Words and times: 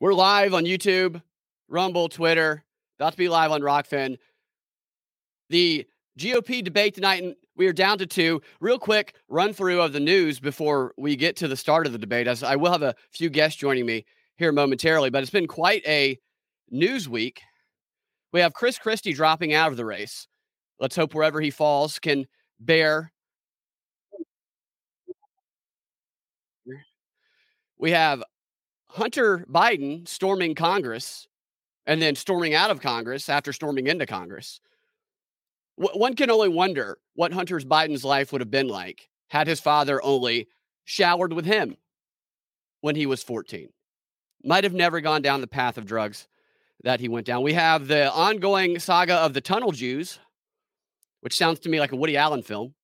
We're 0.00 0.14
live 0.14 0.54
on 0.54 0.64
YouTube, 0.64 1.20
Rumble, 1.68 2.08
Twitter, 2.08 2.64
about 2.98 3.10
to 3.10 3.18
be 3.18 3.28
live 3.28 3.50
on 3.50 3.60
Rokfin. 3.60 4.16
The 5.50 5.86
GOP 6.18 6.64
debate 6.64 6.94
tonight, 6.94 7.22
and 7.22 7.34
we 7.54 7.66
are 7.66 7.72
down 7.74 7.98
to 7.98 8.06
two. 8.06 8.40
Real 8.60 8.78
quick 8.78 9.14
run 9.28 9.52
through 9.52 9.82
of 9.82 9.92
the 9.92 10.00
news 10.00 10.40
before 10.40 10.94
we 10.96 11.16
get 11.16 11.36
to 11.36 11.48
the 11.48 11.56
start 11.56 11.84
of 11.84 11.92
the 11.92 11.98
debate. 11.98 12.28
As 12.28 12.42
I 12.42 12.56
will 12.56 12.72
have 12.72 12.80
a 12.80 12.94
few 13.10 13.28
guests 13.28 13.60
joining 13.60 13.84
me 13.84 14.06
here 14.38 14.52
momentarily, 14.52 15.10
but 15.10 15.20
it's 15.20 15.30
been 15.30 15.46
quite 15.46 15.86
a 15.86 16.18
news 16.70 17.06
week. 17.06 17.42
We 18.32 18.40
have 18.40 18.54
Chris 18.54 18.78
Christie 18.78 19.12
dropping 19.12 19.52
out 19.52 19.70
of 19.70 19.76
the 19.76 19.84
race. 19.84 20.26
Let's 20.78 20.96
hope 20.96 21.14
wherever 21.14 21.42
he 21.42 21.50
falls 21.50 21.98
can 21.98 22.26
bear. 22.58 23.12
We 27.78 27.92
have 27.92 28.22
Hunter 28.92 29.46
Biden 29.48 30.06
storming 30.06 30.54
Congress 30.54 31.28
and 31.86 32.02
then 32.02 32.16
storming 32.16 32.54
out 32.54 32.70
of 32.70 32.80
Congress 32.80 33.28
after 33.28 33.52
storming 33.52 33.86
into 33.86 34.04
Congress. 34.04 34.60
W- 35.78 35.98
one 35.98 36.16
can 36.16 36.30
only 36.30 36.48
wonder 36.48 36.98
what 37.14 37.32
Hunter 37.32 37.58
Biden's 37.60 38.04
life 38.04 38.32
would 38.32 38.40
have 38.40 38.50
been 38.50 38.68
like 38.68 39.08
had 39.28 39.46
his 39.46 39.60
father 39.60 40.02
only 40.02 40.48
showered 40.84 41.32
with 41.32 41.44
him 41.44 41.76
when 42.80 42.96
he 42.96 43.06
was 43.06 43.22
14. 43.22 43.68
Might 44.42 44.64
have 44.64 44.74
never 44.74 45.00
gone 45.00 45.22
down 45.22 45.40
the 45.40 45.46
path 45.46 45.78
of 45.78 45.86
drugs 45.86 46.26
that 46.82 46.98
he 46.98 47.08
went 47.08 47.26
down. 47.26 47.42
We 47.42 47.52
have 47.52 47.86
the 47.86 48.10
ongoing 48.10 48.78
saga 48.80 49.14
of 49.14 49.34
the 49.34 49.40
Tunnel 49.40 49.70
Jews, 49.70 50.18
which 51.20 51.36
sounds 51.36 51.60
to 51.60 51.68
me 51.68 51.78
like 51.78 51.92
a 51.92 51.96
Woody 51.96 52.16
Allen 52.16 52.42
film. 52.42 52.74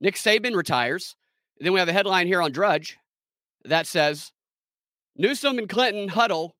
Nick 0.00 0.16
Saban 0.16 0.54
retires. 0.54 1.16
Then 1.58 1.72
we 1.72 1.78
have 1.78 1.88
a 1.88 1.92
headline 1.92 2.26
here 2.26 2.42
on 2.42 2.52
Drudge 2.52 2.98
that 3.64 3.86
says 3.86 4.32
Newsom 5.16 5.58
and 5.58 5.68
Clinton 5.68 6.08
huddle. 6.08 6.56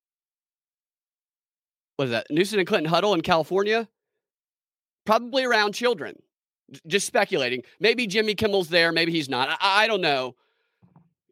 What 1.96 2.06
is 2.06 2.10
that? 2.10 2.26
Newsom 2.30 2.58
and 2.58 2.68
Clinton 2.68 2.90
huddle 2.90 3.14
in 3.14 3.20
California? 3.20 3.88
Probably 5.04 5.44
around 5.44 5.72
children. 5.74 6.16
Just 6.86 7.06
speculating. 7.06 7.62
Maybe 7.80 8.06
Jimmy 8.06 8.34
Kimmel's 8.34 8.68
there. 8.68 8.92
Maybe 8.92 9.12
he's 9.12 9.28
not. 9.28 9.48
I, 9.60 9.84
I 9.84 9.86
don't 9.86 10.00
know. 10.00 10.34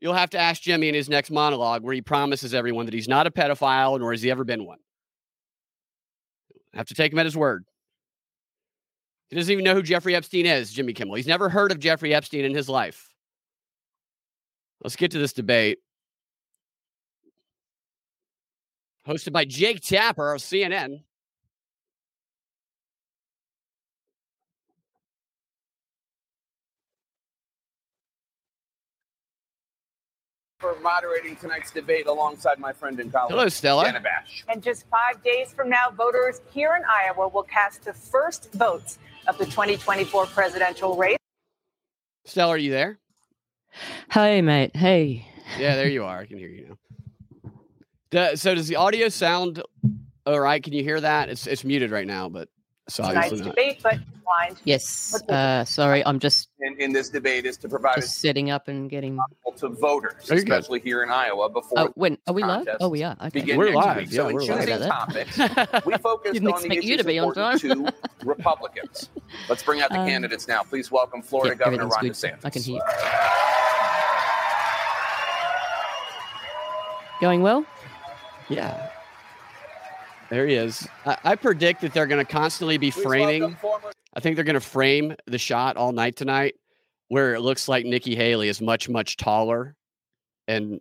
You'll 0.01 0.15
have 0.15 0.31
to 0.31 0.39
ask 0.39 0.63
Jimmy 0.63 0.89
in 0.89 0.95
his 0.95 1.09
next 1.09 1.31
monologue 1.31 1.83
where 1.83 1.95
he 1.95 2.01
promises 2.01 2.55
everyone 2.55 2.87
that 2.87 2.95
he's 2.95 3.09
not 3.09 3.27
a 3.27 3.31
pedophile 3.31 3.99
nor 3.99 4.13
has 4.13 4.23
he 4.23 4.31
ever 4.31 4.45
been 4.45 4.65
one. 4.65 4.79
have 6.75 6.87
to 6.87 6.95
take 6.95 7.13
him 7.13 7.19
at 7.19 7.27
his 7.27 7.37
word. 7.37 7.65
He 9.29 9.37
doesn't 9.37 9.53
even 9.53 9.65
know 9.65 9.75
who 9.75 9.83
Jeffrey 9.83 10.17
Epstein 10.17 10.47
is, 10.47 10.73
Jimmy 10.73 10.93
Kimmel. 10.93 11.15
He's 11.15 11.27
never 11.27 11.49
heard 11.49 11.71
of 11.71 11.79
Jeffrey 11.79 12.15
Epstein 12.15 12.45
in 12.45 12.55
his 12.55 12.69
life. 12.69 13.09
Let's 14.83 14.97
get 14.97 15.11
to 15.13 15.19
this 15.19 15.33
debate. 15.33 15.79
Hosted 19.07 19.33
by 19.33 19.45
Jake 19.45 19.81
Tapper 19.81 20.33
of 20.35 20.41
CNN. 20.41 21.03
for 30.59 30.79
moderating 30.81 31.37
tonight's 31.37 31.71
debate 31.71 32.07
alongside 32.07 32.59
my 32.59 32.73
friend 32.73 33.01
and 33.01 33.11
colleague, 33.11 33.31
Hello, 33.31 33.49
Stella. 33.49 33.85
Dana 33.85 34.01
Bash. 34.01 34.45
And 34.49 34.63
just 34.63 34.85
five 34.91 35.23
days 35.25 35.53
from 35.55 35.71
now, 35.71 35.91
voters 35.91 36.43
here 36.53 36.77
in 36.77 36.83
Iowa 36.85 37.29
will 37.29 37.45
cast 37.45 37.85
the 37.85 37.95
first 37.95 38.53
votes 38.53 38.99
of 39.27 39.39
the 39.39 39.47
2024 39.47 40.27
presidential 40.27 40.97
race. 40.97 41.17
Stella, 42.27 42.53
are 42.53 42.59
you 42.59 42.71
there? 42.71 42.99
Hey, 44.13 44.43
mate. 44.43 44.77
Hey. 44.77 45.27
Yeah, 45.59 45.77
there 45.77 45.89
you 45.89 46.05
are. 46.11 46.19
I 46.21 46.27
can 46.27 46.37
hear 46.37 46.49
you 46.49 46.69
now. 46.69 46.77
Do- 48.11 48.37
so 48.37 48.55
does 48.55 48.69
the 48.69 48.77
audio 48.77 49.09
sound 49.09 49.63
all 50.27 50.41
right? 50.41 50.63
Can 50.63 50.73
you 50.73 50.83
hear 50.83 51.01
that? 51.01 51.29
It's 51.29 51.47
it's 51.47 51.65
muted 51.65 51.91
right 51.91 52.07
now, 52.07 52.29
but 52.29 52.49
so 52.89 53.03
Tonight's 53.05 53.27
obviously 53.27 53.47
not. 53.47 53.57
debate, 53.57 53.81
but 53.83 53.99
blind. 54.25 54.57
Yes. 54.65 55.23
Uh, 55.29 55.65
sorry, 55.65 56.05
I'm 56.05 56.19
just 56.19 56.49
In, 56.61 56.75
in 56.81 56.93
this 56.93 57.09
debate 57.09 57.47
is 57.47 57.57
to 57.59 57.69
provide 57.69 57.97
just 57.97 58.19
setting 58.21 58.51
up 58.51 58.67
and 58.67 58.91
getting. 58.91 59.17
to 59.59 59.69
voters, 59.69 60.15
you're 60.25 60.39
good. 60.39 60.43
especially 60.53 60.81
here 60.81 61.05
in 61.05 61.11
Iowa, 61.11 61.49
before 61.51 61.79
Oh, 61.79 61.93
when 61.95 62.19
are 62.27 62.35
we 62.35 62.43
live? 62.43 62.67
Oh, 62.81 62.89
we 62.89 63.05
are. 63.05 63.17
Okay. 63.27 63.57
We're 63.57 63.73
live. 63.75 63.97
week. 63.99 64.09
Yeah, 64.11 64.17
so 64.17 64.25
we're 64.35 64.41
live. 64.41 64.59
choosing 64.61 64.75
About 64.83 64.89
topics, 65.15 65.39
we 65.87 65.95
focused 65.99 66.35
Didn't 66.35 66.49
on 66.49 66.61
the 66.63 66.67
expect 66.67 66.85
you 66.85 66.97
to 66.97 67.05
be 67.05 67.19
on 67.21 67.29
important 67.29 67.61
to 67.63 67.95
Republicans. 68.27 69.09
Let's 69.49 69.63
bring 69.63 69.83
out 69.83 69.91
the 69.91 70.01
Um, 70.01 70.09
candidates 70.09 70.49
now. 70.49 70.63
Please 70.65 70.91
welcome 70.91 71.23
Florida 71.23 71.55
Yeah, 71.57 71.65
Governor 71.65 71.87
Ron 71.87 72.01
good. 72.03 72.13
DeSantis. 72.13 72.41
I 72.45 72.51
can 72.51 72.63
hear. 72.63 72.81
Going 77.21 77.43
well? 77.43 77.65
Yeah. 78.51 78.91
There 80.29 80.47
he 80.47 80.55
is. 80.55 80.87
I, 81.07 81.17
I 81.25 81.37
predict 81.37 81.81
that 81.81 81.93
they're 81.93 82.07
going 82.07 82.25
to 82.25 82.31
constantly 82.31 82.79
be 82.79 82.91
Please 82.91 83.03
framing. 83.03 83.57
former 83.57 83.91
I 84.15 84.21
think 84.21 84.37
they're 84.37 84.45
going 84.45 84.55
to 84.55 84.61
frame 84.61 85.15
the 85.27 85.39
shot 85.39 85.77
all 85.77 85.93
night 85.93 86.17
tonight, 86.17 86.55
where 87.09 87.35
it 87.35 87.41
looks 87.41 87.69
like 87.69 87.87
Nikki 87.87 88.15
Haley 88.17 88.49
is 88.49 88.61
much 88.61 88.89
much 88.89 89.17
taller, 89.17 89.77
and 90.49 90.81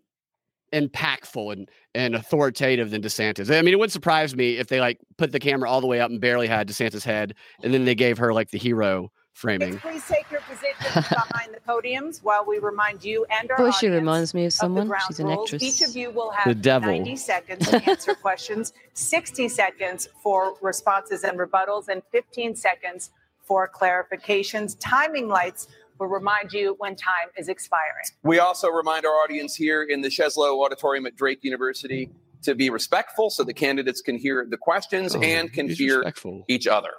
impactful 0.74 1.54
and 1.54 1.70
and 1.96 2.16
authoritative 2.16 2.92
than 2.92 3.02
DeSantis. 3.02 3.56
I 3.56 3.62
mean, 3.62 3.74
it 3.74 3.78
wouldn't 3.78 3.92
surprise 3.92 4.36
me 4.36 4.58
if 4.58 4.68
they 4.68 4.80
like 4.80 5.00
put 5.18 5.32
the 5.32 5.40
camera 5.40 5.70
all 5.70 5.82
the 5.82 5.88
way 5.88 6.00
up 6.00 6.10
and 6.10 6.20
barely 6.22 6.48
had 6.48 6.68
DeSantis' 6.68 7.04
head, 7.04 7.36
and 7.64 7.74
then 7.74 7.86
they 7.86 7.96
gave 7.96 8.18
her 8.18 8.34
like 8.34 8.52
the 8.52 8.60
hero 8.60 9.12
framing. 9.40 9.78
Please 9.80 10.06
take 10.08 10.30
your 10.30 10.42
positions 10.42 11.08
behind 11.08 11.54
the 11.54 11.60
podiums 11.68 12.22
while 12.22 12.46
we 12.46 12.60
remind 12.60 13.04
you 13.04 13.26
and 13.32 13.50
our 13.52 13.62
Oh, 13.62 13.72
she 13.72 13.88
audience 13.88 13.96
reminds 14.02 14.34
me 14.34 14.42
of 14.44 14.48
of 14.48 14.52
the 14.54 14.58
someone. 14.58 14.88
ground 14.88 15.04
She's 15.08 15.20
an 15.20 15.28
rules. 15.28 15.54
actress. 15.54 15.64
Each 15.82 15.88
of 15.88 15.96
you 15.96 16.12
will 16.12 16.32
have 16.32 16.44
The 16.46 16.50
have 16.52 16.62
devil. 16.62 16.90
90 16.92 17.16
seconds 17.16 17.68
to 17.70 17.90
answer 17.90 18.14
questions, 18.22 18.74
60 18.94 19.48
seconds 19.50 20.08
for 20.22 20.56
responses 20.62 21.24
and 21.24 21.40
rebuttals, 21.40 21.88
and 21.88 22.02
15 22.12 22.56
seconds 22.56 23.12
for 23.44 23.68
clarifications. 23.70 24.76
Timing 24.80 25.28
lights 25.28 25.68
will 26.00 26.08
remind 26.08 26.54
you 26.54 26.76
when 26.80 26.96
time 26.96 27.30
is 27.38 27.50
expiring. 27.50 28.06
We 28.24 28.40
also 28.40 28.70
remind 28.70 29.06
our 29.06 29.12
audience 29.14 29.56
here 29.56 29.84
in 29.84 30.02
the 30.02 30.10
Sheslow 30.10 30.64
Auditorium 30.64 31.06
at 31.06 31.16
Drake 31.16 31.44
University 31.44 32.10
to 32.44 32.56
be 32.56 32.70
respectful 32.70 33.30
so 33.30 33.44
the 33.44 33.54
candidates 33.54 34.02
can 34.02 34.18
hear 34.18 34.46
the 34.50 34.56
questions 34.58 35.14
Oh, 35.16 35.22
and 35.22 35.52
can 35.52 35.68
hear 35.68 35.98
respectful. 35.98 36.46
each 36.48 36.68
other. 36.68 36.92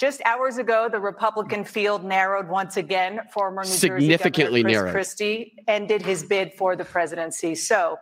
Just 0.00 0.22
hours 0.24 0.56
ago, 0.56 0.88
the 0.90 0.98
Republican 0.98 1.62
field 1.62 2.04
narrowed 2.04 2.48
once 2.48 2.78
again. 2.78 3.20
Former 3.34 3.64
New 3.64 3.68
Significantly 3.68 4.62
Jersey 4.62 4.72
Governor 4.72 4.78
narrowed. 4.80 4.92
Chris 4.94 5.08
Christie 5.08 5.54
ended 5.68 6.00
his 6.00 6.24
bid 6.24 6.54
for 6.54 6.74
the 6.74 6.86
presidency. 6.86 7.54
So, 7.54 7.98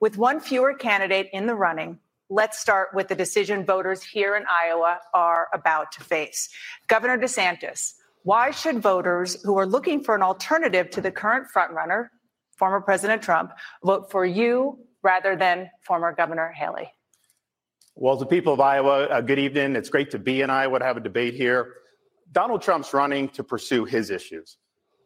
with 0.00 0.18
one 0.18 0.40
fewer 0.40 0.74
candidate 0.74 1.28
in 1.32 1.46
the 1.46 1.54
running, 1.54 2.00
let's 2.28 2.58
start 2.58 2.88
with 2.94 3.06
the 3.06 3.14
decision 3.14 3.64
voters 3.64 4.02
here 4.02 4.34
in 4.34 4.42
Iowa 4.50 4.98
are 5.14 5.46
about 5.54 5.92
to 5.92 6.00
face. 6.02 6.48
Governor 6.88 7.16
DeSantis, 7.16 7.92
why 8.24 8.50
should 8.50 8.80
voters 8.80 9.40
who 9.44 9.56
are 9.56 9.66
looking 9.66 10.02
for 10.02 10.16
an 10.16 10.22
alternative 10.22 10.90
to 10.90 11.00
the 11.00 11.12
current 11.12 11.46
frontrunner, 11.54 12.08
former 12.56 12.80
President 12.80 13.22
Trump, 13.22 13.52
vote 13.84 14.10
for 14.10 14.26
you 14.26 14.80
rather 15.04 15.36
than 15.36 15.70
former 15.82 16.12
Governor 16.12 16.50
Haley? 16.50 16.90
Well, 17.98 18.16
the 18.16 18.26
people 18.26 18.52
of 18.52 18.60
Iowa, 18.60 19.04
uh, 19.04 19.20
good 19.22 19.38
evening. 19.38 19.74
It's 19.74 19.88
great 19.88 20.10
to 20.10 20.18
be 20.18 20.42
in 20.42 20.50
Iowa 20.50 20.80
to 20.80 20.84
have 20.84 20.98
a 20.98 21.00
debate 21.00 21.32
here. 21.32 21.76
Donald 22.30 22.60
Trump's 22.60 22.92
running 22.92 23.30
to 23.30 23.42
pursue 23.42 23.86
his 23.86 24.10
issues. 24.10 24.58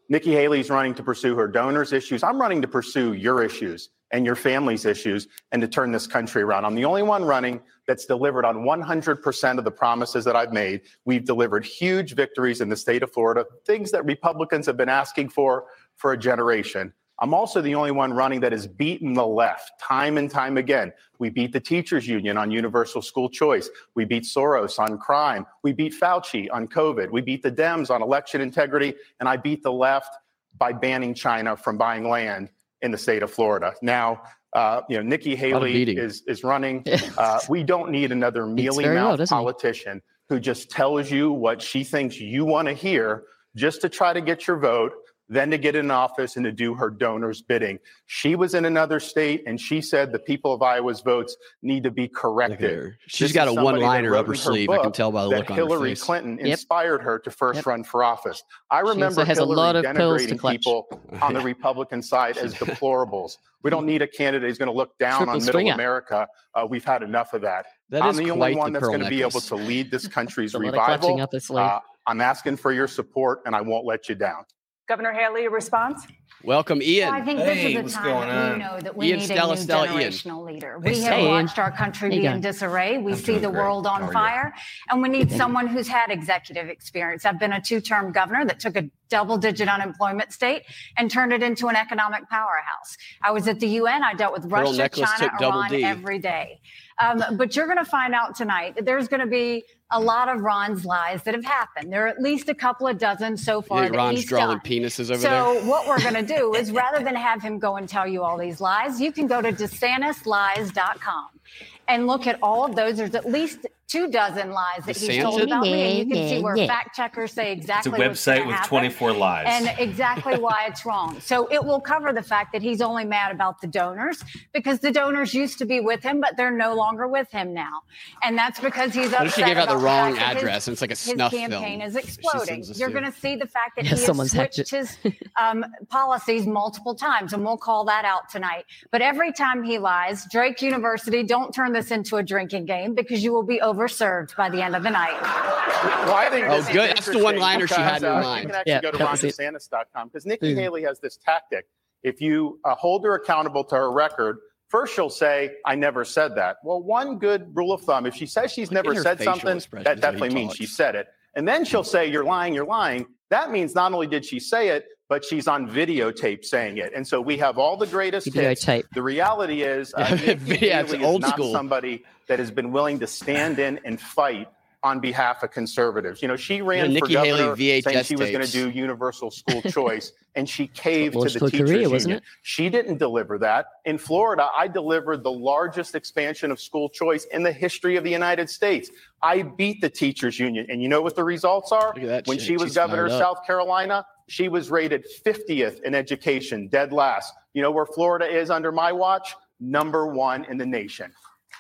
Nikki 0.09 0.33
Haley's 0.33 0.71
running 0.71 0.97
to 0.97 1.03
pursue 1.05 1.37
her 1.37 1.47
donors' 1.47 1.93
issues. 1.93 2.25
I'm 2.25 2.41
running 2.41 2.61
to 2.63 2.67
pursue 2.67 3.13
your 3.13 3.45
issues 3.45 3.91
and 4.11 4.27
your 4.27 4.35
family's 4.35 4.87
issues 4.87 5.29
and 5.53 5.63
to 5.63 5.69
turn 5.69 5.93
this 5.93 6.09
country 6.09 6.43
around. 6.43 6.65
I'm 6.65 6.75
the 6.75 6.85
only 6.85 7.05
one 7.05 7.23
running 7.23 7.61
that's 7.87 8.07
delivered 8.07 8.45
on 8.45 8.65
100% 8.65 9.59
of 9.59 9.65
the 9.65 9.71
promises 9.71 10.25
that 10.25 10.35
I've 10.35 10.53
made. 10.53 10.81
We've 11.05 11.25
delivered 11.25 11.65
huge 11.65 12.17
victories 12.17 12.61
in 12.61 12.71
the 12.71 12.77
state 12.77 13.05
of 13.05 13.13
Florida, 13.13 13.47
things 13.69 13.93
that 13.93 14.05
Republicans 14.05 14.67
have 14.67 14.77
been 14.77 14.89
asking 14.89 15.29
for 15.29 15.67
for 15.95 16.11
a 16.11 16.19
generation. 16.19 16.93
I'm 17.21 17.35
also 17.35 17.61
the 17.61 17.75
only 17.75 17.91
one 17.91 18.13
running 18.13 18.41
that 18.41 18.53
has 18.53 18.67
beaten 18.67 19.13
the 19.13 19.27
left 19.27 19.73
time 19.79 20.17
and 20.17 20.31
time 20.31 20.57
again. 20.57 20.93
We 21.19 21.29
beat 21.29 21.53
the 21.53 21.61
teachers 21.61 22.09
union 22.09 22.39
on 22.39 22.51
universal 22.51 23.03
school 23.03 23.29
choice. 23.29 23.69
We 23.95 24.07
beat 24.07 24.25
Soros 24.25 24.79
on 24.79 24.97
crime. 24.97 25.47
We 25.63 25.73
beat 25.73 25.93
Fauci 25.93 26.49
on 26.51 26.67
COVID. 26.67 27.11
We 27.11 27.21
beat 27.21 27.43
the 27.43 27.53
Dems 27.53 27.91
on 27.91 28.01
election 28.03 28.41
integrity. 28.41 28.95
And 29.21 29.29
I 29.29 29.37
beat 29.37 29.63
the 29.63 29.73
left 29.73 30.15
by 30.57 30.73
banning 30.73 31.13
China 31.13 31.57
from 31.57 31.77
buying 31.77 32.09
land 32.09 32.51
in 32.81 32.91
the 32.91 32.99
state 32.99 33.23
of 33.23 33.31
Florida. 33.31 33.75
Now, 33.83 34.23
uh, 34.55 34.81
you 34.89 34.97
know, 34.97 35.03
Nikki 35.03 35.37
Haley 35.37 35.83
is, 35.97 36.23
is 36.27 36.43
running. 36.43 36.85
Uh, 37.19 37.39
we 37.51 37.63
don't 37.63 37.91
need 37.91 38.13
another 38.13 38.47
mealy 38.47 38.85
very 38.85 38.97
well, 38.97 39.09
mouthed 39.09 39.19
doesn't 39.19 39.37
he? 39.37 39.43
politician 39.43 40.01
who 40.31 40.41
just 40.41 40.71
tells 40.71 41.11
you 41.11 41.31
what 41.31 41.61
she 41.61 41.85
thinks 41.85 42.19
you 42.19 42.47
want 42.47 42.67
to 42.67 42.73
hear 42.73 43.25
just 43.57 43.83
to 43.83 43.89
try 43.89 44.13
to 44.13 44.21
get 44.23 44.47
your 44.47 44.57
vote 44.57 44.93
then 45.31 45.49
to 45.53 45.57
get 45.59 45.77
in 45.77 45.91
office 45.93 46.37
and 46.37 46.45
to 46.45 46.51
do 46.51 46.75
her 46.75 46.91
donors' 46.91 47.41
bidding. 47.41 47.79
She 48.07 48.35
was 48.35 48.55
in 48.55 48.65
another 48.65 48.99
state 48.99 49.45
and 49.47 49.61
she 49.61 49.81
said 49.81 50.11
the 50.11 50.19
people 50.19 50.53
of 50.53 50.61
Iowa's 50.61 51.01
votes 51.01 51.37
need 51.63 51.85
to 51.85 51.91
be 51.93 52.09
corrected. 52.09 52.97
She's 53.07 53.29
This 53.29 53.33
got 53.33 53.47
a 53.47 53.53
that 53.55 53.63
one-liner 53.63 54.17
up 54.17 54.27
her 54.27 54.35
sleeve. 54.35 54.69
I 54.69 54.79
can 54.79 54.91
tell 54.91 55.13
by 55.13 55.23
the 55.23 55.29
look 55.31 55.51
on 55.51 55.57
her 55.57 55.63
face. 55.63 55.71
Hillary. 55.71 55.95
Clinton 55.95 56.39
Yep. 56.39 56.47
inspired 56.49 57.01
her 57.03 57.21
to 57.21 57.31
first 57.31 57.59
Yep. 57.59 57.67
run 57.67 57.85
for 57.85 58.03
office. 58.03 58.43
I 58.73 58.81
remember 58.81 59.25
has 59.25 59.39
a 59.39 59.45
lot 59.45 59.77
of 59.77 59.85
denigrating 59.85 60.51
people 60.51 60.89
on 61.23 61.33
the 61.33 61.41
Republican 61.45 62.03
side 62.03 62.37
as 62.37 62.55
deplorables. 62.57 63.37
We 63.63 63.71
don't 63.71 63.87
need 63.87 64.03
a 64.03 64.09
candidate 64.09 64.49
who's 64.49 64.59
going 64.59 64.71
to 64.71 64.77
look 64.77 64.99
down 64.99 65.19
Triple 65.27 65.35
on 65.37 65.45
middle. 65.47 65.71
America. 65.71 66.27
Uh, 66.57 66.67
we've 66.69 66.85
had 66.85 67.05
enough 67.05 67.35
of 67.35 67.43
that. 67.43 67.67
That 67.91 68.03
I'm 68.03 68.17
the 68.17 68.31
only 68.33 68.57
one 68.57 68.73
the 68.73 68.81
that's 68.81 68.89
going 68.89 69.01
to 69.05 69.09
be 69.09 69.23
able 69.23 69.41
to 69.43 69.55
lead 69.55 69.93
this 69.93 70.09
country's 70.19 70.55
a 70.55 70.59
lot 70.59 70.67
of 70.69 70.75
clutching 71.01 71.19
revival. 71.19 71.57
Uh, 71.57 71.79
I'm 72.09 72.21
asking 72.21 72.57
for 72.57 72.73
your 72.73 72.89
support, 72.89 73.43
and 73.47 73.55
I 73.55 73.61
won't 73.61 73.85
let 73.87 74.09
you 74.09 74.17
down. 74.17 74.45
Governor 74.91 75.13
Haley, 75.13 75.45
a 75.45 75.51
response? 75.51 76.05
Welcome, 76.43 76.83
Ian. 76.83 77.11
Well, 77.13 77.23
I 77.23 77.25
think 77.25 77.39
Hey, 77.39 77.55
this 77.55 77.65
is 77.65 77.75
what's 77.77 77.95
a 77.95 77.97
time 77.99 78.05
going 78.07 78.29
that 78.29 78.35
on? 78.45 78.53
we 78.55 78.59
know 78.65 78.81
that 78.81 78.97
we 78.97 79.07
Ian 79.09 79.19
need 79.21 79.25
Stella 79.27 79.53
a 79.53 79.55
new 79.55 79.63
Stella 79.63 79.87
Ian. 79.87 80.11
generational 80.11 80.45
leader. 80.45 80.81
Hey, 80.83 80.91
We 80.91 80.97
have 80.97 81.05
Stella. 81.05 81.29
watched 81.29 81.59
our 81.61 81.71
country 81.71 82.11
How 82.11 82.21
be 82.23 82.27
in 82.27 82.41
disarray. 82.41 82.99
We 82.99 83.13
I'm 83.13 83.19
see 83.19 83.35
the 83.39 83.51
great. 83.51 83.55
world 83.63 83.87
on 83.87 84.11
fire, 84.13 84.53
and 84.91 85.01
we 85.01 85.09
need 85.09 85.31
someone 85.31 85.69
who's 85.69 85.87
had 85.87 86.11
executive 86.11 86.69
experience. 86.69 87.25
I've 87.25 87.39
been 87.39 87.53
a 87.53 87.61
two-term 87.61 88.11
governor 88.11 88.45
that 88.47 88.59
took 88.59 88.75
a 88.77 88.91
double-digit 89.11 89.69
unemployment 89.69 90.33
state 90.33 90.65
and 90.97 91.09
turned 91.09 91.33
it 91.33 91.45
into 91.45 91.69
an 91.69 91.77
economic 91.77 92.29
powerhouse. 92.29 92.97
I 93.23 93.31
was 93.31 93.47
at 93.47 93.61
the 93.61 93.69
UN. 93.69 94.03
I 94.03 94.15
dealt 94.15 94.33
with 94.33 94.49
Pearl 94.51 94.73
Russia, 94.77 94.89
China, 94.89 95.31
Iran 95.41 95.85
every 95.85 96.19
day. 96.19 96.61
Um, 97.03 97.25
but 97.37 97.57
you're 97.57 97.67
going 97.67 97.79
to 97.79 97.85
find 97.85 98.15
out 98.15 98.37
tonight 98.37 98.75
that 98.77 98.85
there's 98.85 99.09
going 99.09 99.21
to 99.21 99.27
be 99.27 99.65
a 99.91 99.99
lot 99.99 100.29
of 100.29 100.43
Ron's 100.43 100.85
lies 100.85 101.23
that 101.25 101.35
have 101.35 101.45
happened. 101.45 101.93
There 101.93 102.05
are 102.05 102.09
at 102.09 102.21
least 102.21 102.49
a 102.49 102.55
couple 102.55 102.87
of 102.87 102.99
dozen 102.99 103.37
so 103.37 103.63
far 103.63 103.89
that 103.89 103.97
Ron's 103.97 104.25
drawing 104.25 104.59
done. 104.59 104.61
penises 104.61 105.11
over 105.11 105.21
so 105.21 105.55
there. 105.55 105.65
what 105.65 105.89
we're 105.89 106.01
going 106.01 106.15
to 106.15 106.23
do 106.23 106.55
is 106.55 106.71
rather 106.85 107.03
than 107.03 107.17
have 107.17 107.43
him 107.43 107.59
go 107.59 107.77
and 107.77 107.89
tell 107.89 108.07
you 108.07 108.23
all 108.23 108.37
these 108.39 108.61
lies, 108.61 109.01
you 109.01 109.13
can 109.13 109.27
go 109.27 109.41
to 109.41 109.51
DeSantisLies.com 109.51 111.40
and 111.89 112.07
look 112.07 112.27
at 112.27 112.39
all 112.43 112.65
of 112.65 112.75
those. 112.77 112.97
There's 112.97 113.15
at 113.15 113.27
least 113.27 113.67
two 113.89 114.09
dozen 114.09 114.53
lies 114.53 114.85
that 114.87 114.97
he's 114.97 115.21
told 115.21 115.41
DeSantis? 115.41 115.45
about 115.47 115.63
me, 115.63 115.99
and 116.01 116.09
you 116.09 116.15
can 116.15 116.29
see 116.29 116.41
where 116.41 116.57
Yeah. 116.57 116.69
fact 116.69 116.95
checkers 116.95 117.33
say 117.33 117.51
exactly. 117.51 117.91
It's 117.91 117.99
a 117.99 118.05
exactly 118.05 118.09
what's 118.09 118.21
website 118.21 118.47
with 118.47 118.55
happen 118.55 118.69
24 118.69 119.13
lies. 119.15 119.47
and 119.49 119.75
exactly 119.81 120.39
why 120.39 120.67
it's 120.69 120.87
wrong. 120.87 121.19
So 121.19 121.49
it 121.51 121.65
will 121.65 121.81
cover 121.81 122.13
the 122.13 122.23
fact 122.23 122.53
that 122.53 122.63
he's 122.63 122.81
only 122.81 123.05
mad 123.05 123.33
about 123.33 123.61
the 123.61 123.67
donors 123.67 124.23
because 124.53 124.79
the 124.79 124.93
donors 124.93 125.35
used 125.35 125.59
to 125.59 125.65
be 125.65 125.81
with 125.81 126.05
him, 126.05 126.21
but 126.21 126.37
they're 126.37 126.53
no 126.53 126.73
longer 126.75 127.09
with 127.09 127.33
him 127.33 127.53
now, 127.53 127.81
and 128.23 128.39
that's 128.39 128.61
because 128.61 128.95
he's 128.95 129.11
What 129.11 129.23
upset 129.23 129.27
if 129.27 129.35
she 129.35 129.43
gave 129.43 129.57
out 129.57 129.69
the 129.69 129.77
wrong 129.77 130.15
fact 130.15 130.19
that 130.21 130.35
his- 130.35 130.43
address 130.45 130.67
and 130.69 130.73
it's 130.75 130.81
like 130.83 130.91
a 130.91 130.93
his 130.93 131.01
snuff 131.01 131.33
campaign 131.33 131.81
film? 131.81 131.89
is 131.89 131.95
that 131.95 132.05
she 132.05 132.09
exploding. 132.11 132.63
You're 132.77 132.91
going 132.91 133.05
to 133.13 133.19
see 133.19 133.35
the 133.35 133.47
fact 133.49 133.75
that 133.75 133.87
Yeah, 133.87 133.91
he 133.95 133.97
has 133.97 134.05
someone's 134.07 134.33
hacked 134.33 134.55
switched 134.55 134.71
his 134.71 134.99
um, 135.37 135.65
policies 135.89 136.47
multiple 136.47 136.95
times, 136.95 137.33
and 137.33 137.45
we'll 137.45 137.57
call 137.59 137.85
that 137.87 138.05
out 138.05 138.29
tonight. 138.31 138.67
But 138.93 139.03
every 139.03 139.33
time 139.33 139.65
he 139.65 139.79
lies, 139.79 140.27
Drake 140.31 140.63
University, 140.63 141.25
don't 141.25 141.40
turn 141.49 141.73
this 141.73 141.91
into 141.91 142.17
a 142.17 142.23
drinking 142.23 142.67
game 142.67 142.95
because 142.95 143.25
you 143.25 143.33
will 143.33 143.43
be 143.43 143.59
overserved 143.61 144.37
by 144.37 144.51
the 144.51 144.63
end 144.63 144.77
of 144.77 144.83
the 144.83 144.91
night. 144.91 145.19
Well, 145.23 146.15
I 146.15 146.29
think 146.31 146.47
Oh, 146.49 146.63
good. 146.73 146.91
That's 146.91 147.07
the 147.07 147.23
one-liner 147.23 147.67
she 147.67 147.75
had 147.75 148.03
in 148.03 148.09
her 148.09 148.15
because, 148.19 148.25
mind. 148.25 148.43
You 148.43 148.49
can 148.49 148.57
actually 148.57 148.73
Yeah, 148.73 148.81
go 148.83 148.91
to 148.93 148.99
that 148.99 149.11
was 149.11 149.25
it. 149.25 149.35
rondesantis.com 149.37 150.09
because 150.09 150.27
Nikki 150.27 150.55
Mm. 150.55 150.59
Haley 150.59 150.83
has 150.83 151.01
this 151.01 151.17
tactic. 151.17 151.67
If 152.03 152.21
you 152.21 152.59
uh, 152.65 152.75
hold 152.75 153.05
her 153.05 153.15
accountable 153.15 153.65
to 153.65 153.75
her 153.77 153.91
record, 153.93 154.39
first 154.69 154.95
she'll 154.95 155.11
say, 155.11 155.51
I 155.67 155.75
never 155.75 156.05
said 156.05 156.35
that. 156.37 156.57
Well, 156.65 156.83
one 156.83 157.19
good 157.19 157.51
rule 157.55 157.73
of 157.73 157.83
thumb, 157.83 158.07
if 158.07 158.15
she 158.15 158.27
says 158.27 158.53
she's 158.53 158.71
never 158.71 158.95
said 158.95 159.21
something, 159.23 159.61
that 159.85 160.01
definitely 160.01 160.31
means 160.35 160.55
she 160.55 160.67
said 160.67 160.95
it. 160.95 161.09
And 161.35 161.47
then 161.47 161.65
she'll 161.65 161.85
say, 161.85 162.07
You're 162.07 162.25
lying, 162.25 162.55
you're 162.55 162.67
lying. 162.67 163.07
That 163.31 163.51
means 163.51 163.75
not 163.75 163.93
only 163.93 164.07
did 164.07 164.25
she 164.25 164.41
say 164.41 164.69
it, 164.71 164.85
but 165.11 165.25
she's 165.25 165.49
on 165.49 165.69
videotape 165.69 166.45
saying 166.45 166.79
it. 166.79 166.93
And 166.95 167.07
so 167.07 167.21
we 167.21 167.37
have 167.39 167.59
all 167.59 167.77
the 167.77 167.87
greatest 167.89 168.33
hits. 168.33 168.65
Videotape. 168.65 168.85
The 168.95 169.03
reality 169.03 169.63
is, 169.63 169.93
uh, 169.93 170.17
Yeah, 170.47 170.81
it's 170.83 170.95
old 170.95 171.23
is 171.25 171.29
not 171.29 171.35
school. 171.35 171.53
somebody 171.53 172.05
that 172.29 172.39
has 172.39 172.53
been 172.53 172.71
willing 172.71 173.01
to 173.01 173.09
stand 173.09 173.59
in 173.59 173.81
and 173.85 174.01
fight 174.01 174.49
on 174.83 175.01
behalf 175.01 175.43
of 175.43 175.51
conservatives. 175.51 176.23
You 176.23 176.29
know, 176.29 176.37
she 176.37 176.63
ran 176.63 176.87
for 176.87 176.93
Nikki 176.93 177.15
Haley 177.15 177.39
governor 177.41 177.57
saying 177.83 178.05
she 178.05 178.17
was 178.17 178.31
going 178.31 178.47
to 178.47 178.51
do 178.51 178.71
universal 178.71 179.31
school 179.31 179.61
choice, 179.71 180.13
and 180.37 180.49
she 180.49 180.69
caved 180.69 181.15
to 181.15 181.29
the 181.29 181.39
her 181.41 181.51
teachers 181.51 181.69
career, 181.69 181.73
union. 181.75 181.91
wasn't 181.91 182.15
it? 182.15 182.23
She 182.43 182.71
didn't 182.71 182.97
deliver 182.99 183.37
that. 183.39 183.67
In 183.85 183.99
Florida, 183.99 184.49
I 184.57 184.69
delivered 184.69 185.23
the 185.23 185.33
largest 185.33 185.95
expansion 185.97 186.51
of 186.51 186.61
school 186.61 186.89
choice 186.89 187.25
in 187.27 187.43
the 187.43 187.53
history 187.53 187.97
of 187.97 188.05
the 188.05 188.11
United 188.11 188.49
States. 188.49 188.91
I 189.23 189.43
beat 189.43 189.83
the 189.83 189.91
teachers 189.91 190.39
union, 190.39 190.67
and 190.71 190.81
you 190.81 190.89
know 190.89 191.03
what 191.03 191.15
the 191.17 191.25
results 191.25 191.73
are? 191.73 191.89
Look 191.95 192.05
at 192.05 192.07
that 192.09 192.27
When 192.27 192.39
chick. 192.39 192.47
she 192.47 192.53
was 192.55 192.69
She's 192.69 192.75
governor 192.77 193.07
of. 193.07 193.13
South 193.13 193.45
Carolina, 193.47 194.07
she 194.31 194.49
was 194.49 194.71
rated 194.71 195.05
50th 195.27 195.83
in 195.83 195.95
education, 195.95 196.69
dead 196.69 196.93
last. 196.93 197.33
You 197.53 197.63
know 197.63 197.71
where 197.73 197.87
Florida 197.87 198.27
is 198.27 198.49
under 198.49 198.71
my 198.71 198.93
watch? 198.93 199.35
Number 199.59 200.07
one 200.07 200.45
in 200.45 200.57
the 200.57 200.65
nation. 200.67 201.13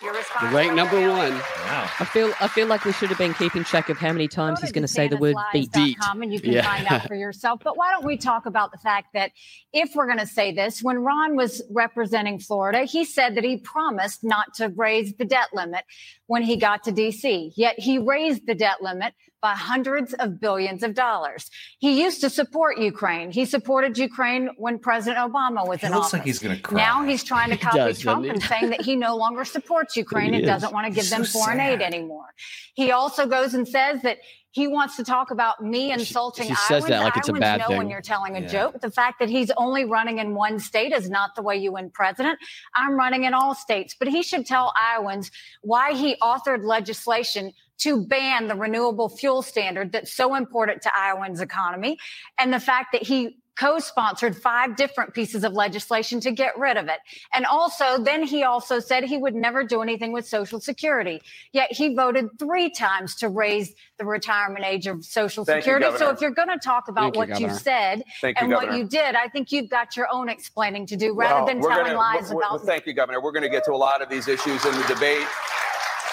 Your 0.02 0.14
response, 0.14 0.54
Rank 0.54 0.72
number 0.72 0.98
one. 0.98 1.32
wow. 1.34 1.90
I 2.00 2.04
feel 2.06 2.32
I 2.40 2.48
feel 2.48 2.66
like 2.66 2.86
we 2.86 2.92
should 2.92 3.10
have 3.10 3.18
been 3.18 3.34
keeping 3.34 3.64
track 3.64 3.90
of 3.90 3.98
how 3.98 4.12
many 4.12 4.28
times 4.28 4.62
he's 4.62 4.72
going 4.72 4.80
to 4.80 4.88
say 4.88 5.08
the 5.08 5.18
word 5.18 5.36
beat. 5.52 5.70
DeSantisLies.com 5.72 6.22
And 6.22 6.32
you 6.32 6.40
can 6.40 6.52
Yeah. 6.52 6.62
find 6.62 6.86
out 6.86 7.06
for 7.06 7.14
yourself. 7.14 7.60
But 7.62 7.76
why 7.76 7.90
don't 7.90 8.06
we 8.06 8.16
talk 8.16 8.46
about 8.46 8.72
the 8.72 8.78
fact 8.78 9.08
that 9.12 9.32
if 9.74 9.90
we're 9.94 10.06
going 10.06 10.18
to 10.20 10.26
say 10.26 10.52
this, 10.52 10.80
when 10.82 11.00
Ron 11.00 11.36
was 11.36 11.62
representing 11.70 12.38
Florida, 12.38 12.84
he 12.84 13.04
said 13.04 13.34
that 13.36 13.44
he 13.44 13.58
promised 13.58 14.24
not 14.24 14.54
to 14.54 14.68
raise 14.74 15.12
the 15.16 15.26
debt 15.26 15.48
limit 15.52 15.84
when 16.28 16.44
he 16.44 16.56
got 16.56 16.84
to 16.84 16.92
DC. 16.92 17.52
Yet 17.56 17.78
he 17.78 17.98
raised 17.98 18.46
the 18.46 18.54
debt 18.54 18.80
limit 18.80 19.12
by 19.40 19.52
hundreds 19.54 20.12
of 20.14 20.40
billions 20.40 20.82
of 20.82 20.94
dollars. 20.94 21.50
He 21.78 22.02
used 22.02 22.20
to 22.20 22.30
support 22.30 22.78
Ukraine. 22.78 23.30
He 23.30 23.44
supported 23.44 23.96
Ukraine 23.96 24.50
when 24.56 24.78
President 24.78 25.18
Obama 25.18 25.66
was 25.66 25.80
He 25.80 25.86
in 25.86 25.92
looks 25.92 26.06
office. 26.06 26.12
like 26.14 26.22
he's 26.24 26.38
going 26.38 26.56
to 26.56 26.62
cry. 26.62 26.76
Now 26.78 27.02
he's 27.04 27.24
trying 27.24 27.50
to 27.50 27.56
copy 27.56 27.78
does, 27.78 27.98
Trump 28.00 28.26
and 28.26 28.42
saying 28.42 28.70
that 28.70 28.82
he 28.82 28.96
no 28.96 29.16
longer 29.16 29.44
supports 29.44 29.96
Ukraine 30.04 30.34
and 30.34 30.42
is. 30.42 30.48
doesn't 30.48 30.72
want 30.72 30.86
to 30.86 30.90
give 30.90 31.04
He's 31.04 31.10
them 31.10 31.24
so 31.24 31.38
foreign 31.38 31.60
aid 31.60 31.80
anymore. 31.80 32.26
He 32.74 32.92
also 32.92 33.26
goes 33.26 33.54
and 33.54 33.66
says 33.66 34.02
that 34.02 34.18
he 34.52 34.66
wants 34.66 34.96
to 34.96 35.04
talk 35.04 35.30
about 35.30 35.62
me 35.62 35.92
insulting 35.92 36.48
she 36.48 36.54
says 36.54 36.82
Iowans. 36.82 36.88
that 36.88 37.02
like 37.02 37.16
it's 37.16 37.28
a 37.28 37.32
Iowans 37.32 37.40
bad 37.40 37.60
know 37.60 37.66
thing. 37.68 37.76
when 37.78 37.90
you're 37.90 38.00
telling 38.00 38.36
a 38.36 38.40
Yeah. 38.40 38.48
joke. 38.48 38.80
The 38.80 38.90
fact 38.90 39.20
that 39.20 39.28
he's 39.28 39.50
only 39.56 39.84
running 39.84 40.18
in 40.18 40.34
one 40.34 40.58
state 40.58 40.92
is 40.92 41.08
not 41.08 41.36
the 41.36 41.42
way 41.42 41.56
you 41.56 41.72
win 41.72 41.90
president. 41.90 42.38
I'm 42.74 42.94
running 42.96 43.24
in 43.24 43.32
all 43.34 43.54
states, 43.54 43.94
but 43.98 44.08
he 44.08 44.22
should 44.22 44.46
tell 44.46 44.72
Iowans 44.76 45.30
why 45.62 45.94
he 45.94 46.16
authored 46.16 46.64
legislation 46.64 47.52
to 47.78 48.04
ban 48.06 48.48
the 48.48 48.54
renewable 48.56 49.08
fuel 49.08 49.40
standard 49.42 49.92
that's 49.92 50.12
so 50.12 50.34
important 50.34 50.82
to 50.82 50.90
Iowans' 50.98 51.40
economy, 51.40 51.98
and 52.38 52.52
the 52.52 52.60
fact 52.60 52.88
that 52.92 53.02
he 53.04 53.38
co-sponsored 53.58 54.36
five 54.36 54.76
different 54.76 55.12
pieces 55.14 55.44
of 55.44 55.52
legislation 55.52 56.20
to 56.20 56.30
get 56.32 56.56
rid 56.58 56.76
of 56.76 56.88
it. 56.88 56.98
And 57.34 57.44
also, 57.46 58.02
then 58.02 58.22
he 58.22 58.42
also 58.42 58.80
said 58.80 59.04
he 59.04 59.18
would 59.18 59.34
never 59.34 59.64
do 59.64 59.82
anything 59.82 60.12
with 60.12 60.26
Social 60.26 60.60
Security. 60.60 61.20
Yet 61.52 61.70
he 61.72 61.94
voted 61.94 62.26
three 62.38 62.70
times 62.70 63.14
to 63.16 63.28
raise 63.28 63.74
the 63.98 64.04
retirement 64.06 64.64
age 64.64 64.86
of 64.86 65.04
Social 65.04 65.44
Thank 65.44 65.66
you, 65.66 65.72
Security. 65.74 65.98
so 65.98 66.10
if 66.10 66.20
you're 66.20 66.30
going 66.30 66.48
to 66.48 66.58
talk 66.58 66.88
about 66.88 67.14
Thank 67.14 67.16
what 67.16 67.28
you 67.28 67.46
Governor. 67.48 67.58
said 67.58 68.02
Thank 68.20 68.40
you, 68.40 68.44
and 68.46 68.52
what 68.54 68.74
you 68.74 68.84
did, 68.84 69.14
I 69.14 69.28
think 69.28 69.52
you've 69.52 69.68
got 69.70 69.96
your 69.96 70.06
own 70.10 70.28
explaining 70.28 70.86
to 70.86 70.96
do 70.96 71.14
rather 71.14 71.34
Well, 71.34 71.46
than 71.46 71.60
we're 71.60 71.68
telling 71.70 71.86
gonna- 71.86 71.98
lies 71.98 72.32
we're- 72.32 72.44
about 72.46 72.62
Thank 72.64 72.86
you, 72.86 72.94
Governor. 72.94 73.20
We're 73.20 73.32
going 73.32 73.42
to 73.42 73.48
get 73.50 73.64
to 73.64 73.72
a 73.72 73.76
lot 73.76 74.00
of 74.02 74.08
these 74.08 74.26
issues 74.28 74.64
in 74.64 74.72
the 74.72 74.84
debate. 74.88 75.26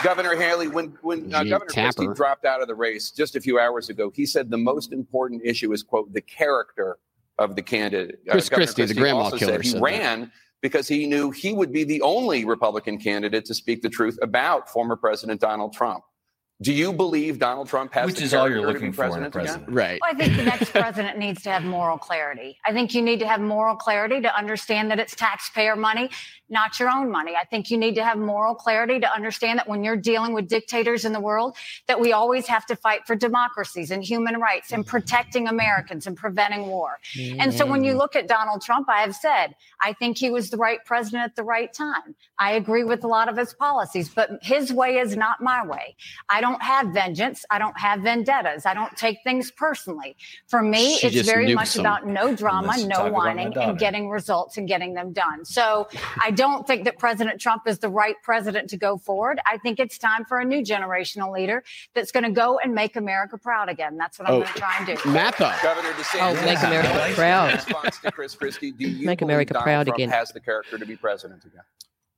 Governor 0.04 0.36
Haley, 0.36 0.68
when 0.68 0.96
when 1.02 1.34
uh, 1.34 1.44
Gee, 1.44 1.50
Governor 1.50 1.72
Christie 1.72 2.02
Tapper. 2.04 2.14
dropped 2.14 2.46
out 2.46 2.62
of 2.62 2.68
the 2.68 2.76
race 2.76 3.10
just 3.10 3.36
a 3.36 3.42
few 3.42 3.58
hours 3.60 3.90
ago, 3.90 4.12
he 4.14 4.28
said 4.28 4.52
the 4.52 4.58
most 4.58 4.94
important 4.94 5.42
issue 5.44 5.72
is 5.74 5.82
quote 5.82 6.14
the 6.14 6.22
character 6.22 6.98
of 7.40 7.56
the 7.56 7.62
candidate. 7.62 8.20
Uh, 8.28 8.34
Chris 8.34 8.50
Governor 8.50 8.66
Christie, 8.66 8.86
the 8.86 8.94
grandma 8.94 9.30
killer, 9.30 9.54
said 9.54 9.62
he 9.62 9.70
said 9.70 9.78
that. 9.78 9.84
ran 9.84 10.32
because 10.62 10.88
he 10.88 11.06
knew 11.06 11.32
he 11.32 11.54
would 11.54 11.72
be 11.72 11.84
the 11.84 12.02
only 12.02 12.46
Republican 12.46 12.98
candidate 12.98 13.46
to 13.46 13.54
speak 13.54 13.82
the 13.82 13.90
truth 13.90 14.18
about 14.22 14.70
former 14.70 14.96
President 14.96 15.40
Donald 15.40 15.74
Trump. 15.74 16.04
Do 16.60 16.74
you 16.74 16.92
believe 16.92 17.38
Donald 17.38 17.68
Trump 17.68 17.94
has 17.94 18.08
Which 18.08 18.16
the 18.18 18.24
is 18.24 18.34
all 18.34 18.50
you're 18.50 18.62
character 18.62 18.74
to 18.74 18.80
be 18.80 18.88
looking 18.88 18.94
for 18.94 19.18
in 19.18 19.24
a 19.24 19.30
president 19.30 19.36
again? 19.36 19.44
president. 19.46 19.76
Right. 19.76 20.00
Well, 20.02 20.12
I 20.12 20.18
think 20.18 20.38
the 20.38 20.44
next 20.58 20.72
president 20.72 21.18
needs 21.20 21.44
to 21.44 21.52
have 21.52 21.64
moral 21.64 22.00
clarity. 22.00 22.58
I 22.66 22.74
think 22.74 22.96
you 22.96 23.04
need 23.04 23.20
to 23.20 23.28
have 23.28 23.40
moral 23.40 23.76
clarity 23.76 24.22
to 24.22 24.36
understand 24.36 24.90
that 24.90 25.00
it's 25.00 25.16
taxpayer 25.16 25.76
money, 25.76 26.10
not 26.50 26.80
your 26.80 26.90
own 26.90 27.12
money. 27.12 27.34
I 27.40 27.46
think 27.46 27.70
you 27.70 27.78
need 27.78 27.94
to 27.96 28.04
have 28.04 28.18
moral 28.18 28.56
clarity 28.56 29.00
to 29.00 29.14
understand 29.14 29.60
that 29.60 29.68
when 29.68 29.84
you're 29.84 29.98
dealing 29.98 30.34
with 30.34 30.48
dictators 30.48 31.06
in 31.06 31.14
the 31.14 31.20
world, 31.20 31.56
that 31.88 32.00
we 32.00 32.12
always 32.12 32.48
have 32.48 32.66
to 32.68 32.76
fight 32.76 33.06
for 33.06 33.16
democracies 33.16 33.92
and 33.92 34.04
human 34.04 34.40
rights 34.40 34.72
and 34.72 34.86
protecting 34.86 35.48
Americans 35.48 36.08
and 36.08 36.18
preventing 36.18 36.68
war. 36.68 36.98
And 37.38 37.54
so 37.54 37.68
when 37.68 37.84
you 37.84 37.94
mm. 37.94 37.98
look 37.98 38.16
at 38.16 38.28
Donald 38.28 38.64
Trump, 38.64 38.90
I 38.90 39.02
have 39.02 39.14
said, 39.14 39.56
I 39.82 39.94
think 39.94 40.18
he 40.18 40.32
was 40.32 40.50
the 40.50 40.58
right 40.58 40.84
president 40.86 41.24
at 41.24 41.36
the 41.36 41.44
right 41.44 41.72
time. 41.72 42.16
I 42.40 42.54
agree 42.54 42.84
with 42.84 43.04
a 43.04 43.08
lot 43.08 43.30
of 43.30 43.38
his 43.38 43.54
policies, 43.54 44.10
but 44.10 44.40
his 44.42 44.74
way 44.74 44.98
is 44.98 45.16
not 45.16 45.42
my 45.42 45.66
way. 45.66 45.96
I 46.30 46.42
don't 46.42 46.47
don't 46.50 46.62
have 46.62 46.88
vengeance. 46.88 47.46
I 47.50 47.60
don't 47.60 47.78
have 47.80 48.02
vendettas. 48.02 48.66
I 48.66 48.74
don't 48.74 48.96
take 48.96 49.20
things 49.24 49.52
personally. 49.52 50.16
For 50.48 50.62
me, 50.62 50.98
She 50.98 51.08
it's 51.08 51.28
very 51.28 51.54
much 51.54 51.74
them. 51.74 51.82
about 51.82 52.08
no 52.08 52.36
drama, 52.36 52.76
no 52.86 53.12
whining, 53.12 53.56
and 53.58 53.78
getting 53.78 54.10
results 54.10 54.58
and 54.58 54.68
getting 54.68 54.94
them 54.94 55.14
done. 55.14 55.46
So 55.46 55.88
I 56.22 56.32
don't 56.32 56.66
think 56.66 56.86
that 56.86 56.98
President 56.98 57.40
Trump 57.42 57.68
is 57.68 57.80
the 57.80 57.90
right 57.90 58.16
president 58.24 58.70
to 58.70 58.78
go 58.78 58.98
forward. 58.98 59.40
I 59.46 59.58
think 59.58 59.80
it's 59.80 59.98
time 59.98 60.26
for 60.26 60.40
a 60.40 60.46
new 60.46 60.62
generational 60.62 61.34
leader 61.34 61.64
that's 61.94 62.12
going 62.12 62.24
to 62.24 62.32
go 62.32 62.60
and 62.60 62.74
make 62.74 62.96
America 62.96 63.38
proud 63.38 63.70
again. 63.70 63.98
That's 63.98 64.20
what 64.20 64.28
I'm 64.28 64.36
Oh. 64.36 64.40
going 64.42 64.54
to 64.54 64.60
try 64.60 64.76
and 64.78 64.86
do. 64.88 64.96
Mappa. 65.10 65.62
Governor 65.62 65.94
Oh, 66.20 66.34
make 66.46 66.60
Yeah. 66.60 66.68
America 66.68 67.08
In 67.10 67.16
proud. 67.16 67.54
response 67.54 67.98
to 68.00 68.12
Chris 68.12 68.36
Christie, 68.36 68.72
do 68.72 68.88
you 68.88 69.06
Make 69.06 69.20
believe 69.20 69.30
America 69.34 69.54
Donald 69.54 69.66
proud 69.66 69.86
Trump 69.88 69.98
again. 69.98 70.10
has 70.10 70.30
the 70.32 70.40
character 70.40 70.78
to 70.78 70.86
be 70.86 70.96
president 70.96 71.44
again? 71.46 71.64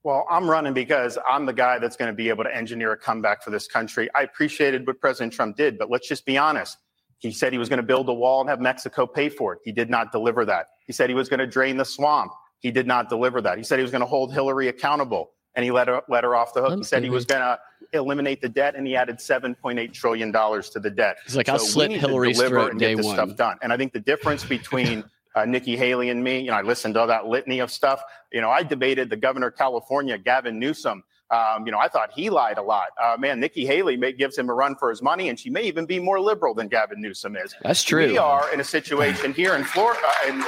Well, 0.04 0.26
I'm 0.30 0.50
running 0.50 0.74
because 0.74 1.18
I'm 1.30 1.46
the 1.46 1.54
guy 1.54 1.78
that's 1.80 1.98
going 1.98 2.10
to 2.10 2.16
be 2.16 2.30
able 2.30 2.46
to 2.46 2.56
engineer 2.56 2.94
a 2.94 2.98
comeback 2.98 3.44
for 3.44 3.50
this 3.50 3.68
country. 3.68 4.10
I 4.16 4.22
appreciated 4.24 4.88
what 4.88 5.00
President 5.00 5.34
Trump 5.34 5.58
did, 5.58 5.78
but 5.78 5.90
let's 5.90 6.08
just 6.08 6.26
be 6.26 6.38
honest. 6.38 6.78
He 7.18 7.32
said 7.32 7.52
he 7.52 7.60
was 7.60 7.68
going 7.68 7.78
to 7.78 7.84
build 7.84 8.08
a 8.08 8.14
wall 8.14 8.40
and 8.40 8.50
have 8.50 8.62
Mexico 8.62 9.06
pay 9.06 9.28
for 9.28 9.54
it. 9.54 9.60
He 9.66 9.74
did 9.74 9.90
not 9.90 10.14
deliver 10.14 10.46
that. 10.46 10.68
He 10.88 10.94
said 10.94 11.10
he 11.10 11.16
was 11.16 11.28
going 11.28 11.42
to 11.42 11.48
drain 11.48 11.76
the 11.76 11.84
swamp. 11.84 12.32
He 12.60 12.72
did 12.72 12.88
not 12.88 13.10
deliver 13.10 13.42
that. 13.42 13.58
He 13.58 13.64
said 13.64 13.78
he 13.78 13.84
was 13.84 13.92
going 13.92 14.02
to 14.02 14.08
hold 14.08 14.34
Hillary 14.34 14.70
accountable, 14.70 15.32
and 15.54 15.66
he 15.66 15.72
let 15.72 15.90
her, 15.90 16.02
let 16.08 16.24
her 16.24 16.34
off 16.34 16.54
the 16.54 16.62
hook. 16.62 16.78
He 16.78 16.84
said 16.84 17.04
he 17.04 17.10
was 17.10 17.26
going 17.26 17.42
to 17.42 17.60
eliminate 17.92 18.42
the 18.42 18.48
debt, 18.50 18.76
and 18.76 18.88
he 18.88 18.96
added 18.96 19.18
$7.8 19.18 19.94
trillion 19.94 20.32
to 20.32 20.80
the 20.80 20.90
debt. 20.90 21.18
He's 21.26 21.36
like, 21.36 21.50
I'll 21.50 21.60
So 21.60 21.66
we 21.66 21.70
slit 21.72 21.92
Hillary's 21.92 22.38
deliver 22.38 22.56
throat 22.56 22.72
and 22.72 22.80
day 22.80 22.92
get 22.92 22.98
this 22.98 23.06
one. 23.06 23.16
stuff 23.16 23.36
done. 23.36 23.58
And 23.62 23.74
I 23.74 23.78
think 23.78 23.92
the 23.92 24.00
difference 24.00 24.46
between 24.46 25.04
uh, 25.36 25.46
Nikki 25.46 25.76
Haley 25.78 26.10
and 26.10 26.24
me, 26.24 26.40
you 26.40 26.52
know, 26.52 26.58
I 26.58 26.62
listened 26.62 26.96
to 26.96 27.02
all 27.02 27.08
that 27.08 27.28
litany 27.28 27.60
of 27.60 27.72
stuff. 27.72 28.02
You 28.32 28.42
know, 28.42 28.50
I 28.50 28.64
debated 28.64 29.10
the 29.10 29.18
governor 29.18 29.48
of 29.48 29.56
California, 29.56 30.18
Gavin 30.18 30.60
Newsom. 30.60 31.04
Um, 31.32 31.66
you 31.66 31.72
know, 31.72 31.78
I 31.78 31.88
thought 31.88 32.12
he 32.12 32.32
lied 32.32 32.58
a 32.58 32.62
lot. 32.62 32.88
Uh, 33.02 33.16
man, 33.20 33.40
Nikki 33.40 33.66
Haley 33.66 33.96
may, 33.96 34.12
gives 34.12 34.36
him 34.36 34.50
a 34.50 34.54
run 34.54 34.76
for 34.76 34.90
his 34.90 35.02
money, 35.02 35.30
and 35.30 35.40
she 35.40 35.52
may 35.52 35.62
even 35.64 35.86
be 35.86 36.00
more 36.00 36.20
liberal 36.20 36.56
than 36.56 36.68
Gavin 36.68 37.00
Newsom 37.00 37.36
is. 37.36 37.54
That's 37.62 37.84
true. 37.84 38.08
We 38.08 38.18
are 38.18 38.52
in 38.52 38.60
a 38.60 38.64
situation 38.64 39.34
here 39.34 39.56
in 39.56 39.64
Florida, 39.64 40.10
and 40.26 40.44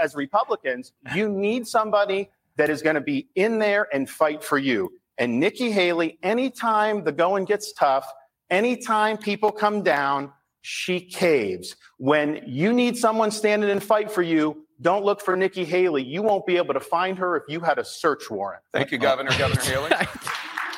as 0.00 0.14
Republicans, 0.14 0.92
you 1.14 1.28
need 1.28 1.66
somebody 1.66 2.28
that 2.56 2.68
is 2.68 2.82
going 2.82 2.94
to 2.94 3.00
be 3.00 3.28
in 3.36 3.58
there 3.58 3.88
and 3.92 4.08
fight 4.08 4.44
for 4.44 4.58
you. 4.58 4.92
And 5.18 5.40
Nikki 5.40 5.70
Haley, 5.70 6.18
anytime 6.22 7.04
the 7.04 7.12
going 7.12 7.46
gets 7.46 7.72
tough, 7.72 8.10
anytime 8.50 9.16
people 9.16 9.50
come 9.50 9.82
down, 9.82 10.30
she 10.66 11.00
caves. 11.00 11.76
When 11.98 12.42
you 12.44 12.72
need 12.72 12.96
someone 12.96 13.30
standing 13.30 13.70
and 13.70 13.80
fight 13.80 14.10
for 14.10 14.22
you, 14.22 14.64
don't 14.80 15.04
look 15.04 15.20
for 15.20 15.36
Nikki 15.36 15.64
Haley. 15.64 16.02
You 16.02 16.22
won't 16.22 16.44
be 16.44 16.56
able 16.56 16.74
to 16.74 16.80
find 16.80 17.16
her 17.18 17.36
if 17.36 17.44
you 17.48 17.60
had 17.60 17.78
a 17.78 17.84
search 17.84 18.28
warrant. 18.30 18.62
Thank 18.72 18.90
you, 18.90 18.98
Governor. 18.98 19.30
Oh. 19.32 19.38
Governor 19.38 19.60
Haley. 19.62 19.90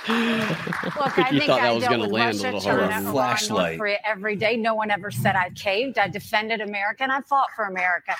Look, 0.09 1.19
I 1.19 1.29
You 1.33 1.39
think 1.41 1.45
thought 1.51 1.61
that 1.61 1.65
I 1.65 1.73
was 1.73 1.83
dealt 1.83 1.93
gonna 1.93 2.03
with 2.05 2.13
land 2.13 2.25
a 2.25 2.43
Russia, 2.43 2.45
little 2.45 2.61
China, 2.61 2.79
harder. 2.93 3.09
Iran, 3.19 3.49
North 3.49 3.79
Korea 3.79 3.99
every 4.05 4.37
day. 4.37 4.57
No 4.57 4.75
one 4.75 4.91
ever 4.91 5.11
said 5.11 5.37
I 5.37 5.51
caved. 5.51 5.99
I 5.99 6.09
defended 6.09 6.61
America 6.61 7.03
and 7.03 7.13
I 7.13 7.21
fought 7.23 7.49
for 7.57 7.65
America. 7.65 8.15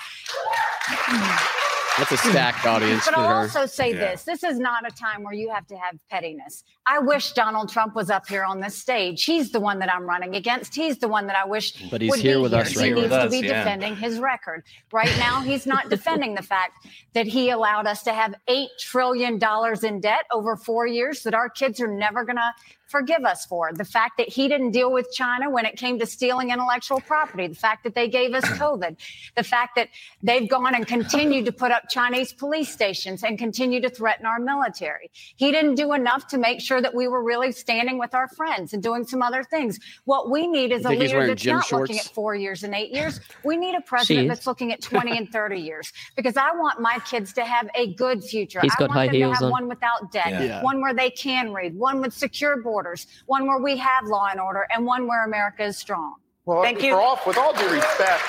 That's 1.99 2.11
a 2.13 2.17
stacked 2.29 2.65
audience 2.65 3.05
But 3.05 3.13
for 3.15 3.19
I'll 3.19 3.27
her. 3.29 3.35
also 3.41 3.65
say 3.65 3.89
Yeah. 3.93 4.11
this 4.11 4.23
this 4.23 4.43
is 4.43 4.57
not 4.59 4.87
a 4.87 4.91
time 4.95 5.23
where 5.23 5.33
you 5.33 5.49
have 5.51 5.67
to 5.67 5.75
have 5.77 5.95
pettiness. 6.09 6.63
I 6.87 6.99
wish 6.99 7.33
Donald 7.33 7.69
Trump 7.69 7.93
was 7.95 8.09
up 8.09 8.27
here 8.27 8.43
on 8.43 8.59
this 8.61 8.75
stage. 8.75 9.23
He's 9.25 9.51
the 9.51 9.59
one 9.59 9.79
that 9.79 9.93
I'm 9.93 10.03
running 10.03 10.35
against. 10.35 10.73
He's 10.73 10.97
the 10.97 11.07
one 11.07 11.27
that 11.27 11.35
I 11.35 11.45
wish 11.45 11.73
But 11.91 12.01
he's 12.01 12.09
would 12.11 12.19
here 12.19 12.37
be 12.37 12.41
with 12.43 12.51
here. 12.53 12.61
us 12.61 12.69
He 12.71 12.77
right 12.79 12.85
Here 12.85 12.95
needs 12.95 13.09
with 13.11 13.21
to 13.23 13.29
be 13.29 13.37
yeah. 13.47 13.63
defending 13.63 13.95
his 13.95 14.19
record. 14.19 14.63
Right 14.91 15.15
now, 15.19 15.41
he's 15.41 15.67
not 15.67 15.89
defending 15.95 16.33
the 16.35 16.41
fact 16.41 16.87
that 17.13 17.27
he 17.27 17.49
allowed 17.51 17.85
us 17.85 18.01
to 18.03 18.13
have 18.13 18.33
$8 18.49 18.67
trillion 18.79 19.39
in 19.83 19.99
debt 19.99 20.25
over 20.31 20.55
four 20.55 20.87
years 20.87 21.21
that 21.23 21.33
our 21.33 21.49
kids 21.49 21.79
are 21.81 21.87
never 21.87 22.23
going 22.25 22.37
to 22.37 22.53
forgive 22.89 23.23
us 23.23 23.45
for. 23.45 23.71
The 23.73 23.85
fact 23.85 24.17
that 24.17 24.27
he 24.29 24.47
didn't 24.47 24.71
deal 24.71 24.91
with 24.91 25.11
China 25.13 25.49
when 25.49 25.65
it 25.65 25.77
came 25.77 25.99
to 25.99 26.05
stealing 26.05 26.49
intellectual 26.51 26.99
property, 27.01 27.47
the 27.47 27.55
fact 27.55 27.83
that 27.83 27.95
they 27.95 28.07
gave 28.07 28.33
us 28.33 28.43
COVID, 28.59 28.97
the 29.35 29.43
fact 29.43 29.75
that 29.75 29.89
they've 30.23 30.49
gone 30.49 30.75
and 30.75 30.85
continued 30.87 31.45
to 31.45 31.51
put 31.51 31.71
up 31.71 31.83
Chinese 31.89 32.33
police 32.33 32.69
stations 32.69 33.23
and 33.23 33.37
continue 33.37 33.79
to 33.81 33.89
threaten 33.89 34.25
our 34.25 34.39
military. 34.39 35.09
He 35.35 35.51
didn't 35.51 35.75
do 35.75 35.93
enough 35.93 36.27
to 36.27 36.37
make 36.37 36.61
sure 36.61 36.81
that 36.81 36.93
we 36.93 37.07
were 37.07 37.23
really 37.23 37.51
standing 37.51 37.97
with 37.97 38.13
our 38.13 38.27
friends 38.29 38.73
and 38.73 38.81
doing 38.81 39.05
some 39.05 39.21
other 39.21 39.43
things. 39.43 39.79
What 40.05 40.29
we 40.29 40.47
need 40.47 40.71
is 40.71 40.85
a 40.85 40.89
leader 40.89 41.27
that's 41.27 41.41
gym 41.41 41.57
not 41.57 41.71
looking 41.71 41.99
at 41.99 42.05
four 42.05 42.35
years 42.35 42.63
and 42.63 42.73
eight 42.73 42.91
years. 42.91 43.19
We 43.43 43.55
need 43.57 43.75
a 43.75 43.81
president 43.81 44.27
that's 44.29 44.47
looking 44.47 44.71
at 44.73 44.81
20 44.81 45.17
and 45.17 45.31
30 45.31 45.59
years 45.59 45.91
because 46.15 46.37
I 46.37 46.51
want 46.55 46.79
my 46.81 46.99
kids 46.99 47.33
to 47.33 47.45
have 47.45 47.69
a 47.75 47.93
good 47.93 48.23
future. 48.23 48.59
He's 48.61 48.73
I 48.77 48.79
got 48.79 48.89
want 48.89 48.97
high 48.99 49.05
them 49.07 49.15
heels 49.15 49.37
to 49.39 49.43
have 49.45 49.45
on. 49.45 49.51
one 49.51 49.67
without 49.69 50.11
debt, 50.11 50.27
Yeah. 50.31 50.43
Yeah. 50.43 50.63
one 50.63 50.81
where 50.81 50.93
they 50.93 51.09
can 51.09 51.53
read, 51.53 51.75
one 51.77 52.01
with 52.01 52.13
secure 52.13 52.57
borders, 52.79 53.07
one 53.25 53.45
where 53.45 53.59
we 53.59 53.75
have 53.77 54.05
law 54.05 54.29
and 54.31 54.39
order, 54.39 54.65
and 54.73 54.85
one 54.85 55.05
where 55.05 55.25
America 55.25 55.63
is 55.63 55.77
strong. 55.77 56.15
Well, 56.45 56.63
Thank 56.63 56.79
for 56.79 56.85
you. 56.85 56.95
All, 56.95 57.19
with 57.27 57.37
all 57.37 57.53
due 57.53 57.69
respect, 57.69 58.23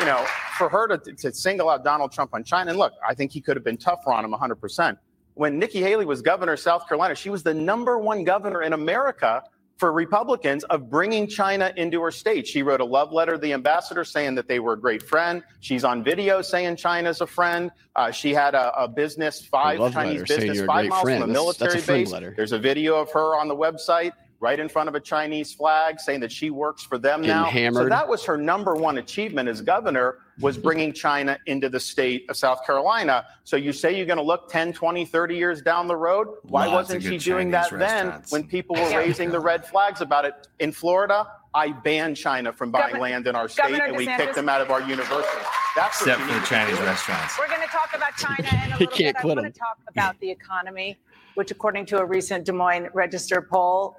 you 0.00 0.06
know, 0.06 0.26
for 0.58 0.68
her 0.68 0.88
to, 0.88 1.12
to 1.12 1.32
single 1.32 1.70
out 1.70 1.84
Donald 1.84 2.10
Trump 2.10 2.34
on 2.34 2.42
China, 2.42 2.70
and 2.70 2.78
look, 2.78 2.92
I 3.06 3.14
think 3.14 3.30
he 3.30 3.40
could 3.40 3.56
have 3.56 3.64
been 3.64 3.76
tougher 3.76 4.12
on 4.12 4.24
him 4.24 4.32
100%. 4.32 4.98
When 5.34 5.58
Nikki 5.58 5.80
Haley 5.80 6.04
was 6.04 6.20
governor 6.20 6.54
of 6.54 6.60
South 6.60 6.88
Carolina, 6.88 7.14
she 7.14 7.30
was 7.30 7.42
the 7.44 7.54
number 7.54 7.98
one 7.98 8.24
governor 8.24 8.62
in 8.62 8.72
America 8.72 9.42
for 9.76 9.92
Republicans 9.92 10.64
of 10.64 10.88
bringing 10.88 11.26
China 11.26 11.72
into 11.76 12.00
her 12.00 12.10
state. 12.10 12.46
She 12.46 12.62
wrote 12.62 12.80
a 12.80 12.84
love 12.84 13.12
letter 13.12 13.32
to 13.32 13.38
the 13.38 13.52
ambassador 13.52 14.04
saying 14.04 14.34
that 14.36 14.48
they 14.48 14.58
were 14.58 14.72
a 14.72 14.80
great 14.80 15.02
friend. 15.02 15.42
She's 15.60 15.84
on 15.84 16.02
video 16.02 16.40
saying 16.42 16.76
China's 16.76 17.20
a 17.20 17.26
friend. 17.26 17.70
Uh, 17.94 18.10
she 18.10 18.32
had 18.32 18.54
a, 18.54 18.72
a 18.84 18.88
business, 18.88 19.44
five 19.44 19.78
Chinese 19.92 20.20
letter 20.20 20.24
business, 20.24 20.66
five 20.66 20.88
miles 20.88 21.02
friend. 21.02 21.20
from 21.22 21.30
a 21.30 21.34
That's- 21.34 21.56
that's 21.58 21.74
a 21.74 21.76
military 21.76 22.04
base. 22.04 22.10
letter. 22.12 22.32
There's 22.36 22.52
a 22.52 22.58
video 22.58 22.96
of 22.96 23.10
her 23.12 23.38
on 23.38 23.48
the 23.48 23.56
website 23.56 24.12
right 24.40 24.58
in 24.58 24.68
front 24.68 24.88
of 24.88 24.94
a 24.94 25.00
Chinese 25.00 25.52
flag 25.52 25.98
saying 25.98 26.20
that 26.20 26.30
she 26.30 26.50
works 26.50 26.82
for 26.82 26.98
them 26.98 27.22
Getting 27.22 27.64
now. 27.64 27.72
So 27.72 27.88
that 27.88 28.06
was 28.06 28.24
her 28.24 28.36
number 28.36 28.74
one 28.74 28.98
achievement 28.98 29.48
as 29.48 29.60
governor 29.62 30.18
was 30.40 30.58
bringing 30.66 30.92
China 30.92 31.38
into 31.46 31.68
the 31.68 31.80
state 31.80 32.28
of 32.28 32.36
South 32.36 32.64
Carolina. 32.66 33.24
So 33.44 33.56
you 33.56 33.72
say 33.72 33.96
you're 33.96 34.06
going 34.06 34.18
to 34.18 34.22
look 34.24 34.50
10, 34.50 34.72
20, 34.72 35.04
30 35.06 35.36
years 35.36 35.62
down 35.62 35.88
the 35.88 35.96
road. 35.96 36.28
Why 36.42 36.66
Lots 36.66 36.74
wasn't 36.90 37.02
she 37.02 37.10
good 37.10 37.20
doing 37.20 37.50
Chinese 37.50 37.70
that 37.70 37.78
then 37.78 38.22
when 38.28 38.46
people 38.46 38.76
were 38.80 38.96
raising 38.96 39.30
the 39.30 39.40
red 39.40 39.66
flags 39.66 40.00
about 40.02 40.24
it? 40.26 40.34
In 40.58 40.72
Florida, 40.72 41.26
I 41.54 41.72
banned 41.72 42.18
China 42.18 42.52
from 42.52 42.70
buying 42.70 42.92
Governor- 42.92 43.02
land 43.02 43.26
in 43.26 43.34
our 43.34 43.48
state 43.48 43.62
Governor 43.62 43.84
and 43.86 43.96
we 43.96 44.06
DeSantis- 44.06 44.16
kicked 44.18 44.34
them 44.34 44.48
out 44.50 44.60
of 44.60 44.70
our 44.70 44.82
university. 44.82 45.42
That's 45.74 46.00
what 46.00 46.10
Except 46.10 46.20
for 46.30 46.40
the 46.40 46.46
Chinese 46.46 46.78
restaurants. 46.80 47.38
We're 47.38 47.48
going 47.48 47.60
to 47.60 47.66
talk 47.68 47.90
about 47.94 48.16
China 48.16 48.48
in 48.64 48.72
a 48.72 48.76
He 48.76 48.84
little 48.84 48.86
can't 48.88 48.98
bit. 48.98 49.16
I 49.16 49.20
quit 49.20 49.36
want 49.36 49.54
to 49.54 49.58
talk 49.58 49.78
about 49.88 50.20
the 50.20 50.30
economy, 50.30 50.98
which, 51.34 51.50
according 51.50 51.86
to 51.86 51.98
a 51.98 52.04
recent 52.04 52.44
Des 52.44 52.52
Moines 52.52 52.88
Register 52.94 53.40
poll, 53.42 53.96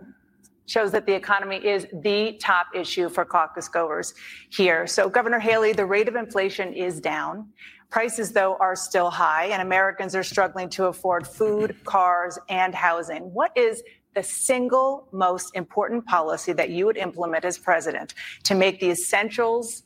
shows 0.67 0.91
that 0.91 1.05
the 1.05 1.13
economy 1.13 1.57
is 1.57 1.87
the 2.01 2.37
top 2.39 2.67
issue 2.75 3.09
for 3.09 3.25
caucus 3.25 3.67
goers 3.67 4.13
here. 4.49 4.85
So, 4.85 5.09
Governor 5.09 5.39
Haley, 5.39 5.73
the 5.73 5.85
rate 5.85 6.07
of 6.07 6.15
inflation 6.15 6.73
is 6.73 7.01
down. 7.01 7.49
Prices, 7.89 8.33
though, 8.33 8.57
are 8.59 8.75
still 8.75 9.09
high, 9.09 9.45
and 9.45 9.61
Americans 9.61 10.13
are 10.13 10.23
struggling 10.23 10.69
to 10.71 10.85
afford 10.85 11.25
food, 11.25 11.75
cars, 11.85 12.37
and 12.49 12.75
housing. 12.75 13.33
What 13.33 13.51
is 13.57 13.81
the 14.13 14.23
single 14.23 15.07
most 15.11 15.55
important 15.55 16.05
policy 16.05 16.51
that 16.51 16.69
you 16.69 16.85
would 16.85 16.97
implement 16.97 17.45
as 17.45 17.57
president 17.57 18.13
to 18.43 18.55
make 18.55 18.79
the 18.79 18.89
essentials 18.89 19.83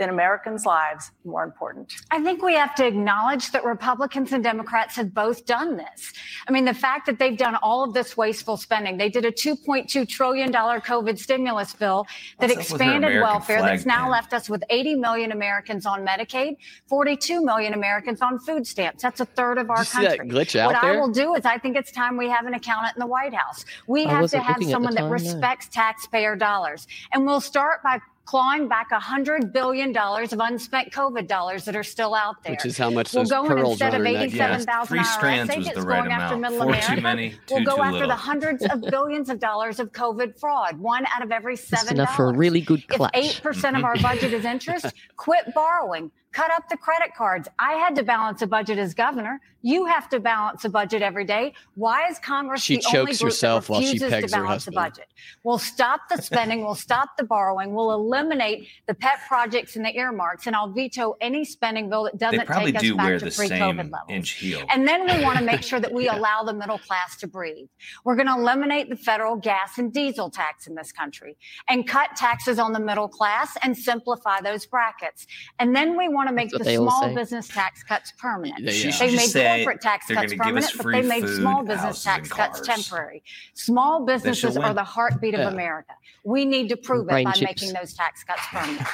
in 0.00 0.08
Americans' 0.08 0.66
lives 0.66 1.10
more 1.24 1.44
important? 1.44 1.94
I 2.10 2.22
think 2.22 2.42
we 2.42 2.54
have 2.54 2.74
to 2.76 2.86
acknowledge 2.86 3.50
that 3.52 3.64
Republicans 3.64 4.32
and 4.32 4.42
Democrats 4.42 4.96
have 4.96 5.14
both 5.14 5.46
done 5.46 5.76
this. 5.76 6.12
I 6.48 6.52
mean, 6.52 6.64
the 6.64 6.74
fact 6.74 7.06
that 7.06 7.18
they've 7.18 7.36
done 7.36 7.56
all 7.56 7.84
of 7.84 7.94
this 7.94 8.16
wasteful 8.16 8.56
spending, 8.56 8.96
they 8.96 9.08
did 9.08 9.24
a 9.24 9.32
$2.2 9.32 10.08
trillion 10.08 10.52
COVID 10.52 11.18
stimulus 11.18 11.74
bill 11.74 12.06
that 12.40 12.48
What's 12.50 12.52
up 12.52 12.58
with 12.58 12.68
her 12.68 12.74
expanded 12.74 13.10
American 13.10 13.22
welfare 13.22 13.62
that's 13.62 13.86
now 13.86 14.02
ban? 14.02 14.10
left 14.10 14.32
us 14.32 14.48
with 14.48 14.64
80 14.70 14.96
million 14.96 15.32
Americans 15.32 15.86
on 15.86 16.06
Medicaid, 16.06 16.56
42 16.88 17.44
million 17.44 17.74
Americans 17.74 18.20
on 18.20 18.38
food 18.38 18.66
stamps. 18.66 19.02
That's 19.02 19.20
a 19.20 19.26
third 19.26 19.58
of 19.58 19.70
our 19.70 19.78
you 19.78 20.02
that 20.02 20.18
country. 20.18 20.28
glitch 20.28 20.58
out 20.58 20.72
what 20.72 20.82
I 20.82 20.96
will 20.96 21.10
do 21.12 21.34
is 21.34 21.44
I 21.44 21.58
think 21.58 21.76
it's 21.76 21.92
time 21.92 22.16
we 22.16 22.28
have 22.28 22.46
an 22.46 22.54
accountant 22.54 22.96
in 22.96 23.00
the 23.00 23.06
White 23.06 23.34
House. 23.34 23.64
We 23.86 24.06
I 24.06 24.10
have 24.10 24.30
to 24.30 24.38
have 24.38 24.56
looking 24.56 24.64
at 24.64 24.66
the 24.66 24.72
someone 24.72 24.94
that 24.94 25.00
time, 25.00 25.08
no. 25.08 25.12
respects 25.12 25.68
taxpayer 25.68 26.36
dollars. 26.36 26.86
And 27.12 27.26
we'll 27.26 27.40
start 27.40 27.82
by 27.82 28.00
clawing 28.24 28.68
back 28.68 28.90
$100 28.90 29.52
billion 29.52 29.96
of 29.96 30.40
unspent 30.40 30.92
COVID 30.92 31.26
dollars 31.26 31.64
that 31.64 31.74
are 31.76 31.82
still 31.82 32.14
out 32.14 32.42
there. 32.42 32.52
Which 32.52 32.66
is 32.66 32.78
how 32.78 32.90
much 32.90 33.12
We'll 33.12 33.24
those 33.24 33.30
go 33.30 33.44
in 33.44 33.48
pearls 33.48 33.70
instead 33.72 33.94
are 33.94 34.00
of 34.00 34.06
in 34.06 34.14
that 34.14 34.32
Yeah, 34.32 34.56
87,000 34.56 34.86
three 34.86 34.98
IRS 34.98 35.14
strands 35.14 35.48
was 35.48 35.56
agents 35.56 35.80
the 35.80 35.86
right 35.86 36.00
going 36.00 36.12
after 36.12 36.34
amount. 36.34 36.40
middle 36.40 36.58
Four 36.58 36.74
America. 36.74 36.94
too 36.94 37.00
many, 37.00 37.34
we'll 37.50 37.64
go 37.64 37.76
too 37.76 37.82
after 37.82 38.06
the 38.06 38.14
hundreds 38.14 38.64
of 38.64 38.80
billions 38.82 39.28
of 39.28 39.38
dollars 39.40 39.80
of 39.80 39.92
COVID 39.92 40.38
fraud, 40.38 40.78
one 40.78 41.04
out 41.14 41.22
of 41.22 41.32
every 41.32 41.56
Just 41.56 41.68
seven 41.68 41.94
enough 41.94 42.14
for 42.16 42.28
a 42.28 42.32
really 42.32 42.60
good 42.60 42.86
clutch. 42.88 43.10
If 43.12 43.12
clutch. 43.12 43.36
eight 43.36 43.40
percent 43.42 43.76
of 43.76 43.84
our 43.84 43.94
mm-hmm. 43.94 44.02
budget 44.02 44.32
is 44.32 44.44
interest, 44.44 44.86
quit 45.16 45.52
borrowing. 45.54 46.10
Cut 46.32 46.50
up 46.50 46.68
the 46.68 46.76
credit 46.76 47.14
cards. 47.16 47.48
I 47.58 47.74
had 47.74 47.94
to 47.96 48.02
balance 48.02 48.42
a 48.42 48.46
budget 48.46 48.78
as 48.78 48.94
governor. 48.94 49.40
You 49.64 49.86
have 49.86 50.08
to 50.08 50.18
balance 50.18 50.64
a 50.64 50.68
budget 50.68 51.02
every 51.02 51.24
day. 51.24 51.54
Why 51.76 52.08
is 52.08 52.18
Congress 52.18 52.60
She 52.62 52.78
the 52.78 52.84
only 52.98 53.12
group 53.12 53.22
herself 53.22 53.66
that 53.66 53.72
while 53.72 53.80
she 53.82 53.86
refuses 53.92 54.10
pegs 54.10 54.32
to 54.32 54.38
balance 54.40 54.64
the 54.64 54.72
budget? 54.72 55.06
We'll 55.44 55.58
stop 55.58 56.00
the 56.10 56.20
spending. 56.22 56.62
we'll 56.64 56.74
stop 56.74 57.10
the 57.16 57.22
borrowing. 57.24 57.72
We'll 57.72 57.92
eliminate 57.92 58.66
the 58.88 58.94
pet 58.94 59.20
projects 59.28 59.76
and 59.76 59.84
the 59.84 59.96
earmarks, 59.96 60.48
and 60.48 60.56
I'll 60.56 60.72
veto 60.72 61.16
any 61.20 61.44
spending 61.44 61.88
bill 61.88 62.04
that 62.04 62.18
doesn't 62.18 62.44
probably 62.46 62.72
take 62.72 62.76
us 62.76 62.82
do 62.82 62.96
back 62.96 63.06
wear 63.06 63.18
to 63.20 63.24
the 63.26 63.30
pre-COVID 63.30 63.48
same 63.48 63.76
levels. 63.76 63.92
inch 64.08 64.30
heel. 64.32 64.64
And 64.68 64.88
then 64.88 65.04
we 65.04 65.22
want 65.22 65.38
to 65.38 65.44
make 65.44 65.62
sure 65.62 65.78
that 65.78 65.92
we 65.92 66.04
Yeah. 66.06 66.18
allow 66.18 66.42
the 66.42 66.54
middle 66.54 66.78
class 66.78 67.16
to 67.18 67.28
breathe. 67.28 67.68
We're 68.04 68.16
going 68.16 68.26
to 68.26 68.34
eliminate 68.34 68.88
the 68.90 68.96
federal 68.96 69.36
gas 69.36 69.78
and 69.78 69.92
diesel 69.92 70.28
tax 70.28 70.66
in 70.66 70.74
this 70.74 70.90
country 70.90 71.36
and 71.68 71.86
cut 71.86 72.16
taxes 72.16 72.58
on 72.58 72.72
the 72.72 72.80
middle 72.80 73.06
class 73.08 73.56
and 73.62 73.76
simplify 73.78 74.40
those 74.40 74.66
brackets. 74.66 75.26
And 75.60 75.76
then 75.76 75.96
we 75.96 76.08
want 76.08 76.21
to 76.28 76.34
make 76.34 76.50
the 76.50 76.64
small 76.64 77.02
say. 77.08 77.14
business 77.14 77.48
tax 77.48 77.82
cuts 77.82 78.12
permanent. 78.18 78.60
Yeah, 78.60 78.70
yeah. 78.72 78.98
They 78.98 79.16
made 79.16 79.32
corporate 79.64 79.80
tax 79.80 80.06
cuts 80.06 80.32
gonna 80.32 80.52
give 80.52 80.56
us 80.62 80.72
permanent, 80.72 81.08
but 81.08 81.14
they 81.14 81.20
made 81.20 81.28
food, 81.28 81.36
small 81.36 81.62
business 81.64 82.02
tax 82.04 82.28
cuts 82.28 82.60
temporary. 82.60 83.22
Small 83.54 84.04
businesses 84.04 84.56
are 84.56 84.74
the 84.74 84.84
heartbeat 84.84 85.34
Yeah. 85.34 85.46
of 85.48 85.52
America. 85.54 85.92
We 86.24 86.44
need 86.44 86.68
to 86.68 86.76
prove 86.76 87.08
it 87.08 87.24
by 87.24 87.32
chips. 87.32 87.40
making 87.42 87.72
those 87.74 87.94
tax 87.94 88.22
cuts 88.24 88.42
permanent. 88.50 88.78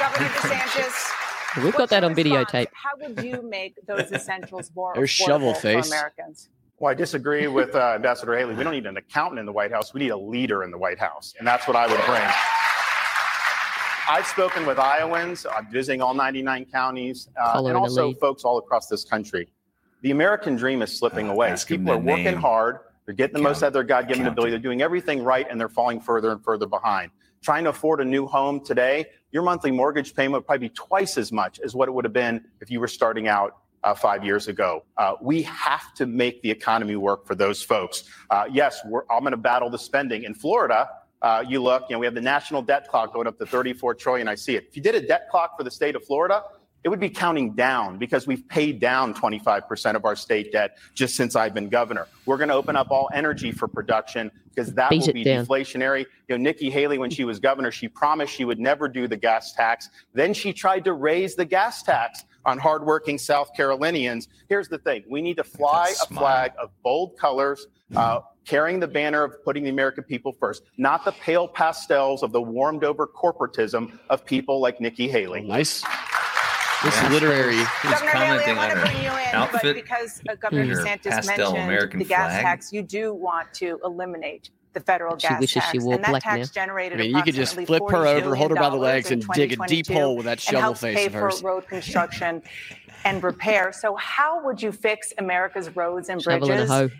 Governor 0.00 0.28
DeSantis. 0.28 1.64
We've 1.64 1.74
got 1.74 1.88
that 1.90 2.04
on 2.04 2.14
response? 2.14 2.50
videotape. 2.52 2.66
How 2.72 2.90
would 3.00 3.24
you 3.24 3.42
make 3.42 3.74
those 3.86 4.12
essentials 4.12 4.70
more 4.76 4.92
There's 4.94 5.10
affordable 5.10 5.26
shovel 5.26 5.54
for 5.54 5.60
face. 5.60 5.88
Americans? 5.88 6.48
Well, 6.78 6.90
I 6.92 6.94
disagree 6.94 7.48
with 7.48 7.74
uh, 7.74 7.94
Ambassador 7.96 8.36
Haley. 8.38 8.54
We 8.54 8.62
don't 8.62 8.72
need 8.74 8.86
an 8.86 8.96
accountant 8.96 9.40
in 9.40 9.46
the 9.46 9.52
White 9.52 9.72
House. 9.72 9.92
We 9.92 9.98
need 10.00 10.10
a 10.10 10.16
leader 10.16 10.62
in 10.62 10.70
the 10.70 10.78
White 10.78 10.98
House. 11.00 11.34
And 11.38 11.46
that's 11.48 11.66
what 11.66 11.74
I 11.76 11.86
would 11.88 12.00
bring. 12.06 12.22
I've 14.08 14.26
spoken 14.26 14.64
with 14.66 14.78
Iowans. 14.78 15.44
I'm 15.46 15.70
visiting 15.70 16.00
all 16.00 16.14
99 16.14 16.66
counties 16.72 17.28
uh, 17.40 17.62
and 17.66 17.76
also 17.76 18.08
lead. 18.08 18.18
folks 18.18 18.44
all 18.44 18.58
across 18.58 18.86
this 18.86 19.04
country. 19.04 19.48
The 20.02 20.12
American 20.12 20.56
dream 20.56 20.80
is 20.82 20.96
slipping 20.98 21.28
Uh, 21.28 21.32
away. 21.32 21.54
People 21.66 21.90
are 21.92 21.98
working 21.98 22.24
name. 22.24 22.36
hard. 22.36 22.78
They're 23.04 23.14
getting 23.14 23.34
the 23.34 23.42
most 23.42 23.62
out 23.62 23.68
of 23.68 23.72
their 23.74 23.82
God 23.84 24.08
given 24.08 24.26
ability. 24.26 24.50
They're 24.50 24.58
doing 24.60 24.82
everything 24.82 25.22
right 25.22 25.46
and 25.50 25.60
they're 25.60 25.68
falling 25.68 26.00
further 26.00 26.30
and 26.32 26.42
further 26.42 26.66
behind. 26.66 27.10
Trying 27.42 27.64
to 27.64 27.70
afford 27.70 28.00
a 28.00 28.04
new 28.04 28.26
home 28.26 28.64
today, 28.64 29.06
your 29.30 29.42
monthly 29.42 29.70
mortgage 29.70 30.14
payment 30.14 30.34
would 30.34 30.46
probably 30.46 30.68
be 30.68 30.74
twice 30.74 31.16
as 31.18 31.30
much 31.30 31.60
as 31.60 31.74
what 31.74 31.88
it 31.88 31.92
would 31.92 32.04
have 32.04 32.12
been 32.12 32.44
if 32.60 32.70
you 32.70 32.80
were 32.80 32.88
starting 32.88 33.28
out 33.28 33.58
uh, 33.84 33.94
five 33.94 34.24
years 34.24 34.48
ago. 34.48 34.84
Uh, 34.96 35.14
we 35.22 35.42
have 35.42 35.94
to 35.94 36.06
make 36.06 36.42
the 36.42 36.50
economy 36.50 36.96
work 36.96 37.26
for 37.26 37.34
those 37.34 37.62
folks. 37.62 38.04
Uh, 38.30 38.44
yes, 38.50 38.80
we're, 38.86 39.02
I'm 39.10 39.20
going 39.20 39.30
to 39.32 39.36
battle 39.36 39.70
the 39.70 39.78
spending. 39.78 40.24
In 40.24 40.34
Florida, 40.34 40.88
uh, 41.22 41.44
you 41.46 41.62
look, 41.62 41.84
you 41.88 41.94
know, 41.94 42.00
we 42.00 42.06
have 42.06 42.14
the 42.14 42.20
national 42.20 42.62
debt 42.62 42.88
clock 42.88 43.12
going 43.12 43.26
up 43.26 43.38
to 43.38 43.46
34 43.46 43.94
trillion. 43.94 44.28
I 44.28 44.34
see 44.34 44.56
it. 44.56 44.66
If 44.68 44.76
you 44.76 44.82
did 44.82 44.94
a 44.94 45.00
debt 45.00 45.28
clock 45.30 45.56
for 45.56 45.64
the 45.64 45.70
state 45.70 45.96
of 45.96 46.04
Florida, 46.04 46.42
it 46.84 46.88
would 46.88 47.00
be 47.00 47.10
counting 47.10 47.54
down 47.54 47.98
because 47.98 48.26
we've 48.26 48.48
paid 48.48 48.78
down 48.78 49.12
25% 49.12 49.94
of 49.94 50.04
our 50.04 50.14
state 50.14 50.52
debt 50.52 50.78
just 50.94 51.16
since 51.16 51.34
I've 51.34 51.52
been 51.52 51.68
governor. 51.68 52.06
We're 52.24 52.36
going 52.36 52.50
to 52.50 52.54
open 52.54 52.76
up 52.76 52.90
all 52.90 53.10
energy 53.12 53.50
for 53.50 53.66
production 53.66 54.30
because 54.48 54.72
that 54.74 54.90
Beat 54.90 55.06
will 55.06 55.12
be 55.12 55.24
down. 55.24 55.44
deflationary. 55.44 56.06
You 56.28 56.36
know, 56.36 56.36
Nikki 56.36 56.70
Haley, 56.70 56.98
when 56.98 57.10
she 57.10 57.24
was 57.24 57.40
governor, 57.40 57.72
she 57.72 57.88
promised 57.88 58.32
she 58.32 58.44
would 58.44 58.60
never 58.60 58.88
do 58.88 59.08
the 59.08 59.16
gas 59.16 59.52
tax. 59.52 59.90
Then 60.14 60.32
she 60.32 60.52
tried 60.52 60.84
to 60.84 60.92
raise 60.92 61.34
the 61.34 61.44
gas 61.44 61.82
tax 61.82 62.24
on 62.44 62.58
hardworking 62.58 63.18
South 63.18 63.50
Carolinians. 63.56 64.28
Here's 64.48 64.68
the 64.68 64.78
thing 64.78 65.04
we 65.08 65.20
need 65.20 65.36
to 65.36 65.44
fly 65.44 65.88
a 65.88 66.04
a 66.04 66.14
flag 66.14 66.52
of 66.60 66.70
bold 66.82 67.18
colors, 67.18 67.66
uh, 67.96 68.20
carrying 68.44 68.80
the 68.80 68.88
banner 68.88 69.22
of 69.24 69.42
putting 69.44 69.64
the 69.64 69.70
American 69.70 70.04
people 70.04 70.32
first, 70.32 70.62
not 70.76 71.04
the 71.04 71.12
pale 71.12 71.46
pastels 71.48 72.22
of 72.22 72.32
the 72.32 72.40
warmed 72.40 72.84
over 72.84 73.06
corporatism 73.06 73.98
of 74.10 74.24
people 74.24 74.60
like 74.60 74.80
Nikki 74.80 75.08
Haley. 75.08 75.42
Nice. 75.42 75.82
This 76.84 76.94
Yeah. 76.94 77.08
literary. 77.10 77.56
Who's 77.56 77.90
Governor 77.90 78.10
Haley, 78.12 78.24
I 78.24 78.28
commenting 78.28 78.56
want 78.56 78.70
to 78.70 78.78
on 78.78 78.86
her 78.86 78.92
bring 78.92 79.02
you 79.02 79.10
in, 79.10 79.24
but 79.32 79.34
outfit? 79.54 79.74
because 79.74 80.22
uh, 80.28 80.34
Governor 80.36 80.76
Her 80.76 80.84
DeSantis 80.84 81.26
mentioned 81.26 81.56
American 81.56 81.98
the 81.98 82.04
gas 82.04 82.30
flag? 82.30 82.42
tax, 82.44 82.72
you 82.72 82.82
do 82.82 83.12
want 83.12 83.52
to 83.54 83.80
eliminate 83.84 84.50
the 84.74 84.80
federal 84.80 85.18
She 85.18 85.26
gas 85.26 85.40
wishes 85.40 85.62
tax, 85.62 85.72
she 85.72 85.78
wore 85.80 85.94
and 85.94 86.04
that 86.04 86.10
black 86.10 86.22
tax 86.22 86.36
now. 86.36 86.42
I 86.62 86.66
generated 86.66 86.98
mean, 86.98 87.16
you 87.16 87.22
could 87.22 87.34
just 87.34 87.54
approximately 87.54 87.66
flip 87.80 87.90
her 87.90 88.04
$40 88.06 88.22
over, 88.22 88.34
hold 88.36 88.50
her 88.50 88.56
by 88.56 88.70
the 88.70 88.76
legs, 88.76 89.10
and 89.10 89.22
in 89.22 89.28
dig 89.34 89.60
a 89.60 89.66
deep 89.66 89.88
hole 89.88 90.16
with 90.16 90.26
that 90.26 90.38
shovel 90.40 90.74
face 90.74 90.96
pay 90.96 91.06
of 91.06 91.12
for 91.12 91.18
hers. 91.22 91.42
road 91.42 91.66
construction 91.66 92.42
and 93.04 93.24
repair. 93.24 93.72
So, 93.72 93.96
how 93.96 94.44
would 94.44 94.62
you 94.62 94.70
fix 94.70 95.12
America's 95.18 95.74
roads 95.74 96.08
and 96.08 96.22
Shovel 96.22 96.46
bridges 96.48 96.68
hoe. 96.70 96.90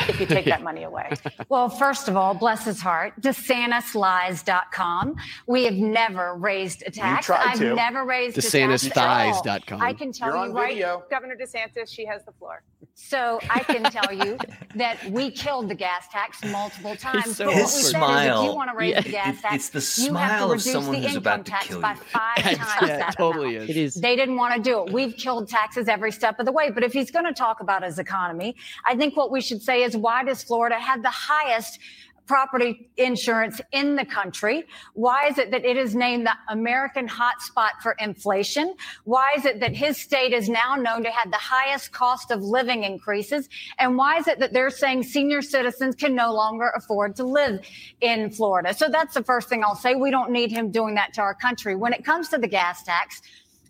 If 0.00 0.20
you 0.20 0.26
take 0.26 0.44
that 0.46 0.62
money 0.62 0.82
away? 0.84 1.10
Well, 1.48 1.68
first 1.68 2.08
of 2.08 2.16
all, 2.16 2.34
bless 2.34 2.64
his 2.64 2.80
heart, 2.80 3.14
DeSantisLies.com. 3.20 5.16
We 5.46 5.64
have 5.64 5.74
never 5.74 6.34
raised 6.34 6.82
a 6.86 6.90
tax. 6.90 7.26
tried 7.26 7.46
I've 7.52 7.58
to. 7.58 7.74
never 7.74 8.04
raised 8.04 8.38
a 8.38 8.42
tax. 8.42 8.54
at. 8.54 8.60
DeSantisThighs.com. 8.92 9.80
I 9.82 9.92
can 9.92 10.12
tell 10.12 10.34
You're 10.34 10.46
you 10.46 10.52
right. 10.52 10.68
video. 10.70 11.04
Governor 11.10 11.36
DeSantis, 11.36 11.88
she 11.88 12.04
has 12.06 12.24
the 12.24 12.32
floor. 12.32 12.62
So 12.98 13.38
I 13.50 13.60
can 13.60 13.82
tell 13.84 14.10
you 14.12 14.38
that 14.74 15.04
we 15.10 15.30
killed 15.30 15.68
the 15.68 15.74
gas 15.74 16.08
tax 16.08 16.42
multiple 16.46 16.96
times. 16.96 17.36
so 17.36 17.44
but 17.44 17.54
what 17.54 17.56
we 17.56 17.60
His 17.60 17.72
said 17.72 17.78
is 17.80 17.84
if 17.84 17.90
smile, 17.90 18.44
you 18.44 18.54
want 18.54 18.70
to 18.70 18.76
raise 18.76 18.90
yeah, 18.92 19.00
the 19.02 19.10
gas 19.10 19.42
tax, 19.42 19.54
it's 19.70 19.96
the 19.96 20.02
you 20.04 20.14
have 20.14 20.30
to 20.30 20.36
smile 20.38 20.44
of 20.44 20.50
reduce 20.52 20.72
someone 20.72 20.92
the 20.92 20.98
who's 21.00 21.16
income 21.16 21.18
about 21.22 21.44
to 21.44 21.50
tax 21.52 21.66
kill 21.66 21.80
by 21.82 21.92
you. 21.92 21.96
five 21.98 22.36
times 22.42 22.58
yeah, 22.82 22.96
that 22.98 23.12
it 23.14 23.16
totally 23.18 23.56
amount. 23.56 23.70
is. 23.70 23.76
It 23.76 23.80
is. 23.82 23.94
They 23.96 24.16
didn't 24.16 24.36
want 24.36 24.54
to 24.56 24.62
do 24.62 24.82
it. 24.86 24.92
We've 24.92 25.14
killed 25.14 25.46
taxes 25.48 25.88
every 25.88 26.10
step 26.10 26.38
of 26.40 26.46
the 26.46 26.52
way. 26.52 26.70
But 26.70 26.84
if 26.84 26.92
he's 26.94 27.10
going 27.10 27.26
to 27.26 27.34
talk 27.34 27.60
about 27.60 27.82
his 27.84 27.98
economy, 27.98 28.56
I 28.86 28.96
think 28.96 29.14
what 29.14 29.30
we 29.30 29.42
should 29.42 29.60
say 29.62 29.82
why 29.94 30.24
does 30.24 30.42
Florida 30.42 30.78
have 30.78 31.02
the 31.02 31.10
highest 31.10 31.78
property 32.26 32.90
insurance 32.96 33.60
in 33.72 33.96
the 33.96 34.04
country? 34.04 34.64
Why 34.94 35.28
is 35.28 35.38
it 35.38 35.50
that 35.52 35.64
it 35.64 35.76
is 35.76 35.94
named 35.94 36.26
the 36.26 36.34
American 36.48 37.08
hotspot 37.08 37.80
for 37.82 37.94
inflation? 37.98 38.74
Why 39.04 39.34
is 39.36 39.44
it 39.44 39.60
that 39.60 39.74
his 39.74 39.96
state 39.96 40.32
is 40.32 40.48
now 40.48 40.74
known 40.74 41.04
to 41.04 41.10
have 41.10 41.30
the 41.30 41.36
highest 41.36 41.92
cost 41.92 42.30
of 42.30 42.42
living 42.42 42.84
increases? 42.84 43.48
And 43.78 43.96
why 43.96 44.18
is 44.18 44.26
it 44.26 44.40
that 44.40 44.52
they're 44.52 44.70
saying 44.70 45.04
senior 45.04 45.42
citizens 45.42 45.94
can 45.94 46.14
no 46.14 46.32
longer 46.32 46.72
afford 46.74 47.16
to 47.16 47.24
live 47.24 47.60
in 48.00 48.30
Florida? 48.30 48.74
So 48.74 48.88
that's 48.88 49.14
the 49.14 49.22
first 49.22 49.48
thing 49.48 49.62
I'll 49.64 49.76
say. 49.76 49.94
We 49.94 50.10
don't 50.10 50.30
need 50.30 50.50
him 50.50 50.70
doing 50.70 50.96
that 50.96 51.14
to 51.14 51.20
our 51.20 51.34
country. 51.34 51.76
When 51.76 51.92
it 51.92 52.04
comes 52.04 52.28
to 52.30 52.38
the 52.38 52.48
gas 52.48 52.82
tax, 52.82 53.22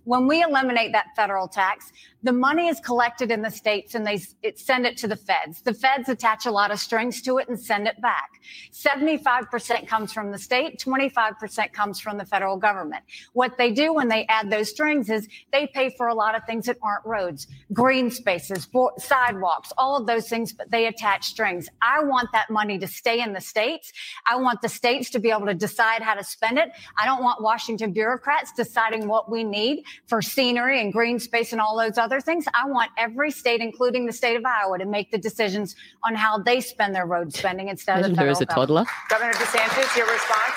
when 0.07 0.29
we 0.29 0.41
eliminate 0.41 0.93
that 0.93 1.09
federal 1.17 1.49
tax, 1.49 1.93
the 2.23 2.33
money 2.33 2.69
is 2.69 2.81
collected 2.81 3.31
in 3.31 3.43
the 3.43 3.51
states 3.51 3.95
and 3.95 4.07
they 4.07 4.21
it, 4.43 4.59
send 4.59 4.87
it 4.87 4.97
to 4.97 5.09
the 5.09 5.17
feds. 5.17 5.63
The 5.63 5.75
feds 5.75 6.09
attach 6.09 6.47
a 6.47 6.51
lot 6.51 6.71
of 6.71 6.79
strings 6.79 7.21
to 7.23 7.39
it 7.39 7.49
and 7.49 7.59
send 7.59 7.89
it 7.89 8.01
back. 8.01 8.31
75% 8.73 9.87
comes 9.87 10.13
from 10.13 10.31
the 10.31 10.39
state, 10.39 10.79
25% 10.79 11.73
comes 11.73 12.01
from 12.01 12.19
the 12.19 12.25
federal 12.25 12.57
government. 12.57 13.05
What 13.33 13.59
they 13.59 13.73
do 13.73 13.93
when 13.93 14.09
they 14.09 14.27
add 14.29 14.49
those 14.49 14.71
strings 14.71 15.11
is 15.11 15.29
they 15.53 15.67
pay 15.67 15.91
for 15.97 16.07
a 16.07 16.15
lot 16.15 16.37
of 16.37 16.43
things 16.47 16.67
that 16.67 16.79
aren't 16.83 17.05
roads, 17.05 17.49
green 17.73 18.11
spaces, 18.11 18.69
sidewalks, 18.99 19.73
all 19.77 19.97
of 19.97 20.07
those 20.07 20.29
things, 20.29 20.53
but 20.53 20.71
they 20.71 20.87
attach 20.87 21.27
strings. 21.27 21.69
I 21.83 22.03
want 22.05 22.29
that 22.33 22.49
money 22.49 22.79
to 22.79 22.87
stay 22.87 23.21
in 23.21 23.33
the 23.33 23.41
states. 23.41 23.93
I 24.29 24.37
want 24.37 24.63
the 24.63 24.69
states 24.69 25.11
to 25.11 25.19
be 25.19 25.31
able 25.31 25.47
to 25.47 25.55
decide 25.55 26.03
how 26.03 26.15
to 26.15 26.25
spend 26.25 26.59
it. 26.59 26.71
I 26.97 27.07
don't 27.07 27.23
want 27.23 27.43
Washington 27.43 27.93
bureaucrats 27.93 28.53
deciding 28.53 29.09
what 29.09 29.31
we 29.31 29.43
need 29.43 29.85
for 30.07 30.21
scenery 30.23 30.81
and 30.81 30.93
green 30.93 31.19
space 31.19 31.53
and 31.53 31.61
all 31.61 31.79
those 31.79 31.99
other 31.99 32.21
things. 32.21 32.45
I 32.55 32.69
want 32.69 32.91
every 32.99 33.31
state, 33.31 33.61
including 33.61 34.07
the 34.07 34.13
state 34.13 34.37
of 34.37 34.45
Iowa, 34.45 34.79
to 34.79 34.85
make 34.87 35.11
the 35.11 35.19
decisions 35.19 35.75
on 36.05 36.15
how 36.15 36.39
they 36.39 36.61
spend 36.61 36.95
their 36.95 37.07
road 37.07 37.33
spending 37.35 37.69
instead 37.69 37.99
of 38.01 38.07
Imagine 38.07 38.13
the 38.17 38.21
her 38.23 38.23
federal 38.23 38.37
as 38.37 38.41
a 38.43 38.47
government. 38.47 38.89
toddler. 38.89 39.09
Governor 39.09 39.33
DeSantis, 39.35 39.97
your 39.97 40.07
response? 40.07 40.55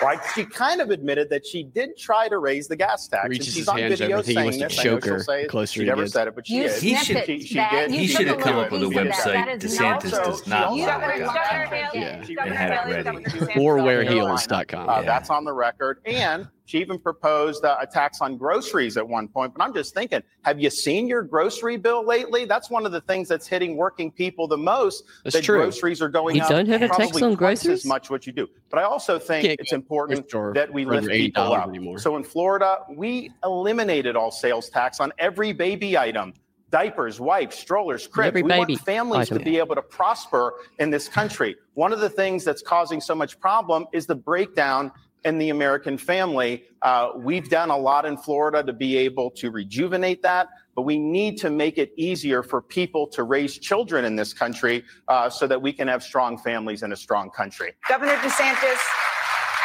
Right? 0.00 0.20
She 0.32 0.44
kind 0.44 0.80
of 0.80 0.90
admitted 0.90 1.28
that 1.30 1.44
she 1.44 1.64
did 1.64 1.96
try 1.98 2.28
to 2.28 2.38
raise 2.38 2.68
the 2.68 2.76
gas 2.76 3.08
tax. 3.08 3.24
and 3.24 3.30
Reaches 3.32 3.46
she's 3.46 3.56
his 3.56 3.68
on 3.68 3.78
hands 3.78 3.98
video 3.98 4.18
over. 4.18 4.26
He 4.28 4.34
saying 4.34 4.44
wants 4.44 4.58
to 4.58 4.64
this. 4.68 4.78
I 4.78 4.82
know 4.84 4.90
choke 4.92 5.04
she'll 5.04 5.12
her 5.14 5.20
say 5.24 5.42
it. 5.42 5.48
closer 5.48 5.80
She 5.80 5.86
never 5.86 6.06
said 6.06 6.28
it, 6.28 6.36
but 6.36 6.46
she 6.46 6.54
You 6.58 6.62
is. 6.66 6.80
He 6.80 6.94
should- 6.94 7.16
it, 7.16 7.26
She- 7.26 7.40
she 7.42 7.54
did. 7.54 7.90
You 7.90 7.98
He 7.98 8.06
should 8.06 8.28
have 8.28 8.38
come 8.38 8.58
up 8.58 8.70
with 8.70 8.84
a 8.84 8.88
piece 8.88 8.96
of 8.96 9.04
that. 9.08 9.24
That 9.24 9.48
website. 9.48 9.60
DeSantis 9.60 10.12
Also, 10.12 10.24
does 10.30 10.46
not 10.46 10.72
she 10.72 10.82
want 10.82 10.92
also- 10.92 11.08
a 11.08 11.18
Governor, 11.18 11.18
gas 11.18 11.34
Governor 11.34 11.66
tax. 11.66 11.92
Haley, 11.94 12.04
Yeah. 12.04 12.34
Governor 12.36 12.54
had 12.54 12.70
it 12.70 12.94
ready. 12.94 13.08
Or 13.24 13.28
South 13.28 13.48
Carolina. 13.48 13.82
wearheels.com. 13.82 14.88
Uh, 14.88 14.94
Yeah. 15.00 15.02
That's 15.02 15.30
on 15.30 15.44
the 15.44 15.52
record. 15.52 15.98
And 16.06 16.46
she 16.68 16.78
even 16.80 16.98
proposed 16.98 17.64
uh, 17.64 17.78
a 17.80 17.86
tax 17.86 18.20
on 18.20 18.36
groceries 18.36 18.98
at 18.98 19.08
one 19.08 19.26
point. 19.26 19.54
But 19.54 19.64
I'm 19.64 19.72
just 19.72 19.94
thinking, 19.94 20.22
have 20.42 20.60
you 20.60 20.68
seen 20.68 21.08
your 21.08 21.22
grocery 21.22 21.78
bill 21.78 22.04
lately? 22.06 22.44
That's 22.44 22.68
one 22.68 22.84
of 22.84 22.92
the 22.92 23.00
things 23.00 23.26
that's 23.26 23.46
hitting 23.46 23.74
working 23.74 24.12
people 24.12 24.46
the 24.46 24.58
most. 24.58 25.04
That's 25.24 25.36
that 25.36 25.44
true. 25.44 25.56
groceries 25.60 26.02
are 26.02 26.10
going 26.10 26.36
You 26.36 26.42
up. 26.42 26.50
don't 26.50 26.68
have 26.68 26.82
a 26.82 26.88
tax 26.88 27.22
on 27.22 27.36
groceries? 27.36 27.80
as 27.80 27.84
much 27.86 28.10
what 28.10 28.26
you 28.26 28.34
do. 28.34 28.46
But 28.68 28.80
I 28.80 28.82
also 28.82 29.18
think 29.18 29.46
Can't 29.46 29.58
it's 29.58 29.72
important 29.72 30.28
that 30.54 30.70
we 30.70 30.84
lift 30.84 31.08
people 31.08 31.54
up. 31.54 31.66
anymore. 31.68 31.98
So 31.98 32.16
in 32.16 32.22
Florida, 32.22 32.80
we 32.94 33.32
eliminated 33.44 34.14
all 34.14 34.30
sales 34.30 34.68
tax 34.68 35.00
on 35.00 35.10
every 35.18 35.54
baby 35.54 35.96
item. 35.96 36.34
Diapers, 36.70 37.18
wipes, 37.18 37.58
strollers, 37.58 38.06
cribs. 38.06 38.34
We 38.34 38.42
want 38.42 38.78
families 38.82 39.30
item. 39.32 39.38
to 39.38 39.44
be 39.44 39.56
able 39.56 39.74
to 39.74 39.80
prosper 39.80 40.52
in 40.78 40.90
this 40.90 41.08
country. 41.08 41.56
One 41.72 41.94
of 41.94 42.00
the 42.00 42.10
things 42.10 42.44
that's 42.44 42.60
causing 42.60 43.00
so 43.00 43.14
much 43.14 43.40
problem 43.40 43.86
is 43.94 44.04
the 44.04 44.14
breakdown 44.14 44.92
in 45.28 45.38
the 45.38 45.50
American 45.50 45.96
family. 45.96 46.64
Uh, 46.82 47.10
we've 47.16 47.48
done 47.48 47.70
a 47.70 47.76
lot 47.76 48.04
in 48.04 48.16
Florida 48.16 48.62
to 48.64 48.72
be 48.72 48.96
able 48.96 49.30
to 49.30 49.50
rejuvenate 49.50 50.22
that, 50.22 50.48
but 50.74 50.82
we 50.82 50.98
need 50.98 51.36
to 51.38 51.50
make 51.50 51.76
it 51.76 51.92
easier 51.96 52.42
for 52.42 52.60
people 52.62 53.06
to 53.06 53.22
raise 53.22 53.58
children 53.58 54.04
in 54.04 54.16
this 54.16 54.32
country 54.32 54.82
uh, 55.06 55.28
so 55.28 55.46
that 55.46 55.60
we 55.60 55.72
can 55.72 55.86
have 55.86 56.02
strong 56.02 56.38
families 56.38 56.82
in 56.82 56.92
a 56.92 56.96
strong 56.96 57.30
country. 57.30 57.74
Governor 57.88 58.16
DeSantis, 58.16 58.80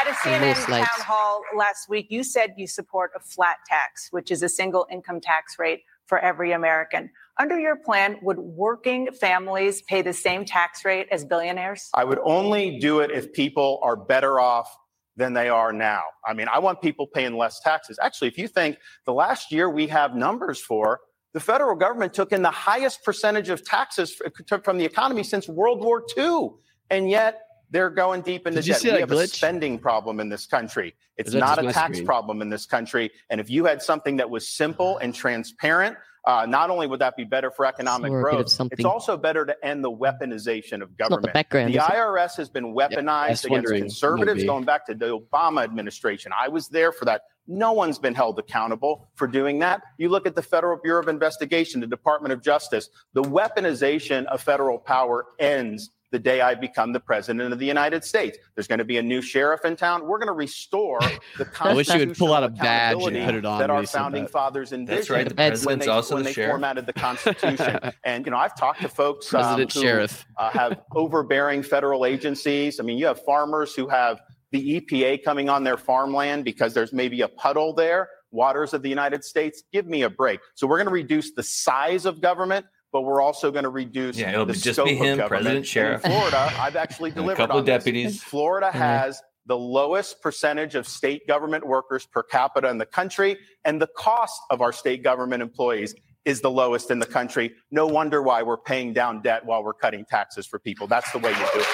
At 0.02 0.08
a 0.08 0.15
CNN 0.15 0.65
town 0.65 1.06
hall 1.06 1.41
last 1.58 1.88
week, 1.88 2.08
you 2.10 2.23
said 2.23 2.54
you 2.58 2.67
support 2.67 3.12
a 3.15 3.19
flat 3.21 3.58
tax, 3.67 4.10
which 4.12 4.32
is 4.32 4.43
a 4.43 4.49
single 4.49 4.86
income 4.91 5.21
tax 5.21 5.58
rate 5.58 5.84
for 6.08 6.19
every 6.19 6.52
American. 6.52 7.10
Under 7.39 7.58
your 7.58 7.78
plan, 7.78 8.17
would 8.21 8.38
working 8.38 9.10
families 9.12 9.82
pay 9.84 10.02
the 10.02 10.13
same 10.13 10.43
tax 10.45 10.84
rate 10.84 11.08
as 11.10 11.23
billionaires? 11.23 11.89
I 11.93 12.04
would 12.04 12.19
only 12.23 12.78
do 12.80 12.99
it 12.99 13.12
if 13.12 13.34
people 13.34 13.80
are 13.82 13.95
better 13.95 14.39
off 14.39 14.78
than 15.15 15.34
they 15.34 15.49
are 15.49 15.71
now. 15.71 16.04
I 16.26 16.34
mean, 16.34 16.47
I 16.47 16.60
want 16.60 16.82
people 16.82 17.08
paying 17.08 17.38
less 17.38 17.60
taxes. 17.60 17.99
Actually, 18.02 18.30
if 18.30 18.38
you 18.38 18.47
think 18.47 18.78
the 19.06 19.13
last 19.13 19.52
year 19.52 19.69
we 19.69 19.88
have 19.88 20.15
numbers 20.15 20.60
for, 20.60 21.02
the 21.34 21.39
federal 21.39 21.76
government 21.76 22.13
took 22.13 22.32
in 22.32 22.41
the 22.41 22.52
highest 22.52 23.04
percentage 23.04 23.49
of 23.49 23.63
taxes 23.65 24.19
from 24.63 24.78
the 24.78 24.86
economy 24.86 25.23
since 25.23 25.47
World 25.47 25.84
War 25.84 26.04
II. 26.17 26.49
And 26.89 27.10
yet 27.10 27.41
they're 27.71 27.89
going 27.89 28.21
deep 28.21 28.45
into 28.45 28.62
debt. 28.62 28.84
We 28.84 28.89
have 28.91 29.10
glitch? 29.10 29.23
a 29.23 29.28
spending 29.28 29.80
problem 29.80 30.19
in 30.19 30.30
this 30.30 30.45
country. 30.45 30.93
It's 31.17 31.34
not 31.34 31.58
a 31.58 31.73
tax 31.73 31.97
screen? 31.97 32.06
problem 32.06 32.41
in 32.41 32.49
this 32.49 32.67
country. 32.67 33.10
And 33.32 33.41
if 33.41 33.49
you 33.49 33.65
had 33.65 33.82
something 33.82 34.17
that 34.17 34.30
was 34.30 34.47
simple 34.47 34.99
and 34.99 35.13
transparent, 35.13 35.97
uh, 36.25 36.45
not 36.47 36.69
only 36.69 36.88
would 36.88 37.01
that 37.01 37.17
be 37.17 37.23
better 37.23 37.51
for 37.51 37.65
economic 37.65 38.12
growth, 38.12 38.59
it's 38.71 38.86
also 38.86 39.17
better 39.17 39.45
to 39.45 39.55
end 39.65 39.83
the 39.83 39.91
weaponization 39.91 40.81
of 40.81 40.95
government. 40.97 41.23
The, 41.23 41.31
background, 41.31 41.73
the 41.73 41.79
IRS 41.79 42.38
has 42.38 42.49
been 42.49 42.73
weaponized 42.73 43.45
against 43.45 43.73
conservatives 43.73 44.43
going 44.43 44.63
back 44.63 44.86
to 44.88 44.93
the 44.93 45.19
Obama 45.19 45.63
administration. 45.63 46.31
I 46.39 46.47
was 46.47 46.69
there 46.69 46.91
for 46.91 47.05
that. 47.05 47.23
No 47.45 47.73
one's 47.73 47.99
been 47.99 48.15
held 48.15 48.39
accountable 48.39 49.09
for 49.15 49.27
doing 49.27 49.59
that. 49.59 49.81
You 49.97 50.07
look 50.07 50.25
at 50.25 50.33
the 50.33 50.41
Federal 50.41 50.79
Bureau 50.81 51.01
of 51.01 51.09
Investigation, 51.09 51.81
the 51.81 51.88
Department 51.88 52.31
of 52.31 52.41
Justice, 52.41 52.89
the 53.13 53.23
weaponization 53.23 54.25
of 54.27 54.41
federal 54.41 54.77
power 54.77 55.25
ends 55.39 55.89
the 56.13 56.19
day 56.19 56.41
I 56.41 56.54
become 56.54 56.93
the 56.93 56.99
president 56.99 57.52
of 57.52 57.58
the 57.58 57.65
United 57.65 58.06
States. 58.06 58.38
There's 58.54 58.67
going 58.67 58.80
to 58.80 58.86
be 58.86 58.99
a 58.99 59.02
new 59.02 59.19
sheriff 59.19 59.65
in 59.65 59.76
town. 59.76 60.08
We're 60.08 60.19
going 60.19 60.28
to 60.28 60.34
restore 60.34 60.99
the 61.38 61.49
I 61.60 61.73
wish 61.73 61.89
you 61.89 61.97
would 61.97 62.15
pull 62.15 62.34
out 62.34 62.43
a 62.43 62.49
badge 62.49 63.04
and 63.04 63.26
put 63.26 63.36
it 63.36 63.45
on 63.45 63.60
that 63.60 63.71
our 63.71 63.86
founding 63.88 64.28
fathers 64.28 64.71
envisioned. 64.71 64.99
That's 64.99 65.10
right. 65.10 65.28
The 65.28 65.36
president's 65.36 65.86
they, 65.88 65.91
also 65.91 66.13
when 66.13 66.23
the 66.23 66.30
they 66.30 66.34
sheriff. 66.34 66.52
formatted 66.52 66.86
the 66.86 66.93
Constitution. 66.93 67.80
and 68.06 68.26
you 68.26 68.32
know, 68.32 68.38
I've 68.38 68.56
talked 68.56 68.82
to 68.82 68.89
folks 68.89 69.28
President 69.28 69.76
um, 69.76 69.82
who 69.82 69.88
sheriff. 69.88 70.26
Uh, 70.38 70.52
have 70.52 70.82
overbearing 70.95 71.63
federal 71.63 72.06
agencies. 72.06 72.80
I 72.80 72.84
mean, 72.84 72.99
you 72.99 73.08
have 73.08 73.23
farmers 73.26 73.73
who 73.73 73.88
have 73.88 74.21
the 74.52 74.80
EPA 74.80 75.23
coming 75.23 75.49
on 75.49 75.63
their 75.63 75.78
farmland 75.78 76.45
because 76.45 76.76
there's 76.76 76.93
maybe 76.93 77.21
a 77.21 77.28
puddle 77.28 77.73
there 77.73 78.08
waters 78.30 78.73
of 78.73 78.82
the 78.82 78.89
United 78.89 79.23
States. 79.23 79.63
Give 79.71 79.88
me 79.88 80.04
a 80.04 80.10
break. 80.10 80.41
So 80.56 80.67
we're 80.67 80.78
going 80.78 80.88
to 80.88 80.93
reduce 80.93 81.34
the 81.34 81.43
size 81.43 82.06
of 82.06 82.21
government, 82.21 82.65
but 82.93 83.01
we're 83.01 83.21
also 83.21 83.51
going 83.51 83.63
to 83.63 83.69
reduce 83.69 84.17
yeah, 84.17 84.32
it'll 84.32 84.45
the 84.45 84.53
just 84.53 84.75
scope 84.75 84.86
be 84.88 84.95
him, 84.95 85.19
of 85.19 85.27
President 85.27 85.65
Sheriff. 85.65 86.06
In 86.06 86.12
Florida, 86.12 86.53
I've 86.60 86.75
actually 86.86 87.12
delivered 87.12 87.34
a 87.34 87.36
couple 87.36 87.56
on 87.56 87.60
of 87.62 87.65
this. 87.65 87.84
deputies. 87.84 88.23
Florida 88.23 88.71
has 88.71 89.19
the 89.47 89.58
lowest 89.58 90.21
percentage 90.21 90.75
of 90.75 90.88
state 90.88 91.27
government 91.27 91.65
workers 91.65 92.06
per 92.06 92.21
capita 92.21 92.69
in 92.69 92.77
the 92.77 92.86
country, 92.86 93.38
and 93.65 93.82
the 93.82 93.88
cost 93.97 94.39
of 94.51 94.62
our 94.62 94.71
state 94.71 95.03
government 95.03 95.41
employees 95.41 95.95
is 96.23 96.39
the 96.39 96.51
lowest 96.51 96.91
in 96.91 96.99
the 96.99 97.06
country. 97.06 97.51
No 97.71 97.88
wonder 97.88 98.21
why 98.21 98.43
we're 98.43 98.58
paying 98.58 98.93
down 98.93 99.21
debt 99.21 99.43
while 99.43 99.63
we're 99.63 99.73
cutting 99.73 100.06
taxes 100.06 100.45
for 100.45 100.60
people. 100.60 100.88
That's 100.88 101.12
the 101.12 101.19
way 101.19 101.32
you 101.32 101.36
do 101.36 101.60
it. 101.60 101.67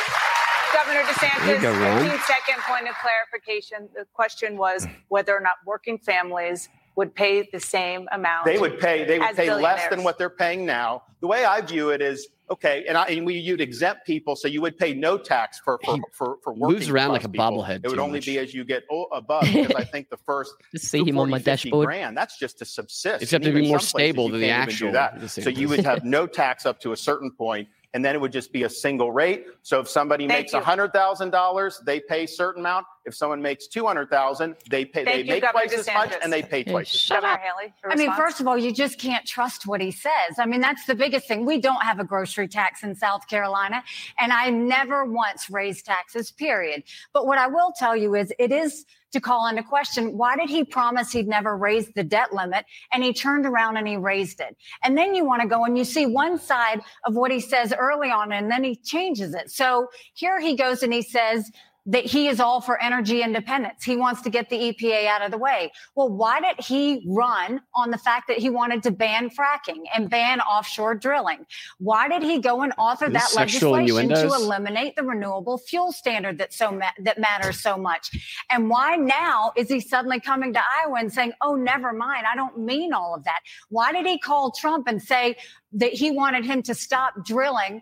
Governor 0.73 1.01
DeSantis, 1.01 1.62
15 1.62 2.19
second 2.25 2.63
point 2.63 2.88
of 2.88 2.95
clarification. 2.95 3.89
The 3.93 4.05
question 4.13 4.58
was 4.58 4.88
whether 5.10 5.36
or 5.36 5.41
not 5.41 5.55
working 5.65 5.97
families 5.97 6.69
would 6.99 7.15
pay 7.15 7.47
the 7.49 7.62
same 7.62 8.09
amount. 8.12 8.45
They 8.45 8.57
would 8.57 8.77
pay. 8.77 9.05
They 9.05 9.19
would 9.19 9.33
pay 9.33 9.53
less 9.55 9.89
than 9.89 10.03
what 10.03 10.17
they're 10.17 10.29
paying 10.29 10.65
now. 10.65 11.03
The 11.21 11.27
way 11.27 11.45
I 11.45 11.62
view 11.62 11.91
it 11.91 12.01
is 12.01 12.27
okay, 12.51 12.83
and, 12.89 12.97
I, 12.97 13.05
and 13.05 13.25
we 13.25 13.35
you'd 13.35 13.62
exempt 13.62 14.05
people, 14.05 14.35
so 14.35 14.49
you 14.49 14.62
would 14.62 14.77
pay 14.77 14.93
no 14.93 15.17
tax 15.17 15.59
for 15.59 15.79
for 15.85 15.97
for, 16.12 16.38
for 16.43 16.53
working. 16.53 16.75
Moves 16.75 16.89
around 16.89 17.12
like 17.13 17.23
a 17.23 17.29
people. 17.29 17.63
bobblehead. 17.63 17.85
It 17.85 17.89
would 17.89 17.99
only 17.99 18.19
much. 18.19 18.25
be 18.25 18.38
as 18.38 18.53
you 18.53 18.65
get 18.65 18.83
above, 19.13 19.43
because 19.53 19.71
I 19.75 19.85
think 19.85 20.09
the 20.09 20.17
first 20.17 20.53
Just 20.73 20.88
see 20.88 21.01
him 21.05 21.17
on 21.17 21.29
my 21.29 21.39
dashboard. 21.39 21.85
Grand, 21.85 22.17
that's 22.17 22.38
just 22.38 22.59
to 22.59 22.65
subsist. 22.65 23.23
Except 23.23 23.45
And 23.45 23.55
to 23.55 23.62
be 23.62 23.65
more 23.69 23.79
stable 23.79 24.27
than 24.27 24.41
the 24.41 24.47
can't 24.47 24.69
even 24.69 24.77
do 24.77 24.88
actual 24.88 24.91
that. 24.91 25.21
DeSantis. 25.21 25.43
So 25.43 25.49
you 25.49 25.69
would 25.69 25.85
have 25.85 26.03
no 26.03 26.27
tax 26.27 26.65
up 26.65 26.81
to 26.81 26.91
a 26.91 26.97
certain 26.97 27.31
point, 27.31 27.69
and 27.93 28.06
then 28.06 28.13
it 28.15 28.21
would 28.21 28.32
just 28.32 28.54
be 28.54 28.63
a 28.63 28.69
single 28.69 29.12
rate. 29.12 29.47
So 29.63 29.80
if 29.80 29.89
somebody 29.89 30.28
Thank 30.28 30.39
makes 30.45 30.54
you. 30.54 30.60
hundred 30.60 30.93
thousand 30.93 31.32
dollars, 31.32 31.82
they 31.86 31.99
pay 31.99 32.23
a 32.25 32.28
certain 32.28 32.62
amount. 32.62 32.86
If 33.06 33.15
someone 33.15 33.41
makes 33.41 33.67
two 33.67 33.86
hundred 33.88 34.10
thousand, 34.10 34.56
they 34.69 34.86
pay. 34.86 35.04
Thank 35.06 35.17
they 35.17 35.21
you, 35.23 35.32
make 35.34 35.41
Governor 35.43 35.65
twice 35.65 35.80
as 35.80 35.88
much, 35.88 36.13
and 36.21 36.32
they 36.32 36.43
pay 36.43 36.63
Hey, 36.63 36.71
twice. 36.71 36.93
as 36.93 37.02
shut 37.02 37.21
Governor 37.21 37.34
up. 37.34 37.39
Haley, 37.41 37.73
your 37.84 37.91
I 37.91 37.95
mean, 37.95 38.13
first 38.13 38.39
of 38.39 38.47
all, 38.47 38.58
you 38.58 38.71
just 38.71 38.99
can't 38.99 39.25
trust 39.25 39.65
what 39.65 39.82
he 39.82 39.91
says. 39.91 40.38
I 40.38 40.45
mean, 40.45 40.62
that's 40.62 40.86
the 40.86 40.95
biggest 40.95 41.28
thing. 41.28 41.45
We 41.45 41.60
don't 41.60 41.82
have 41.82 41.99
a 41.99 42.04
grocery 42.04 42.47
tax 42.47 42.84
in 42.84 42.93
South 42.95 43.28
Carolina, 43.28 43.84
and 44.19 44.32
I 44.32 44.49
never 44.49 45.06
once 45.06 45.49
raised 45.49 45.86
taxes, 45.86 46.32
period. 46.32 46.84
But 47.13 47.25
what 47.25 47.38
I 47.39 47.47
will 47.47 47.73
tell 47.78 47.95
you 47.95 48.15
is 48.15 48.32
it 48.38 48.52
is 48.52 48.86
to 49.12 49.19
call 49.19 49.48
into 49.48 49.63
question 49.63 50.17
why 50.17 50.36
did 50.36 50.50
he 50.50 50.63
promise 50.63 51.12
he'd 51.12 51.28
never 51.28 51.58
raise 51.58 51.91
the 51.93 52.04
debt 52.04 52.34
limit? 52.34 52.65
And 52.93 53.04
he 53.04 53.13
turned 53.13 53.45
around 53.45 53.78
and 53.78 53.88
he 53.88 53.98
raised 53.98 54.39
it. 54.39 54.56
And 54.84 54.98
then 54.98 55.15
you 55.15 55.26
want 55.26 55.41
to 55.41 55.48
go 55.48 55.65
and 55.65 55.78
you 55.78 55.84
see 55.84 56.06
one 56.06 56.38
side 56.38 56.82
of 57.06 57.15
what 57.15 57.32
he 57.32 57.39
says 57.39 57.74
early 57.78 58.10
on 58.10 58.32
and 58.32 58.52
then 58.52 58.63
he 58.63 58.76
changes 58.76 59.34
it. 59.34 59.50
So 59.52 59.88
here 60.13 60.39
he 60.39 60.56
goes 60.56 60.84
and 60.84 60.93
he 60.93 61.02
says 61.02 61.52
that 61.89 62.06
he 62.06 62.28
is 62.28 62.39
all 62.39 62.62
for 62.62 62.82
energy 62.82 63.23
independence. 63.23 63.84
He 63.84 63.95
wants 63.95 64.21
to 64.21 64.30
get 64.30 64.47
the 64.49 64.56
EPA 64.56 65.08
out 65.08 65.23
of 65.23 65.32
the 65.32 65.39
way. 65.39 65.71
Well, 65.95 66.10
why 66.10 66.39
did 66.39 66.63
he 66.63 67.04
run 67.08 67.62
on 67.73 67.89
the 67.89 67.97
fact 67.97 68.28
that 68.28 68.38
he 68.38 68.52
wanted 68.52 68.84
to 68.84 68.91
ban 68.91 69.32
fracking 69.32 69.84
and 69.95 70.08
ban 70.08 70.39
offshore 70.39 70.93
drilling? 70.95 71.47
Why 71.80 72.08
did 72.08 72.21
he 72.21 72.39
go 72.39 72.62
and 72.62 72.73
author 72.78 73.10
that 73.10 73.32
legislation 73.36 74.10
to 74.10 74.28
eliminate 74.28 74.95
the 74.95 75.04
renewable 75.04 75.58
fuel 75.58 75.91
standard 75.91 76.38
that 76.38 76.54
so 76.54 76.71
ma- 76.71 76.91
that 76.99 77.17
matters 77.17 77.60
so 77.60 77.75
much? 77.75 78.12
And 78.52 78.69
why 78.69 78.95
now 78.95 79.52
is 79.56 79.67
he 79.67 79.80
suddenly 79.80 80.19
coming 80.19 80.54
to 80.54 80.62
Iowa 80.84 80.99
and 80.99 81.12
saying, 81.12 81.34
"Oh, 81.41 81.56
never 81.56 81.91
mind, 81.91 82.25
I 82.32 82.36
don't 82.36 82.60
mean 82.60 82.93
all 82.93 83.15
of 83.15 83.23
that"? 83.23 83.39
Why 83.69 83.91
did 83.91 84.06
he 84.06 84.19
call 84.19 84.52
Trump 84.52 84.88
and 84.88 85.02
say 85.02 85.38
that 85.73 85.93
he 85.93 86.12
wanted 86.12 86.45
him 86.45 86.62
to 86.63 86.73
stop 86.73 87.13
drilling 87.25 87.82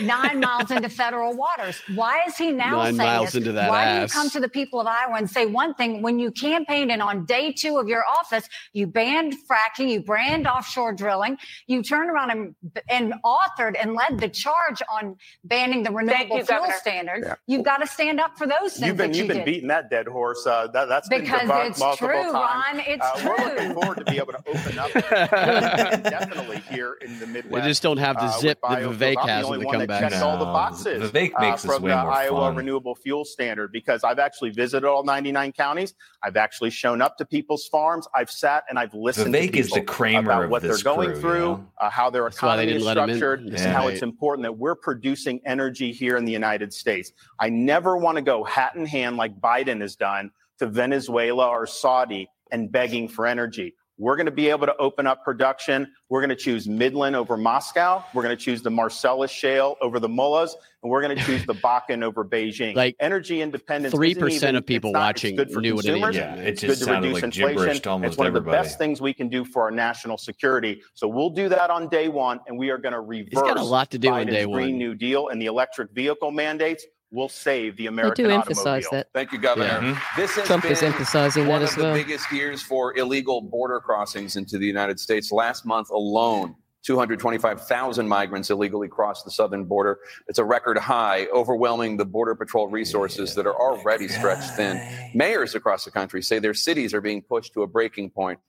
nine 0.00 0.40
miles 0.40 0.70
into 0.70 0.88
federal 1.02 1.36
waters? 1.36 1.80
Why 1.94 2.22
is 2.26 2.36
he 2.36 2.50
now 2.50 2.76
Nine 2.82 2.96
saying 2.96 3.08
miles 3.08 3.26
this? 3.26 3.34
into 3.36 3.52
that 3.52 3.68
Why 3.68 3.82
ass. 3.84 3.96
do 3.96 4.02
you 4.02 4.08
come 4.22 4.30
to 4.30 4.40
the 4.40 4.48
people 4.48 4.80
of 4.80 4.86
Iowa 4.86 5.16
and 5.16 5.28
say 5.30 5.46
one 5.46 5.74
thing 5.74 6.02
when 6.02 6.18
you 6.18 6.30
campaigned 6.30 6.90
and 6.90 7.02
on 7.02 7.24
day 7.26 7.52
two 7.52 7.78
of 7.78 7.88
your 7.88 8.04
office 8.08 8.48
you 8.72 8.86
banned 8.86 9.34
fracking, 9.50 9.90
you 9.90 10.00
banned 10.02 10.46
offshore 10.46 10.92
drilling, 10.94 11.36
you 11.66 11.82
turned 11.82 12.10
around 12.10 12.30
and 12.30 12.54
and 12.88 13.14
authored 13.24 13.74
and 13.80 13.94
led 13.94 14.18
the 14.18 14.28
charge 14.28 14.80
on 14.90 15.16
banning 15.44 15.82
the 15.82 15.90
renewable 15.90 16.38
you, 16.38 16.44
fuel 16.44 16.60
Governor. 16.60 16.76
standard? 16.78 17.22
Yeah. 17.26 17.34
You've 17.46 17.64
got 17.64 17.78
to 17.78 17.86
stand 17.86 18.18
up 18.20 18.38
for 18.38 18.46
those 18.46 18.74
things 18.74 18.86
You've 18.86 18.96
been 18.96 19.10
that 19.12 19.16
you 19.16 19.24
you've 19.24 19.28
been 19.28 19.36
did. 19.38 19.44
beating 19.46 19.68
that 19.68 19.90
dead 19.90 20.06
horse. 20.06 20.46
Uh, 20.46 20.68
that, 20.68 20.88
that's 20.88 21.08
Because 21.08 21.40
been 21.40 21.48
debunked 21.50 21.70
it's 21.70 21.78
multiple 21.80 22.08
true, 22.08 22.32
times. 22.32 22.78
Ron. 22.78 22.80
It's 22.86 23.04
uh, 23.04 23.22
We're 23.26 23.36
true. 23.36 23.44
looking 23.46 23.74
forward 23.74 23.96
to 23.98 24.04
be 24.04 24.16
able 24.18 24.32
to 24.32 24.42
open 24.46 24.78
up 24.78 24.92
definitely 26.02 26.58
here 26.70 26.94
in 27.02 27.18
the 27.18 27.25
They 27.32 27.42
Midwest. 27.42 27.66
just 27.68 27.82
don't 27.82 27.96
have 27.98 28.16
the 28.16 28.22
uh, 28.22 28.38
zip 28.38 28.58
that 28.62 28.70
biofuels. 28.80 28.96
Vivek 28.96 29.16
I'm 29.18 29.26
the 29.26 29.32
has 29.32 29.44
only 29.46 29.58
when 29.58 29.60
they 29.60 29.64
one 29.66 29.72
come 29.74 29.80
that 29.80 29.88
back. 29.88 30.10
checks 30.10 30.22
all 30.22 30.38
the 30.38 30.44
boxes 30.44 31.10
Vivek 31.10 31.32
uh, 31.36 31.40
makes 31.40 31.62
this 31.62 31.72
from 31.72 31.82
way 31.82 31.90
the 31.90 31.96
more 32.02 32.12
Iowa 32.12 32.40
fun. 32.40 32.56
Renewable 32.56 32.94
Fuel 32.94 33.24
Standard 33.24 33.72
because 33.72 34.04
I've 34.04 34.18
actually 34.18 34.50
visited 34.50 34.86
all 34.86 35.04
99 35.04 35.52
counties. 35.52 35.94
I've 36.22 36.36
actually 36.36 36.70
shown 36.70 37.02
up 37.02 37.16
to 37.18 37.24
people's 37.24 37.66
farms. 37.68 38.06
I've 38.14 38.30
sat 38.30 38.64
and 38.68 38.78
I've 38.78 38.94
listened 38.94 39.34
Vivek 39.34 39.52
to 39.52 39.58
is 39.58 39.68
the 39.70 39.80
people 39.80 39.94
Kramer 39.94 40.30
about 40.30 40.44
of 40.44 40.50
what 40.50 40.62
they're 40.62 40.78
going 40.78 41.08
crew, 41.08 41.14
you 41.16 41.20
through, 41.20 41.38
know? 41.40 41.66
uh, 41.80 41.90
how 41.90 42.10
their 42.10 42.24
That's 42.24 42.36
they 42.36 42.46
economy 42.46 42.66
is 42.68 42.72
didn't 42.74 42.86
let 42.86 42.96
him 42.98 43.10
in. 43.10 43.16
structured, 43.16 43.40
Yeah. 43.52 43.62
and 43.64 43.72
how 43.72 43.88
it's 43.88 44.02
important 44.02 44.42
that 44.44 44.56
we're 44.56 44.74
producing 44.76 45.40
energy 45.44 45.92
here 45.92 46.16
in 46.16 46.24
the 46.24 46.32
United 46.32 46.72
States. 46.72 47.12
I 47.40 47.48
never 47.48 47.96
want 47.96 48.16
to 48.16 48.22
go 48.22 48.44
hat 48.44 48.74
in 48.76 48.86
hand 48.86 49.16
like 49.16 49.38
Biden 49.40 49.80
has 49.80 49.96
done 49.96 50.30
to 50.58 50.66
Venezuela 50.66 51.48
or 51.48 51.66
Saudi 51.66 52.28
and 52.52 52.70
begging 52.70 53.08
for 53.08 53.26
energy. 53.26 53.74
We're 53.98 54.16
going 54.16 54.26
to 54.26 54.32
be 54.32 54.48
able 54.50 54.66
to 54.66 54.76
open 54.76 55.06
up 55.06 55.24
production. 55.24 55.90
We're 56.10 56.20
going 56.20 56.30
to 56.30 56.36
choose 56.36 56.68
Midland 56.68 57.16
over 57.16 57.36
Moscow. 57.36 58.04
We're 58.12 58.22
going 58.22 58.36
to 58.36 58.42
choose 58.42 58.60
the 58.62 58.70
Marcellus 58.70 59.30
Shale 59.30 59.76
over 59.80 59.98
the 59.98 60.08
mullahs, 60.08 60.54
and 60.82 60.90
we're 60.92 61.00
going 61.00 61.16
to 61.16 61.24
choose 61.24 61.46
the 61.46 61.54
Bakken 61.66 62.02
over 62.02 62.22
Beijing. 62.24 62.74
Like, 62.76 62.94
energy 63.00 63.40
independence. 63.40 63.94
Three 63.94 64.14
percent 64.14 64.56
of 64.56 64.66
people 64.66 64.90
it's 64.90 64.94
not- 64.94 65.00
watching 65.00 65.34
it's 65.34 65.44
good 65.44 65.50
for 65.52 65.60
knew 65.62 65.74
what 65.76 65.84
it 65.84 65.88
consumers. 65.88 66.14
is. 66.14 66.20
Yeah, 66.20 66.34
it 66.36 66.46
It's 66.48 66.60
just 66.60 66.80
good 66.84 66.86
to 66.88 66.94
reduce 66.94 67.14
like 67.14 67.24
inflation. 67.24 67.82
to 67.82 67.90
almost 67.90 68.08
It's 68.10 68.18
one 68.18 68.26
of 68.26 68.34
the 68.34 68.40
best 68.42 68.76
things 68.78 69.00
we 69.00 69.14
can 69.14 69.28
do 69.28 69.44
for 69.44 69.62
our 69.62 69.70
national 69.70 70.18
security. 70.18 70.82
So 70.94 71.08
we'll 71.08 71.30
do 71.30 71.48
that 71.48 71.70
on 71.70 71.88
day 71.88 72.08
one, 72.08 72.40
and 72.46 72.58
we 72.58 72.70
are 72.70 72.78
going 72.78 72.92
to 72.92 73.00
reverse 73.00 73.30
He's 73.32 73.40
got 73.42 73.56
a 73.56 73.62
lot 73.62 73.90
to 73.92 73.98
do 73.98 74.10
on 74.10 74.26
Biden's 74.26 74.30
day 74.30 74.44
Green. 74.44 74.76
New 74.78 74.94
Deal 74.94 75.28
and 75.28 75.40
the 75.40 75.46
electric 75.46 75.90
vehicle 75.92 76.30
mandates. 76.30 76.84
Will 77.16 77.30
save 77.30 77.78
the 77.78 77.86
American 77.86 78.26
do 78.26 78.30
automobile. 78.30 78.50
emphasize 78.50 78.86
that. 78.92 79.08
Thank 79.14 79.32
you, 79.32 79.38
Governor. 79.38 79.66
Yeah. 79.66 79.94
Mhm. 79.94 80.16
This 80.18 80.34
has 80.36 80.46
Trump 80.46 80.64
been 80.64 80.72
is 80.72 80.82
emphasizing 80.82 81.46
one 81.46 81.60
that 81.60 81.64
of 81.64 81.70
as 81.70 81.74
the 81.76 81.82
well. 81.84 81.94
biggest 81.94 82.30
years 82.30 82.60
for 82.60 82.94
illegal 82.98 83.40
border 83.40 83.80
crossings 83.80 84.36
into 84.36 84.58
the 84.58 84.66
United 84.66 85.00
States. 85.00 85.32
Last 85.32 85.64
month 85.64 85.88
alone, 85.88 86.56
225,000 86.82 88.06
migrants 88.06 88.50
illegally 88.50 88.86
crossed 88.88 89.24
the 89.24 89.30
southern 89.30 89.64
border. 89.64 89.98
It's 90.28 90.38
a 90.38 90.44
record 90.44 90.76
high, 90.76 91.26
overwhelming 91.32 91.96
the 91.96 92.04
Border 92.04 92.34
Patrol 92.34 92.68
resources 92.68 93.34
that 93.34 93.46
are 93.46 93.58
already 93.58 94.08
stretched 94.08 94.50
thin. 94.50 94.78
Mayors 95.14 95.54
across 95.54 95.86
the 95.86 95.90
country 95.90 96.22
say 96.22 96.38
their 96.38 96.52
cities 96.52 96.92
are 96.92 97.00
being 97.00 97.22
pushed 97.22 97.54
to 97.54 97.62
a 97.62 97.66
breaking 97.66 98.10
point. 98.10 98.40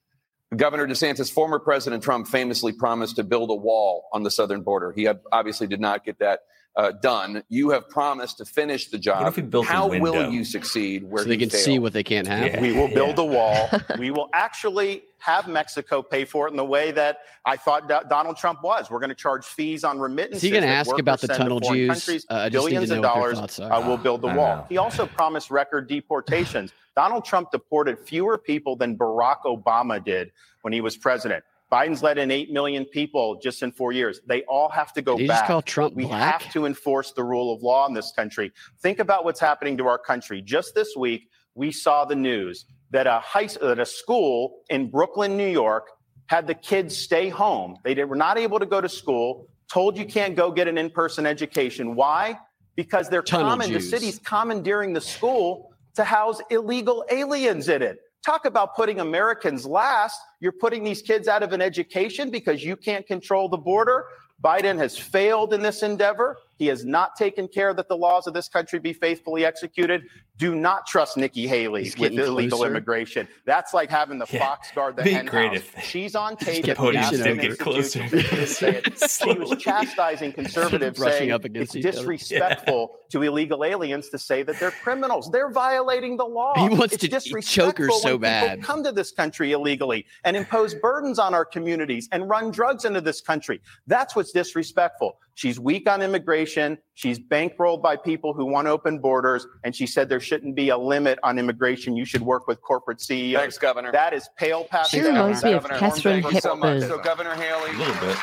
Governor 0.54 0.86
DeSantis, 0.86 1.32
former 1.32 1.58
President 1.58 2.02
Trump, 2.02 2.28
famously 2.28 2.72
promised 2.74 3.16
to 3.16 3.24
build 3.24 3.48
a 3.50 3.54
wall 3.54 4.08
on 4.12 4.24
the 4.24 4.30
southern 4.30 4.60
border. 4.60 4.92
He 4.92 5.08
obviously 5.32 5.66
did 5.66 5.80
not 5.80 6.04
get 6.04 6.18
that 6.18 6.40
uh, 6.78 6.92
done. 6.92 7.42
You 7.48 7.70
have 7.70 7.88
promised 7.88 8.38
to 8.38 8.44
finish 8.44 8.86
the 8.88 8.98
job. 8.98 9.26
if 9.26 9.36
we 9.36 9.42
built 9.42 9.66
a 9.66 9.68
How 9.68 9.88
will 9.88 10.30
you 10.30 10.44
succeed 10.44 11.02
where 11.02 11.24
so 11.24 11.28
they 11.28 11.36
can 11.36 11.50
failed? 11.50 11.62
see 11.64 11.78
what 11.80 11.92
they 11.92 12.04
can't 12.04 12.26
have. 12.28 12.46
Yeah. 12.46 12.60
We 12.60 12.72
will 12.72 12.88
build 12.88 13.18
a 13.18 13.24
wall. 13.24 13.68
we 13.98 14.12
will 14.12 14.30
actually 14.32 15.02
have 15.18 15.48
Mexico 15.48 16.00
pay 16.02 16.24
for 16.24 16.46
it 16.46 16.52
in 16.52 16.56
the 16.56 16.64
way 16.64 16.92
that 16.92 17.18
I 17.44 17.56
thought 17.56 17.88
Do- 17.88 18.08
Donald 18.08 18.36
Trump 18.36 18.62
was. 18.62 18.90
We're 18.90 19.00
going 19.00 19.08
to 19.10 19.16
charge 19.16 19.44
fees 19.44 19.82
on 19.82 19.98
remittances. 19.98 20.36
Is 20.36 20.42
he 20.42 20.50
going 20.50 20.62
to 20.62 20.68
ask 20.68 20.96
about 20.96 21.20
the 21.20 21.26
tunnel 21.26 21.58
Jews? 21.58 22.08
Uh, 22.30 22.34
I 22.34 22.48
just 22.48 22.64
need 22.66 22.74
Billions 22.74 22.90
of 22.92 23.00
know 23.00 23.08
what 23.08 23.14
your 23.16 23.22
dollars 23.32 23.38
thoughts 23.40 23.58
are. 23.60 23.72
uh, 23.72 23.86
will 23.88 23.96
build 23.96 24.20
the 24.20 24.28
wall. 24.28 24.56
know. 24.58 24.66
He 24.68 24.76
also 24.76 25.04
promised 25.04 25.50
record 25.50 25.88
deportations. 25.88 26.72
Donald 26.94 27.24
Trump 27.24 27.50
deported 27.50 27.98
fewer 27.98 28.38
people 28.38 28.76
than 28.76 28.96
Barack 28.96 29.42
Obama 29.44 30.02
did 30.02 30.30
when 30.62 30.72
he 30.72 30.80
was 30.80 30.96
president. 30.96 31.42
Biden's 31.70 32.02
let 32.02 32.16
in 32.18 32.30
8 32.30 32.50
million 32.50 32.84
people 32.86 33.38
just 33.42 33.62
in 33.62 33.72
four 33.72 33.92
years. 33.92 34.20
They 34.26 34.42
all 34.44 34.70
have 34.70 34.92
to 34.94 35.02
go 35.02 35.18
Did 35.18 35.28
back. 35.28 35.40
just 35.40 35.46
call 35.48 35.62
Trump 35.62 35.94
We 35.94 36.04
black? 36.06 36.40
have 36.42 36.52
to 36.52 36.64
enforce 36.64 37.12
the 37.12 37.22
rule 37.22 37.54
of 37.54 37.62
law 37.62 37.86
in 37.86 37.92
this 37.94 38.12
country. 38.12 38.52
Think 38.80 38.98
about 39.00 39.24
what's 39.24 39.40
happening 39.40 39.76
to 39.78 39.86
our 39.86 39.98
country. 39.98 40.40
Just 40.40 40.74
this 40.74 40.96
week, 40.96 41.28
we 41.54 41.70
saw 41.70 42.04
the 42.04 42.14
news 42.16 42.64
that 42.90 43.06
a 43.06 43.20
high 43.20 43.46
that 43.60 43.78
a 43.78 43.84
school 43.84 44.60
in 44.70 44.90
Brooklyn, 44.90 45.36
New 45.36 45.48
York, 45.48 45.88
had 46.26 46.46
the 46.46 46.54
kids 46.54 46.96
stay 46.96 47.28
home. 47.28 47.76
They 47.84 47.94
did, 47.94 48.06
were 48.06 48.16
not 48.16 48.38
able 48.38 48.58
to 48.58 48.66
go 48.66 48.80
to 48.80 48.88
school. 48.88 49.46
Told 49.70 49.98
you 49.98 50.06
can't 50.06 50.34
go 50.34 50.50
get 50.50 50.68
an 50.68 50.78
in-person 50.78 51.26
education. 51.26 51.94
Why? 51.94 52.38
Because 52.76 53.10
they're 53.10 53.22
Tunnel 53.22 53.50
common. 53.50 53.72
The 53.72 53.78
Jews. 53.80 53.90
city's 53.90 54.18
commandeering 54.20 54.94
the 54.94 55.00
school 55.02 55.72
to 55.96 56.04
house 56.04 56.40
illegal 56.48 57.04
aliens 57.10 57.68
in 57.68 57.82
it. 57.82 57.98
Talk 58.24 58.44
about 58.44 58.74
putting 58.74 59.00
Americans 59.00 59.64
last. 59.64 60.20
You're 60.40 60.52
putting 60.52 60.84
these 60.84 61.02
kids 61.02 61.28
out 61.28 61.42
of 61.42 61.52
an 61.52 61.62
education 61.62 62.30
because 62.30 62.64
you 62.64 62.76
can't 62.76 63.06
control 63.06 63.48
the 63.48 63.56
border. 63.56 64.06
Biden 64.42 64.76
has 64.78 64.96
failed 64.96 65.52
in 65.52 65.62
this 65.62 65.82
endeavor. 65.82 66.38
He 66.58 66.66
has 66.66 66.84
not 66.84 67.14
taken 67.16 67.46
care 67.48 67.72
that 67.72 67.88
the 67.88 67.96
laws 67.96 68.26
of 68.26 68.34
this 68.34 68.48
country 68.48 68.78
be 68.80 68.92
faithfully 68.92 69.44
executed. 69.44 70.02
Do 70.36 70.54
not 70.54 70.86
trust 70.86 71.16
Nikki 71.16 71.46
Haley 71.48 71.92
with 71.98 72.12
illegal 72.12 72.58
closer. 72.58 72.70
immigration. 72.70 73.28
That's 73.44 73.72
like 73.74 73.90
having 73.90 74.18
the 74.18 74.26
Yeah. 74.30 74.38
fox 74.40 74.70
guard 74.72 74.96
the 74.96 75.02
hen 75.02 75.26
house. 75.26 75.58
She's 75.82 76.14
on 76.14 76.36
tape. 76.36 76.64
the 76.64 76.72
at 76.72 76.76
podium's 76.76 77.06
Aspen 77.20 77.36
get 77.36 77.44
Institute 77.46 77.58
closer. 77.58 78.08
to 78.08 78.46
say 78.46 78.76
it. 78.84 78.98
She 79.08 79.32
was 79.34 79.56
chastising 79.60 80.32
conservatives, 80.32 80.98
saying 81.00 81.30
it's 81.54 81.72
disrespectful 81.72 82.96
to 83.10 83.22
illegal 83.22 83.64
aliens 83.64 84.08
to 84.10 84.18
say 84.18 84.42
that 84.42 84.58
they're 84.60 84.70
criminals. 84.70 85.30
They're 85.30 85.50
violating 85.50 86.16
the 86.16 86.24
law. 86.24 86.54
He 86.56 86.68
wants 86.74 86.94
it's 86.94 87.02
to 87.02 87.08
disrespectful 87.08 87.72
choke 87.72 87.78
her 87.78 87.90
so 88.00 88.18
bad. 88.18 88.62
Come 88.62 88.84
to 88.84 88.92
this 88.92 89.10
country 89.10 89.52
illegally 89.52 90.06
and 90.24 90.36
impose 90.36 90.74
burdens 90.74 91.18
on 91.18 91.34
our 91.34 91.44
communities 91.44 92.08
and 92.12 92.28
run 92.28 92.50
drugs 92.50 92.84
into 92.84 93.00
this 93.00 93.20
country. 93.20 93.60
That's 93.86 94.14
what's 94.16 94.32
disrespectful. 94.32 95.18
She's 95.38 95.60
weak 95.60 95.88
on 95.88 96.02
immigration. 96.02 96.78
She's 96.94 97.20
bankrolled 97.20 97.80
by 97.80 97.94
people 97.94 98.32
who 98.32 98.44
want 98.44 98.66
open 98.66 98.98
borders, 98.98 99.46
and 99.62 99.72
she 99.72 99.86
said 99.86 100.08
there 100.08 100.18
shouldn't 100.18 100.56
be 100.56 100.70
a 100.70 100.76
limit 100.76 101.20
on 101.22 101.38
immigration. 101.38 101.96
You 101.96 102.04
should 102.04 102.22
work 102.22 102.48
with 102.48 102.60
corporate 102.60 103.00
CEOs. 103.00 103.40
Thanks, 103.40 103.56
Governor. 103.56 103.92
That 103.92 104.12
is 104.14 104.28
pale 104.36 104.64
past 104.64 104.90
She 104.90 104.98
reminds 104.98 105.44
me 105.44 105.52
of 105.52 105.62
Katharine 105.62 106.22
thank 106.22 106.34
you 106.34 106.40
so 106.40 106.56
much. 106.56 106.82
Hepburn. 106.82 106.88
So, 106.88 106.98
Governor 107.04 107.36
Haley, 107.36 107.70
A 107.70 107.78
little 107.78 107.94
bit. 108.00 108.16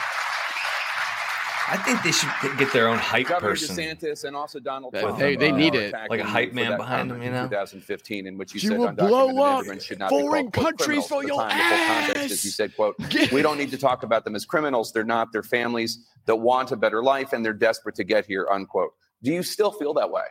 I 1.67 1.77
think 1.77 2.03
they 2.03 2.11
should 2.11 2.29
get- 2.41 2.57
get 2.57 2.73
their 2.73 2.87
own 2.87 2.97
hype 2.97 3.27
Governor 3.27 3.51
person. 3.51 3.75
DeSantis, 3.75 4.23
and 4.23 4.35
also 4.35 4.59
Donald 4.59 4.93
They- 4.93 5.01
Trump. 5.01 5.17
they- 5.17 5.35
they 5.35 5.49
uh, 5.51 5.55
need 5.55 5.75
are 5.75 5.81
it. 5.81 5.95
Like 6.09 6.19
a 6.19 6.23
hype 6.23 6.53
man 6.53 6.77
behind 6.77 7.09
them, 7.09 7.21
you 7.23 7.31
know? 7.31 7.43
2015, 7.47 8.27
in 8.27 8.37
which 8.37 8.53
you 8.53 8.59
She 8.59 8.67
said 8.67 8.77
will 8.77 8.91
blow 8.91 9.41
up 9.43 9.59
immigrants 9.59 9.85
should 9.85 9.99
not 9.99 10.09
be 10.11 10.19
foreign 10.21 10.51
called, 10.51 10.53
quote, 10.53 10.65
countries 10.77 11.07
criminals 11.07 11.07
for 11.07 11.15
at 11.15 11.21
the 11.21 11.27
your 11.27 11.37
time. 11.41 11.57
The 11.57 11.63
full 11.75 11.87
context 12.13 12.31
is 12.31 12.45
you 12.45 12.51
said, 12.51 12.75
"quote 12.75 12.95
We 13.31 13.41
don't 13.41 13.57
need 13.57 13.71
to 13.71 13.77
talk 13.77 14.03
about 14.03 14.25
them 14.25 14.35
as 14.35 14.45
criminals. 14.45 14.93
They're 14.93 15.03
not. 15.03 15.31
They're 15.31 15.43
families 15.43 16.05
that 16.25 16.35
want 16.35 16.71
a 16.71 16.75
better 16.75 17.01
life, 17.01 17.33
and 17.33 17.43
they're 17.43 17.53
desperate 17.53 17.95
to 17.95 18.03
get 18.03 18.25
here." 18.25 18.47
Unquote. 18.51 18.93
Do 19.23 19.31
you 19.31 19.41
still 19.41 19.71
feel 19.71 19.93
that 19.95 20.11
way? 20.11 20.23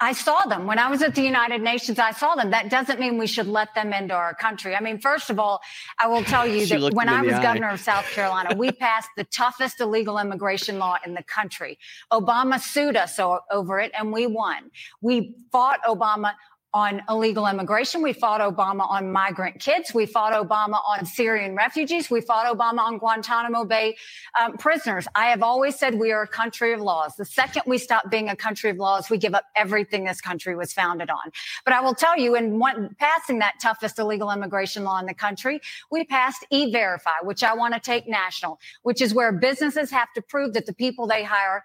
I 0.00 0.12
saw 0.12 0.44
them 0.46 0.66
when 0.66 0.78
I 0.78 0.90
was 0.90 1.02
at 1.02 1.14
the 1.14 1.22
United 1.22 1.62
Nations. 1.62 1.98
I 1.98 2.10
saw 2.10 2.34
them. 2.34 2.50
That 2.50 2.68
doesn't 2.68 2.98
mean 2.98 3.16
we 3.16 3.26
should 3.26 3.46
let 3.46 3.74
them 3.74 3.92
into 3.92 4.14
our 4.14 4.34
country. 4.34 4.74
I 4.74 4.80
mean, 4.80 4.98
first 4.98 5.30
of 5.30 5.38
all, 5.38 5.60
I 6.00 6.08
will 6.08 6.24
tell 6.24 6.46
you 6.46 6.66
that 6.78 6.94
when 6.94 7.08
I 7.08 7.22
was 7.22 7.34
eye. 7.34 7.42
governor 7.42 7.70
of 7.70 7.80
South 7.80 8.04
Carolina, 8.10 8.56
we 8.56 8.72
passed 8.72 9.08
the 9.16 9.24
toughest 9.24 9.80
illegal 9.80 10.18
immigration 10.18 10.78
law 10.78 10.96
in 11.06 11.14
the 11.14 11.22
country. 11.22 11.78
Obama 12.12 12.60
sued 12.60 12.96
us 12.96 13.18
over 13.18 13.78
it 13.78 13.92
and 13.96 14.12
we 14.12 14.26
won. 14.26 14.70
We 15.00 15.36
fought 15.52 15.80
Obama 15.84 16.32
on 16.74 17.00
illegal 17.08 17.46
immigration. 17.46 18.02
We 18.02 18.12
fought 18.12 18.40
Obama 18.40 18.90
on 18.90 19.12
migrant 19.12 19.60
kids. 19.60 19.94
We 19.94 20.06
fought 20.06 20.32
Obama 20.32 20.80
on 20.84 21.06
Syrian 21.06 21.54
refugees. 21.54 22.10
We 22.10 22.20
fought 22.20 22.46
Obama 22.46 22.80
on 22.80 22.98
Guantanamo 22.98 23.64
Bay 23.64 23.96
um, 24.38 24.56
prisoners. 24.56 25.06
I 25.14 25.26
have 25.26 25.44
always 25.44 25.78
said 25.78 25.94
we 25.94 26.10
are 26.10 26.22
a 26.22 26.28
country 26.28 26.72
of 26.72 26.80
laws. 26.80 27.14
The 27.16 27.24
second 27.24 27.62
we 27.66 27.78
stop 27.78 28.10
being 28.10 28.28
a 28.28 28.34
country 28.34 28.70
of 28.70 28.78
laws, 28.78 29.08
we 29.08 29.18
give 29.18 29.34
up 29.34 29.44
everything 29.54 30.04
this 30.04 30.20
country 30.20 30.56
was 30.56 30.72
founded 30.72 31.10
on. 31.10 31.30
But 31.64 31.74
I 31.74 31.80
will 31.80 31.94
tell 31.94 32.18
you, 32.18 32.34
in 32.34 32.58
one, 32.58 32.96
passing 32.98 33.38
that 33.38 33.54
toughest 33.62 34.00
illegal 34.00 34.32
immigration 34.32 34.82
law 34.82 34.98
in 34.98 35.06
the 35.06 35.14
country, 35.14 35.60
we 35.92 36.04
passed 36.04 36.44
E-Verify, 36.50 37.22
which 37.22 37.44
I 37.44 37.54
want 37.54 37.74
to 37.74 37.80
take 37.80 38.08
national, 38.08 38.58
which 38.82 39.00
is 39.00 39.14
where 39.14 39.30
businesses 39.30 39.92
have 39.92 40.12
to 40.14 40.22
prove 40.22 40.54
that 40.54 40.66
the 40.66 40.74
people 40.74 41.06
they 41.06 41.22
hire 41.22 41.62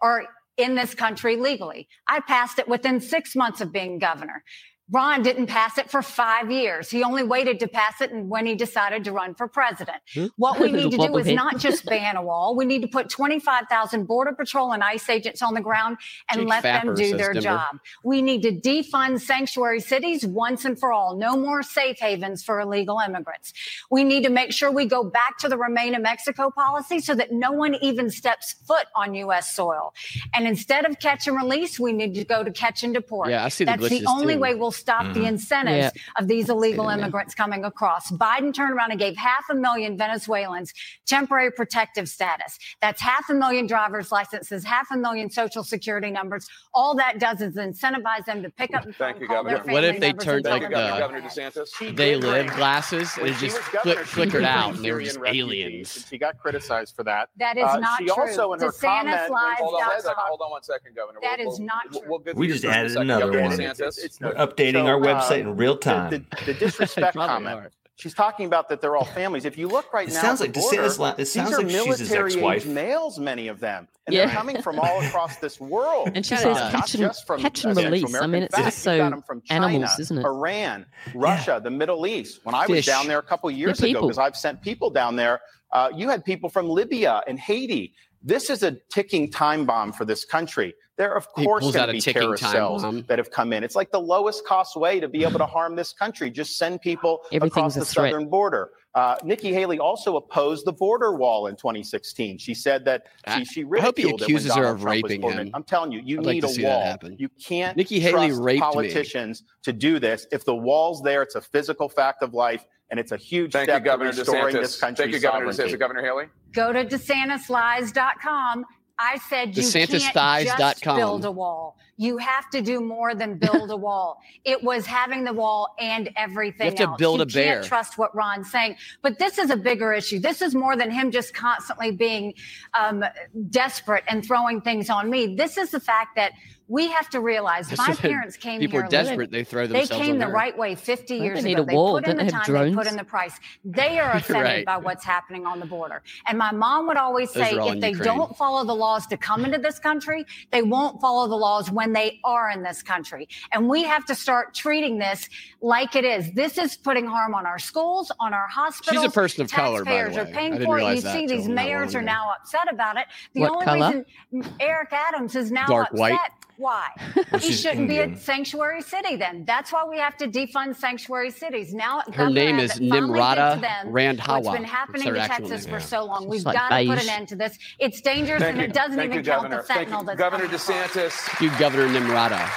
are 0.00 0.26
in 0.56 0.74
this 0.74 0.94
country 0.94 1.36
legally. 1.36 1.88
I 2.08 2.20
passed 2.20 2.58
it 2.58 2.68
within 2.68 3.00
six 3.00 3.34
months 3.34 3.60
of 3.60 3.72
being 3.72 3.98
governor. 3.98 4.44
Ron 4.90 5.22
didn't 5.22 5.46
pass 5.46 5.78
it 5.78 5.90
for 5.90 6.02
five 6.02 6.50
years. 6.50 6.90
He 6.90 7.02
only 7.02 7.22
waited 7.22 7.58
to 7.60 7.68
pass 7.68 8.02
it 8.02 8.12
and 8.12 8.28
when 8.28 8.44
he 8.44 8.54
decided 8.54 9.04
to 9.04 9.12
run 9.12 9.34
for 9.34 9.48
president. 9.48 9.96
Hmm? 10.12 10.26
What 10.36 10.60
we 10.60 10.70
need 10.78 10.90
to 10.90 10.98
do 10.98 11.16
is 11.16 11.26
not 11.28 11.58
just 11.58 11.86
ban 11.86 12.16
a 12.16 12.22
wall. 12.22 12.54
We 12.54 12.66
need 12.66 12.82
to 12.82 12.88
put 12.88 13.08
25,000 13.08 14.04
border 14.04 14.32
patrol 14.32 14.72
and 14.72 14.82
ICE 14.82 15.08
agents 15.08 15.40
on 15.40 15.54
the 15.54 15.62
ground 15.62 15.96
and 16.30 16.40
Jake 16.42 16.48
let 16.50 16.62
them 16.62 16.94
do 16.94 17.16
their 17.16 17.32
Denver. 17.32 17.40
job. 17.40 17.78
We 18.04 18.20
need 18.20 18.42
to 18.42 18.52
defund 18.52 19.20
sanctuary 19.22 19.80
cities 19.80 20.26
once 20.26 20.66
and 20.66 20.78
for 20.78 20.92
all. 20.92 21.16
No 21.16 21.34
more 21.34 21.62
safe 21.62 21.98
havens 21.98 22.44
for 22.44 22.60
illegal 22.60 22.98
immigrants. 22.98 23.54
We 23.90 24.04
need 24.04 24.24
to 24.24 24.30
make 24.30 24.52
sure 24.52 24.70
we 24.70 24.84
go 24.84 25.02
back 25.02 25.38
to 25.38 25.48
the 25.48 25.56
Remain 25.56 25.94
in 25.94 26.02
Mexico 26.02 26.50
policy 26.50 27.00
so 27.00 27.14
that 27.14 27.32
no 27.32 27.52
one 27.52 27.74
even 27.76 28.10
steps 28.10 28.54
foot 28.66 28.86
on 28.94 29.14
U.S. 29.14 29.54
soil. 29.54 29.94
And 30.34 30.46
instead 30.46 30.84
of 30.84 30.98
catch 30.98 31.26
and 31.26 31.36
release, 31.36 31.80
we 31.80 31.92
need 31.92 32.14
to 32.16 32.24
go 32.24 32.44
to 32.44 32.50
catch 32.52 32.82
and 32.84 32.92
deport. 32.92 33.30
Yeah, 33.30 33.44
I 33.44 33.48
see 33.48 33.64
the 33.64 33.76
That's 33.78 33.88
the 33.88 34.04
only 34.06 34.34
too. 34.34 34.40
way 34.40 34.54
we'll 34.54 34.73
stop 34.74 35.12
the 35.14 35.20
Mhm. 35.20 35.28
incentives 35.28 35.92
of 36.18 36.28
these 36.28 36.48
illegal 36.48 36.86
that 36.86 36.96
now. 36.96 37.02
immigrants 37.04 37.34
coming 37.34 37.64
across. 37.64 38.10
Biden 38.10 38.52
turned 38.52 38.72
around 38.74 38.90
and 38.90 38.98
gave 39.00 39.16
half 39.16 39.44
a 39.50 39.54
million 39.54 39.96
Venezuelans 39.96 40.72
temporary 41.06 41.50
protective 41.50 42.08
status. 42.08 42.58
That's 42.80 43.00
half 43.00 43.28
a 43.30 43.34
million 43.34 43.66
driver's 43.66 44.10
licenses, 44.12 44.64
half 44.64 44.90
a 44.90 44.96
million 44.96 45.30
social 45.30 45.64
security 45.64 46.10
numbers. 46.10 46.48
All 46.74 46.94
that 46.96 47.18
does 47.18 47.40
is 47.40 47.54
incentivize 47.56 48.24
them 48.26 48.42
to 48.42 48.50
pick 48.50 48.74
up 48.74 48.84
the 48.84 48.92
phone, 48.92 49.08
Thank 49.12 49.20
you, 49.20 49.28
call 49.28 49.44
their 49.44 49.56
Governor. 49.58 49.72
What 49.72 49.84
if 49.84 50.00
they 50.00 50.08
members, 50.08 50.24
turned 50.24 50.46
and 50.46 50.60
Thank 50.60 50.62
tell 50.62 50.70
you, 50.70 50.76
like 50.76 50.90
Governor. 51.00 51.20
the- 51.20 51.20
to 51.20 51.30
Governor 51.30 51.60
DeSantis. 51.70 51.96
They 51.96 52.12
did 52.14 52.24
live 52.24 52.46
glasses 52.56 53.14
when 53.16 53.26
and 53.26 53.36
it 53.36 53.38
just 53.38 53.56
was 53.56 53.82
flick, 53.82 53.98
flickered 54.00 54.44
out 54.44 54.74
and 54.74 54.84
they 54.84 54.92
were 54.92 55.02
just 55.02 55.18
aliens. 55.24 55.96
and 55.96 56.04
She 56.06 56.18
got 56.18 56.38
criticized 56.38 56.94
for 56.96 57.04
that. 57.04 57.28
That 57.36 57.56
is 57.56 57.64
Uh, 57.64 57.76
not 57.78 57.98
she 57.98 58.06
true. 58.06 58.14
also, 58.14 58.52
in 58.54 58.60
her 58.60 58.72
comment, 58.72 59.08
DeSantis 59.16 59.22
when- 59.22 59.32
lies. 59.32 59.58
Hold 59.58 59.74
on 59.74 59.80
one 59.88 60.00
second. 60.00 60.14
Hold 60.26 60.40
on 60.42 60.50
one 60.50 60.62
second, 60.62 60.96
Governor. 60.96 61.18
That 61.22 61.38
We'll- 61.38 61.52
is 61.52 61.60
not 61.60 61.82
we'll- 61.90 62.00
true. 62.00 62.10
we'll 62.10 62.18
get 62.20 62.32
to 62.34 62.38
We 62.38 62.48
just 62.48 62.62
turn 62.62 62.70
in 62.72 62.76
a 62.76 62.80
added 62.80 62.90
second. 62.92 63.10
another 63.10 63.24
Governor 63.32 63.42
one. 63.42 63.58
DeSantis. 63.58 64.20
We're 64.20 64.32
updating 64.72 64.84
our 64.86 64.98
website 65.00 65.40
in 65.40 65.56
real 65.56 65.76
time. 65.76 66.10
The, 66.10 66.18
the, 66.18 66.44
the 66.46 66.54
disrespect 66.54 67.16
comment. 67.16 67.54
are. 67.54 67.70
She's 67.96 68.12
talking 68.14 68.46
about 68.46 68.68
that 68.70 68.80
they're 68.80 68.96
all 68.96 69.04
families. 69.04 69.44
If 69.44 69.56
you 69.56 69.68
look 69.68 69.92
right 69.92 70.08
It 70.08 70.14
now, 70.14 70.20
sounds 70.20 70.40
like 70.40 70.52
border, 70.52 70.78
DeSantis 70.82 70.98
la- 70.98 71.10
it 71.10 71.16
these 71.18 71.32
sounds 71.32 71.52
are 71.52 71.58
like 71.58 71.70
she's 71.70 71.98
his 72.00 72.10
military-age 72.10 72.34
ex-wife. 72.36 72.66
males, 72.66 73.20
many 73.20 73.46
of 73.46 73.60
them, 73.60 73.86
and 74.08 74.14
Yeah. 74.14 74.26
they're 74.26 74.34
coming 74.34 74.60
from 74.62 74.80
all 74.80 75.00
across 75.06 75.36
this 75.36 75.60
world. 75.60 76.10
And 76.12 76.26
she 76.26 76.34
Yeah, 76.34 76.40
says 76.40 76.56
not 76.56 76.72
catch 76.72 76.94
and, 76.96 77.14
from 77.24 77.40
catch 77.40 77.62
and 77.64 77.70
uh, 77.70 77.74
Central 77.80 77.92
release. 77.92 78.14
I 78.16 78.26
mean, 78.26 78.42
it's 78.42 78.52
fact, 78.54 78.64
just 78.66 78.84
you've 78.84 78.96
got 78.98 79.10
so 79.10 79.16
'em 79.16 79.22
from 79.22 79.42
China, 79.42 79.66
animals, 79.68 79.98
isn't 80.00 80.18
it? 80.18 80.24
Iran, 80.24 80.86
Russia, 81.14 81.60
the 81.62 81.70
Middle 81.70 82.04
East. 82.04 82.40
When 82.42 82.56
I 82.56 82.66
was 82.66 82.78
Fish. 82.78 82.86
down 82.86 83.06
there 83.06 83.20
a 83.20 83.22
couple 83.22 83.48
years 83.52 83.80
ago, 83.80 84.00
because 84.02 84.18
I've 84.18 84.36
sent 84.36 84.60
people 84.60 84.90
down 84.90 85.14
there, 85.14 85.40
uh, 85.72 85.90
you 85.94 86.08
had 86.08 86.24
people 86.24 86.48
from 86.50 86.68
Libya 86.68 87.22
and 87.28 87.38
Haiti. 87.38 87.94
This 88.24 88.48
is 88.48 88.62
a 88.62 88.78
ticking 88.90 89.30
time 89.30 89.66
bomb 89.66 89.92
for 89.92 90.06
this 90.06 90.24
country. 90.24 90.74
There, 90.96 91.12
are, 91.12 91.16
of 91.16 91.28
course, 91.28 91.70
going 91.72 91.88
to 91.88 91.92
be 91.92 92.00
terrorist 92.00 92.42
cells 92.50 92.82
bomb. 92.82 93.02
that 93.08 93.18
have 93.18 93.30
come 93.30 93.52
in. 93.52 93.62
It's 93.62 93.74
like 93.74 93.90
the 93.92 94.00
lowest 94.00 94.46
cost 94.46 94.76
way 94.76 94.98
to 94.98 95.08
be 95.08 95.24
able 95.24 95.38
to 95.38 95.46
harm 95.46 95.76
this 95.76 95.92
country. 95.92 96.30
Just 96.30 96.56
send 96.56 96.80
people 96.80 97.20
across 97.32 97.74
the 97.74 97.84
threat. 97.84 98.12
southern 98.12 98.28
border. 98.28 98.70
Uh, 98.94 99.16
Nikki 99.24 99.52
Haley 99.52 99.80
also 99.80 100.16
opposed 100.16 100.64
the 100.64 100.72
border 100.72 101.14
wall 101.14 101.48
in 101.48 101.56
2016. 101.56 102.38
She 102.38 102.54
said 102.54 102.84
that 102.84 103.06
she, 103.34 103.44
she 103.44 103.64
I 103.76 103.80
hope 103.80 103.98
he 103.98 104.04
ridiculed 104.04 104.22
accuses 104.22 104.54
her 104.54 104.66
of 104.66 104.82
Trump 104.82 105.02
raping 105.02 105.20
him. 105.20 105.50
I'm 105.52 105.64
telling 105.64 105.90
you, 105.90 106.00
you 106.04 106.20
I'd 106.20 106.26
need 106.26 106.40
to 106.42 106.46
a 106.46 106.64
wall. 106.64 106.96
You 107.18 107.28
can't 107.44 107.76
Nikki 107.76 107.98
Haley 107.98 108.28
trust 108.28 108.40
raped 108.40 108.60
me. 108.60 108.72
politicians 108.72 109.42
to 109.64 109.72
do 109.72 109.98
this. 109.98 110.28
If 110.30 110.44
the 110.44 110.54
wall's 110.54 111.02
there, 111.02 111.22
it's 111.22 111.34
a 111.34 111.40
physical 111.40 111.88
fact 111.88 112.22
of 112.22 112.34
life, 112.34 112.64
and 112.90 113.00
it's 113.00 113.12
a 113.12 113.16
huge 113.16 113.52
Thank 113.52 113.68
you, 113.68 113.74
step 113.74 113.84
Governor 113.84 114.12
to 114.12 114.18
restoring 114.18 114.56
this 114.56 114.78
country. 114.78 115.04
Thank 115.04 115.14
you, 115.14 115.20
Governor 115.20 115.52
sovereignty. 115.52 115.76
DeSantis. 115.76 115.80
Governor 115.80 116.02
Haley. 116.02 116.26
Go 116.52 116.72
to 116.72 116.84
DeSantislies.com 116.84 118.64
I 118.98 119.18
said 119.28 119.56
you 119.56 119.62
DeSantisThighs.com. 119.62 120.56
can't 120.56 120.78
just 120.78 120.84
build 120.84 121.24
a 121.24 121.30
wall. 121.30 121.76
You 121.96 122.16
have 122.18 122.50
to 122.50 122.60
do 122.60 122.80
more 122.80 123.14
than 123.14 123.38
build 123.38 123.70
a 123.70 123.76
wall. 123.76 124.20
It 124.44 124.62
was 124.62 124.84
having 124.84 125.24
the 125.24 125.32
wall 125.32 125.74
and 125.78 126.10
everything 126.16 126.66
You 126.66 126.70
have 126.72 126.76
to 126.76 126.82
else. 126.88 126.98
build 126.98 127.18
you 127.18 127.22
a 127.22 127.26
bear. 127.26 127.54
Can't 127.54 127.64
trust 127.66 127.96
what 127.96 128.14
Ron's 128.14 128.50
saying. 128.50 128.76
But 129.00 129.18
this 129.18 129.38
is 129.38 129.48
a 129.48 129.56
bigger 129.56 129.94
issue. 129.94 130.18
This 130.18 130.42
is 130.42 130.54
more 130.54 130.76
than 130.76 130.90
him 130.90 131.10
just 131.10 131.32
constantly 131.32 131.90
being 131.90 132.34
um, 132.78 133.02
desperate 133.48 134.04
and 134.06 134.24
throwing 134.24 134.60
things 134.60 134.90
on 134.90 135.08
me. 135.08 135.34
This 135.34 135.56
is 135.56 135.70
the 135.70 135.80
fact 135.80 136.14
that 136.16 136.32
we 136.68 136.88
have 136.88 137.10
to 137.10 137.20
realize 137.20 137.68
That's 137.68 137.78
my 137.86 137.94
parents 137.94 138.36
came 138.38 138.58
People 138.58 138.78
here 138.78 138.86
are 138.86 138.88
desperate. 138.88 139.30
They 139.30 139.44
throw 139.44 139.66
themselves. 139.66 139.90
they 139.90 139.96
came 140.06 140.18
the 140.18 140.28
right 140.28 140.56
way 140.56 140.74
50 140.74 141.14
years 141.16 141.42
they 141.42 141.52
ago. 141.52 141.64
They 141.64 141.74
wall? 141.74 141.94
put 142.00 142.08
in 142.08 142.16
Don't 142.16 142.26
the 142.26 142.32
time, 142.32 142.52
they 142.52 142.72
put 142.74 142.86
in 142.86 142.96
the 142.96 143.04
price. 143.04 143.38
They 143.64 143.98
are 143.98 144.12
offended 144.12 144.44
Right. 144.44 144.64
by 144.66 144.78
what's 144.78 145.04
happening 145.04 145.46
on 145.46 145.60
the 145.60 145.66
border. 145.66 146.02
And 146.26 146.38
my 146.38 146.52
mom 146.52 146.86
would 146.86 146.96
always 146.96 147.32
Those 147.32 147.44
say 147.50 147.54
if 147.56 147.80
they 147.80 147.90
Ukraine. 147.90 148.04
don't 148.04 148.36
follow 148.36 148.64
the 148.64 148.74
laws 148.74 149.06
to 149.08 149.16
come 149.18 149.44
into 149.44 149.58
this 149.58 149.78
country, 149.78 150.24
they 150.52 150.62
won't 150.62 151.00
follow 151.00 151.28
the 151.28 151.34
laws 151.36 151.70
when 151.70 151.92
they 151.92 152.18
are 152.24 152.50
in 152.50 152.62
this 152.62 152.82
country. 152.82 153.28
And 153.52 153.68
we 153.68 153.82
have 153.84 154.04
to 154.06 154.14
start 154.14 154.54
treating 154.54 154.98
this 154.98 155.28
like 155.60 155.96
it 155.96 156.04
is. 156.04 156.32
This 156.32 156.56
is 156.56 156.76
putting 156.76 157.06
harm 157.06 157.34
on 157.34 157.44
our 157.46 157.58
schools, 157.58 158.10
on 158.20 158.32
our 158.32 158.48
hospitals. 158.48 159.02
She's 159.02 159.10
a 159.10 159.12
person 159.12 159.42
of 159.42 159.50
color, 159.50 159.84
by 159.84 159.90
the 159.92 159.96
Taxpayers 160.10 160.16
way. 160.16 160.22
are 160.22 160.26
I 160.34 160.38
paying 160.38 160.52
didn't 160.52 160.66
for 160.66 160.78
it. 160.78 160.94
You 160.94 161.00
see, 161.02 161.26
these 161.26 161.48
mayors 161.48 161.94
are 161.94 162.02
now 162.02 162.32
upset 162.40 162.72
about 162.72 162.96
it. 162.96 163.06
The 163.34 163.40
What 163.42 163.50
only 163.52 163.64
color? 163.66 164.04
reason 164.32 164.52
Eric 164.60 164.92
Adams 164.92 165.36
is 165.36 165.50
now 165.52 165.66
Dark 165.66 165.88
upset. 165.88 165.98
white. 166.00 166.18
Why? 166.56 166.88
Well, 167.32 167.40
he 167.40 167.52
shouldn't 167.52 167.88
be 167.88 167.98
Indian. 167.98 168.14
a 168.14 168.20
sanctuary 168.20 168.80
city 168.82 169.16
then. 169.16 169.44
That's 169.44 169.72
why 169.72 169.84
we 169.84 169.98
have 169.98 170.16
to 170.18 170.28
defund 170.28 170.76
sanctuary 170.76 171.30
cities. 171.30 171.74
Now 171.74 172.00
Her 172.06 172.12
Governor 172.12 172.30
name 172.30 172.58
is 172.60 172.72
Nimrata 172.74 173.60
Randhawa. 173.86 174.42
What's 174.44 174.56
been 174.56 174.64
happening 174.64 175.08
her 175.08 175.14
to 175.14 175.26
Texas 175.26 175.66
name. 175.66 175.74
for 175.74 175.80
so 175.80 176.04
long. 176.04 176.28
We've 176.28 176.44
like 176.44 176.54
got 176.56 176.68
to 176.78 176.86
put 176.86 177.02
an 177.02 177.08
end 177.08 177.28
to 177.28 177.36
this. 177.36 177.58
It's 177.78 178.00
dangerous 178.00 178.40
Thank 178.42 178.52
and 178.52 178.60
you. 178.62 178.64
it 178.68 178.72
doesn't 178.72 178.96
Thank 178.96 179.12
even 179.12 179.24
you, 179.24 179.30
count 179.30 179.42
Governor. 179.42 179.62
the 179.62 179.68
Thank 179.68 179.88
fentanyl 179.88 180.00
you. 180.00 180.06
that's 180.06 180.18
Governor 180.18 180.44
coming 180.46 180.54
across. 180.54 180.96
DeSantis. 180.96 181.40
You, 181.40 181.50
Governor 181.58 181.88
Nimrata. 181.88 182.50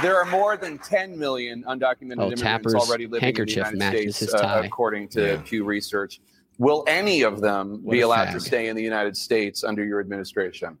There 0.00 0.16
are 0.16 0.24
more 0.24 0.56
than 0.56 0.78
10 0.78 1.16
million 1.18 1.62
undocumented 1.64 2.18
Oh, 2.18 2.26
immigrants 2.26 2.42
Tapper's 2.42 2.74
already 2.74 3.06
living 3.06 3.28
in 3.28 3.34
the 3.34 3.50
United 3.52 3.78
matches 3.78 4.16
States, 4.16 4.34
uh, 4.34 4.62
according 4.64 5.08
to 5.08 5.22
Yeah. 5.26 5.40
Pew 5.44 5.64
Research. 5.64 6.20
Will 6.58 6.82
any 6.88 7.22
of 7.22 7.40
them 7.40 7.80
What 7.82 7.92
be 7.92 8.00
allowed 8.00 8.28
fag. 8.28 8.32
to 8.34 8.40
stay 8.40 8.68
in 8.68 8.74
the 8.76 8.82
United 8.82 9.16
States 9.16 9.62
under 9.64 9.84
your 9.84 10.00
administration? 10.00 10.76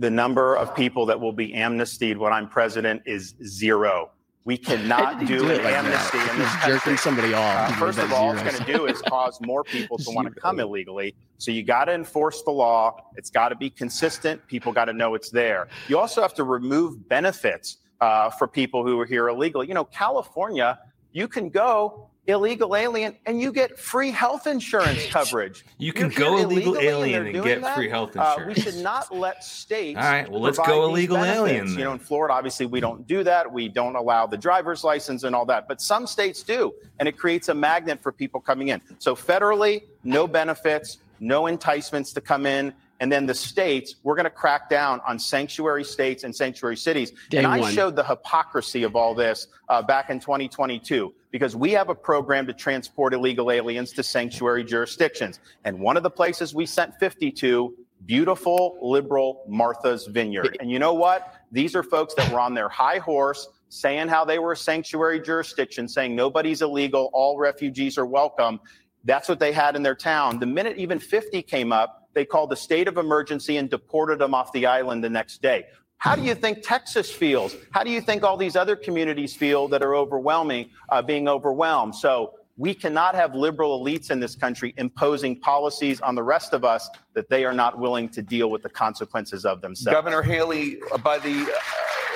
The 0.00 0.10
number 0.10 0.56
of 0.56 0.74
people 0.74 1.04
that 1.06 1.20
will 1.20 1.32
be 1.34 1.52
amnestied 1.52 2.16
when 2.16 2.32
I'm 2.32 2.48
president 2.48 3.02
is 3.04 3.34
zero. 3.44 4.10
We 4.46 4.56
cannot 4.56 5.20
do, 5.26 5.26
Do 5.26 5.50
an 5.50 5.62
like 5.62 5.74
amnesty 5.74 6.16
that. 6.16 6.30
in 6.32 6.38
this 6.38 6.48
He's 6.54 6.60
jerking 6.64 6.80
country. 6.80 6.96
somebody 6.96 7.34
Uh, 7.34 7.40
off. 7.40 7.68
He 7.68 7.76
first 7.78 7.98
of 7.98 8.10
all, 8.12 8.32
it's 8.32 8.42
going 8.42 8.56
to 8.64 8.72
do 8.78 8.86
is 8.86 9.02
cause 9.02 9.38
more 9.42 9.62
people 9.62 9.98
to 9.98 10.10
want 10.12 10.26
to 10.34 10.40
come 10.40 10.58
illegally. 10.58 11.14
So 11.36 11.50
you 11.50 11.62
got 11.62 11.84
to 11.84 11.92
enforce 11.92 12.42
the 12.42 12.50
law. 12.50 13.04
It's 13.16 13.28
got 13.30 13.50
to 13.50 13.56
be 13.56 13.68
consistent. 13.68 14.44
People 14.48 14.72
got 14.72 14.86
to 14.86 14.94
know 14.94 15.14
it's 15.14 15.28
there. 15.30 15.68
You 15.88 15.98
also 15.98 16.22
have 16.22 16.32
to 16.34 16.44
remove 16.44 17.06
benefits 17.08 17.76
uh, 18.00 18.30
for 18.30 18.48
people 18.48 18.84
who 18.86 18.98
are 19.00 19.06
here 19.06 19.28
illegally. 19.28 19.68
You 19.68 19.74
know, 19.74 19.84
California, 19.84 20.78
you 21.12 21.28
can 21.28 21.50
go 21.50 22.08
illegal 22.30 22.74
alien 22.76 23.16
and 23.26 23.40
you 23.40 23.52
get 23.52 23.78
free 23.78 24.10
health 24.10 24.46
insurance 24.46 25.06
coverage. 25.06 25.64
You 25.78 25.92
can 25.92 26.10
You're 26.10 26.18
go 26.18 26.36
here 26.36 26.44
illegal 26.46 26.74
illegally 26.74 26.86
alien 26.88 27.24
they're 27.24 27.32
and 27.34 27.44
get 27.44 27.62
that? 27.62 27.76
free 27.76 27.88
health 27.88 28.16
Uh, 28.16 28.34
insurance. 28.38 28.56
we 28.56 28.62
should 28.62 28.82
not 28.82 29.14
let 29.14 29.44
states. 29.44 29.98
All 29.98 30.02
right, 30.04 30.30
well, 30.30 30.40
let's 30.40 30.56
provide 30.58 30.72
go 30.72 30.84
illegal 30.84 31.16
benefits. 31.16 31.38
alien 31.50 31.68
You 31.78 31.84
know, 31.84 31.92
in 31.92 31.98
Florida, 31.98 32.34
obviously, 32.34 32.66
we 32.66 32.80
don't 32.80 33.06
do 33.06 33.22
that. 33.24 33.50
We 33.52 33.68
don't 33.68 33.96
allow 33.96 34.26
the 34.26 34.36
driver's 34.38 34.82
license 34.84 35.24
and 35.24 35.34
all 35.36 35.46
that, 35.46 35.68
but 35.68 35.80
some 35.80 36.06
states 36.06 36.42
do, 36.42 36.72
and 36.98 37.08
it 37.08 37.16
creates 37.18 37.48
a 37.48 37.54
magnet 37.54 38.00
for 38.02 38.12
people 38.12 38.40
coming 38.40 38.68
in. 38.68 38.80
So 38.98 39.14
federally, 39.14 39.82
no 40.04 40.26
benefits, 40.26 40.98
no 41.20 41.46
enticements 41.46 42.12
to 42.14 42.20
come 42.20 42.46
in. 42.46 42.72
And 43.02 43.10
then 43.10 43.24
the 43.24 43.34
states, 43.34 43.94
we're 44.02 44.14
going 44.14 44.24
to 44.24 44.30
crack 44.30 44.68
down 44.68 45.00
on 45.06 45.18
sanctuary 45.18 45.84
states 45.84 46.22
and 46.24 46.36
sanctuary 46.36 46.76
cities. 46.76 47.12
Day 47.30 47.38
and 47.38 47.46
I 47.46 47.58
one. 47.58 47.72
showed 47.72 47.96
the 47.96 48.04
hypocrisy 48.04 48.82
of 48.82 48.94
all 48.94 49.14
this 49.14 49.46
uh, 49.70 49.80
back 49.80 50.10
in 50.10 50.20
2022 50.20 51.10
because 51.30 51.54
we 51.54 51.70
have 51.72 51.88
a 51.88 51.94
program 51.94 52.46
to 52.46 52.52
transport 52.52 53.14
illegal 53.14 53.50
aliens 53.50 53.92
to 53.92 54.02
sanctuary 54.02 54.64
jurisdictions. 54.64 55.40
And 55.64 55.78
one 55.78 55.96
of 55.96 56.02
the 56.02 56.10
places 56.10 56.54
we 56.54 56.66
sent 56.66 56.98
50 56.98 57.30
to, 57.32 57.74
beautiful, 58.06 58.78
liberal 58.82 59.44
Martha's 59.48 60.06
Vineyard. 60.06 60.56
And 60.60 60.70
you 60.70 60.78
know 60.78 60.94
what? 60.94 61.34
These 61.52 61.74
are 61.76 61.82
folks 61.82 62.14
that 62.14 62.32
were 62.32 62.40
on 62.40 62.54
their 62.54 62.68
high 62.68 62.98
horse 62.98 63.48
saying 63.68 64.08
how 64.08 64.24
they 64.24 64.38
were 64.38 64.52
a 64.52 64.56
sanctuary 64.56 65.20
jurisdiction, 65.20 65.88
saying 65.88 66.16
nobody's 66.16 66.60
illegal, 66.62 67.10
all 67.12 67.38
refugees 67.38 67.96
are 67.96 68.06
welcome. 68.06 68.60
That's 69.04 69.28
what 69.28 69.38
they 69.38 69.52
had 69.52 69.76
in 69.76 69.82
their 69.82 69.94
town. 69.94 70.38
The 70.40 70.46
minute 70.46 70.76
even 70.76 70.98
50 70.98 71.42
came 71.42 71.72
up, 71.72 72.08
they 72.12 72.24
called 72.24 72.52
a 72.52 72.56
state 72.56 72.88
of 72.88 72.98
emergency 72.98 73.56
and 73.56 73.70
deported 73.70 74.18
them 74.18 74.34
off 74.34 74.52
the 74.52 74.66
island 74.66 75.04
the 75.04 75.10
next 75.10 75.40
day. 75.40 75.64
How 76.00 76.16
do 76.16 76.22
you 76.22 76.34
think 76.34 76.62
Texas 76.62 77.12
feels? 77.12 77.54
How 77.72 77.84
do 77.84 77.90
you 77.90 78.00
think 78.00 78.22
all 78.22 78.38
these 78.38 78.56
other 78.56 78.74
communities 78.74 79.36
feel 79.36 79.68
that 79.68 79.82
are 79.82 79.94
overwhelming, 79.94 80.70
uh, 80.88 81.02
being 81.02 81.28
overwhelmed? 81.28 81.94
So 81.94 82.36
we 82.56 82.72
cannot 82.72 83.14
have 83.14 83.34
liberal 83.34 83.84
elites 83.84 84.10
in 84.10 84.18
this 84.18 84.34
country 84.34 84.72
imposing 84.78 85.38
policies 85.38 86.00
on 86.00 86.14
the 86.14 86.22
rest 86.22 86.54
of 86.54 86.64
us 86.64 86.88
that 87.12 87.28
they 87.28 87.44
are 87.44 87.52
not 87.52 87.78
willing 87.78 88.08
to 88.10 88.22
deal 88.22 88.50
with 88.50 88.62
the 88.62 88.70
consequences 88.70 89.44
of 89.44 89.60
themselves. 89.60 89.94
Governor 89.94 90.22
Haley, 90.22 90.78
uh, 90.90 90.96
by 90.96 91.18
the. 91.18 91.46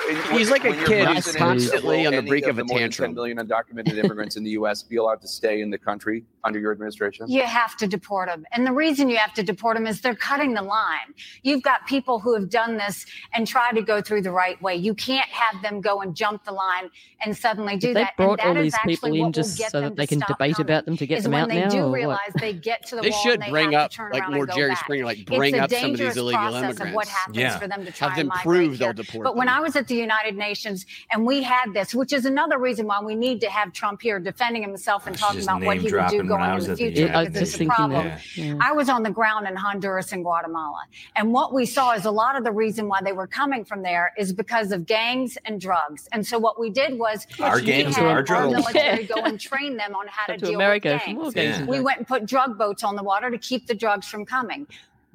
In- 0.09 0.37
He's 0.37 0.51
like 0.51 0.65
a 0.65 0.71
kid. 0.73 0.85
president, 1.05 1.15
He's 1.15 1.35
constantly 1.35 2.05
on 2.05 2.13
the 2.13 2.21
brink 2.21 2.45
of 2.45 2.57
a 2.57 2.61
the 2.61 2.65
more 2.65 2.79
than 2.79 2.89
tantrum. 2.89 3.09
10 3.11 3.15
million 3.15 3.37
undocumented 3.37 3.97
immigrants 4.03 4.35
in 4.35 4.43
the 4.43 4.51
U.S. 4.51 4.83
be 4.83 4.97
allowed 4.97 5.21
to 5.21 5.27
stay 5.27 5.61
in 5.61 5.69
the 5.69 5.77
country 5.77 6.23
under 6.43 6.59
your 6.59 6.71
administration? 6.71 7.25
You 7.29 7.43
have 7.43 7.75
to 7.77 7.87
deport 7.87 8.29
them. 8.29 8.45
And 8.51 8.65
the 8.67 8.71
reason 8.71 9.09
you 9.09 9.17
have 9.17 9.33
to 9.33 9.43
deport 9.43 9.77
them 9.77 9.87
is 9.87 10.01
they're 10.01 10.15
cutting 10.15 10.53
the 10.53 10.61
line. 10.61 11.13
You've 11.43 11.63
got 11.63 11.87
people 11.87 12.19
who 12.19 12.33
have 12.35 12.49
done 12.49 12.77
this 12.77 13.05
and 13.33 13.47
tried 13.47 13.73
to 13.75 13.81
go 13.81 14.01
through 14.01 14.21
the 14.21 14.31
right 14.31 14.61
way. 14.61 14.75
You 14.75 14.93
can't 14.93 15.27
have 15.29 15.61
them 15.61 15.81
go 15.81 16.01
and 16.01 16.15
jump 16.15 16.43
the 16.43 16.51
line 16.51 16.89
and 17.23 17.35
suddenly 17.35 17.77
do 17.77 17.87
They 17.87 17.93
that. 18.01 18.13
And 18.17 18.25
brought 18.27 18.37
that 18.39 18.47
all 18.47 18.53
these 18.61 18.75
people 18.85 19.13
in 19.13 19.31
just 19.31 19.57
so 19.71 19.81
that 19.81 19.95
they 19.95 20.05
can 20.07 20.19
debate 20.19 20.55
coming, 20.55 20.61
about 20.61 20.85
them 20.85 20.97
to 20.97 21.07
get 21.07 21.23
them 21.23 21.31
when 21.31 21.41
out 21.43 21.49
they 21.49 21.61
now, 21.61 21.69
do 21.69 21.77
or 21.95 22.07
what? 22.07 22.19
they 22.39 22.53
get 22.53 22.85
to 22.87 22.95
the 22.97 23.01
They 23.01 23.09
wall 23.09 23.23
should 23.23 23.41
they 23.41 23.49
bring 23.49 23.73
up, 23.73 23.91
like 24.11 24.21
around 24.21 24.33
more 24.33 24.45
Jerry 24.47 24.69
back. 24.69 24.83
Springer, 24.83 25.05
like 25.05 25.25
bring 25.25 25.57
up 25.57 25.71
some 25.71 25.91
of 25.91 25.97
these 25.97 26.15
illegal 26.17 26.39
process 26.41 26.73
of 26.73 26.79
what 26.79 27.07
immigrants. 27.07 27.09
happens 27.09 27.37
Yeah. 27.37 27.57
for 27.57 27.67
them 27.67 27.85
to 27.85 27.91
try 27.91 28.09
Have 28.09 28.17
them 28.17 28.29
prove 28.43 28.77
they'll 28.77 28.93
deport 28.93 29.23
But 29.23 29.35
when. 29.35 29.49
I 29.49 29.59
was 29.61 29.75
at 29.75 29.87
the 29.87 29.94
United 29.95 30.35
Nations 30.35 30.85
and 31.11 31.25
we 31.25 31.43
had 31.43 31.73
this, 31.73 31.93
which 31.95 32.13
is 32.13 32.25
another 32.25 32.57
reason 32.57 32.87
why 32.87 32.99
we 33.01 33.15
need 33.15 33.41
to 33.41 33.49
have 33.49 33.73
Trump 33.73 34.01
here 34.01 34.19
defending 34.19 34.61
himself 34.61 35.07
and 35.07 35.17
talking 35.17 35.43
about 35.43 35.61
what 35.63 35.77
he 35.77 35.91
would 35.91 36.07
do 36.09 36.23
going 36.23 36.41
I 36.43 36.55
in 36.57 36.63
the 36.63 36.71
at 36.71 36.77
the 36.77 36.77
future 36.77 37.01
Yeah, 37.07 37.17
I 37.17 37.21
was 37.23 37.29
because 37.29 37.39
just 37.39 37.41
it's 37.41 37.55
a 37.55 37.57
thinking 37.57 37.75
problem. 37.75 38.07
that. 38.07 38.37
Yeah. 38.37 38.45
Yeah. 38.45 38.57
I 38.61 38.71
was 38.73 38.89
on 38.89 39.03
the 39.03 39.09
ground 39.11 39.47
in 39.47 39.55
Honduras 39.55 40.11
and 40.11 40.23
Guatemala. 40.23 40.81
And 41.15 41.31
what 41.33 41.53
we 41.53 41.65
saw 41.65 41.93
is 41.93 42.05
a 42.05 42.11
lot 42.11 42.35
of 42.37 42.43
the 42.43 42.51
reason 42.51 42.87
why 42.87 43.01
they 43.03 43.11
were 43.13 43.27
coming 43.27 43.65
from 43.65 43.81
there 43.81 44.13
is 44.17 44.33
because 44.33 44.71
of 44.71 44.85
gangs 44.85 45.37
and 45.45 45.59
drugs. 45.59 46.07
And 46.11 46.25
so 46.25 46.37
what 46.37 46.59
we 46.59 46.69
did 46.69 46.97
was 46.97 47.27
Our 47.39 47.61
gangs 47.61 47.95
had 47.95 48.05
and 48.05 48.29
our 48.29 48.35
our 48.37 48.47
military 48.49 49.03
Yeah. 49.05 49.15
go 49.15 49.21
and 49.23 49.39
train 49.39 49.77
them 49.77 49.95
on 49.95 50.07
how 50.07 50.25
to 50.27 50.37
to 50.37 50.45
deal 50.45 50.55
America 50.55 50.93
with 50.93 51.05
gangs. 51.05 51.33
gangs 51.33 51.59
Yeah. 51.59 51.65
We 51.65 51.79
went 51.79 51.97
and 51.99 52.07
put 52.07 52.25
drug 52.25 52.57
boats 52.57 52.83
on 52.83 52.95
the 52.95 53.03
water 53.03 53.29
to 53.31 53.37
keep 53.37 53.67
the 53.67 53.75
drugs 53.75 54.07
from 54.07 54.25
coming. 54.25 54.67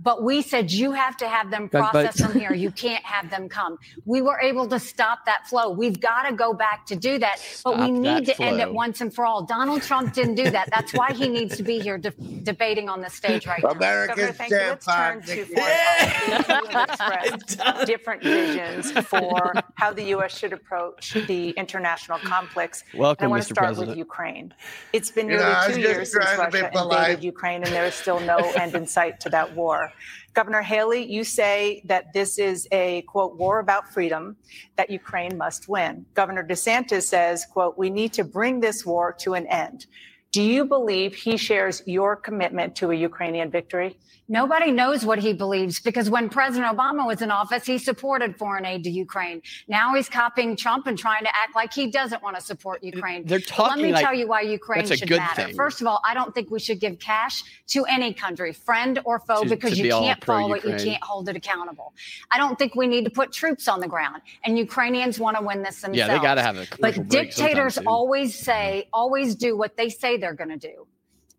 But 0.02 0.22
we 0.22 0.40
said 0.42 0.70
you 0.70 0.92
have 0.92 1.16
to 1.18 1.28
have 1.28 1.50
them 1.50 1.66
Drug 1.68 1.90
processed 1.90 2.18
boats. 2.18 2.32
from 2.32 2.40
here. 2.40 2.54
You 2.54 2.70
can't 2.70 3.04
have 3.04 3.30
them 3.30 3.48
come. 3.48 3.78
We 4.04 4.22
were 4.22 4.40
able 4.40 4.66
to 4.68 4.78
stop 4.80 5.26
that 5.26 5.46
flow. 5.46 5.70
We've 5.70 6.00
got 6.00 6.22
to 6.28 6.34
go 6.34 6.54
back 6.54 6.86
to 6.86 6.96
do 6.96 7.18
that. 7.18 7.36
But 7.64 7.78
we 7.78 7.90
need 7.90 8.26
that 8.26 8.36
to 8.36 8.42
end 8.42 8.60
it 8.60 8.72
once 8.72 9.00
and 9.00 9.14
for 9.14 9.26
all. 9.26 9.42
Donald 9.44 9.82
Trump 9.82 10.14
didn't 10.14 10.36
do 10.36 10.50
that. 10.50 10.70
That's 10.70 10.92
why 10.92 11.12
he 11.12 11.28
needs 11.28 11.56
to 11.58 11.62
be 11.62 11.78
here 11.80 11.98
de- 11.98 12.10
debating 12.42 12.88
on 12.88 13.00
the 13.00 13.10
stage 13.10 13.46
right 13.46 13.62
now. 13.62 13.70
Governor, 13.70 14.04
America's 14.04 14.36
thank 14.36 14.50
you. 14.50 14.56
Let's 14.56 14.86
turn 14.86 15.22
to 15.22 15.44
foreign 15.44 16.60
policy. 16.70 17.56
You 17.58 17.64
have 17.64 17.86
different 17.86 18.22
visions 18.22 18.92
for 19.06 19.52
how 19.74 19.92
the 19.92 20.04
U.S. 20.04 20.36
should 20.36 20.52
approach 20.52 21.12
the 21.26 21.50
international 21.50 22.18
conflicts. 22.20 22.84
And 22.92 23.00
I 23.00 23.02
Welcome, 23.02 23.30
want 23.30 23.42
Mr. 23.42 23.48
to 23.48 23.54
start 23.54 23.66
President. 23.66 23.88
with 23.90 23.98
Ukraine. 23.98 24.54
It's 24.92 25.10
been 25.10 25.28
You 25.28 25.36
know, 25.36 25.40
nearly 25.42 25.54
I 25.54 25.66
was 25.66 25.76
two 25.76 25.82
years 25.82 26.12
since 26.12 26.24
trying 26.24 26.50
to 26.50 26.56
be 26.56 26.62
Russia 26.62 26.82
invaded 26.84 27.24
Ukraine, 27.24 27.62
and 27.64 27.72
there 27.72 27.84
is 27.86 27.94
still 27.94 28.20
no 28.20 28.38
end 28.52 28.74
in 28.74 28.86
sight 28.86 29.20
to 29.20 29.28
that 29.30 29.54
war. 29.54 29.89
Governor 30.32 30.62
Haley, 30.62 31.10
you 31.10 31.24
say 31.24 31.82
that 31.86 32.12
this 32.12 32.38
is 32.38 32.68
a 32.72 33.02
quote 33.02 33.36
war 33.36 33.58
about 33.58 33.92
freedom 33.92 34.36
that 34.76 34.90
Ukraine 34.90 35.36
must 35.36 35.68
win. 35.68 36.06
Governor 36.14 36.44
DeSantis 36.46 37.02
says, 37.02 37.44
quote, 37.44 37.76
we 37.76 37.90
need 37.90 38.12
to 38.14 38.24
bring 38.24 38.60
this 38.60 38.86
war 38.86 39.12
to 39.20 39.34
an 39.34 39.46
end. 39.46 39.86
Do 40.32 40.42
you 40.42 40.64
believe 40.64 41.14
he 41.14 41.36
shares 41.36 41.82
your 41.86 42.14
commitment 42.14 42.76
to 42.76 42.92
a 42.92 42.94
Ukrainian 42.94 43.50
victory? 43.50 43.98
Nobody 44.30 44.70
knows 44.70 45.04
what 45.04 45.18
he 45.18 45.32
believes 45.32 45.80
because 45.80 46.08
when 46.08 46.28
President 46.28 46.64
Obama 46.72 47.04
was 47.04 47.20
in 47.20 47.32
office, 47.32 47.66
he 47.66 47.78
supported 47.78 48.36
foreign 48.36 48.64
aid 48.64 48.84
to 48.84 48.90
Ukraine. 48.90 49.42
Now 49.66 49.92
he's 49.92 50.08
copying 50.08 50.54
Trump 50.54 50.86
and 50.86 50.96
trying 50.96 51.24
to 51.24 51.36
act 51.36 51.56
like 51.56 51.72
he 51.72 51.90
doesn't 51.90 52.22
want 52.22 52.36
to 52.36 52.42
support 52.42 52.84
Ukraine. 52.84 53.26
They're 53.26 53.40
Let 53.58 53.78
me 53.78 53.90
like 53.90 54.04
tell 54.04 54.14
you 54.14 54.28
why 54.28 54.42
Ukraine 54.42 54.86
should 54.86 55.10
matter. 55.10 55.46
thing. 55.46 55.56
First 55.56 55.80
of 55.80 55.88
all, 55.88 56.00
I 56.06 56.14
don't 56.14 56.32
think 56.32 56.48
we 56.48 56.60
should 56.60 56.78
give 56.78 57.00
cash 57.00 57.42
to 57.70 57.84
any 57.86 58.14
country, 58.14 58.52
friend 58.52 59.00
or 59.04 59.18
foe, 59.18 59.42
To- 59.42 59.48
because 59.48 59.72
to 59.72 59.82
you 59.84 59.90
can't 59.90 60.24
follow 60.24 60.52
it, 60.52 60.62
you 60.64 60.76
can't 60.76 61.02
hold 61.02 61.28
it 61.28 61.34
accountable. 61.34 61.92
I 62.30 62.38
don't 62.38 62.56
think 62.56 62.76
we 62.76 62.86
need 62.86 63.04
to 63.06 63.10
put 63.10 63.32
troops 63.32 63.66
on 63.66 63.80
the 63.80 63.88
ground, 63.88 64.22
and 64.44 64.56
Ukrainians 64.56 65.18
want 65.18 65.38
to 65.38 65.42
win 65.42 65.64
this 65.64 65.80
themselves. 65.80 65.98
Yeah, 65.98 66.06
they 66.06 66.22
got 66.22 66.36
to 66.36 66.42
have 66.42 66.56
a 66.56 66.68
But 66.78 67.08
dictators 67.08 67.78
always 67.84 68.38
say, 68.38 68.82
mm-hmm. 68.84 68.90
always 68.92 69.34
do 69.34 69.56
what 69.56 69.76
they 69.76 69.88
say 69.88 70.18
they're 70.18 70.34
going 70.34 70.50
to 70.50 70.56
do. 70.56 70.86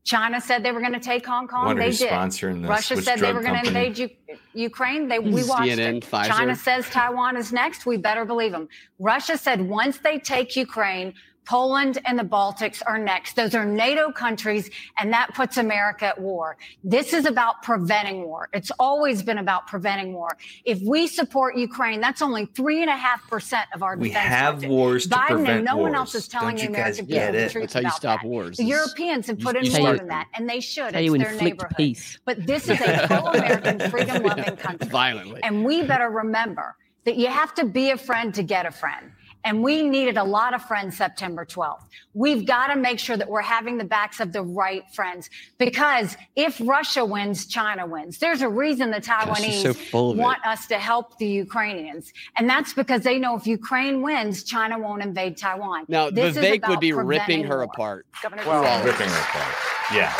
China 0.04 0.42
said 0.42 0.64
they 0.64 0.72
were 0.72 0.80
going 0.80 0.94
to 0.94 1.00
take 1.00 1.26
Hong 1.26 1.48
Kong. 1.48 1.66
Wonder 1.66 1.84
they 1.84 1.92
did. 1.92 2.10
sponsoring 2.10 2.62
this. 2.62 2.70
Russia 2.70 2.96
Which 2.96 3.06
said 3.06 3.20
they 3.20 3.34
were 3.34 3.42
going 3.42 3.62
to 3.62 3.68
invade 3.68 3.98
you. 3.98 4.10
Ukraine. 4.54 5.08
They 5.08 5.20
we 5.20 5.44
watched 5.44 5.70
CNN, 5.70 5.98
it. 5.98 6.06
Pfizer. 6.06 6.28
China 6.28 6.56
says 6.56 6.90
Taiwan 6.90 7.38
is 7.38 7.54
next. 7.54 7.86
We 7.86 7.98
better 7.98 8.26
believe 8.26 8.52
them. 8.52 8.68
Russia 9.00 9.38
said 9.38 9.62
once 9.62 10.00
they 10.00 10.18
take 10.20 10.56
Ukraine, 10.56 11.14
Poland 11.46 12.00
and 12.06 12.18
the 12.18 12.24
Baltics 12.24 12.82
are 12.86 12.98
next. 12.98 13.36
Those 13.36 13.56
are 13.56 13.66
NATO 13.66 14.12
countries, 14.12 14.70
and 14.98 15.12
that 15.12 15.34
puts 15.34 15.58
America 15.58 16.06
at 16.06 16.22
war. 16.22 16.58
This 16.84 17.14
is 17.14 17.26
about 17.26 17.62
preventing 17.64 18.24
war. 18.24 18.48
It's 18.54 18.72
always 18.80 19.24
been 19.24 19.38
about 19.40 19.68
preventing 19.68 20.14
war. 20.14 20.38
If 20.66 20.80
we 20.82 21.08
support 21.08 21.58
Ukraine, 21.58 22.00
that's 22.00 22.22
only 22.22 22.46
three 22.46 22.82
and 22.82 22.90
a 22.90 22.96
half 22.96 23.28
percent 23.30 23.66
of 23.74 23.84
our 23.84 23.98
We 23.98 24.10
defense 24.10 24.28
have 24.28 24.56
budget. 24.56 24.70
wars 24.70 25.08
to 25.08 25.16
Biden 25.16 25.28
prevent 25.28 25.50
and 25.50 25.66
no 25.66 25.78
one 25.78 25.96
else 25.96 26.16
is 26.16 26.28
telling 26.28 26.56
Don't 26.58 26.72
the 26.72 26.72
you 26.72 26.84
guys 26.84 27.00
American 27.00 27.06
get 27.08 27.32
people 27.32 27.42
the 27.42 27.50
truth 27.50 27.62
That's 27.64 27.74
how 27.74 27.80
you 27.80 27.86
about 27.88 27.96
stop 27.98 28.22
that. 28.22 28.28
wars. 28.28 28.58
The 28.58 28.64
Europeans 28.66 29.28
have 29.28 29.40
you- 29.40 29.46
put 29.46 29.56
in 29.56 29.64
more 29.64 29.72
start 29.82 29.98
than 30.00 30.08
that, 30.10 30.28
and 30.36 30.50
they 30.50 30.60
should. 30.60 30.94
How 30.94 31.00
you 31.00 31.16
It's 31.16 31.24
their 31.24 31.34
inflict 31.34 31.56
neighborhood. 31.58 31.78
peace. 31.78 32.20
But 32.26 32.46
this 32.46 32.70
is 32.70 32.80
a 32.80 33.08
pro-American, 33.08 33.80
freedom-loving 33.92 34.56
country. 34.58 34.88
violently. 34.90 35.42
And 35.44 35.66
we 35.66 35.82
better 35.84 36.10
remember 36.10 36.76
that 37.06 37.18
you 37.18 37.28
have 37.28 37.54
to 37.56 37.66
be 37.66 37.90
a 37.90 37.98
friend 37.98 38.34
to 38.36 38.44
get 38.44 38.66
a 38.68 38.72
friend. 38.72 39.12
And 39.44 39.64
we 39.64 39.82
needed 39.88 40.18
a 40.18 40.24
lot 40.24 40.54
of 40.54 40.64
friends 40.64 40.98
September 40.98 41.46
12th. 41.46 41.82
We've 42.14 42.46
got 42.46 42.68
to 42.68 42.76
make 42.76 43.00
sure 43.00 43.18
that 43.18 43.28
we're 43.28 43.42
having 43.42 43.78
the 43.78 43.84
backs 43.84 44.20
of 44.20 44.34
the 44.34 44.44
right 44.44 44.84
friends 44.94 45.30
because 45.58 46.16
if 46.36 46.62
Russia 46.64 47.04
wins, 47.04 47.46
China 47.48 47.86
wins. 47.88 48.18
There's 48.20 48.42
a 48.42 48.50
reason 48.50 48.92
the 48.92 49.02
Taiwanese 49.02 49.62
so 49.64 49.74
full 49.74 50.12
of 50.12 50.18
it. 50.20 50.22
want 50.22 50.46
us 50.46 50.68
to 50.68 50.78
help 50.78 51.18
the 51.18 51.28
Ukrainians. 51.28 52.14
And 52.38 52.50
that's 52.50 52.74
because 52.74 53.02
they 53.02 53.18
know 53.18 53.36
if 53.36 53.48
Ukraine 53.48 54.02
wins, 54.02 54.44
China 54.44 54.78
won't 54.78 55.02
invade 55.02 55.38
Taiwan. 55.38 55.86
Now, 55.88 56.10
This 56.10 56.38
is 56.38 56.44
Vivek 56.44 56.58
about 56.58 56.70
would 56.72 56.80
be 56.80 56.94
ripping 56.94 57.44
her 57.46 57.58
war. 57.58 57.64
apart. 57.64 58.06
Governor 58.22 58.44
Well, 58.46 58.64
DeSantis. 58.64 58.86
ripping 58.86 59.10
her 59.10 59.20
apart. 59.20 59.56
Yeah. 59.94 60.14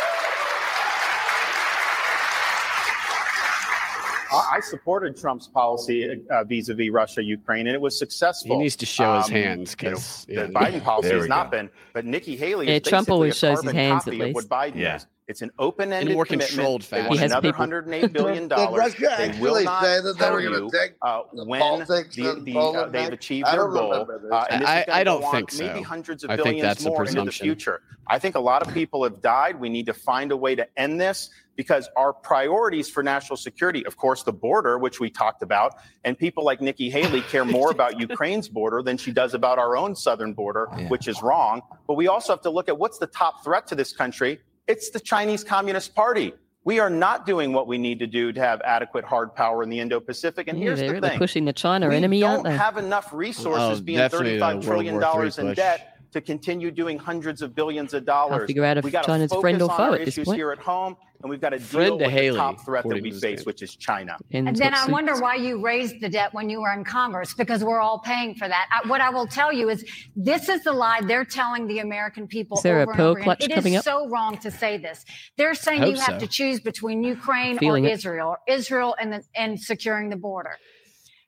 I 4.32 4.56
I 4.56 4.60
supported 4.60 5.16
Trump's 5.16 5.48
policy 5.48 6.20
uh, 6.30 6.44
vis-a-vis 6.44 6.90
Russia, 6.90 7.22
Ukraine, 7.22 7.66
and 7.66 7.74
it 7.74 7.80
was 7.80 7.98
successful. 7.98 8.56
He 8.56 8.62
needs 8.62 8.76
to 8.76 8.86
show 8.86 9.16
his 9.18 9.26
Um, 9.26 9.32
hands 9.32 9.76
you 9.80 9.90
know, 9.90 9.94
because 9.96 10.24
the 10.26 10.34
Biden 10.52 10.82
policy 10.82 11.10
has 11.10 11.28
not 11.28 11.50
go. 11.50 11.58
been, 11.58 11.70
but 11.92 12.04
Nikki 12.04 12.36
Haley 12.36 12.68
Yeah, 12.68 12.74
is 12.74 12.82
Trump 12.82 13.10
always 13.10 13.34
a 13.34 13.36
shows 13.36 13.62
his 13.62 13.72
hands, 13.72 14.06
at 14.06 14.14
of 14.14 14.18
what. 14.34 14.44
Biden 14.48 14.76
Yeah. 14.76 14.96
is. 14.96 15.06
It's 15.28 15.40
an 15.40 15.50
open-ended 15.58 16.08
In 16.10 16.14
more 16.14 16.24
commitment. 16.24 16.50
controlled 16.50 16.82
They 16.82 17.00
want 17.00 17.12
He 17.12 17.18
has 17.18 17.30
another 17.30 17.48
people. 17.52 17.60
108 17.60 18.12
billion 18.12 18.42
Did 18.42 18.48
dollars. 18.50 18.78
Russia 19.00 19.14
They 19.18 19.38
will 19.40 19.62
not 19.62 19.82
say 19.84 20.00
that 20.00 20.12
they 20.14 20.18
tell 20.18 20.32
were 20.32 20.42
gonna 20.42 20.56
you 20.64 20.70
take 20.72 20.94
uh, 21.00 21.20
when 21.32 21.60
Baltics 21.60 22.14
the, 22.14 22.40
the, 22.42 22.58
uh, 22.58 22.88
they've 22.88 23.12
achieved 23.12 23.46
their 23.46 23.68
goal. 23.68 23.92
Uh, 24.32 24.44
and 24.50 24.64
I- 24.66 24.84
I 24.90 25.04
don't 25.04 25.20
go 25.20 25.26
on 25.28 25.32
think 25.46 25.54
Maybe 25.58 25.80
hundreds 25.82 26.24
of 26.24 26.30
I 26.30 26.36
think 26.36 26.46
billions 26.46 26.62
that's 26.62 26.84
more 26.84 27.04
into 27.04 27.24
the 27.24 27.30
future. 27.32 27.82
I 28.08 28.18
think 28.18 28.34
a 28.34 28.40
lot 28.40 28.66
of 28.66 28.74
people 28.74 29.04
have 29.04 29.22
died. 29.22 29.60
We 29.60 29.68
need 29.68 29.86
to 29.86 29.94
find 29.94 30.32
a 30.32 30.36
way 30.36 30.56
to 30.56 30.66
end 30.76 31.00
this 31.00 31.30
because 31.54 31.88
our 31.96 32.12
priorities 32.12 32.90
for 32.90 33.02
national 33.04 33.36
security, 33.36 33.86
of 33.86 33.96
course, 33.96 34.24
the 34.24 34.32
border, 34.32 34.78
which 34.78 34.98
we 34.98 35.08
talked 35.08 35.42
about, 35.42 35.74
and 36.04 36.18
people 36.18 36.44
like 36.44 36.60
Nikki 36.60 36.90
Haley 36.90 37.20
care 37.20 37.44
more 37.44 37.70
about 37.78 38.00
Ukraine's 38.00 38.48
border 38.48 38.82
than 38.82 38.96
she 38.96 39.12
does 39.12 39.34
about 39.34 39.58
our 39.60 39.76
own 39.76 39.94
southern 39.94 40.32
border, 40.32 40.68
Yeah. 40.76 40.88
which 40.88 41.06
is 41.06 41.22
wrong. 41.22 41.62
But 41.86 41.94
we 41.94 42.08
also 42.08 42.32
have 42.32 42.40
to 42.42 42.50
look 42.50 42.68
at 42.68 42.76
what's 42.76 42.98
the 42.98 43.06
top 43.06 43.44
threat 43.44 43.68
to 43.68 43.76
this 43.76 43.92
country. 43.92 44.40
It's 44.66 44.90
the 44.90 45.00
Chinese 45.00 45.42
Communist 45.42 45.94
Party. 45.94 46.32
We 46.64 46.78
are 46.78 46.90
not 46.90 47.26
doing 47.26 47.52
what 47.52 47.66
we 47.66 47.76
need 47.76 47.98
to 47.98 48.06
do 48.06 48.32
to 48.32 48.40
have 48.40 48.60
adequate 48.60 49.04
hard 49.04 49.34
power 49.34 49.64
in 49.64 49.68
the 49.68 49.80
Indo-Pacific. 49.80 50.46
And 50.46 50.56
Yeah, 50.58 50.66
here's 50.66 50.78
they're 50.78 50.88
the 50.88 50.94
really 50.94 51.08
thing: 51.10 51.18
pushing 51.18 51.44
the 51.44 51.52
China 51.52 51.88
we 51.88 51.96
enemy, 51.96 52.22
aren't 52.22 52.44
don't 52.44 52.52
they? 52.52 52.56
have 52.56 52.76
enough 52.76 53.12
resources, 53.12 53.80
Oh, 53.80 53.82
being 53.82 53.98
definitely 53.98 54.38
the 54.38 54.44
thirty-five 54.44 54.64
trillion 54.64 54.94
World 54.94 55.02
War 55.04 55.12
dollars 55.14 55.38
in 55.38 55.48
push. 55.48 55.56
debt, 55.56 55.91
to 56.12 56.20
continue 56.20 56.70
doing 56.70 56.98
hundreds 56.98 57.42
of 57.42 57.54
billions 57.54 57.94
of 57.94 58.04
dollars. 58.04 58.46
figure 58.46 58.64
out 58.64 58.78
if 58.78 58.84
we 58.84 58.90
got 58.90 59.04
China's 59.04 59.30
to 59.30 59.40
friend 59.40 59.58
focus 59.58 59.68
or 59.68 59.72
on 59.72 59.76
foe 59.78 59.92
our 59.92 60.00
at 60.00 60.08
issues 60.08 60.26
point. 60.26 60.36
here 60.36 60.52
at 60.52 60.58
home, 60.58 60.96
and 61.22 61.30
we've 61.30 61.40
got 61.40 61.50
to 61.50 61.58
Friend 61.60 61.86
deal 61.86 61.98
to 61.98 62.04
with 62.04 62.12
Haley, 62.12 62.30
the 62.30 62.36
top 62.36 62.64
threat 62.64 62.84
that 62.88 63.00
we 63.00 63.12
face, 63.12 63.40
game. 63.40 63.44
which 63.44 63.62
is 63.62 63.76
China. 63.76 64.16
In 64.30 64.48
And 64.48 64.56
then 64.56 64.72
top 64.72 64.88
I 64.88 64.92
wonder 64.92 65.18
why 65.20 65.36
you 65.36 65.62
raised 65.64 66.00
the 66.00 66.08
debt 66.08 66.34
when 66.34 66.50
you 66.50 66.60
were 66.60 66.72
in 66.72 66.84
Congress, 66.84 67.32
because 67.32 67.64
we're 67.64 67.80
all 67.80 68.00
paying 68.00 68.34
for 68.34 68.48
that. 68.48 68.68
I, 68.72 68.88
what 68.88 69.00
I 69.00 69.08
will 69.10 69.26
tell 69.26 69.52
you 69.52 69.70
is 69.70 69.84
this 70.16 70.48
is 70.48 70.64
the 70.64 70.72
lie 70.72 71.00
they're 71.02 71.24
telling 71.24 71.66
the 71.66 71.78
American 71.78 72.26
people 72.26 72.58
Is 72.58 72.62
there 72.62 72.80
over 72.80 72.90
and 72.90 72.96
pearl 72.98 73.06
over 73.08 73.18
again. 73.20 73.24
clutch 73.24 73.44
It 73.44 73.54
coming 73.54 73.74
is 73.74 73.78
up? 73.78 73.84
so 73.84 74.08
wrong 74.08 74.36
to 74.38 74.50
say 74.50 74.76
this. 74.78 75.04
They're 75.36 75.54
saying 75.54 75.84
you 75.86 75.96
have 75.96 76.14
so. 76.14 76.18
to 76.18 76.26
choose 76.26 76.60
between 76.60 77.02
Ukraine 77.04 77.56
Feeling 77.56 77.86
or 77.86 77.88
it. 77.88 77.92
Israel, 77.92 78.28
or 78.28 78.38
Israel 78.48 78.96
and, 79.00 79.12
the, 79.12 79.22
and 79.34 79.58
securing 79.58 80.10
the 80.10 80.16
border. 80.16 80.56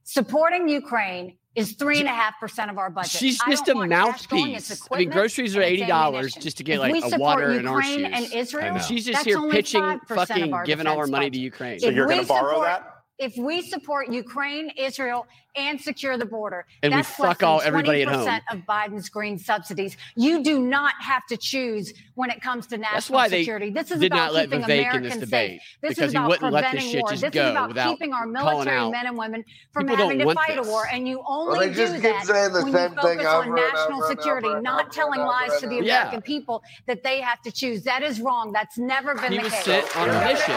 Supporting 0.02 0.68
Ukraine 0.68 1.38
is 1.54 1.72
three 1.72 2.00
and 2.00 2.08
a 2.08 2.12
half 2.12 2.38
percent 2.40 2.70
of 2.70 2.78
our 2.78 2.90
budget. 2.90 3.12
She's 3.12 3.38
just 3.48 3.68
a 3.68 3.74
want 3.74 3.90
cash 3.90 4.26
going, 4.26 4.52
it's 4.52 4.70
mouthpiece. 4.70 4.88
I 4.90 4.98
mean, 4.98 5.10
groceries 5.10 5.56
are 5.56 5.62
eighty 5.62 5.86
dollars 5.86 6.34
just 6.34 6.56
to 6.58 6.64
get 6.64 6.80
like 6.80 6.92
we 6.92 6.98
a 6.98 7.02
support 7.02 7.20
water 7.20 7.50
and 7.50 7.68
our 7.68 7.80
Ukraine 7.82 8.06
and 8.06 8.32
Israel. 8.32 8.78
She's 8.80 9.04
just 9.04 9.24
that's 9.24 9.26
here 9.26 9.50
pitching, 9.50 10.00
fucking 10.06 10.54
giving 10.64 10.86
all 10.86 10.98
our 10.98 11.06
money 11.06 11.26
budget. 11.26 11.32
to 11.34 11.38
Ukraine. 11.40 11.78
So 11.80 11.88
If 11.88 11.94
you're 11.94 12.06
going 12.06 12.20
to 12.20 12.26
borrow 12.26 12.62
that? 12.62 12.93
If 13.18 13.36
we 13.36 13.62
support 13.62 14.10
Ukraine, 14.10 14.70
Israel, 14.76 15.26
and 15.56 15.80
secure 15.80 16.18
the 16.18 16.24
border, 16.24 16.66
And 16.82 16.92
we 16.92 16.96
that's 16.96 17.10
fuck 17.10 17.40
less 17.40 17.42
all 17.44 17.58
than 17.60 17.68
everybody 17.68 18.02
at 18.02 18.08
home. 18.08 18.26
20% 18.26 18.40
of 18.50 18.58
Biden's 18.66 19.08
green 19.08 19.38
subsidies. 19.38 19.96
You 20.16 20.42
do 20.42 20.58
not 20.58 20.94
have 21.00 21.24
to 21.28 21.36
choose 21.36 21.94
when 22.16 22.28
it 22.30 22.40
comes 22.42 22.66
to 22.68 22.76
national 22.76 22.94
That's 22.96 23.10
why 23.10 23.28
they 23.28 23.42
security. 23.42 23.70
This 23.70 23.92
is 23.92 24.00
did 24.00 24.06
about 24.12 24.16
not 24.16 24.34
let 24.34 24.50
keeping 24.50 24.62
Vivek 24.62 24.64
in 24.64 24.78
Americans 24.80 25.08
this 25.14 25.16
debate 25.22 25.60
safe. 25.60 25.78
This 25.80 25.88
because 25.90 26.04
is 26.06 26.12
he 26.12 26.16
about 26.18 26.28
wouldn't 26.30 26.52
let 26.52 26.60
this 26.62 26.70
preventing 26.70 26.90
shit 26.90 27.00
war. 27.02 27.10
just 27.10 27.22
this 27.22 27.30
go 27.30 27.44
is 27.44 27.50
about 27.52 27.68
without 27.68 27.88
keeping 27.90 28.12
our 28.12 28.22
calling 28.24 28.32
military 28.32 28.76
out. 28.78 28.90
men 28.90 29.06
and 29.06 29.16
women 29.16 29.44
from 29.72 29.82
People 29.84 29.96
don't 29.96 30.06
having 30.06 30.18
to 30.18 30.24
want 30.26 30.38
fight 30.40 30.56
this. 30.56 30.66
a 30.66 30.70
war. 30.70 30.88
And 30.92 31.06
you 31.06 31.22
only 31.28 31.68
they 31.68 31.74
just 31.74 31.94
do 31.94 32.00
keep 32.00 32.10
that 32.10 32.26
saying 32.26 32.52
the 32.52 32.62
when 32.64 32.72
same 32.72 32.90
you 32.90 32.96
focus 32.96 33.04
thing 33.16 33.26
on 33.26 33.34
over 33.36 33.44
and 33.44 33.54
national 33.54 33.98
over 34.02 34.06
and 34.10 34.18
security, 34.18 34.48
over 34.48 34.60
not 34.60 34.80
over 34.86 34.90
telling 34.90 35.20
and 35.20 35.28
lies 35.28 35.50
over 35.50 35.60
to 35.60 35.66
the 35.68 35.78
and 35.78 35.84
over. 35.86 35.92
American 35.94 36.22
people 36.22 36.62
that 36.88 37.04
they 37.04 37.20
have 37.20 37.40
to 37.42 37.52
choose. 37.52 37.84
That 37.84 38.02
is 38.02 38.20
wrong. 38.20 38.50
That's 38.52 38.76
never 38.76 39.14
been 39.14 39.30
He 39.30 39.38
the 39.38 39.44
was 39.44 39.52
case. 39.52 39.64
sent 39.64 39.96
on 39.96 40.10
a 40.10 40.18
mission 40.24 40.56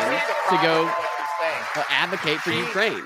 to 0.49 0.57
go 0.63 0.91
uh, 1.41 1.83
advocate 1.89 2.39
for 2.39 2.51
She- 2.51 2.59
Ukraine. 2.59 3.03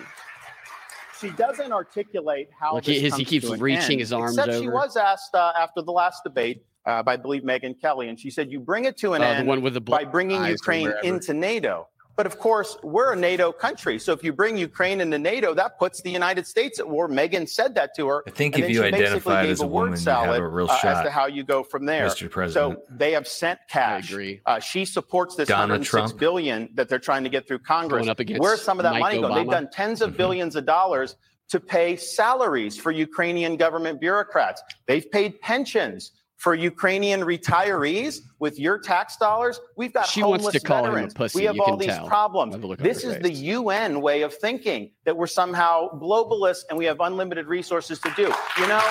She 1.19 1.29
doesn't 1.29 1.71
articulate 1.71 2.49
how 2.59 2.73
Like 2.75 2.85
he- 2.85 2.93
this 2.93 3.01
he 3.03 3.09
comes 3.23 3.29
keeps 3.29 3.45
to 3.47 3.53
an 3.53 3.59
reaching 3.59 3.91
end, 3.91 3.99
his 3.99 4.11
arms 4.13 4.37
except 4.39 4.59
She 4.59 4.67
was 4.67 4.97
asked 4.97 5.35
uh, 5.35 5.53
after 5.55 5.83
the 5.83 5.91
last 5.91 6.23
debate 6.23 6.63
uh, 6.87 7.03
by, 7.03 7.13
I 7.13 7.17
believe, 7.17 7.43
Megyn 7.43 7.79
Kelly, 7.79 8.09
and 8.09 8.19
she 8.19 8.31
said, 8.31 8.51
"You 8.51 8.59
bring 8.59 8.85
it 8.85 8.97
to 8.97 9.13
an 9.13 9.21
Uh, 9.21 9.25
the 9.27 9.35
end 9.35 9.47
one 9.47 9.61
with 9.61 9.75
the 9.75 9.81
bl- 9.81 9.91
by 9.91 10.03
bringing 10.03 10.43
Ukraine 10.45 10.91
into 11.03 11.35
NATO." 11.35 11.87
But 12.15 12.25
of 12.25 12.37
course, 12.39 12.77
we're 12.83 13.13
a 13.13 13.15
NATO 13.15 13.51
country, 13.51 13.97
so 13.97 14.11
if 14.11 14.23
you 14.23 14.33
bring 14.33 14.57
Ukraine 14.57 15.01
into 15.01 15.17
NATO, 15.17 15.53
that 15.53 15.79
puts 15.79 16.01
the 16.01 16.09
United 16.11 16.45
States 16.45 16.79
at 16.79 16.87
war. 16.87 17.07
Megyn 17.07 17.47
said 17.47 17.73
that 17.75 17.95
to 17.95 18.07
her. 18.07 18.23
I 18.27 18.31
think 18.31 18.55
and 18.55 18.65
if 18.65 18.69
you 18.69 18.83
she 18.83 18.91
basically 18.91 19.05
identified 19.05 19.43
gave 19.45 19.51
as 19.51 19.61
a 19.61 19.67
word 19.67 19.91
woman, 19.91 19.99
you 19.99 20.05
have 20.11 20.35
a 20.43 20.47
real 20.47 20.69
uh, 20.69 20.79
as 20.83 21.03
to 21.03 21.11
how 21.11 21.25
you 21.27 21.43
go 21.43 21.63
from 21.63 21.85
there. 21.85 22.05
Mr. 22.07 22.29
President. 22.29 22.79
So 22.79 22.83
they 22.95 23.13
have 23.13 23.27
sent 23.27 23.59
I 23.69 23.71
cash. 23.71 24.11
agree. 24.11 24.41
Uh, 24.45 24.59
she 24.59 24.85
supports 24.85 25.35
this 25.35 25.47
Donna 25.47 25.73
106 25.73 25.89
Trump. 25.89 26.19
billion 26.19 26.69
that 26.73 26.89
they're 26.89 26.99
trying 26.99 27.23
to 27.23 27.29
get 27.29 27.47
through 27.47 27.59
Congress. 27.59 28.07
Up 28.07 28.19
Where's 28.37 28.61
some 28.61 28.79
of 28.79 28.83
that 28.83 28.93
Mike 28.93 29.01
money 29.01 29.21
going? 29.21 29.35
They've 29.35 29.49
done 29.51 29.69
tens 29.71 30.01
of 30.01 30.11
Mhm. 30.13 30.17
billions 30.17 30.55
of 30.55 30.65
dollars 30.65 31.15
to 31.49 31.59
pay 31.59 31.95
salaries 31.95 32.77
for 32.77 32.91
Ukrainian 32.91 33.55
government 33.57 33.99
bureaucrats. 33.99 34.61
They've 34.87 35.09
paid 35.11 35.39
pensions 35.41 36.11
for 36.41 36.55
Ukrainian 36.55 37.21
retirees 37.21 38.21
with 38.39 38.59
your 38.59 38.79
tax 38.79 39.15
dollars. 39.17 39.59
We've 39.77 39.93
got 39.93 40.07
She 40.07 40.23
wants 40.23 40.43
homeless 40.45 40.59
to 40.59 40.67
call 40.67 40.79
him 40.85 40.85
a 40.85 40.93
veterans. 40.93 41.13
pussy, 41.13 41.39
We 41.39 41.45
have 41.45 41.55
you 41.55 41.61
all 41.63 41.77
these 41.77 41.89
tell 41.89 42.07
problems. 42.07 42.55
by 42.55 42.59
the 42.61 42.65
look 42.65 42.79
on 42.79 42.83
This 42.83 43.03
is 43.03 43.13
face. 43.13 43.23
the 43.23 43.33
UN 43.59 44.01
way 44.01 44.23
of 44.23 44.33
thinking 44.33 44.89
that 45.05 45.15
we're 45.15 45.27
somehow 45.27 45.87
globalists 45.99 46.63
and 46.69 46.79
we 46.79 46.85
have 46.85 46.99
unlimited 46.99 47.45
resources 47.45 47.99
to 47.99 48.09
do. 48.15 48.23
You 48.59 48.67
know, 48.67 48.81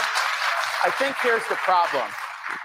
I 0.84 0.90
think 1.00 1.16
here's 1.24 1.44
the 1.48 1.56
problem. 1.56 2.04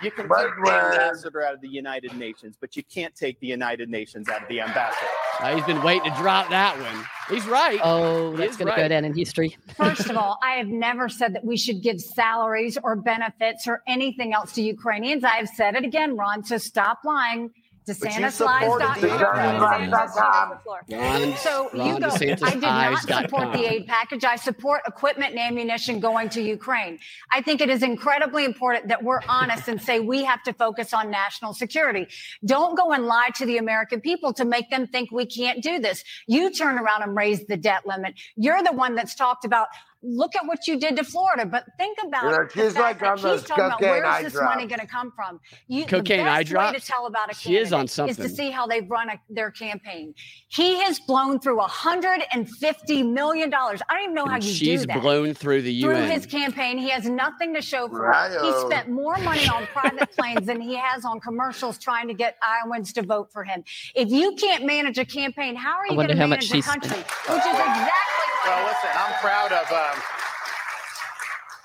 You 0.03 0.11
can 0.11 0.27
But 0.27 0.43
take 0.43 0.51
the 0.63 0.71
ambassador 0.71 1.41
out 1.43 1.55
of 1.55 1.61
the 1.61 1.67
United 1.67 2.15
Nations, 2.15 2.55
but 2.61 2.75
you 2.75 2.83
can't 2.83 3.15
take 3.15 3.39
the 3.39 3.47
United 3.47 3.89
Nations 3.89 4.29
out 4.29 4.43
of 4.43 4.47
the 4.49 4.61
ambassador. 4.61 5.07
Uh, 5.39 5.55
he's 5.55 5.65
been 5.65 5.81
waiting 5.83 6.11
to 6.11 6.17
drop 6.17 6.49
that 6.49 6.79
one. 6.79 7.05
He's 7.29 7.47
right. 7.47 7.79
Oh, 7.83 8.31
He 8.31 8.37
that's 8.37 8.51
is 8.51 8.57
going 8.57 8.71
to 8.71 8.79
go 8.79 8.87
down 8.87 9.03
in 9.05 9.13
history. 9.13 9.57
First 9.75 10.09
of 10.09 10.17
all, 10.21 10.37
I 10.43 10.53
have 10.53 10.67
never 10.67 11.09
said 11.09 11.33
that 11.35 11.43
we 11.43 11.57
should 11.57 11.81
give 11.81 11.99
salaries 11.99 12.77
or 12.83 12.95
benefits 12.95 13.67
or 13.67 13.81
anything 13.87 14.33
else 14.33 14.53
to 14.53 14.61
Ukrainians. 14.61 15.23
I 15.23 15.37
have 15.37 15.49
said 15.49 15.75
it 15.75 15.83
again, 15.83 16.15
Ron, 16.15 16.43
so 16.43 16.57
stop 16.57 16.99
lying. 17.03 17.49
You 17.87 17.93
DeSantis 17.93 18.31
supported 18.33 18.85
lies. 18.85 19.01
the 19.01 19.07
dot- 19.07 19.35
So 21.37 21.69
you 21.73 21.99
go. 21.99 22.07
I 22.09 22.51
did 22.51 22.61
not 22.61 22.99
support 23.23 23.53
the 23.53 23.65
aid 23.71 23.87
package. 23.87 24.23
I 24.23 24.35
support 24.35 24.81
equipment 24.87 25.31
and 25.31 25.39
ammunition 25.39 25.99
going 25.99 26.29
to 26.29 26.41
Ukraine. 26.41 26.99
I 27.31 27.41
think 27.41 27.61
it 27.61 27.69
is 27.69 27.83
incredibly 27.83 28.45
important 28.45 28.87
that 28.87 29.03
we're 29.03 29.21
honest 29.27 29.67
and 29.67 29.81
say 29.81 29.99
we 29.99 30.23
have 30.23 30.41
to 30.43 30.53
focus 30.53 30.93
on 30.93 31.11
national 31.11 31.53
security. 31.53 32.07
Don't 32.45 32.75
go 32.75 32.91
and 32.91 33.05
lie 33.05 33.29
to 33.35 33.45
the 33.45 33.57
American 33.57 34.01
people 34.01 34.33
to 34.33 34.45
make 34.45 34.69
them 34.69 34.87
think 34.87 35.11
we 35.11 35.25
can't 35.25 35.61
do 35.61 35.79
this. 35.79 36.03
You 36.27 36.51
turn 36.51 36.79
around 36.79 37.03
and 37.03 37.15
raise 37.15 37.45
the 37.45 37.57
debt 37.57 37.85
limit. 37.85 38.15
You're 38.35 38.63
the 38.63 38.71
one 38.73 38.95
that's 38.95 39.15
talked 39.15 39.45
about 39.45 39.67
look 40.05 40.35
at 40.35 40.45
what 40.45 40.67
you 40.67 40.79
did 40.79 40.95
to 40.97 41.03
Florida. 41.03 41.45
But 41.45 41.65
think 41.77 41.97
about 42.05 42.23
You 42.23 42.29
know, 42.31 42.43
the 42.45 42.49
she's 42.53 42.73
fact 42.73 42.77
like 42.79 42.99
that 42.99 43.07
on 43.17 43.21
those 43.21 43.39
she's 43.41 43.49
talking 43.49 43.65
about 43.65 43.83
eye 43.83 44.21
where's 44.21 44.33
this 44.33 44.41
money 44.41 44.67
going 44.67 44.79
to 44.79 44.87
come 44.87 45.11
from. 45.15 45.39
You, 45.67 45.85
Cocaine 45.85 46.25
the 46.25 46.31
eye 46.31 46.43
best 46.43 46.53
way 46.53 46.79
to 46.79 46.85
tell 46.85 47.07
about 47.07 47.31
a 47.31 47.35
She 47.35 47.57
is 47.57 47.73
on 47.73 47.87
candidate 47.87 48.09
is 48.11 48.17
to 48.17 48.23
something. 48.23 48.35
see 48.35 48.51
how 48.51 48.67
they've 48.67 48.89
run 48.89 49.09
a, 49.09 49.19
their 49.29 49.51
campaign. 49.51 50.13
He 50.47 50.79
has 50.83 50.99
blown 51.01 51.39
through 51.39 51.57
150 51.57 53.03
million 53.03 53.49
dollars. 53.49 53.81
I 53.89 53.93
don't 53.95 54.03
even 54.03 54.15
know 54.15 54.25
how 54.25 54.35
And 54.35 54.43
you 54.43 54.53
she's 54.53 54.81
do 54.81 54.87
that 54.87 55.01
blown 55.01 55.33
through 55.33 55.61
the 55.63 55.73
U.S. 55.73 55.97
through 55.97 56.07
his 56.13 56.25
campaign. 56.25 56.77
He 56.77 56.89
has 56.89 57.05
nothing 57.09 57.53
to 57.53 57.61
show 57.61 57.87
for 57.87 58.11
it. 58.11 58.41
He 58.41 58.51
spent 58.67 58.89
more 58.89 59.17
money 59.17 59.47
on 59.47 59.65
private 59.73 60.11
planes 60.11 60.45
than 60.45 60.61
he 60.61 60.75
has 60.75 61.03
on 61.05 61.19
commercials 61.19 61.77
trying 61.77 62.07
to 62.07 62.13
get 62.13 62.37
Iowans 62.45 62.93
to 62.93 63.01
vote 63.01 63.31
for 63.31 63.43
him. 63.43 63.63
If 63.95 64.09
you 64.09 64.35
can't 64.35 64.65
manage 64.65 64.97
a 64.97 65.05
campaign, 65.05 65.55
how 65.55 65.73
are 65.73 65.87
you 65.87 65.95
going 65.95 66.07
to 66.09 66.15
manage 66.15 66.51
much 66.53 66.59
a 66.65 66.67
country? 66.69 66.89
Which 66.97 67.39
is 67.39 67.45
exactly 67.45 67.89
Well, 68.45 68.65
listen, 68.65 68.89
I'm 68.93 69.13
proud 69.21 69.51
of. 69.51 69.65
Uh, 69.71 69.94
Um, 69.95 70.01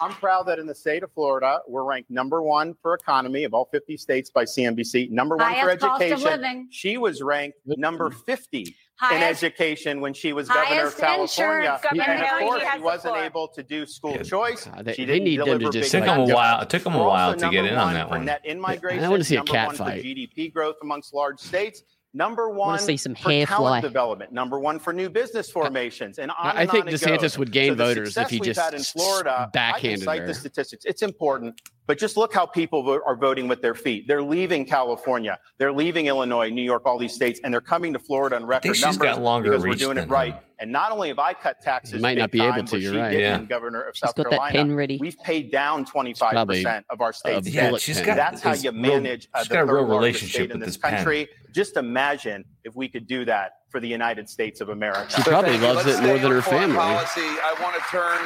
I'm 0.03 0.13
proud 0.13 0.45
that 0.45 0.59
in 0.59 0.67
the 0.67 0.75
state 0.75 1.03
of 1.03 1.13
Florida, 1.13 1.61
we're 1.69 1.85
ranked 1.85 2.11
number 2.11 2.41
one 2.43 2.75
for 2.81 2.95
economy 2.95 3.45
of 3.45 3.53
all 3.53 3.69
50 3.71 3.99
states 3.99 4.31
by 4.31 4.45
CNBC, 4.45 5.11
number 5.11 5.37
one 5.37 5.47
for 5.47 5.53
Highest 5.53 5.81
cost 5.81 6.03
of 6.03 6.07
education. 6.13 6.41
living. 6.41 6.69
She 6.71 6.97
was 6.97 7.21
ranked 7.21 7.59
number 7.67 8.11
50 8.11 8.75
in 9.13 9.23
education 9.23 10.01
when 10.01 10.15
she 10.15 10.33
was 10.33 10.49
governor 10.49 10.63
of 10.63 10.69
highest 10.95 10.99
California. 10.99 11.81
Governor 11.83 12.03
And 12.05 12.23
of 12.23 12.49
course, 12.49 12.63
she 12.73 12.79
wasn't 12.81 13.03
support. 13.03 13.25
able 13.27 13.49
to 13.49 13.63
do 13.63 13.85
school 13.85 14.13
Yeah. 14.13 14.23
choice. 14.23 14.65
God, 14.65 14.87
they- 14.87 14.95
she 14.95 15.05
didn't 15.05 15.25
need 15.25 15.41
them 15.41 15.59
to 15.59 15.71
just, 15.71 15.93
big 15.93 16.01
Took 16.03 16.07
them 16.07 16.21
a 16.31 16.35
while. 16.35 16.61
It 16.63 16.71
took 16.71 16.83
them 16.83 16.95
a 16.95 16.99
while 17.05 17.35
to 17.37 17.51
get 17.51 17.67
in 17.67 17.75
on 17.77 17.93
that 17.93 18.09
one. 18.09 18.25
Net 18.25 18.41
in-migration, 18.45 19.05
I 19.05 19.09
wanna 19.11 19.25
see 19.25 19.35
a 19.35 19.39
number 19.41 19.53
cat 19.53 19.67
one 19.67 19.77
for 19.77 19.85
fight. 19.85 20.03
GDP 20.03 20.49
growth 20.51 20.77
amongst 20.83 21.13
large 21.13 21.41
states. 21.41 21.83
Number 22.13 22.51
I 22.51 22.57
one 22.57 22.79
see 22.81 22.97
some 22.97 23.15
for 23.15 23.31
hair 23.31 23.47
talent 23.47 23.65
fly. 23.67 23.81
development. 23.81 24.33
Number 24.33 24.59
one 24.59 24.81
for 24.81 24.93
new 24.93 25.09
business 25.09 25.49
formations. 25.49 26.19
And 26.19 26.33
I 26.37 26.63
and 26.63 26.71
think 26.71 26.87
DeSantis 26.87 27.39
would 27.39 27.53
gain 27.53 27.73
So 27.73 27.77
voters 27.77 28.17
if 28.17 28.29
he 28.29 28.41
just 28.41 28.59
had 28.59 28.75
in 28.75 28.83
Florida. 28.83 29.31
I 29.31 29.43
can 29.43 29.51
backhanded 29.53 30.05
cite 30.05 30.21
her. 30.23 30.27
the 30.27 30.35
statistics. 30.35 30.85
It's 30.85 31.03
important, 31.03 31.61
but 31.87 31.99
just 31.99 32.17
look 32.17 32.35
how 32.35 32.47
people 32.47 32.99
are 33.07 33.17
voting 33.17 33.47
with 33.47 33.63
their 33.63 33.77
feet. 33.77 34.09
They're 34.09 34.23
leaving 34.25 34.65
California, 34.67 35.39
they're 35.59 35.73
leaving 35.73 36.07
Illinois, 36.07 36.51
New 36.51 36.63
York, 36.63 36.83
all 36.85 36.99
these 36.99 37.15
states, 37.15 37.41
and 37.45 37.55
they're 37.55 37.61
coming 37.61 37.93
to 37.93 38.01
Florida 38.01 38.37
in 38.37 38.45
record 38.45 38.81
numbers 38.81 38.97
got 38.97 39.23
longer 39.23 39.51
because 39.51 39.63
we're 39.65 39.75
doing 39.75 39.97
it 39.97 40.09
right. 40.09 40.41
And 40.61 40.71
not 40.71 40.93
only 40.93 41.09
have 41.09 41.19
I 41.19 41.33
cut 41.33 41.63
taxes, 41.63 41.95
You 41.95 42.01
might 42.01 42.19
not 42.19 42.31
big 42.31 42.43
be 42.43 42.47
able 42.47 42.63
to, 42.65 42.79
you're 42.79 42.93
she 42.93 42.99
right. 42.99 43.11
didn't, 43.13 43.41
Yeah. 43.43 43.47
governor 43.49 43.81
of 43.81 43.97
She's 43.97 44.01
South 44.01 44.15
got 44.15 44.25
that 44.25 44.31
Carolina. 44.31 44.53
pen 44.59 44.75
ready. 44.77 44.99
We've 45.01 45.19
paid 45.21 45.51
down 45.51 45.87
25 45.87 46.47
percent 46.47 46.85
of 46.91 47.01
our 47.01 47.15
state's 47.15 47.47
a 47.47 47.51
Yeah, 47.51 47.61
debt. 47.63 47.71
bullet 47.71 47.83
pen. 47.87 48.05
got 48.07 48.17
That's 48.17 48.43
how 48.43 48.51
this 48.51 48.65
you 48.65 48.71
real- 48.71 48.81
manage 49.01 49.29
uh, 49.33 49.43
the 49.43 49.49
got 49.49 49.65
a 49.65 49.67
third 49.67 49.73
real 49.73 49.83
largest 49.87 49.99
relationship 50.01 50.35
state 50.35 50.51
in 50.51 50.61
this 50.61 50.67
this 50.69 50.77
pen. 50.77 50.95
country. 50.97 51.29
Just 51.53 51.77
imagine 51.79 52.45
if 52.65 52.77
we 52.77 52.89
could 52.89 53.07
do 53.07 53.25
that 53.25 53.53
for 53.71 53.81
the 53.81 53.89
United 53.89 54.29
States 54.29 54.61
of 54.61 54.69
America. 54.69 55.11
She 55.17 55.23
probably 55.23 55.53
thank 55.53 55.63
you. 55.63 55.69
loves 55.69 55.87
Let's 55.87 55.99
it 55.99 56.03
more 56.03 56.11
stay 56.17 56.23
than 56.23 56.27
on 56.27 56.33
her 56.33 56.43
foreign 56.43 56.61
family. 56.61 56.77
Policy. 56.77 57.21
I 57.23 57.55
want 57.63 57.75
to 57.77 57.83
turn 57.91 58.19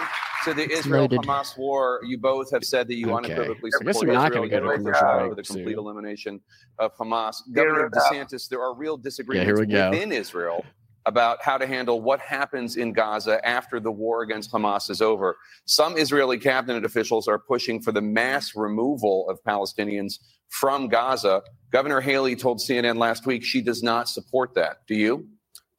to 0.47 0.55
the. 0.55 0.73
Israel-Hamas 0.73 1.57
war. 1.57 2.01
You 2.05 2.19
both 2.19 2.51
have 2.51 2.65
said 2.65 2.89
that 2.89 2.97
you 2.97 3.07
Okay. 3.13 3.27
unequivocally 3.33 3.71
I 3.81 3.85
guess 3.85 3.95
support 3.97 4.09
we're 4.09 4.15
not 4.15 4.33
Israel 4.33 4.49
gonna 4.49 4.61
go 4.61 4.67
to 4.67 4.75
and 4.75 4.79
commercial 4.85 5.07
break 5.19 5.29
for 5.31 5.35
the 5.37 5.43
complete 5.45 5.65
soon. 5.75 5.79
elimination 5.79 6.41
of 6.81 6.97
Hamas. 6.97 7.37
Governor. 7.53 7.91
DeSantis, 7.91 8.49
there 8.49 8.61
are 8.61 8.75
real 8.75 8.97
disagreements 8.97 9.61
we 9.61 9.67
go. 9.67 9.91
within 9.91 10.11
Israel 10.11 10.65
about 11.07 11.43
how 11.43 11.59
to 11.59 11.67
handle 11.67 12.01
what 12.01 12.21
happens 12.21 12.77
in 12.77 12.93
Gaza 12.93 13.45
after 13.47 13.79
the 13.79 13.93
war 13.93 14.23
against 14.23 14.53
Hamas 14.53 14.91
is 14.91 15.03
over. 15.03 15.37
Some 15.67 15.99
Israeli 15.99 16.39
cabinet 16.39 16.85
officials 16.85 17.29
are 17.29 17.39
pushing 17.39 17.81
for 17.83 17.93
the 17.93 18.01
mass 18.01 18.57
removal 18.57 19.29
of 19.29 19.39
Palestinians 19.47 20.15
from 20.49 20.89
Gaza. 20.89 21.43
Governor 21.71 22.01
Haley 22.01 22.37
told 22.37 22.59
CNN 22.59 22.97
last 22.97 23.27
week 23.27 23.45
she 23.45 23.61
does 23.61 23.83
not 23.83 24.09
support 24.09 24.55
that. 24.55 24.79
Do 24.87 24.95
you? 24.95 25.29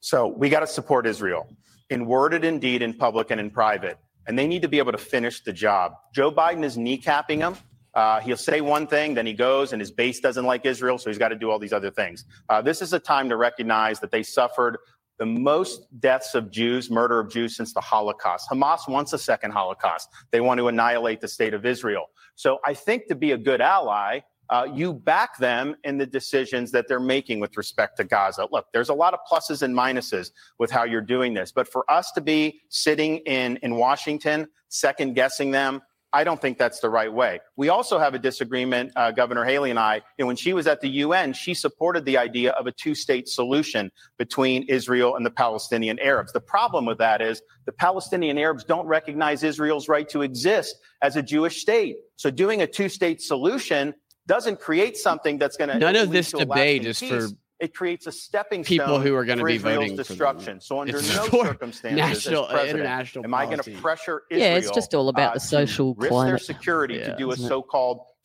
So 0.00 0.28
we 0.28 0.48
got 0.48 0.60
to 0.60 0.66
support 0.66 1.06
Israel 1.06 1.48
in 1.90 2.06
word 2.06 2.34
and 2.34 2.44
in 2.44 2.58
deed, 2.58 2.82
in 2.82 2.94
public 2.94 3.30
and 3.30 3.40
in 3.40 3.50
private. 3.50 3.98
And 4.26 4.38
they 4.38 4.46
need 4.46 4.62
to 4.62 4.68
be 4.68 4.78
able 4.78 4.92
to 4.92 4.98
finish 4.98 5.42
the 5.42 5.52
job. 5.52 5.92
Joe 6.14 6.32
Biden 6.32 6.64
is 6.64 6.76
kneecapping 6.76 7.38
them. 7.38 7.56
Uh, 7.94 8.20
he'll 8.20 8.36
say 8.36 8.60
one 8.60 8.86
thing, 8.86 9.14
then 9.14 9.24
he 9.24 9.32
goes, 9.32 9.72
and 9.72 9.80
his 9.80 9.90
base 9.90 10.20
doesn't 10.20 10.44
like 10.44 10.66
Israel, 10.66 10.98
so 10.98 11.08
he's 11.08 11.18
got 11.18 11.28
to 11.28 11.34
do 11.34 11.50
all 11.50 11.58
these 11.58 11.72
other 11.72 11.90
things. 11.90 12.26
Uh, 12.50 12.60
this 12.60 12.82
is 12.82 12.92
a 12.92 12.98
time 12.98 13.26
to 13.30 13.36
recognize 13.36 14.00
that 14.00 14.10
they 14.10 14.22
suffered 14.22 14.76
the 15.18 15.26
most 15.26 15.86
deaths 16.00 16.34
of 16.34 16.50
Jews, 16.50 16.90
murder 16.90 17.20
of 17.20 17.30
Jews 17.30 17.56
since 17.56 17.72
the 17.72 17.80
Holocaust. 17.80 18.48
Hamas 18.50 18.88
wants 18.88 19.12
a 19.12 19.18
second 19.18 19.52
Holocaust. 19.52 20.08
They 20.30 20.40
want 20.40 20.58
to 20.58 20.68
annihilate 20.68 21.20
the 21.20 21.28
state 21.28 21.54
of 21.54 21.64
Israel. 21.64 22.06
So 22.34 22.58
I 22.66 22.74
think 22.74 23.06
to 23.08 23.14
be 23.14 23.32
a 23.32 23.38
good 23.38 23.60
ally, 23.60 24.20
uh, 24.48 24.66
you 24.72 24.92
back 24.92 25.38
them 25.38 25.74
in 25.84 25.98
the 25.98 26.06
decisions 26.06 26.70
that 26.70 26.86
they're 26.86 27.00
making 27.00 27.40
with 27.40 27.56
respect 27.56 27.96
to 27.96 28.04
Gaza. 28.04 28.46
Look, 28.52 28.66
there's 28.72 28.90
a 28.90 28.94
lot 28.94 29.12
of 29.12 29.20
pluses 29.30 29.62
and 29.62 29.74
minuses 29.74 30.30
with 30.58 30.70
how 30.70 30.84
you're 30.84 31.00
doing 31.00 31.34
this, 31.34 31.50
but 31.50 31.66
for 31.66 31.90
us 31.90 32.12
to 32.12 32.20
be 32.20 32.60
sitting 32.68 33.18
in 33.18 33.56
in 33.62 33.76
Washington, 33.76 34.46
second 34.68 35.14
guessing 35.14 35.50
them, 35.50 35.82
I 36.16 36.24
don't 36.24 36.40
think 36.40 36.56
that's 36.56 36.80
the 36.80 36.88
right 36.88 37.12
way. 37.12 37.40
We 37.56 37.68
also 37.68 37.98
have 37.98 38.14
a 38.14 38.18
disagreement, 38.18 38.90
uh, 38.96 39.10
Governor 39.10 39.44
Haley 39.44 39.68
and 39.68 39.78
I. 39.78 40.00
And 40.18 40.26
when 40.26 40.34
she 40.34 40.54
was 40.54 40.66
at 40.66 40.80
the 40.80 40.88
UN, 40.88 41.34
she 41.34 41.52
supported 41.52 42.06
the 42.06 42.16
idea 42.16 42.52
of 42.52 42.66
a 42.66 42.72
two-state 42.72 43.28
solution 43.28 43.92
between 44.16 44.62
Israel 44.62 45.16
and 45.16 45.26
the 45.26 45.30
Palestinian 45.30 45.98
Arabs. 45.98 46.32
The 46.32 46.40
problem 46.40 46.86
with 46.86 46.96
that 46.96 47.20
is 47.20 47.42
the 47.66 47.72
Palestinian 47.72 48.38
Arabs 48.38 48.64
don't 48.64 48.86
recognize 48.86 49.42
Israel's 49.42 49.90
right 49.90 50.08
to 50.08 50.22
exist 50.22 50.76
as 51.02 51.16
a 51.16 51.22
Jewish 51.22 51.60
state. 51.60 51.96
So 52.16 52.30
doing 52.30 52.62
a 52.62 52.66
two-state 52.66 53.20
solution 53.20 53.92
doesn't 54.26 54.58
create 54.58 54.96
something 54.96 55.36
that's 55.36 55.58
going 55.58 55.68
to 55.68 55.78
None 55.78 55.96
of 55.96 56.12
this 56.12 56.32
debate 56.32 56.86
is 56.86 56.98
for 56.98 57.28
it 57.58 57.74
creates 57.74 58.06
a 58.06 58.12
stepping 58.12 58.62
people 58.64 58.86
stone 58.86 59.02
who 59.02 59.14
are 59.14 59.24
gonna 59.24 59.42
be 59.44 59.54
Israel's 59.54 59.76
voting 59.76 59.90
for 59.96 59.96
them. 59.96 60.04
destruction. 60.04 60.60
So 60.60 60.80
under 60.80 60.98
It's 60.98 61.14
no 61.16 61.24
for 61.26 61.46
circumstances, 61.46 61.96
national- 62.26 62.44
as 62.46 62.52
president, 62.52 62.80
international 62.80 63.24
am 63.24 63.34
I 63.34 63.44
going 63.46 63.56
to 63.58 63.62
policy. 63.64 63.80
pressure 63.80 64.22
Israel? 64.30 64.50
Yeah, 64.52 64.58
it's 64.58 64.70
just 64.72 64.94
all 64.94 65.08
about 65.08 65.30
uh, 65.30 65.34
the 65.34 65.40
to 65.40 65.46
social 65.46 65.94
risk 65.94 66.00
their 66.02 66.08
climate. 66.10 66.42
security 66.42 66.94
Yeah, 66.96 67.12
to 67.12 67.16
do 67.16 67.30
a 67.30 67.32
isn't 67.34 67.48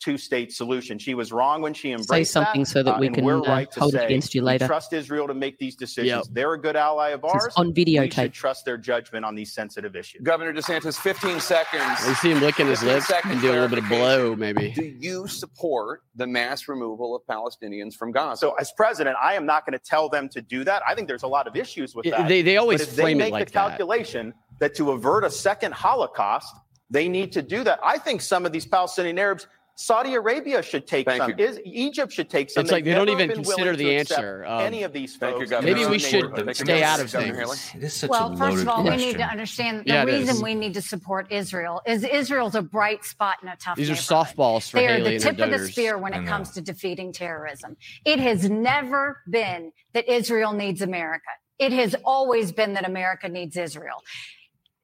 it? 0.02 0.04
so-called 0.04 0.18
two-state 0.18 0.52
solution. 0.52 0.98
She 0.98 1.14
was 1.14 1.32
wrong 1.32 1.62
when 1.62 1.74
she 1.74 1.90
embraced 1.92 2.08
Say 2.10 2.24
something 2.24 2.62
that, 2.62 2.66
so 2.68 2.82
that 2.82 2.96
uh, 2.96 2.98
we 3.00 3.06
and 3.06 3.14
can 3.14 3.24
we're 3.24 3.38
uh, 3.38 3.46
right 3.48 3.70
to 3.70 3.80
hold 3.80 3.94
it 3.94 4.04
against 4.04 4.34
you 4.34 4.42
later. 4.42 4.66
trust 4.66 4.92
Israel 4.92 5.26
to 5.28 5.34
make 5.34 5.58
these 5.58 5.74
decisions. 5.76 6.08
Yep. 6.08 6.24
They're 6.32 6.52
a 6.54 6.60
good 6.60 6.76
ally 6.76 7.10
of 7.10 7.20
It's 7.24 7.32
ours. 7.34 7.52
on 7.56 7.72
We 7.74 7.84
videotape. 7.84 8.12
should 8.14 8.32
trust 8.32 8.64
their 8.64 8.76
judgment 8.78 9.24
on 9.24 9.34
these 9.34 9.52
sensitive 9.52 9.96
issues. 9.96 10.22
Governor 10.22 10.52
DeSantis, 10.52 10.98
15 10.98 11.40
seconds. 11.40 12.06
You 12.06 12.14
see 12.14 12.30
him 12.32 12.40
licking 12.40 12.66
his 12.66 12.82
lips 12.82 13.10
and 13.24 13.40
doing 13.40 13.56
a 13.56 13.60
little 13.60 13.68
bit 13.68 13.78
of 13.78 13.88
blow, 13.88 14.34
maybe. 14.36 14.72
Do 14.72 14.84
you 14.84 15.26
support 15.26 16.02
the 16.16 16.26
mass 16.26 16.68
removal 16.68 17.14
of 17.16 17.22
Palestinians 17.28 17.94
from 17.94 18.12
Gaza? 18.12 18.38
So, 18.38 18.54
as 18.60 18.72
president, 18.72 19.16
I 19.22 19.34
am 19.34 19.46
not 19.46 19.64
going 19.66 19.78
to 19.78 19.84
tell 19.84 20.08
them 20.08 20.28
to 20.30 20.40
do 20.42 20.64
that. 20.64 20.82
I 20.86 20.94
think 20.94 21.08
there's 21.08 21.22
a 21.22 21.28
lot 21.28 21.46
of 21.46 21.56
issues 21.56 21.94
with 21.94 22.06
Yeah, 22.06 22.18
that. 22.22 22.28
They, 22.28 22.42
they 22.42 22.56
always 22.56 22.80
but 22.80 22.88
if 22.88 22.96
they 22.96 23.14
make 23.14 23.28
it 23.28 23.32
like 23.32 23.46
the 23.48 23.52
that. 23.52 23.68
calculation 23.70 24.34
that. 24.60 24.74
to 24.76 24.90
avert 24.92 25.24
a 25.24 25.30
second 25.30 25.72
Holocaust, 25.74 26.54
they 26.90 27.08
need 27.08 27.32
to 27.32 27.42
do 27.42 27.64
that. 27.64 27.80
I 27.82 27.98
think 27.98 28.20
some 28.20 28.44
of 28.46 28.52
these 28.52 28.66
Palestinian 28.66 29.18
Arabs, 29.18 29.46
Saudi 29.74 30.14
Arabia 30.14 30.62
should 30.62 30.86
take 30.86 31.06
Thank 31.06 31.22
some. 31.22 31.30
you. 31.30 31.44
Is, 31.44 31.58
Egypt 31.64 32.12
should 32.12 32.28
take 32.28 32.50
some. 32.50 32.62
It's 32.62 32.70
like 32.70 32.84
They've 32.84 32.92
they 32.94 32.98
don't 32.98 33.08
even 33.08 33.30
consider 33.30 33.74
the 33.74 33.96
answer. 33.96 34.44
Um, 34.46 34.60
any 34.60 34.82
of 34.82 34.92
these 34.92 35.16
Thank 35.16 35.40
you, 35.40 35.60
Maybe 35.62 35.86
we 35.86 35.98
should. 35.98 36.34
Thank 36.34 36.56
stay 36.56 36.82
out 36.82 37.00
of 37.00 37.10
Governor 37.10 37.34
things. 37.34 37.64
Haley? 37.72 37.80
It 37.82 37.86
is 37.86 37.94
such 37.94 38.10
Well, 38.10 38.32
a 38.32 38.36
first 38.36 38.62
of 38.62 38.68
all, 38.68 38.82
question. 38.82 39.00
we 39.00 39.06
need 39.06 39.18
to 39.18 39.24
understand 39.24 39.78
that 39.78 39.84
the 39.86 39.92
Yeah, 39.92 40.04
reason 40.04 40.36
is. 40.36 40.42
we 40.42 40.54
need 40.54 40.74
to 40.74 40.82
support 40.82 41.32
Israel 41.32 41.80
is 41.86 42.04
Israel's 42.04 42.54
a 42.54 42.62
bright 42.62 43.04
spot 43.04 43.36
in 43.42 43.48
a 43.48 43.56
tough 43.56 43.76
These 43.76 43.90
are 43.90 43.94
softballs 43.94 44.70
for 44.70 44.76
They 44.76 44.88
are 44.88 44.96
Haley 44.96 45.18
the 45.18 45.26
and 45.28 45.38
tip 45.38 45.38
of 45.40 45.50
the 45.50 45.66
spear 45.66 45.96
when 45.96 46.12
it 46.12 46.26
comes 46.26 46.50
to 46.52 46.60
defeating 46.60 47.12
terrorism. 47.12 47.76
It 48.04 48.18
has 48.18 48.48
never 48.50 49.20
been 49.28 49.72
that 49.94 50.08
Israel 50.08 50.52
needs 50.52 50.82
America. 50.82 51.30
It 51.58 51.72
has 51.72 51.94
always 52.04 52.52
been 52.52 52.74
that 52.74 52.86
America 52.86 53.28
needs 53.28 53.56
Israel. 53.56 54.02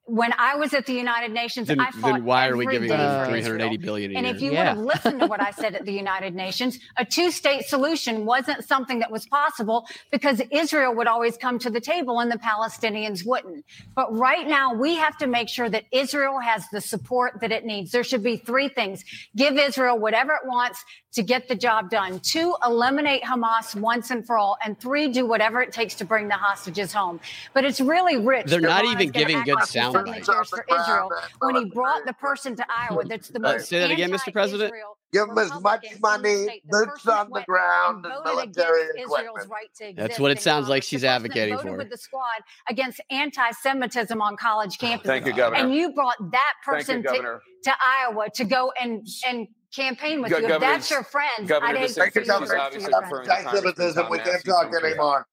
When 0.09 0.33
I 0.39 0.57
was 0.57 0.73
at 0.73 0.87
the 0.87 0.95
United 0.95 1.33
Nations, 1.33 1.69
Then, 1.69 1.81
I 1.81 1.91
fought 1.91 2.15
then 2.15 2.25
why 2.25 2.49
are 2.49 2.57
we 2.57 2.65
giving 2.65 2.89
day 2.89 2.97
them 2.97 3.19
for 3.19 3.27
380 3.27 3.77
Israel. 3.77 4.17
And 4.17 4.27
if 4.27 4.41
you 4.41 4.53
Yeah. 4.53 4.59
would 4.59 4.69
have 4.69 5.05
listened 5.05 5.21
to 5.21 5.27
what 5.27 5.43
I 5.43 5.51
said 5.51 5.75
at 5.75 5.85
the 5.91 5.93
United 5.93 6.35
Nations, 6.35 6.79
a 6.97 7.05
two 7.05 7.31
state 7.31 7.67
solution 7.67 8.25
wasn't 8.25 8.67
something 8.67 9.01
that 9.01 9.11
was 9.11 9.27
possible 9.27 9.87
because 10.11 10.41
Israel 10.51 10.95
would 10.95 11.09
always 11.09 11.37
come 11.37 11.59
to 11.59 11.69
the 11.69 11.81
table 11.81 12.21
and 12.21 12.33
the 12.33 12.39
Palestinians 12.39 13.27
wouldn't. 13.27 13.67
But 13.95 14.17
right 14.17 14.49
now, 14.49 14.73
we 14.73 14.95
have 14.95 15.19
to 15.19 15.27
make 15.27 15.51
sure 15.51 15.69
that 15.69 15.85
Israel 15.93 16.39
has 16.41 16.65
the 16.73 16.81
support 16.81 17.41
that 17.43 17.53
it 17.53 17.67
needs. 17.67 17.91
There 17.91 18.03
should 18.03 18.23
be 18.23 18.39
three 18.39 18.71
things 18.71 19.05
give 19.37 19.59
Israel 19.59 19.99
whatever 19.99 20.33
it 20.33 20.47
wants 20.47 20.83
to 21.13 21.23
get 21.23 21.49
the 21.49 21.55
job 21.55 21.91
done. 21.91 22.21
Two, 22.21 22.55
eliminate 22.65 23.23
Hamas 23.23 23.75
once 23.75 24.11
and 24.11 24.27
for 24.27 24.39
all. 24.39 24.57
And 24.65 24.79
three, 24.81 25.09
do 25.09 25.27
whatever 25.27 25.61
it 25.61 25.73
takes 25.73 25.95
to 25.97 26.05
bring 26.05 26.29
the 26.29 26.35
hostages 26.35 26.93
home. 26.93 27.21
But 27.55 27.65
it's 27.65 27.81
really 27.81 28.17
rich. 28.17 28.47
They're 28.47 28.61
not 28.61 28.85
Ron 28.85 28.93
even 28.93 29.11
giving 29.11 29.43
good 29.43 29.63
sound 29.65 29.98
suddenly 29.99 30.19
bites. 30.19 30.29
cares 30.29 30.49
for 30.49 30.65
Israel 30.69 31.11
when 31.41 31.55
he 31.57 31.65
brought 31.67 32.05
the 32.07 32.13
person 32.15 32.57
to 32.57 32.65
Iowa 32.71 33.05
that's 33.05 33.29
the 33.29 33.39
Uh, 33.39 33.53
most 33.53 33.69
say 33.69 33.79
that 33.81 33.91
again, 33.91 34.11
Mr. 34.11 34.33
President? 34.33 34.73
Give 35.11 35.27
them 35.27 35.39
as 35.39 35.49
much 35.63 35.85
Republican 35.85 35.91
in 35.93 35.95
the 35.95 36.01
money, 36.47 36.63
boots 36.71 37.07
on 37.09 37.31
the 37.31 37.41
ground, 37.43 38.05
and 38.05 38.13
against 38.15 38.25
military 38.59 38.81
Israel's 39.01 39.19
equipment. 39.21 39.51
right 39.51 39.75
to 39.79 39.93
That's 39.97 40.19
what 40.21 40.31
it 40.31 40.43
sounds 40.43 40.69
like 40.69 40.83
she's 40.83 41.01
The 41.01 41.07
person 41.07 41.15
advocating 41.25 41.55
voted 41.57 41.71
for. 41.73 41.77
with 41.79 41.91
the 41.91 41.97
squad 41.97 42.43
against 42.69 43.01
anti-Semitism 43.11 44.21
on 44.21 44.37
college 44.37 44.77
campuses. 44.79 45.05
Thank 45.05 45.27
you, 45.27 45.33
Governor. 45.33 45.63
And 45.65 45.75
you 45.75 45.93
brought 45.95 46.17
that 46.33 46.53
Thank 46.67 46.89
you, 46.89 46.95
person 46.95 47.03
to, 47.05 47.41
to 47.65 47.73
Iowa 47.83 48.27
to 48.35 48.45
go 48.45 48.73
and 48.81 49.07
and 49.27 49.49
campaign 49.75 50.21
with 50.21 50.31
Go- 50.31 50.39
you. 50.39 50.45
If 50.45 50.49
Governor, 50.51 50.73
that's 50.73 50.91
your 50.91 51.03
friend, 51.05 51.49
Governor 51.49 51.71
I'd 51.73 51.79
hate 51.79 51.91
DeSantis 51.91 52.13
to 52.13 52.25
see 52.25 52.27
you 52.27 52.33
obviously 52.33 52.91
versus 52.91 53.01
referring 53.03 53.27
to 53.27 53.35
Anti-Semitism, 53.39 54.07
we 54.11 54.19
can't 54.19 54.45
talk 54.45 54.75
anymore. 54.85 55.27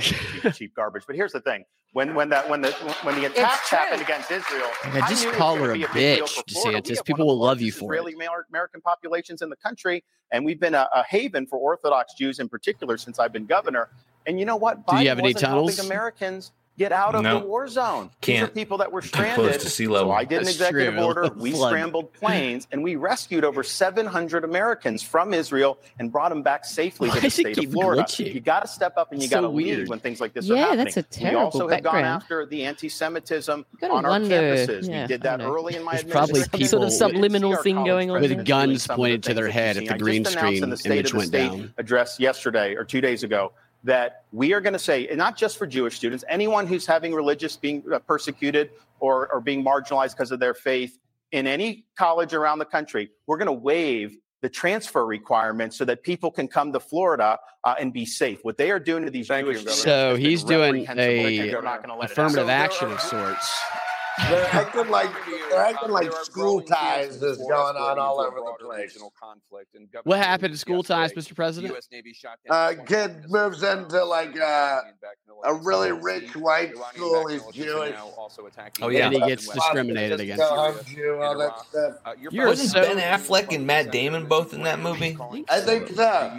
cheap, 0.00 0.54
cheap 0.54 0.74
garbage. 0.74 1.04
But 1.06 1.14
here's 1.16 1.32
the 1.32 1.40
thing: 1.40 1.64
when 1.94 2.14
when 2.14 2.28
that 2.28 2.48
when 2.50 2.60
the 2.60 2.72
when 3.04 3.14
the 3.20 3.26
attacks 3.26 3.70
happened 3.70 4.02
against 4.02 4.30
Israel, 4.30 4.68
Yeah, 4.84 5.08
just 5.08 5.24
knew 5.24 5.32
call 5.32 5.54
gonna 5.54 5.66
her 5.68 5.70
a 5.72 5.78
be 5.78 5.84
bitch, 5.84 6.28
for 6.28 6.42
Florida. 6.50 6.82
We 6.84 6.94
DeSantis. 6.94 7.04
People 7.04 7.26
will 7.26 7.38
love 7.38 7.60
you 7.60 7.66
largest 7.66 7.78
for 7.78 7.94
it. 7.94 7.98
Israeli 7.98 8.12
Amer- 8.24 8.46
American 8.50 8.80
populations 8.80 9.42
in 9.42 9.48
the 9.48 9.56
country, 9.56 10.04
and 10.32 10.44
we've 10.44 10.60
been 10.60 10.74
a, 10.74 10.88
a 10.94 11.04
haven 11.04 11.46
for 11.46 11.58
Orthodox 11.58 12.14
Jews 12.14 12.40
in 12.40 12.48
particular 12.48 12.98
since 12.98 13.18
I've 13.18 13.32
been 13.32 13.46
governor. 13.46 13.88
And 14.26 14.40
you 14.40 14.44
know 14.44 14.56
what? 14.56 14.86
Do 14.86 14.96
you 14.98 15.08
have 15.08 15.18
any 15.18 15.34
wasn't 15.34 15.46
helping 15.50 15.76
tunnels? 15.76 15.78
Americans 15.86 16.52
get 16.76 16.90
out 16.92 17.14
of 17.14 17.22
No. 17.22 17.38
the 17.40 17.46
war 17.46 17.68
zone. 17.68 18.10
These 18.22 18.36
are 18.36 18.40
Can't. 18.46 18.54
people 18.54 18.78
that 18.78 18.90
were 18.90 19.00
Close 19.00 19.08
stranded. 19.10 19.60
to 19.60 19.70
sea 19.70 19.86
level. 19.86 20.10
So 20.10 20.16
I 20.16 20.24
did 20.24 20.42
an 20.42 20.48
executive 20.48 20.94
true. 20.94 21.02
order. 21.04 21.30
We 21.36 21.52
Flood. 21.52 21.70
scrambled 21.70 22.12
planes 22.20 22.66
and 22.72 22.82
we 22.82 22.96
rescued 22.96 23.44
over 23.44 23.62
700 23.62 24.44
Americans 24.44 25.02
from 25.02 25.32
Israel 25.34 25.78
and 25.98 26.10
brought 26.10 26.30
them 26.30 26.42
back 26.42 26.64
safely 26.64 27.08
Why 27.08 27.14
to 27.16 27.20
the 27.20 27.26
does 27.26 27.34
state 27.34 27.58
of 27.58 27.72
Florida. 27.72 28.02
glitching? 28.02 28.34
You 28.34 28.40
got 28.40 28.60
to 28.60 28.68
step 28.68 28.94
up 28.96 29.12
and 29.12 29.22
you 29.22 29.28
So 29.28 29.36
got 29.36 29.40
to 29.42 29.48
lead 29.48 29.88
when 29.88 29.98
things 30.00 30.20
like 30.20 30.32
this 30.32 30.50
are 30.50 30.54
Yeah, 30.54 30.60
happening. 30.62 30.84
that's 30.84 30.96
a 30.96 31.02
terrible 31.02 31.24
we 31.24 31.30
terrible 31.50 31.60
also 31.62 31.68
have 31.68 31.82
gone 31.84 32.04
after 32.04 32.46
the 32.46 32.64
anti-Semitism 32.64 33.66
gotta 33.80 33.92
on 33.92 34.04
our 34.04 34.10
wonder- 34.12 34.28
campuses. 34.34 34.88
yeah, 34.88 35.02
we 35.02 35.08
did 35.08 35.22
that 35.22 35.40
early 35.40 35.76
in 35.76 35.82
my 35.84 35.92
There's 35.92 36.04
probably 36.04 36.40
administration. 36.42 36.68
Sort 36.68 36.82
of 36.84 36.92
subliminal 36.92 37.56
thing 37.56 37.84
going 37.84 38.10
on 38.10 38.20
With 38.20 38.44
guns 38.46 38.84
some 38.84 38.94
of 38.94 38.96
the 38.96 39.02
pointed 39.02 39.22
to 39.24 39.34
their 39.34 39.48
head 39.48 39.76
you've 39.76 39.84
if 39.84 39.88
seen. 39.88 39.88
the 39.88 39.94
I 39.94 39.98
just 39.98 40.04
green 40.04 40.20
announced 40.22 40.38
screen 40.38 40.62
in 40.64 40.70
the 40.70 40.76
State 40.76 40.90
image 40.92 41.06
of 41.06 41.10
the 41.12 41.16
went 41.18 41.28
State 41.28 41.48
down. 41.50 41.74
address 41.78 42.18
yesterday 42.20 42.74
or 42.74 42.84
two 42.84 43.00
days 43.00 43.22
ago 43.22 43.52
that 43.84 44.24
we 44.32 44.52
are 44.52 44.60
going 44.60 44.72
to 44.72 44.78
say, 44.78 45.06
and 45.08 45.18
not 45.18 45.36
just 45.36 45.58
for 45.58 45.66
Jewish 45.66 45.96
students, 45.96 46.24
anyone 46.28 46.66
who's 46.66 46.86
having 46.86 47.14
religious 47.14 47.56
being 47.56 47.84
uh, 47.92 47.98
persecuted 48.00 48.70
or, 48.98 49.32
or 49.32 49.40
being 49.40 49.64
marginalized 49.64 50.12
because 50.12 50.30
of 50.30 50.40
their 50.40 50.54
faith 50.54 50.98
in 51.32 51.46
any 51.46 51.84
college 51.96 52.32
around 52.32 52.58
the 52.58 52.64
country, 52.64 53.10
we're 53.26 53.36
going 53.36 53.46
to 53.46 53.52
waive 53.52 54.16
the 54.40 54.48
transfer 54.48 55.06
requirements 55.06 55.76
so 55.76 55.84
that 55.84 56.02
people 56.02 56.30
can 56.30 56.46
come 56.48 56.72
to 56.72 56.80
Florida 56.80 57.38
uh, 57.64 57.74
and 57.78 57.92
be 57.92 58.04
safe. 58.04 58.40
What 58.42 58.58
they 58.58 58.70
are 58.70 58.78
doing 58.78 59.04
to 59.04 59.10
these 59.10 59.28
Thank 59.28 59.46
Jewish 59.46 59.58
Governor. 59.58 59.72
students 59.72 59.82
So 59.82 60.16
he's 60.16 60.44
doing 60.44 60.86
reprehensible. 60.86 61.26
a 61.26 61.54
We're 61.54 61.62
not 61.62 61.82
gonna 61.82 61.98
let 61.98 62.10
it 62.10 62.12
affirmative 62.12 62.48
action 62.50 62.90
of 62.92 63.00
sorts. 63.00 63.54
They're 64.28 64.46
acting 64.54 64.88
like 64.88 65.10
they're 65.50 65.60
Uh, 65.60 65.70
acting 65.70 65.90
like 65.90 66.12
school 66.22 66.60
ties 66.62 67.20
is 67.20 67.38
going 67.38 67.76
on 67.76 67.98
all 67.98 68.20
over 68.20 68.36
the 68.36 68.64
place. 68.64 68.96
What 70.04 70.18
happened 70.18 70.54
to 70.54 70.58
school 70.58 70.82
ties, 70.82 71.12
Mr. 71.12 71.34
President? 71.34 71.74
Uh, 72.48 72.74
kid 72.86 73.24
moves 73.28 73.62
into 73.62 74.04
like 74.04 74.38
uh, 74.38 74.82
a 75.44 75.54
really 75.54 75.92
rich 75.92 76.36
white 76.36 76.72
school. 76.94 77.26
He's 77.26 77.42
Jewish. 77.52 77.94
Oh, 78.80 78.88
yeah. 78.88 79.06
And 79.06 79.14
he 79.14 79.20
gets 79.20 79.48
discriminated 79.48 80.20
against. 80.20 80.42
Go 80.42 80.72
home, 80.72 80.76
Jew, 80.86 81.20
all. 81.20 81.66
You're 82.30 82.46
Wasn't 82.46 82.70
so- 82.70 82.82
Ben 82.82 82.98
Affleck 82.98 83.54
and 83.54 83.66
Matt 83.66 83.90
Damon 83.90 84.26
both 84.26 84.54
in 84.54 84.62
that 84.62 84.78
movie? 84.78 85.16
I 85.48 85.60
think 85.60 85.88
so. 85.88 86.32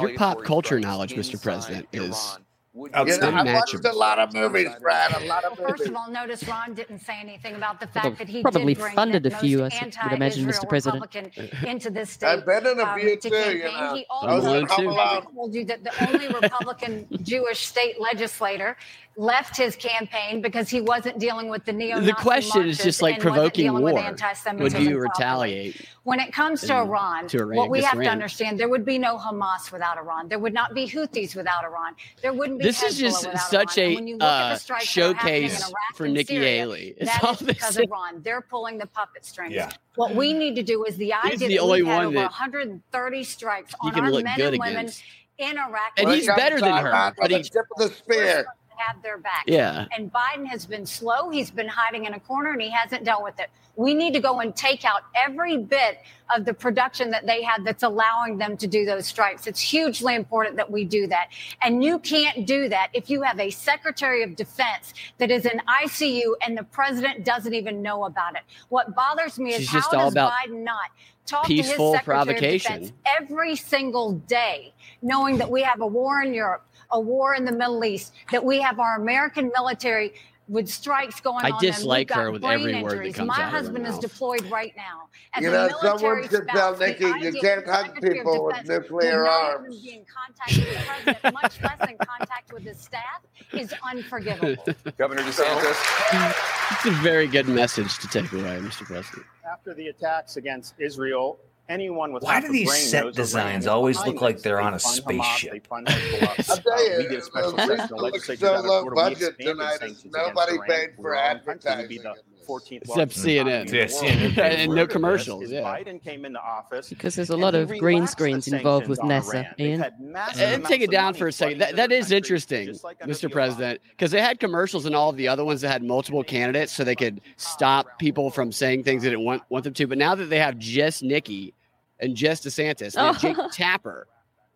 Your 0.00 0.14
pop 0.16 0.42
culture 0.44 0.80
knowledge, 0.80 1.14
Mr. 1.14 1.40
President, 1.40 1.86
is 1.92 2.38
You 2.76 2.90
know, 2.92 3.30
I've 3.30 3.54
watched 3.54 3.74
a 3.86 3.92
lot 3.92 4.18
of 4.18 4.34
movies, 4.34 4.68
Brad. 4.82 5.10
A 5.22 5.24
lot 5.26 5.44
of 5.44 5.58
Well, 5.58 5.68
first 5.70 5.86
of 5.88 5.96
all, 5.96 6.10
notice 6.10 6.46
Ron 6.46 6.74
didn't 6.74 6.98
say 6.98 7.18
anything 7.18 7.54
about 7.54 7.80
the 7.80 7.88
Well, 7.94 8.04
fact 8.04 8.18
that 8.18 8.28
he 8.28 8.42
probably 8.42 8.74
did 8.74 8.80
bring 8.82 8.94
funded 8.94 9.22
the 9.22 9.34
a 9.34 9.38
few, 9.38 9.58
most 9.58 9.82
I 9.82 9.86
s- 9.86 9.96
would 10.04 10.12
imagine, 10.12 10.44
Mr. 10.44 10.48
anti-Israel 10.48 10.66
President. 10.68 11.02
Republican 11.02 11.68
into 11.68 11.88
this 11.90 12.10
state. 12.16 12.26
I've 12.28 12.44
been 12.44 12.66
in 12.66 12.78
a 12.78 12.84
um, 12.84 12.98
few 13.00 13.16
to 13.16 13.30
too, 13.30 13.34
you 13.34 13.42
campaign. 13.62 13.80
know. 13.80 13.94
He 13.94 14.06
I 14.10 14.34
was 14.34 14.44
also 14.44 14.62
at 14.62 14.70
Home 14.70 14.86
Alone. 14.88 15.22
told 15.34 15.54
you 15.54 15.64
that 15.64 15.84
the 15.84 16.06
only 16.06 16.28
Republican 16.28 17.06
Jewish 17.22 17.66
state 17.66 17.98
legislator 17.98 18.76
left 19.16 19.56
his 19.56 19.76
campaign 19.76 20.42
because 20.42 20.68
he 20.68 20.82
wasn't 20.82 21.18
dealing 21.18 21.48
with 21.48 21.64
the 21.64 21.72
neo 21.72 22.00
The 22.00 22.12
question 22.12 22.68
is 22.68 22.76
just 22.78 23.00
like 23.00 23.18
provoking 23.18 23.72
war. 23.72 24.14
Would 24.58 24.74
you 24.74 24.98
retaliate? 24.98 25.86
When 26.02 26.20
it 26.20 26.32
comes 26.32 26.60
to 26.62 26.74
Iran, 26.74 27.26
to 27.28 27.38
Iran- 27.38 27.56
what 27.56 27.70
we 27.70 27.78
against 27.78 27.94
have 27.94 28.02
to 28.04 28.10
understand, 28.10 28.60
there 28.60 28.68
would 28.68 28.84
be 28.84 28.98
no 28.98 29.16
Hamas 29.16 29.72
without 29.72 29.96
Iran. 29.96 30.28
There 30.28 30.38
would 30.38 30.52
not 30.52 30.74
be 30.74 30.86
Houthis 30.86 31.34
without 31.34 31.64
Iran. 31.64 31.94
There 32.22 32.32
wouldn't 32.32 32.58
be 32.60 32.64
This 32.66 32.82
is 32.82 32.98
just 32.98 33.22
such 33.50 33.78
Iran. 33.78 33.90
A 33.90 33.94
when 33.96 34.06
you 34.06 34.14
look 34.16 34.22
at 34.22 34.48
the 34.48 34.54
uh, 34.54 34.56
strikes 34.58 34.94
that 34.94 35.00
are 35.02 35.14
happening 35.14 35.44
in 35.44 35.50
showcase 35.50 35.72
for 35.94 36.08
Nikki 36.08 36.34
Syria, 36.34 36.48
Haley. 36.50 36.94
It's 36.98 37.10
that 37.12 37.24
all 37.24 37.32
is 37.32 37.38
the 37.38 37.44
because 37.46 37.74
same. 37.74 37.84
of 37.84 37.90
Iran. 37.90 38.22
They're 38.22 38.40
pulling 38.42 38.78
the 38.78 38.86
puppet 38.86 39.24
strings. 39.24 39.54
Yeah. 39.54 39.70
What 39.96 40.14
we 40.14 40.32
need 40.34 40.54
to 40.56 40.62
do 40.62 40.84
is 40.84 40.96
the 40.96 41.14
idea 41.14 41.38
the 41.48 41.54
that 41.56 41.58
only 41.60 41.82
we've 41.82 41.90
had 41.90 41.96
one 41.96 42.06
over 42.06 42.14
that 42.16 42.30
130 42.30 43.24
strikes 43.24 43.74
He 43.82 43.88
on 43.88 43.98
our 43.98 44.10
men 44.22 44.40
and 44.40 44.58
women 44.58 44.76
against. 44.76 45.02
in 45.38 45.56
Iraq. 45.58 45.92
And 45.96 46.06
When 46.06 46.18
he's 46.18 46.26
better 46.26 46.60
than 46.60 46.84
her, 46.84 46.92
but 46.92 47.16
with 47.18 47.30
the 47.30 47.36
he, 47.38 47.42
tip 47.44 47.64
of 47.76 47.88
the 47.88 47.94
spear. 47.96 48.46
Have 48.78 49.02
their 49.02 49.18
back. 49.18 49.44
yeah. 49.46 49.86
And 49.96 50.12
Biden 50.12 50.46
has 50.46 50.66
been 50.66 50.86
slow. 50.86 51.30
He's 51.30 51.50
been 51.50 51.68
hiding 51.68 52.04
in 52.04 52.14
a 52.14 52.20
corner 52.20 52.52
and 52.52 52.60
he 52.60 52.70
hasn't 52.70 53.04
dealt 53.04 53.22
with 53.22 53.38
it. 53.38 53.50
We 53.76 53.94
need 53.94 54.14
to 54.14 54.20
go 54.20 54.40
and 54.40 54.56
take 54.56 54.84
out 54.84 55.02
every 55.14 55.58
bit 55.58 55.98
of 56.34 56.44
the 56.44 56.54
production 56.54 57.10
that 57.10 57.26
they 57.26 57.42
have 57.42 57.64
that's 57.64 57.82
allowing 57.82 58.38
them 58.38 58.56
to 58.56 58.66
do 58.66 58.84
those 58.86 59.06
strikes. 59.06 59.46
It's 59.46 59.60
hugely 59.60 60.14
important 60.14 60.56
that 60.56 60.70
we 60.70 60.84
do 60.84 61.06
that. 61.08 61.28
And 61.62 61.84
you 61.84 61.98
can't 61.98 62.46
do 62.46 62.68
that 62.70 62.88
if 62.94 63.10
you 63.10 63.22
have 63.22 63.38
a 63.38 63.50
Secretary 63.50 64.22
of 64.22 64.34
Defense 64.34 64.94
that 65.18 65.30
is 65.30 65.44
in 65.44 65.60
ICU 65.84 66.34
and 66.44 66.56
the 66.56 66.64
president 66.64 67.24
doesn't 67.24 67.54
even 67.54 67.82
know 67.82 68.04
about 68.04 68.34
it. 68.34 68.42
What 68.70 68.94
bothers 68.94 69.38
me 69.38 69.52
is 69.52 69.60
She's 69.60 69.70
how 69.70 69.90
all 69.92 70.10
does 70.10 70.30
Biden 70.30 70.64
not 70.64 70.90
talk 71.26 71.46
peaceful 71.46 71.92
to 71.92 71.98
his 71.98 72.04
Secretary 72.04 72.24
provocation. 72.24 72.72
of 72.72 72.80
Defense 72.80 72.98
every 73.20 73.56
single 73.56 74.12
day, 74.12 74.72
knowing 75.02 75.38
that 75.38 75.50
we 75.50 75.62
have 75.62 75.80
a 75.80 75.86
war 75.86 76.22
in 76.22 76.32
Europe, 76.32 76.66
a 76.96 77.00
war 77.00 77.34
in 77.34 77.44
the 77.44 77.52
Middle 77.52 77.84
East, 77.84 78.14
that 78.32 78.42
we 78.44 78.58
have 78.60 78.80
our 78.80 78.96
American 78.96 79.50
military 79.54 80.14
with 80.48 80.68
strikes 80.68 81.20
going 81.20 81.44
I 81.44 81.50
on. 81.50 81.60
them. 81.60 81.72
dislike 81.72 82.10
her 82.12 82.30
with 82.30 82.40
brain 82.40 82.60
every 82.60 82.82
word 82.82 83.04
that 83.04 83.14
comes 83.14 83.28
My 83.28 83.34
out 83.34 83.40
of 83.40 83.50
her 83.50 83.56
husband 83.58 83.84
is 83.86 83.92
mouth. 83.94 84.00
deployed 84.00 84.44
right 84.50 84.72
now. 84.76 85.08
As 85.34 85.42
You 85.42 85.50
know, 85.50 85.68
someone 85.82 86.28
should 86.28 86.48
tell 86.48 86.76
Nikki 86.76 87.04
you 87.04 87.32
can't 87.32 87.66
that 87.66 87.86
hug 87.86 88.00
people 88.00 88.44
with 88.46 88.66
nuclear 88.66 89.26
arms. 89.26 89.82
be 89.82 89.90
in 89.94 90.04
contact 90.06 90.56
with 90.56 90.68
the 90.78 90.84
president, 90.86 91.34
much 91.42 91.60
less 91.62 91.90
in 91.90 91.96
contact 91.98 92.52
with 92.52 92.62
his 92.62 92.78
staff, 92.78 93.20
is 93.52 93.74
unforgivable. 93.82 94.64
Governor 94.98 95.22
DeSantis. 95.22 96.42
It's 96.72 96.86
a 96.86 96.90
very 97.02 97.28
good 97.28 97.46
message 97.48 97.96
to 97.98 98.08
take 98.08 98.32
away, 98.32 98.58
Mr. 98.60 98.84
President. 98.84 99.24
After 99.48 99.72
the 99.74 99.86
attacks 99.88 100.36
against 100.36 100.74
Israel, 100.80 101.38
anyone 101.68 102.12
with 102.12 102.22
Why 102.22 102.40
do 102.40 102.48
these 102.52 102.68
brain 102.68 102.80
set 102.80 103.14
designs 103.14 103.66
always 103.66 103.98
look 104.04 104.20
like 104.20 104.40
they're 104.42 104.56
They 104.56 104.62
on 104.62 104.74
a 104.74 104.78
fund 104.78 105.00
Hamas, 105.00 105.02
spaceship? 105.02 105.52
they 105.52 105.58
fund 105.60 105.86
Hezbollah. 105.86 106.50
I'll 106.50 106.56
tell 106.56 106.72
Uh, 106.72 106.80
you, 106.80 106.96
we 106.98 107.02
did 107.08 107.18
a 107.18 107.22
special 107.22 107.50
session 107.52 107.62
in 107.62 107.68
reason 107.70 107.88
the 107.88 107.94
it 107.96 108.00
looks 108.00 108.28
legislature 108.28 108.46
so 108.46 108.60
low 108.62 108.90
budget 108.94 109.38
tonight 109.40 109.94
nobody 110.12 110.58
paid 110.68 110.90
for 110.96 111.02
We're 111.02 111.16
on 111.16 111.40
track 111.42 111.60
to 111.60 111.88
be 111.88 111.98
advertising. 111.98 112.14
14th 112.46 112.82
Except 112.82 112.96
largest 112.96 113.24
CNN. 113.26 113.64
economy 113.64 113.78
Yeah. 113.78 113.84
CNN 113.86 114.38
And 114.60 114.72
no 114.72 114.86
commercials, 114.86 115.50
yeah. 115.50 115.62
Biden 115.62 116.00
came 116.00 116.24
into 116.24 116.40
office 116.40 116.88
Because 116.88 117.16
there's 117.16 117.30
a 117.30 117.36
lot 117.36 117.56
of 117.56 117.68
green 117.78 118.06
screens 118.06 118.46
involved 118.46 118.86
with 118.86 119.00
NASA, 119.00 119.52
Ian. 119.58 119.80
had 119.80 119.94
And 120.38 120.64
take 120.64 120.80
it 120.80 120.92
down 120.92 121.14
for 121.14 121.26
a 121.26 121.32
second. 121.32 121.58
flooding 121.58 121.58
That, 121.58 121.68
into 121.70 121.76
that 121.82 121.88
the 121.88 121.96
is 121.96 122.04
country, 122.04 122.16
interesting, 122.18 122.78
like 122.84 123.00
Mr. 123.00 123.30
President, 123.32 123.80
because 123.90 124.12
they 124.12 124.20
had 124.20 124.38
commercials 124.38 124.86
and 124.86 124.94
all 124.94 125.10
of 125.10 125.16
the 125.16 125.26
other 125.26 125.44
ones 125.44 125.60
that 125.62 125.70
had 125.70 125.82
multiple 125.82 126.22
candidates 126.22 126.70
so 126.72 126.84
they 126.84 126.94
could 126.94 127.20
stop 127.36 127.98
people 127.98 128.30
from 128.30 128.52
saying 128.52 128.84
things 128.84 129.02
they 129.02 129.10
didn't 129.10 129.24
want, 129.24 129.42
want 129.48 129.64
them 129.64 129.74
to. 129.74 129.86
But 129.88 129.98
now 129.98 130.14
that 130.14 130.26
they 130.26 130.38
have 130.38 130.56
just 130.56 131.02
Nikki 131.02 131.52
and 132.00 132.16
just 132.16 132.44
DeSantis 132.44 132.96
and 132.96 133.18
Jake 133.20 133.36
Tapper, 133.52 134.06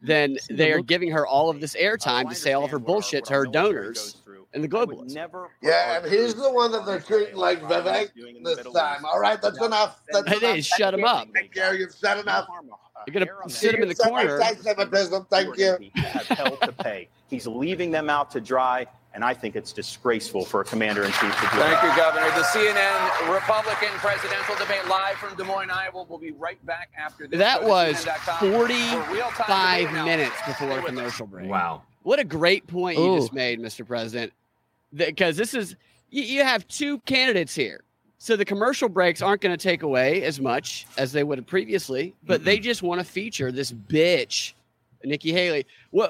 then 0.02 0.38
they 0.48 0.72
are 0.72 0.80
giving 0.82 1.10
her 1.10 1.26
all 1.26 1.50
of 1.50 1.60
this 1.60 1.74
airtime 1.76 2.28
to 2.28 2.34
say 2.34 2.52
all 2.52 2.64
of 2.64 2.70
her 2.70 2.78
bullshit 2.78 3.24
to 3.26 3.34
her 3.34 3.44
donors 3.46 4.16
and 4.52 4.64
the 4.64 4.68
globalists. 4.68 5.14
Yeah, 5.62 5.98
and 6.02 6.10
he's 6.10 6.34
the 6.34 6.50
one 6.50 6.72
that 6.72 6.86
they're 6.86 7.00
treating 7.00 7.36
like 7.36 7.60
Vivek 7.62 8.10
this 8.42 8.58
time. 8.72 9.04
All 9.04 9.20
right, 9.20 9.40
that's 9.40 9.62
enough. 9.62 10.00
That's 10.10 10.28
Hey, 10.28 10.38
they 10.38 10.52
enough. 10.54 10.64
shut 10.64 10.94
him 10.94 11.04
up. 11.04 11.28
Thank 11.34 11.54
you. 11.54 11.78
You've 11.78 11.94
said 11.94 12.18
enough. 12.18 12.48
You're 13.06 13.24
gonna 13.24 13.48
sit 13.48 13.74
him 13.74 13.82
in 13.82 13.88
the 13.88 13.94
corner. 13.94 14.38
Thank 14.40 15.58
you. 15.58 15.90
Have 15.96 16.26
hell 16.26 16.56
to 16.56 16.72
pay. 16.72 17.08
He's 17.28 17.46
leaving 17.46 17.90
them 17.90 18.10
out 18.10 18.30
to 18.32 18.40
dry, 18.40 18.86
and 19.12 19.24
I 19.24 19.34
think 19.34 19.56
it's 19.56 19.72
disgraceful 19.72 20.44
for 20.44 20.60
a 20.60 20.64
commander 20.64 21.02
in 21.02 21.10
chief 21.12 21.20
to 21.20 21.26
do 21.28 21.46
Thank 21.48 21.80
that. 21.80 21.82
you, 21.82 21.96
Governor. 21.96 22.26
The 22.36 22.44
CNN 22.44 23.34
Republican 23.34 23.88
presidential 23.98 24.54
debate 24.56 24.86
live 24.88 25.16
from 25.16 25.36
Des 25.36 25.44
Moines, 25.44 25.70
Iowa. 25.70 26.04
We'll 26.08 26.18
be 26.18 26.30
right 26.32 26.64
back 26.64 26.90
after 26.96 27.26
this. 27.26 27.38
That 27.38 27.62
was 27.62 27.96
CNN.com 27.96 28.38
for 28.38 28.66
45 28.66 29.92
minutes 30.04 30.36
before 30.46 30.54
Stay 30.54 30.64
a 30.66 30.74
with 30.76 30.84
us. 30.84 30.86
commercial 30.90 31.26
break. 31.26 31.48
Wow. 31.48 31.82
What 32.02 32.18
a 32.18 32.24
great 32.24 32.66
point 32.66 32.98
you 32.98 33.16
just 33.16 33.32
made, 33.32 33.60
Mr. 33.60 33.86
President. 33.86 34.32
Because 34.94 35.36
this 35.36 35.54
is, 35.54 35.76
you, 36.10 36.22
you 36.22 36.44
have 36.44 36.66
two 36.68 36.98
candidates 37.00 37.54
here. 37.54 37.82
So 38.18 38.36
the 38.36 38.44
commercial 38.44 38.88
breaks 38.88 39.22
aren't 39.22 39.40
going 39.40 39.56
to 39.56 39.62
take 39.62 39.82
away 39.82 40.22
as 40.24 40.40
much 40.40 40.86
as 40.98 41.10
they 41.10 41.24
would 41.24 41.38
have 41.38 41.46
previously, 41.46 42.14
but 42.26 42.44
they 42.44 42.58
just 42.58 42.82
want 42.82 43.00
to 43.00 43.04
feature 43.06 43.50
this 43.50 43.72
bitch, 43.72 44.52
Nikki 45.04 45.32
Haley. 45.32 45.66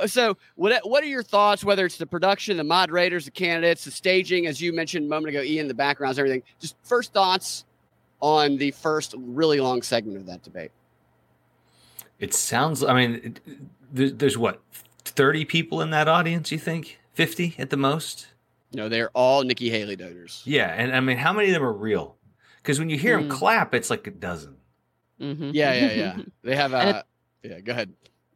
So 0.07 0.37
what, 0.57 0.81
what 0.89 1.03
are 1.03 1.07
your 1.09 1.23
thoughts, 1.23 1.65
whether 1.65 1.87
it's 1.87 1.97
the 1.97 2.07
production, 2.07 2.57
the 2.57 2.65
moderators, 2.65 3.25
the 3.25 3.31
candidates, 3.31 3.85
the 3.85 3.91
staging, 3.91 4.47
as 4.47 4.61
you 4.61 4.73
mentioned 4.73 5.07
a 5.07 5.09
moment 5.09 5.29
ago, 5.35 5.43
Ian, 5.43 5.69
the 5.69 5.75
backgrounds, 5.75 6.19
everything? 6.19 6.43
Just 6.59 6.77
first 6.83 7.13
thoughts 7.13 7.65
on 8.21 8.57
the 8.57 8.71
first 8.73 9.15
really 9.19 9.61
long 9.61 9.83
segment 9.83 10.17
of 10.19 10.27
that 10.27 10.43
debate. 10.43 10.71
It 12.19 12.35
sounds. 12.35 12.85
I 12.85 12.93
mean, 12.95 13.37
there's 13.93 14.37
what 14.37 14.61
thirty 15.05 15.45
people 15.47 15.81
in 15.81 15.89
that 15.91 16.07
audience. 16.07 16.53
You 16.53 16.59
think 16.59 17.01
fifty 17.15 17.55
at 17.59 17.71
the 17.71 17.79
most? 17.79 18.27
No, 18.75 18.89
they're 18.91 19.11
all 19.15 19.43
Nikki 19.43 19.71
Haley 19.71 19.97
donors. 19.97 20.43
Yeah, 20.45 20.67
and 20.67 20.95
I 20.95 21.01
mean, 21.01 21.17
how 21.17 21.33
many 21.33 21.49
of 21.49 21.55
them 21.55 21.63
are 21.63 21.73
real? 21.73 22.17
Because 22.59 22.79
when 22.79 22.91
you 22.91 22.99
hear 22.99 23.17
them 23.17 23.29
Mm. 23.29 23.31
clap, 23.31 23.75
it's 23.75 23.89
like 23.89 24.07
a 24.07 24.11
dozen. 24.11 24.57
hmm 25.19 25.51
Yeah, 25.55 25.73
yeah, 25.73 25.93
yeah. 25.93 26.17
They 26.43 26.57
have 26.57 26.75
And 26.75 26.89
a. 26.91 27.05
Yeah, 27.43 27.61
go 27.61 27.73
ahead. 27.73 27.91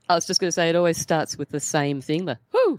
I 0.09 0.15
was 0.15 0.27
just 0.27 0.41
going 0.41 0.49
to 0.49 0.53
say 0.53 0.69
it 0.69 0.77
always 0.77 0.99
starts 0.99 1.39
with 1.39 1.49
the 1.51 1.61
same 1.61 2.01
thing, 2.01 2.27
the 2.27 2.39
whoo, 2.53 2.61
woo, 2.73 2.79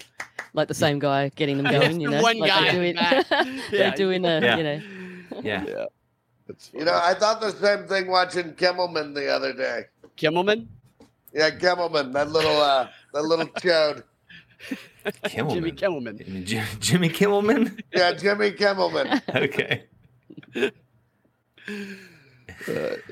like 0.53 0.67
the 0.67 0.73
same 0.75 0.99
guy 0.99 1.29
getting 1.29 1.57
them 1.61 1.71
going. 1.71 1.99
You 1.99 2.09
know, 2.09 2.21
One 2.21 2.37
like 2.37 2.49
guy 2.51 2.61
they 2.61 2.67
in 2.69 2.75
do 2.75 2.81
the 2.81 2.89
it. 2.89 3.29
back. 3.29 3.47
they 3.71 3.77
Yeah. 3.79 3.95
do 3.95 4.09
in 4.11 4.25
a, 4.25 4.41
Yeah. 4.41 4.57
you 4.57 4.63
know. 4.63 4.81
Yeah. 5.43 5.85
You 6.73 6.85
know, 6.85 6.93
I 6.93 7.15
thought 7.15 7.41
the 7.41 7.49
same 7.53 7.87
thing 7.87 8.05
watching 8.07 8.53
Kimmelman 8.53 9.15
the 9.15 9.27
other 9.33 9.51
day. 9.51 9.85
Kimmelman, 10.15 10.67
Yeah, 11.33 11.49
Kimmelman, 11.49 12.13
that 12.13 12.29
little 12.29 12.61
uh 12.61 12.87
that 13.13 13.23
little 13.23 13.47
chode. 13.47 14.03
Kimmelman. 15.23 15.53
Jimmy 15.55 15.71
Kimmelman. 15.71 16.21
I 16.21 16.75
Jimmy 16.79 17.09
Kimmelman. 17.09 17.81
Yeah, 17.91 18.11
Jimmy 18.13 18.51
Kimmelman. 18.51 19.21
Okay. 19.35 19.85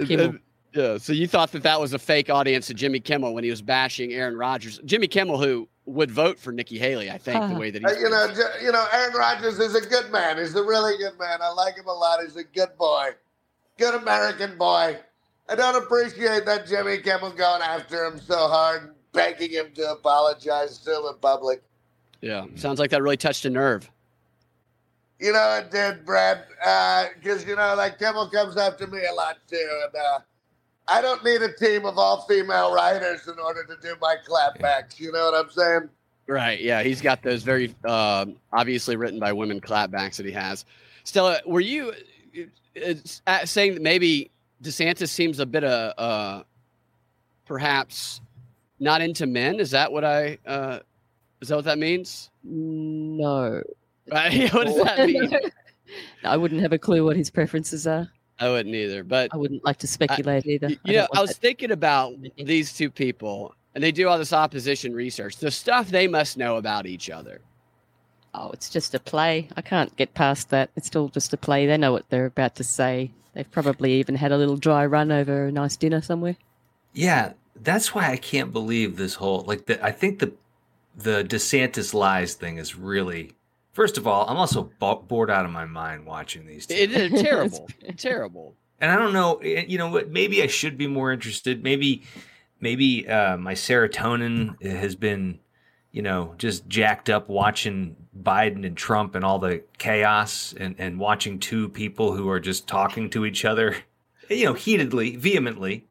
Kimmel. 0.05 0.35
Uh, 0.75 0.81
Yeah, 0.81 0.97
so 0.97 1.13
you 1.13 1.27
thought 1.27 1.51
that 1.51 1.63
that 1.63 1.79
was 1.79 1.93
a 1.93 1.99
fake 1.99 2.29
audience 2.29 2.67
to 2.67 2.73
Jimmy 2.73 2.99
Kimmel 2.99 3.33
when 3.33 3.43
he 3.43 3.49
was 3.49 3.61
bashing 3.61 4.13
Aaron 4.13 4.35
Rodgers. 4.37 4.79
Jimmy 4.85 5.07
Kimmel, 5.07 5.39
who 5.41 5.67
would 5.85 6.09
vote 6.09 6.39
for 6.39 6.51
Nikki 6.51 6.79
Haley, 6.79 7.11
I 7.11 7.17
think, 7.17 7.39
the 7.49 7.55
Uh, 7.55 7.59
way 7.59 7.71
that 7.71 7.81
he. 7.81 7.99
you 8.01 8.09
know, 8.09 8.27
you 8.61 8.71
know, 8.71 8.85
Aaron 8.93 9.13
Rodgers 9.13 9.59
is 9.59 9.75
a 9.75 9.81
good 9.81 10.11
man. 10.11 10.37
He's 10.37 10.55
a 10.55 10.63
really 10.63 10.97
good 10.97 11.17
man. 11.19 11.39
I 11.41 11.51
like 11.51 11.75
him 11.75 11.87
a 11.87 11.93
lot. 11.93 12.21
He's 12.23 12.37
a 12.37 12.43
good 12.43 12.69
boy, 12.77 13.09
good 13.77 13.95
American 13.95 14.57
boy. 14.57 14.97
I 15.49 15.55
don't 15.55 15.75
appreciate 15.75 16.45
that 16.45 16.67
Jimmy 16.67 16.99
Kimmel 16.99 17.31
going 17.31 17.61
after 17.61 18.05
him 18.05 18.17
so 18.19 18.47
hard, 18.47 18.83
and 18.83 18.91
begging 19.11 19.51
him 19.51 19.73
to 19.75 19.91
apologize 19.91 20.77
to 20.79 20.91
him 20.99 21.03
in 21.09 21.15
public. 21.21 21.61
Yeah, 22.21 22.45
sounds 22.55 22.79
like 22.79 22.89
that 22.91 23.01
really 23.03 23.17
touched 23.17 23.43
a 23.43 23.49
nerve. 23.49 23.91
You 25.19 25.33
know, 25.33 25.57
it 25.61 25.69
did, 25.69 26.05
Brad, 26.05 26.45
because 27.15 27.45
you 27.45 27.55
know, 27.57 27.75
like 27.75 27.99
Kimmel 27.99 28.29
comes 28.29 28.55
after 28.57 28.87
me 28.87 29.05
a 29.05 29.13
lot 29.13 29.37
too, 29.49 29.81
and 29.85 29.95
uh, 29.95 30.19
I 30.87 31.01
don't 31.01 31.23
need 31.23 31.41
a 31.41 31.53
team 31.53 31.85
of 31.85 31.97
all 31.97 32.23
female 32.23 32.73
writers 32.73 33.27
in 33.27 33.39
order 33.39 33.63
to 33.63 33.75
do 33.81 33.95
my 34.01 34.15
clapbacks. 34.27 34.99
You 34.99 35.11
know 35.11 35.31
what 35.31 35.45
I'm 35.45 35.49
saying? 35.51 35.89
Right. 36.27 36.59
Yeah, 36.59 36.83
he's 36.83 37.01
got 37.01 37.21
those 37.21 37.43
very 37.43 37.75
um, 37.85 38.35
obviously 38.51 38.95
written 38.95 39.19
by 39.19 39.33
women 39.33 39.59
clapbacks 39.61 40.17
that 40.17 40.25
he 40.25 40.31
has. 40.31 40.65
Stella, 41.03 41.39
were 41.45 41.59
you 41.59 41.93
uh, 42.85 42.93
uh, 43.27 43.45
saying 43.45 43.73
that 43.73 43.81
maybe 43.81 44.31
DeSantis 44.61 45.09
seems 45.09 45.39
a 45.39 45.45
bit 45.45 45.63
of 45.63 45.93
uh, 45.97 46.43
perhaps 47.45 48.21
not 48.79 49.01
into 49.01 49.25
men? 49.25 49.59
Is 49.59 49.71
that 49.71 49.91
what 49.91 50.03
I? 50.03 50.37
Uh, 50.45 50.79
is 51.41 51.49
that 51.49 51.55
what 51.55 51.65
that 51.65 51.77
means? 51.77 52.29
No. 52.43 53.61
Right? 54.11 54.49
what 54.53 54.67
does 54.67 54.81
that 54.83 54.99
mean? 55.07 55.37
I 56.23 56.37
wouldn't 56.37 56.61
have 56.61 56.73
a 56.73 56.79
clue 56.79 57.03
what 57.03 57.17
his 57.17 57.29
preferences 57.29 57.85
are. 57.85 58.09
I 58.39 58.49
wouldn't 58.49 58.75
either. 58.75 59.03
But 59.03 59.29
I 59.33 59.37
wouldn't 59.37 59.63
like 59.63 59.77
to 59.77 59.87
speculate 59.87 60.45
either. 60.45 60.67
Y- 60.67 60.77
I 60.85 60.89
You 60.89 60.97
know, 60.97 61.07
I 61.13 61.17
want 61.17 61.27
was 61.29 61.37
thinking 61.37 61.71
about 61.71 62.13
these 62.37 62.73
two 62.73 62.89
people, 62.89 63.55
and 63.75 63.83
they 63.83 63.91
do 63.91 64.07
all 64.07 64.17
this 64.17 64.33
opposition 64.33 64.93
research. 64.93 65.37
The 65.37 65.51
stuff 65.51 65.89
they 65.89 66.07
must 66.07 66.37
know 66.37 66.57
about 66.57 66.85
each 66.85 67.09
other. 67.09 67.41
Oh, 68.33 68.49
it's 68.51 68.69
just 68.69 68.95
a 68.95 68.99
play. 68.99 69.47
I 69.55 69.61
can't 69.61 69.95
get 69.95 70.15
past 70.15 70.49
that. 70.49 70.71
It's 70.75 70.87
still 70.87 71.09
just 71.09 71.33
a 71.33 71.37
play. 71.37 71.67
They 71.67 71.77
know 71.77 71.91
what 71.91 72.09
they're 72.09 72.25
about 72.25 72.55
to 72.55 72.63
say. 72.63 73.11
They've 73.33 73.49
probably 73.49 73.93
even 73.93 74.15
had 74.15 74.31
a 74.31 74.37
little 74.37 74.57
dry 74.57 74.85
run 74.85 75.11
over 75.11 75.47
a 75.47 75.51
nice 75.51 75.75
dinner 75.75 76.01
somewhere. 76.01 76.35
Yeah, 76.93 77.33
that's 77.55 77.93
why 77.93 78.09
I 78.09 78.17
can't 78.17 78.51
believe 78.51 78.97
this 78.97 79.15
whole 79.15 79.41
like 79.41 79.65
the 79.65 79.83
I 79.83 79.91
think 79.91 80.19
the 80.19 80.33
the 80.95 81.23
DeSantis 81.23 81.93
lies 81.93 82.33
thing 82.33 82.57
is 82.57 82.75
really 82.75 83.33
First 83.73 83.97
of 83.97 84.05
all, 84.07 84.27
I'm 84.29 84.37
also 84.37 84.71
bo- 84.79 85.01
bored 85.07 85.29
out 85.31 85.45
of 85.45 85.51
my 85.51 85.65
mind 85.65 86.05
watching 86.05 86.45
these 86.45 86.65
two. 86.67 86.75
It 86.75 86.91
is 86.91 87.21
terrible, 87.21 87.67
terrible. 87.97 88.55
and 88.79 88.91
I 88.91 88.95
don't 88.95 89.13
know, 89.13 89.35
eh, 89.37 89.65
you 89.67 89.77
know 89.77 89.89
what? 89.89 90.09
Maybe 90.11 90.41
I 90.43 90.47
should 90.47 90.77
be 90.77 90.87
more 90.87 91.11
interested. 91.11 91.63
Maybe, 91.63 92.03
maybe 92.59 93.07
uh, 93.07 93.35
my 93.37 93.53
serotonin 93.53 94.61
has 94.61 94.95
been, 94.95 95.39
you 95.91 96.01
know, 96.03 96.35
just 96.37 96.67
jacked 96.67 97.09
up 97.09 97.29
watching 97.29 97.95
Biden 98.19 98.65
and 98.65 98.77
Trump 98.77 99.15
and 99.15 99.25
all 99.25 99.39
the 99.39 99.63
chaos, 99.79 100.53
and 100.55 100.75
and 100.77 100.99
watching 100.99 101.39
two 101.39 101.67
people 101.69 102.13
who 102.15 102.29
are 102.29 102.39
just 102.39 102.67
talking 102.67 103.09
to 103.09 103.25
each 103.25 103.43
other, 103.43 103.75
you 104.29 104.45
know, 104.45 104.53
heatedly, 104.53 105.15
vehemently, 105.15 105.87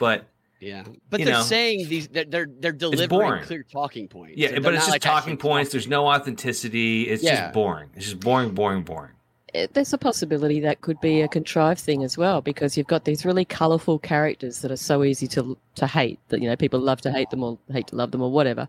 but. 0.00 0.26
Yeah, 0.60 0.82
but 1.10 1.20
You 1.20 1.26
they're 1.26 1.34
know, 1.34 1.42
saying 1.42 1.88
these. 1.88 2.08
They're 2.08 2.24
they're, 2.24 2.48
they're 2.58 2.72
delivering 2.72 3.44
clear 3.44 3.62
talking 3.62 4.08
points. 4.08 4.36
Yeah, 4.36 4.50
They're 4.52 4.60
but 4.60 4.74
it's 4.74 4.82
just 4.86 4.90
like 4.90 5.02
talking 5.02 5.34
actually 5.34 5.48
points. 5.50 5.70
There's 5.70 5.86
no 5.86 6.06
authenticity. 6.08 7.04
It's 7.04 7.22
Yeah. 7.22 7.42
just 7.42 7.54
boring. 7.54 7.90
It's 7.94 8.06
just 8.06 8.20
boring, 8.20 8.50
boring, 8.50 8.82
boring. 8.82 9.12
Eh, 9.54 9.66
There's 9.72 9.92
a 9.92 9.98
possibility 9.98 10.60
that 10.60 10.80
could 10.82 11.00
be 11.00 11.22
a 11.22 11.28
contrived 11.28 11.80
thing 11.80 12.02
as 12.02 12.18
well, 12.18 12.40
because 12.42 12.76
you've 12.76 12.88
got 12.88 13.04
these 13.04 13.24
really 13.24 13.44
colourful 13.44 13.98
characters 14.00 14.60
that 14.62 14.70
are 14.72 14.76
so 14.76 15.04
easy 15.04 15.26
to 15.28 15.56
to 15.76 15.86
hate 15.86 16.18
that 16.28 16.42
you 16.42 16.48
know 16.50 16.56
people 16.56 16.80
love 16.80 17.00
to 17.02 17.12
hate 17.12 17.30
them 17.30 17.42
or 17.44 17.56
hate 17.70 17.86
to 17.86 17.96
love 17.96 18.10
them 18.10 18.20
or 18.20 18.30
whatever, 18.30 18.68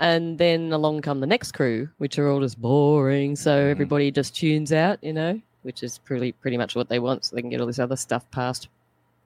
and 0.00 0.38
then 0.38 0.72
along 0.72 1.00
come 1.00 1.20
the 1.20 1.26
next 1.26 1.52
crew, 1.52 1.88
which 1.98 2.18
are 2.18 2.28
all 2.30 2.40
just 2.40 2.60
boring, 2.60 3.34
so 3.34 3.56
everybody 3.56 4.10
just 4.10 4.36
tunes 4.36 4.72
out, 4.72 5.02
you 5.02 5.12
know, 5.12 5.40
which 5.62 5.82
is 5.82 5.98
pretty 5.98 6.32
pretty 6.32 6.58
much 6.58 6.76
what 6.76 6.88
they 6.90 6.98
want, 6.98 7.24
so 7.24 7.34
they 7.34 7.40
can 7.42 7.50
get 7.50 7.60
all 7.60 7.66
this 7.66 7.78
other 7.80 7.96
stuff 7.96 8.30
passed. 8.30 8.68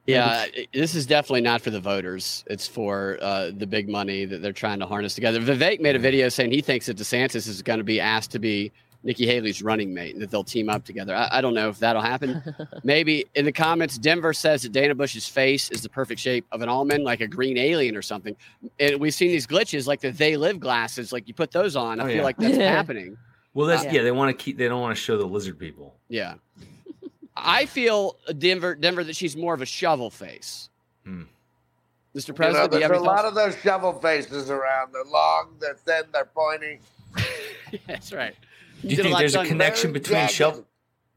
Yeah, 0.09 0.47
this 0.73 0.95
is 0.95 1.07
definitely 1.07 1.43
not 1.43 1.61
for 1.61 1.71
the 1.71 1.81
voters. 1.81 2.43
It's 2.47 2.67
for 2.67 3.19
uh, 3.21 3.51
the 3.57 3.67
big 3.67 3.89
money 3.89 4.25
that 4.25 4.43
they're 4.43 4.53
trying 4.53 4.79
to 4.81 4.87
harness 4.87 5.15
together. 5.15 5.41
Vivek 5.41 5.81
made 5.81 5.97
a 5.97 5.99
video 5.99 6.29
saying 6.29 6.51
he 6.51 6.61
thinks 6.63 6.87
that 6.87 6.97
DeSantis 6.97 7.47
is 7.47 7.63
going 7.63 7.79
to 7.79 7.85
be 7.85 8.01
asked 8.01 8.31
to 8.33 8.39
be 8.39 8.73
Nikki 9.05 9.27
Haley's 9.27 9.63
running 9.63 9.95
mate 9.95 10.15
and 10.15 10.23
that 10.23 10.31
they'll 10.31 10.43
team 10.43 10.69
up 10.69 10.85
together. 10.85 11.15
I, 11.15 11.29
I 11.39 11.41
don't 11.41 11.55
know 11.55 11.69
if 11.69 11.79
that'll 11.79 12.03
happen. 12.03 12.43
Maybe 12.85 13.27
in 13.35 13.45
the 13.45 13.53
comments, 13.53 13.97
Denver 13.99 14.33
says 14.33 14.63
that 14.63 14.73
Dana 14.73 14.95
Bash's 14.95 15.29
face 15.29 15.71
is 15.71 15.83
the 15.83 15.89
perfect 15.89 16.21
shape 16.21 16.47
of 16.53 16.63
an 16.63 16.69
almond, 16.69 17.05
like 17.05 17.21
a 17.21 17.29
green 17.29 17.57
alien 17.59 17.95
or 17.97 18.03
something. 18.03 18.35
And 18.81 18.99
we've 18.99 19.15
seen 19.15 19.31
these 19.31 19.47
glitches, 19.47 19.87
like 19.87 20.01
the 20.01 20.11
They 20.11 20.37
Live 20.37 20.59
glasses. 20.59 21.13
Like 21.13 21.29
you 21.29 21.35
put 21.35 21.53
those 21.53 21.77
on, 21.77 22.01
I 22.01 22.05
Oh, 22.05 22.07
feel 22.07 22.17
yeah. 22.17 22.23
like 22.23 22.37
that's 22.39 22.57
happening. 22.77 23.17
Well, 23.55 23.67
that's 23.67 23.85
Uh, 23.85 23.91
yeah. 23.93 24.03
They 24.03 24.11
want 24.11 24.37
to 24.37 24.45
keep. 24.45 24.57
They 24.59 24.69
don't 24.69 24.81
want 24.81 24.97
to 24.97 25.01
show 25.03 25.17
the 25.17 25.27
lizard 25.27 25.59
people. 25.59 25.95
Yeah. 26.09 26.35
I 27.39 27.67
feel 27.67 28.17
uh, 28.29 28.33
Denver, 28.33 28.75
Denver, 28.75 29.05
that 29.05 29.17
she's 29.17 29.37
more 29.37 29.55
of 29.55 29.63
a 29.63 29.67
shovel 29.67 30.11
face. 30.11 30.69
Hmm. 31.05 31.23
Mr. 32.15 32.29
You 32.29 32.33
know, 32.33 32.37
President, 32.37 32.73
you 32.73 32.79
there's 32.81 33.01
a 33.01 33.05
lot 33.05 33.25
of 33.25 33.35
those 33.35 33.57
shovel 33.59 33.93
faces 33.93 34.51
around. 34.51 34.93
They're 34.93 35.05
long, 35.05 35.55
they're 35.61 35.75
thin, 35.75 36.05
they're 36.13 36.25
pointy. 36.25 36.81
That's 37.87 38.13
right. 38.13 38.35
Do 38.83 38.89
you 38.89 38.97
did 38.97 39.01
a 39.01 39.09
think 39.09 39.19
there's 39.19 39.35
a 39.35 39.45
connection 39.45 39.91
very 39.91 40.01
between 40.01 40.19
jagged. 40.21 40.33
shovel? 40.33 40.61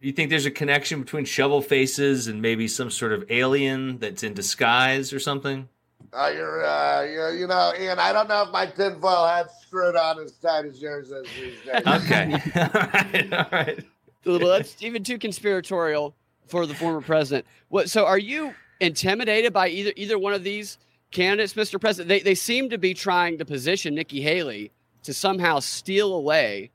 Do 0.02 0.08
you 0.08 0.14
think 0.14 0.30
there's 0.30 0.48
a 0.48 0.52
connection 0.52 1.02
between 1.02 1.26
shovel 1.26 1.62
faces 1.62 2.28
and 2.28 2.42
maybe 2.42 2.68
some 2.68 2.90
sort 2.90 3.14
of 3.14 3.24
alien 3.30 4.00
that's 4.00 4.24
in 4.24 4.34
disguise 4.34 5.14
or 5.14 5.20
something? 5.20 5.70
Oh, 6.14 6.28
you're, 6.28 6.66
uh, 6.66 7.04
you're, 7.04 7.36
you 7.36 7.48
know, 7.48 7.72
Ian, 7.80 8.00
I 8.00 8.12
don't 8.12 8.28
know 8.28 8.44
if 8.44 8.50
my 8.52 8.66
tinfoil 8.66 9.28
hat's 9.28 9.54
screwed 9.62 9.96
on 9.96 10.20
as 10.20 10.34
tight 10.34 10.66
as 10.66 10.82
yours 10.82 11.12
is 11.12 11.28
these 11.40 11.54
days. 11.66 11.88
Okay. 11.88 12.34
all 12.56 12.70
right. 12.74 13.34
All 13.34 13.48
right. 13.52 13.86
A 14.26 14.30
little- 14.30 14.50
That's 14.50 14.76
even 14.82 15.04
too 15.04 15.18
conspiratorial 15.18 16.16
for 16.48 16.66
the 16.66 16.74
former 16.74 17.02
president. 17.02 17.46
What? 17.70 17.90
So, 17.90 18.06
are 18.06 18.18
you 18.20 18.54
intimidated 18.80 19.54
by 19.54 19.70
either 19.70 19.94
either 19.96 20.18
one 20.20 20.34
of 20.34 20.44
these 20.44 20.78
candidates, 21.12 21.54
Mr. 21.54 21.80
President? 21.80 22.10
They 22.10 22.20
they 22.20 22.36
seem 22.36 22.70
to 22.70 22.78
be 22.78 22.94
trying 22.94 23.38
to 23.38 23.46
position 23.46 23.96
Nikki 23.96 24.22
Haley 24.22 24.72
to 25.04 25.14
somehow 25.14 25.60
steal 25.60 26.14
away 26.14 26.72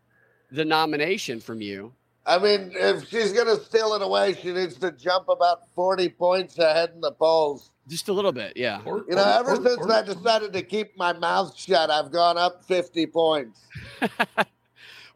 the 0.50 0.64
nomination 0.64 1.40
from 1.40 1.60
you. 1.60 1.92
I 2.28 2.38
mean, 2.38 2.72
if 2.74 3.08
she's 3.08 3.32
going 3.32 3.46
to 3.46 3.62
steal 3.64 3.94
it 3.94 4.02
away, 4.02 4.34
she 4.34 4.50
needs 4.52 4.74
to 4.78 4.90
jump 4.90 5.28
about 5.28 5.68
40 5.76 6.08
points 6.08 6.58
ahead 6.58 6.90
in 6.92 7.00
the 7.00 7.12
polls. 7.12 7.70
Just 7.86 8.08
a 8.08 8.12
little 8.12 8.32
bit, 8.32 8.54
yeah. 8.56 8.80
Or- 8.84 9.04
You 9.08 9.14
know, 9.14 9.22
or- 9.22 9.38
ever 9.38 9.50
or- 9.52 9.56
since 9.56 9.78
or- 9.78 9.92
I 9.92 10.02
decided 10.02 10.52
to 10.54 10.62
keep 10.62 10.96
my 10.96 11.12
mouth 11.12 11.56
shut, 11.56 11.88
I've 11.88 12.10
gone 12.10 12.36
up 12.36 12.64
50 12.64 13.06
points. 13.06 13.60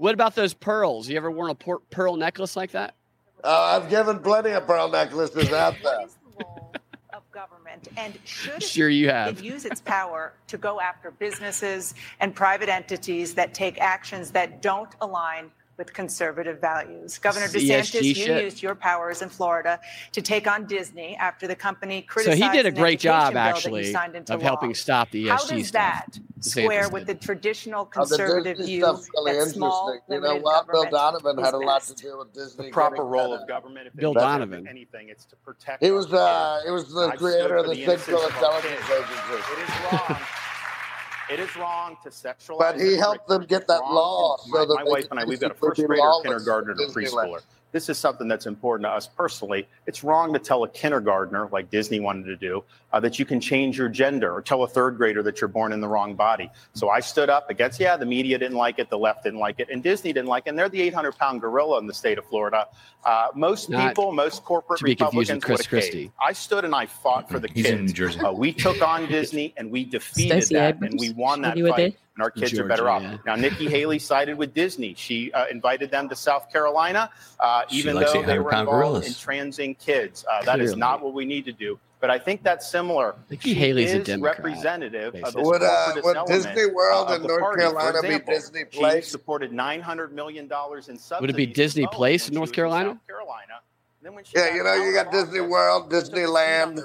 What 0.01 0.14
about 0.14 0.34
those 0.34 0.55
pearls? 0.55 1.11
You 1.11 1.18
ever 1.18 1.30
worn 1.30 1.51
a 1.51 1.55
por- 1.55 1.82
pearl 1.90 2.16
necklace 2.16 2.57
like 2.57 2.70
that? 2.70 2.94
Uh, 3.44 3.78
I've 3.78 3.90
given 3.90 4.18
plenty 4.20 4.48
of 4.53 4.66
pearl 4.66 4.88
necklaces 4.88 5.53
out 5.53 5.74
there. 5.82 5.98
What 5.98 6.07
is 6.07 6.16
the 6.38 6.44
role 6.46 6.72
of 7.12 7.30
government, 7.32 7.88
and 7.98 8.18
should 8.24 8.62
Sure, 8.62 8.88
you 8.88 9.11
have. 9.11 9.38
it 9.38 9.44
use 9.44 9.66
its 9.66 9.82
power 9.82 10.32
to 10.46 10.57
go 10.57 10.80
after 10.80 11.11
businesses 11.11 11.92
and 12.20 12.34
private 12.34 12.70
entities 12.70 13.34
that 13.34 13.53
take 13.53 13.78
actions 13.78 14.30
that 14.30 14.62
don't 14.62 14.88
align 15.03 15.51
with 15.80 15.92
conservative 15.94 16.60
values? 16.60 17.18
Governor 17.18 17.46
DeSantis, 17.46 18.00
ESG 18.00 18.02
you 18.02 18.14
shit. 18.14 18.44
used 18.44 18.62
your 18.62 18.74
powers 18.74 19.22
in 19.22 19.30
Florida 19.30 19.80
to 20.12 20.20
take 20.20 20.46
on 20.46 20.66
Disney 20.66 21.16
after 21.16 21.48
the 21.48 21.56
company 21.56 22.02
criticized. 22.02 22.38
So 22.38 22.46
he 22.46 22.52
did 22.56 22.66
a 22.66 22.70
great 22.70 23.00
job, 23.00 23.32
education 23.32 23.34
bill 23.34 23.42
that 23.42 23.48
you 23.48 23.56
actually, 23.56 23.92
signed 23.92 24.14
into 24.14 24.34
of 24.34 24.40
law. 24.40 24.46
helping 24.46 24.74
stop 24.74 25.10
the 25.10 25.26
ESG 25.26 25.30
How 25.30 25.46
does 25.46 25.70
that 25.72 26.06
DeSantis 26.12 26.44
square 26.44 26.88
with 26.90 27.06
the 27.06 27.14
did. 27.14 27.22
traditional 27.22 27.80
Oh, 27.96 28.04
the 28.04 28.16
conservative 28.18 28.58
view 28.58 28.82
stuff's 28.82 29.08
really 29.16 29.38
that 29.38 29.48
small, 29.48 29.88
interesting. 29.88 30.14
You 30.14 30.20
know 30.20 30.26
limited 30.28 30.44
what? 30.44 30.66
Bill 30.70 30.90
Donovan 30.90 31.38
had 31.38 31.54
a 31.54 31.58
lot 31.58 31.82
to 31.84 31.94
do 31.94 32.18
with 32.18 32.32
Disney. 32.34 32.66
the 32.66 32.70
proper 32.72 33.02
role 33.04 33.32
of 33.32 33.48
government. 33.48 33.86
If 33.86 33.96
Bill 33.96 34.12
Donovan. 34.12 34.68
anything, 34.68 35.08
it's 35.08 35.24
to 35.26 35.36
protect. 35.36 35.82
He 35.82 35.90
was 35.90 36.06
kids. 36.06 36.14
uh, 36.14 36.60
he 36.66 36.70
was 36.70 36.92
the 36.92 37.08
I've 37.12 37.18
creator 37.18 37.56
of 37.56 37.66
the 37.66 37.74
the 37.74 37.84
Central 37.86 38.20
innocence 38.20 38.36
of 38.36 38.44
our 38.44 38.58
Intelligence. 38.58 38.90
Agency. 38.90 39.52
It 39.52 39.68
is 39.68 40.00
wrong. 40.10 40.20
It 41.30 41.38
is 41.38 41.54
wrong 41.56 41.96
to 42.02 42.10
sexualize. 42.10 42.58
But 42.58 42.80
he 42.80 42.96
helped 42.96 43.28
them 43.28 43.44
get 43.44 43.66
that 43.68 43.80
law 43.80 44.36
so 44.38 44.50
my, 44.50 44.64
that 44.64 44.74
my 44.74 44.84
wife 44.84 45.06
and 45.10 45.20
I, 45.20 45.24
we've 45.24 45.38
got 45.40 45.52
a 45.52 45.54
first 45.54 45.80
grader, 45.84 46.02
kindergartner, 46.22 46.72
in 46.72 46.80
and 46.80 46.90
a 46.90 46.92
this 47.72 47.88
is 47.88 47.98
something 47.98 48.28
that's 48.28 48.46
important 48.46 48.86
to 48.86 48.90
us 48.90 49.06
personally. 49.06 49.68
It's 49.86 50.02
wrong 50.02 50.32
to 50.32 50.38
tell 50.38 50.64
a 50.64 50.68
kindergartner, 50.68 51.48
like 51.52 51.70
Disney 51.70 52.00
wanted 52.00 52.24
to 52.26 52.36
do, 52.36 52.64
uh, 52.92 53.00
that 53.00 53.18
you 53.18 53.24
can 53.24 53.40
change 53.40 53.78
your 53.78 53.88
gender 53.88 54.32
or 54.32 54.42
tell 54.42 54.62
a 54.64 54.68
third 54.68 54.96
grader 54.96 55.22
that 55.22 55.40
you're 55.40 55.48
born 55.48 55.72
in 55.72 55.80
the 55.80 55.88
wrong 55.88 56.14
body. 56.14 56.50
So 56.74 56.88
I 56.88 57.00
stood 57.00 57.30
up 57.30 57.50
against, 57.50 57.78
yeah, 57.78 57.96
the 57.96 58.06
media 58.06 58.38
didn't 58.38 58.56
like 58.56 58.78
it, 58.78 58.90
the 58.90 58.98
left 58.98 59.24
didn't 59.24 59.38
like 59.38 59.60
it, 59.60 59.68
and 59.70 59.82
Disney 59.82 60.12
didn't 60.12 60.28
like 60.28 60.46
it. 60.46 60.50
And 60.50 60.58
they're 60.58 60.68
the 60.68 60.82
800 60.82 61.16
pound 61.16 61.40
gorilla 61.40 61.78
in 61.78 61.86
the 61.86 61.94
state 61.94 62.18
of 62.18 62.24
Florida. 62.26 62.66
Uh, 63.04 63.28
most 63.34 63.70
Not 63.70 63.88
people, 63.88 64.12
most 64.12 64.44
corporate 64.44 64.82
Republicans 64.82 65.42
Chris 65.42 65.66
Christie. 65.66 66.12
I 66.20 66.32
stood 66.32 66.64
and 66.64 66.74
I 66.74 66.86
fought 66.86 67.30
for 67.30 67.38
the 67.38 67.48
He's 67.48 67.66
kids. 67.66 68.18
Uh, 68.22 68.32
we 68.32 68.52
took 68.52 68.82
on 68.82 69.06
Disney 69.08 69.54
and 69.56 69.70
we 69.70 69.84
defeated 69.84 70.44
Stacey 70.44 70.54
that 70.56 70.80
and 70.82 70.98
we 70.98 71.10
won 71.10 71.42
that 71.42 71.58
fight 71.58 71.96
and 72.16 72.22
our 72.22 72.30
kids 72.30 72.52
Georgia, 72.52 72.64
are 72.64 72.68
better 72.68 72.90
off. 72.90 73.02
Yeah. 73.02 73.18
Now, 73.24 73.36
Nikki 73.36 73.68
Haley 73.68 73.98
sided 74.11 74.36
with 74.36 74.54
Disney. 74.54 74.94
She 74.94 75.32
uh, 75.32 75.46
invited 75.50 75.90
them 75.90 76.08
to 76.08 76.16
South 76.16 76.50
Carolina, 76.52 77.11
uh, 77.38 77.62
even 77.70 77.96
though 77.96 78.22
they 78.22 78.38
were 78.38 78.50
involved 78.50 78.70
gorillas. 78.70 79.06
in 79.06 79.14
transing 79.14 79.74
kids. 79.74 80.24
Uh, 80.30 80.42
that 80.44 80.61
is 80.61 80.76
not 80.76 81.02
what 81.02 81.14
we 81.14 81.24
need 81.24 81.44
to 81.46 81.52
do. 81.52 81.78
But 82.00 82.11
I 82.11 82.18
think 82.18 82.42
that's 82.42 82.70
similar. 82.70 83.14
Nikki 83.28 83.52
Haley 83.52 83.84
Haley's 83.84 83.90
is 83.90 84.00
a 84.00 84.04
Democrat, 84.04 84.38
representative 84.38 85.12
basically. 85.12 85.42
of 85.42 85.46
would, 85.46 85.62
uh, 85.62 85.92
would 86.02 86.16
Disney 86.26 86.64
uh, 86.64 86.68
World 86.72 87.11
in 87.11 87.22
North 87.22 87.40
party. 87.40 87.61
Carolina 87.61 87.98
example, 87.98 88.26
be 88.26 88.38
Disney 88.38 88.64
Place? 88.64 89.04
She 89.04 89.11
supported 89.11 89.52
nine 89.52 89.82
hundred 89.82 90.14
million 90.14 90.48
dollars 90.48 90.88
in 90.88 90.96
subsidies. 90.96 91.20
Would 91.20 91.30
it 91.30 91.36
be 91.36 91.44
Disney 91.46 91.86
Place 91.92 92.28
in 92.28 92.34
North 92.34 92.52
Carolina? 92.52 92.90
South 92.90 93.06
Carolina. 93.06 94.24
yeah, 94.34 94.54
you 94.54 94.64
know, 94.64 94.74
you 94.76 94.94
got 94.94 95.12
Disney 95.12 95.42
World, 95.42 95.90
Disneyland. 95.90 96.80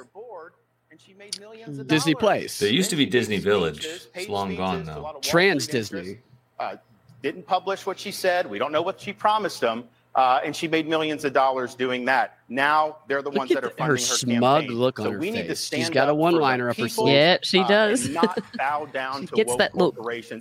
Disney 1.86 2.16
Place. 2.16 2.60
There 2.60 2.70
used 2.70 2.90
to 2.90 2.96
be 2.96 3.06
Disney 3.06 3.38
Village. 3.38 3.86
It's 4.14 4.30
long 4.30 4.56
gone 4.56 4.86
now. 4.86 5.16
Trans 5.22 5.68
Disney. 5.68 6.20
Uh, 6.60 6.76
didn't 7.22 7.46
publish 7.48 7.86
what 7.86 8.00
she 8.00 8.12
said. 8.12 8.50
We 8.50 8.60
don't 8.60 8.72
know 8.72 8.82
what 8.82 9.00
she 9.00 9.12
promised 9.12 9.62
them. 9.62 9.86
Uh, 10.16 10.40
and 10.46 10.56
she 10.56 10.66
made 10.66 10.88
millions 10.88 11.26
of 11.26 11.34
dollars 11.34 11.76
doing 11.76 12.06
that. 12.06 12.38
Now 12.48 13.00
they're 13.08 13.22
the 13.22 13.30
look 13.30 13.40
ones 13.40 13.50
that 13.50 13.66
are 13.66 13.70
funding 13.70 13.86
her, 13.86 13.92
her 13.92 13.98
smug 13.98 14.62
campaign. 14.62 14.78
look 14.78 14.98
on 15.00 15.08
so 15.08 15.12
her 15.12 15.20
we 15.20 15.32
face. 15.32 15.36
Need 15.36 15.48
to 15.48 15.56
stand 15.58 15.84
She's 15.84 15.90
got 15.90 16.08
a 16.08 16.16
one-liner 16.16 16.70
up 16.70 16.78
her 16.78 16.88
sleeve. 16.88 17.14
Yeah, 17.14 17.38
she 17.42 17.60
uh, 17.60 17.68
does. 17.68 18.08
Uh, 18.08 18.22
not 18.22 18.40
bow 18.58 18.86
down 18.94 19.22
she 19.22 19.28
to 19.28 19.36
gets 19.36 19.50
woke 19.50 19.60
that 19.60 19.76
look. 19.76 19.98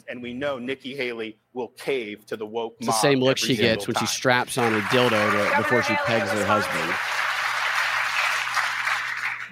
and 0.09 0.23
we 0.23 0.33
know 0.33 0.61
Nikki 0.61 0.95
Haley 0.95 1.37
will 1.55 1.69
cave 1.69 2.25
to 2.27 2.37
the 2.37 2.47
woke. 2.47 2.77
It's 2.79 2.87
the 2.87 2.93
same 2.93 3.19
look 3.19 3.37
she 3.37 3.57
gets 3.57 3.85
time. 3.85 3.95
when 3.95 4.01
she 4.01 4.07
straps 4.07 4.59
on 4.59 4.75
a 4.75 4.81
dildo 4.83 5.11
to, 5.11 5.57
before 5.57 5.83
she 5.83 5.95
pegs 5.95 6.31
her 6.31 6.45
husband. 6.45 6.95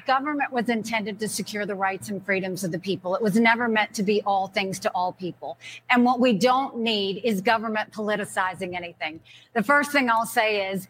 Government 0.07 0.53
was 0.53 0.68
intended 0.68 1.20
to 1.20 1.28
secure 1.28 1.66
the 1.66 1.74
rights 1.74 2.09
and 2.09 2.24
freedoms 2.24 2.64
of 2.64 2.72
the 2.72 2.78
people. 2.78 3.14
It 3.14 3.22
was 3.22 3.36
never 3.36 3.68
meant 3.68 3.94
to 3.94 4.03
be 4.03 4.22
all 4.22 4.48
things 4.48 4.78
to 4.80 4.90
all 4.94 5.12
people. 5.12 5.59
And 5.90 6.05
what 6.05 6.20
we 6.20 6.32
don't 6.32 6.78
need 6.78 7.22
is 7.24 7.40
government 7.40 7.92
politicizing 7.92 8.74
anything. 8.74 9.20
The 9.53 9.62
first 9.62 9.92
thing 9.92 10.11
I'll 10.11 10.26
say 10.26 10.72
is 10.72 10.88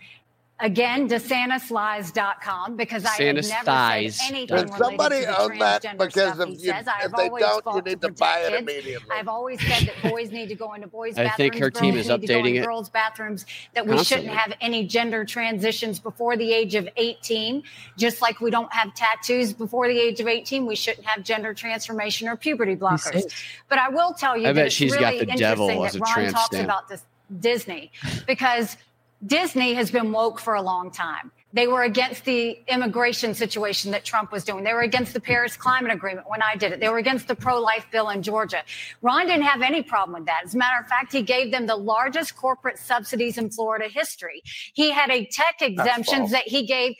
Again, 0.62 1.08
DeSantisLies.com 1.08 2.76
because 2.76 3.04
I 3.04 3.16
Santa's 3.16 3.50
have 3.50 3.66
never 3.66 4.10
said 4.12 4.32
anything 4.32 4.66
Does 4.66 4.78
somebody 4.78 5.26
own 5.26 5.58
that 5.58 5.98
because 5.98 6.38
if, 6.38 6.48
you, 6.50 6.70
says. 6.70 6.86
if 7.02 7.12
they 7.12 7.28
don't, 7.28 7.66
you 7.74 7.82
need 7.82 8.00
to, 8.00 8.06
to 8.06 8.12
buy 8.14 8.38
it 8.38 8.54
immediately. 8.54 9.08
I've 9.10 9.26
always 9.26 9.60
said 9.60 9.88
that 9.88 10.10
boys 10.10 10.30
need 10.30 10.48
to 10.50 10.54
go 10.54 10.74
into 10.74 10.86
boys' 10.86 11.14
bathrooms. 11.16 11.32
I 11.32 11.36
think 11.36 11.56
her 11.56 11.68
team 11.68 11.96
is 11.96 12.06
updating 12.06 12.60
it. 12.60 12.64
Girls' 12.64 12.88
bathrooms 12.88 13.44
that 13.74 13.84
we 13.84 13.96
Constantly. 13.96 14.28
shouldn't 14.28 14.40
have 14.40 14.56
any 14.60 14.86
gender 14.86 15.24
transitions 15.24 15.98
before 15.98 16.36
the 16.36 16.52
age 16.52 16.76
of 16.76 16.88
18. 16.96 17.64
Just 17.98 18.22
like 18.22 18.40
we 18.40 18.52
don't 18.52 18.72
have 18.72 18.94
tattoos 18.94 19.52
before 19.52 19.88
the 19.88 19.98
age 19.98 20.20
of 20.20 20.28
18, 20.28 20.64
we 20.64 20.76
shouldn't 20.76 21.06
have 21.06 21.24
gender 21.24 21.52
transformation 21.54 22.28
or 22.28 22.36
puberty 22.36 22.76
blockers. 22.76 23.24
But 23.68 23.80
I 23.80 23.88
will 23.88 24.14
tell 24.14 24.36
you, 24.36 24.46
I 24.46 24.52
bet 24.52 24.72
she's 24.72 24.92
really 24.92 25.18
got 25.18 25.26
the 25.26 25.36
devil 25.36 25.84
as 25.84 25.96
a 25.96 25.98
Ron 25.98 26.30
talks 26.30 26.46
stamp. 26.46 26.64
about 26.64 26.88
this 26.88 27.02
Disney 27.40 27.90
because 28.26 28.76
Disney 29.24 29.74
has 29.74 29.90
been 29.90 30.10
woke 30.10 30.40
for 30.40 30.54
a 30.54 30.62
long 30.62 30.90
time. 30.90 31.30
They 31.54 31.66
were 31.66 31.82
against 31.82 32.24
the 32.24 32.58
immigration 32.66 33.34
situation 33.34 33.90
that 33.90 34.04
Trump 34.04 34.32
was 34.32 34.42
doing. 34.42 34.64
They 34.64 34.72
were 34.72 34.80
against 34.80 35.12
the 35.12 35.20
Paris 35.20 35.54
Climate 35.54 35.92
Agreement 35.92 36.28
when 36.28 36.40
I 36.42 36.56
did 36.56 36.72
it. 36.72 36.80
They 36.80 36.88
were 36.88 36.98
against 36.98 37.28
the 37.28 37.34
pro 37.34 37.60
life 37.60 37.86
bill 37.92 38.08
in 38.08 38.22
Georgia. 38.22 38.62
Ron 39.02 39.26
didn't 39.26 39.44
have 39.44 39.60
any 39.60 39.82
problem 39.82 40.18
with 40.18 40.26
that. 40.26 40.42
As 40.44 40.54
a 40.54 40.58
matter 40.58 40.80
of 40.80 40.88
fact, 40.88 41.12
he 41.12 41.20
gave 41.22 41.52
them 41.52 41.66
the 41.66 41.76
largest 41.76 42.36
corporate 42.36 42.78
subsidies 42.78 43.36
in 43.36 43.50
Florida 43.50 43.86
history. 43.88 44.42
He 44.72 44.90
had 44.90 45.10
a 45.10 45.26
tech 45.26 45.56
exemptions 45.60 46.30
that 46.30 46.48
he 46.48 46.64
gave 46.64 46.94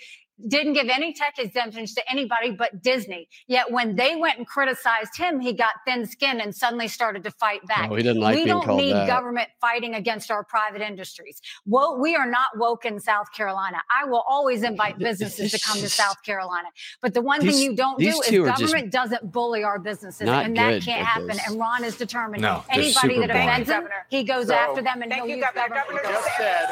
didn't 0.49 0.75
give 0.75 0.89
any 0.89 1.13
tech 1.13 1.35
exemptions 1.39 1.95
to 1.95 2.03
anybody 2.11 2.51
but 2.51 2.83
Disney. 2.83 3.29
Yet 3.47 3.71
when 3.71 3.97
they 3.97 4.17
went 4.17 4.39
and 4.39 4.47
criticized 4.47 5.17
him, 5.17 5.41
he 5.41 5.53
got 5.53 5.75
thin 5.87 6.07
skinned 6.07 6.41
and 6.41 6.55
suddenly 6.55 6.89
started 6.89 7.25
to 7.25 7.31
fight 7.31 7.67
back. 7.67 7.89
No, 7.91 7.97
he 7.97 8.03
didn't 8.03 8.23
like 8.23 8.37
we 8.37 8.45
being 8.45 8.49
don't 8.49 8.77
need 8.77 8.93
that. 8.93 9.07
government 9.07 9.49
fighting 9.61 9.95
against 9.95 10.31
our 10.31 10.45
private 10.45 10.83
industries. 10.83 11.41
Well, 11.67 11.99
we 12.01 12.17
are 12.17 12.27
not 12.27 12.57
woke 12.57 12.85
in 12.85 13.01
South 13.01 13.33
Carolina. 13.33 13.79
I 13.91 14.05
will 14.09 14.25
always 14.29 14.63
invite 14.63 14.99
businesses 14.99 15.53
to 15.53 15.59
come 15.59 15.79
to 15.79 15.89
South 15.89 16.23
Carolina. 16.23 16.69
But 17.01 17.15
the 17.15 17.23
one 17.23 17.41
these, 17.41 17.57
thing 17.57 17.71
you 17.71 17.77
don't 17.77 17.99
do 17.99 18.09
is 18.09 18.31
government 18.31 18.91
doesn't 18.93 19.33
bully 19.33 19.63
our 19.63 19.79
businesses, 19.79 20.29
and 20.29 20.57
that 20.57 20.83
can't 20.83 21.07
happen. 21.07 21.37
And 21.47 21.59
Ron 21.59 21.85
is 21.85 21.97
determined. 21.97 22.43
No, 22.43 22.65
Anybody 22.71 23.21
that 23.21 23.31
blind. 23.31 23.63
offends 23.63 23.71
him, 23.71 23.89
he 24.09 24.25
goes 24.25 24.49
so, 24.49 24.55
after 24.55 24.83
them 24.83 25.03
and 25.03 25.13
he'll 25.13 25.27
you, 25.27 25.37
use 25.37 25.45
government. 25.55 25.87
government. 25.89 26.03
government 26.05 26.71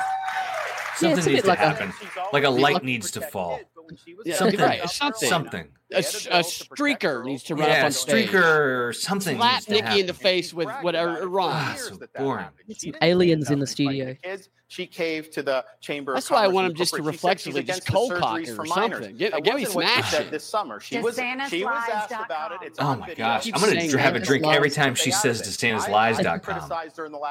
something 1.01 1.25
yeah, 1.25 1.33
needs 1.33 1.43
to 1.43 1.49
like 1.49 1.59
happen. 1.59 1.93
A, 2.17 2.33
like 2.33 2.45
a 2.45 2.51
light 2.51 2.85
needs 2.85 3.11
to 3.13 3.21
fall. 3.21 3.61
Yeah, 4.25 4.37
something, 4.37 4.61
right, 4.61 4.89
something, 4.89 5.29
something. 5.29 5.69
A, 5.93 5.99
a 5.99 6.03
streaker 6.43 7.25
needs 7.25 7.43
to 7.45 7.57
run 7.57 7.69
yeah, 7.69 7.79
up 7.79 7.85
on 7.85 7.87
a 7.87 7.89
streaker 7.89 8.89
or 8.89 8.93
something. 8.93 9.37
Slap 9.37 9.69
Nikki 9.69 10.01
in 10.01 10.07
the 10.07 10.15
face 10.15 10.55
with 10.55 10.69
whatever 10.83 11.27
wrong. 11.27 11.51
Ah, 11.53 11.77
so 11.77 11.99
boring. 12.17 12.47
Aliens 13.03 13.51
in 13.51 13.59
the 13.59 13.67
studio. 13.67 14.17
She 14.71 14.87
caved 14.87 15.33
to 15.33 15.43
the 15.43 15.65
chamber. 15.81 16.15
That's 16.15 16.31
why 16.31 16.45
I 16.45 16.47
want 16.47 16.69
him 16.69 16.77
just 16.77 16.95
to 16.95 17.03
reflexively 17.03 17.65
just 17.65 17.85
cold 17.85 18.15
cock 18.15 18.39
or 18.43 18.67
something. 18.67 19.17
Get, 19.17 19.33
get 19.43 19.57
me. 19.57 19.65
This 19.65 20.45
summer, 20.45 20.79
she 20.79 21.01
was 21.01 21.17
she 21.49 21.65
was 21.65 21.83
asked 21.93 22.13
about 22.13 22.53
it. 22.53 22.61
It's 22.63 22.79
oh 22.79 22.95
my 22.95 23.13
gosh, 23.15 23.51
I'm 23.53 23.61
gonna 23.61 23.99
have 23.99 24.15
a 24.15 24.21
drink 24.21 24.47
every 24.47 24.71
time 24.71 24.95
she 24.95 25.11
says 25.11 25.43
DeSantisLies.com. 25.43 26.71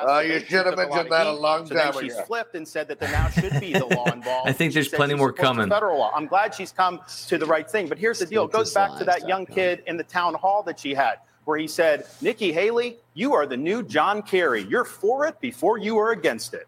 Oh, 0.06 0.20
you 0.20 0.42
should 0.42 0.66
have 0.66 0.76
mentioned 0.76 1.10
that 1.14 1.28
a 1.28 1.32
long 1.32 1.66
time 1.66 1.92
ago. 1.92 2.02
She 2.02 2.10
flipped 2.10 2.56
and 2.56 2.68
said 2.68 2.90
that 2.90 3.00
the 3.00 3.08
now 3.08 3.30
should 3.30 3.58
be 3.62 3.72
the 3.72 3.86
law 3.86 4.06
involved. 4.12 4.50
I 4.50 4.52
think 4.52 4.74
there's 4.74 4.90
plenty 4.90 5.14
more 5.16 5.32
coming. 5.32 5.70
Federal 5.70 5.98
law. 5.98 6.12
I'm 6.14 6.28
glad 6.28 6.54
she's 6.54 6.74
come 6.74 7.00
to 7.28 7.38
the 7.38 7.46
right 7.46 7.72
thing. 7.72 7.88
But 7.88 8.00
here's 8.00 8.20
the 8.20 8.26
deal: 8.26 8.44
it 8.44 8.52
goes 8.52 8.74
back 8.74 8.98
to 8.98 9.06
that 9.06 9.30
young 9.30 9.46
kid 9.46 9.82
in 9.88 9.96
the 9.96 10.04
town 10.04 10.34
hall 10.34 10.62
that 10.64 10.78
she 10.78 10.94
had 10.94 11.20
where 11.46 11.58
he 11.58 11.68
said, 11.68 12.06
Nikki 12.22 12.52
Haley, 12.52 12.98
you 13.14 13.34
are 13.34 13.48
the 13.48 13.58
new 13.58 13.82
John 13.82 14.22
Kerry. 14.22 14.64
You're 14.64 14.86
for 14.86 15.26
it 15.26 15.40
before 15.40 15.80
you 15.80 15.98
are 15.98 16.12
against 16.12 16.54
it 16.54 16.68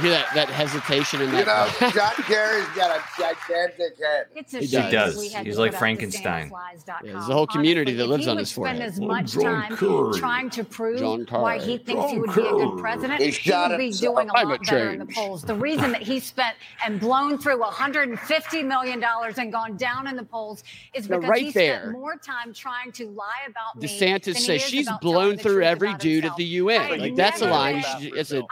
hear 0.00 0.10
that 0.10 0.34
that 0.34 0.48
hesitation 0.48 1.20
in 1.22 1.30
that. 1.32 1.40
You 1.40 1.46
know, 1.46 1.90
John 1.92 2.12
Kerry's 2.24 2.66
got 2.68 2.96
a 2.96 3.02
gigantic 3.18 3.98
head. 3.98 4.26
It's 4.34 4.54
a 4.54 4.58
he 4.60 4.90
does. 4.90 5.34
He's 5.34 5.58
like 5.58 5.74
Frankenstein. 5.74 6.52
Yeah, 6.52 6.94
there's 7.02 7.28
a 7.28 7.32
whole 7.32 7.46
community 7.46 7.92
that 7.94 8.06
lives 8.06 8.26
on 8.26 8.36
his 8.36 8.52
forehead. 8.52 8.76
Spend 8.76 8.90
as 8.92 9.00
much 9.00 9.32
time 9.34 9.76
Curry. 9.76 10.18
trying 10.18 10.50
to 10.50 10.64
prove 10.64 11.00
why 11.30 11.58
he 11.58 11.78
thinks 11.78 12.02
John 12.02 12.08
he 12.10 12.18
would 12.18 12.30
Curry. 12.30 12.42
be 12.44 12.48
a 12.48 12.66
good 12.66 12.78
president. 12.78 13.20
He, 13.20 13.30
he 13.30 13.50
would 13.52 13.78
be 13.78 13.90
doing 13.92 14.28
a 14.28 14.32
lot 14.32 14.60
better 14.64 14.90
in 14.90 14.98
the 14.98 15.06
polls. 15.06 15.42
The 15.42 15.54
reason 15.54 15.92
that 15.92 16.02
he 16.02 16.20
spent 16.20 16.56
and 16.84 17.00
blown 17.00 17.38
through 17.38 17.60
150 17.60 18.62
million 18.62 19.00
dollars 19.00 19.38
and 19.38 19.52
gone 19.52 19.76
down 19.76 20.06
in 20.06 20.16
the 20.16 20.24
polls 20.24 20.64
is 20.94 21.06
because 21.06 21.24
right 21.24 21.42
he 21.42 21.50
spent 21.50 21.92
more 21.92 22.16
time 22.16 22.52
trying 22.52 22.92
to 22.92 23.08
lie 23.10 23.46
about 23.48 23.80
DeSantis 23.80 24.34
me 24.34 24.40
says 24.40 24.62
she's 24.62 24.88
blown 25.00 25.36
through 25.36 25.62
every 25.62 25.94
dude 25.94 26.24
at 26.24 26.36
the 26.36 26.44
UN. 26.44 26.98
Like 26.98 27.16
that's 27.16 27.40
a 27.40 27.46
line. 27.46 27.82
It's 28.00 28.32
a 28.32 28.42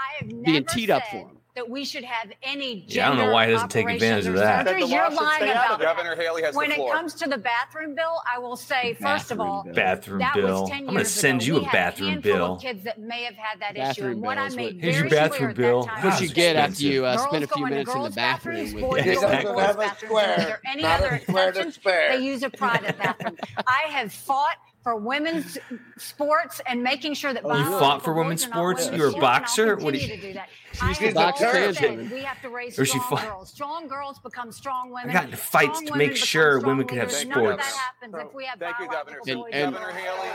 being 0.42 0.64
teed 0.64 0.90
up 0.90 1.02
for 1.10 1.30
that 1.54 1.68
we 1.70 1.84
should 1.84 2.02
have 2.02 2.32
any 2.42 2.84
yeah, 2.88 3.06
I 3.06 3.14
don't 3.14 3.26
know 3.26 3.32
why 3.32 3.46
he 3.46 3.52
doesn't 3.52 3.68
take 3.68 3.88
advantage 3.88 4.26
of 4.26 4.34
that. 4.34 4.66
You're 4.88 5.10
lying 5.10 5.50
about 5.50 5.80
Governor 5.80 6.16
Haley 6.16 6.42
has 6.42 6.54
When 6.54 6.72
it 6.72 6.90
comes 6.90 7.14
to 7.14 7.28
the 7.28 7.38
bathroom 7.38 7.94
bill, 7.94 8.20
I 8.30 8.38
will 8.38 8.56
say 8.56 8.94
first 9.00 9.30
of 9.30 9.40
all, 9.40 9.64
bathroom 9.72 10.18
that 10.18 10.34
bill. 10.34 10.62
Was 10.62 10.70
10 10.70 10.78
I'm 10.80 10.86
going 10.86 10.98
to 10.98 11.04
send 11.04 11.42
ago. 11.42 11.46
you 11.46 11.60
we 11.60 11.66
a 11.66 11.70
bathroom 11.70 12.20
bill. 12.20 12.56
kids 12.56 12.82
that 12.84 12.98
may 12.98 13.22
have 13.22 13.36
had 13.36 13.60
that 13.60 13.76
bathroom 13.76 14.06
issue, 14.06 14.12
and 14.14 14.22
what 14.22 14.38
I 14.38 14.48
made 14.48 14.80
here's 14.80 14.98
your 14.98 15.08
bathroom 15.08 15.54
bill. 15.54 15.84
Time, 15.84 16.04
what 16.04 16.20
you 16.20 16.28
get 16.28 16.56
after 16.56 16.82
you 16.82 17.04
uh, 17.04 17.16
spend 17.18 17.44
a 17.44 17.46
few 17.46 17.64
minutes 17.64 17.94
in 17.94 18.02
the 18.02 18.10
bathroom 18.10 18.56
Is 18.56 18.72
you. 18.72 19.20
have 19.20 19.78
a 19.78 19.96
square. 19.96 20.34
Are 20.34 20.36
there 20.36 20.60
any 20.66 20.84
other 20.84 21.08
exceptions? 21.10 21.78
They 21.84 22.18
use 22.20 22.42
a 22.42 22.50
private 22.50 22.98
bathroom. 22.98 23.36
I 23.66 23.84
have 23.90 24.12
fought 24.12 24.56
for 24.82 24.96
women's 24.96 25.56
sports 25.96 26.60
and 26.66 26.82
making 26.82 27.14
sure 27.14 27.32
that 27.32 27.42
you 27.42 27.64
fought 27.78 28.04
for 28.04 28.12
women's 28.12 28.44
sports. 28.44 28.90
You're 28.92 29.08
a 29.08 29.20
boxer. 29.20 29.76
What 29.76 29.94
do 29.94 30.00
you? 30.00 30.38
She's 30.74 30.98
the 30.98 31.12
box 31.12 31.40
trans 31.40 31.80
woman. 31.80 32.10
We 32.10 32.22
have 32.22 32.40
to 32.42 32.48
raise 32.48 32.72
strong 32.74 32.86
she 32.86 32.98
fought. 32.98 33.24
girls. 33.24 33.50
Strong 33.50 33.88
girls 33.88 34.18
become 34.18 34.52
strong 34.52 34.90
women. 34.90 35.10
I 35.10 35.12
got 35.12 35.24
into 35.26 35.36
fights 35.36 35.78
strong 35.78 35.92
to 35.92 35.96
make 35.98 36.16
sure 36.16 36.60
women 36.60 36.86
could 36.86 36.98
have 36.98 37.12
sports. 37.12 37.64
That 37.64 37.80
happens 38.02 38.14
if 38.26 38.34
we 38.34 38.44
have 38.44 38.58
Thank 38.58 38.78
you, 38.80 38.88
Governor. 38.88 39.20
And, 39.52 39.74
Haley. 39.76 40.28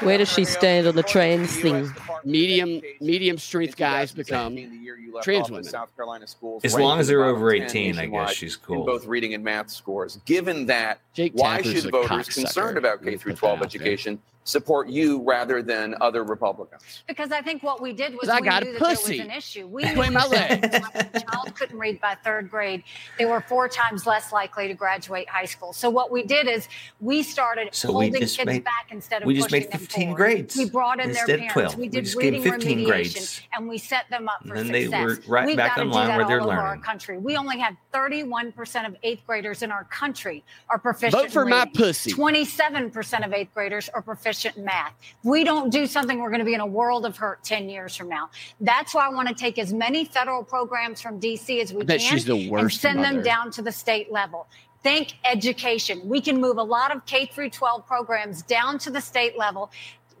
Where 0.00 0.16
does 0.16 0.28
she 0.28 0.44
stand 0.44 0.86
on 0.86 0.94
the 0.94 1.02
trans 1.02 1.56
thing? 1.56 1.92
Medium, 2.24 2.80
medium 3.00 3.36
strength 3.36 3.76
guys 3.76 4.12
become 4.12 4.56
trans 5.22 5.50
women. 5.50 5.64
South 5.64 5.94
Carolina 5.96 6.26
schools, 6.26 6.64
as 6.64 6.76
long 6.78 7.00
as 7.00 7.08
they're 7.08 7.24
over 7.24 7.52
eighteen, 7.52 7.98
I 7.98 8.06
guess 8.06 8.32
she's 8.32 8.56
cool. 8.56 8.80
In 8.80 8.86
both 8.86 9.06
reading 9.06 9.34
and 9.34 9.42
math 9.42 9.70
scores. 9.70 10.20
Given 10.24 10.66
that, 10.66 11.00
Jake 11.14 11.32
why 11.34 11.56
Tapper's 11.56 11.82
should 11.82 11.90
voters 11.90 12.28
concerned 12.28 12.78
about 12.78 13.02
K 13.02 13.16
through 13.16 13.34
twelve 13.34 13.60
education 13.60 14.20
support 14.48 14.88
you 14.88 15.22
rather 15.22 15.62
than 15.62 15.94
other 16.00 16.24
Republicans? 16.24 17.02
Because 17.06 17.30
I 17.30 17.42
think 17.42 17.62
what 17.62 17.80
we 17.82 17.92
did 17.92 18.12
was 18.12 18.20
'Cause 18.22 18.28
I 18.30 18.40
we 18.40 18.48
got 18.48 18.62
a 18.62 18.66
knew 18.66 18.72
that 18.72 18.78
pussy 18.80 19.18
there 19.18 19.26
was 19.26 19.32
an 19.32 19.38
issue. 19.38 19.66
We 19.66 19.82
knew 19.92 19.94
my 20.10 20.26
that 20.28 20.30
legs. 20.30 20.86
a 21.14 21.20
child 21.20 21.54
couldn't 21.54 21.78
read 21.78 22.00
by 22.00 22.16
third 22.24 22.50
grade, 22.50 22.82
they 23.18 23.26
were 23.26 23.40
four 23.42 23.68
times 23.68 24.06
less 24.06 24.32
likely 24.32 24.68
to 24.68 24.74
graduate 24.74 25.28
high 25.28 25.44
school. 25.44 25.72
So 25.72 25.90
what 25.90 26.10
we 26.10 26.22
did 26.24 26.48
is 26.48 26.68
we 27.00 27.22
started 27.22 27.74
So 27.74 27.88
we 27.88 28.06
holding 28.06 28.20
just 28.22 28.36
kids 28.38 28.46
made- 28.46 28.64
back 28.64 28.88
instead 28.90 29.22
of 29.22 29.26
we 29.26 29.34
just 29.34 29.48
pushing 29.50 29.68
made 29.70 29.78
15 29.78 30.02
forward. 30.08 30.16
grades 30.16 30.56
We 30.56 30.70
brought 30.70 31.00
in 31.00 31.12
their 31.12 31.22
instead 31.22 31.40
of 31.40 31.46
parents. 31.52 31.74
12. 31.74 31.76
We 31.76 31.82
We 31.82 31.88
did 31.88 32.04
just 32.04 32.16
reading 32.16 32.42
15 32.42 32.78
remediation, 32.78 32.86
grades. 32.86 33.40
and 33.52 33.68
we 33.68 33.78
set 33.78 34.08
them 34.10 34.28
up 34.28 34.42
for 34.46 34.54
And 34.54 34.66
then 34.66 34.72
they 34.72 34.84
success. 34.84 35.04
were 35.04 35.18
right 35.32 35.46
We've 35.46 35.56
back 35.56 35.76
got 35.76 35.82
to 35.82 35.88
do 35.88 35.94
line 35.94 36.08
that 36.08 36.16
where 36.16 36.24
all 36.24 36.28
they're 36.30 36.40
over 36.40 36.52
our 36.52 36.78
country. 36.78 37.18
We 37.18 37.36
only 37.36 37.58
have 37.58 37.74
31% 37.94 38.86
of 38.86 38.96
eighth 39.02 39.22
graders 39.26 39.62
in 39.62 39.70
our 39.72 39.84
country 39.84 40.44
are 40.68 40.78
proficient. 40.78 41.22
Vote 41.22 41.30
for 41.32 41.42
in 41.42 41.50
my 41.50 41.64
pussy. 41.74 42.12
27% 42.12 43.24
of 43.26 43.32
eighth 43.32 43.52
graders 43.54 43.88
are 43.90 44.02
proficient 44.02 44.37
in 44.46 44.64
math. 44.64 44.94
If 45.00 45.24
we 45.24 45.44
don't 45.44 45.70
do 45.70 45.86
something, 45.86 46.20
we're 46.20 46.30
going 46.30 46.40
to 46.40 46.44
be 46.44 46.54
in 46.54 46.60
a 46.60 46.66
world 46.66 47.06
of 47.06 47.16
hurt 47.16 47.42
10 47.44 47.68
years 47.68 47.96
from 47.96 48.08
now. 48.08 48.30
That's 48.60 48.94
why 48.94 49.06
I 49.06 49.08
want 49.08 49.28
to 49.28 49.34
take 49.34 49.58
as 49.58 49.72
many 49.72 50.04
federal 50.04 50.42
programs 50.44 51.00
from 51.00 51.20
DC 51.20 51.60
as 51.60 51.72
we 51.72 51.84
can 51.84 52.18
the 52.24 52.50
and 52.54 52.72
send 52.72 53.02
them 53.02 53.22
down 53.22 53.50
to 53.52 53.62
the 53.62 53.72
state 53.72 54.12
level. 54.12 54.46
Think 54.82 55.14
education. 55.24 56.08
We 56.08 56.20
can 56.20 56.40
move 56.40 56.56
a 56.56 56.62
lot 56.62 56.94
of 56.94 57.04
K 57.04 57.26
through 57.26 57.50
12 57.50 57.86
programs 57.86 58.42
down 58.42 58.78
to 58.78 58.90
the 58.90 59.00
state 59.00 59.36
level. 59.36 59.70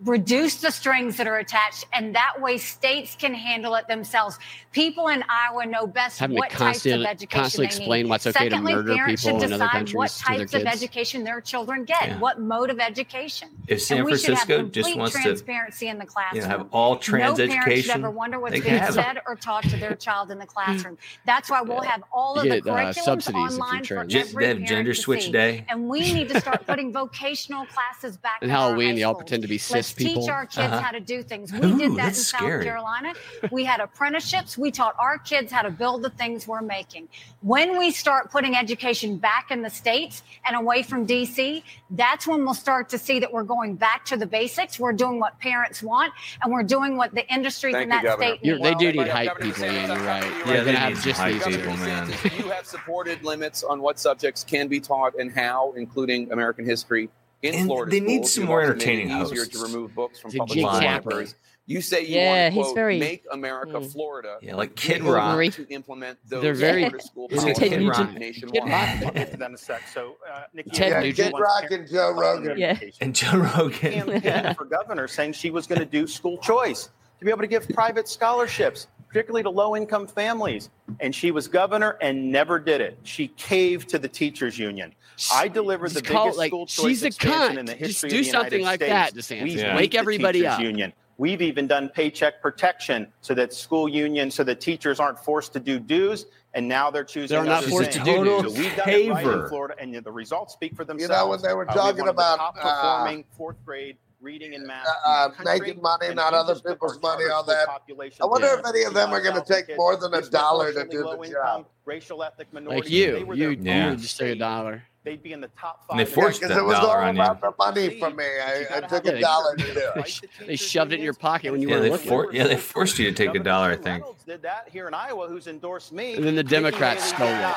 Reduce 0.04 0.60
the 0.60 0.70
strings 0.70 1.16
that 1.16 1.26
are 1.26 1.38
attached, 1.38 1.86
and 1.92 2.14
that 2.14 2.40
way 2.40 2.56
states 2.56 3.16
can 3.18 3.34
handle 3.34 3.74
it 3.74 3.88
themselves. 3.88 4.38
People 4.72 5.08
in 5.08 5.24
Iowa 5.28 5.66
know 5.66 5.86
best 5.88 6.20
Having 6.20 6.36
what 6.36 6.50
types 6.50 6.54
of 6.86 6.92
constantly- 6.92 7.06
education 7.06 7.40
constantly 7.42 7.66
they 7.66 7.76
explain 7.76 8.02
need. 8.04 8.10
why 8.10 8.16
it's 8.16 8.26
okay 8.28 8.44
to 8.48 8.50
Secondly, 8.50 8.74
murder 8.74 8.94
parents 8.94 9.22
people 9.24 9.40
should 9.40 9.46
in 9.48 9.52
other 9.54 9.64
decide 9.64 9.72
countries 9.72 9.94
what 9.96 10.10
to 10.10 10.24
their 10.28 10.38
types 10.38 10.54
of 10.54 10.62
education 10.66 11.24
their 11.24 11.40
children 11.40 11.84
get, 11.84 12.06
Yeah. 12.06 12.18
what 12.18 12.40
mode 12.40 12.70
of 12.70 12.78
education. 12.78 13.48
If 13.66 13.82
San 13.82 13.98
and 13.98 14.06
we 14.06 14.12
should 14.18 14.34
have 14.36 14.38
Francisco 14.46 14.56
complete 14.58 14.82
just 14.84 14.96
wants 14.96 15.16
to 15.16 15.22
transparency 15.22 15.88
in 15.88 15.98
the 15.98 16.04
you 16.04 16.08
classroom. 16.10 16.42
know, 16.44 16.48
have 16.48 16.66
all 16.70 16.96
trans 16.96 17.38
no 17.38 17.46
parent 17.48 17.52
should 17.62 17.68
education, 17.68 17.90
ever 18.04 18.10
wonder 18.10 18.38
what's 18.38 18.60
being 18.60 18.82
said 18.92 19.20
or 19.26 19.34
taught 19.34 19.64
to 19.64 19.76
their 19.78 19.94
child 19.96 20.30
in 20.30 20.38
the 20.38 20.46
classroom. 20.46 20.96
That's 21.26 21.50
why 21.50 21.60
we'll 21.62 21.80
have 21.82 22.04
all 22.12 22.36
of 22.36 22.44
the 22.44 22.60
get, 22.60 22.66
uh, 22.68 22.76
curriculums 22.76 23.02
subsidies 23.02 23.26
if 23.28 23.34
you're 23.34 23.62
online 23.64 23.84
for. 23.84 24.04
Just- 24.04 24.30
every 24.30 24.44
they 24.44 24.48
have 24.48 24.56
parent 24.58 24.68
gender 24.68 24.94
to 24.94 25.00
switch 25.00 25.24
see. 25.24 25.32
day. 25.32 25.64
And 25.68 25.88
we 25.88 26.12
need 26.12 26.28
to 26.28 26.40
start 26.40 26.64
putting 26.66 26.92
vocational 26.92 27.66
classes 27.66 28.16
back 28.16 28.38
And 28.42 28.50
in 28.50 28.54
our 28.56 28.62
Halloween, 28.62 28.90
high 28.90 28.94
they 28.96 29.02
all 29.02 29.14
pretend 29.16 29.42
to 29.42 29.48
be 29.48 29.58
cis 29.58 29.87
Let's 29.88 30.04
people. 30.08 30.22
teach 30.22 30.30
our 30.30 30.46
kids 30.46 30.58
Uh-huh. 30.58 30.80
how 30.80 30.90
to 30.90 31.00
do 31.00 31.22
things. 31.22 31.52
We 31.52 31.58
Ooh, 31.58 31.78
did 31.78 31.78
that 31.78 31.84
in 31.84 31.94
that's 31.96 32.26
South 32.26 32.40
scary. 32.40 32.64
Carolina. 32.64 33.14
We 33.50 33.64
had 33.64 33.80
apprenticeships. 33.80 34.56
We 34.58 34.70
taught 34.70 34.94
our 34.98 35.18
kids 35.18 35.50
how 35.52 35.62
to 35.62 35.70
build 35.70 36.02
the 36.02 36.10
things 36.10 36.46
we're 36.46 36.60
making. 36.62 37.08
When 37.40 37.78
we 37.78 37.90
start 37.90 38.30
putting 38.30 38.56
education 38.56 39.16
back 39.16 39.50
in 39.50 39.62
the 39.62 39.70
states 39.70 40.22
and 40.46 40.56
away 40.56 40.82
from 40.82 41.06
DC, 41.06 41.62
that's 41.90 42.26
when 42.26 42.44
we'll 42.44 42.54
start 42.54 42.88
to 42.90 42.98
see 42.98 43.18
that 43.20 43.32
we're 43.32 43.42
going 43.44 43.74
back 43.76 44.04
to 44.06 44.16
the 44.16 44.26
basics. 44.26 44.78
We're 44.78 44.92
doing 44.92 45.20
what 45.20 45.38
parents 45.38 45.82
want, 45.82 46.12
and 46.42 46.52
we're 46.52 46.62
doing 46.62 46.96
what 46.96 47.14
the 47.14 47.26
industries 47.32 47.74
Thank 47.74 47.84
in 47.84 47.88
that 47.90 48.02
Governor. 48.04 48.28
state 48.36 48.44
You're- 48.44 48.58
need. 48.60 48.64
they 48.64 48.74
do 48.74 48.84
Well, 48.86 48.92
need 48.92 48.96
but 48.96 49.08
hype 49.08 49.38
people, 49.40 49.62
DeSantis, 49.64 49.72
Ian, 49.72 49.90
you're 49.90 50.06
right. 50.06 50.22
to 50.22 50.28
you 50.28 50.34
Yeah, 50.34 50.44
We're 50.46 50.52
they 50.52 50.56
gonna 50.58 50.72
need 50.72 50.78
have 50.96 51.02
just 51.04 51.20
hype 51.20 51.34
these 51.44 51.56
people, 51.56 51.76
man. 51.76 52.08
you 52.38 52.50
have 52.50 52.66
supported 52.66 53.24
limits 53.24 53.62
on 53.62 53.80
what 53.80 53.98
subjects 53.98 54.44
can 54.44 54.68
be 54.68 54.80
taught 54.80 55.14
and 55.18 55.32
how, 55.32 55.72
including 55.76 56.30
American 56.32 56.64
history 56.64 57.08
in 57.42 57.54
And 57.54 57.66
Florida. 57.66 57.90
they 57.92 58.00
need 58.00 58.16
schools. 58.26 58.32
some 58.34 58.44
more 58.44 58.60
also 58.60 58.74
made 58.74 58.82
it 58.82 58.82
entertaining 58.88 59.06
Easier 59.22 59.38
hosts. 59.44 59.48
to 59.58 59.62
remove 59.64 59.94
books 59.94 60.18
from 60.18 60.32
public 60.32 60.56
Jake 60.56 60.64
libraries. 60.66 61.34
You 61.66 61.82
say 61.82 62.00
you 62.00 62.16
Yeah, 62.16 62.26
want 62.44 62.54
to 62.54 62.56
he's 62.56 62.64
quote, 62.64 62.74
very- 62.76 62.98
make 62.98 63.24
America 63.30 63.72
Mm. 63.74 63.92
Florida. 63.92 64.38
Yeah, 64.40 64.54
like 64.56 64.74
Kid 64.74 65.02
Rock. 65.04 65.38
to 65.52 65.66
implement 65.68 66.18
those 66.26 66.42
They're 66.42 66.54
very- 66.54 66.90
school 67.00 67.28
Is 67.30 67.42
policies 67.44 67.68
Kid 67.68 67.86
Rock? 67.88 68.14
nationwide. 68.14 68.54
Kid 68.54 68.70
Rock. 68.70 68.88
I'll 69.04 69.12
get 69.12 69.30
to 69.32 69.36
that 69.36 69.48
in 69.50 69.54
a 69.54 69.58
sec. 69.58 69.82
So, 69.92 70.16
uh, 70.32 70.40
Nikki 70.54 70.70
Ted 70.70 70.92
Haley 70.94 71.08
Nugent. 71.08 71.34
Kid 71.34 71.40
Rock 71.40 71.70
and 71.70 71.88
Joe 71.88 72.10
Rogan. 72.12 72.58
Yeah. 72.58 72.78
And 73.02 73.14
Joe 73.14 73.36
Rogan. 73.36 74.08
campaign 74.08 74.54
for 74.54 74.64
governor 74.64 75.06
saying 75.08 75.34
she 75.34 75.50
was 75.50 75.66
going 75.66 75.80
to 75.80 75.84
do 75.84 76.06
school 76.06 76.38
choice 76.38 76.88
to 77.18 77.24
be 77.24 77.30
able 77.30 77.42
to 77.42 77.46
give 77.46 77.68
private 77.68 78.08
scholarships, 78.08 78.86
particularly 79.06 79.42
to 79.42 79.50
low 79.50 79.76
income 79.76 80.06
families. 80.06 80.70
And 81.00 81.14
she 81.14 81.32
was 81.32 81.48
governor 81.48 81.98
and 82.00 82.32
never 82.32 82.58
did 82.58 82.80
it. 82.80 82.98
She 83.02 83.28
caved 83.28 83.90
to 83.90 83.98
the 83.98 84.08
teachers 84.08 84.58
union. 84.58 84.94
I 85.32 85.48
delivered 85.48 85.90
the 85.92 86.02
call 86.02 86.24
biggest 86.26 86.38
like, 86.38 86.50
school 86.50 86.66
choice 86.66 86.86
she's 86.86 87.02
a 87.02 87.06
expansion 87.08 87.56
cunt. 87.56 87.58
in 87.60 87.66
the 87.66 87.72
Just 87.74 88.02
history 88.02 88.10
do 88.10 88.18
of 88.20 88.24
the 88.24 88.30
something 88.30 88.60
United 88.60 88.88
like 88.88 89.12
States. 89.12 89.28
that, 89.30 89.36
DeSantis. 89.38 89.42
We've 89.44 89.58
Yeah. 89.60 89.76
Wake 89.76 89.94
everybody 89.94 90.46
up. 90.46 90.60
Union. 90.60 90.92
We've 91.16 91.42
even 91.42 91.66
done 91.66 91.88
paycheck 91.88 92.40
protection 92.40 93.08
so 93.22 93.34
that 93.34 93.52
school 93.52 93.88
unions, 93.88 94.34
so 94.36 94.44
that 94.44 94.60
teachers 94.60 95.00
aren't 95.00 95.18
forced 95.18 95.52
to 95.54 95.60
do 95.60 95.80
dues, 95.80 96.26
and 96.54 96.68
now 96.68 96.90
they're 96.92 97.02
choosing. 97.02 97.36
They're 97.36 97.44
not 97.44 97.64
forced 97.64 97.90
things. 97.92 98.04
to 98.06 98.12
do 98.12 98.24
dues. 98.24 98.54
So 98.54 98.60
we've 98.60 98.76
done 98.76 98.88
it 98.88 99.10
right 99.10 99.26
in. 99.26 99.48
Florida, 99.48 99.74
and 99.80 99.94
the 99.96 100.12
results 100.12 100.52
speak 100.54 100.76
for 100.76 100.84
themselves. 100.84 101.10
You 101.10 101.16
know, 101.16 101.28
when 101.30 101.42
they 101.42 101.54
were 101.54 101.68
Uh, 101.68 101.74
we 101.74 101.76
have 101.80 101.86
talking 101.86 102.00
one 102.02 102.08
of 102.10 102.16
the 102.16 102.22
about, 102.22 102.36
top 102.36 102.56
uh, 102.60 102.80
performing 103.02 103.24
fourth 103.36 103.56
grade 103.64 103.96
reading 104.20 104.54
and 104.54 104.64
math, 104.66 104.86
uh, 105.04 105.24
in 105.24 105.30
the 105.30 105.36
country, 105.44 105.60
making 105.68 105.82
money, 105.82 106.06
and 106.06 106.16
not 106.16 106.34
other 106.34 106.54
people's 106.54 107.00
money, 107.02 107.24
all 107.32 107.42
that. 107.44 107.66
population 107.66 108.18
I 108.22 108.26
wonder 108.26 108.46
down 108.48 108.60
if 108.60 108.66
any 108.66 108.82
of 108.84 108.94
them 108.94 109.12
are 109.12 109.20
going 109.20 109.40
to 109.40 109.44
take 109.52 109.76
more 109.76 109.96
than 109.96 110.14
a 110.14 110.22
dollar 110.22 110.72
to 110.72 110.84
disproportionately 110.84 110.96
do 110.96 111.04
low 111.04 111.16
the 111.16 111.28
income, 111.28 111.62
job. 111.62 111.66
Racial 111.84 112.22
ethnic 112.22 112.52
minorities. 112.52 112.82
Like 112.84 112.90
They 112.90 113.18
you, 113.20 113.26
were 113.26 113.34
you, 113.34 113.50
Yeah. 113.60 113.90
you 113.90 113.96
just 113.96 114.18
take 114.18 114.36
a 114.36 114.38
dollar. 114.38 114.84
They'd 115.08 115.22
be 115.22 115.32
in 115.32 115.40
the 115.40 115.48
top 115.58 115.84
And 115.88 115.98
they 115.98 116.04
forced 116.04 116.40
Because 116.40 116.54
that 116.54 116.60
it 116.60 116.66
was 116.66 116.76
dollar 116.78 116.98
all 116.98 117.08
on 117.08 117.16
you. 117.16 117.22
about 117.22 117.40
the 117.40 117.52
money 117.58 117.98
for 117.98 118.10
me. 118.10 118.24
I, 118.24 118.66
I 118.76 118.80
took 118.82 119.06
a 119.06 119.18
dollar 119.18 119.56
to 119.56 119.64
do 119.74 119.90
it. 119.96 120.20
They 120.46 120.56
shoved 120.56 120.92
it 120.92 120.96
in 120.98 121.02
your 121.02 121.14
pocket 121.14 121.50
when 121.50 121.62
you 121.62 121.68
Yeah, 121.68 121.76
weren't 121.76 121.84
they 121.84 121.90
looking. 121.92 122.08
for- 122.08 122.32
yeah, 122.32 122.46
they 122.46 122.58
forced 122.58 122.98
you 122.98 123.10
to 123.10 123.16
take 123.16 123.34
a 123.34 123.38
dollar, 123.42 123.70
I 123.70 123.76
think. 123.76 123.86
Reynolds 124.02 124.22
did 124.24 124.42
that 124.42 124.68
here 124.70 124.86
in 124.86 124.92
Iowa, 124.92 125.26
who's 125.28 125.46
endorsed 125.46 125.92
me. 125.92 126.12
And 126.14 126.24
then 126.24 126.34
the 126.34 126.44
Democrats 126.44 127.04
stole 127.04 127.26
it. 127.26 127.32
not. 127.40 127.56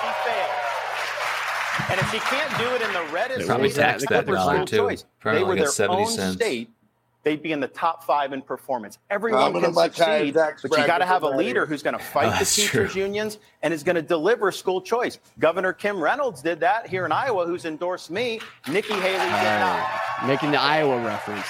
She 0.00 0.30
failed. 0.30 0.50
And 1.90 2.00
if 2.00 2.10
she 2.12 2.18
can't 2.20 2.58
do 2.58 2.68
it 2.76 2.82
in 2.82 2.92
the 2.92 3.12
reddest 3.12 3.40
They 3.40 3.46
probably 3.46 3.70
state 3.70 3.82
taxed 3.82 4.08
that 4.08 4.14
country, 4.26 4.34
dollar, 4.34 4.54
school 4.54 4.66
too. 4.66 4.76
choice, 4.76 5.04
Probably 5.18 5.40
they 5.40 5.44
were 5.44 5.50
like 5.50 5.58
their 5.58 5.68
70 5.68 6.02
own 6.02 6.08
cents. 6.08 6.34
state. 6.36 6.70
They'd 7.26 7.42
be 7.42 7.50
in 7.50 7.58
the 7.58 7.66
top 7.66 8.04
five 8.04 8.32
in 8.32 8.40
performance. 8.40 8.98
Everyone 9.10 9.52
can 9.60 9.74
succeed, 9.74 10.32
but 10.34 10.62
you 10.62 10.86
got 10.86 10.98
to 10.98 11.04
have 11.04 11.24
a 11.24 11.28
leader 11.28 11.66
who's 11.66 11.82
going 11.82 11.98
to 11.98 12.04
fight 12.04 12.28
Oh, 12.32 12.38
the 12.38 12.44
teachers 12.44 12.92
true. 12.92 13.02
unions 13.02 13.38
and 13.62 13.74
is 13.74 13.82
going 13.82 13.96
to 13.96 14.02
deliver 14.02 14.52
school 14.52 14.80
choice. 14.80 15.18
Governor 15.40 15.72
Kim 15.72 16.00
Reynolds 16.00 16.40
did 16.40 16.60
that 16.60 16.86
here 16.86 17.04
in 17.04 17.10
Iowa, 17.10 17.44
who's 17.44 17.64
endorsed 17.64 18.12
me. 18.12 18.38
Nikki 18.70 18.92
Haley 18.94 19.18
did 19.18 19.58
not. 19.58 19.90
Uh, 20.22 20.26
making 20.28 20.52
the 20.52 20.60
Iowa 20.60 21.04
reference. 21.04 21.48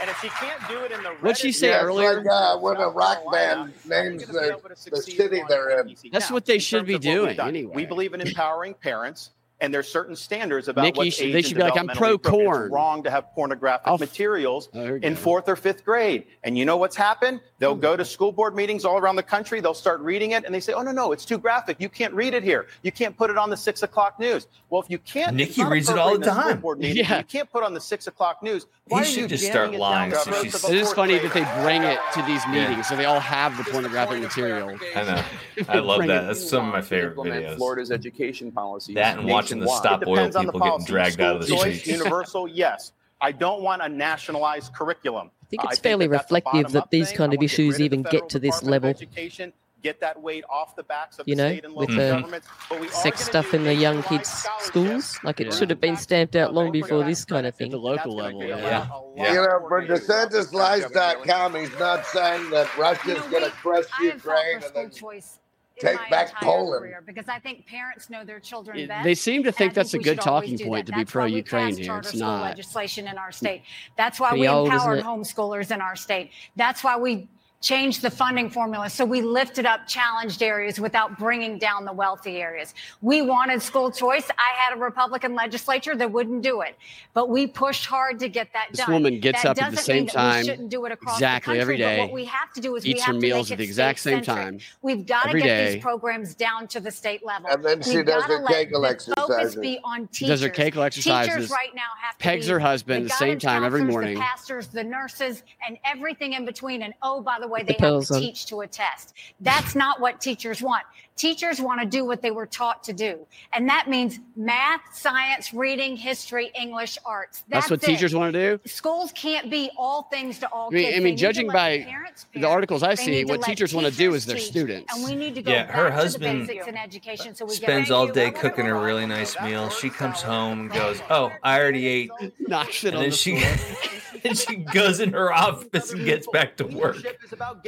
And 0.00 0.08
if 0.08 0.18
she 0.22 0.30
can't 0.30 0.66
do 0.66 0.78
it 0.84 0.92
in 0.92 1.02
the 1.02 1.10
What'd 1.10 1.36
she 1.36 1.48
reddest 1.48 1.60
say 1.60 1.68
Yeah, 1.68 1.82
earlier? 1.82 2.16
like 2.22 2.26
uh, 2.32 2.56
when 2.56 2.76
a 2.78 2.88
rock 2.88 3.18
band 3.30 3.74
how 3.84 3.88
names 4.02 4.26
the, 4.26 4.58
the 4.90 4.96
city 5.02 5.42
they're 5.46 5.78
in. 5.80 5.94
That's 6.10 6.30
Now, 6.30 6.34
what 6.36 6.46
they 6.46 6.58
should 6.58 6.86
be 6.86 6.94
of 6.94 7.04
what 7.04 7.06
we've 7.06 7.36
doing 7.36 7.38
anyway. 7.40 7.74
We 7.74 7.84
believe 7.84 8.14
in 8.14 8.22
empowering 8.22 8.72
parents, 8.72 9.32
and 9.60 9.72
there's 9.72 9.88
certain 9.88 10.14
standards 10.14 10.68
about 10.68 10.82
Nikki, 10.82 10.98
what's 10.98 11.16
should- 11.16 11.26
age 11.26 11.32
they 11.32 11.38
and 11.38 11.46
should 11.46 11.56
be 11.56 11.62
like, 11.62 11.78
I'm 11.78 11.88
pro 11.88 12.14
appropriate. 12.14 12.44
corn. 12.44 12.62
It's 12.66 12.72
wrong 12.72 13.02
to 13.04 13.10
have 13.10 13.32
pornographic 13.34 13.86
I'll 13.88 13.94
f- 13.94 14.00
materials 14.00 14.68
Oh, 14.74 14.80
in 15.02 15.14
go. 15.14 15.14
fourth 15.14 15.48
or 15.48 15.56
fifth 15.56 15.84
grade. 15.84 16.26
And 16.44 16.58
you 16.58 16.64
know 16.66 16.76
what's 16.76 16.96
happened? 16.96 17.40
They'll 17.58 17.74
go 17.74 17.96
to 17.96 18.04
school 18.04 18.32
board 18.32 18.54
meetings 18.54 18.84
all 18.84 18.98
around 18.98 19.16
the 19.16 19.22
country. 19.22 19.60
They'll 19.60 19.72
start 19.72 20.00
reading 20.00 20.32
it, 20.32 20.44
and 20.44 20.54
they 20.54 20.60
say, 20.60 20.74
"Oh 20.74 20.82
no, 20.82 20.92
no, 20.92 21.12
it's 21.12 21.24
too 21.24 21.38
graphic. 21.38 21.76
You 21.80 21.88
can't 21.88 22.12
read 22.12 22.34
it 22.34 22.42
here. 22.42 22.66
You 22.82 22.92
can't 22.92 23.16
put 23.16 23.30
it 23.30 23.38
on 23.38 23.48
the 23.48 23.56
six 23.56 23.82
o'clock 23.82 24.20
news." 24.20 24.46
Well, 24.68 24.82
if 24.82 24.90
you 24.90 24.98
can't, 24.98 25.34
Nikki 25.34 25.64
reads 25.64 25.88
it 25.88 25.96
all 25.96 26.10
the 26.10 26.16
in 26.16 26.22
a 26.22 26.26
school 26.26 26.42
time. 26.42 26.60
board 26.60 26.78
meeting, 26.78 26.96
Yeah. 27.08 27.18
You 27.18 27.24
can't 27.24 27.50
put 27.50 27.62
on 27.62 27.72
the 27.72 27.80
six 27.80 28.06
o'clock 28.08 28.42
news. 28.42 28.66
Why 28.88 29.00
are 29.00 29.04
should 29.04 29.22
you 29.22 29.26
just 29.28 29.46
start 29.46 29.72
lying 29.74 30.12
so 30.12 30.30
she's- 30.42 30.64
It 30.64 30.74
is 30.76 30.84
fourth 30.88 30.96
funny 30.96 31.18
that 31.18 31.32
they 31.32 31.44
bring 31.62 31.82
it 31.82 31.98
to 32.14 32.22
these 32.22 32.42
Yeah. 32.52 32.68
meetings, 32.68 32.88
so 32.88 32.94
they 32.96 33.04
all 33.06 33.20
have 33.20 33.56
the 33.56 33.64
pornographic 33.70 34.20
material. 34.20 34.76
I 34.94 35.02
know. 35.04 35.22
I 35.68 35.78
love 35.78 36.06
that. 36.06 36.26
That's 36.26 36.48
some 36.48 36.66
of 36.68 36.72
my 36.72 36.82
favorite 36.82 37.16
videos. 37.16 37.56
Florida's 37.56 37.90
education 37.90 38.52
policy. 38.52 38.94
That 38.94 39.18
and 39.18 39.26
watching 39.46 39.60
the 39.60 39.68
stop 39.68 40.02
It 40.02 40.08
oil 40.08 40.14
depends 40.16 40.36
on 40.36 40.44
people 40.46 40.60
getting 40.60 40.70
policy. 40.72 40.92
dragged 40.92 41.20
out 41.20 41.34
of 41.36 41.40
the 41.42 41.46
School 41.48 41.58
streets. 41.60 41.86
Universal, 41.86 42.48
yes. 42.52 42.92
I 43.20 43.32
don't 43.32 43.62
want 43.62 43.80
a 43.82 43.88
nationalized 43.88 44.72
curriculum. 44.74 45.30
I 45.42 45.46
think 45.48 45.64
it's 45.64 45.76
that 45.76 45.82
fairly 45.82 46.06
that's 46.06 46.30
a 46.30 46.34
reflective 46.34 46.72
that 46.72 46.90
these 46.90 47.08
thing. 47.08 47.16
kind 47.16 47.34
of 47.34 47.42
issues 47.42 47.58
rid 47.66 47.72
of 47.74 47.78
the 47.78 47.84
even 47.84 48.02
get 48.02 48.28
to 48.30 48.38
this 48.38 48.56
Department 48.60 48.62
of 48.66 48.70
level. 48.70 48.90
Education, 48.90 49.52
get 49.82 50.00
that 50.00 50.20
weight 50.20 50.44
off 50.50 50.74
the 50.74 50.82
backs 50.82 51.18
of 51.20 51.28
You 51.28 51.36
the 51.36 51.42
know, 51.42 51.48
state 51.50 51.64
and 51.64 51.74
with 51.74 51.88
local 51.90 52.04
the 52.04 52.10
governments. 52.20 52.48
But 52.68 52.90
sex 52.90 53.24
stuff 53.24 53.54
in 53.54 53.62
the 53.64 53.72
young 53.74 54.02
kids' 54.02 54.44
schools. 54.58 55.18
Like 55.22 55.40
it 55.40 55.46
Yeah. 55.46 55.54
should 55.56 55.70
have 55.70 55.80
been 55.80 55.96
stamped 55.96 56.34
out 56.36 56.52
long 56.52 56.72
before 56.72 57.04
this 57.04 57.24
kind 57.24 57.46
of 57.46 57.54
At 57.58 57.70
the 57.70 57.76
local 57.78 58.16
level, 58.16 58.40
create 58.40 58.56
yeah. 58.58 58.88
Yeah. 59.16 59.28
You 59.32 59.34
know, 59.42 59.60
more 59.60 59.68
for 59.68 59.82
issues. 59.82 60.06
DeSantisLies.com, 60.08 61.54
he's 61.54 61.78
not 61.78 62.04
saying 62.06 62.50
that 62.50 62.68
You 62.76 62.82
Russia's 62.82 63.06
know, 63.24 63.30
going 63.30 63.42
to 63.44 63.48
we- 63.48 63.50
crush 63.52 63.84
I 63.98 64.04
have 64.06 64.14
Ukraine 64.14 64.22
for 64.24 64.54
and 64.56 64.64
school 64.64 64.82
then 64.82 64.90
choice 64.90 65.38
in 65.38 65.45
take 65.78 65.96
my 65.96 66.08
back 66.08 66.34
Poland. 66.40 66.80
career 66.82 67.02
because 67.04 67.28
I 67.28 67.38
think 67.38 67.66
parents 67.66 68.08
know 68.10 68.24
their 68.24 68.40
children 68.40 68.78
It- 68.78 68.88
best. 68.88 69.04
they 69.04 69.14
seem 69.14 69.42
to 69.42 69.48
and 69.48 69.54
I 69.54 69.58
think 69.58 69.74
that's 69.74 69.94
a 69.94 69.98
we 69.98 70.04
good 70.04 70.22
should 70.22 70.28
always 70.28 70.44
talking 70.50 70.56
do 70.56 70.64
point 70.66 70.86
that. 70.86 70.92
to 70.92 70.96
be 70.98 71.04
That's 71.04 71.14
why 71.14 71.24
we 71.24 71.30
pro-Ukraine 71.42 71.66
passed 71.68 71.78
here. 71.78 71.86
charter 71.86 72.08
It's 72.08 72.18
school 72.18 72.20
not. 72.28 72.42
legislation 72.42 73.08
in 73.08 73.18
our 73.18 73.32
state. 73.32 73.62
That's 73.96 74.18
why 74.20 74.32
we 74.34 74.48
old, 74.48 74.72
empowered 74.72 75.02
homeschoolers 75.04 75.70
in 75.70 75.80
our 75.80 75.96
state. 75.96 76.30
That's 76.56 76.82
why 76.82 76.96
we 76.96 77.28
changed 77.60 78.02
the 78.02 78.10
funding 78.10 78.50
formula. 78.50 78.88
So 78.90 79.04
we 79.04 79.22
lifted 79.22 79.66
up 79.66 79.86
challenged 79.86 80.42
areas 80.42 80.78
without 80.78 81.18
bringing 81.18 81.58
down 81.58 81.84
the 81.84 81.92
wealthy 81.92 82.36
areas. 82.36 82.74
We 83.00 83.22
wanted 83.22 83.62
school 83.62 83.90
choice. 83.90 84.28
I 84.30 84.56
had 84.58 84.76
a 84.76 84.80
Republican 84.80 85.34
legislature 85.34 85.96
that 85.96 86.10
wouldn't 86.12 86.42
do 86.42 86.60
it, 86.60 86.76
but 87.14 87.28
we 87.30 87.46
pushed 87.46 87.86
hard 87.86 88.18
to 88.20 88.28
get 88.28 88.52
that 88.52 88.68
This 88.70 88.80
done. 88.80 88.92
woman 88.92 89.20
gets 89.20 89.42
That 89.42 89.58
up 89.58 89.62
at 89.62 89.70
the 89.70 89.76
doesn't 89.76 89.84
same 89.84 89.96
mean 89.96 90.06
that 90.06 90.12
we 90.14 90.20
time, 90.20 90.44
shouldn't 90.44 90.68
do 90.68 90.84
it 90.84 90.92
across 90.92 91.16
exactly 91.16 91.54
the 91.54 91.60
country, 91.60 91.76
day, 91.78 91.96
But 91.96 92.02
what 92.08 92.12
we 92.12 92.24
have 92.26 92.52
to 92.52 92.60
do 92.60 92.76
is 92.76 92.84
we 92.84 92.90
eats 92.90 93.02
have 93.02 93.14
her 93.16 93.20
to 93.20 93.26
meals 93.26 93.48
make 93.50 93.52
at 93.54 93.58
the 93.58 93.64
exact 93.64 93.98
same 94.00 94.22
state-centric. 94.22 94.60
time, 94.60 94.60
We've 94.82 95.06
got 95.06 95.24
to 95.30 95.38
get 95.38 95.44
day. 95.44 95.74
these 95.74 95.82
programs 95.82 96.34
down 96.34 96.68
to 96.68 96.80
the 96.80 96.90
state 96.90 97.24
level. 97.24 97.48
And 97.50 97.64
then 97.64 97.82
she 97.82 97.96
We've 97.96 98.06
does 98.06 98.22
gotta 98.22 98.34
her 98.38 98.42
let 98.44 98.52
Kegel 98.52 98.80
the 98.82 98.88
Focus 98.88 99.10
exercises. 99.16 99.56
be 99.56 99.80
on 99.82 100.08
She 100.12 100.26
does 100.26 100.40
her 100.42 100.48
teachers. 100.48 100.64
Kegel 100.64 100.82
exercises, 100.82 101.34
Teachers 101.34 101.50
right 101.50 101.74
now 101.74 101.82
have 102.00 102.16
to 102.18 102.22
pegs 102.22 102.46
be 102.46 102.52
her 102.52 102.58
husband 102.60 103.06
the 103.06 103.12
at 103.12 103.18
the 103.18 103.24
same 103.24 103.38
time 103.38 103.64
every 103.64 103.82
morning. 103.82 104.14
The 104.14 104.20
pastors, 104.20 104.66
the 104.68 104.84
nurses, 104.84 105.42
and 105.66 105.78
everything 105.84 106.34
in 106.34 106.44
between. 106.44 106.82
And 106.82 106.92
oh, 107.02 107.20
by 107.22 107.38
the 107.40 107.45
way, 107.46 107.62
they 107.62 107.76
have 107.78 108.04
to 108.06 108.14
on. 108.14 108.20
teach 108.20 108.46
to 108.46 108.60
a 108.60 108.66
test. 108.66 109.14
That's 109.40 109.74
not 109.74 110.00
what 110.00 110.20
teachers 110.20 110.62
want. 110.62 110.82
Teachers 111.16 111.62
want 111.62 111.80
to 111.80 111.86
do 111.86 112.04
what 112.04 112.20
they 112.20 112.30
were 112.30 112.44
taught 112.44 112.84
to 112.84 112.92
do, 112.92 113.26
and 113.54 113.66
that 113.70 113.88
means 113.88 114.18
math, 114.36 114.82
science, 114.92 115.54
reading, 115.54 115.96
history, 115.96 116.50
English, 116.54 116.98
arts. 117.06 117.42
That's, 117.48 117.70
what 117.70 117.82
it. 117.82 117.86
teachers 117.86 118.14
want 118.14 118.34
to 118.34 118.58
do. 118.58 118.60
Schools 118.68 119.12
can't 119.12 119.50
be 119.50 119.70
all 119.78 120.02
things 120.12 120.38
to 120.40 120.48
all 120.48 120.68
I 120.68 120.74
mean, 120.74 120.84
kids. 120.84 120.96
I 120.96 121.00
mean 121.00 121.16
judging 121.16 121.46
by 121.46 121.84
parents 121.84 122.26
the 122.34 122.46
articles 122.46 122.82
I 122.82 122.94
see, 122.96 123.24
what 123.24 123.40
let 123.40 123.46
teachers 123.48 123.72
want 123.74 123.86
to 123.86 123.92
do 123.92 124.10
teachers 124.10 124.14
is 124.16 124.26
their 124.26 124.36
teach. 124.36 124.46
students. 124.46 124.94
And 124.94 125.04
we 125.06 125.14
need 125.16 125.34
to 125.36 125.42
go 125.42 125.50
Yeah, 125.50 125.64
back 125.64 125.74
her 125.74 125.88
to 125.88 125.94
husband 125.94 126.48
the 126.48 126.68
in 126.68 126.76
education 126.76 127.34
so 127.34 127.46
we 127.46 127.54
Spends 127.54 127.90
all 127.90 128.06
day 128.06 128.30
cooking 128.30 128.66
a 128.66 128.74
really 128.78 129.06
nice 129.06 129.40
meal. 129.40 129.70
She 129.70 129.88
comes 129.88 130.20
home 130.20 130.60
and 130.60 130.70
goes, 130.70 131.00
"Oh, 131.08 131.32
I 131.42 131.58
already 131.58 131.86
ate," 131.86 132.10
Knocks 132.40 132.84
it 132.84 132.88
and 132.88 132.96
on 132.96 133.02
then 133.04 133.10
the 133.10 133.16
she 133.16 133.40
floor. 133.40 134.00
and 134.26 134.38
she 134.38 134.56
goes 134.56 135.00
in 135.00 135.12
her 135.12 135.32
office 135.32 135.92
and 135.92 136.04
gets 136.04 136.26
back 136.32 136.56
to 136.56 136.64
work. 136.64 136.96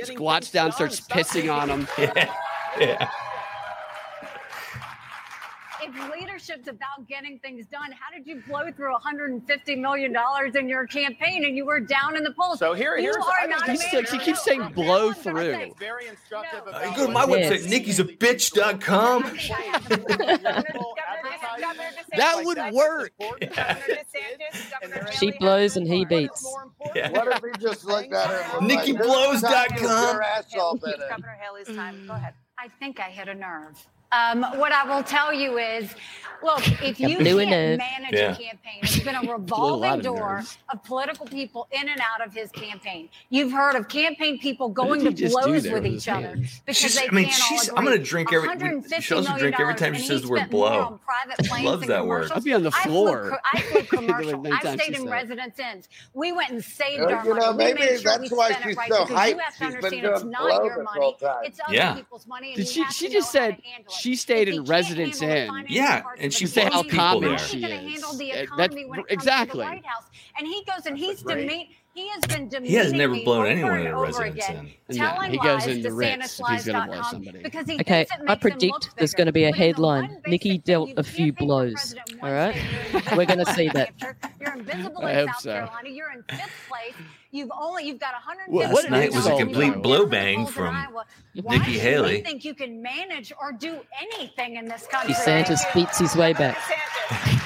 Squats 0.02 0.50
down, 0.50 0.72
starts 0.72 1.00
pissing 1.00 1.52
on 1.54 1.68
him. 1.70 1.88
Yeah, 1.98 2.32
yeah. 2.78 3.10
If 5.88 6.10
leadership's 6.12 6.68
about 6.68 7.06
getting 7.08 7.38
things 7.38 7.66
done, 7.66 7.90
how 7.92 8.10
did 8.16 8.26
you 8.26 8.42
blow 8.46 8.70
through 8.72 8.92
150 8.92 9.76
million 9.76 10.12
dollars 10.12 10.54
in 10.54 10.68
your 10.68 10.86
campaign 10.86 11.44
and 11.44 11.56
you 11.56 11.64
were 11.64 11.80
down 11.80 12.16
in 12.16 12.24
the 12.24 12.32
polls? 12.32 12.58
So 12.58 12.74
here- 12.74 12.96
you 12.96 13.02
here's- 13.04 13.16
I 13.24 13.44
are 13.44 13.48
not 13.48 13.68
a 13.68 13.72
He's 13.72 13.92
man. 13.92 14.04
she 14.06 14.18
keeps 14.18 14.42
saying 14.42 14.60
No, 14.60 14.68
blow 14.70 14.98
no, 14.98 15.08
I'm 15.08 15.14
through. 15.14 15.52
say- 15.54 15.72
Very 15.78 16.06
instructive 16.08 16.62
No. 16.66 16.70
about 16.72 16.90
You 16.90 16.96
go 16.96 17.06
to 17.06 17.12
my 17.12 17.24
Yes. 17.28 17.62
website, 17.62 17.68
nickie'sabitch.com. 17.70 19.22
That 22.16 22.42
would 22.44 22.58
work. 22.72 23.12
She 25.18 25.30
blows 25.32 25.76
and 25.76 25.86
he 25.86 26.04
beats. 26.04 26.46
Yeah. 26.94 27.10
What 27.10 27.28
if 27.28 27.40
he 27.42 27.50
just 27.64 27.84
looked 27.84 28.12
at 28.12 28.26
her 28.28 28.58
and 28.58 28.66
was 28.66 28.74
like, 28.76 28.86
NikkiBlows.com. 28.86 29.32
"This 29.32 29.36
is 29.36 29.42
not 29.42 29.80
your 29.80 30.22
ass. 30.22 30.54
Governor 30.54 31.38
Haley's 31.40 31.66
time. 31.76 32.06
Go 32.06 32.12
ahead. 32.14 32.34
Mm. 32.34 32.64
I 32.64 32.68
think 32.78 33.00
I 33.00 33.04
hit 33.10 33.28
a 33.28 33.34
nerve. 33.34 33.86
Um, 34.12 34.42
what 34.58 34.72
I 34.72 34.84
will 34.84 35.02
tell 35.02 35.32
you 35.32 35.58
is, 35.58 35.94
look, 36.42 36.66
if 36.82 36.98
you 37.00 37.08
can't 37.18 37.22
manage 37.78 37.78
Yeah. 38.12 38.32
a 38.32 38.36
campaign, 38.36 38.80
it's 38.82 38.98
been 39.00 39.14
a 39.16 39.20
revolving 39.32 39.90
of 39.90 40.02
door 40.02 40.16
nerves. 40.36 40.56
of 40.72 40.82
political 40.84 41.26
people 41.26 41.68
in 41.72 41.88
and 41.88 42.00
out 42.00 42.26
of 42.26 42.32
his 42.32 42.50
campaign. 42.52 43.10
You've 43.28 43.52
heard 43.52 43.74
of 43.74 43.88
campaign 43.88 44.38
people 44.38 44.68
going 44.70 45.00
to 45.00 45.08
he 45.10 45.14
just 45.14 45.34
do 45.36 45.42
blows 45.42 45.64
with 45.64 45.72
with 45.72 45.86
each 45.86 45.92
his 46.04 46.08
other 46.08 46.26
hands? 46.28 46.60
because 46.64 46.76
She's- 46.78 46.98
they 46.98 47.08
I 47.08 47.10
mean, 47.10 47.24
can't 47.26 47.36
she's- 47.36 47.68
all 47.68 47.78
I'm 47.78 47.84
gonna 47.84 47.98
drink 47.98 48.32
every- 48.32 48.48
she 49.02 49.14
also 49.14 49.36
drink 49.36 49.58
every 49.60 49.74
time 49.74 49.94
she 49.94 50.02
says 50.06 50.22
the 50.22 50.28
word 50.28 50.38
spent 50.38 50.52
more 50.52 50.68
blow. 50.70 50.80
on 50.84 50.98
private 51.00 51.64
Loves 51.64 51.86
that 51.88 52.06
word. 52.06 52.30
I'd 52.32 52.44
be 52.44 52.54
on 52.54 52.62
the 52.62 52.70
I 52.74 52.82
flew 52.84 52.92
floor. 52.92 53.30
co- 53.30 53.36
I 53.52 53.60
flew 53.60 53.82
commercial. 53.98 54.30
Every 54.46 54.52
I 54.52 54.60
time 54.60 54.78
stayed 54.78 54.94
in 54.94 55.02
said 55.02 55.10
residence 55.10 55.58
inns. 55.58 55.88
We 56.14 56.32
went 56.32 56.50
and 56.50 56.64
saved 56.64 57.02
Uh, 57.02 57.06
our 57.14 57.24
you 57.26 57.34
money. 57.34 57.40
know, 57.44 57.52
we 57.52 57.58
maybe 57.58 57.80
sure 57.82 57.98
that's 57.98 58.30
why 58.30 58.52
she's 58.62 58.76
right 58.76 58.90
so 58.92 59.04
because 59.04 59.28
you 59.30 59.38
have 59.38 59.56
to 59.56 59.58
She's 59.58 59.58
been 59.58 59.74
understand 59.76 60.06
it's 60.06 60.24
not 60.24 60.40
blow 60.40 60.64
your 60.64 60.82
money. 60.84 61.00
whole 61.00 61.12
time. 61.14 61.36
It's 61.44 61.60
other 61.66 61.74
Yeah. 61.74 61.94
people's 61.94 62.26
money. 62.26 62.48
And 62.54 62.56
Did 62.56 62.68
she? 62.68 62.84
She 62.92 63.08
just 63.10 63.34
know 63.34 63.40
how 63.40 63.46
to 63.48 63.52
said 63.56 63.62
handle 63.64 63.92
it. 63.92 63.97
She 63.98 64.16
stayed 64.16 64.48
in 64.48 64.64
Residence 64.64 65.20
handle 65.20 65.56
Inn. 65.56 65.66
Yeah, 65.68 66.02
and 66.18 66.26
of 66.26 66.34
she 66.34 66.44
the 66.46 66.50
Say 66.50 66.64
how 66.64 66.82
brought 66.82 66.86
economy, 66.86 67.26
common 67.26 67.28
there. 67.30 67.38
she 67.38 67.56
you 67.58 67.62
gonna 67.68 67.74
is. 67.74 67.92
handle 67.92 68.14
the 68.18 68.32
Uh, 68.32 68.56
that- 68.56 68.70
when 68.72 68.82
it 68.82 68.88
comes 68.94 69.04
exactly. 69.10 69.64
to 69.64 69.70
the 69.70 69.76
White 69.76 69.86
House? 69.86 70.04
And 70.38 70.46
he 70.46 70.64
goes 70.64 70.86
and 70.86 70.96
he's 70.98 71.22
great. 71.22 71.46
demean. 71.48 71.66
He 71.94 72.06
has 72.10 72.24
been 72.26 72.48
demeaning 72.48 72.70
He 72.70 72.76
has 72.76 72.92
never 72.92 73.14
blown 73.24 73.46
anyone 73.46 73.80
in 73.80 73.88
a 73.88 73.98
residence 73.98 74.34
again, 74.36 74.56
inn. 74.88 74.96
Yeah, 74.96 75.26
he 75.26 75.36
goes 75.38 75.46
lies 75.46 75.66
into 75.66 75.88
to 75.88 75.94
Ritz 75.94 76.38
if 76.38 76.46
he's 76.46 76.64
gonna 76.66 76.86
blow 76.86 77.02
somebody. 77.02 77.42
he 77.42 77.80
Okay, 77.80 78.06
I 78.28 78.34
predict 78.36 78.90
there's 78.96 79.14
going 79.14 79.26
to 79.26 79.32
be 79.32 79.44
a 79.44 79.52
headline. 79.52 80.22
Nikki 80.28 80.58
dealt 80.58 80.90
a 80.96 81.02
few 81.02 81.32
blows. 81.32 81.72
president 81.72 82.22
All 82.22 82.28
one 82.28 82.32
right, 82.32 82.54
state, 82.54 83.04
you're 83.08 83.16
we're 83.16 83.24
going 83.26 83.44
to 83.44 83.52
see 83.52 83.68
that. 83.70 83.92
You're 84.40 84.54
invisible 84.54 85.04
I 85.04 85.10
in 85.10 85.16
hope 85.18 85.28
South 85.30 85.40
so. 85.40 85.50
Carolina. 85.52 85.88
You're 85.88 86.12
in 86.12 86.22
fifth 86.28 86.68
place. 86.68 86.94
You've 87.30 87.50
only 87.58 87.84
you've 87.86 88.00
got 88.00 88.14
150 88.14 88.52
What- 88.56 88.72
what 88.72 88.90
night 88.90 89.12
was 89.12 89.26
a 89.26 89.36
complete 89.36 89.74
though. 89.74 89.80
blow 89.80 90.06
bang 90.06 90.46
from 90.46 90.74
Iowa. 90.74 91.04
Nikki 91.34 91.78
Haley. 91.78 92.14
We 92.16 92.20
think 92.22 92.44
you 92.44 92.54
can 92.54 92.80
manage 92.82 93.32
or 93.40 93.52
do 93.52 93.80
anything 94.00 94.56
in 94.56 94.66
this 94.66 94.86
country. 94.86 95.12
DeSantis 95.14 95.60
beats 95.74 95.98
his 95.98 96.16
way 96.16 96.32
back. 96.32 96.56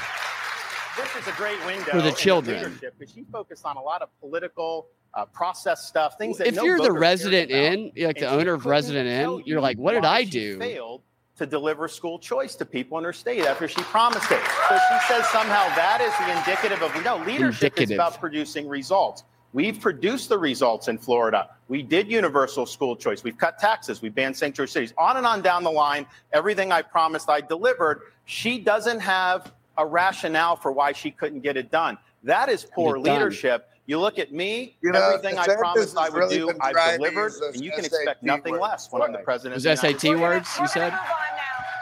This 0.95 1.17
is 1.23 1.27
a 1.27 1.37
great 1.37 1.59
window 1.65 1.91
For 1.91 2.03
the 2.03 2.13
children. 2.13 2.63
leadership 2.65 2.95
because 2.99 3.15
she 3.15 3.25
focused 3.33 3.65
on 3.65 3.77
a 3.79 3.81
lot 3.83 4.03
of 4.03 4.09
political 4.21 4.89
uh, 5.15 5.25
process 5.25 5.87
stuff, 5.87 6.17
things 6.19 6.37
that 6.39 6.49
If 6.49 6.55
no 6.57 6.65
you're 6.65 6.79
the 6.81 6.93
resident 6.93 7.51
in, 7.51 7.93
like 7.97 8.19
the 8.19 8.27
owner 8.29 8.53
of 8.53 8.67
Resident 8.67 9.09
tell 9.09 9.39
Inn, 9.39 9.43
you're 9.47 9.61
like, 9.61 9.79
what 9.79 9.93
did 9.93 10.03
why 10.03 10.09
I 10.19 10.25
she 10.25 10.31
do? 10.31 10.59
Failed 10.59 11.01
to 11.39 11.47
deliver 11.47 11.89
school 11.89 12.19
choice 12.19 12.55
to 12.57 12.67
people 12.67 12.99
in 12.99 13.05
her 13.05 13.13
state 13.13 13.45
after 13.47 13.67
she 13.69 13.81
promised 13.85 14.31
it. 14.31 14.41
So 14.69 14.77
she 14.77 14.99
says 15.09 15.27
somehow 15.29 15.67
that 15.77 16.01
is 16.03 16.13
the 16.19 16.39
indicative 16.39 16.83
of 16.83 17.05
no 17.05 17.17
leadership 17.27 17.81
is 17.81 17.91
about 17.91 18.21
producing 18.21 18.69
results. 18.69 19.25
We've 19.53 19.79
produced 19.81 20.29
the 20.31 20.39
results 20.39 20.89
in 20.89 20.97
Florida. 20.99 21.51
We 21.69 21.83
did 21.83 22.11
universal 22.11 22.65
school 22.65 22.97
choice. 22.97 23.23
We've 23.23 23.37
cut 23.37 23.59
taxes. 23.59 24.01
We 24.01 24.09
banned 24.09 24.37
sanctuary 24.37 24.69
cities. 24.69 24.95
On 24.97 25.17
and 25.19 25.27
on 25.27 25.43
down 25.43 25.63
the 25.63 25.71
line, 25.71 26.07
everything 26.33 26.73
I 26.73 26.81
promised 26.81 27.29
I 27.29 27.43
delivered. 27.43 28.03
She 28.25 28.59
doesn't 28.59 29.01
have 29.01 29.53
a 29.77 29.87
rationale 29.87 30.57
for 30.57 30.73
why 30.73 30.93
she 30.93 31.11
couldn't 31.11 31.41
get 31.41 31.57
it 31.57 31.71
done. 31.71 31.99
That 32.25 32.49
is 32.49 32.67
poor 32.75 32.97
it 32.97 33.05
done. 33.05 33.15
leadership. 33.15 33.69
You 33.87 33.99
look 33.99 34.19
at 34.19 34.33
me, 34.33 34.77
You 34.81 34.93
know, 34.93 35.03
everything 35.03 35.39
I 35.39 35.45
promised 35.57 35.99
I 35.99 36.09
would 36.09 36.17
really 36.17 36.37
do, 36.37 36.53
I've 36.61 36.97
delivered, 36.97 37.33
and 37.53 37.63
you 37.63 37.73
can 37.73 37.83
SAT 37.83 37.93
expect 37.93 38.23
nothing 38.23 38.53
words. 38.53 38.63
less 38.63 38.93
when 38.93 39.03
I'm 39.03 39.13
the 39.13 39.19
president. 39.19 39.57
Was 39.57 39.67
of 39.67 39.81
the 39.81 39.89
United 39.89 40.01
SAT 40.01 40.21
words 40.21 40.49
you 40.61 40.69
said? 40.69 40.93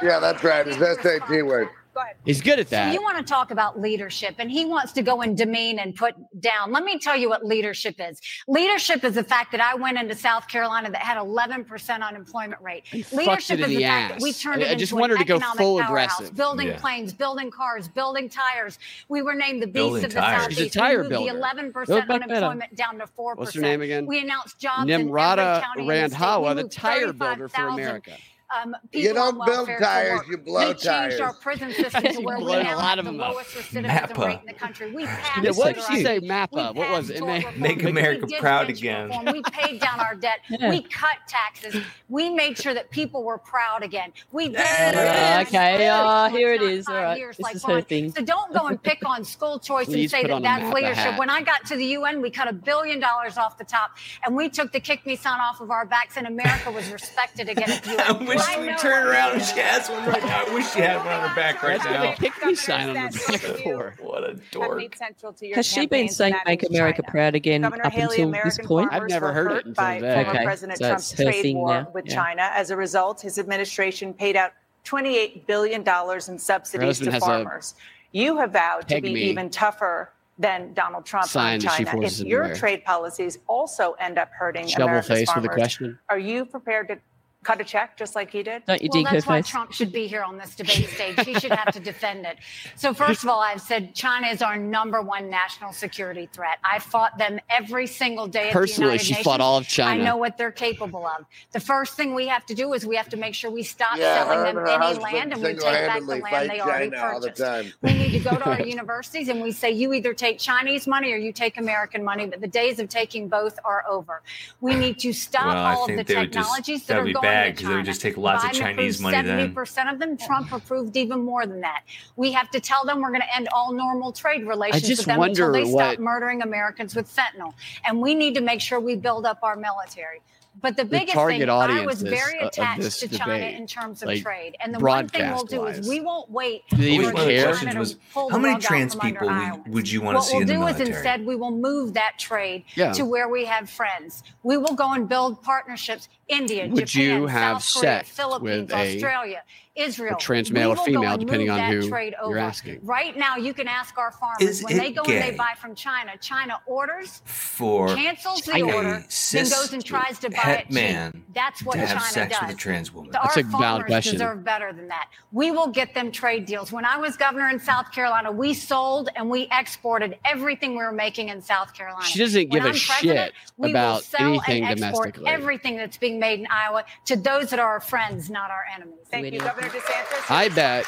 Yeah, 0.03 0.19
that's 0.19 0.43
right. 0.43 0.67
It's 0.67 0.79
SAT 0.79 1.45
word. 1.45 1.69
Go 2.01 2.05
ahead. 2.05 2.17
He's 2.25 2.41
good 2.41 2.59
at 2.59 2.69
that. 2.71 2.85
So 2.85 2.87
that. 2.89 2.95
you 2.95 3.03
want 3.03 3.19
to 3.19 3.23
talk 3.25 3.51
about 3.51 3.79
leadership, 3.81 4.37
and 4.39 4.51
he 4.51 4.65
wants 4.65 4.93
to 4.93 5.03
go 5.03 5.21
and 5.23 5.37
demean 5.37 5.79
and 5.79 5.95
put 5.95 6.15
down. 6.41 6.73
Let 6.73 6.85
me 6.85 6.99
tell 6.99 7.17
you 7.17 7.29
what 7.29 7.45
leadership 7.45 7.97
is. 7.99 8.21
Leadership 8.49 9.05
is 9.05 9.15
the 9.15 9.25
fact 9.25 9.53
that 9.53 9.61
I 9.61 9.75
went 9.75 9.99
into 9.99 10.15
South 10.15 10.49
Carolina 10.49 10.91
that 10.91 11.03
had 11.03 11.19
11% 11.19 12.03
unemployment 12.03 12.61
rate. 12.63 12.85
He 12.87 13.05
Leadership 13.13 13.59
it 13.59 13.65
in 13.65 13.71
is 13.71 13.71
the 13.71 13.77
the 13.77 13.83
fact 13.83 14.15
that 14.15 14.23
we 14.23 14.33
turned 14.33 14.63
I- 14.63 14.67
it 14.67 14.71
I 14.71 14.75
just 14.77 14.93
into 14.93 15.01
want 15.01 15.11
her 15.11 15.17
an 15.17 15.23
to 15.23 15.29
go 15.29 15.37
economic 15.37 15.59
full 15.59 15.81
powerhouse, 15.81 16.17
aggressive. 16.19 16.37
building 16.37 16.67
Yeah. 16.69 16.79
planes, 16.81 17.13
building 17.13 17.51
cars, 17.51 17.89
building 17.89 18.29
tires. 18.29 18.79
We 19.09 19.23
were 19.23 19.35
named 19.35 19.63
the 19.63 19.67
beast 19.67 19.75
Building 19.75 20.05
of 20.05 20.11
the 20.15 20.21
tires. 20.21 20.43
Southeast. 20.43 20.61
She's 20.61 20.77
a 20.77 20.79
tire 20.79 20.97
we 21.03 21.03
moved 21.09 21.11
builder. 21.11 21.33
the 21.33 21.39
11% 21.39 22.07
Build 22.09 22.23
unemployment 22.23 22.75
down 22.77 22.99
to 22.99 23.07
4%. 23.07 23.39
What's 23.39 23.55
her 23.55 23.61
name 23.61 23.83
again? 23.83 24.07
We 24.07 24.21
announced 24.21 24.59
jobs 24.59 24.85
in 24.85 24.91
every 24.91 25.05
Nimrata 25.07 25.63
county 25.63 25.83
in 25.83 25.87
the 25.89 26.09
state. 26.09 26.19
We 26.19 26.25
Randhawa, 26.25 26.57
the 26.57 26.69
tire 26.69 27.13
builder 27.13 27.49
for 27.49 27.69
America. 27.69 28.13
Um, 28.57 28.75
You 28.93 29.15
don't 29.15 29.45
build 29.47 29.69
tires, 29.81 30.21
you 30.29 30.37
blow 30.45 30.61
we 30.69 30.75
changed 30.75 30.85
tires. 30.85 31.21
our 31.21 31.33
prison 31.35 31.73
system 31.73 32.03
to 32.03 32.21
where 32.21 32.39
we 32.39 32.45
blow 32.45 32.59
a 32.61 32.65
now 32.65 32.77
lot 32.77 32.99
have 32.99 32.99
of 33.01 33.05
the 33.07 33.11
them 33.13 33.21
up. 33.21 33.33
lowest 33.35 33.51
recidivism 33.55 33.85
Mappa. 34.11 34.27
rate 34.27 34.41
in 34.41 34.47
the 34.47 34.53
country. 34.55 34.93
We 34.95 35.07
passed 35.07 35.43
Yeah, 35.43 35.51
what 35.53 35.75
did 35.75 35.85
voter 35.85 35.95
she 35.97 36.03
say? 36.03 36.17
ID. 36.17 36.29
Mappa. 36.29 36.75
What 36.75 36.91
was 36.91 37.11
it? 37.11 37.19
tort 37.19 37.29
Ma- 37.29 37.35
reform. 37.37 37.61
Make 37.61 37.83
America 37.85 38.27
proud 38.39 38.69
again. 38.71 39.09
reform. 39.09 39.27
We 39.33 39.43
paid 39.53 39.81
down 39.81 40.01
our 40.01 40.15
debt. 40.15 40.41
Yeah. 40.51 40.69
We 40.69 40.83
cut 40.83 41.17
taxes. 41.29 41.77
We 42.09 42.29
made 42.29 42.59
sure 42.59 42.75
that 42.75 42.91
people 42.91 43.23
were 43.25 43.39
proud 43.39 43.83
again. 43.83 44.13
We 44.33 44.49
did 44.49 44.57
Uh, 44.59 45.45
okay, 45.47 45.87
uh, 45.89 46.29
here 46.29 46.53
it 46.55 46.61
Not 46.61 46.71
is. 46.71 46.89
All 46.89 46.95
five 46.95 47.03
right, 47.05 47.19
years 47.19 47.37
this 47.37 47.45
like 47.45 47.55
is 47.57 47.65
her 47.65 47.81
thing. 47.81 48.13
So 48.13 48.23
don't 48.23 48.53
go 48.53 48.67
and 48.67 48.83
pick 48.83 48.99
on 49.07 49.25
school 49.25 49.59
choice 49.59 49.87
and 49.89 50.11
say 50.11 50.23
put 50.23 50.29
that 50.29 50.43
that's 50.43 50.75
leadership. 50.75 51.19
When 51.19 51.31
I 51.31 51.41
got 51.43 51.65
to 51.67 51.77
the 51.77 51.85
UN, 51.97 52.21
we 52.21 52.31
cut 52.31 52.49
a 52.49 52.53
billion 52.53 52.99
dollars 53.01 53.39
off 53.39 53.59
the 53.59 53.65
top, 53.65 53.93
and 54.25 54.35
we 54.37 54.49
took 54.49 54.73
the 54.73 54.81
kick 54.81 55.07
me 55.07 55.15
sign 55.17 55.39
off 55.41 55.61
of 55.61 55.71
our 55.71 55.87
backs, 55.87 56.17
and 56.17 56.27
America 56.27 56.71
was 56.71 56.91
respected 56.91 57.49
again 57.49 57.71
at 57.71 57.83
the 57.85 57.93
UN. 57.93 58.27
I 58.41 58.49
wish 58.49 58.57
I 58.57 58.61
we 58.61 58.67
know 58.69 58.77
turned 58.79 59.09
around 59.09 59.33
and 59.35 59.43
she 59.43 59.59
has 59.61 59.89
one 59.89 60.07
right 60.07 60.23
now. 60.23 60.45
I 60.47 60.55
wish 60.55 60.71
she 60.73 60.81
had 60.81 60.97
one 60.99 61.09
on 61.09 61.29
her 61.29 61.35
back 61.35 61.63
right 61.63 61.81
That's 61.83 61.85
what 61.85 61.93
now. 62.05 62.13
a 62.13 62.17
pick 62.17 62.45
me 62.47 62.55
sign 62.55 62.89
on 62.89 62.95
the 62.95 63.25
back 63.29 63.41
for. 63.63 63.95
What 64.01 64.25
a 64.25 64.29
Have 64.29 64.51
dork. 64.51 64.77
made 64.79 64.95
central 64.97 65.33
to 65.35 65.47
your 65.47 65.57
Has 65.57 65.67
she 65.67 65.87
been 65.87 66.09
saying 66.09 66.35
"Make 66.47 66.69
America 66.69 67.03
Proud 67.03 67.35
Again" 67.35 67.63
Governor 67.63 67.87
up 67.87 67.93
Haley, 67.93 68.05
until 68.17 68.29
American 68.29 68.49
this 68.59 68.67
point? 68.67 68.91
farmers 68.91 69.03
I've 69.05 69.09
never 69.11 69.27
were 69.27 69.33
heard 69.33 69.47
it 69.51 69.55
hurt 69.55 69.67
until 69.67 69.85
by 69.85 69.95
today. 69.97 70.15
former 70.15 70.31
Okay, 70.31 70.45
President 70.45 70.79
so 70.79 70.87
Trump's 70.87 71.13
it's 71.13 71.19
her 71.21 71.25
trade 71.25 71.43
thing 71.43 71.57
war 71.57 71.69
now, 71.69 71.89
with 71.93 72.07
yeah. 72.07 72.15
China. 72.15 72.51
As 72.55 72.71
a 72.71 72.77
result, 72.77 73.21
his 73.21 73.39
administration 73.39 74.15
paid 74.15 74.37
out 74.37 74.53
$28 74.85 75.47
billion 75.47 75.83
in 76.29 76.39
subsidies 76.39 76.87
husband 76.87 77.07
to 77.07 77.13
has 77.13 77.23
a 77.23 77.27
farmers. 77.27 77.75
You 78.13 78.37
have 78.39 78.53
vowed 78.53 78.89
to 78.89 78.95
peg 78.95 79.03
be 79.05 79.15
me 79.15 79.21
even 79.25 79.51
tougher 79.51 80.13
than 80.39 80.73
Donald 80.73 81.05
Trump 81.05 81.27
sign 81.27 81.55
on 81.55 81.59
that 81.61 81.73
she 81.77 81.85
China. 81.85 81.91
forces 81.99 82.15
If 82.15 82.21
him 82.21 82.25
to 82.25 82.31
your 82.31 82.43
wear. 82.45 82.55
trade 82.57 82.85
policies 82.85 83.39
also 83.47 83.93
end 84.01 84.19
up 84.19 84.31
hurting 84.31 84.67
Shovel 84.67 84.89
America's 84.89 85.09
face 85.09 85.19
with 85.29 85.45
farmers, 85.45 85.51
a 85.55 85.55
question. 85.55 85.99
are 86.09 86.19
you 86.19 86.47
prepared 86.47 86.89
to 86.89 86.99
cut 87.43 87.61
a 87.61 87.65
check 87.65 87.97
just 87.97 88.15
like 88.15 88.31
he 88.31 88.43
did? 88.43 88.63
Not 88.69 88.83
you 88.83 88.91
well, 88.93 89.05
that's 89.05 89.27
why 89.27 89.41
Trump 89.41 89.73
should 89.73 89.93
be 89.93 90.07
here 90.07 90.23
on 90.23 90.37
this 90.37 90.55
debate 90.55 90.89
stage. 90.89 91.19
He 91.21 91.35
should 91.35 91.53
have 91.53 91.73
to 91.73 91.81
defend 91.81 92.27
it. 92.27 92.39
So 92.77 92.93
first 92.93 93.23
of 93.23 93.31
all, 93.31 93.41
I've 93.41 93.63
said 93.63 93.95
China 93.95 94.27
is 94.27 94.43
our 94.43 94.59
number 94.59 95.01
one 95.01 95.31
national 95.31 95.73
security 95.73 96.29
threat. 96.33 96.59
I 96.63 96.79
fought 96.79 97.17
them 97.17 97.41
every 97.49 97.87
single 97.87 98.27
day. 98.27 98.51
Personally, 98.53 98.99
she 98.99 99.13
Nations. 99.13 99.25
fought 99.25 99.41
all 99.41 99.57
of 99.57 99.67
China. 99.67 100.03
I 100.03 100.05
know 100.05 100.17
what 100.19 100.37
they're 100.37 100.53
capable 100.53 101.07
of. 101.07 101.25
The 101.53 101.61
first 101.61 101.97
thing 101.97 102.15
we 102.15 102.27
have 102.29 102.45
to 102.47 102.55
do 102.55 102.75
is 102.75 102.87
we 102.87 102.97
have 102.97 103.09
to 103.09 103.17
make 103.17 103.35
sure 103.35 103.51
we 103.51 103.63
stop 103.63 103.97
yeah, 103.97 104.23
selling 104.23 104.55
them 104.55 104.67
any 104.67 104.99
land 104.99 105.33
and 105.33 105.43
we 105.43 105.55
take 105.55 105.63
back 105.63 106.01
the 106.01 106.17
land 106.17 106.51
they 106.51 106.59
China 106.59 106.63
already 106.63 106.91
purchased. 106.91 107.77
We 107.81 107.95
need 107.95 108.13
to 108.13 108.19
go 108.19 108.37
to 108.37 108.51
our 108.51 108.61
universities 108.77 109.29
and 109.29 109.41
we 109.41 109.53
say 109.53 109.71
you 109.71 109.95
either 109.95 110.13
take 110.13 110.39
Chinese 110.39 110.87
money 110.87 111.11
or 111.13 111.17
you 111.17 111.33
take 111.33 111.57
American 111.57 112.05
money. 112.05 112.27
But 112.27 112.43
the 112.43 112.49
days 112.49 112.79
of 112.79 112.91
taking 112.91 113.29
both 113.29 113.59
are 113.65 113.85
over. 113.89 114.21
We 114.61 114.75
need 114.75 114.99
to 115.01 115.15
stop 115.15 115.47
well, 115.47 115.79
all 115.79 115.91
of 115.91 115.97
the 115.97 116.05
technologies 116.05 116.85
that 116.85 116.99
are 116.99 117.11
going 117.11 117.30
bag 117.31 117.55
because 117.55 117.69
they 117.69 117.75
would 117.75 117.85
just 117.85 118.01
take 118.01 118.17
lots 118.17 118.45
Biden 118.45 118.51
of 118.51 118.57
Chinese 118.57 119.01
money. 119.01 119.17
Seventy 119.17 119.53
percent 119.53 119.89
of 119.89 119.99
them. 119.99 120.17
Trump 120.17 120.53
approved 120.53 120.97
even 120.97 121.21
more 121.25 121.47
than 121.47 121.61
that. 121.61 121.83
We 122.17 122.33
have 122.33 122.51
to 122.51 122.61
tell 122.61 122.85
them 122.85 123.01
we're 123.01 123.11
going 123.11 123.23
to 123.23 123.35
end 123.35 123.49
all 123.53 123.73
normal 123.73 124.13
trade 124.13 124.47
relations 124.47 124.89
with 124.89 125.07
them 125.07 125.21
until 125.21 125.53
they 125.53 125.65
what... 125.65 125.95
stop 125.95 125.99
murdering 125.99 126.43
Americans 126.43 126.95
with 126.95 127.09
fentanyl, 127.15 127.55
and 127.85 128.01
we 128.01 128.15
need 128.15 128.35
to 128.35 128.41
make 128.41 128.61
sure 128.61 128.81
we 128.81 128.97
build 128.97 129.27
up 129.27 129.39
our 129.43 129.57
military. 129.57 130.21
But 130.61 130.77
the 130.77 130.85
biggest 130.85 131.15
the 131.17 131.27
thing, 131.27 131.49
I 131.49 131.87
was 131.87 132.03
very 132.03 132.39
attached 132.41 132.99
to 133.01 133.07
debate, 133.07 133.19
China 133.21 133.47
in 133.47 133.67
terms 133.67 134.03
of 134.03 134.09
like, 134.09 134.23
trade. 134.23 134.57
And 134.61 134.75
the 134.75 134.81
one 134.81 135.09
thing 135.09 135.31
we'll 135.31 135.45
do 135.45 135.65
is 135.67 135.89
we 135.89 136.01
won't 136.01 136.29
wait. 136.29 136.65
for 136.69 136.75
they 136.77 136.91
even 136.91 137.15
care? 137.15 137.57
Was, 137.79 137.97
how 138.13 138.37
many 138.37 138.61
trans 138.61 138.97
people 138.97 139.29
would, 139.29 139.69
would, 139.69 139.91
you 139.91 140.03
want 140.03 140.17
what 140.17 140.25
to 140.25 140.29
see 140.29 140.35
we'll 140.35 140.43
in 140.43 140.49
the 140.49 140.55
military? 140.55 140.65
What 140.65 140.79
we'll 140.81 140.85
do 140.85 140.91
is 140.91 140.97
instead 140.97 141.25
we 141.25 141.37
will 141.37 141.53
move 141.53 141.95
that 141.95 142.19
trade 142.19 142.65
yeah. 142.75 142.93
to 142.93 143.05
where 143.05 143.29
we 143.29 143.45
have 143.45 143.71
friends. 143.71 144.25
We 144.43 144.57
will 144.57 144.75
go 144.75 144.93
and 144.93 145.09
build 145.09 145.41
partnerships. 145.43 146.09
India, 146.31 146.69
would 146.69 146.87
Japan, 146.87 147.21
you 147.21 147.27
have 147.27 147.63
South 147.63 147.83
Korea, 147.83 148.05
Philippines, 148.05 148.71
with 148.71 148.73
Australia, 148.73 149.43
a, 149.77 149.83
Israel, 149.83 150.15
a 150.17 150.21
trans 150.21 150.53
male 150.53 150.71
or 150.71 150.77
female, 150.77 151.17
depending 151.19 151.51
on 151.51 151.73
who 151.73 151.87
you're 151.89 152.39
asking? 152.39 152.79
Right 152.83 153.17
now, 153.17 153.37
you 153.37 153.53
can 153.53 153.67
ask 153.67 153.99
our 153.99 154.13
farmers 154.13 154.41
Is 154.41 154.63
when 154.63 154.77
they 154.77 154.93
go 154.93 155.03
gay? 155.03 155.21
and 155.21 155.33
they 155.33 155.37
buy 155.37 155.55
from 155.61 155.75
China. 155.75 156.13
China 156.21 156.61
orders 156.67 157.23
for 157.25 157.89
cancels 157.95 158.43
the 158.43 158.63
order, 158.63 159.05
then 159.33 159.45
goes 159.49 159.73
and 159.73 159.85
tries 159.85 160.21
to 160.21 160.31
buy 160.31 160.65
it 160.65 160.71
man. 160.71 161.25
That's 161.35 161.65
what 161.65 161.75
to 161.75 161.81
have 161.81 161.89
China 161.99 162.01
sex 162.03 162.39
does. 162.39 162.47
With 162.49 162.57
a 162.57 162.59
trans 162.59 162.93
woman. 162.93 163.11
That's 163.11 163.37
our 163.37 163.43
a 163.43 163.47
farmers 163.47 163.87
question. 163.87 164.13
deserve 164.15 164.45
better 164.45 164.73
than 164.73 164.87
that. 164.89 165.09
We 165.33 165.51
will 165.51 165.69
get 165.69 165.95
them 165.95 166.13
trade 166.13 166.47
deals. 166.47 166.71
When 166.71 166.85
I 166.85 166.97
was 166.97 167.17
governor 167.17 167.49
in 167.49 167.59
South 167.59 167.91
Carolina, 167.91 168.31
we 168.31 168.55
sold 168.55 169.09
and 169.17 169.29
we 169.29 169.49
exported 169.51 170.19
everything 170.25 170.73
we 170.73 170.79
were 170.79 170.93
making 170.93 171.29
in 171.29 171.43
South 171.43 171.75
Carolina. 171.75 172.05
She 172.05 172.19
doesn't 172.21 172.51
give 172.51 172.63
when 172.63 172.73
a 172.73 172.77
shit 172.77 173.33
about 173.59 174.09
anything 174.19 174.65
domestically. 174.67 175.27
Everything 175.27 175.77
that's 175.77 175.97
being 175.97 176.20
made 176.21 176.39
in 176.41 176.47
Iowa 176.51 176.85
to 177.07 177.17
those 177.17 177.51
that 177.51 177.59
are 177.59 177.69
our 177.69 177.81
friends, 177.81 178.31
not 178.31 178.51
our 178.51 178.65
enemies. 178.73 179.01
Thank 179.11 179.33
you, 179.33 179.41
Governor 179.41 179.69
DeSantis. 179.69 180.31
I 180.31 180.49
bet 180.51 180.87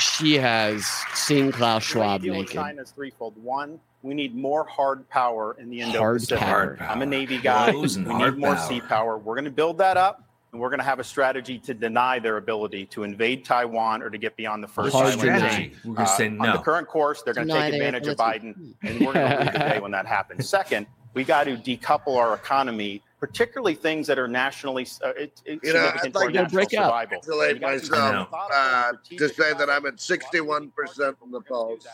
she 0.00 0.34
has 0.34 0.86
seen 1.14 1.52
Klaus 1.52 1.84
Schwab 1.84 2.22
deal 2.22 2.34
naked. 2.34 2.54
China's 2.54 2.90
threefold. 2.90 3.34
One, 3.42 3.78
we 4.02 4.14
need 4.14 4.34
more 4.34 4.64
hard 4.64 5.08
power 5.08 5.56
in 5.60 5.68
the 5.70 5.82
Indo-Pacific. 5.82 6.38
Hard 6.42 6.78
power. 6.78 6.88
I'm 6.88 7.02
a 7.02 7.06
Navy 7.06 7.38
guy. 7.38 7.70
we 7.70 7.82
need 7.82 8.06
more 8.06 8.32
power. 8.32 8.56
sea 8.68 8.80
power. 8.80 9.18
We're 9.18 9.34
going 9.34 9.44
to 9.44 9.50
build 9.50 9.78
that 9.78 9.96
up. 9.96 10.24
And 10.52 10.60
we're 10.60 10.70
going 10.70 10.80
to 10.80 10.84
have 10.84 10.98
a 10.98 11.04
strategy 11.04 11.60
to 11.60 11.74
deny 11.74 12.18
their 12.18 12.36
ability 12.36 12.86
to 12.86 13.04
invade 13.04 13.44
Taiwan 13.44 14.02
or 14.02 14.10
to 14.10 14.18
get 14.18 14.36
beyond 14.36 14.64
the 14.64 14.68
first 14.68 14.92
hard 14.96 15.12
strategy. 15.12 15.74
We're 15.84 15.94
going 15.94 16.08
to 16.08 16.12
say 16.12 16.28
no. 16.28 16.44
On 16.44 16.56
the 16.56 16.62
current 16.62 16.88
course, 16.88 17.22
they're 17.22 17.34
going 17.34 17.46
to 17.46 17.54
take 17.54 17.74
advantage 17.74 18.08
of 18.08 18.16
Biden, 18.16 18.74
and 18.82 19.00
we're 19.00 19.12
going 19.12 19.30
to 19.30 19.38
lead 19.38 19.54
the 19.54 19.58
day 19.60 19.78
when 19.78 19.92
that 19.92 20.06
happens. 20.06 20.48
Second, 20.48 20.88
we 21.14 21.22
got 21.22 21.44
to 21.44 21.56
decouple 21.56 22.16
our 22.16 22.34
economy 22.34 23.00
particularly 23.20 23.74
things 23.74 24.06
that 24.06 24.18
are 24.18 24.26
nationally 24.26 24.86
uh, 25.04 25.10
it, 25.10 25.40
you 25.44 25.72
know, 25.74 25.92
I'd 26.02 26.14
like 26.14 26.32
to 26.32 26.48
break 26.48 26.74
out. 26.74 27.10
Congratulate 27.10 27.60
myself 27.60 28.28
uh, 28.32 28.92
to 29.18 29.28
say 29.28 29.52
that 29.52 29.68
I'm 29.68 29.84
at 29.86 29.96
61% 29.96 31.14
in 31.22 31.30
the 31.30 31.40
polls 31.42 31.86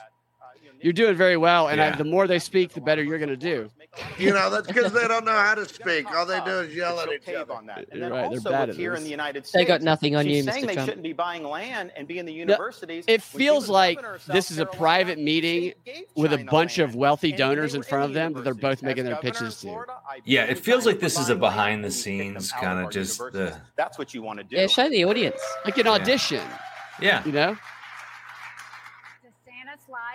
you're 0.80 0.92
doing 0.92 1.16
very 1.16 1.36
well. 1.36 1.68
And 1.68 1.78
yeah. 1.78 1.92
I, 1.94 1.96
the 1.96 2.04
more 2.04 2.26
they 2.26 2.38
speak, 2.38 2.72
the 2.72 2.80
better 2.80 3.02
you're 3.02 3.18
going 3.18 3.28
to 3.28 3.36
do. 3.36 3.70
You 4.18 4.32
know, 4.32 4.50
that's 4.50 4.66
because 4.66 4.92
they 4.92 5.08
don't 5.08 5.24
know 5.24 5.32
how 5.32 5.54
to 5.54 5.66
speak. 5.66 6.10
All 6.14 6.26
they 6.26 6.40
do 6.44 6.60
is 6.60 6.74
yell 6.74 7.00
at 7.00 7.10
each 7.10 7.28
other. 7.34 7.52
On 7.52 7.66
that. 7.66 7.86
And 7.90 8.02
then 8.02 8.12
right, 8.12 8.24
also 8.26 8.66
with 8.66 8.76
here 8.76 8.90
this. 8.90 9.00
in 9.00 9.04
the 9.04 9.10
United 9.10 9.46
States, 9.46 9.52
they 9.52 9.64
got 9.64 9.80
nothing 9.80 10.14
on 10.16 10.26
you, 10.26 10.42
Mr. 10.44 10.52
Saying 10.52 10.66
they 10.66 10.74
shouldn't 10.74 11.02
be 11.02 11.14
buying 11.14 11.44
land 11.44 11.92
and 11.96 12.06
be 12.06 12.18
in 12.18 12.26
the 12.26 12.32
universities. 12.32 13.04
No, 13.08 13.14
it 13.14 13.22
feels 13.22 13.68
like 13.68 13.98
this 14.26 14.50
is 14.50 14.58
a 14.58 14.66
private 14.66 15.18
meeting 15.18 15.72
with 16.14 16.32
a 16.32 16.44
bunch 16.44 16.78
of 16.78 16.94
wealthy 16.94 17.32
donors 17.32 17.74
in 17.74 17.82
front 17.82 18.04
of 18.04 18.12
them 18.12 18.34
that 18.34 18.44
they're 18.44 18.54
both 18.54 18.82
making 18.82 19.04
their 19.04 19.16
pitches 19.16 19.60
to. 19.62 19.84
Yeah, 20.24 20.44
it 20.44 20.58
feels 20.58 20.84
like 20.84 21.00
this 21.00 21.18
is 21.18 21.30
a 21.30 21.36
behind 21.36 21.84
the 21.84 21.90
scenes 21.90 22.52
kind 22.52 22.84
of 22.84 22.90
just 22.90 23.18
the. 23.18 23.58
That's 23.76 23.98
what 23.98 24.12
you 24.12 24.22
want 24.22 24.40
to 24.40 24.44
do. 24.44 24.56
Yeah, 24.56 24.66
show 24.66 24.88
the 24.90 25.04
audience 25.04 25.40
like 25.64 25.78
an 25.78 25.86
audition. 25.86 26.42
Yeah. 27.00 27.24
You 27.24 27.32
know? 27.32 27.56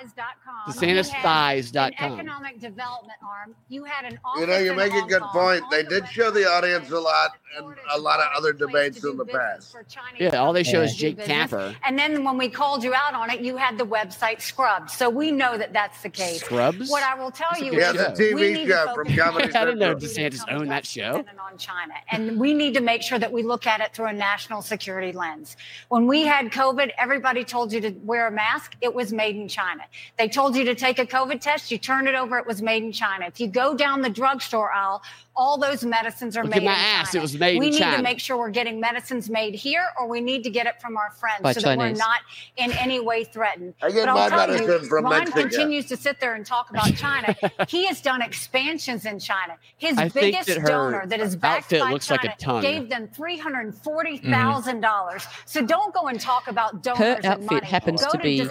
DeSantisThighs.com. 0.02 0.74
DeSantisThighs.com. 0.74 2.14
Economic 2.14 2.60
development 2.60 3.20
arm. 3.24 3.56
You 3.70 3.84
had 3.84 4.06
an 4.06 4.20
You 4.38 4.48
know, 4.48 4.58
you 4.58 4.74
make 4.74 4.94
a 4.94 5.06
good 5.08 5.22
point. 5.24 5.64
They 5.72 5.84
did 5.84 6.08
show 6.08 6.32
the 6.32 6.46
audience 6.46 6.90
a 6.92 7.00
lot 7.00 7.32
and 7.58 7.76
a 7.94 8.00
lot 8.00 8.20
of 8.20 8.28
other 8.36 8.54
debates 8.54 9.04
in 9.04 9.18
the 9.18 9.26
past. 9.26 9.76
Yeah, 10.18 10.38
all 10.38 10.54
they 10.54 10.64
show 10.64 10.82
is 10.82 10.96
Jake 10.96 11.24
Tapper. 11.24 11.76
And 11.86 11.98
then 11.98 12.24
when 12.24 12.38
we 12.38 12.50
called 12.50 12.84
you 12.84 12.94
out 12.94 13.14
on 13.14 13.30
it, 13.30 13.42
you 13.42 13.58
had 13.58 13.78
the 13.78 13.86
website 13.86 14.42
scrubbed. 14.42 14.90
So 14.90 15.10
we 15.10 15.32
know 15.32 15.58
that 15.58 15.74
that's 15.74 16.02
the 16.02 16.10
case. 16.10 16.42
Scrubs? 16.42 16.90
What 16.90 17.04
I 17.04 17.16
will 17.16 17.32
tell 17.32 17.58
you 17.60 17.74
yeah, 17.74 17.92
the 17.92 18.14
TV 18.18 18.68
show 18.68 18.94
from 18.94 19.14
Comedy 19.16 19.54
I 19.56 19.66
didn't 19.66 19.80
know 19.80 19.96
DeSantis 19.96 20.44
owned 20.50 20.72
that 20.72 20.86
show. 20.86 21.26
On 21.52 21.58
China. 21.58 21.94
And 22.12 22.40
we 22.40 22.54
need 22.54 22.74
to 22.76 22.82
make 22.82 23.02
sure 23.02 23.20
that 23.20 23.32
we 23.32 23.44
look 23.44 23.68
at 23.68 23.82
it 23.82 23.94
through 23.94 24.08
a 24.08 24.14
national 24.14 24.62
security 24.62 25.12
lens. 25.12 25.58
When 25.90 26.08
we 26.08 26.24
had 26.26 26.52
COVID, 26.52 26.92
everybody 26.98 27.44
told 27.44 27.74
you 27.74 27.82
to 27.82 27.92
wear 28.04 28.28
a 28.28 28.32
mask. 28.32 28.76
It 28.82 28.94
was 28.94 29.12
made 29.12 29.36
in 29.36 29.48
China. 29.48 29.84
They 30.18 30.28
told 30.28 30.56
you 30.56 30.64
to 30.66 30.76
take 30.76 31.00
a 31.00 31.06
COVID 31.06 31.42
test, 31.42 31.72
you 31.72 31.78
turn 31.78 32.08
it 32.08 32.16
over, 32.16 32.38
it 32.38 32.48
was 32.48 32.62
made 32.62 32.84
in 32.84 32.92
China. 32.92 33.26
If 33.26 33.40
you 33.40 33.48
go 33.48 33.76
down 33.76 34.02
the 34.02 34.10
drugstore 34.10 34.72
aisle, 34.72 35.02
all 35.42 35.58
those 35.58 35.84
medicines 35.84 36.38
are 36.38 36.44
Look 36.44 36.54
made. 36.54 36.66
my 36.66 36.72
ass, 36.72 37.16
it 37.16 37.22
was 37.22 37.36
made. 37.36 37.58
We 37.58 37.72
need 37.72 37.80
China. 37.80 37.98
to 37.98 38.04
make 38.04 38.20
sure 38.20 38.38
we're 38.38 38.52
getting 38.52 38.80
medicines 38.80 39.28
made 39.28 39.56
here, 39.56 39.88
or 40.00 40.08
we 40.08 40.22
need 40.22 40.44
to 40.44 40.52
get 40.52 40.68
it 40.68 40.80
from 40.80 40.98
our 40.98 41.10
friends 41.20 41.42
By 41.42 41.54
so 41.54 41.62
Chinese. 41.62 41.78
that 41.78 41.94
we're 41.94 41.98
not 41.98 42.20
in 42.58 42.72
any 42.74 43.00
way 43.00 43.24
threatened. 43.24 43.74
I 43.82 43.90
get 43.90 44.06
but 44.06 44.30
my 44.30 44.46
medicine 44.46 44.68
you, 44.68 44.80
from 44.88 45.06
Ron 45.06 45.18
Mexico. 45.18 45.42
continues 45.42 45.88
to 45.88 45.98
sit 45.98 46.20
there 46.20 46.36
and 46.36 46.46
talk 46.46 46.70
about 46.70 46.96
China. 46.96 47.36
he 47.68 47.88
has 47.88 48.02
done 48.02 48.22
expansions 48.22 49.08
in 49.08 49.18
China. 49.18 49.58
His 49.78 49.98
I 49.98 50.10
biggest 50.10 50.48
that 50.48 50.64
donor, 50.64 51.08
that 51.08 51.20
is 51.20 51.36
backed 51.36 51.72
by 51.72 51.98
China, 51.98 52.36
like 52.46 52.62
gave 52.62 52.88
them 52.88 53.06
mm-hmm. 53.06 53.14
three 53.14 53.40
hundred 53.40 53.74
forty 53.74 54.20
thousand 54.20 54.78
mm. 54.78 54.84
dollars. 54.84 55.26
So 55.46 55.66
don't 55.66 55.92
go 55.92 56.08
and 56.08 56.20
talk 56.20 56.50
about 56.50 56.84
donors. 56.84 57.00
Her 57.00 57.20
outfit 57.24 57.52
money. 57.52 57.66
happens 57.66 58.06
go 58.06 58.12
to 58.12 58.20
be 58.20 58.48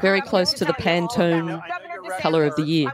very 0.00 0.22
close 0.22 0.54
to 0.54 0.64
the 0.64 0.72
Pantone 0.72 1.62
color 2.20 2.46
of 2.46 2.56
the 2.56 2.62
year. 2.62 2.90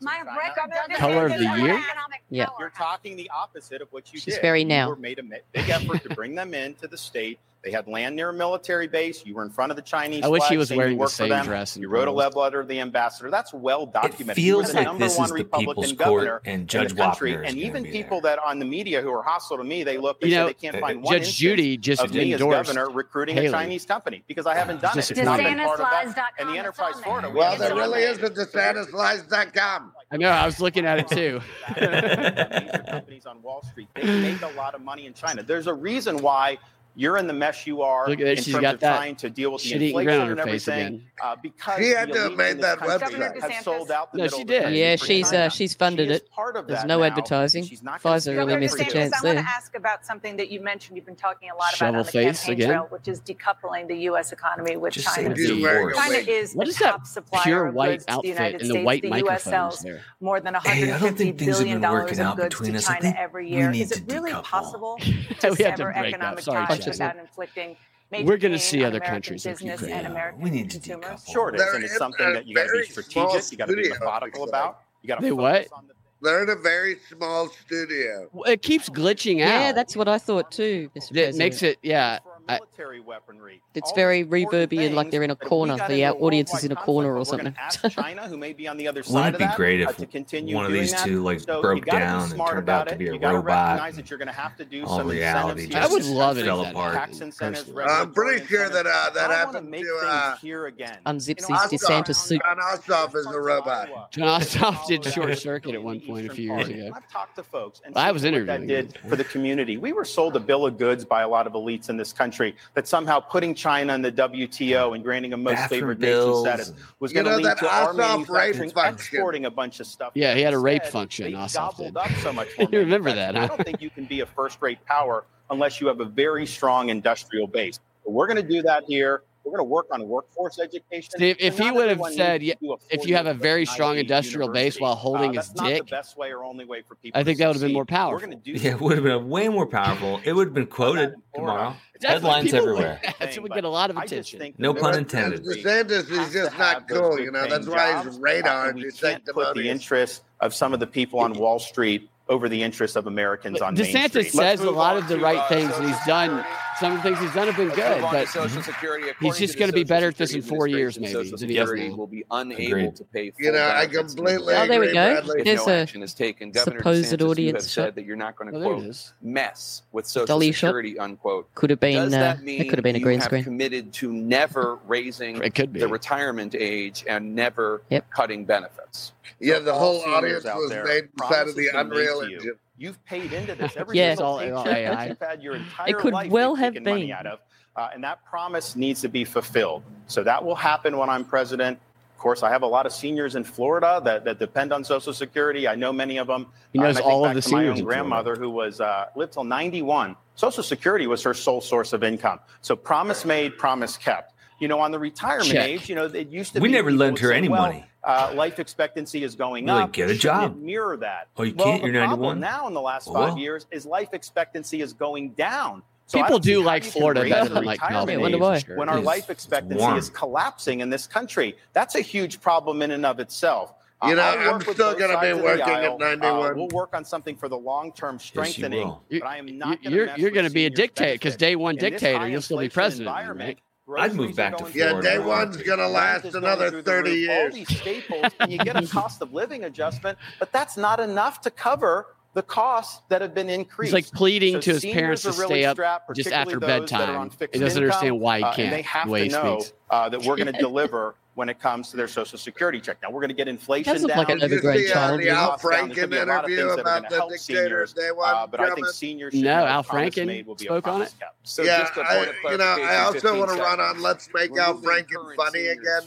My 0.00 0.22
record 0.22 0.96
color 0.96 1.26
of 1.26 1.32
the 1.32 1.44
year 1.58 1.82
yeah. 2.30 2.46
You're 2.58 2.70
talking 2.70 3.16
the 3.16 3.30
opposite 3.30 3.82
of 3.82 3.92
what 3.92 4.12
you 4.12 4.18
She's 4.18 4.24
did. 4.24 4.32
She's 4.32 4.40
very 4.40 4.64
now. 4.64 4.90
You 4.90 4.96
made 4.96 5.18
a 5.18 5.22
big 5.22 5.68
effort 5.68 6.02
to 6.02 6.14
bring 6.14 6.34
them 6.34 6.54
into 6.54 6.88
the 6.88 6.98
state 6.98 7.38
they 7.66 7.72
had 7.72 7.88
land 7.88 8.14
near 8.14 8.28
a 8.28 8.32
military 8.32 8.86
base. 8.86 9.26
You 9.26 9.34
were 9.34 9.42
in 9.42 9.50
front 9.50 9.72
of 9.72 9.76
the 9.76 9.82
Chinese. 9.82 10.22
I 10.22 10.28
wish 10.28 10.44
he 10.44 10.56
was 10.56 10.72
wearing 10.72 10.96
the 10.98 11.08
same 11.08 11.42
dress. 11.42 11.76
you 11.76 11.88
wrote 11.88 12.06
a 12.06 12.12
love 12.12 12.36
letter 12.36 12.62
to 12.62 12.68
the 12.68 12.78
ambassador. 12.78 13.28
That's 13.28 13.52
well 13.52 13.86
documented. 13.86 14.38
It 14.38 14.40
feels 14.40 14.72
like 14.72 14.96
this 14.98 15.18
is 15.18 15.28
the 15.30 15.34
Republican 15.34 15.82
people's 15.82 15.92
court 15.94 16.42
and 16.44 16.68
Judge 16.68 16.92
in 16.92 16.96
country, 16.96 17.34
and 17.34 17.58
even 17.58 17.82
people 17.82 18.20
there. 18.20 18.36
that 18.36 18.44
on 18.44 18.60
the 18.60 18.64
media 18.64 19.02
who 19.02 19.10
are 19.10 19.20
hostile 19.20 19.56
to 19.56 19.64
me, 19.64 19.82
they 19.82 19.98
look. 19.98 20.20
They 20.20 20.28
you 20.28 20.36
know, 20.36 20.46
they 20.46 20.54
can't 20.54 20.76
uh, 20.76 20.80
find 20.80 21.02
one 21.02 21.18
Judge 21.18 21.34
Judy 21.34 21.76
just 21.76 22.04
of 22.04 22.14
me 22.14 22.34
as 22.34 22.40
governor 22.40 22.88
recruiting 22.88 23.34
Haley. 23.34 23.48
a 23.48 23.50
Chinese 23.50 23.84
company 23.84 24.22
because 24.28 24.46
I 24.46 24.54
haven't 24.54 24.80
done 24.80 24.96
it. 24.96 25.10
It's 25.10 25.20
not 25.20 25.38
been 25.38 25.58
part 25.58 25.80
of 25.80 26.14
that. 26.14 26.34
And 26.38 26.48
the 26.48 26.58
Enterprise 26.58 27.00
Florida. 27.00 27.30
Well, 27.30 27.56
there 27.56 27.74
really 27.74 28.02
is 28.02 28.20
with 28.20 28.36
DeSantisLies.com. 28.36 29.92
I 30.12 30.16
know. 30.18 30.28
I 30.28 30.46
was 30.46 30.60
looking 30.60 30.86
at 30.86 31.00
it 31.00 31.08
too. 31.08 31.40
Major 31.80 32.84
companies 32.88 33.26
on 33.26 33.42
Wall 33.42 33.64
Street. 33.72 33.88
They 33.96 34.04
made 34.04 34.40
a 34.42 34.52
lot 34.52 34.76
of 34.76 34.82
money 34.82 35.06
in 35.06 35.14
China. 35.14 35.42
There's 35.42 35.66
a 35.66 35.74
reason 35.74 36.18
why 36.18 36.58
you're 36.98 37.18
in 37.18 37.26
the 37.26 37.32
mess 37.32 37.66
you 37.66 37.82
are 37.82 38.08
Look 38.08 38.20
at 38.20 38.26
in 38.26 38.36
she's 38.36 38.54
terms 38.54 38.62
got 38.62 38.74
of 38.74 38.80
that 38.80 38.96
trying 38.96 39.16
to 39.16 39.28
deal 39.30 39.52
with 39.52 39.62
the 39.62 39.74
inflation 39.74 40.30
and 40.30 40.40
everything. 40.40 41.02
Uh, 41.22 41.36
because 41.42 41.78
She 41.78 41.90
had 41.90 42.10
to 42.12 42.20
have 42.22 42.36
made 42.36 42.58
that 42.62 42.78
website. 42.78 43.40
Have 43.42 43.62
sold 43.62 43.90
out 43.90 44.12
the 44.12 44.18
No, 44.18 44.28
she 44.28 44.44
did. 44.44 44.74
Yeah, 44.74 44.96
she's 44.96 45.32
uh, 45.32 45.48
she's 45.50 45.74
funded 45.74 46.08
She 46.08 46.14
it. 46.14 46.30
part 46.30 46.56
of 46.56 46.66
There's 46.66 46.80
that 46.80 46.88
no 46.88 46.98
now, 46.98 47.04
advertising. 47.04 47.64
she's 47.64 47.82
not 47.82 48.02
Pfizer 48.02 48.36
really 48.36 48.56
missed 48.56 48.80
a 48.80 48.84
chance 48.84 49.12
I 49.14 49.24
want 49.26 49.38
to 49.38 49.42
there. 49.42 49.44
ask 49.46 49.74
about 49.76 50.04
something 50.06 50.36
that 50.38 50.50
you 50.50 50.60
mentioned. 50.60 50.96
You've 50.96 51.06
been 51.06 51.16
talking 51.16 51.50
a 51.50 51.54
lot 51.54 51.76
about 51.76 51.88
on 51.88 51.94
the 51.94 52.04
Shovel-face 52.04 52.38
campaign 52.40 52.52
again. 52.54 52.68
trail, 52.70 52.86
which 52.90 53.08
is 53.08 53.20
decoupling 53.20 53.88
the 53.88 53.96
U.S. 54.10 54.32
economy 54.32 54.76
with 54.76 54.94
Just 54.94 55.06
China. 55.14 55.34
China 55.34 56.16
is 56.16 56.54
what 56.54 56.66
is 56.68 56.78
the 56.78 56.84
that 56.84 56.90
top 56.92 57.06
supplier 57.06 57.42
pure 57.44 57.66
of 57.66 57.74
white 57.74 57.90
goods 57.90 58.04
to 58.04 58.06
the 58.06 58.12
outfit 58.14 58.28
United 58.30 58.60
and 58.62 58.70
the 58.70 58.74
States. 58.74 58.86
white 58.86 59.02
the 59.02 59.08
U.S. 59.08 59.22
microphones 59.24 59.42
sells 59.42 59.80
there? 59.80 60.00
more 60.20 60.40
than 60.40 60.54
150 60.54 60.80
billion 60.86 60.94
I 60.94 60.98
don't 61.06 61.16
think 61.18 61.38
things 61.38 61.58
have 61.58 61.66
been 61.66 61.80
working 61.80 61.80
dollars 61.80 62.20
out 62.20 62.36
goods 62.36 62.54
between 62.54 62.72
to 62.72 62.78
us. 62.78 62.88
I 62.88 62.94
China 62.94 63.02
think 63.02 63.16
every 63.16 63.44
we 63.46 63.52
year. 63.52 63.70
need 63.70 63.82
Is 63.82 63.92
it 63.92 64.04
really 64.10 64.32
possible 64.32 64.98
to 65.40 65.56
sever 65.56 65.92
economic 65.92 66.40
Sorry, 66.44 66.66
ties 66.66 66.85
without 66.86 67.16
inflicting 67.16 67.76
we're 68.10 68.36
going 68.36 68.52
to 68.52 68.58
see 68.58 68.84
other 68.84 69.00
countries 69.00 69.44
business 69.44 69.80
Ukraine. 69.80 69.92
and 69.98 70.06
American 70.06 70.40
we 70.40 70.50
need 70.50 70.70
to 70.70 70.78
consumers. 70.78 71.24
Sure, 71.28 71.48
it 71.48 71.60
is, 71.60 71.74
and 71.74 71.84
it's 71.84 71.96
something 71.96 72.32
that 72.32 72.46
you 72.46 72.54
got 72.54 72.66
to 72.66 72.72
be 72.72 72.84
strategic. 72.84 73.50
You 73.52 73.58
got 73.58 73.68
to 73.68 73.76
be 73.76 73.88
methodical 73.88 74.44
about. 74.48 74.80
You 75.02 75.08
got 75.08 75.20
to 75.20 75.32
what? 75.34 75.66
On 75.72 75.88
the- 75.88 75.94
they're 76.22 76.42
in 76.42 76.48
a 76.48 76.56
very 76.56 76.96
small 77.10 77.48
studio. 77.48 78.30
It 78.46 78.62
keeps 78.62 78.88
glitching 78.88 79.42
out. 79.42 79.48
Yeah, 79.48 79.72
that's 79.72 79.96
what 79.96 80.08
I 80.08 80.18
thought 80.18 80.50
too. 80.50 80.90
Mr. 80.96 81.10
It 81.10 81.12
President. 81.12 81.38
makes 81.38 81.62
it 81.62 81.78
yeah 81.82 82.20
military 82.46 82.98
I, 82.98 83.02
weaponry. 83.02 83.62
It's 83.74 83.90
All 83.90 83.96
very 83.96 84.24
reverby 84.24 84.86
and 84.86 84.94
like 84.94 85.10
they're 85.10 85.22
in 85.22 85.30
a 85.30 85.36
corner. 85.36 85.76
The 85.88 86.06
audience 86.06 86.54
is 86.54 86.64
in 86.64 86.72
a 86.72 86.76
corner 86.76 87.16
or 87.16 87.24
something. 87.24 87.54
China, 87.90 88.28
who 88.28 88.36
may 88.36 88.52
be 88.52 88.68
on 88.68 88.76
the 88.76 88.88
other 88.88 89.02
side 89.02 89.32
Wouldn't 89.32 89.34
it 89.36 89.50
be 89.50 89.56
great 89.56 89.86
uh, 89.86 89.90
if 89.90 90.44
one 90.54 90.66
of 90.66 90.72
these 90.72 90.92
that? 90.92 91.04
two 91.04 91.22
like 91.22 91.40
so 91.40 91.60
broke 91.60 91.84
down 91.84 92.30
and 92.30 92.46
turned 92.46 92.68
out 92.68 92.88
to 92.88 92.96
be 92.96 93.08
a 93.08 93.14
you 93.14 93.20
robot? 93.20 93.94
That 93.94 94.10
you're 94.10 94.18
have 94.26 94.56
to 94.56 94.64
do 94.64 94.84
All 94.84 94.98
some 94.98 95.08
reality 95.08 95.66
just 95.66 95.76
I 95.76 95.92
would 95.92 96.04
love 96.04 96.38
it. 96.38 96.44
Fell 96.44 96.64
apart. 96.64 96.96
I'm 96.96 98.12
pretty 98.12 98.46
sure 98.46 98.68
that 98.68 98.86
uh, 98.86 99.10
that 99.14 99.30
happened 99.30 99.72
to 99.72 100.00
uh, 100.04 100.36
here 100.36 100.66
again. 100.66 100.98
Unzips 101.06 101.46
his 101.46 101.80
DeSantis 101.82 102.16
suit. 102.16 102.40
Jon 102.42 102.58
Ossoff 102.58 103.14
is 103.16 103.26
a 103.26 103.40
robot. 103.40 104.12
Jon 104.12 104.40
Ossoff 104.40 104.86
did 104.86 105.04
short 105.04 105.36
circuit 105.38 105.74
at 105.74 105.82
one 105.82 106.00
point 106.00 106.26
a 106.30 106.34
few 106.34 106.54
years 106.54 106.68
ago. 106.68 106.92
I've 106.94 107.10
talked 107.10 107.36
to 107.36 107.42
folks. 107.42 107.80
I 107.94 108.12
was 108.12 108.24
interviewed. 108.24 108.48
That 108.48 108.66
did 108.66 108.98
for 109.08 109.16
the 109.16 109.24
community. 109.24 109.76
We 109.76 109.92
were 109.92 110.04
sold 110.04 110.36
a 110.36 110.40
bill 110.40 110.66
of 110.66 110.78
goods 110.78 111.04
by 111.04 111.22
a 111.22 111.28
lot 111.28 111.46
of 111.46 111.54
elites 111.54 111.88
in 111.88 111.96
this 111.96 112.12
country 112.12 112.35
country 112.36 112.56
that 112.74 112.86
somehow 112.86 113.20
putting 113.20 113.54
China 113.54 113.94
in 113.94 114.02
the 114.02 114.12
WTO 114.12 114.94
and 114.94 115.02
granting 115.02 115.32
a 115.32 115.36
most 115.36 115.54
Bathroom 115.54 115.80
favored 115.80 116.00
nation 116.00 116.36
status 116.40 116.72
was 117.00 117.12
going 117.12 117.26
to 117.26 117.36
lead 117.36 117.56
to 117.58 117.68
our 117.68 117.92
manufacturing 117.92 118.70
exporting 118.70 119.46
a 119.46 119.50
bunch 119.50 119.80
of 119.80 119.86
stuff. 119.86 120.12
Yeah, 120.14 120.34
he 120.34 120.42
had 120.42 120.54
a 120.54 120.58
rape 120.58 120.82
Instead, 120.82 120.92
function, 120.92 121.24
They 121.26 121.32
gobbled 121.32 121.94
did. 121.94 121.96
up 121.96 122.10
so 122.22 122.32
much. 122.32 122.48
You 122.58 122.80
remember 122.80 123.12
that. 123.12 123.36
I 123.36 123.46
don't 123.46 123.64
think 123.64 123.80
you 123.80 123.90
can 123.90 124.04
be 124.06 124.20
a 124.20 124.26
first-rate 124.26 124.84
power 124.86 125.24
unless 125.50 125.80
you 125.80 125.86
have 125.86 126.00
a 126.00 126.04
very 126.04 126.46
strong 126.46 126.88
industrial 126.88 127.46
base. 127.46 127.78
But 128.04 128.12
we're 128.12 128.26
going 128.26 128.42
to 128.42 128.48
do 128.48 128.62
that 128.62 128.84
here 128.86 129.22
we're 129.46 129.56
going 129.56 129.66
to 129.66 129.72
work 129.72 129.86
on 129.92 130.06
workforce 130.08 130.58
education. 130.58 131.12
If 131.18 131.56
he 131.56 131.70
would 131.70 131.88
have 131.88 132.00
said, 132.12 132.42
yeah, 132.42 132.54
if 132.90 133.06
you 133.06 133.14
have 133.14 133.26
a 133.26 133.34
very 133.34 133.64
strong 133.64 133.96
industrial 133.96 134.48
university. 134.48 134.66
base 134.66 134.80
while 134.80 134.96
holding 134.96 135.38
uh, 135.38 135.42
his 135.42 135.50
dick, 135.50 135.84
the 135.84 135.90
best 135.90 136.18
way 136.18 136.32
or 136.32 136.42
only 136.42 136.64
way 136.64 136.82
for 136.82 136.96
people. 136.96 137.18
I 137.18 137.22
think 137.22 137.38
that 137.38 137.46
would 137.46 137.54
have 137.54 137.62
been 137.62 137.72
more 137.72 137.84
powerful. 137.84 138.28
yeah, 138.44 138.72
it 138.72 138.80
would 138.80 138.96
have 138.96 139.04
been 139.04 139.28
way 139.28 139.48
more 139.48 139.66
powerful. 139.66 140.20
It 140.24 140.32
would 140.32 140.48
have 140.48 140.54
been 140.54 140.66
quoted 140.66 141.14
tomorrow. 141.34 141.76
Headlines 142.02 142.52
everywhere. 142.52 143.00
Would, 143.20 143.38
would 143.38 143.52
get 143.52 143.64
a 143.64 143.68
lot 143.70 143.88
of 143.88 143.96
attention. 143.96 144.52
No 144.58 144.74
pun 144.74 144.98
intended. 144.98 145.42
DeSantis 145.44 146.10
is 146.10 146.32
just 146.32 146.58
not 146.58 146.86
cool. 146.88 147.18
You 147.18 147.30
know, 147.30 147.48
that's 147.48 147.66
why 147.66 148.02
his 148.02 148.18
radar 148.18 148.76
is 148.76 149.00
put 149.32 149.54
the 149.54 149.66
interest 149.66 150.22
of 150.40 150.52
some 150.52 150.74
of 150.74 150.80
the 150.80 150.86
people 150.86 151.20
on 151.20 151.32
Wall 151.32 151.58
Street 151.58 152.10
over 152.28 152.48
the 152.48 152.62
interest 152.62 152.96
of 152.96 153.06
Americans 153.06 153.62
on 153.62 153.74
DeSantis 153.76 154.30
says 154.30 154.60
a 154.60 154.70
lot 154.70 154.96
of 154.96 155.08
the 155.08 155.18
right 155.18 155.38
uh, 155.38 155.48
things, 155.48 155.72
and 155.76 155.86
he's 155.86 156.04
done 156.06 156.44
some 156.78 156.92
of 156.92 156.98
the 156.98 157.02
things 157.02 157.18
he's 157.20 157.32
done 157.34 157.46
have 157.46 157.56
been 157.56 157.68
Let's 157.68 157.80
good, 157.80 158.00
but 158.02 158.28
Social 158.28 158.60
mhm. 158.60 158.64
Security, 158.64 159.08
he's 159.20 159.38
just 159.38 159.58
going 159.58 159.70
to 159.70 159.74
be 159.74 159.84
better 159.84 160.08
at 160.08 160.16
this 160.16 160.34
in 160.34 160.42
four 160.42 160.66
years, 160.66 160.98
maybe. 160.98 161.12
Social 161.12 161.38
Security 161.38 161.90
will 161.90 162.06
be 162.06 162.24
unable 162.30 162.66
Agreed. 162.66 162.96
to 162.96 163.04
pay. 163.04 163.30
for. 163.30 163.42
you 163.42 163.52
know, 163.52 163.72
I 163.74 163.86
completely. 163.86 164.54
Oh, 164.54 164.66
there 164.66 164.80
we 164.80 164.92
go. 164.92 165.22
There's 165.44 165.66
no 165.66 165.72
a 165.72 165.82
action 165.82 166.02
is 166.02 166.14
taken. 166.14 166.52
Supposed 166.52 167.12
DeSantis, 167.12 167.30
audience 167.30 167.70
said 167.70 167.88
uh, 167.88 167.90
that 167.92 168.04
you're 168.04 168.16
not 168.16 168.36
going 168.36 168.52
to 168.52 168.58
oh, 168.58 168.92
mess 169.22 169.82
with 169.92 170.06
Social 170.06 170.26
Dolly 170.26 170.52
Security. 170.52 170.94
Shot. 170.94 171.04
Unquote. 171.04 171.54
Could 171.54 171.70
have 171.70 171.80
been. 171.80 172.12
Uh, 172.12 172.36
it 172.44 172.68
could 172.68 172.78
have 172.78 172.84
been 172.84 172.96
a 172.96 173.00
green 173.00 173.20
screen. 173.20 173.44
Committed 173.44 173.92
to 173.94 174.12
never 174.12 174.78
raising 174.86 175.38
the 175.38 175.88
retirement 175.88 176.54
age 176.54 177.04
and 177.08 177.34
never 177.34 177.82
yep. 177.90 178.08
cutting 178.10 178.44
benefits. 178.44 179.12
Yeah, 179.40 179.58
the 179.58 179.74
whole 179.74 180.02
audience 180.02 180.44
was 180.44 180.70
made 180.70 181.08
inside 181.20 181.48
of 181.48 181.56
the 181.56 181.68
Unreal 181.74 182.20
Engine. 182.20 182.58
You've 182.78 183.02
paid 183.04 183.32
into 183.32 183.54
this. 183.54 183.76
Every 183.76 183.96
yeah, 183.96 184.10
single 184.10 184.26
all, 184.26 184.34
all 184.38 185.06
you've 185.08 185.18
had 185.18 185.42
your 185.42 185.56
entire 185.56 185.88
it 185.88 185.98
could 185.98 186.12
life 186.12 186.30
well 186.30 186.54
have 186.54 186.74
been. 186.74 186.84
money 186.84 187.12
out 187.12 187.26
of, 187.26 187.40
uh, 187.74 187.88
and 187.94 188.04
that 188.04 188.24
promise 188.24 188.76
needs 188.76 189.00
to 189.00 189.08
be 189.08 189.24
fulfilled. 189.24 189.82
So 190.06 190.22
that 190.24 190.44
will 190.44 190.54
happen 190.54 190.96
when 190.96 191.08
I'm 191.08 191.24
president. 191.24 191.78
Of 192.14 192.20
course, 192.20 192.42
I 192.42 192.50
have 192.50 192.62
a 192.62 192.66
lot 192.66 192.86
of 192.86 192.92
seniors 192.92 193.34
in 193.34 193.44
Florida 193.44 194.00
that, 194.04 194.24
that 194.24 194.38
depend 194.38 194.72
on 194.72 194.84
Social 194.84 195.12
Security. 195.12 195.68
I 195.68 195.74
know 195.74 195.92
many 195.92 196.16
of 196.16 196.26
them. 196.26 196.46
He 196.72 196.78
knows 196.78 196.96
um, 196.96 197.04
all 197.04 197.26
of 197.26 197.34
the 197.34 197.42
seniors. 197.42 197.76
My 197.76 197.80
own 197.80 197.84
grandmother, 197.84 198.36
who 198.36 198.50
was 198.50 198.80
uh, 198.80 199.06
lived 199.14 199.34
till 199.34 199.44
91, 199.44 200.16
Social 200.34 200.62
Security 200.62 201.06
was 201.06 201.22
her 201.22 201.34
sole 201.34 201.60
source 201.60 201.92
of 201.92 202.02
income. 202.02 202.40
So 202.62 202.74
promise 202.74 203.24
made, 203.24 203.58
promise 203.58 203.96
kept. 203.96 204.32
You 204.58 204.68
know, 204.68 204.80
on 204.80 204.90
the 204.90 204.98
retirement 204.98 205.50
Check. 205.50 205.68
age, 205.68 205.88
you 205.90 205.94
know, 205.94 206.06
it 206.06 206.28
used 206.28 206.54
to 206.54 206.60
we 206.60 206.70
never 206.70 206.90
lent 206.90 207.18
her 207.18 207.28
say, 207.28 207.36
any 207.36 207.50
well, 207.50 207.62
money 207.62 207.84
uh, 208.06 208.32
life 208.34 208.58
expectancy 208.58 209.24
is 209.24 209.34
going 209.34 209.66
really 209.66 209.82
up. 209.82 209.92
Get 209.92 210.10
a 210.10 210.14
job. 210.14 210.56
Mirror 210.56 210.98
that. 210.98 211.28
Oh, 211.36 211.42
you 211.42 211.54
well, 211.54 211.66
can't. 211.66 211.82
You're 211.82 211.92
91 211.92 212.40
now. 212.40 212.68
In 212.68 212.74
the 212.74 212.80
last 212.80 213.12
five 213.12 213.34
oh. 213.34 213.36
years, 213.36 213.66
is 213.70 213.84
life 213.84 214.10
expectancy 214.12 214.80
is 214.80 214.92
going 214.92 215.30
down. 215.30 215.82
So 216.06 216.22
People 216.22 216.38
do 216.38 216.62
like 216.62 216.84
Florida 216.84 217.28
better 217.28 217.52
than 217.52 217.64
like 217.64 217.80
California. 217.80 218.64
When 218.76 218.88
our 218.88 218.98
it's, 218.98 219.06
life 219.06 219.28
expectancy 219.28 219.84
is 219.84 220.08
collapsing 220.08 220.80
in 220.80 220.88
this 220.88 221.06
country, 221.06 221.56
that's 221.72 221.96
a 221.96 222.00
huge 222.00 222.40
problem 222.40 222.80
in 222.80 222.92
and 222.92 223.04
of 223.04 223.18
itself. 223.18 223.74
You 224.04 224.12
uh, 224.12 224.14
know, 224.14 224.22
uh, 224.22 224.52
I'm 224.54 224.60
still 224.60 224.94
going 224.94 225.10
to 225.10 225.20
be 225.20 225.42
working 225.42 225.68
at 225.68 225.90
uh, 225.90 225.96
91. 225.96 226.22
Uh, 226.22 226.54
we'll 226.54 226.68
work 226.68 226.94
on 226.94 227.04
something 227.04 227.34
for 227.34 227.48
the 227.48 227.56
long 227.56 227.92
term 227.92 228.20
strengthening. 228.20 228.94
Yes, 229.08 229.20
but 229.20 229.26
I 229.26 229.38
am 229.38 229.58
not. 229.58 229.82
You're, 229.82 230.16
you're 230.16 230.30
going 230.30 230.46
to 230.46 230.52
be 230.52 230.66
a 230.66 230.70
dictator 230.70 231.14
because 231.14 231.34
day 231.34 231.56
one 231.56 231.76
dictator, 231.76 232.28
you'll 232.28 232.42
still 232.42 232.58
be 232.58 232.68
president. 232.68 233.08
Environment, 233.08 233.48
right? 233.48 233.65
I'd 233.96 234.14
move 234.14 234.34
back 234.34 234.56
to 234.58 234.64
Florida. 234.64 234.96
Yeah, 234.96 235.00
day 235.00 235.18
one's 235.18 235.56
going 235.58 235.78
to 235.78 235.88
last 235.88 236.34
another 236.34 236.82
30 236.82 237.10
years. 237.10 237.52
All 237.52 237.56
these 237.56 237.80
staples, 237.80 238.32
and 238.40 238.50
you 238.50 238.58
get 238.58 238.76
a 238.76 238.86
cost 238.88 239.22
of 239.22 239.32
living 239.32 239.64
adjustment, 239.64 240.18
but 240.38 240.52
that's 240.52 240.76
not 240.76 240.98
enough 240.98 241.40
to 241.42 241.50
cover 241.50 242.06
the 242.34 242.42
costs 242.42 243.02
that 243.08 243.22
have 243.22 243.34
been 243.34 243.48
increased. 243.48 243.94
It's 243.94 244.08
like 244.08 244.16
pleading 244.16 244.54
so 244.54 244.60
to 244.60 244.70
his 244.74 244.84
parents 244.84 245.22
to 245.22 245.30
really 245.30 245.46
stay 245.46 245.64
up 245.64 245.76
strapped, 245.76 246.14
just 246.14 246.32
after 246.32 246.60
bedtime. 246.60 247.30
He 247.30 247.58
doesn't 247.58 247.62
income. 247.62 247.76
understand 247.76 248.20
why 248.20 248.38
he 248.38 248.44
uh, 248.44 248.52
can't. 248.54 248.68
Uh, 248.68 248.76
they 248.76 248.82
have 248.82 249.08
to 249.08 249.28
know 249.28 249.62
uh, 249.88 250.08
that 250.10 250.22
we're 250.22 250.36
going 250.36 250.46
to 250.52 250.58
deliver 250.58 251.14
when 251.36 251.50
it 251.50 251.60
comes 251.60 251.90
to 251.90 251.98
their 251.98 252.08
Social 252.08 252.38
Security 252.38 252.80
check. 252.80 252.96
Now 253.02 253.10
we're 253.10 253.20
going 253.20 253.28
to 253.28 253.34
get 253.34 253.46
inflation 253.46 253.92
That's 253.92 254.06
down. 254.06 254.16
Like 254.16 254.30
another 254.30 254.58
great 254.58 254.88
challenge. 254.88 255.22
The 255.22 255.30
Al 255.30 255.58
Franken 255.58 256.12
interview 256.14 256.70
about 256.70 257.10
the 257.10 257.26
dictator. 257.28 257.86
Seniors, 257.86 257.92
they 257.92 258.08
uh, 258.08 258.14
want 258.14 258.36
uh, 258.36 258.46
but 258.46 258.60
I 258.60 258.74
think 258.74 258.86
seniors. 258.88 259.34
No, 259.34 259.66
Al 259.66 259.84
Franken 259.84 260.46
will 260.46 260.54
be 260.54 260.64
spoke 260.64 260.88
on 260.88 261.02
it. 261.02 261.14
So 261.42 261.62
yeah, 261.62 261.88
I, 261.94 262.32
you 262.50 262.56
know, 262.56 262.64
I 262.64 262.96
also 263.04 263.38
want 263.38 263.50
to 263.50 263.58
run 263.58 263.80
on. 263.80 264.00
Let's 264.00 264.30
make 264.32 264.56
Al 264.56 264.78
Franken 264.78 265.36
funny 265.36 265.66
again. 265.66 266.02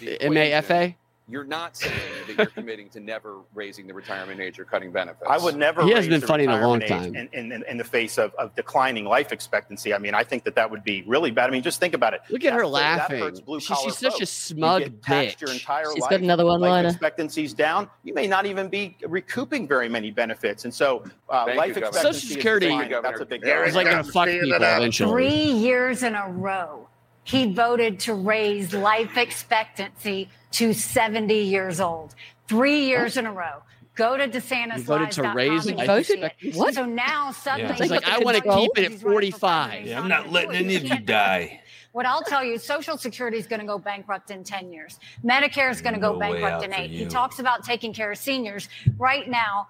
It 0.00 0.32
may 0.32 0.60
fa 0.60 0.94
you're 1.30 1.44
not 1.44 1.76
saying 1.76 1.94
that 2.26 2.38
you're 2.38 2.46
committing 2.46 2.88
to 2.90 3.00
never 3.00 3.40
raising 3.54 3.86
the 3.86 3.92
retirement 3.92 4.40
age 4.40 4.58
or 4.58 4.64
cutting 4.64 4.90
benefits. 4.90 5.26
I 5.28 5.36
would 5.36 5.56
never. 5.56 5.84
He 5.84 5.92
has 5.92 6.08
been 6.08 6.22
funny 6.22 6.44
in 6.44 6.50
a 6.50 6.66
long 6.66 6.80
time. 6.80 7.14
In, 7.14 7.28
in, 7.32 7.64
in 7.68 7.76
the 7.76 7.84
face 7.84 8.16
of, 8.18 8.34
of, 8.34 8.54
declining 8.54 9.04
life 9.04 9.30
expectancy, 9.30 9.92
I 9.92 9.98
mean, 9.98 10.14
I 10.14 10.24
think 10.24 10.44
that 10.44 10.54
that 10.54 10.70
would 10.70 10.82
be 10.82 11.04
really 11.06 11.30
bad. 11.30 11.50
I 11.50 11.52
mean, 11.52 11.62
just 11.62 11.80
think 11.80 11.92
about 11.92 12.14
it. 12.14 12.22
Look 12.30 12.44
at 12.44 12.52
that, 12.52 12.58
her 12.58 12.66
laughing. 12.66 13.20
That 13.20 13.46
hurts 13.46 13.66
she, 13.66 13.74
she's 13.74 13.98
such 13.98 14.22
a 14.22 14.26
smug 14.26 14.82
bitch. 15.02 15.40
Your 15.40 15.50
entire 15.50 15.92
she's 15.92 16.00
life, 16.00 16.10
got 16.10 16.20
another 16.20 16.46
one 16.46 16.60
Life 16.60 16.86
Expectancy's 16.86 17.52
down. 17.52 17.90
You 18.04 18.14
may 18.14 18.26
not 18.26 18.46
even 18.46 18.68
be 18.68 18.96
recouping 19.06 19.68
very 19.68 19.88
many 19.88 20.10
benefits, 20.10 20.64
and 20.64 20.72
so 20.72 21.04
uh, 21.28 21.46
life 21.56 21.76
you, 21.76 21.84
expectancy. 21.84 22.20
Social 22.20 22.36
Security. 22.36 22.68
That's 23.02 23.20
a 23.20 23.26
big. 23.26 23.42
It's 23.44 23.76
like 23.76 23.86
going 23.86 24.04
to 24.04 24.10
fuck 24.10 24.28
people 24.28 24.52
eventually. 24.54 25.10
Three 25.10 25.52
years 25.52 26.02
in 26.02 26.14
a 26.14 26.28
row 26.30 26.88
he 27.28 27.52
voted 27.52 28.00
to 28.00 28.14
raise 28.14 28.72
life 28.72 29.18
expectancy 29.18 30.30
to 30.52 30.72
70 30.72 31.34
years 31.34 31.80
old, 31.80 32.14
three 32.46 32.86
years 32.86 33.16
in 33.16 33.26
a 33.26 33.32
row. 33.32 33.62
Go 33.94 34.16
to 34.16 34.28
DeSantis. 34.28 34.82
voted 34.82 35.10
to 35.12 35.32
raise 35.34 35.66
it. 35.66 35.76
Voted, 35.84 36.30
what? 36.54 36.74
So 36.74 36.84
now 36.84 37.32
suddenly, 37.32 37.74
yeah. 37.80 37.92
like, 37.94 38.08
I 38.08 38.20
want 38.20 38.36
to 38.36 38.42
keep 38.42 38.70
it 38.78 38.92
at 38.92 39.00
45. 39.00 39.86
Yeah, 39.86 40.00
I'm 40.00 40.06
not 40.06 40.30
letting 40.30 40.54
any 40.54 40.76
of 40.76 40.84
you 40.84 41.00
die. 41.00 41.62
What 41.90 42.06
I'll 42.06 42.22
tell 42.22 42.44
you, 42.44 42.58
Social 42.58 42.96
Security 42.96 43.38
is 43.38 43.48
going 43.48 43.58
to 43.58 43.66
go 43.66 43.76
bankrupt 43.76 44.30
in 44.30 44.44
10 44.44 44.70
years. 44.72 45.00
Medicare 45.24 45.68
is 45.68 45.80
going 45.80 45.94
to 45.94 46.00
go 46.00 46.16
bankrupt 46.16 46.64
in 46.64 46.72
eight. 46.72 46.92
He 46.92 47.06
talks 47.06 47.40
about 47.40 47.64
taking 47.64 47.92
care 47.92 48.12
of 48.12 48.18
seniors. 48.18 48.68
Right 48.98 49.28
now, 49.28 49.66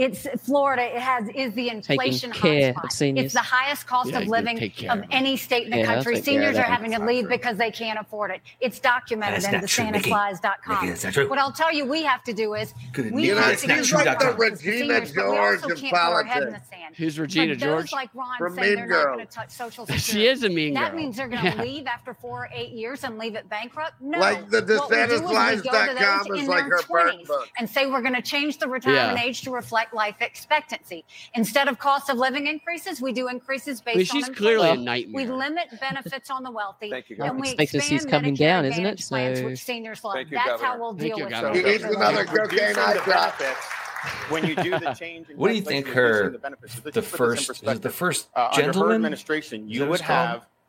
it's 0.00 0.26
Florida. 0.46 0.82
It 0.82 1.02
has 1.02 1.28
is 1.34 1.52
the 1.52 1.68
inflation 1.68 2.32
hotspot. 2.32 3.18
It's 3.18 3.34
the 3.34 3.40
highest 3.40 3.86
cost 3.86 4.12
yeah, 4.12 4.20
of 4.20 4.28
living 4.28 4.72
of 4.88 5.04
any 5.10 5.36
state 5.36 5.64
in 5.64 5.70
the 5.72 5.80
yeah, 5.80 5.84
country. 5.84 6.22
Seniors 6.22 6.56
are 6.56 6.62
having 6.62 6.90
to 6.92 7.04
leave 7.04 7.24
true. 7.24 7.36
because 7.36 7.58
they 7.58 7.70
can't 7.70 7.98
afford 7.98 8.30
it. 8.30 8.40
It's 8.60 8.80
documented 8.80 9.44
in 9.52 9.60
the 9.60 9.66
SantaClaus.com. 9.66 11.28
What 11.28 11.38
I'll 11.38 11.52
tell 11.52 11.70
you, 11.70 11.84
we 11.84 12.02
have 12.02 12.24
to 12.24 12.32
do 12.32 12.54
is 12.54 12.72
Good 12.94 13.12
we 13.12 13.26
have 13.26 13.60
to 13.60 13.66
get 13.66 13.92
like 13.92 14.18
the 14.18 14.32
Regina 14.38 15.06
seniors, 15.06 15.12
George 15.12 15.62
of 15.64 15.90
politics. 15.90 16.70
Who's 16.96 17.18
Regina 17.18 17.52
but 17.52 17.58
George? 17.58 17.92
Like 17.92 18.14
Ron 18.14 18.38
saying 18.54 18.76
they're 18.76 18.86
not 18.86 19.04
going 19.04 19.18
to 19.18 19.26
touch 19.26 19.50
Social 19.50 19.84
Security. 19.86 20.02
she 20.02 20.26
is 20.28 20.44
a 20.44 20.48
mean 20.48 20.72
girl. 20.72 20.82
That 20.82 20.96
means 20.96 21.18
they're 21.18 21.28
going 21.28 21.42
to 21.42 21.56
yeah. 21.56 21.62
leave 21.62 21.86
after 21.86 22.14
four 22.14 22.44
or 22.44 22.48
eight 22.54 22.70
years 22.70 23.04
and 23.04 23.18
leave 23.18 23.34
it 23.34 23.50
bankrupt. 23.50 24.00
No, 24.00 24.18
like 24.18 24.48
the 24.48 24.62
DeSantisLies.com 24.62 26.34
is, 26.34 26.42
is 26.42 26.48
like 26.48 26.64
her 26.64 26.80
birth 26.88 27.26
book. 27.26 27.50
and 27.58 27.68
say 27.68 27.86
we're 27.86 28.00
going 28.00 28.14
to 28.14 28.22
change 28.22 28.56
the 28.56 28.66
retirement 28.66 29.22
age 29.22 29.42
to 29.42 29.50
reflect 29.50 29.89
life 29.92 30.16
expectancy. 30.20 31.04
Instead 31.34 31.68
of 31.68 31.78
cost 31.78 32.08
of 32.10 32.16
living 32.18 32.46
increases, 32.46 33.00
we 33.00 33.12
do 33.12 33.28
increases 33.28 33.80
based 33.80 34.12
I 34.12 34.14
mean, 34.16 34.24
on 34.24 34.28
she's 34.30 34.36
clearly 34.36 34.68
a 34.68 34.72
inflation. 34.74 35.12
We 35.12 35.26
limit 35.26 35.68
benefits 35.80 36.30
on 36.30 36.42
the 36.42 36.50
wealthy. 36.50 36.90
Thank 36.90 37.10
you, 37.10 37.16
and 37.20 37.40
we 37.40 37.48
Expectancy's 37.50 37.92
expand 38.04 38.10
coming 38.10 38.34
Medicare 38.34 38.38
down, 38.38 38.64
isn't 38.66 38.84
it? 38.84 38.88
Advantage 39.00 39.08
plans, 39.08 39.38
So- 39.40 39.44
which 39.46 39.64
seniors 39.64 40.04
love. 40.04 40.14
Thank 40.14 40.30
you, 40.30 40.36
That's 40.36 40.48
Governor. 40.50 40.68
how 40.68 40.78
we'll 40.78 40.90
Thank 40.94 41.00
deal 41.00 41.18
you, 41.18 41.24
with 41.24 41.32
it. 41.32 41.36
social 41.40 41.54
He 41.54 41.62
needs 41.62 41.84
another 41.84 42.24
cocaine 42.24 42.76
eye 42.78 43.00
drop. 43.04 43.40
when 44.30 44.46
you 44.46 44.54
do 44.54 44.70
the 44.78 44.94
change 44.98 45.28
in 45.28 45.36
What 45.36 45.48
do 45.48 45.54
you 45.54 45.62
think 45.62 45.86
reducing 45.86 46.02
her 46.02 46.30
the 46.30 46.38
benefits. 46.38 46.74
Let's 46.84 46.94
the 46.94 47.00
just 47.02 47.12
put 47.16 47.30
this 47.30 47.48
in 47.50 47.54
first 47.66 47.82
the 47.82 47.90
first 47.90 48.28
Uh, 48.34 48.48
under 48.52 48.56
her 48.66 48.72
gentleman? 48.72 48.94
administration, 48.96 49.68
you 49.68 49.80
would 49.82 49.90
what 49.90 50.00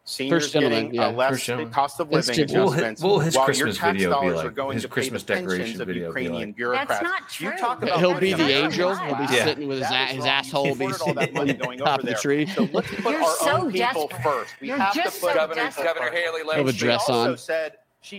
Seniors 0.03 0.51
getting 0.51 0.87
uh, 0.99 1.03
yeah, 1.03 1.09
a 1.09 1.11
less 1.11 1.45
cost 1.71 1.99
of 1.99 2.11
living 2.11 2.39
adjustments 2.39 2.53
will 2.53 2.71
his, 2.71 3.03
will 3.03 3.19
his 3.19 3.35
while 3.35 3.45
Christmas 3.45 3.79
your 3.79 3.93
tax 3.93 4.03
dollars 4.03 4.35
like, 4.37 4.45
are 4.47 4.51
going 4.51 4.79
to 4.79 4.89
pay 4.89 5.09
the 5.09 5.19
pensions 5.19 5.79
of 5.79 5.89
Ukrainian 5.89 6.53
bureaucrats. 6.53 6.89
That's 6.89 7.03
not 7.03 7.29
true. 7.29 7.51
You 7.51 7.57
talk 7.59 7.83
about 7.83 7.99
He'll 7.99 8.19
be 8.19 8.33
the 8.33 8.49
angel. 8.49 8.95
He'll 8.95 9.15
be 9.15 9.23
yeah. 9.25 9.45
sitting 9.45 9.67
with 9.67 9.77
his, 9.77 9.89
that 9.89 10.09
his 10.09 10.25
asshole 10.25 10.73
be 10.75 10.91
sitting 10.91 11.13
that 11.15 11.33
money 11.33 11.53
the 12.01 12.17
tree. 12.19 12.47
So 12.47 12.67
let's 12.73 12.87
put 12.89 13.11
You're 13.11 13.21
our 13.21 13.35
so 13.35 13.51
own 13.61 13.71
people 13.71 14.07
first. 14.23 14.55
We 14.59 14.69
You're 14.69 14.77
have 14.77 14.93
to 14.93 15.03
put 15.03 15.13
so 15.13 15.33
Governor, 15.35 15.71
Governor 15.71 16.11
Haley 16.11 16.43
let 16.43 16.67
a 16.67 16.73
dress 16.73 17.07
on. 17.07 17.37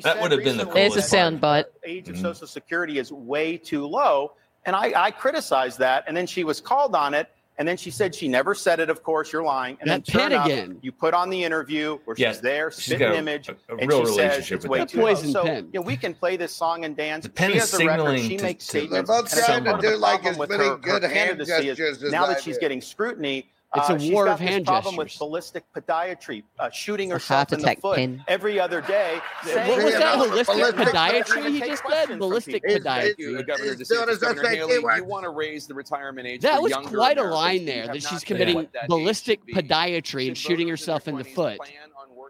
That 0.05 0.23
would 0.23 0.31
have 0.31 0.45
been 0.45 0.59
the 0.59 0.65
coolest. 0.65 0.75
There's 0.75 0.97
a 0.97 1.03
sound 1.03 1.41
bite. 1.41 1.67
Age 1.83 2.09
of 2.09 2.15
mm-hmm. 2.15 2.23
Social 2.23 2.47
Security 2.47 3.01
is 3.01 3.11
way 3.11 3.57
too 3.57 3.85
low, 3.87 4.35
and 4.67 4.77
I 5.07 5.11
criticized 5.11 5.81
that, 5.81 6.05
and 6.07 6.17
then 6.17 6.29
she 6.29 6.45
was 6.45 6.61
called 6.61 6.95
on 6.95 7.13
it– 7.13 7.29
and 7.59 7.69
then 7.69 7.77
she 7.77 7.91
said 7.91 8.15
she 8.15 8.29
never 8.29 8.55
said 8.55 8.81
it. 8.81 8.89
Of 8.89 9.03
course, 9.03 9.33
you're 9.33 9.43
lying. 9.43 9.77
And 9.81 9.91
that 9.91 10.07
then 10.07 10.33
again, 10.33 10.79
you 10.81 10.91
put 10.91 11.13
on 11.13 11.29
the 11.29 11.45
interview 11.45 11.99
where 12.05 12.17
she's 12.17 12.23
yeah, 12.23 12.33
there, 12.33 12.71
she's 12.71 12.87
spit 12.87 13.03
an 13.03 13.15
image, 13.15 13.49
a, 13.49 13.57
a 13.69 13.77
and 13.77 13.93
she 13.93 14.07
says 14.07 14.51
it's 14.51 14.67
way 14.67 14.85
too. 14.87 15.15
So 15.17 15.45
yeah, 15.45 15.81
we 15.81 15.97
can 15.97 16.15
play 16.15 16.37
this 16.37 16.53
song 16.53 16.85
and 16.85 16.97
dance. 16.97 17.25
The 17.25 17.31
pen 17.31 17.51
she 17.51 17.59
is 17.59 17.71
has 17.71 17.81
a 17.81 17.87
record. 17.87 18.21
She 18.21 18.37
to, 18.39 18.43
makes 18.43 18.65
to, 18.65 18.71
statements. 18.71 19.09
They're 19.09 19.23
both 19.23 19.45
trying 19.45 19.65
to 19.65 19.79
do 19.81 19.97
like 19.97 20.25
as 20.25 20.39
many 20.39 20.65
her, 20.65 20.77
good 20.77 21.03
her 21.03 21.09
hand 21.09 21.43
gestures. 21.45 22.03
Now 22.03 22.27
that 22.27 22.43
she's 22.43 22.59
getting 22.59 22.81
scrutiny, 22.81 23.51
it's 23.75 23.89
a 23.89 23.95
uh, 23.95 24.13
war 24.13 24.29
of 24.29 24.39
hand 24.39 24.67
problem 24.67 24.67
gestures. 24.67 24.83
problem 24.83 24.97
with 24.97 25.19
ballistic 25.19 25.65
podiatry, 25.75 26.43
uh, 26.59 26.69
shooting 26.71 27.11
herself 27.11 27.53
in 27.53 27.61
the 27.61 27.77
foot 27.81 27.97
pin. 27.97 28.23
every 28.29 28.61
other 28.61 28.83
day. 28.83 29.19
What 29.45 29.83
was 29.85 29.95
that, 29.95 30.19
holistic 30.19 30.73
podiatry 30.73 31.51
he 31.51 31.61
just 31.61 31.83
said? 31.89 32.19
Ballistic 32.19 32.63
podiatry. 32.65 33.17
You 34.97 35.05
want 35.05 35.25
to 35.25 35.31
raise 35.31 35.67
the 35.67 35.75
retirement 35.75 36.27
age 36.27 36.43
That 36.43 36.63
was 36.63 36.73
quite 36.85 37.17
a 37.17 37.25
line 37.25 37.65
there, 37.65 37.87
that 37.87 38.03
she's 38.03 38.25
committing 38.25 38.69
ballistic 38.89 39.47
podiatry 39.47 40.29
and 40.29 40.37
shooting 40.37 40.69
herself 40.69 41.09
in 41.09 41.17
the 41.17 41.25
foot 41.25 41.59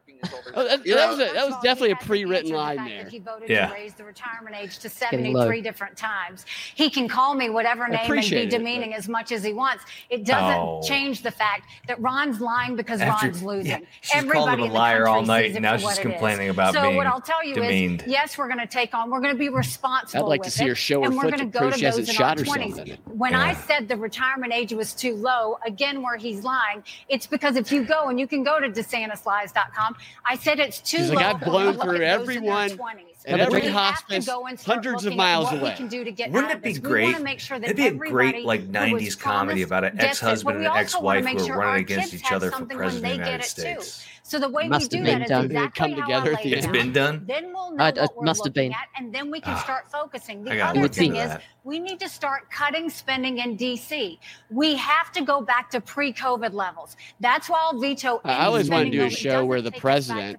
working 0.03 0.21
his 0.23 0.33
older. 0.33 0.53
Oh, 0.55 0.65
that, 0.65 0.85
was 0.85 1.19
a, 1.19 1.33
that 1.33 1.47
was 1.47 1.55
definitely 1.63 1.93
a 1.93 1.97
pre-written 1.97 2.53
line 2.53 2.85
there. 2.85 3.09
He 3.09 3.19
voted 3.19 3.49
yeah. 3.49 3.69
to 3.69 3.75
raise 3.75 3.95
the 3.95 4.05
retirement 4.05 4.55
age 4.55 4.79
to 4.81 4.89
73 4.89 5.63
different 5.63 5.97
times. 5.97 6.45
He 6.75 6.91
can 6.91 7.09
call 7.09 7.35
me 7.35 7.49
whatever 7.49 7.89
name 7.89 8.11
and 8.11 8.31
be 8.31 8.47
demeaning 8.47 8.93
it, 8.93 8.99
as 8.99 9.09
much 9.09 9.33
as 9.33 9.43
he 9.43 9.53
wants. 9.53 9.85
It 10.11 10.25
doesn't 10.25 10.61
oh. 10.61 10.83
change 10.85 11.23
the 11.23 11.31
fact 11.31 11.69
that 11.89 12.01
Ron's 12.01 12.41
lying 12.41 12.77
because 12.77 13.01
After, 13.01 13.29
Ron's 13.29 13.43
losing. 13.43 13.71
Yeah, 13.71 13.79
she's 14.03 14.23
Everybody 14.23 14.65
him 14.65 14.71
a 14.71 14.73
liar 14.73 15.09
all 15.09 15.23
night. 15.23 15.61
Now 15.61 15.77
she's 15.77 15.99
complaining 15.99 16.51
about 16.51 16.75
so 16.75 16.83
being 16.83 16.97
what 16.97 17.07
I'll 17.07 17.21
tell 17.21 17.45
you 17.45 17.55
demeaned. 17.55 18.03
is, 18.03 18.09
yes, 18.09 18.37
we're 18.37 18.49
going 18.49 18.61
to 18.61 18.67
take 18.67 18.95
on. 18.95 19.11
We're 19.11 19.21
going 19.21 19.35
to 19.35 19.39
be 19.39 19.49
responsible. 19.49 20.25
I'd 20.25 20.29
like 20.29 20.43
to 20.43 20.51
see 20.51 20.69
her 20.69 20.75
show 20.75 21.01
her 21.01 21.07
and 21.07 21.21
foot 21.21 21.39
to 21.39 21.47
prove 21.47 21.77
she 21.77 21.85
hasn't 21.85 22.09
shot 22.09 22.39
herself. 22.39 22.89
When 23.07 23.35
I 23.35 23.55
said 23.55 23.89
the 23.89 23.97
retirement 23.97 24.53
age 24.53 24.73
was 24.73 24.93
too 24.93 25.15
low, 25.15 25.59
again, 25.65 26.03
where 26.03 26.17
he's 26.17 26.45
lying, 26.45 26.85
it's 27.09 27.27
because 27.27 27.57
if 27.57 27.73
you 27.73 27.85
go 27.85 28.09
and 28.09 28.21
you 28.21 28.27
can 28.27 28.43
go 28.43 28.61
to 28.61 28.69
DeSantisLies.com 28.69 29.92
I 30.25 30.37
said 30.37 30.59
it's 30.59 30.81
too. 30.81 30.99
She's 30.99 31.09
low. 31.09 31.17
Like, 31.17 31.27
I've 31.27 31.41
blown 31.41 31.79
through 31.79 32.03
everyone. 32.03 32.79
And 33.25 33.41
every 33.41 33.69
hospice, 33.69 34.29
hundreds 34.65 35.05
of 35.05 35.15
miles 35.15 35.53
away. 35.53 35.75
Can 35.77 35.87
do 35.87 36.03
to 36.03 36.11
get 36.11 36.33
Wouldn't 36.33 36.53
it 36.53 36.63
be 36.63 36.75
great? 36.75 37.15
Sure 37.41 37.57
It'd 37.57 37.77
be 37.77 37.87
a 37.87 37.93
great 37.93 38.45
like 38.45 38.71
'90s 38.71 39.19
comedy 39.19 39.63
about 39.63 39.85
an 39.85 40.01
ex-husband 40.01 40.57
and 40.57 40.67
an 40.67 40.77
ex-wife 40.77 41.25
who 41.25 41.53
are 41.53 41.59
running 41.59 41.83
against 41.83 42.15
each 42.15 42.33
other 42.33 42.51
for 42.51 42.65
president 42.67 42.97
of 42.97 43.03
the 43.03 43.11
United 43.11 43.45
States. 43.45 44.07
So 44.25 44.39
the 44.39 44.49
way 44.49 44.69
we 44.69 44.79
do 44.87 45.03
that 45.05 45.23
is 45.23 45.29
done. 45.29 45.47
exactly 45.47 45.95
come 45.95 46.01
together. 46.01 46.35
How 46.35 46.41
it's 46.43 46.67
been 46.67 46.93
done. 46.93 47.25
Then 47.27 47.53
we'll 47.53 47.73
know 47.73 47.85
uh, 47.85 47.93
what 47.93 48.17
we're 48.17 48.25
must 48.25 48.45
looking 48.45 48.73
at, 48.73 48.89
and 48.97 49.13
then 49.13 49.31
we 49.31 49.41
can 49.41 49.55
ah. 49.55 49.63
start 49.63 49.91
focusing. 49.91 50.45
The 50.45 50.61
other 50.61 50.89
thing 50.89 51.17
is 51.17 51.37
we 51.65 51.81
need 51.81 51.99
to 52.01 52.09
start 52.09 52.51
cutting 52.51 52.89
spending 52.89 53.39
in 53.39 53.57
DC. 53.57 54.19
We 54.51 54.77
have 54.77 55.13
to 55.13 55.23
go 55.23 55.41
back 55.41 55.71
to 55.71 55.81
pre-COVID 55.81 56.53
levels. 56.53 56.97
That's 57.21 57.49
why 57.49 57.61
I'll 57.63 57.79
veto. 57.79 58.21
I 58.25 58.47
always 58.47 58.71
wanted 58.71 58.93
to 58.93 58.99
do 58.99 59.05
a 59.05 59.11
show 59.11 59.45
where 59.45 59.61
the 59.61 59.73
president 59.73 60.39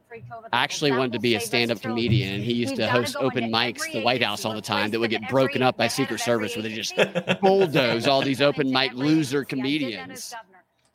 actually 0.53 0.91
wanted 0.91 1.13
to 1.13 1.19
be 1.19 1.35
a 1.35 1.39
stand-up 1.39 1.81
comedian, 1.81 2.35
and 2.35 2.43
he 2.43 2.53
used 2.53 2.75
to 2.77 2.87
host 2.87 3.15
open 3.19 3.51
mics 3.51 3.91
the 3.91 4.01
White 4.01 4.23
House 4.23 4.45
all 4.45 4.53
the 4.53 4.61
time 4.61 4.91
that 4.91 4.99
would 4.99 5.11
get 5.11 5.27
broken 5.29 5.61
up 5.61 5.77
by 5.77 5.87
Secret 5.87 6.19
Service, 6.19 6.55
where 6.55 6.63
they 6.63 6.73
just 6.73 6.95
bulldoze 7.41 8.07
all 8.07 8.21
these 8.21 8.41
open 8.41 8.71
mic 8.71 8.93
loser 8.93 9.43
comedians. 9.43 10.33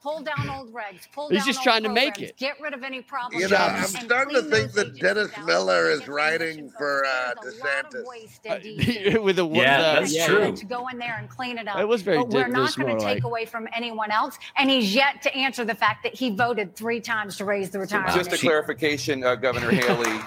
Pull 0.01 0.23
down 0.23 0.49
old 0.49 0.73
regs. 0.73 1.11
Pull 1.13 1.29
He's 1.29 1.41
down 1.41 1.47
just 1.47 1.63
trying 1.65 1.83
to 1.83 1.89
make 1.89 2.23
it. 2.23 2.37
Get 2.37 2.61
rid 2.61 2.73
of 2.73 2.85
any 2.85 3.03
problems. 3.03 3.43
You 3.43 3.49
know, 3.49 3.57
I'm 3.57 3.83
starting 3.85 4.35
to 4.37 4.43
think 4.43 4.71
that 4.73 4.97
Dennis 4.97 5.31
Miller 5.45 5.91
is 5.91 6.07
writing 6.07 6.71
for 6.71 7.05
uh, 7.05 7.35
DeSantis. 7.43 9.17
Uh, 9.19 9.23
with 9.23 9.41
a 9.41 9.45
yeah, 9.45 9.95
that's 9.95 10.15
yeah, 10.15 10.27
true. 10.27 10.55
To 10.55 10.65
go 10.67 10.87
in 10.87 10.99
there 10.99 11.17
and 11.19 11.29
clean 11.29 11.59
it 11.59 11.67
up. 11.67 11.81
It 11.81 11.89
was 11.89 12.03
very. 12.03 12.19
But 12.19 12.29
we're 12.29 12.47
not 12.47 12.77
going 12.77 12.97
to 12.97 13.05
take 13.05 13.25
away 13.25 13.45
from 13.45 13.67
anyone 13.75 14.13
else, 14.13 14.39
and 14.57 14.71
he's 14.71 14.95
yet 14.95 15.21
to 15.23 15.35
answer 15.35 15.65
the 15.65 15.75
fact 15.75 16.05
that 16.05 16.15
he 16.15 16.31
voted 16.31 16.77
three 16.77 17.01
times 17.01 17.37
to 17.39 17.45
raise 17.45 17.71
the 17.71 17.81
retirement. 17.81 18.15
Just 18.15 18.33
a 18.33 18.39
clarification, 18.39 19.25
uh, 19.25 19.35
Governor 19.35 19.71
Haley. 19.73 20.21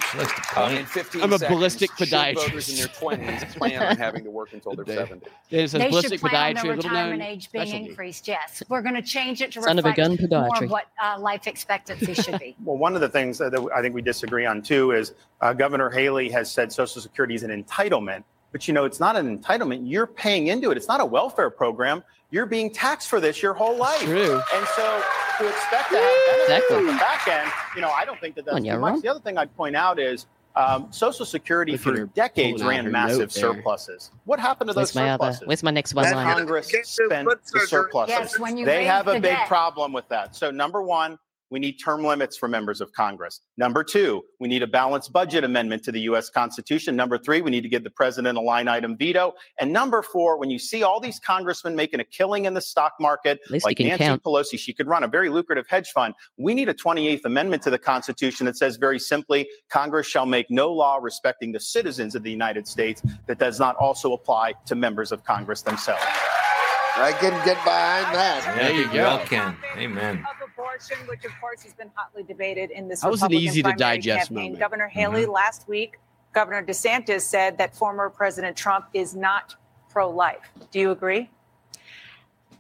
uh, 0.58 0.76
in 0.78 0.86
15 0.86 1.22
I'm 1.22 1.32
a 1.32 1.40
ballistic 1.40 1.92
podiatrist. 1.92 2.36
Voters 2.36 2.70
in 2.70 2.76
their 2.76 2.88
20s 2.88 3.56
plan 3.56 3.84
on 3.84 3.96
having 3.96 4.26
to 4.26 4.32
work 4.32 4.52
until 4.52 4.76
they're 4.76 4.86
70. 4.86 5.26
They, 5.50 5.66
they 5.66 5.92
should 6.02 6.20
plan 6.20 6.58
on 6.58 6.68
their 6.68 6.76
retirement 6.76 7.22
age 7.22 7.50
being 7.54 7.86
increased. 7.86 8.28
Yes, 8.28 8.62
we're 8.68 8.82
going 8.82 8.96
to 8.96 9.02
change 9.02 9.42
it 9.42 9.54
to 9.54 9.61
to 9.62 9.68
Son 9.68 9.78
reflect 9.78 10.20
more 10.32 10.68
what 10.68 10.86
uh, 11.02 11.18
life 11.20 11.48
expectancy 11.48 12.14
should 12.14 12.40
be. 12.40 12.56
well, 12.64 12.78
one 12.78 12.96
of 12.96 13.02
the 13.02 13.10
things 13.10 13.38
that, 13.38 13.54
I 13.76 13.82
think 13.82 13.96
we 13.96 14.02
disagree 14.02 14.46
on 14.46 14.62
too 14.62 14.92
is 14.92 15.14
uh, 15.42 15.54
Governor 15.54 15.90
Haley 15.90 16.30
has 16.30 16.52
said 16.52 16.72
Social 16.72 17.02
Security 17.02 17.36
is 17.36 17.44
an 17.44 17.52
entitlement, 17.64 18.24
but 18.52 18.68
you 18.68 18.74
know 18.74 18.86
it's 18.86 19.00
not 19.00 19.16
an 19.16 19.38
entitlement. 19.38 19.82
You're 19.84 20.08
paying 20.08 20.48
into 20.48 20.72
it. 20.72 20.78
It's 20.78 20.88
not 20.88 21.02
a 21.02 21.06
welfare 21.06 21.50
program. 21.50 22.04
You're 22.32 22.46
being 22.46 22.72
taxed 22.72 23.10
for 23.10 23.20
this 23.20 23.42
your 23.42 23.54
whole 23.54 23.78
life. 23.78 24.02
True. 24.02 24.42
And 24.54 24.68
so 24.76 25.04
to 25.40 25.48
expect 25.48 25.90
to 25.90 25.98
have 25.98 26.18
benefits 26.28 26.44
exactly. 26.44 26.78
on 26.78 26.86
the 26.86 26.94
back 26.94 27.28
end, 27.28 27.52
you 27.76 27.82
know, 27.82 27.90
I 27.90 28.06
don't 28.06 28.20
think 28.20 28.36
that 28.36 28.46
that's 28.46 28.64
much. 28.64 28.80
Wrong. 28.80 29.02
The 29.02 29.10
other 29.10 29.20
thing 29.20 29.38
I'd 29.38 29.56
point 29.56 29.76
out 29.76 30.00
is 30.00 30.28
um, 30.56 30.92
Social 30.92 31.26
Security 31.26 31.78
for 31.78 32.06
decades 32.08 32.64
ran 32.64 32.92
massive 32.92 33.32
surpluses. 33.32 34.12
What 34.26 34.40
happened 34.40 34.70
to 34.70 34.76
Where's 34.76 34.92
those 34.92 34.96
my 34.96 35.10
surpluses? 35.14 35.38
Other? 35.38 35.48
Where's 35.48 35.64
my 35.64 35.72
next 35.72 35.94
one? 35.94 36.04
That? 36.04 36.14
Congress 36.14 36.72
spent 36.84 37.30
the 37.54 37.60
surpluses. 37.62 38.10
Yes, 38.10 38.40
when 38.40 38.58
you 38.58 38.66
they 38.66 38.84
have 38.86 39.08
a 39.08 39.14
big 39.14 39.24
debt. 39.24 39.48
problem 39.48 39.94
with 39.94 40.08
that. 40.10 40.36
So 40.36 40.52
number 40.52 40.82
one, 40.82 41.18
we 41.52 41.60
need 41.60 41.74
term 41.74 42.04
limits 42.04 42.38
for 42.38 42.48
members 42.48 42.82
of 42.82 42.92
Congress. 42.94 43.42
Number 43.58 43.84
two, 43.84 44.24
we 44.40 44.48
need 44.48 44.64
a 44.64 44.68
balanced 44.68 45.12
budget 45.12 45.44
amendment 45.44 45.84
to 45.84 45.92
the 45.92 46.00
U.S. 46.02 46.30
Constitution. 46.30 46.96
Number 46.96 47.18
three, 47.18 47.42
we 47.42 47.52
need 47.52 47.62
to 47.62 47.70
give 47.70 47.84
the 47.84 47.90
president 47.90 48.38
a 48.38 48.42
line 48.42 48.70
item 48.70 48.98
veto. 48.98 49.34
And 49.60 49.72
number 49.72 50.02
four, 50.02 50.38
when 50.38 50.50
you 50.50 50.58
see 50.58 50.82
all 50.82 51.02
these 51.02 51.20
congressmen 51.20 51.76
making 51.76 52.00
a 52.00 52.06
killing 52.06 52.46
in 52.46 52.54
the 52.54 52.62
stock 52.62 52.94
market, 53.00 53.42
like 53.50 53.80
Nancy 53.80 53.98
count. 53.98 54.24
Pelosi, 54.24 54.58
she 54.58 54.74
could 54.74 54.88
run 54.88 55.04
a 55.04 55.08
very 55.08 55.30
lucrative 55.30 55.68
hedge 55.68 55.90
fund. 55.92 56.14
We 56.38 56.54
need 56.54 56.70
a 56.70 56.74
28th 56.74 57.26
Amendment 57.26 57.62
to 57.64 57.70
the 57.70 57.78
Constitution 57.78 58.46
that 58.46 58.56
says 58.56 58.78
very 58.78 58.98
simply 58.98 59.48
Congress 59.70 60.08
shall 60.08 60.26
make 60.26 60.50
no 60.50 60.72
law 60.72 61.00
respecting 61.02 61.52
the 61.52 61.60
citizens 61.60 62.16
of 62.16 62.24
the 62.24 62.32
United 62.32 62.66
States 62.66 63.04
that 63.28 63.40
does 63.40 63.60
not 63.60 63.76
also 63.76 64.14
apply 64.14 64.54
to 64.66 64.76
members 64.76 65.12
of 65.12 65.24
Congress 65.26 65.62
themselves. 65.62 66.02
I 66.96 67.14
can 67.14 67.32
get 67.46 67.58
behind 67.64 68.14
that. 68.16 68.56
There 68.58 68.74
you 68.74 68.86
go. 68.88 69.04
Well, 69.04 69.26
Ken. 69.26 69.56
Amen 69.78 70.26
which 71.08 71.26
of 71.26 71.32
course 71.40 71.64
has 71.64 71.74
been 71.74 71.90
hotly 71.96 72.24
debated 72.24 72.72
in 72.72 72.88
this. 72.88 73.02
That 73.02 73.12
was 73.12 73.22
an 73.22 73.34
easy 73.34 73.64
to 73.64 73.74
digest 73.74 74.30
campaign. 74.30 74.44
moment. 74.44 74.60
Governor 74.60 74.88
mm-hmm. 74.90 75.00
Haley 75.00 75.22
mm-hmm. 75.24 75.32
last 75.32 75.68
week, 75.68 76.00
Governor 76.34 76.64
DeSantis 76.64 77.22
said 77.22 77.58
that 77.58 77.76
former 77.76 78.10
President 78.10 78.56
Trump 78.56 78.86
is 78.94 79.16
not 79.16 79.56
pro-life. 79.90 80.52
Do 80.72 80.80
you 80.80 80.92
agree? 80.92 81.30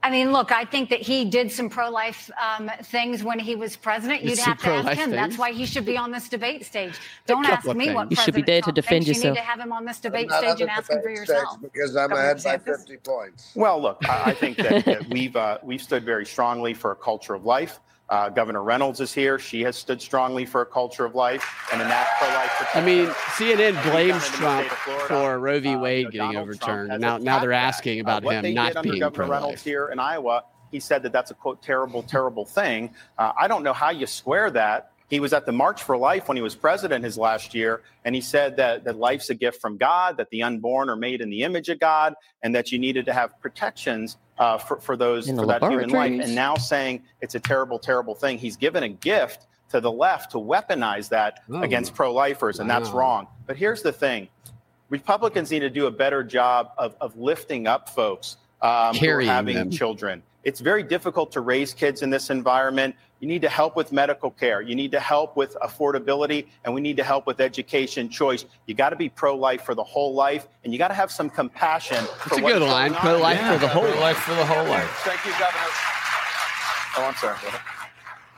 I 0.03 0.09
mean, 0.09 0.31
look, 0.31 0.51
I 0.51 0.65
think 0.65 0.89
that 0.89 1.01
he 1.01 1.25
did 1.25 1.51
some 1.51 1.69
pro 1.69 1.89
life 1.89 2.31
um, 2.41 2.71
things 2.83 3.23
when 3.23 3.37
he 3.37 3.55
was 3.55 3.75
president. 3.75 4.23
You'd 4.23 4.33
it's 4.33 4.41
have 4.41 4.59
to 4.61 4.69
ask 4.69 4.87
him. 4.89 4.95
Things. 4.95 5.11
That's 5.11 5.37
why 5.37 5.51
he 5.51 5.65
should 5.65 5.85
be 5.85 5.95
on 5.95 6.11
this 6.11 6.27
debate 6.27 6.65
stage. 6.65 6.95
Don't 7.27 7.45
ask 7.45 7.67
me 7.67 7.85
things. 7.85 7.95
what 7.95 8.09
you 8.09 8.17
should 8.17 8.33
be 8.33 8.41
there 8.41 8.61
to 8.61 8.71
defend 8.71 9.07
yourself. 9.07 9.23
You 9.25 9.29
need 9.31 9.35
to 9.37 9.43
have 9.43 9.59
him 9.59 9.71
on 9.71 9.85
this 9.85 9.99
debate 9.99 10.31
stage 10.31 10.61
and 10.61 10.69
ask 10.71 10.89
him 10.89 11.01
for 11.03 11.09
yourself. 11.09 11.61
Because 11.61 11.95
I'm 11.95 12.11
ahead 12.11 12.41
by 12.43 12.57
50 12.57 12.97
points. 12.97 13.51
Well, 13.55 13.79
look, 13.79 13.97
I, 14.09 14.31
I 14.31 14.33
think 14.33 14.57
that, 14.57 14.85
that 14.85 15.09
we've 15.09 15.35
uh, 15.35 15.59
we've 15.61 15.81
stood 15.81 16.03
very 16.03 16.25
strongly 16.25 16.73
for 16.73 16.91
a 16.91 16.95
culture 16.95 17.35
of 17.35 17.45
life. 17.45 17.79
Uh, 18.11 18.27
Governor 18.27 18.61
Reynolds 18.61 18.99
is 18.99 19.13
here. 19.13 19.39
She 19.39 19.61
has 19.61 19.77
stood 19.77 20.01
strongly 20.01 20.45
for 20.45 20.61
a 20.61 20.65
culture 20.65 21.05
of 21.05 21.15
life 21.15 21.65
and 21.71 21.81
a 21.81 21.87
natural 21.87 22.29
life. 22.31 22.75
I 22.75 22.81
mean, 22.81 23.07
CNN 23.07 23.81
blames 23.89 24.27
Trump 24.27 24.67
for 24.67 25.39
Roe 25.39 25.61
v. 25.61 25.77
Wade 25.77 25.77
uh, 25.77 25.97
you 25.97 26.03
know, 26.03 26.11
getting 26.11 26.19
Donald 26.33 26.43
overturned. 26.43 26.99
Now, 26.99 27.17
now 27.17 27.39
they're 27.39 27.53
asking 27.53 27.99
uh, 27.99 28.03
about 28.03 28.25
uh, 28.25 28.29
him 28.29 28.53
not 28.53 28.83
being 28.83 28.99
Governor 28.99 29.11
pro-life. 29.11 29.31
Reynolds 29.31 29.63
here 29.63 29.87
in 29.87 29.99
Iowa. 29.99 30.43
He 30.71 30.81
said 30.81 31.03
that 31.03 31.13
that's 31.13 31.31
a 31.31 31.33
quote 31.33 31.61
terrible, 31.61 32.03
terrible 32.03 32.43
thing. 32.43 32.93
Uh, 33.17 33.31
I 33.39 33.47
don't 33.47 33.63
know 33.63 33.73
how 33.73 33.91
you 33.91 34.05
square 34.05 34.51
that 34.51 34.90
he 35.11 35.19
was 35.19 35.33
at 35.33 35.45
the 35.45 35.51
March 35.51 35.83
for 35.83 35.97
Life 35.97 36.29
when 36.29 36.37
he 36.37 36.41
was 36.41 36.55
president 36.55 37.03
his 37.03 37.17
last 37.17 37.53
year, 37.53 37.81
and 38.05 38.15
he 38.15 38.21
said 38.21 38.55
that, 38.55 38.85
that 38.85 38.95
life's 38.95 39.29
a 39.29 39.35
gift 39.35 39.59
from 39.59 39.75
God, 39.75 40.15
that 40.15 40.29
the 40.29 40.41
unborn 40.41 40.89
are 40.89 40.95
made 40.95 41.19
in 41.19 41.29
the 41.29 41.43
image 41.43 41.67
of 41.67 41.81
God, 41.81 42.15
and 42.41 42.55
that 42.55 42.71
you 42.71 42.79
needed 42.79 43.05
to 43.07 43.13
have 43.13 43.37
protections 43.41 44.15
uh, 44.37 44.57
for, 44.57 44.79
for 44.79 44.95
those 44.95 45.29
for 45.29 45.45
that 45.45 45.61
human 45.61 45.89
life. 45.89 46.21
And 46.21 46.33
now 46.33 46.55
saying 46.55 47.03
it's 47.19 47.35
a 47.35 47.41
terrible, 47.41 47.77
terrible 47.77 48.15
thing. 48.15 48.37
He's 48.37 48.55
given 48.55 48.83
a 48.83 48.89
gift 48.89 49.47
to 49.71 49.81
the 49.81 49.91
left 49.91 50.31
to 50.31 50.37
weaponize 50.37 51.09
that 51.09 51.41
Ooh. 51.51 51.61
against 51.61 51.93
pro 51.93 52.13
lifers, 52.13 52.61
and 52.61 52.69
that's 52.69 52.91
wrong. 52.91 53.27
But 53.47 53.57
here's 53.57 53.81
the 53.81 53.91
thing 53.91 54.29
Republicans 54.87 55.51
need 55.51 55.59
to 55.59 55.69
do 55.69 55.87
a 55.87 55.91
better 55.91 56.23
job 56.23 56.71
of, 56.77 56.95
of 57.01 57.17
lifting 57.17 57.67
up 57.67 57.89
folks 57.89 58.37
um, 58.61 58.95
who 58.95 59.09
are 59.09 59.21
having 59.21 59.55
them. 59.55 59.71
children. 59.71 60.23
It's 60.45 60.61
very 60.61 60.83
difficult 60.83 61.33
to 61.33 61.41
raise 61.41 61.73
kids 61.73 62.01
in 62.01 62.09
this 62.09 62.29
environment. 62.29 62.95
You 63.21 63.27
need 63.27 63.43
to 63.43 63.49
help 63.49 63.75
with 63.75 63.91
medical 63.91 64.31
care. 64.31 64.61
You 64.63 64.73
need 64.73 64.91
to 64.93 64.99
help 64.99 65.37
with 65.37 65.55
affordability, 65.61 66.47
and 66.65 66.73
we 66.73 66.81
need 66.81 66.97
to 66.97 67.03
help 67.03 67.27
with 67.27 67.39
education 67.39 68.09
choice. 68.09 68.45
You 68.65 68.73
got 68.73 68.89
to 68.89 68.95
be 68.95 69.09
pro 69.09 69.35
life 69.35 69.61
for 69.61 69.75
the 69.75 69.83
whole 69.83 70.15
life, 70.15 70.47
and 70.63 70.73
you 70.73 70.79
got 70.79 70.87
to 70.87 70.95
have 70.95 71.11
some 71.11 71.29
compassion. 71.29 72.03
It's 72.25 72.37
a 72.37 72.41
good 72.41 72.63
line. 72.63 72.95
Pro 72.95 73.19
life 73.19 73.39
for 73.39 73.59
the 73.59 73.67
whole 73.67 73.95
life 74.01 74.17
for 74.17 74.33
the 74.33 74.45
whole 74.45 74.65
life. 74.65 74.89
Thank 75.03 75.23
you, 75.23 75.31
Governor. 75.33 75.67
Oh, 76.97 77.05
I'm 77.05 77.15
sorry. 77.15 77.37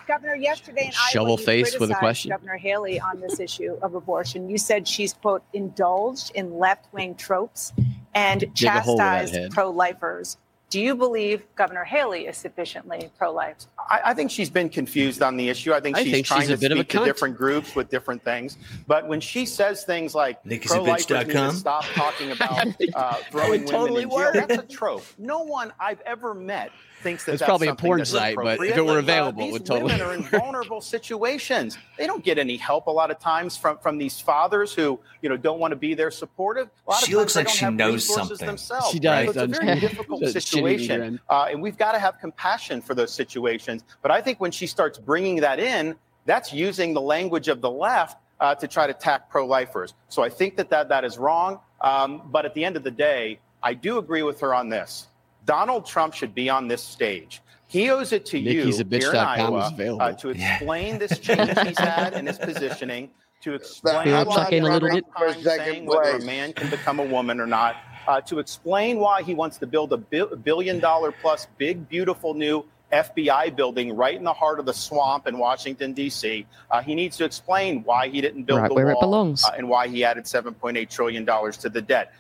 Governor, 0.06 0.36
yesterday 0.36 0.88
in 0.88 0.92
Shovel 0.92 1.28
Iowa, 1.28 1.40
you 1.40 1.46
face 1.46 1.66
with 1.66 1.74
a 1.76 1.78
criticized 1.78 2.00
question. 2.00 2.30
Governor 2.32 2.58
Haley 2.58 3.00
on 3.00 3.22
this 3.22 3.40
issue 3.40 3.78
of 3.82 3.96
abortion. 3.96 4.50
You 4.50 4.58
said 4.58 4.86
she's 4.86 5.14
quote 5.14 5.44
indulged 5.54 6.34
in 6.36 6.60
left-wing 6.60 7.16
tropes 7.16 7.72
and 8.14 8.42
Dig 8.54 8.68
a 8.68 8.82
hole 8.82 8.96
with 8.96 8.98
that 8.98 9.28
chastised 9.28 9.54
pro-lifers. 9.54 10.38
Do 10.74 10.82
you 10.82 10.96
believe 10.96 11.44
Governor 11.56 11.84
Haley 11.84 12.26
is 12.26 12.36
sufficiently 12.36 13.12
pro-life? 13.20 13.58
I, 13.78 14.02
I 14.06 14.14
think 14.16 14.32
she's 14.32 14.50
been 14.50 14.70
confused 14.70 15.22
on 15.22 15.38
the 15.38 15.48
issue. 15.50 15.72
I 15.72 15.80
think 15.80 15.96
I 15.96 16.04
she's 16.04 16.12
think 16.12 16.26
trying 16.26 16.42
she's 16.42 16.50
a 16.50 16.56
to 16.56 16.60
bit 16.60 16.72
of 16.72 16.80
a 16.80 16.82
speak 16.82 17.00
to 17.00 17.06
different 17.06 17.38
groups 17.38 17.76
with 17.76 17.92
different 17.92 18.24
things. 18.24 18.58
But 18.88 19.08
when 19.08 19.22
she 19.22 19.46
says 19.46 19.84
things 19.84 20.16
like 20.16 20.42
pro-lifers 20.42 21.08
need 21.08 21.32
to 21.32 21.52
stop 21.52 21.84
talking 21.94 22.32
about 22.36 22.70
uh, 22.96 23.14
throwing 23.30 23.66
women 23.66 23.68
totally 23.68 24.02
in 24.02 24.10
jail, 24.10 24.18
work. 24.18 24.34
that's 24.34 24.58
a 24.58 24.66
trope. 24.66 25.06
No 25.20 25.42
one 25.44 25.72
I've 25.80 26.02
ever 26.08 26.34
met 26.34 26.72
thinks 27.04 27.26
that 27.26 27.34
It's 27.34 27.40
that's 27.42 27.48
probably 27.50 27.68
a 27.68 27.72
something 27.72 27.86
porn 27.86 28.06
site, 28.06 28.36
but 28.36 28.60
if 28.66 28.76
it 28.78 28.82
were 28.84 28.94
Uh, 28.94 29.00
available, 29.00 29.42
it 29.42 29.46
these 29.46 29.54
would 29.54 29.66
totally 29.66 29.92
women 29.94 30.02
are 30.08 30.14
in 30.16 30.24
vulnerable 30.40 30.82
situations. 30.82 31.78
They 31.98 32.08
don't 32.08 32.24
get 32.24 32.38
any 32.40 32.58
help 32.58 32.88
a 32.88 32.92
lot 32.92 33.12
of 33.12 33.20
times 33.20 33.56
from 33.58 33.78
from 33.78 33.98
these 33.98 34.20
fathers 34.20 34.74
who 34.74 35.00
you 35.22 35.30
know 35.30 35.38
don't 35.38 35.60
want 35.60 35.72
to 35.72 35.76
be 35.76 35.94
there 35.94 36.10
supportive. 36.12 36.70
A 36.88 36.90
lot 36.92 37.02
of 37.02 37.06
She 37.06 37.12
times 37.12 37.20
looks 37.22 37.36
like 37.36 37.46
don't 37.48 37.56
she 37.56 37.66
have 37.66 37.74
knows 37.76 37.94
resources 37.94 38.30
something. 38.30 38.48
themselves. 38.48 38.90
She 38.90 39.00
does, 39.00 39.26
So 39.26 39.30
it's 39.30 39.38
a 39.38 39.48
doesn't 39.48 39.66
very 39.66 39.80
she? 39.80 39.88
difficult 39.88 40.20
She's 40.22 40.36
a 40.36 40.40
shit-eating 40.42 40.78
situation, 40.80 41.20
uh, 41.30 41.48
and 41.52 41.62
we've 41.62 41.78
got 41.78 41.92
to 41.92 42.00
have 42.00 42.20
compassion 42.20 42.82
for 42.82 42.96
those 42.96 43.14
situations. 43.14 43.84
But 44.02 44.12
I 44.12 44.22
think 44.22 44.40
when 44.40 44.52
she 44.52 44.66
starts 44.66 44.98
bringing 44.98 45.36
that 45.42 45.60
in, 45.60 45.96
that's 46.26 46.52
using 46.54 46.94
the 46.94 47.02
language 47.02 47.50
of 47.50 47.62
the 47.62 47.70
left 47.70 48.18
uh, 48.40 48.56
to 48.56 48.68
try 48.68 48.88
to 48.88 48.96
attack 48.96 49.30
pro-lifers. 49.30 49.94
So 50.10 50.24
I 50.24 50.30
think 50.30 50.56
that 50.58 50.70
that, 50.70 50.90
that 50.90 51.04
is 51.06 51.18
wrong. 51.18 51.60
Um, 51.82 52.22
but 52.32 52.46
at 52.46 52.54
the 52.54 52.64
end 52.64 52.76
of 52.78 52.84
the 52.84 52.92
day, 52.92 53.40
I 53.62 53.74
do 53.74 53.98
agree 53.98 54.24
with 54.24 54.40
her 54.42 54.54
on 54.54 54.70
this. 54.70 55.08
Donald 55.46 55.86
Trump 55.86 56.14
should 56.14 56.34
be 56.34 56.50
on 56.50 56.68
this 56.68 56.82
stage. 56.82 57.42
He 57.68 57.90
owes 57.90 58.12
it 58.14 58.26
to 58.28 58.38
you 58.40 58.66
here 58.90 59.10
in 59.10 59.16
Iowa 59.16 59.70
available. 59.74 60.02
uh, 60.02 60.12
to 60.14 60.30
explain 60.30 61.00
this 61.00 61.18
change 61.20 61.58
he's 61.60 61.80
had 61.94 62.14
in 62.14 62.28
his 62.28 62.38
positioning, 62.38 63.10
to 63.42 63.56
explain 63.56 64.08
Yeah, 64.08 64.24
why 64.24 64.36
tuck 64.36 64.52
in 64.54 64.64
a 64.64 64.70
little 64.70 64.90
bit. 64.90 65.04
Saying 65.44 65.86
whether 65.86 66.18
a 66.18 66.24
man 66.24 66.54
can 66.54 66.70
become 66.70 67.00
a 67.00 67.04
woman 67.06 67.40
or 67.40 67.48
not, 67.48 67.76
uh, 68.08 68.22
to 68.22 68.40
explain 68.40 69.00
why 69.00 69.24
he 69.24 69.34
wants 69.34 69.58
to 69.58 69.66
build 69.68 69.92
a 69.92 69.98
bi- 69.98 70.36
billion 70.44 70.80
dollar 70.80 71.12
plus 71.12 71.48
big, 71.58 71.90
beautiful 71.90 72.34
new 72.36 72.64
FBI 72.92 73.56
building 73.56 73.96
right 73.96 74.14
in 74.16 74.24
the 74.24 74.34
heart 74.34 74.60
of 74.60 74.68
the 74.68 74.74
swamp 74.74 75.26
in 75.26 75.40
Washington, 75.40 75.94
D.C. 75.94 76.46
Uh, 76.70 76.82
he 76.82 76.94
needs 76.94 77.18
to 77.18 77.26
explain 77.26 77.84
why 77.86 78.08
he 78.08 78.22
didn't 78.22 78.44
build 78.44 78.62
Right 78.62 78.68
the 78.70 78.76
where 78.76 78.92
it 78.92 79.00
belongs. 79.00 79.44
uh, 79.44 79.54
and 79.58 79.68
why 79.68 79.88
he 79.88 80.04
added 80.04 80.26
$7.8 80.26 80.88
trillion 80.92 81.26
to 81.26 81.70
the 81.70 81.82
debt. 81.82 82.14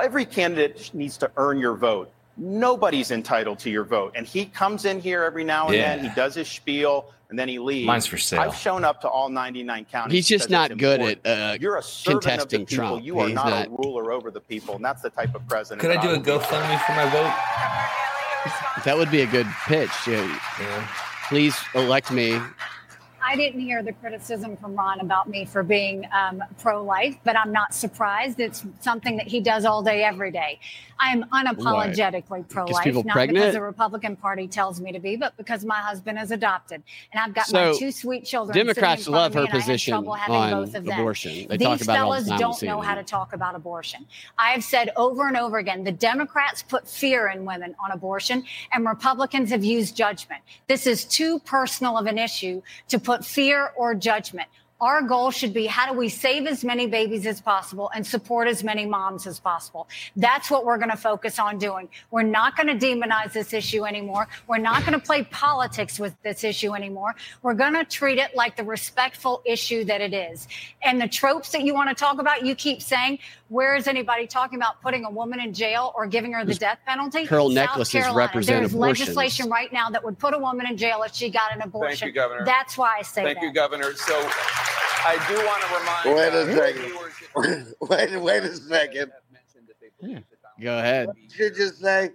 Every 0.00 0.24
candidate 0.24 0.90
needs 0.94 1.16
to 1.18 1.30
earn 1.36 1.58
your 1.58 1.74
vote. 1.74 2.12
Nobody's 2.40 3.10
entitled 3.10 3.58
to 3.60 3.70
your 3.70 3.84
vote. 3.84 4.12
And 4.16 4.26
he 4.26 4.46
comes 4.46 4.86
in 4.86 4.98
here 4.98 5.22
every 5.24 5.44
now 5.44 5.66
and 5.66 5.74
Yeah. 5.76 5.96
then, 5.96 6.04
he 6.08 6.14
does 6.14 6.34
his 6.34 6.48
spiel, 6.48 7.12
and 7.28 7.38
then 7.38 7.48
he 7.48 7.58
leaves. 7.58 7.86
Mine's 7.86 8.06
for 8.06 8.16
sale. 8.16 8.40
I've 8.40 8.56
shown 8.56 8.82
up 8.82 9.02
to 9.02 9.08
all 9.08 9.28
99 9.28 9.84
counties. 9.92 10.14
He's 10.14 10.26
just 10.26 10.48
not 10.48 10.74
good 10.78 11.00
important. 11.00 11.26
at 11.26 11.50
uh, 11.54 11.58
You're 11.60 11.76
a 11.76 11.82
servant 11.82 12.22
contesting 12.22 12.62
of 12.62 12.66
the 12.68 12.70
people. 12.70 12.86
Trump. 12.88 13.04
You 13.04 13.18
are 13.20 13.26
He's 13.26 13.34
not, 13.34 13.50
not- 13.50 13.66
a 13.66 13.70
ruler 13.70 14.10
over 14.10 14.30
the 14.30 14.40
people, 14.40 14.74
and 14.76 14.84
that's 14.84 15.02
the 15.02 15.10
type 15.10 15.34
of 15.34 15.46
president. 15.48 15.80
Could 15.82 15.90
I 15.94 16.00
do 16.00 16.10
a. 16.14 16.18
GoFundMe 16.18 16.80
for 16.86 16.92
my 16.92 17.04
vote? 17.10 18.84
that 18.84 18.96
would 18.96 19.10
be 19.10 19.20
a 19.20 19.26
good 19.26 19.46
pitch. 19.66 19.90
Yeah. 20.08 20.40
Yeah. 20.58 20.88
Please 21.28 21.54
elect 21.74 22.10
me. 22.10 22.40
I 23.30 23.36
didn't 23.36 23.60
hear 23.60 23.80
the 23.80 23.92
criticism 23.92 24.56
from 24.56 24.74
Ron 24.74 24.98
about 24.98 25.28
me 25.28 25.44
for 25.44 25.62
being 25.62 26.04
um, 26.12 26.42
pro 26.58 26.82
life, 26.82 27.16
but 27.22 27.36
I'm 27.36 27.52
not 27.52 27.72
surprised. 27.72 28.40
It's 28.40 28.64
something 28.80 29.16
that 29.18 29.28
he 29.28 29.40
does 29.40 29.64
all 29.64 29.84
day, 29.84 30.02
every 30.02 30.32
day. 30.32 30.58
I'm 30.98 31.22
unapologetically 31.30 32.48
pro 32.48 32.64
life, 32.66 32.84
not 32.94 33.06
pregnant? 33.06 33.38
because 33.38 33.54
the 33.54 33.62
Republican 33.62 34.16
Party 34.16 34.46
tells 34.46 34.80
me 34.80 34.92
to 34.92 34.98
be, 34.98 35.16
but 35.16 35.34
because 35.36 35.64
my 35.64 35.78
husband 35.78 36.18
is 36.18 36.30
adopted. 36.30 36.82
And 37.12 37.20
I've 37.20 37.32
got 37.32 37.46
So, 37.46 37.72
my 37.72 37.78
two 37.78 37.90
sweet 37.90 38.24
children. 38.26 38.54
Democrats 38.54 39.08
love 39.08 39.32
her 39.34 39.44
I 39.44 39.46
position 39.46 39.94
on 39.94 40.04
both 40.04 40.74
of 40.74 40.84
them. 40.84 41.00
abortion. 41.00 41.46
They 41.48 41.56
These 41.56 41.66
talk 41.66 41.80
about 41.82 41.92
the 41.92 41.98
fellas 42.26 42.40
don't 42.40 42.62
know 42.64 42.80
how 42.80 42.96
to 42.96 43.02
talk 43.02 43.32
about 43.32 43.54
abortion. 43.54 44.06
I 44.38 44.50
have 44.50 44.62
said 44.62 44.90
over 44.96 45.26
and 45.26 45.36
over 45.36 45.58
again 45.58 45.84
the 45.84 45.92
Democrats 45.92 46.62
put 46.62 46.86
fear 46.86 47.28
in 47.28 47.46
women 47.46 47.74
on 47.82 47.92
abortion, 47.92 48.44
and 48.72 48.84
Republicans 48.84 49.50
have 49.50 49.64
used 49.64 49.96
judgment. 49.96 50.42
This 50.66 50.86
is 50.86 51.04
too 51.04 51.38
personal 51.40 51.96
of 51.96 52.06
an 52.06 52.18
issue 52.18 52.60
to 52.88 52.98
put 52.98 53.19
fear 53.22 53.70
or 53.76 53.94
judgment. 53.94 54.48
Our 54.80 55.02
goal 55.02 55.30
should 55.30 55.52
be 55.52 55.66
how 55.66 55.92
do 55.92 55.98
we 55.98 56.08
save 56.08 56.46
as 56.46 56.64
many 56.64 56.86
babies 56.86 57.26
as 57.26 57.40
possible 57.40 57.90
and 57.94 58.06
support 58.06 58.48
as 58.48 58.64
many 58.64 58.86
moms 58.86 59.26
as 59.26 59.38
possible? 59.38 59.88
That's 60.16 60.50
what 60.50 60.64
we're 60.64 60.78
going 60.78 60.90
to 60.90 60.96
focus 60.96 61.38
on 61.38 61.58
doing. 61.58 61.88
We're 62.10 62.22
not 62.22 62.56
going 62.56 62.66
to 62.66 62.86
demonize 62.86 63.32
this 63.32 63.52
issue 63.52 63.84
anymore. 63.84 64.26
We're 64.46 64.58
not 64.58 64.80
going 64.86 64.98
to 64.98 65.04
play 65.04 65.24
politics 65.24 65.98
with 65.98 66.14
this 66.22 66.44
issue 66.44 66.74
anymore. 66.74 67.14
We're 67.42 67.54
going 67.54 67.74
to 67.74 67.84
treat 67.84 68.18
it 68.18 68.34
like 68.34 68.56
the 68.56 68.64
respectful 68.64 69.42
issue 69.44 69.84
that 69.84 70.00
it 70.00 70.14
is. 70.14 70.48
And 70.82 70.98
the 70.98 71.08
tropes 71.08 71.52
that 71.52 71.62
you 71.62 71.74
want 71.74 71.90
to 71.90 71.94
talk 71.94 72.18
about, 72.18 72.46
you 72.46 72.54
keep 72.54 72.80
saying, 72.80 73.18
where 73.48 73.74
is 73.74 73.86
anybody 73.88 74.26
talking 74.26 74.58
about 74.58 74.80
putting 74.80 75.04
a 75.04 75.10
woman 75.10 75.40
in 75.40 75.52
jail 75.52 75.92
or 75.96 76.06
giving 76.06 76.32
her 76.32 76.44
the 76.44 76.54
death 76.54 76.78
penalty? 76.86 77.26
pearl 77.26 77.48
South 77.48 77.54
necklaces 77.54 77.92
Carolina. 77.92 78.16
represent 78.16 78.60
There's 78.60 78.72
abortions. 78.72 79.08
legislation 79.08 79.50
right 79.50 79.72
now 79.72 79.90
that 79.90 80.02
would 80.04 80.18
put 80.18 80.34
a 80.34 80.38
woman 80.38 80.66
in 80.66 80.76
jail 80.76 81.02
if 81.02 81.12
she 81.14 81.28
got 81.30 81.54
an 81.54 81.60
abortion. 81.60 81.98
Thank 81.98 82.02
you, 82.02 82.12
Governor. 82.12 82.44
That's 82.46 82.78
why 82.78 82.98
I 83.00 83.02
say 83.02 83.24
Thank 83.24 83.38
that. 83.40 83.44
you, 83.44 83.52
Governor. 83.52 83.94
So 83.96 84.30
I 85.04 85.26
do 85.28 85.34
want 85.46 85.62
to 85.62 85.68
remind. 85.78 86.16
Wait 86.16 86.34
a 86.34 86.42
uh, 86.42 86.56
second. 86.56 86.82
viewers- 86.82 87.74
wait, 87.80 88.20
wait 88.20 88.42
a 88.44 88.54
second. 88.56 89.12
Go 90.60 90.78
ahead. 90.78 91.06
What 91.08 91.16
did 91.16 91.38
you 91.38 91.50
just 91.50 91.80
say? 91.80 92.10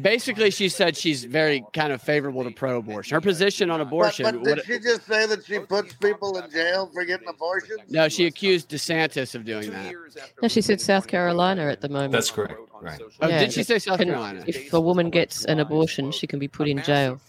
Basically, 0.00 0.50
she 0.50 0.68
said 0.68 0.96
she's 0.96 1.24
very 1.24 1.64
kind 1.72 1.92
of 1.92 2.00
favorable 2.00 2.44
to 2.44 2.50
pro-abortion. 2.50 3.14
Her 3.14 3.20
position 3.20 3.70
on 3.70 3.80
abortion. 3.80 4.24
but 4.24 4.44
did 4.44 4.64
she 4.64 4.78
just 4.78 5.06
say 5.06 5.26
that 5.26 5.44
she 5.44 5.58
puts 5.58 5.94
people 5.94 6.38
in 6.38 6.50
jail 6.50 6.90
for 6.92 7.04
getting 7.04 7.28
abortions? 7.28 7.80
no, 7.88 8.08
she 8.08 8.26
accused 8.26 8.70
DeSantis 8.70 9.34
of 9.34 9.44
doing 9.44 9.70
that. 9.70 9.92
No, 10.40 10.48
she 10.48 10.60
said 10.62 10.80
South 10.80 11.06
Carolina 11.06 11.66
at 11.66 11.80
the 11.80 11.88
moment. 11.88 12.12
That's 12.12 12.30
correct. 12.30 12.58
Right. 12.80 13.00
Oh, 13.20 13.28
Yeah, 13.28 13.40
did 13.40 13.52
she 13.52 13.62
say 13.62 13.78
South 13.78 13.98
can- 13.98 14.08
Carolina? 14.08 14.44
If 14.46 14.72
a 14.72 14.80
woman 14.80 15.10
gets 15.10 15.44
an 15.44 15.60
abortion, 15.60 16.12
she 16.12 16.26
can 16.26 16.38
be 16.38 16.48
put 16.48 16.68
in 16.68 16.82
jail. 16.82 17.20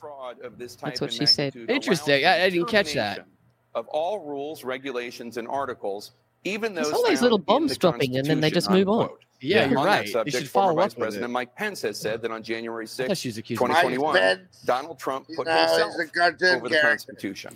That's 0.82 1.02
what 1.02 1.12
she 1.12 1.26
said. 1.26 1.56
Interesting. 1.56 2.26
I- 2.26 2.44
I 2.46 2.50
didn't 2.50 2.70
catch 2.70 2.94
that. 2.94 3.26
Of 3.74 3.88
all 3.88 4.20
rules, 4.20 4.64
regulations, 4.64 5.38
and 5.38 5.48
articles, 5.48 6.12
even 6.44 6.74
those 6.74 6.86
There's 6.86 6.96
all 6.96 7.08
these 7.08 7.22
little 7.22 7.38
in 7.38 7.44
bombs 7.46 7.78
dropping 7.78 8.18
and 8.18 8.28
then 8.28 8.42
they 8.42 8.52
just 8.52 8.68
Constitution, 8.68 8.88
move 8.94 9.02
on. 9.02 9.10
Yeah, 9.40 9.70
you're 9.70 9.80
on 9.80 9.86
right. 9.86 9.98
That 10.00 10.06
You 10.08 10.12
subject, 10.12 10.38
should 10.38 10.50
former 10.50 10.68
follow 10.68 10.76
Vice 10.82 10.92
up 10.92 10.98
with 10.98 11.04
President 11.06 11.30
it. 11.30 11.34
Mike 11.34 11.56
Pence 11.56 11.82
has 11.84 11.98
said 11.98 12.22
that 12.22 12.32
on 12.32 12.44
January 12.44 12.84
I 12.84 12.88
6, 12.88 13.08
thought 13.08 13.18
she 13.18 13.32
2021, 13.32 14.16
Pence. 14.16 14.62
Donald 14.66 15.00
Trump 15.00 15.28
put 15.36 15.48
No, 15.48 15.56
himself 15.56 15.94
he's 15.98 16.10
a 16.10 16.12
cartoon 16.12 16.56
over 16.58 16.70
the 16.70 16.76
character. 16.76 16.88
Constitution. 17.08 17.54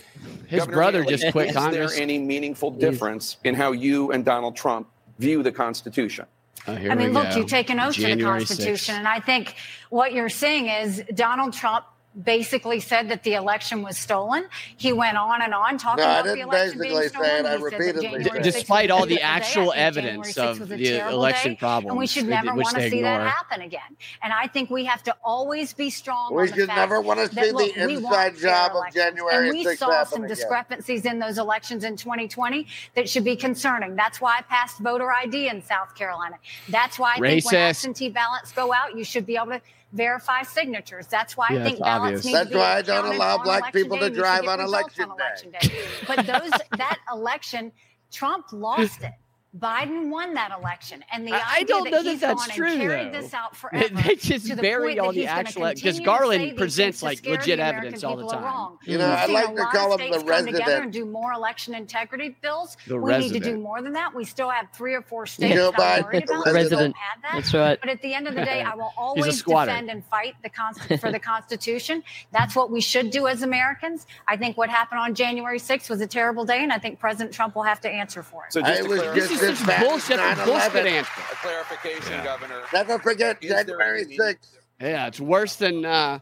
His 0.47 0.59
Governor 0.61 0.75
brother 0.77 1.03
Haley, 1.03 1.15
just 1.17 1.31
quit 1.33 1.49
is 1.49 1.55
Congress. 1.55 1.93
there 1.93 2.01
any 2.01 2.17
meaningful 2.17 2.71
difference 2.71 3.37
in 3.43 3.53
how 3.55 3.73
you 3.73 4.11
and 4.13 4.23
Donald 4.23 4.55
Trump 4.55 4.87
view 5.19 5.43
the 5.43 5.51
Constitution? 5.51 6.25
Oh, 6.67 6.73
I 6.73 6.95
mean, 6.95 7.13
look, 7.13 7.29
go. 7.29 7.35
you 7.37 7.45
take 7.45 7.69
an 7.69 7.79
oath 7.79 7.93
to 7.95 8.01
the 8.15 8.23
Constitution, 8.23 8.95
6th. 8.95 8.97
and 8.99 9.07
I 9.07 9.19
think 9.19 9.55
what 9.89 10.13
you're 10.13 10.29
seeing 10.29 10.67
is 10.67 11.03
Donald 11.13 11.53
Trump 11.53 11.85
basically 12.23 12.79
said 12.79 13.09
that 13.09 13.23
the 13.23 13.33
election 13.33 13.81
was 13.81 13.97
stolen. 13.97 14.45
He 14.77 14.93
went 14.93 15.17
on 15.17 15.41
and 15.41 15.53
on 15.53 15.77
talking 15.77 16.03
No, 16.03 16.09
I 16.09 16.13
about 16.19 16.23
the 16.25 16.35
didn't 16.35 16.47
election 16.49 16.79
being 16.79 16.93
basically 16.93 17.09
stolen. 17.09 17.29
say 17.29 17.39
it. 17.39 17.45
I 17.45 17.55
He 17.55 17.63
said 17.69 17.71
that 17.71 17.77
repeatedly 17.77 18.01
January 18.23 18.23
said 18.43 18.43
Despite 18.43 18.91
all 18.91 19.01
the 19.01 19.07
good 19.07 19.15
day. 19.15 19.21
Actual 19.21 19.73
evidence 19.75 20.37
of 20.37 20.67
the 20.69 20.97
election 21.09 21.51
day, 21.53 21.57
problems, 21.57 21.91
and 21.91 21.97
we 21.99 22.07
should 22.07 22.27
never 22.27 22.53
want 22.55 22.75
to 22.75 22.89
see 22.89 23.01
that 23.01 23.21
happen 23.21 23.61
again. 23.61 23.81
And 24.23 24.31
I 24.33 24.47
think 24.47 24.69
we 24.69 24.85
have 24.85 25.03
to 25.03 25.15
always 25.23 25.73
be 25.73 25.89
strong. 25.89 26.33
We 26.33 26.43
on 26.43 26.47
the 26.47 26.55
should 26.55 26.67
fact 26.67 26.77
never 26.79 27.01
want 27.01 27.19
to 27.19 27.35
that, 27.35 27.45
see 27.45 27.51
look, 27.51 27.73
the 27.75 27.85
we 27.85 27.95
inside 27.95 28.37
job 28.37 28.71
of 28.71 28.77
elections. 28.77 29.03
January 29.03 29.49
And 29.49 29.57
we 29.57 29.75
saw 29.75 29.91
happen 29.91 30.05
some 30.11 30.23
again. 30.23 30.35
discrepancies 30.35 31.05
in 31.05 31.19
those 31.19 31.37
elections 31.37 31.83
in 31.83 31.97
2020 31.97 32.67
that 32.95 33.09
should 33.09 33.23
be 33.23 33.35
concerning. 33.35 33.95
That's 33.95 34.21
why 34.21 34.37
I 34.39 34.41
passed 34.43 34.79
voter 34.79 35.11
ID 35.11 35.49
in 35.49 35.61
South 35.61 35.95
Carolina. 35.95 36.37
That's 36.69 36.97
why 36.97 37.15
I 37.15 37.19
think 37.19 37.45
when 37.45 37.55
absentee 37.55 38.09
ballots 38.09 38.51
go 38.51 38.73
out, 38.73 38.95
you 38.97 39.03
should 39.03 39.25
be 39.25 39.35
able 39.35 39.47
to 39.47 39.61
verify 39.95 40.43
signatures. 40.43 41.07
That's 41.07 41.35
why 41.37 41.47
Yeah, 41.51 41.61
I 41.61 41.63
think 41.63 41.79
ballots 41.79 42.03
obvious. 42.05 42.25
need 42.25 42.33
That's 42.35 42.47
to 42.49 42.53
be 42.53 42.59
why 42.59 42.75
I 42.77 42.81
don't 42.81 43.15
allow 43.15 43.37
on 43.37 43.43
black 43.43 43.73
people 43.73 43.95
day, 43.97 44.01
to 44.01 44.05
and 44.07 44.15
you 44.15 44.21
should 44.21 44.27
drive 44.27 44.47
on 44.47 44.59
election 44.59 45.09
day. 45.09 45.13
election 45.15 45.51
day. 45.51 45.85
But 46.07 46.17
those 46.27 46.51
that 46.77 46.97
election, 47.11 47.71
Trump 48.11 48.47
lost 48.51 49.01
it. 49.01 49.11
Biden 49.57 50.09
won 50.09 50.33
that 50.33 50.51
election, 50.57 51.03
and 51.13 51.25
the 51.25 51.31
I, 51.31 51.35
idea 51.35 51.45
I 51.47 51.63
don't 51.63 51.83
that 51.85 51.91
know 51.91 52.03
that 52.03 52.19
that's 52.19 52.47
true. 52.49 52.75
Carried 52.75 53.13
though. 53.13 53.21
this 53.21 53.33
out 53.33 53.55
forever. 53.57 54.01
they 54.01 54.15
just 54.15 54.49
the 54.49 54.61
bury 54.61 54.99
all 54.99 55.13
the 55.13 55.27
actual 55.27 55.71
because 55.73 55.99
Garland 56.01 56.57
presents 56.57 57.01
like 57.01 57.25
legit 57.25 57.59
evidence 57.59 58.03
all 58.03 58.17
the 58.17 58.27
time. 58.27 58.77
You 58.83 58.97
know, 58.97 59.05
I 59.05 59.27
like 59.27 59.55
to 59.55 59.65
call 59.71 59.97
them 59.97 60.11
the 60.11 60.19
resident. 60.19 60.57
Together 60.57 60.81
and 60.83 60.91
do 60.91 61.05
more 61.05 61.31
election 61.33 61.73
integrity 61.73 62.35
bills. 62.41 62.75
The 62.87 62.97
we 62.97 63.11
resident. 63.11 63.33
need 63.33 63.43
to 63.43 63.55
do 63.55 63.57
more 63.57 63.81
than 63.81 63.93
that. 63.93 64.13
We 64.13 64.25
still 64.25 64.49
have 64.49 64.67
three 64.73 64.93
or 64.93 65.01
four 65.01 65.25
states. 65.25 65.53
You 65.53 65.71
Biden, 65.71 66.53
resident. 66.53 66.95
That's 67.31 67.53
right. 67.53 67.79
But 67.79 67.89
at 67.89 68.01
the 68.01 68.13
end 68.13 68.27
of 68.27 68.35
the 68.35 68.43
day, 68.43 68.61
I 68.61 68.75
will 68.75 68.93
always 68.97 69.41
defend 69.41 69.89
and 69.89 70.03
fight 70.05 70.35
the 70.43 70.97
for 70.97 71.11
the 71.11 71.19
Constitution. 71.19 72.03
That's 72.31 72.55
what 72.55 72.71
we 72.71 72.81
should 72.81 73.09
do 73.09 73.27
as 73.27 73.41
Americans. 73.41 74.07
I 74.27 74.37
think 74.37 74.57
what 74.57 74.69
happened 74.69 74.99
on 74.99 75.15
January 75.15 75.59
6th 75.59 75.89
was 75.89 76.01
a 76.01 76.07
terrible 76.07 76.45
day, 76.45 76.61
and 76.61 76.73
I 76.73 76.77
think 76.77 76.99
President 76.99 77.33
Trump 77.33 77.55
will 77.55 77.63
have 77.63 77.81
to 77.81 77.89
answer 77.89 78.23
for 78.23 78.45
it. 78.45 78.53
So 78.53 78.61
just 78.61 79.44
is 79.49 79.59
bullshit. 79.63 80.19
Bullshit 80.45 80.85
answer. 80.85 81.11
A 81.31 81.35
clarification, 81.35 82.11
yeah. 82.11 82.23
Governor. 82.23 82.61
Never 82.73 82.99
forget 82.99 83.41
January 83.41 84.05
6th. 84.05 84.57
Yeah, 84.81 85.07
it's 85.07 85.21
worse 85.21 85.55
than 85.55 85.85
uh, 85.85 86.19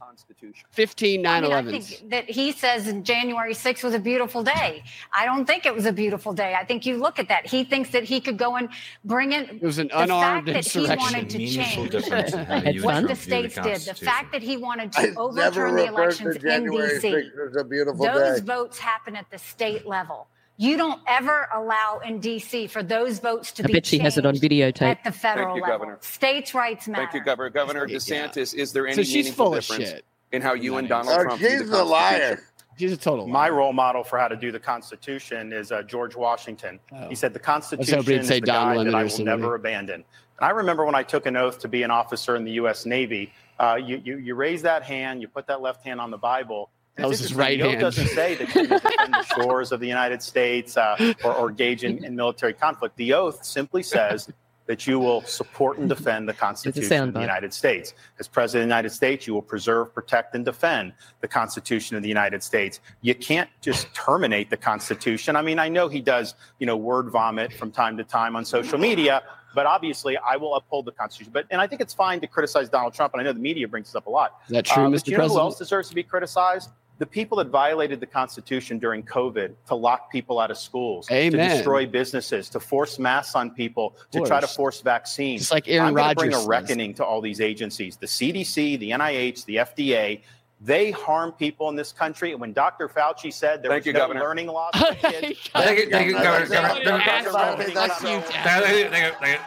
15 0.72 1.22
9 1.24 1.32
I, 1.32 1.42
mean, 1.42 1.52
I 1.52 1.80
think 1.80 2.10
that 2.12 2.30
he 2.30 2.52
says 2.52 2.94
January 3.02 3.54
6th 3.54 3.84
was 3.84 3.96
a 3.96 4.00
beautiful 4.00 4.44
day. 4.44 4.84
I 5.12 5.26
don't 5.26 5.46
think 5.46 5.66
it 5.66 5.74
was 5.74 5.88
a 5.88 5.92
beautiful 5.92 6.34
day. 6.34 6.54
I 6.54 6.64
think 6.64 6.86
you 6.86 6.98
look 6.98 7.18
at 7.18 7.30
that. 7.30 7.48
He 7.48 7.64
thinks 7.64 7.90
that 7.92 8.04
he 8.04 8.22
could 8.22 8.38
go 8.38 8.56
and 8.56 8.70
bring 9.06 9.32
in. 9.32 9.46
It 9.46 9.62
was 9.62 9.80
an 9.80 9.90
unarmed 9.92 10.48
the 10.48 10.54
fact 10.54 10.74
That 10.74 10.82
he 10.82 10.98
wanted 10.98 11.30
to 11.32 11.38
change 11.48 11.94
what 12.84 13.08
the 13.08 13.16
states 13.16 13.56
the 13.56 13.62
did. 13.62 13.82
The 13.82 13.96
fact 13.96 14.32
that 14.34 14.44
he 14.44 14.58
wanted 14.58 14.92
to 14.94 15.00
I 15.02 15.14
overturn 15.16 15.76
the 15.76 15.86
elections 15.88 16.36
in 16.36 16.70
D.C. 16.70 17.32
Those 17.52 18.40
day. 18.40 18.46
votes 18.46 18.78
happen 18.78 19.16
at 19.16 19.32
the 19.32 19.40
state 19.40 19.88
level. 19.88 20.28
You 20.58 20.78
don't 20.78 21.02
ever 21.08 21.48
allow 21.54 22.00
in 22.06 22.20
D.C. 22.20 22.68
for 22.68 22.84
those 22.84 23.20
votes 23.20 23.52
to 23.54 23.64
I 23.64 23.68
be. 23.68 23.74
I 23.74 23.76
bet 23.78 23.86
she 23.86 23.98
has 24.00 24.18
it 24.18 24.26
on 24.26 24.36
videotape 24.36 24.84
at 24.84 25.04
the 25.04 25.12
federal 25.12 25.56
you, 25.56 25.62
level. 25.64 25.80
Governor. 25.80 25.98
States' 26.02 26.54
rights 26.54 26.88
matter. 26.88 27.04
Thank 27.04 27.16
you, 27.16 27.24
Governor. 27.24 27.50
Governor 27.50 27.88
DeSantis, 27.88 28.56
yeah. 28.56 28.62
is 28.62 28.72
there 28.72 28.86
any 28.86 28.96
so 28.96 29.02
she's 29.02 29.16
meaningful 29.16 29.46
full 29.48 29.56
difference 29.56 29.84
of 29.84 29.96
shit. 29.96 30.06
in 30.32 30.42
how 30.42 30.54
you 30.54 30.78
and 30.78 30.88
Donald 30.88 31.18
oh, 31.18 31.24
Trump? 31.24 31.42
She's 31.42 31.62
a 31.62 31.84
liar. 31.84 32.40
She's 32.78 32.92
a 32.92 32.98
total. 32.98 33.26
Liar. 33.26 33.34
My 33.34 33.50
role 33.50 33.74
model 33.74 34.04
for 34.04 34.20
how 34.20 34.28
to 34.28 34.36
do 34.36 34.52
the 34.52 34.60
Constitution 34.60 35.54
is 35.54 35.72
uh, 35.72 35.82
George 35.84 36.16
Washington. 36.16 36.80
Oh. 36.92 37.10
He 37.10 37.16
said 37.16 37.34
the 37.34 37.40
Constitution 37.40 38.00
is 38.00 38.28
the 38.28 38.40
Don 38.42 38.76
guide 38.76 38.88
that 38.88 38.96
I 38.96 39.04
will 39.04 39.26
never 39.26 39.56
abandon. 39.56 40.04
I 40.40 40.50
remember 40.50 40.86
when 40.86 40.96
I 40.96 41.04
took 41.04 41.26
an 41.26 41.36
oath 41.36 41.60
to 41.60 41.68
be 41.68 41.84
an 41.84 41.92
officer 41.92 42.36
in 42.36 42.44
the 42.44 42.52
U.S. 42.54 42.86
Navy. 42.86 43.32
Uh, 43.60 43.78
you, 43.84 44.02
you 44.04 44.18
you 44.18 44.36
raise 44.36 44.62
that 44.64 44.84
hand, 44.84 45.22
you 45.22 45.28
put 45.28 45.48
that 45.48 45.62
left 45.62 45.84
hand 45.84 46.02
on 46.02 46.12
the 46.12 46.18
Bible, 46.18 46.70
that 46.96 47.08
was 47.08 47.20
his 47.20 47.34
right 47.34 47.60
hand. 47.60 47.80
doesn't 47.80 48.08
say 48.08 48.36
that 48.36 48.54
you 48.54 48.68
defend 48.68 49.14
the 49.14 49.24
shores 49.24 49.72
of 49.72 49.80
the 49.80 49.88
United 49.88 50.22
States 50.22 50.78
uh, 50.78 51.14
or, 51.24 51.34
or, 51.34 51.50
engage 51.50 51.84
in, 51.84 52.04
in, 52.04 52.16
military 52.16 52.54
conflict. 52.54 52.96
The 52.98 53.14
oath 53.14 53.44
simply 53.44 53.82
says 53.82 54.30
that 54.68 54.86
you 54.88 55.00
will 55.00 55.22
support 55.24 55.78
and 55.78 55.90
defend 55.90 56.30
the 56.30 56.34
Constitution 56.34 57.10
of 57.10 57.14
the 57.14 57.20
United 57.20 57.54
States. 57.54 57.94
As 58.20 58.28
President 58.28 58.64
of 58.64 58.68
the 58.68 58.74
United 58.76 58.92
States, 58.92 59.28
you 59.28 59.34
will 59.34 59.42
preserve, 59.42 59.94
protect, 59.94 60.36
and 60.36 60.46
defend 60.46 60.94
the 61.22 61.28
Constitution 61.28 61.98
of 61.98 62.04
the 62.04 62.10
United 62.10 62.44
States. 62.44 62.80
You 63.02 63.16
can't 63.16 63.50
just 63.62 63.94
terminate 63.94 64.50
the 64.50 64.58
Constitution. 64.58 65.36
I 65.36 65.42
mean, 65.42 65.60
I 65.60 65.70
know 65.70 65.90
he 65.90 66.00
does, 66.00 66.36
you 66.60 66.68
know, 66.68 66.78
word 66.78 67.10
vomit 67.10 67.54
from 67.54 67.72
time 67.72 67.98
to 67.98 68.04
time 68.04 68.36
on 68.36 68.46
social 68.46 68.78
media, 68.78 69.24
but 69.54 69.66
obviously 69.66 70.18
I 70.18 70.38
will 70.38 70.56
uphold 70.56 70.86
the 70.86 70.92
Constitution. 70.92 71.32
But 71.34 71.46
and 71.50 71.60
I 71.60 71.68
think 71.68 71.82
it's 71.82 71.94
fine 71.94 72.22
to 72.22 72.28
criticize 72.28 72.70
Donald 72.70 72.94
Trump, 72.94 73.14
and 73.14 73.22
I 73.22 73.24
know 73.24 73.34
the 73.34 73.40
media 73.40 73.68
brings 73.68 73.88
this 73.88 73.96
up 73.96 74.08
a 74.08 74.10
lot. 74.10 74.40
Is 74.48 74.54
that 74.54 74.66
true, 74.66 74.86
uh, 74.86 74.88
Mr. 74.88 75.08
You 75.08 75.14
know 75.14 75.18
President? 75.18 75.32
who 75.32 75.40
else 75.40 75.58
deserves 75.58 75.90
to 75.90 75.96
be 75.96 76.04
criticized? 76.04 76.70
the 77.04 77.08
people 77.08 77.38
that 77.38 77.50
violated 77.50 78.00
the 78.00 78.06
Constitution 78.06 78.80
during 78.80 79.04
COVID 79.04 79.56
to 79.68 79.76
lock 79.76 80.10
people 80.10 80.40
out 80.40 80.52
of 80.52 80.58
schools, 80.58 81.12
Amen. 81.12 81.32
to 81.34 81.56
destroy 81.56 81.86
businesses, 81.86 82.48
to 82.52 82.62
force 82.62 82.98
masks 82.98 83.36
on 83.36 83.50
people, 83.52 83.98
to 84.12 84.22
try 84.22 84.40
to 84.40 84.48
force 84.48 84.80
vaccines. 84.80 85.42
It's 85.42 85.52
like 85.52 85.68
Aaron 85.68 85.90
I'm 85.90 85.96
Rodgers. 85.96 86.16
Bring 86.16 86.34
a 86.34 86.48
reckoning 86.48 86.92
says. 86.92 86.98
to 87.00 87.04
all 87.06 87.20
these 87.20 87.42
agencies: 87.42 87.98
the 87.98 88.06
CDC, 88.06 88.80
the 88.80 88.92
NIH, 88.92 89.44
the 89.44 89.58
FDA. 89.58 90.22
They 90.62 90.92
harm 90.92 91.34
people 91.34 91.68
in 91.68 91.76
this 91.76 91.92
country. 91.92 92.32
And 92.32 92.40
when 92.40 92.54
Dr. 92.54 92.88
Fauci 92.88 93.34
said 93.34 93.62
there 93.62 93.72
thank 93.72 93.82
was 93.82 93.88
you, 93.88 93.92
no 93.92 94.00
Governor. 94.00 94.22
learning 94.22 94.48
loss 94.48 94.74
for 94.78 94.96
kids, 95.10 95.50
thank 95.52 95.80
you, 95.80 95.90
thank 95.90 96.08
you, 96.08 96.14
Governor. 96.14 96.48
Governor. 96.48 96.86
Governor. 96.86 97.04
Governor. 97.04 97.34
Governor. 97.34 97.74
Governor. 97.74 97.74
Governor. 97.74 98.24
Governor. 98.46 99.12
Governor 99.12 99.40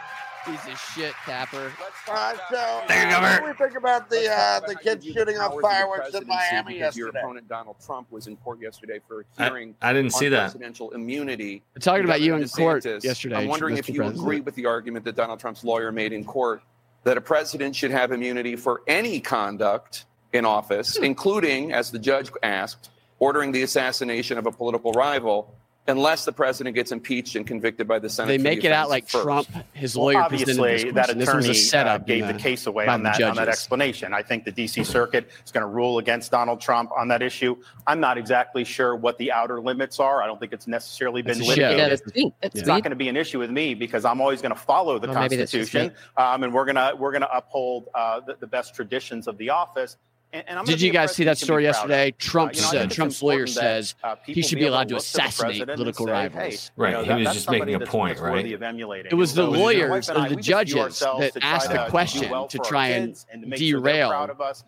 piece 0.47 0.67
of 0.67 0.79
shit, 0.79 1.13
Capper. 1.25 1.71
So 2.05 2.83
Thank 2.87 3.11
you, 3.11 3.21
what 3.21 3.39
do 3.39 3.45
we 3.45 3.53
think 3.53 3.77
about 3.77 4.09
the 4.09 4.31
uh, 4.31 4.59
the 4.61 4.75
kids 4.75 5.05
shooting 5.05 5.37
off 5.37 5.53
fireworks 5.61 6.13
in 6.13 6.27
Miami 6.27 6.79
yesterday? 6.79 6.99
Your 6.99 7.09
opponent 7.09 7.47
Donald 7.47 7.77
Trump 7.85 8.11
was 8.11 8.27
in 8.27 8.37
court 8.37 8.61
yesterday 8.61 8.99
for 9.07 9.21
a 9.21 9.43
hearing. 9.43 9.75
I, 9.81 9.89
I 9.89 9.93
didn't 9.93 10.13
see 10.13 10.29
that. 10.29 10.51
Presidential 10.51 10.91
immunity. 10.91 11.63
We're 11.75 11.81
talking 11.81 12.05
about 12.05 12.21
you 12.21 12.35
in 12.35 12.41
DeSantis. 12.41 12.55
court 12.55 12.85
yesterday. 13.03 13.35
I'm 13.35 13.47
wondering 13.47 13.75
Mr. 13.75 13.79
if 13.79 13.89
you 13.89 13.95
President. 13.95 14.23
agree 14.23 14.39
with 14.39 14.55
the 14.55 14.65
argument 14.65 15.05
that 15.05 15.15
Donald 15.15 15.39
Trump's 15.39 15.63
lawyer 15.63 15.91
made 15.91 16.13
in 16.13 16.23
court 16.23 16.61
that 17.03 17.17
a 17.17 17.21
president 17.21 17.75
should 17.75 17.91
have 17.91 18.11
immunity 18.11 18.55
for 18.55 18.81
any 18.87 19.19
conduct 19.19 20.05
in 20.33 20.45
office, 20.45 20.97
hmm. 20.97 21.03
including, 21.03 21.71
as 21.71 21.91
the 21.91 21.99
judge 21.99 22.31
asked, 22.43 22.89
ordering 23.19 23.51
the 23.51 23.63
assassination 23.63 24.37
of 24.37 24.45
a 24.45 24.51
political 24.51 24.91
rival 24.93 25.53
unless 25.87 26.25
the 26.25 26.31
president 26.31 26.75
gets 26.75 26.91
impeached 26.91 27.35
and 27.35 27.47
convicted 27.47 27.87
by 27.87 27.99
the 27.99 28.09
Senate. 28.09 28.27
They 28.27 28.37
make 28.37 28.63
it 28.63 28.71
out 28.71 28.89
like 28.89 29.07
first. 29.07 29.23
Trump, 29.23 29.47
his 29.73 29.95
lawyer, 29.95 30.17
obviously 30.17 30.91
that 30.91 31.09
attorney 31.09 31.51
uh, 31.51 31.53
setup 31.53 32.05
gave 32.05 32.27
the, 32.27 32.33
the, 32.33 32.39
case 32.39 32.67
away 32.67 32.87
on 32.87 33.03
that, 33.03 33.21
on 33.21 33.35
that 33.35 33.47
explanation. 33.47 34.13
I 34.13 34.21
think 34.21 34.43
the 34.43 34.51
D.C. 34.51 34.83
Circuit 34.83 35.29
is 35.45 35.51
going 35.51 35.61
to 35.61 35.67
rule 35.67 35.99
against 35.99 36.31
Donald 36.31 36.59
Trump 36.59 36.91
on 36.97 37.07
that 37.07 37.21
issue. 37.21 37.55
I'm 37.85 37.99
not 37.99 38.17
exactly 38.17 38.63
sure 38.63 38.95
what 38.95 39.17
the 39.17 39.31
outer 39.31 39.61
limits 39.61 39.99
are. 39.99 40.21
I 40.21 40.27
don't 40.27 40.39
think 40.39 40.53
it's 40.53 40.67
necessarily 40.67 41.21
been 41.21 41.39
litigated. 41.39 42.01
Yeah, 42.13 42.29
it's 42.41 42.61
yeah. 42.61 42.65
not 42.65 42.83
going 42.83 42.91
to 42.91 42.97
be 42.97 43.09
an 43.09 43.17
issue 43.17 43.39
with 43.39 43.49
me 43.49 43.73
because 43.73 44.05
I'm 44.05 44.19
always 44.19 44.41
going 44.41 44.53
to 44.53 44.59
follow 44.59 44.99
the 44.99 45.07
well, 45.07 45.15
Constitution, 45.15 45.93
um, 46.17 46.43
and 46.43 46.53
we're 46.53 46.65
going 46.65 46.75
to 46.75 46.93
we're 46.97 47.11
going 47.11 47.21
to 47.21 47.35
uphold 47.35 47.89
uh, 47.95 48.19
the, 48.21 48.35
the 48.39 48.47
best 48.47 48.75
traditions 48.75 49.27
of 49.27 49.37
the 49.37 49.49
office. 49.49 49.97
And, 50.33 50.43
and 50.47 50.67
Did 50.67 50.81
you 50.81 50.91
guys 50.91 51.15
see 51.15 51.23
that 51.23 51.37
story 51.37 51.63
yesterday? 51.63 52.11
Trump's 52.11 52.61
uh, 52.61 52.67
you 52.67 52.79
know, 52.79 52.85
uh, 52.85 52.87
Trump's 52.89 53.23
lawyer 53.23 53.47
says 53.47 53.95
he 54.25 54.41
should 54.41 54.59
be 54.59 54.67
allowed 54.67 54.89
to 54.89 54.97
assassinate 54.97 55.65
political 55.65 56.05
say, 56.05 56.11
rivals. 56.11 56.43
Hey, 56.43 56.57
right, 56.75 56.91
know, 56.91 57.01
he 57.01 57.07
that, 57.07 57.19
was 57.19 57.33
just 57.33 57.49
making 57.49 57.75
a 57.75 57.79
point, 57.79 58.19
right? 58.19 58.45
It 58.45 59.15
was 59.15 59.33
the 59.33 59.45
so 59.45 59.49
lawyers, 59.49 60.09
or 60.09 60.27
the 60.27 60.35
judges, 60.35 60.99
that 60.99 61.31
asked 61.41 61.71
the 61.71 61.85
question 61.89 62.29
to 62.49 62.57
try 62.59 62.89
and 62.89 63.15
derail 63.55 64.09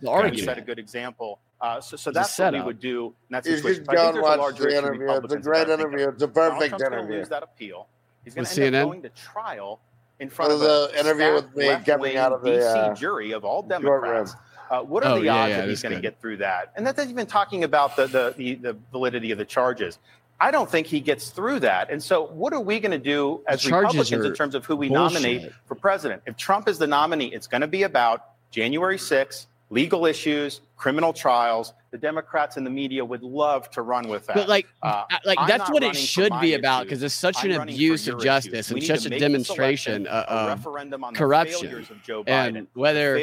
the 0.02 0.10
argument. 0.10 0.45
Set 0.45 0.57
a 0.57 0.61
good 0.61 0.80
example. 0.80 1.40
Uh, 1.61 1.81
so, 1.81 1.98
so 1.98 2.10
that's 2.10 2.40
what 2.40 2.53
we 2.53 2.61
would 2.61 2.80
do 2.80 3.14
That's 3.30 3.45
that 3.45 3.57
situation. 3.57 3.84
But 3.86 3.98
a 3.98 4.53
the 4.53 4.77
interview. 4.77 5.11
It's 5.11 5.34
a 5.34 5.40
great 5.40 5.68
interview. 5.68 6.07
It's 6.07 6.23
a 6.23 6.27
perfect 6.27 6.81
interview. 6.81 7.26
That 7.26 7.44
appeal. 7.44 7.88
He's 8.23 8.34
going 8.34 8.45
to 8.45 8.64
end 8.64 8.76
CNN? 8.76 8.80
up 8.80 8.88
going 8.88 9.02
to 9.02 9.10
trial 9.10 9.81
in 10.19 10.30
front 10.30 10.52
of 10.52 10.60
the 10.60 10.91
interview 10.98 11.34
with 11.34 11.56
me 11.56 11.76
coming 11.86 12.18
out 12.18 12.31
of 12.31 12.41
the 12.44 12.52
DC 12.52 12.98
jury 12.98 13.31
of 13.31 13.44
all 13.44 13.61
Democrats. 13.61 14.36
Uh, 14.70 14.82
what 14.82 15.04
are 15.04 15.14
oh, 15.14 15.20
the 15.20 15.26
yeah, 15.26 15.36
odds 15.36 15.50
yeah, 15.50 15.58
that 15.62 15.70
he's 15.70 15.82
going 15.82 15.96
to 15.96 16.02
get 16.02 16.20
through 16.22 16.38
that? 16.38 16.72
And 16.76 16.86
that's 16.86 17.04
even 17.04 17.26
talking 17.26 17.64
about 17.64 17.96
the, 17.96 18.08
the, 18.08 18.34
the, 18.38 18.56
the, 18.56 18.78
validity 18.91 19.32
of 19.32 19.38
the 19.38 19.46
charges. 19.46 19.98
I 20.40 20.52
don't 20.52 20.70
think 20.70 20.88
he 20.88 21.00
gets 21.00 21.32
through 21.32 21.62
that. 21.62 21.90
And 21.90 22.02
so, 22.02 22.28
what 22.28 22.54
are 22.54 22.62
we 22.62 22.80
going 22.80 22.91
to 22.91 23.00
do 23.00 23.41
as 23.48 23.66
Republicans 23.66 24.12
in 24.12 24.34
terms 24.34 24.56
of 24.56 24.66
who 24.66 24.76
we 24.76 24.88
bullshit. 24.88 25.22
nominate 25.22 25.52
for 25.66 25.76
president? 25.76 26.22
If 26.26 26.38
Trump 26.38 26.70
is 26.70 26.78
the 26.78 26.88
nominee, 26.88 27.28
it's 27.28 27.48
going 27.48 27.62
to 27.62 27.68
be 27.68 27.84
about 27.84 28.28
January 28.52 28.98
6th, 28.98 29.48
legal 29.70 30.06
issues, 30.06 30.62
criminal 30.78 31.14
trials, 31.14 31.74
the 31.91 31.98
Democrats 31.98 32.57
and 32.57 32.66
the 32.66 32.70
media 32.70 33.03
would 33.03 33.24
love 33.24 33.70
to 33.72 33.82
run 33.82 34.07
with 34.07 34.28
that. 34.28 34.36
But 34.36 34.48
like, 34.48 34.68
uh, 34.82 35.03
like 35.26 35.40
that's 35.48 35.70
what 35.72 35.84
it 35.84 35.95
should 35.95 36.34
be 36.40 36.53
about 36.53 36.84
because 36.84 37.02
it's 37.02 37.16
such 37.16 37.44
an 37.44 37.52
abuse 37.52 38.07
of 38.07 38.22
justice 38.22 38.72
and 38.72 38.84
such 38.84 39.06
a 39.06 39.20
demonstration 39.20 40.07
uh, 40.07 40.26
um, 40.28 40.94
of 40.94 41.14
corruption. 41.16 41.86
Of 42.10 42.28
and 42.28 42.57
Biden, 42.57 42.68
whether 42.74 43.20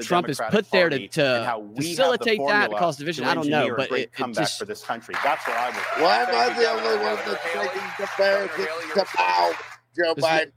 Trump 0.00 0.26
Democratic 0.26 0.30
is 0.30 0.40
put 0.50 0.70
there 0.70 0.88
to, 0.88 1.08
to 1.08 1.70
facilitate 1.76 2.40
that 2.46 2.70
and 2.70 2.78
cause 2.78 2.96
division, 2.96 3.24
I 3.24 3.34
don't 3.34 3.48
know. 3.48 3.74
But 3.76 3.90
it, 3.92 4.10
it 4.18 4.32
just 4.34 4.58
for 4.58 4.64
this 4.64 4.82
country. 4.82 5.14
That's 5.22 5.46
where 5.46 5.58
I 5.58 5.68
was. 5.68 5.78
Why 5.98 6.16
am 6.22 6.28
I 6.34 6.58
the 6.58 6.70
only 6.70 7.04
one 7.04 7.16
that's 7.26 7.42
taking 7.52 7.82
the 7.98 8.06
to 8.16 9.56
Joe 9.96 10.14
Biden? 10.14 10.52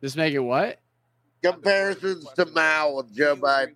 This 0.00 0.16
making 0.16 0.44
what? 0.44 0.80
comparisons 1.44 2.26
to 2.36 2.46
Mao 2.46 2.94
with 2.96 3.14
Joe 3.14 3.36
Biden. 3.36 3.74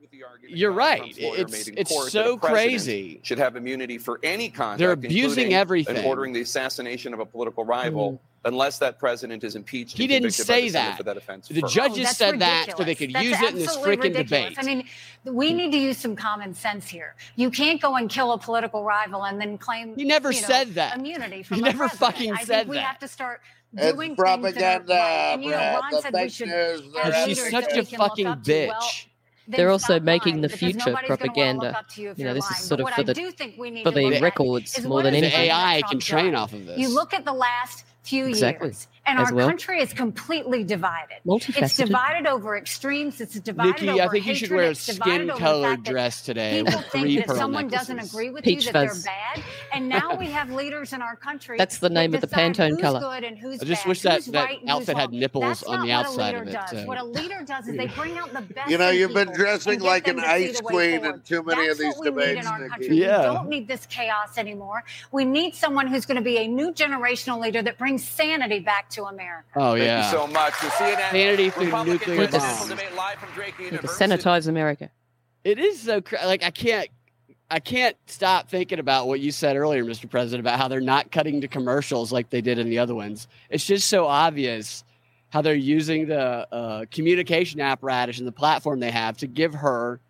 You're 0.48 0.72
right. 0.72 1.14
It's, 1.16 1.68
it's 1.68 2.10
so 2.10 2.38
crazy. 2.38 3.20
Should 3.22 3.38
have 3.38 3.56
immunity 3.56 3.98
for 3.98 4.18
any 4.22 4.48
conduct. 4.48 4.78
They're 4.78 4.92
abusing 4.92 5.54
everything 5.54 5.96
and 5.96 6.06
ordering 6.06 6.32
the 6.32 6.40
assassination 6.40 7.12
of 7.12 7.20
a 7.20 7.26
political 7.26 7.64
rival. 7.64 8.12
Mm. 8.12 8.18
Unless 8.44 8.78
that 8.78 9.00
president 9.00 9.42
is 9.42 9.56
impeached, 9.56 9.98
he 9.98 10.06
didn't 10.06 10.30
say 10.30 10.68
that. 10.70 11.04
that 11.04 11.16
offense 11.16 11.48
the 11.48 11.60
judges 11.62 12.06
oh, 12.08 12.12
said 12.12 12.32
ridiculous. 12.34 12.66
that 12.66 12.78
so 12.78 12.84
they 12.84 12.94
could 12.94 13.12
that's 13.12 13.24
use 13.24 13.40
it 13.40 13.50
in 13.50 13.58
this 13.58 13.76
freaking 13.76 14.02
ridiculous. 14.04 14.54
debate. 14.54 14.58
I 14.58 14.62
mean, 14.62 14.84
we 15.24 15.52
need 15.52 15.72
to 15.72 15.76
use 15.76 15.98
some 15.98 16.14
common 16.14 16.54
sense 16.54 16.88
here. 16.88 17.16
You 17.34 17.50
can't 17.50 17.80
go 17.80 17.96
and 17.96 18.08
kill 18.08 18.32
a 18.32 18.38
political 18.38 18.84
rival 18.84 19.24
and 19.24 19.40
then 19.40 19.58
claim 19.58 19.96
He 19.96 20.04
never 20.04 20.30
you 20.30 20.40
know, 20.40 20.46
said 20.46 20.68
that 20.74 20.96
immunity. 20.96 21.42
From 21.42 21.56
he 21.56 21.62
never 21.62 21.88
president. 21.88 21.98
fucking 21.98 22.32
I 22.32 22.44
said 22.44 22.68
we 22.68 22.76
that. 22.76 22.80
We 22.80 22.86
have 22.86 22.98
to 23.00 23.08
start 23.08 23.40
doing 23.76 24.12
it's 24.12 24.18
propaganda. 24.18 24.94
And, 24.94 25.44
you 25.44 25.50
know, 25.50 25.80
Ron 25.82 26.02
said 26.02 26.14
we 26.14 26.28
should. 26.28 26.82
she's 27.24 27.50
such 27.50 27.76
a 27.76 27.84
fucking 27.84 28.26
bitch. 28.26 29.06
They're 29.48 29.70
also 29.70 29.98
making 29.98 30.42
the 30.42 30.48
future 30.48 30.94
propaganda. 31.06 31.84
You, 31.96 32.12
you 32.16 32.24
know, 32.24 32.34
this 32.34 32.44
lying. 32.44 32.54
is 32.54 32.64
sort 32.64 32.80
of 32.80 32.90
for 32.90 33.02
the, 33.02 33.14
for 33.82 33.90
the 33.90 34.18
records 34.20 34.84
more 34.84 35.02
than 35.02 35.14
anything. 35.14 35.50
AI 35.50 35.82
can 35.88 35.98
train 36.00 36.34
off 36.34 36.52
of 36.52 36.66
this. 36.66 36.78
You 36.78 36.88
look 36.88 37.14
at 37.14 37.24
the 37.24 37.32
last 37.32 37.86
few 38.02 38.26
exactly. 38.26 38.68
years 38.68 38.88
and 39.08 39.18
As 39.18 39.28
our 39.30 39.34
well. 39.34 39.48
country 39.48 39.80
is 39.80 39.94
completely 39.94 40.64
divided. 40.64 41.16
It's 41.26 41.76
divided 41.78 42.26
over 42.28 42.58
extremes. 42.58 43.20
It's 43.22 43.40
divided 43.40 43.86
Nikki, 43.86 43.88
over 44.00 44.02
I 44.02 44.08
think 44.10 44.26
you 44.26 44.34
should 44.34 44.50
wear 44.50 44.70
a 44.70 44.74
skin 44.74 45.28
colored 45.30 45.82
dress 45.82 46.20
today 46.22 46.62
People 46.62 46.78
with 46.80 46.88
think 46.90 47.06
three 47.06 47.16
that 47.16 47.30
if 47.30 47.36
someone 47.36 47.68
necklaces. 47.68 47.88
doesn't 47.88 48.10
agree 48.14 48.28
with 48.30 48.44
Peach 48.44 48.66
you 48.66 48.72
that 48.72 48.80
they're 48.92 48.94
bad, 49.04 49.42
and 49.72 49.88
now 49.98 50.14
we 50.14 50.26
have 50.26 50.50
leaders 50.50 50.92
in 50.92 51.00
our 51.00 51.16
country. 51.16 51.56
That's 51.56 51.78
the 51.78 51.88
that 51.88 51.94
name 51.94 52.14
of 52.14 52.20
the 52.20 52.26
Pantone 52.26 52.70
who's 52.72 52.80
color. 52.82 53.00
Good 53.00 53.24
and 53.24 53.38
who's 53.38 53.62
I 53.62 53.64
just 53.64 53.84
bad, 53.84 53.88
wish 53.88 54.02
that- 54.02 54.24
that 54.26 54.44
right 54.44 54.58
outfit 54.68 54.96
had 54.98 55.10
nipples 55.12 55.42
That's 55.44 55.62
on 55.64 55.86
the 55.86 55.92
outside 55.92 56.34
of 56.34 56.46
it, 56.46 56.58
so- 56.68 56.84
What 56.84 56.98
a 56.98 57.04
leader 57.04 57.42
does 57.46 57.66
is 57.66 57.76
they 57.78 57.86
bring 57.86 58.18
out 58.18 58.32
the 58.34 58.42
best. 58.42 58.70
You 58.70 58.76
know, 58.76 58.90
you've 58.90 59.14
been 59.14 59.32
dressing 59.32 59.80
like 59.80 60.06
an 60.06 60.20
ice 60.20 60.60
queen 60.60 61.02
in 61.06 61.20
too 61.22 61.42
many 61.42 61.68
of 61.68 61.78
these 61.78 61.94
what 61.96 62.14
we 62.14 62.26
need 62.26 62.42
debates, 62.42 62.46
in 62.46 62.68
Nikki. 62.80 62.96
Yeah. 62.96 63.18
We 63.30 63.34
don't 63.36 63.48
need 63.48 63.68
this 63.68 63.86
chaos 63.86 64.36
anymore. 64.36 64.84
We 65.12 65.24
need 65.24 65.54
someone 65.54 65.86
who's 65.86 66.04
going 66.04 66.16
to 66.18 66.22
be 66.22 66.36
a 66.36 66.46
new 66.46 66.72
generational 66.72 67.40
leader 67.40 67.62
that 67.62 67.78
brings 67.78 68.04
sanity 68.06 68.58
back 68.58 68.90
to 68.90 68.97
America. 69.06 69.48
Oh 69.56 69.72
Thank 69.72 69.84
yeah. 69.84 70.02
Thank 70.02 70.12
you 70.12 70.18
so 70.18 70.26
much. 70.26 70.52
The 70.60 70.66
CNN 70.68 71.10
Sanity 71.10 71.50
through 71.50 71.64
Republican 71.66 71.92
nuclear 71.92 72.16
presidential 72.16 72.56
bombs. 72.56 72.68
debate 72.70 72.94
live 72.96 73.18
from 73.18 73.28
Drake 73.34 73.58
University. 73.58 74.04
sanitize 74.04 74.48
America. 74.48 74.90
It 75.44 75.58
is 75.58 75.80
so 75.82 76.00
cra- 76.00 76.26
like 76.26 76.42
I 76.42 76.50
can't 76.50 76.88
I 77.50 77.60
can't 77.60 77.96
stop 78.06 78.50
thinking 78.50 78.78
about 78.78 79.06
what 79.06 79.20
you 79.20 79.32
said 79.32 79.56
earlier, 79.56 79.84
Mr. 79.84 80.08
President, 80.08 80.40
about 80.40 80.58
how 80.58 80.68
they're 80.68 80.80
not 80.80 81.10
cutting 81.10 81.40
to 81.40 81.48
commercials 81.48 82.12
like 82.12 82.28
they 82.28 82.42
did 82.42 82.58
in 82.58 82.68
the 82.68 82.78
other 82.78 82.94
ones. 82.94 83.26
It's 83.48 83.64
just 83.64 83.88
so 83.88 84.06
obvious 84.06 84.84
how 85.30 85.40
they're 85.42 85.54
using 85.54 86.08
the 86.08 86.52
uh, 86.52 86.84
communication 86.90 87.60
apparatus 87.60 88.18
and 88.18 88.26
the 88.26 88.32
platform 88.32 88.80
they 88.80 88.90
have 88.90 89.16
to 89.18 89.26
give 89.26 89.54
her 89.54 90.00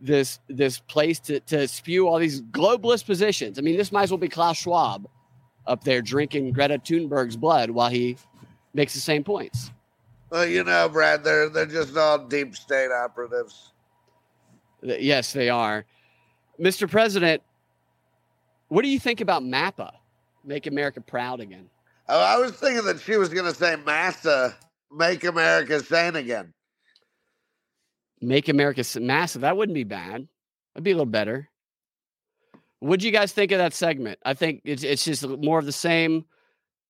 this 0.00 0.38
this 0.48 0.78
place 0.78 1.18
to, 1.18 1.40
to 1.40 1.66
spew 1.66 2.06
all 2.06 2.18
these 2.18 2.40
globalist 2.40 3.06
positions. 3.06 3.58
I 3.58 3.62
mean, 3.62 3.76
this 3.76 3.90
might 3.90 4.04
as 4.04 4.10
well 4.10 4.18
be 4.18 4.28
Klaus 4.28 4.58
Schwab 4.58 5.08
up 5.68 5.84
there 5.84 6.02
drinking 6.02 6.52
Greta 6.52 6.78
Thunberg's 6.78 7.36
blood 7.36 7.70
while 7.70 7.90
he 7.90 8.16
makes 8.74 8.94
the 8.94 9.00
same 9.00 9.22
points. 9.22 9.70
Well, 10.30 10.46
you 10.46 10.64
know, 10.64 10.88
Brad, 10.88 11.22
they're 11.24 11.48
they're 11.48 11.66
just 11.66 11.96
all 11.96 12.18
deep 12.18 12.56
state 12.56 12.90
operatives. 12.90 13.72
Yes, 14.82 15.32
they 15.32 15.48
are. 15.48 15.84
Mr. 16.60 16.90
President, 16.90 17.42
what 18.68 18.82
do 18.82 18.88
you 18.88 18.98
think 18.98 19.20
about 19.20 19.42
MAPA? 19.42 19.92
Make 20.44 20.66
America 20.66 21.00
proud 21.00 21.40
again. 21.40 21.68
Oh, 22.08 22.20
I 22.20 22.38
was 22.38 22.52
thinking 22.52 22.84
that 22.86 23.00
she 23.00 23.16
was 23.16 23.28
going 23.28 23.46
to 23.46 23.54
say 23.54 23.76
"Massa, 23.76 24.56
make 24.90 25.24
America 25.24 25.80
sane 25.80 26.16
again." 26.16 26.52
Make 28.20 28.48
America 28.48 28.82
massive. 29.00 29.42
That 29.42 29.56
wouldn't 29.56 29.74
be 29.74 29.84
bad. 29.84 30.26
That'd 30.74 30.84
be 30.84 30.90
a 30.90 30.94
little 30.94 31.06
better. 31.06 31.48
What'd 32.80 33.02
you 33.02 33.10
guys 33.10 33.32
think 33.32 33.52
of 33.52 33.58
that 33.58 33.74
segment? 33.74 34.18
I 34.24 34.34
think 34.34 34.62
it's 34.64 34.84
it's 34.84 35.04
just 35.04 35.26
more 35.26 35.58
of 35.58 35.66
the 35.66 35.72
same, 35.72 36.24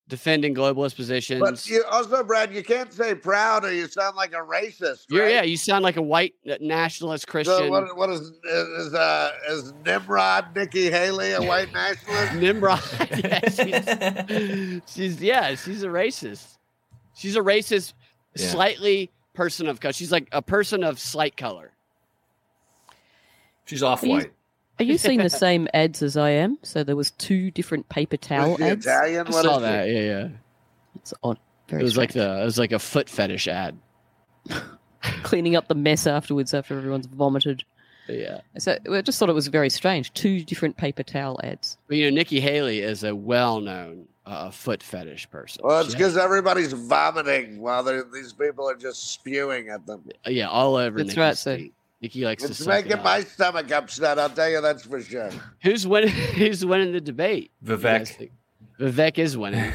defending 0.07 0.55
globalist 0.55 0.97
positions. 0.97 1.41
But 1.41 1.67
you 1.67 1.83
also, 1.91 2.23
Brad, 2.23 2.55
you 2.55 2.63
can't 2.63 2.93
say 2.93 3.15
"proud" 3.15 3.65
or 3.65 3.73
you 3.73 3.89
sound 3.89 4.15
like 4.17 4.33
a 4.33 4.37
racist. 4.37 5.07
You're- 5.09 5.25
right? 5.25 5.33
yeah, 5.35 5.43
you 5.43 5.57
sound 5.57 5.83
like 5.85 5.97
a 5.97 6.03
white 6.03 6.35
uh, 6.51 6.57
nationalist 6.61 7.27
Christian. 7.27 7.57
So 7.57 7.71
what, 7.71 7.97
what 7.97 8.11
is 8.11 8.21
is 8.21 8.95
uh, 8.95 9.31
is 9.49 9.73
Nimrod 9.87 10.55
Nikki 10.55 10.91
Haley 10.91 11.33
a 11.33 11.43
white 11.43 11.73
nationalist? 11.73 12.35
Nimrod. 12.37 12.83
yeah, 13.25 13.49
she's, 13.49 14.83
she's 14.95 15.23
yeah, 15.23 15.55
she's 15.55 15.83
a 15.83 15.89
racist. 15.89 16.59
She's 17.15 17.35
a 17.35 17.41
racist, 17.41 17.95
Yeah. 18.37 18.49
slightly 18.49 19.11
person 19.35 19.69
of 19.69 19.81
color. 19.81 19.93
She's 19.93 20.13
like 20.13 20.29
a 20.33 20.43
person 20.43 20.85
of 20.85 21.01
slight 21.01 21.37
color. 21.37 21.73
She's 23.65 23.83
off 23.83 24.03
white. 24.03 24.33
Are 24.81 24.85
you 24.85 24.99
seeing 24.99 25.19
the 25.19 25.31
same 25.47 25.69
ads 25.75 26.03
as 26.03 26.17
I 26.17 26.31
am? 26.31 26.59
So 26.63 26.85
there 26.85 26.97
was 26.97 27.11
two 27.13 27.51
different 27.51 27.89
paper 27.89 28.17
towel 28.17 28.53
Was 28.53 28.61
ads. 28.61 28.87
Italian? 28.87 29.27
I 29.27 29.31
What 29.31 29.45
saw 29.45 29.51
is 29.51 29.57
she? 29.57 29.63
that. 29.63 29.89
Yeah, 29.89 30.01
yeah. 30.01 30.29
It's 30.97 31.15
on. 31.23 31.39
Very 31.69 31.83
It 31.83 31.85
was 31.85 31.97
like 31.97 32.11
strange. 32.11 32.27
the 32.29 32.43
it 32.43 32.45
was 32.45 32.59
like 32.59 32.73
a 32.73 32.79
foot 32.79 33.09
fetish 33.11 33.49
ad. 33.49 33.77
cleaning 35.23 35.57
up 35.57 35.69
the 35.69 35.75
mess 35.75 36.07
afterwards 36.07 36.55
after 36.55 36.77
everyone's 36.77 37.07
vomited. 37.07 37.65
Yeah. 38.09 38.41
So 38.59 38.79
I 38.91 39.03
just 39.03 39.19
thought 39.19 39.29
it 39.29 39.35
was 39.35 39.49
very 39.49 39.69
strange. 39.71 40.13
Two 40.15 40.41
different 40.43 40.77
paper 40.77 41.03
towel 41.03 41.39
ads. 41.45 41.77
But 41.89 41.99
you 41.99 42.11
know, 42.11 42.15
Nikki 42.15 42.41
Haley 42.41 42.81
is 42.81 43.05
a 43.05 43.15
well-known 43.15 44.07
uh, 44.25 44.51
foot 44.51 44.83
fetish 44.83 45.29
person. 45.31 45.61
Well, 45.65 45.81
it's 45.81 45.91
She 45.91 45.97
because 45.97 46.17
everybody's 46.17 46.73
vomiting 46.73 47.61
while 47.61 47.83
these 47.85 48.33
people 48.33 48.69
are 48.69 48.75
just 48.77 49.13
spewing 49.13 49.69
at 49.69 49.87
them. 49.87 50.03
yeah, 50.27 50.49
all 50.49 50.77
over. 50.77 50.97
That's 50.99 51.09
Nikki's 51.09 51.19
right, 51.19 51.37
sir. 51.37 51.57
feet. 51.59 51.75
Nikki 52.01 52.25
likes 52.25 52.45
to 52.45 52.51
It's 52.51 52.59
suck 52.59 52.69
making 52.69 52.93
up. 52.93 53.05
my 53.05 53.21
stomach 53.23 53.71
upset. 53.73 54.19
I'll 54.19 54.31
tell 54.31 54.49
you 54.49 54.61
that's 54.61 54.85
for 54.85 55.01
sure. 55.01 55.31
Who's 55.63 55.87
winning? 55.87 56.11
Who's 56.11 56.65
winning 56.65 56.93
the 56.93 57.01
debate? 57.01 57.51
Vivek? 57.65 58.31
Vivek 58.79 59.19
is 59.19 59.37
winning. 59.37 59.73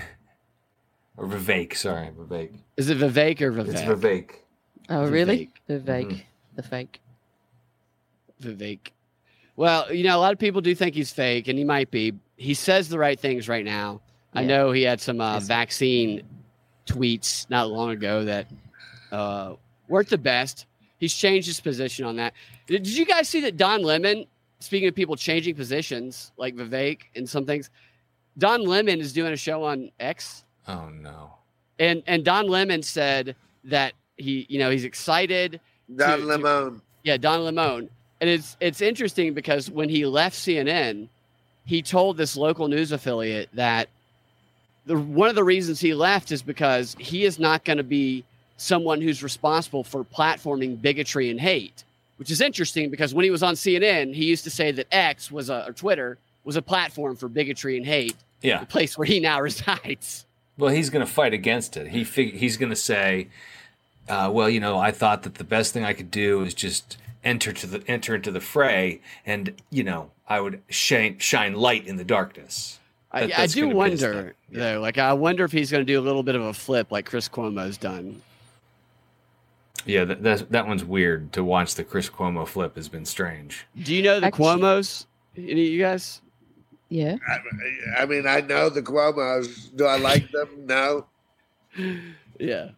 or 1.17 1.25
Vivek. 1.27 1.75
Sorry, 1.75 2.09
Vivek. 2.17 2.51
Is 2.77 2.89
it 2.89 2.97
Vivek 2.97 3.41
or 3.41 3.51
Vivek? 3.51 3.69
It's 3.69 3.81
Vivek. 3.81 4.29
Oh, 4.89 5.07
really? 5.07 5.49
Vivek, 5.69 5.85
fake. 5.85 6.07
Mhm. 6.09 6.21
The 6.55 6.63
fake. 6.63 7.01
Vivek. 8.41 8.79
Well, 9.55 9.93
you 9.93 10.03
know, 10.03 10.17
a 10.17 10.21
lot 10.21 10.33
of 10.33 10.39
people 10.39 10.61
do 10.61 10.73
think 10.73 10.95
he's 10.95 11.11
fake, 11.11 11.47
and 11.47 11.57
he 11.57 11.63
might 11.63 11.91
be. 11.91 12.13
He 12.37 12.53
says 12.53 12.89
the 12.89 12.97
right 12.97 13.19
things 13.19 13.47
right 13.47 13.63
now. 13.63 14.01
I 14.33 14.43
know 14.45 14.71
he 14.71 14.81
had 14.81 14.99
some 14.99 15.21
uh, 15.21 15.35
Yes. 15.35 15.47
vaccine 15.47 16.23
tweets 16.87 17.47
not 17.51 17.69
long 17.69 17.91
ago 17.91 18.25
that 18.25 18.47
uh, 19.11 19.53
weren't 19.87 20.09
the 20.09 20.17
best. 20.17 20.65
He's 21.03 21.13
changed 21.13 21.47
his 21.47 21.59
position 21.59 22.05
on 22.05 22.15
that. 22.15 22.33
Did, 22.65 22.83
did 22.83 22.95
you 22.95 23.05
guys 23.05 23.27
see 23.27 23.41
that 23.41 23.57
Don 23.57 23.83
Lemon, 23.83 24.25
speaking 24.61 24.87
of 24.87 24.95
people 24.95 25.17
changing 25.17 25.53
positions 25.53 26.31
like 26.37 26.55
Vivek 26.55 26.99
and 27.13 27.27
some 27.29 27.45
things, 27.45 27.69
Don 28.37 28.63
Lemon 28.65 29.01
is 29.01 29.11
doing 29.11 29.33
a 29.33 29.35
show 29.35 29.65
on 29.65 29.91
X 29.99 30.45
Oh 30.65 30.87
no. 30.87 31.33
and 31.77 32.03
and 32.07 32.23
Don 32.23 32.47
Lemon 32.47 32.81
said 32.81 33.35
that 33.65 33.91
he, 34.15 34.45
you 34.47 34.59
know, 34.59 34.69
he's 34.69 34.85
excited. 34.85 35.59
Don 35.93 36.19
to- 36.19 36.25
Lemon. 36.25 36.81
Yeah, 37.03 37.17
Don 37.17 37.43
Lemon, 37.43 37.89
and 38.21 38.29
it's 38.29 38.55
it's 38.61 38.79
interesting 38.79 39.33
because 39.33 39.69
when 39.69 39.89
he 39.89 40.05
left 40.05 40.37
CNN, 40.37 41.09
he 41.65 41.81
told 41.81 42.15
this 42.15 42.37
local 42.37 42.69
news 42.69 42.93
affiliate 42.93 43.49
that 43.55 43.89
the 44.85 44.97
one 44.97 45.27
of 45.27 45.35
the 45.35 45.43
reasons 45.43 45.81
he 45.81 45.93
left 45.93 46.31
is 46.31 46.41
because 46.41 46.95
he 46.97 47.25
is 47.25 47.39
not 47.39 47.65
going 47.65 47.75
to 47.75 47.83
be 47.83 48.23
someone 48.57 49.01
who's 49.01 49.23
responsible 49.23 49.83
for 49.83 50.03
platforming 50.03 50.81
bigotry 50.81 51.29
and 51.29 51.39
hate. 51.39 51.83
Which 52.17 52.29
is 52.31 52.41
interesting 52.41 52.89
because 52.89 53.13
when 53.13 53.23
he 53.25 53.31
was 53.31 53.43
on 53.43 53.55
CNN, 53.55 54.13
he 54.13 54.25
used 54.25 54.43
to 54.45 54.49
say 54.51 54.71
that 54.71 54.87
X 54.91 55.31
was 55.31 55.49
a 55.49 55.65
or 55.67 55.73
Twitter 55.73 56.17
was 56.43 56.55
a 56.55 56.61
platform 56.61 57.15
for 57.15 57.27
bigotry 57.27 57.75
and 57.75 57.85
hate, 57.85 58.15
Yeah. 58.41 58.59
the 58.59 58.65
place 58.65 58.97
where 58.97 59.05
he 59.05 59.19
now 59.19 59.41
resides. 59.49 60.25
Well, 60.57 60.71
he's 60.73 60.89
going 60.91 61.05
to 61.05 61.11
fight 61.11 61.33
against 61.33 61.75
it. 61.75 61.87
He 61.87 62.03
fig- 62.03 62.35
he's 62.35 62.55
going 62.57 62.69
to 62.69 62.75
say, 62.75 63.29
uh, 64.07 64.29
"Well, 64.31 64.47
you 64.49 64.59
know, 64.59 64.77
I 64.77 64.91
thought 64.91 65.23
that 65.23 65.35
the 65.35 65.43
best 65.43 65.73
thing 65.73 65.83
I 65.83 65.93
could 65.93 66.11
do 66.11 66.43
is 66.43 66.53
just 66.53 66.97
enter 67.23 67.51
to 67.53 67.65
the 67.67 67.83
enter 67.87 68.13
into 68.15 68.31
the 68.31 68.39
fray, 68.41 69.01
and 69.25 69.53
you 69.71 69.83
know, 69.83 70.11
I 70.29 70.39
would 70.39 70.61
shine 70.69 71.17
shine 71.17 71.55
light 71.55 71.87
in 71.87 71.95
the 71.97 72.03
darkness." 72.05 72.79
I, 73.11 73.21
That- 73.21 73.33
I 73.33 73.41
that's 73.41 73.53
do 73.53 73.61
gonna 73.71 73.73
be 73.85 73.91
his 73.91 74.01
wonder. 74.03 74.35
Yeah. 74.51 74.59
though. 74.75 74.81
Like 74.81 74.97
I 74.99 75.13
wonder 75.13 75.43
if 75.43 75.51
he's 75.51 75.71
going 75.71 75.85
to 75.85 75.91
do 75.91 75.99
a 75.99 76.05
little 76.05 76.23
bit 76.23 76.35
of 76.35 76.43
a 76.43 76.53
flip, 76.53 76.91
like 76.91 77.05
Chris 77.07 77.27
Cuomo's 77.27 77.77
done. 77.77 78.21
Yeah, 79.85 80.05
that 80.05 80.23
that, 80.23 80.51
that 80.51 80.67
one's 80.67 80.83
weird 80.83 81.33
to 81.33 81.43
watch. 81.43 81.75
The 81.75 81.83
Chris 81.83 82.09
Cuomo 82.09 82.47
flip 82.47 82.75
has 82.75 82.89
been 82.89 83.05
strange. 83.05 83.65
Do 83.81 83.93
you 83.93 84.03
know 84.03 84.19
the 84.19 84.27
Actually- 84.27 84.45
Cuomo's? 84.45 85.07
Any 85.35 85.51
of 85.51 85.57
you 85.57 85.79
guys? 85.79 86.21
Yeah. 86.89 87.15
I, 87.27 88.03
I 88.03 88.05
mean, 88.05 88.27
I 88.27 88.41
know 88.41 88.69
the 88.69 88.83
Cuomo's. 88.83 89.69
Do 89.69 89.85
I 89.85 89.97
like 89.97 90.29
them? 90.31 90.65
No. 90.65 91.05
Yeah. 92.39 92.69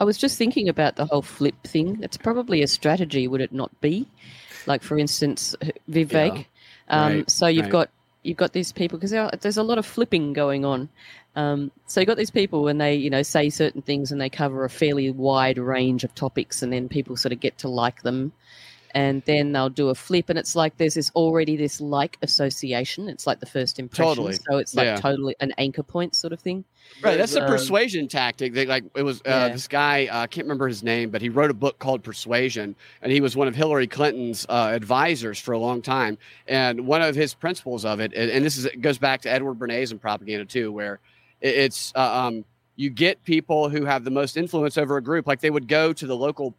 I 0.00 0.04
was 0.04 0.18
just 0.18 0.38
thinking 0.38 0.68
about 0.68 0.96
the 0.96 1.06
whole 1.06 1.22
flip 1.22 1.54
thing. 1.64 1.98
It's 2.02 2.16
probably 2.16 2.62
a 2.62 2.66
strategy, 2.66 3.26
would 3.26 3.40
it 3.40 3.52
not 3.52 3.80
be? 3.80 4.06
Like, 4.66 4.82
for 4.82 4.98
instance, 4.98 5.56
Vivek. 5.90 6.36
Yeah, 6.36 6.44
um, 6.88 7.12
right, 7.12 7.30
so 7.30 7.46
you've 7.46 7.64
right. 7.64 7.72
got 7.72 7.90
you've 8.22 8.36
got 8.36 8.52
these 8.52 8.70
people 8.70 8.98
because 8.98 9.30
there's 9.40 9.56
a 9.56 9.62
lot 9.62 9.78
of 9.78 9.86
flipping 9.86 10.34
going 10.34 10.64
on. 10.64 10.88
Um, 11.36 11.70
so 11.86 12.00
you've 12.00 12.08
got 12.08 12.16
these 12.16 12.30
people 12.32 12.66
and 12.68 12.80
they, 12.80 12.94
you 12.96 13.10
know, 13.10 13.22
say 13.22 13.48
certain 13.48 13.80
things 13.82 14.10
and 14.10 14.20
they 14.20 14.28
cover 14.28 14.64
a 14.64 14.70
fairly 14.70 15.10
wide 15.10 15.58
range 15.58 16.02
of 16.04 16.14
topics, 16.14 16.62
and 16.62 16.72
then 16.72 16.88
people 16.88 17.16
sort 17.16 17.32
of 17.32 17.38
get 17.40 17.58
to 17.58 17.68
like 17.68 18.02
them, 18.02 18.32
and 18.92 19.22
then 19.26 19.52
they'll 19.52 19.68
do 19.68 19.90
a 19.90 19.94
flip, 19.94 20.30
and 20.30 20.38
it's 20.38 20.56
like 20.56 20.76
there's 20.78 20.94
this 20.94 21.10
already 21.14 21.56
this 21.56 21.80
like 21.80 22.18
association. 22.22 23.08
It's 23.08 23.26
like 23.26 23.38
the 23.38 23.46
first 23.46 23.78
impression, 23.78 24.16
Totally. 24.16 24.32
so 24.50 24.56
it's 24.58 24.74
like 24.74 24.86
Yeah. 24.86 24.96
totally 24.96 25.36
an 25.40 25.52
anchor 25.58 25.82
point 25.84 26.16
sort 26.16 26.32
of 26.32 26.40
thing. 26.40 26.64
Right. 27.02 27.18
That's 27.18 27.34
a 27.36 27.42
Um, 27.42 27.48
persuasion 27.48 28.08
tactic. 28.08 28.54
They 28.54 28.64
like 28.64 28.82
it 28.96 29.02
was 29.02 29.20
uh, 29.20 29.28
Yeah. 29.28 29.48
this 29.50 29.68
guy. 29.68 30.06
uh, 30.06 30.20
I 30.22 30.26
can't 30.26 30.46
remember 30.46 30.66
his 30.66 30.82
name, 30.82 31.10
but 31.10 31.20
he 31.20 31.28
wrote 31.28 31.50
a 31.50 31.54
book 31.54 31.78
called 31.78 32.02
Persuasion, 32.02 32.74
and 33.02 33.12
he 33.12 33.20
was 33.20 33.36
one 33.36 33.46
of 33.46 33.54
Hillary 33.54 33.86
Clinton's 33.86 34.46
uh, 34.48 34.70
advisors 34.74 35.38
for 35.38 35.52
a 35.52 35.58
long 35.58 35.82
time. 35.82 36.16
And 36.48 36.86
one 36.86 37.02
of 37.02 37.14
his 37.14 37.34
principles 37.34 37.84
of 37.84 38.00
it, 38.00 38.12
and 38.14 38.30
and 38.30 38.44
this 38.44 38.56
is 38.56 38.64
it 38.64 38.80
goes 38.80 38.98
back 38.98 39.20
to 39.22 39.30
Edward 39.30 39.58
Bernays 39.58 39.92
and 39.92 40.00
propaganda 40.00 40.46
too, 40.46 40.72
where 40.72 40.98
it's 41.40 41.92
uh, 41.94 42.26
um, 42.26 42.44
you 42.76 42.90
get 42.90 43.22
people 43.24 43.68
who 43.68 43.84
have 43.84 44.04
the 44.04 44.10
most 44.10 44.36
influence 44.36 44.78
over 44.78 44.96
a 44.96 45.02
group. 45.02 45.26
Like 45.26 45.40
they 45.40 45.50
would 45.50 45.68
go 45.68 45.92
to 45.92 46.06
the 46.06 46.16
local 46.16 46.54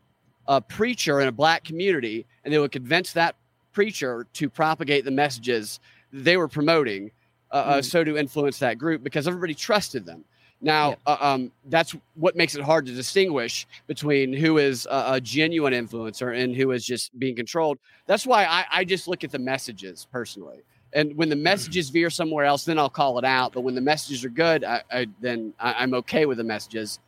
uh, 0.47 0.59
preacher 0.59 1.21
in 1.21 1.27
a 1.27 1.31
black 1.31 1.63
community, 1.63 2.25
and 2.43 2.53
they 2.53 2.59
would 2.59 2.71
convince 2.71 3.13
that 3.13 3.35
preacher 3.71 4.27
to 4.33 4.49
propagate 4.49 5.05
the 5.05 5.11
messages 5.11 5.79
they 6.11 6.37
were 6.37 6.47
promoting, 6.47 7.11
uh, 7.51 7.55
uh, 7.55 7.81
so 7.81 8.03
to 8.03 8.17
influence 8.17 8.59
that 8.59 8.77
group 8.77 9.03
because 9.03 9.27
everybody 9.27 9.53
trusted 9.53 10.05
them. 10.05 10.25
Now, 10.61 10.97
uh, 11.05 11.17
um, 11.21 11.51
that's 11.65 11.95
what 12.15 12.35
makes 12.35 12.55
it 12.55 12.61
hard 12.61 12.85
to 12.87 12.91
distinguish 12.93 13.65
between 13.87 14.33
who 14.33 14.57
is 14.57 14.85
a, 14.87 15.13
a 15.13 15.21
genuine 15.21 15.73
influencer 15.73 16.37
and 16.37 16.53
who 16.53 16.71
is 16.71 16.85
just 16.85 17.17
being 17.17 17.35
controlled. 17.35 17.79
That's 18.07 18.27
why 18.27 18.45
I, 18.45 18.65
I 18.71 18.83
just 18.83 19.07
look 19.07 19.23
at 19.23 19.31
the 19.31 19.39
messages 19.39 20.07
personally. 20.11 20.57
And 20.93 21.15
when 21.15 21.29
the 21.29 21.35
messages 21.35 21.89
veer 21.89 22.09
somewhere 22.09 22.45
else, 22.45 22.65
then 22.65 22.79
I'll 22.79 22.89
call 22.89 23.19
it 23.19 23.25
out. 23.25 23.53
But 23.53 23.61
when 23.61 23.75
the 23.75 23.81
messages 23.81 24.25
are 24.25 24.29
good, 24.29 24.63
I, 24.63 24.81
I 24.91 25.07
then 25.21 25.53
I, 25.59 25.73
I'm 25.73 25.93
okay 25.95 26.25
with 26.25 26.37
the 26.37 26.43
messages. 26.43 26.99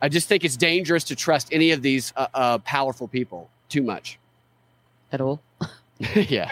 I 0.00 0.08
just 0.08 0.28
think 0.28 0.44
it's 0.44 0.56
dangerous 0.56 1.04
to 1.04 1.16
trust 1.16 1.48
any 1.52 1.70
of 1.70 1.82
these 1.82 2.12
uh, 2.16 2.26
uh, 2.34 2.58
powerful 2.58 3.06
people 3.06 3.48
too 3.68 3.82
much. 3.82 4.18
At 5.12 5.20
all. 5.20 5.40
yeah. 6.14 6.50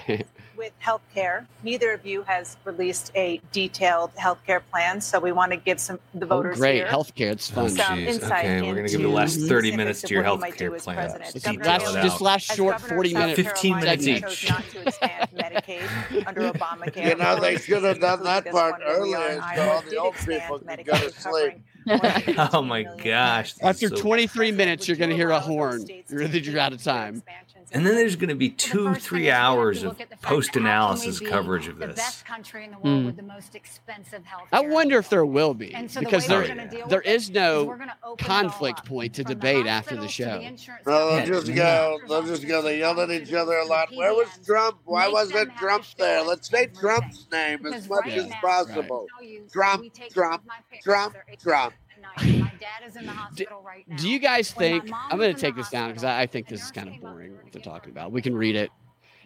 With 0.61 0.73
healthcare. 0.85 1.47
Neither 1.65 1.93
of 1.95 2.05
you 2.05 2.21
has 2.25 2.59
released 2.67 3.11
a 3.15 3.41
detailed 3.51 4.15
healthcare 4.17 4.61
plan, 4.71 5.01
so 5.01 5.19
we 5.19 5.33
want 5.33 5.53
to 5.53 5.57
give 5.57 5.81
some 5.81 5.99
the 6.15 6.27
Oh, 6.27 6.29
voters 6.29 6.59
great. 6.59 6.75
here 6.75 6.87
Healthcare. 6.87 7.33
It's 7.33 7.51
fun. 7.51 7.71
some 7.71 7.81
oh, 7.81 8.03
Jeez, 8.03 8.07
insight 8.09 8.45
okay, 8.45 8.61
we're 8.63 8.75
gonna 8.75 8.89
give 8.89 9.01
the 9.01 9.09
last 9.09 9.41
30 9.41 9.75
minutes 9.75 10.03
to 10.03 10.13
your 10.15 10.23
what 10.23 10.45
he 10.45 10.53
healthcare 10.53 10.77
as 10.77 10.83
plan. 10.83 10.97
president. 10.97 11.31
Let's 11.35 11.45
Governor 11.47 11.63
detail 11.65 11.93
Last, 11.95 11.97
it 11.97 12.03
this 12.03 12.21
last 12.21 12.43
short 12.55 12.73
governor 12.75 12.95
40 12.97 13.15
minutes, 13.15 13.37
15 13.41 13.77
minutes 13.77 14.07
each. 14.07 14.49
not 14.51 14.65
to 14.69 14.83
expand 14.83 15.29
Medicaid 15.35 16.27
under 16.27 16.53
Obamacare. 16.53 17.09
You 17.09 17.15
know, 17.17 17.41
they 17.41 17.57
should 17.57 17.83
have 17.83 17.99
done 18.01 18.23
that 18.25 18.45
part 18.45 18.73
one 18.73 18.81
where 18.81 19.03
we 19.03 19.15
are 19.15 19.23
earlier 19.23 19.43
so 19.57 19.71
all 19.71 19.83
the 19.83 19.97
old 19.97 20.15
people 20.17 20.59
could 20.59 20.85
go 20.85 20.93
to 20.93 21.11
sleep. 21.11 21.55
Oh 22.53 22.61
my 22.61 22.83
gosh. 22.83 23.55
After 23.63 23.89
So- 23.89 23.97
23 23.97 24.53
minutes, 24.53 24.87
you're 24.87 24.99
going 24.99 25.09
to 25.11 25.17
hear 25.17 25.31
a 25.31 25.37
Would 25.41 25.47
you 25.47 25.53
allow 25.55 25.71
horn. 25.71 25.87
You're, 26.11 26.23
you're 26.27 26.59
out 26.61 26.75
of 26.75 26.83
time. 26.83 27.23
Expansions 27.71 27.77
And 27.77 27.87
then 27.87 27.95
there's 27.95 28.17
going 28.17 28.29
to 28.29 28.35
be 28.35 28.51
two, 28.51 28.95
three 28.95 28.95
thing 28.95 29.01
is 29.01 29.11
we 29.13 29.27
have 29.27 29.37
to 29.37 29.41
hours 29.41 29.83
of 29.85 29.91
at 29.93 29.97
the 29.99 30.05
fact 30.05 30.11
that 30.23 30.27
how 30.29 30.35
post 30.35 30.53
can 30.53 30.63
we 30.63 30.69
analysis 30.69 31.21
coverage 31.21 31.69
of 31.69 31.79
The 31.79 31.87
this. 31.89 31.97
best 31.97 32.25
country 32.27 32.65
in 32.65 32.71
the 32.73 32.79
world 32.79 33.03
Mm. 33.03 33.07
with 33.07 33.17
the 33.17 33.23
most 33.23 33.55
expensive 33.55 34.25
health. 34.25 34.49
I 34.53 34.61
wonder 34.61 34.99
if 34.99 35.09
there 35.09 35.25
will 35.25 35.55
be 35.55 35.73
And 35.75 35.91
so 35.91 36.01
because 36.01 36.25
way 36.25 36.29
there 36.29 36.39
we're 36.41 36.49
gonna 36.49 36.71
deal 36.71 36.89
there 36.89 36.99
with 36.99 37.07
it 37.07 37.15
is 37.15 37.31
no 37.31 37.65
we're 37.65 37.77
gonna 37.77 37.97
open 38.03 38.25
it 38.27 38.29
all 38.29 38.41
conflict 38.43 38.85
point 38.87 39.15
to 39.15 39.23
from 39.23 39.29
the 39.31 39.35
debate 39.35 39.67
after 39.67 39.97
the 39.97 40.09
show. 40.09 40.41
insurance 40.41 40.87
No, 40.87 40.93
they'll 40.93 41.09
companies, 41.19 41.29
just 41.37 41.47
to 41.47 41.53
go. 41.53 41.99
They'll 42.09 42.23
just 42.27 42.47
go. 42.49 42.63
They 42.63 42.79
yelled 42.79 42.99
at 42.99 43.11
each 43.11 43.33
other 43.33 43.55
a 43.55 43.65
lot. 43.67 43.89
Where 43.95 44.13
was 44.15 44.29
Trump? 44.45 44.79
Why 44.85 45.09
wasn't 45.09 45.57
Trump 45.57 45.85
there? 45.97 46.23
Let's 46.23 46.49
say. 46.51 46.67
Trump's 46.67 47.27
name 47.31 47.65
as 47.67 47.89
much 47.89 48.01
right 48.07 48.19
as 48.19 48.29
possible. 48.41 49.07
I'll 49.13 49.19
tell 49.21 49.29
you, 49.29 49.47
Trump, 49.53 49.85
Trump, 50.11 50.13
some 50.15 50.33
of 50.35 50.47
my 50.47 50.55
parents, 50.71 50.85
Trump, 50.85 51.17
Trump. 51.43 51.75
At 52.05 52.27
night. 52.27 52.41
My 52.41 52.53
dad 52.61 52.87
is 52.87 52.97
in 52.97 53.07
the 53.07 53.13
hospital 53.13 53.63
right 53.65 53.87
now. 53.89 53.97
Do 53.97 54.09
you 54.09 54.19
guys 54.19 54.51
think 54.51 54.91
I'm 55.11 55.19
going 55.19 55.35
to 55.35 55.41
take 55.41 55.57
this 55.57 55.71
down 55.71 55.91
because 55.91 56.05
I, 56.05 56.23
I 56.23 56.27
think 56.27 56.49
this 56.49 56.63
is 56.63 56.71
kind 56.71 56.89
of 56.89 57.01
boring 57.01 57.35
what 57.37 57.53
they're 57.53 57.63
talking 57.63 57.91
about. 57.91 58.13
We 58.13 58.23
can 58.23 58.35
read 58.35 58.57
it. 58.57 58.71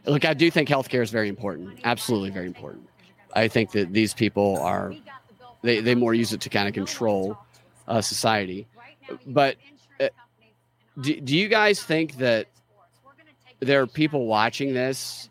Look, 0.06 0.24
I 0.24 0.34
do 0.34 0.50
think 0.50 0.68
healthcare 0.68 1.02
is 1.02 1.10
very 1.10 1.28
important. 1.28 1.80
Absolutely 1.84 2.30
very 2.30 2.46
important. 2.46 2.88
I 3.34 3.48
think 3.48 3.72
that 3.72 3.92
these 3.92 4.14
people 4.14 4.58
are 4.58 4.94
they, 5.62 5.80
they 5.80 5.94
more 5.94 6.14
use 6.14 6.32
it 6.32 6.40
to 6.42 6.50
kind 6.50 6.68
of 6.68 6.74
control 6.74 7.38
uh, 7.88 8.00
society. 8.00 8.66
But 9.26 9.56
uh, 9.98 10.08
do, 11.00 11.20
do 11.20 11.36
you 11.36 11.48
guys 11.48 11.82
think 11.82 12.18
that 12.18 12.48
there 13.60 13.80
are 13.80 13.86
people 13.86 14.26
watching 14.26 14.74
this 14.74 15.30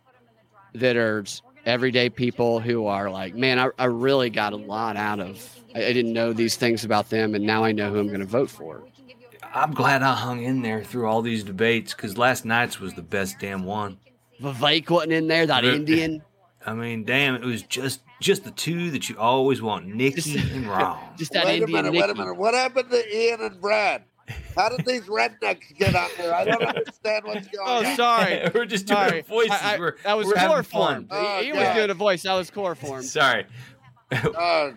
that 0.73 0.97
are 0.97 1.23
everyday 1.65 2.09
people 2.09 2.59
who 2.59 2.87
are 2.87 3.09
like, 3.09 3.35
man, 3.35 3.59
I, 3.59 3.69
I 3.77 3.85
really 3.85 4.29
got 4.29 4.53
a 4.53 4.57
lot 4.57 4.97
out 4.97 5.19
of. 5.19 5.59
I, 5.75 5.85
I 5.85 5.93
didn't 5.93 6.13
know 6.13 6.33
these 6.33 6.55
things 6.55 6.83
about 6.83 7.09
them, 7.09 7.35
and 7.35 7.45
now 7.45 7.63
I 7.63 7.71
know 7.71 7.91
who 7.91 7.99
I'm 7.99 8.07
going 8.07 8.19
to 8.19 8.25
vote 8.25 8.49
for. 8.49 8.83
I'm 9.53 9.73
glad 9.73 10.01
I 10.01 10.15
hung 10.15 10.43
in 10.43 10.61
there 10.61 10.83
through 10.83 11.07
all 11.07 11.21
these 11.21 11.43
debates 11.43 11.93
because 11.93 12.17
last 12.17 12.43
night's 12.43 12.79
was 12.79 12.93
the 12.93 13.03
best 13.03 13.39
damn 13.39 13.63
one. 13.63 13.99
Vivek 14.41 14.89
wasn't 14.89 15.13
in 15.13 15.27
there, 15.27 15.45
that 15.45 15.63
Indian. 15.63 16.23
I 16.65 16.73
mean, 16.73 17.03
damn, 17.03 17.35
it 17.35 17.43
was 17.43 17.61
just 17.63 18.01
just 18.21 18.45
the 18.45 18.51
two 18.51 18.89
that 18.91 19.09
you 19.09 19.17
always 19.17 19.61
want, 19.61 19.85
Nikki 19.85 20.39
and 20.39 20.65
Ron. 20.65 20.97
Just 21.17 21.33
that 21.33 21.45
Wait 21.45 21.61
a 21.61 21.65
Indian 21.65 21.85
minute. 21.85 21.99
Wait 21.99 22.09
a 22.09 22.15
minute. 22.15 22.37
What 22.37 22.53
happened 22.53 22.89
to 22.89 23.17
Ian 23.17 23.41
and 23.41 23.59
Brad? 23.59 24.03
How 24.55 24.69
did 24.69 24.85
these 24.85 25.01
rednecks 25.03 25.75
get 25.77 25.95
on 25.95 26.09
there? 26.17 26.33
I 26.33 26.45
don't 26.45 26.63
understand 26.63 27.25
what's 27.25 27.47
oh, 27.59 27.65
going 27.65 27.85
on. 27.85 27.91
Oh, 27.93 27.95
sorry. 27.95 28.49
We're 28.53 28.65
just 28.65 28.85
doing 28.85 28.99
Sorry. 28.99 29.21
voices. 29.21 29.51
I- 29.51 29.75
I- 29.75 29.79
we're, 29.79 29.95
that 30.03 30.17
was 30.17 30.27
we're 30.27 30.35
having 30.35 30.49
chloroformed. 30.49 31.09
fun. 31.09 31.17
Oh, 31.19 31.39
he, 31.39 31.45
he 31.47 31.51
was 31.53 31.75
doing 31.75 31.89
a 31.89 31.93
voice. 31.93 32.23
That 32.23 32.33
was 32.33 32.49
chloroformed. 32.49 33.05
Sorry. 33.19 33.45
Oh, 34.11 34.73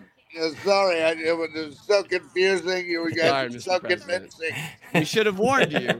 sorry. 0.63 1.03
I, 1.03 1.11
it, 1.11 1.37
was, 1.37 1.49
it 1.55 1.65
was 1.67 1.79
so 1.79 2.03
confusing. 2.03 2.85
You 2.87 3.01
were 3.01 3.11
Sorry, 3.11 3.49
guys 3.49 3.55
Mr. 3.55 3.61
so 3.61 3.79
President. 3.79 4.31
convincing. 4.31 4.55
We 4.93 5.05
should 5.05 5.25
have 5.25 5.39
warned 5.39 5.71
you. 5.73 5.99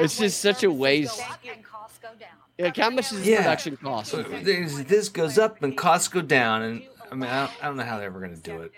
It's 0.00 0.18
just 0.18 0.40
such 0.40 0.64
a 0.64 0.70
waste. 0.70 1.20
Like, 2.58 2.76
how 2.76 2.90
much 2.90 3.10
does 3.10 3.26
Yeah. 3.26 3.38
production 3.38 3.76
cost? 3.76 4.12
This 4.42 5.08
goes 5.08 5.38
up 5.38 5.62
and 5.62 5.76
costs 5.76 6.08
go 6.08 6.20
down, 6.20 6.62
and 6.62 6.82
I 7.14 7.16
mean, 7.16 7.30
I 7.30 7.46
don't, 7.46 7.52
I 7.62 7.66
don't 7.68 7.76
know 7.76 7.84
how 7.84 7.98
they're 7.98 8.06
ever 8.06 8.18
going 8.18 8.34
to 8.34 8.42
do 8.42 8.62
it. 8.62 8.72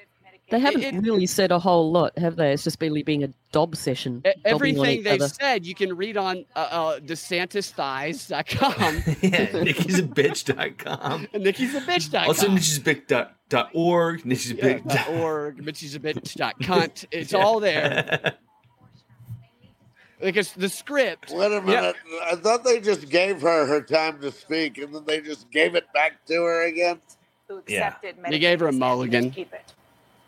They 0.51 0.61
haven't 0.61 0.83
it- 0.83 0.95
really 1.03 1.25
said 1.25 1.51
a 1.51 1.59
whole 1.59 1.91
lot, 1.91 2.17
have 2.19 2.37
they? 2.37 2.53
It's 2.53 2.65
just 2.65 2.81
really 2.83 3.03
being 3.03 3.25
a 3.25 3.29
dob 3.51 3.75
session. 3.75 4.21
Dobbing 4.21 4.35
on 4.47 4.53
Everything 4.53 5.03
they've 5.03 5.21
other. 5.23 5.29
said, 5.29 5.65
you 5.67 5.75
can 5.75 5.97
read 5.97 6.19
on 6.19 6.45
uh, 6.55 6.59
uh, 6.71 7.01
DeSantisThighs.com 7.01 8.95
yeah, 9.23 9.47
nickie'sabitch.com. 9.47 11.29
and 11.33 11.45
Nikki'sABitch.com. 11.47 12.29
Also, 12.29 12.49
nickie'sabitch.org, 12.49 14.21
yeah, 14.21 14.33
nickie'sabitch. 14.33 14.87
dot 14.87 15.09
org, 15.09 15.65
Mitchie'sabitch.cunt. 15.65 17.07
It's 17.11 17.33
all 17.33 17.59
there. 17.59 18.35
Because 20.21 20.53
the 20.53 20.69
script. 20.69 21.33
Wait 21.33 21.53
a 21.53 21.61
minute. 21.63 21.97
I 22.25 22.37
thought 22.37 22.63
they 22.65 22.81
just 22.81 23.09
gave 23.09 23.41
her 23.43 23.67
her 23.67 23.81
time 23.81 24.21
to 24.21 24.31
speak, 24.31 24.79
and 24.79 24.95
then 24.95 25.05
they 25.07 25.21
just 25.21 25.51
gave 25.51 25.75
it 25.75 25.93
back 25.93 26.25
to 26.27 26.35
her 26.35 26.67
again. 26.67 27.01
Who 27.49 27.63
Yeah. 27.67 27.87
accepted 27.89 28.17
They 28.29 28.39
gave 28.39 28.61
her 28.61 28.69
a 28.69 28.73
mulligan. 28.73 29.31
Keep 29.31 29.53
it. 29.53 29.73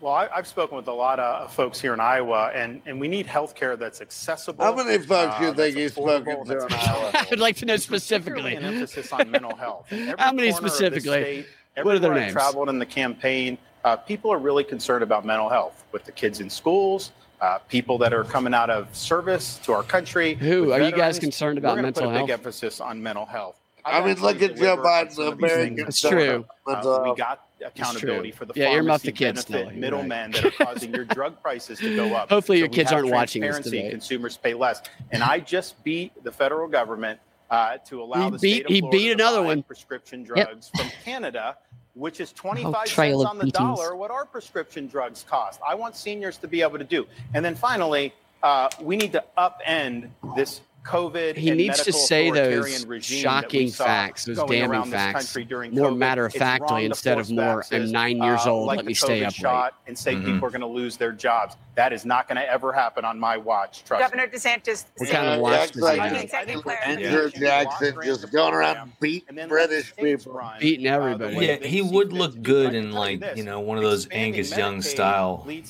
Well, 0.01 0.13
I, 0.13 0.29
I've 0.33 0.47
spoken 0.47 0.77
with 0.77 0.87
a 0.87 0.93
lot 0.93 1.19
of 1.19 1.53
folks 1.53 1.81
here 1.81 1.93
in 1.93 1.99
Iowa, 1.99 2.53
and, 2.55 2.81
and 2.87 3.01
we 3.01 3.09
need 3.09 3.27
health 3.27 3.57
care 3.57 3.77
that's 3.77 4.01
accessible. 4.01 4.65
How 4.65 4.73
many 4.77 4.97
folks 4.99 5.35
uh, 5.41 5.45
you 5.47 5.55
think 5.55 5.77
you've 5.77 5.91
spoken 5.93 6.45
to 6.45 6.67
in 6.67 6.73
Iowa? 6.73 7.11
I 7.15 7.27
would 7.31 7.41
like 7.41 7.57
to 7.57 7.67
know 7.67 7.75
Particularly 7.75 7.99
specifically. 8.01 8.55
an 8.55 8.63
emphasis 8.65 9.13
on 9.13 9.29
mental 9.29 9.57
health. 9.57 9.87
How 9.91 9.97
many 9.97 10.17
corner 10.17 10.33
of 10.33 10.41
this 10.41 10.57
specifically? 10.57 11.43
state, 11.43 11.47
What 11.85 11.97
are 11.97 11.99
their 11.99 12.13
everywhere 12.13 12.27
I've 12.29 12.33
traveled 12.33 12.69
in 12.69 12.79
the 12.79 12.87
campaign, 12.87 13.59
uh, 13.85 13.97
people 13.97 14.33
are 14.33 14.39
really 14.39 14.63
concerned 14.63 15.03
about 15.03 15.25
mental 15.25 15.49
health 15.49 15.85
with 15.91 16.05
the 16.05 16.13
kids 16.13 16.39
in 16.39 16.49
schools, 16.49 17.11
uh, 17.41 17.59
people 17.69 17.99
that 17.99 18.13
are 18.15 18.23
coming 18.23 18.55
out 18.55 18.71
of 18.71 18.95
service 18.95 19.59
to 19.65 19.73
our 19.73 19.83
country. 19.83 20.35
Who? 20.35 20.67
with 20.67 20.73
Are 20.75 20.79
you 20.85 20.91
guys 20.93 21.17
veterans. 21.17 21.19
concerned 21.19 21.57
We're 21.57 21.61
about 21.61 21.71
gonna 21.75 21.83
mental 21.83 22.03
put 22.05 22.09
a 22.11 22.13
health? 22.19 22.27
big 22.29 22.33
emphasis 22.35 22.81
on 22.81 23.03
mental 23.03 23.27
health. 23.27 23.57
I 23.89 24.05
mean, 24.07 24.21
look 24.21 24.41
at 24.43 24.57
Joe 24.57 24.77
Biden's 24.77 25.17
the 25.17 25.33
American. 25.33 25.77
That's 25.77 26.01
true. 26.01 26.45
Mental 26.67 27.03
we 27.05 27.15
got 27.17 27.45
accountability 27.65 28.31
for 28.33 28.45
the 28.45 28.53
Yeah, 28.57 28.67
earmuff 28.69 28.77
pharmacy 29.03 29.07
the 29.09 29.13
kids 29.13 29.45
benefit 29.45 29.47
still, 29.47 29.73
you're 29.73 29.81
middlemen 29.81 30.31
that 30.33 30.45
are 30.45 30.51
causing 30.53 30.95
your 30.95 31.05
drug 31.05 31.41
prices 31.43 31.79
to 31.81 31.97
go 31.97 32.15
up. 32.15 32.29
Hopefully 32.31 32.59
your 32.59 32.69
kids 32.69 32.93
aren't 32.93 33.11
watching 33.11 33.43
this 33.43 33.51
transparency, 33.57 33.79
today. 33.83 33.91
Consumers 33.91 34.37
pay 34.37 34.55
less, 34.55 34.83
and 35.11 35.23
I 35.23 35.41
just 35.41 35.83
beat 35.85 36.13
the 36.23 36.31
federal 36.33 36.69
government 36.69 37.19
uh, 37.51 37.79
to 37.87 38.03
allow 38.03 38.25
He 38.27 38.31
the 38.31 38.39
beat- 38.39 38.55
state 38.55 38.65
of 38.67 38.71
he 38.73 38.81
beat 38.83 39.07
to 39.09 39.13
another 39.15 39.43
one. 39.43 39.63
prescription 39.63 40.21
Yep. 40.21 40.47
drugs 40.47 40.71
from 40.77 40.89
Canada. 41.05 41.57
Which 41.95 42.21
is 42.21 42.33
25 42.33 42.85
trail 42.87 43.23
cents 43.23 43.31
on 43.31 43.39
the 43.39 43.45
beatings. 43.47 43.59
dollar, 43.59 43.97
what 43.97 44.13
our 44.13 44.25
prescription 44.25 44.87
drugs 44.87 45.25
cost. 45.29 45.59
I 45.67 45.75
want 45.75 45.97
seniors 45.97 46.37
to 46.39 46.47
be 46.47 46.63
able 46.63 46.79
to 46.79 46.85
do. 46.85 47.09
And 47.35 47.45
then 47.45 47.57
finally, 47.57 48.15
uh, 48.41 48.69
we 48.81 48.97
need 48.97 49.11
to 49.13 49.25
upend 49.37 50.11
this 50.37 50.61
COVID. 50.89 51.37
He 51.37 51.49
and 51.51 51.59
needs 51.59 51.83
to 51.83 51.93
say 51.93 52.31
those 52.31 52.39
authoritarian 52.39 52.89
regime 52.89 53.23
that 53.25 53.53
we 53.53 53.69
shocking 53.69 53.71
facts, 53.71 54.25
those 54.25 54.39
damning 54.45 54.85
facts, 54.91 55.35
during 55.49 55.75
more 55.75 55.91
COVID. 55.91 55.99
matter 55.99 56.27
of 56.27 56.33
factly 56.33 56.85
instead 56.87 57.19
of 57.19 57.31
more. 57.31 57.65
I'm 57.71 57.91
nine 57.93 58.23
years 58.23 58.41
uh, 58.47 58.53
old. 58.53 58.67
like 58.67 58.77
let 58.77 58.85
the 58.85 58.89
me 58.89 58.95
stay 58.95 59.21
COVID 59.21 59.27
upright. 59.29 59.35
shot 59.35 59.75
and 59.87 59.99
say 59.99 60.15
Mhm. 60.15 60.25
people 60.25 60.47
are 60.47 60.51
going 60.51 60.61
to 60.63 60.67
lose 60.67 60.97
their 60.97 61.13
jobs. 61.13 61.57
That 61.75 61.93
is 61.93 62.05
not 62.05 62.27
going 62.27 62.37
to 62.37 62.51
ever 62.51 62.73
happen 62.73 63.05
on 63.05 63.21
my 63.21 63.37
watch. 63.37 63.85
Trust 63.85 64.01
me. 64.13 64.19
Governor 64.19 64.27
DeSantis. 64.37 64.87
What 64.97 65.11
kind 65.11 65.27
of 65.29 65.35
Yeah, 65.35 65.39
watch 65.39 65.53
that's 65.53 65.71
does 65.73 65.83
like 65.83 65.95
he 65.95 66.01
I 66.01 66.09
have? 66.09 66.17
think 66.19 66.31
Second 66.31 66.63
Claire. 66.63 66.85
Andrew 66.85 67.31
Jackson 67.31 67.95
just 68.03 68.33
going 68.33 68.55
around 68.55 68.93
beating 69.01 69.47
British 69.49 69.95
people. 69.95 70.41
Beating 70.59 70.87
everybody. 70.87 71.37
Yeah, 71.47 71.57
he 71.57 71.83
would 71.83 72.13
look 72.13 72.41
good 72.43 72.75
in 72.75 72.91
like 72.93 73.23
you 73.37 73.45
know 73.45 73.61
one 73.61 73.77
of 73.77 73.85
those 73.85 74.09
Angus 74.11 74.57
Young 74.57 74.83
style 74.83 75.47
you 75.49 75.63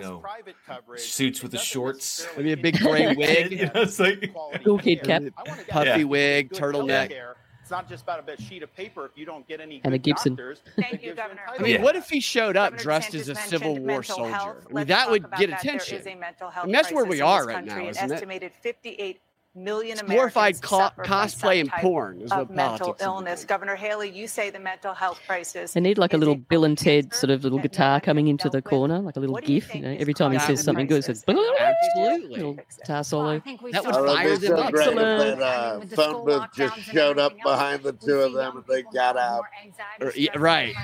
know, 0.00 0.22
suits 0.96 1.42
with 1.42 1.52
the 1.52 1.58
shorts. 1.58 2.26
Maybe 2.36 2.52
a 2.52 2.56
big 2.56 2.78
gray 2.78 3.14
wig. 3.14 3.52
You 3.52 3.66
know, 3.66 3.70
it's 3.82 3.98
like- 3.98 4.34
Cool 4.64 4.78
kid 4.78 5.02
cap. 5.02 5.22
Puffy 5.68 5.86
Yeah. 5.88 6.02
wig, 6.04 6.48
Good 6.50 6.58
turtleneck. 6.58 7.12
It's 7.60 7.70
not 7.70 7.88
just 7.88 8.02
about 8.02 8.18
a 8.18 8.22
bit 8.22 8.38
sheet 8.42 8.62
of 8.62 8.74
paper 8.76 9.06
if 9.06 9.12
you 9.16 9.24
don't 9.24 9.48
get 9.48 9.58
any 9.58 9.80
And 9.84 9.94
a 9.94 9.98
Gibson. 9.98 10.34
doctors. 10.34 10.60
Thank 10.76 11.02
you, 11.02 11.14
Governor. 11.14 11.40
I 11.48 11.62
mean, 11.62 11.72
Yeah. 11.76 11.80
what 11.82 11.96
if 11.96 12.10
he 12.10 12.20
showed 12.20 12.58
up 12.58 12.72
Governor 12.72 12.82
dressed 12.82 13.12
DeSantis 13.12 13.20
as 13.20 13.28
a 13.30 13.34
Civil 13.36 13.78
War 13.78 14.02
soldier? 14.02 14.62
I 14.68 14.72
mean, 14.72 14.86
that 14.88 15.10
would 15.10 15.24
about 15.24 15.38
get 15.40 15.48
that. 15.48 15.64
attention. 15.64 15.92
There 15.92 16.00
is 16.00 16.06
a 16.06 16.14
mental 16.20 16.50
health 16.50 16.64
I 16.64 16.66
mean, 16.66 16.72
that's 16.74 16.92
where 16.92 17.04
crisis 17.06 17.10
we 17.10 17.20
in 17.20 17.26
are 17.26 17.46
this 17.46 17.54
right 17.54 17.64
now, 17.64 17.74
million 19.54 19.92
it's 19.92 20.02
Americans 20.02 20.60
co- 20.60 20.90
cosplay 20.98 21.60
and 21.60 21.70
porn 21.70 22.20
is 22.20 22.32
of 22.32 22.50
mental 22.50 22.96
illness. 23.00 23.44
Governor 23.44 23.76
Haley, 23.76 24.10
you 24.10 24.26
say 24.26 24.50
the 24.50 24.58
mental 24.58 24.94
health 24.94 25.20
crisis. 25.26 25.72
They 25.72 25.80
need 25.80 25.98
like 25.98 26.12
a 26.12 26.16
little 26.16 26.34
Bill 26.34 26.64
and 26.64 26.76
Ted 26.76 27.14
sort 27.14 27.30
of 27.30 27.44
little 27.44 27.58
guitar 27.58 28.00
coming 28.00 28.28
into 28.28 28.48
the 28.48 28.62
corner, 28.62 29.00
like 29.00 29.16
a 29.16 29.20
little 29.20 29.34
what 29.34 29.44
gif. 29.44 29.74
You, 29.74 29.82
know, 29.82 29.96
every 29.98 30.14
time 30.14 30.32
he 30.32 30.38
says 30.38 30.62
something 30.62 30.86
good, 30.86 31.04
says 31.04 31.24
absolutely 31.28 32.36
little 32.36 32.54
guitar 32.54 33.04
solo. 33.04 33.40
That 33.72 33.84
would 33.84 33.94
fire 33.94 34.36
them 34.36 34.98
up. 34.98 35.88
Phone 35.90 36.14
uh, 36.14 36.18
booth 36.24 36.48
just 36.54 36.80
showed 36.80 37.18
up 37.18 37.34
behind 37.42 37.82
the 37.82 37.92
two 37.92 38.20
of 38.20 38.32
them 38.32 38.56
and 38.56 38.64
they 38.66 38.82
got 38.82 39.16
out. 39.16 39.44
right 40.36 40.74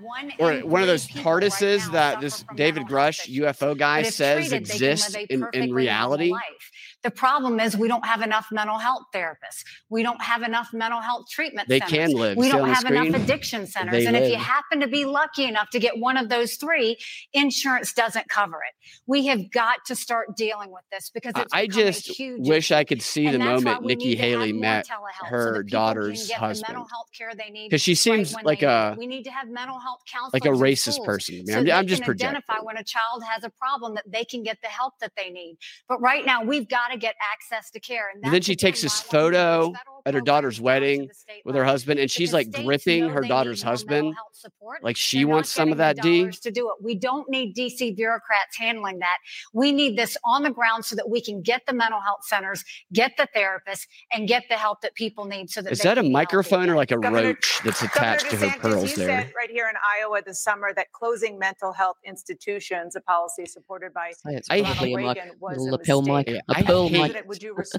one 0.00 0.32
or 0.38 0.58
one 0.60 0.80
of 0.80 0.86
those 0.86 1.06
TARDISes 1.08 1.80
right 1.84 1.92
that 1.92 2.20
this 2.20 2.44
David 2.54 2.84
Grusch 2.84 3.28
UFO 3.40 3.76
guy 3.76 4.02
says 4.02 4.52
exists 4.52 5.14
exist 5.14 5.30
in, 5.30 5.46
in 5.52 5.72
reality. 5.72 6.32
The 7.08 7.14
problem 7.14 7.58
is 7.58 7.74
we 7.74 7.88
don't 7.88 8.04
have 8.04 8.20
enough 8.20 8.48
mental 8.52 8.76
health 8.76 9.04
therapists. 9.14 9.64
We 9.88 10.02
don't 10.02 10.20
have 10.20 10.42
enough 10.42 10.74
mental 10.74 11.00
health 11.00 11.24
treatment. 11.30 11.66
They 11.66 11.78
centers. 11.78 11.96
can 11.96 12.12
live. 12.12 12.36
We 12.36 12.50
don't 12.50 12.68
have 12.68 12.80
screen, 12.80 13.06
enough 13.06 13.22
addiction 13.22 13.66
centers. 13.66 14.04
And 14.04 14.12
live. 14.12 14.24
if 14.24 14.30
you 14.30 14.36
happen 14.36 14.80
to 14.80 14.88
be 14.88 15.06
lucky 15.06 15.44
enough 15.44 15.70
to 15.70 15.78
get 15.78 15.98
one 15.98 16.18
of 16.18 16.28
those 16.28 16.56
three, 16.56 16.98
insurance 17.32 17.94
doesn't 17.94 18.28
cover 18.28 18.56
it. 18.56 18.74
We 19.06 19.26
have 19.28 19.50
got 19.50 19.86
to 19.86 19.96
start 19.96 20.36
dealing 20.36 20.70
with 20.70 20.82
this 20.92 21.08
because 21.08 21.32
I 21.50 21.66
just 21.66 22.12
wish 22.20 22.72
I 22.72 22.84
could 22.84 23.00
see 23.00 23.30
the 23.30 23.38
moment 23.38 23.86
Nikki 23.86 24.14
Haley 24.14 24.52
met 24.52 24.86
her 25.24 25.56
so 25.56 25.62
daughter's 25.62 26.30
husband. 26.30 26.76
Because 27.64 27.80
she 27.80 27.94
seems 27.94 28.34
right 28.34 28.44
like 28.44 28.60
a 28.62 28.90
need. 28.90 28.98
we 28.98 29.06
need 29.06 29.22
to 29.22 29.30
have 29.30 29.48
mental 29.48 29.78
health 29.78 30.00
counselors 30.12 30.34
like 30.34 30.44
a 30.44 30.54
racist 30.54 31.02
person. 31.06 31.46
So 31.46 31.60
I'm, 31.60 31.70
I'm 31.70 31.86
just 31.86 32.02
projecting. 32.02 32.36
Identify 32.36 32.62
when 32.62 32.76
a 32.76 32.84
child 32.84 33.22
has 33.26 33.44
a 33.44 33.50
problem 33.50 33.94
that 33.94 34.04
they 34.06 34.26
can 34.26 34.42
get 34.42 34.58
the 34.60 34.68
help 34.68 34.92
that 35.00 35.12
they 35.16 35.30
need. 35.30 35.56
But 35.88 36.02
right 36.02 36.26
now 36.26 36.44
we've 36.44 36.68
got 36.68 36.88
to 36.88 36.97
get 36.98 37.14
access 37.32 37.70
to 37.70 37.80
care. 37.80 38.10
And, 38.14 38.24
and 38.24 38.34
then 38.34 38.42
she 38.42 38.56
takes 38.56 38.82
this 38.82 39.00
photo 39.00 39.72
at 40.06 40.14
her 40.14 40.20
daughter's 40.20 40.60
wedding 40.60 41.10
with 41.44 41.54
her 41.54 41.64
husband, 41.64 42.00
and 42.00 42.10
she's 42.10 42.32
like 42.32 42.50
gripping 42.52 43.08
her 43.08 43.22
daughter's 43.22 43.62
husband. 43.62 44.14
Like 44.82 44.96
she 44.96 45.18
They're 45.18 45.28
wants 45.28 45.50
some 45.50 45.72
of 45.72 45.78
that 45.78 46.00
D 46.00 46.30
to 46.30 46.50
do 46.50 46.68
it. 46.70 46.76
We 46.82 46.94
don't 46.94 47.28
need 47.28 47.56
DC 47.56 47.96
bureaucrats 47.96 48.56
handling 48.56 48.98
that. 49.00 49.18
We 49.52 49.72
need 49.72 49.96
this 49.96 50.16
on 50.24 50.42
the 50.42 50.50
ground 50.50 50.84
so 50.84 50.96
that 50.96 51.08
we 51.08 51.20
can 51.20 51.42
get 51.42 51.62
the 51.66 51.72
mental 51.72 52.00
health 52.00 52.24
centers, 52.24 52.64
get 52.92 53.16
the 53.16 53.28
therapists, 53.36 53.86
and 54.12 54.28
get 54.28 54.44
the 54.48 54.56
help 54.56 54.80
that 54.82 54.94
people 54.94 55.24
need. 55.24 55.50
So 55.50 55.62
that 55.62 55.72
is 55.72 55.80
that 55.80 55.98
a 55.98 56.02
microphone 56.02 56.70
or 56.70 56.76
like 56.76 56.90
a 56.90 56.98
Governor, 56.98 57.28
roach 57.28 57.60
that's 57.64 57.82
attached 57.82 58.30
Governor 58.30 58.46
to 58.46 58.50
her 58.50 58.58
pearls? 58.60 58.90
You 58.90 58.96
there, 58.96 59.22
said 59.22 59.32
right 59.36 59.50
here 59.50 59.68
in 59.68 59.74
Iowa 59.84 60.22
this 60.24 60.42
summer 60.42 60.72
that 60.74 60.92
closing 60.92 61.38
mental 61.38 61.72
health 61.72 61.96
institutions, 62.04 62.96
a 62.96 63.00
policy 63.00 63.46
supported 63.46 63.92
by 63.92 64.12
I, 64.50 64.62
hate 64.62 64.96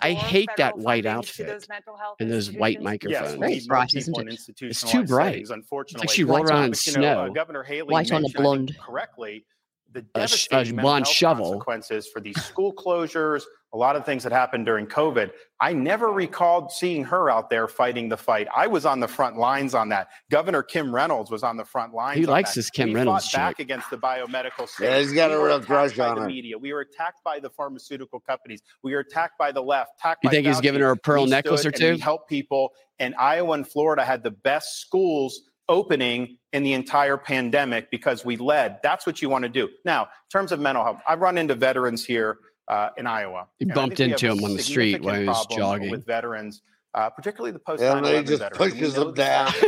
I 0.01 0.13
hate 0.13 0.49
that 0.57 0.77
white 0.77 1.05
outfit. 1.05 1.47
To 1.47 1.53
those 1.53 1.69
mental 1.69 1.97
health 1.97 2.17
and 2.19 2.29
those 2.29 2.51
white 2.51 2.81
microphones. 2.81 3.37
Yes, 3.39 3.65
bright, 3.65 3.93
isn't 3.95 4.27
it? 4.27 4.39
It's 4.61 4.83
too 4.83 5.03
bright. 5.05 5.27
Settings, 5.31 5.51
unfortunately, 5.51 6.03
it's 6.05 6.11
like 6.11 6.15
she 6.15 6.23
rolled 6.23 6.49
around 6.49 6.65
in 6.65 6.73
snow. 6.73 6.93
You 7.01 7.07
know, 7.07 7.19
uh, 7.21 7.29
Governor 7.29 7.63
Haley 7.63 7.91
white 7.93 8.11
on 8.11 8.25
a 8.25 8.29
blonde. 8.29 8.77
Correctly, 8.79 9.45
the 9.91 10.01
devastating 10.01 10.77
sh- 10.77 10.81
blonde 10.81 11.07
shovel 11.07 11.51
consequences 11.51 12.07
for 12.07 12.19
these 12.19 12.41
school 12.43 12.73
closures, 12.73 13.43
a 13.73 13.77
lot 13.77 13.95
of 13.95 14.05
things 14.05 14.23
that 14.23 14.31
happened 14.31 14.65
during 14.65 14.87
COVID. 14.87 15.31
I 15.61 15.73
never 15.73 16.07
recalled 16.07 16.71
seeing 16.71 17.03
her 17.05 17.29
out 17.29 17.49
there 17.49 17.67
fighting 17.67 18.09
the 18.09 18.17
fight. 18.17 18.47
I 18.55 18.67
was 18.67 18.85
on 18.85 18.99
the 18.99 19.07
front 19.07 19.37
lines 19.37 19.75
on 19.75 19.89
that. 19.89 20.07
Governor 20.31 20.63
Kim 20.63 20.93
Reynolds 20.93 21.29
was 21.29 21.43
on 21.43 21.57
the 21.57 21.65
front 21.65 21.93
lines. 21.93 22.17
He 22.17 22.25
likes 22.25 22.51
that. 22.51 22.61
this 22.61 22.69
Kim 22.69 22.89
we 22.89 22.95
Reynolds. 22.95 23.29
Fought 23.29 23.37
back 23.37 23.59
against 23.59 23.89
the 23.89 23.97
biomedical. 23.97 24.67
Yeah, 24.79 24.99
he's 24.99 25.13
got 25.13 25.29
we 25.29 25.35
a 25.35 25.43
real 25.43 25.59
grudge 25.59 25.99
on 25.99 26.19
the 26.19 26.27
Media. 26.27 26.57
We 26.57 26.73
were 26.73 26.81
attacked 26.81 27.23
by 27.23 27.39
the 27.39 27.49
pharmaceutical 27.49 28.19
companies. 28.19 28.61
We 28.83 28.93
were 28.93 29.01
attacked 29.01 29.37
by 29.37 29.51
the 29.51 29.61
left. 29.61 29.91
Attacked 29.99 30.23
you 30.23 30.29
think 30.29 30.45
Fauci. 30.47 30.49
he's 30.49 30.61
giving 30.61 30.81
her 30.81 30.91
a 30.91 30.97
pearl 30.97 31.25
we 31.25 31.29
necklace 31.29 31.65
or 31.65 31.71
two? 31.71 31.97
help 31.97 32.27
people. 32.27 32.71
And 32.97 33.13
Iowa 33.15 33.53
and 33.53 33.67
Florida 33.67 34.03
had 34.03 34.23
the 34.23 34.31
best 34.31 34.79
schools 34.81 35.41
opening 35.67 36.37
in 36.51 36.63
the 36.63 36.73
entire 36.73 37.15
pandemic 37.15 37.91
because 37.91 38.25
we 38.25 38.35
led. 38.35 38.79
That's 38.81 39.05
what 39.05 39.21
you 39.21 39.29
want 39.29 39.43
to 39.43 39.49
do. 39.49 39.69
Now, 39.85 40.03
in 40.03 40.07
terms 40.31 40.51
of 40.51 40.59
mental 40.59 40.83
health, 40.83 40.99
I've 41.07 41.21
run 41.21 41.37
into 41.37 41.53
veterans 41.53 42.03
here 42.03 42.39
uh, 42.69 42.89
in 42.97 43.07
Iowa. 43.07 43.47
he 43.57 43.65
and 43.65 43.73
bumped 43.73 43.99
into 43.99 44.27
him 44.27 44.43
on 44.43 44.55
the 44.55 44.61
street 44.61 45.01
while 45.01 45.19
he 45.19 45.27
was 45.27 45.45
jogging 45.47 45.89
with 45.89 46.05
veterans. 46.05 46.61
Uh, 46.95 47.07
particularly 47.07 47.51
the 47.51 47.59
post 47.59 47.83
9 47.83 48.03
yeah, 48.03 48.21
just 48.23 48.51
pushes 48.53 48.95
them 48.95 49.13
down. 49.13 49.47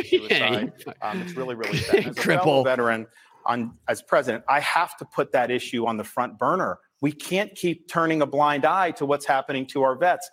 um, 1.04 1.22
it's 1.22 1.34
really, 1.34 1.54
really 1.54 1.80
bad. 1.92 2.08
As 2.08 2.18
a 2.18 2.20
cripple. 2.20 2.64
veteran, 2.64 3.06
on 3.46 3.78
as 3.88 4.02
president, 4.02 4.44
I 4.50 4.60
have 4.62 4.98
to 4.98 5.06
put 5.06 5.32
that 5.34 5.52
issue 5.52 5.86
on 5.86 5.98
the 5.98 6.04
front 6.04 6.40
burner. 6.40 6.80
We 7.00 7.12
can't 7.12 7.54
keep 7.56 7.88
turning 7.88 8.22
a 8.24 8.26
blind 8.26 8.66
eye 8.66 8.92
to 8.92 9.06
what's 9.06 9.26
happening 9.26 9.68
to 9.68 9.84
our 9.84 9.96
vets. 9.96 10.30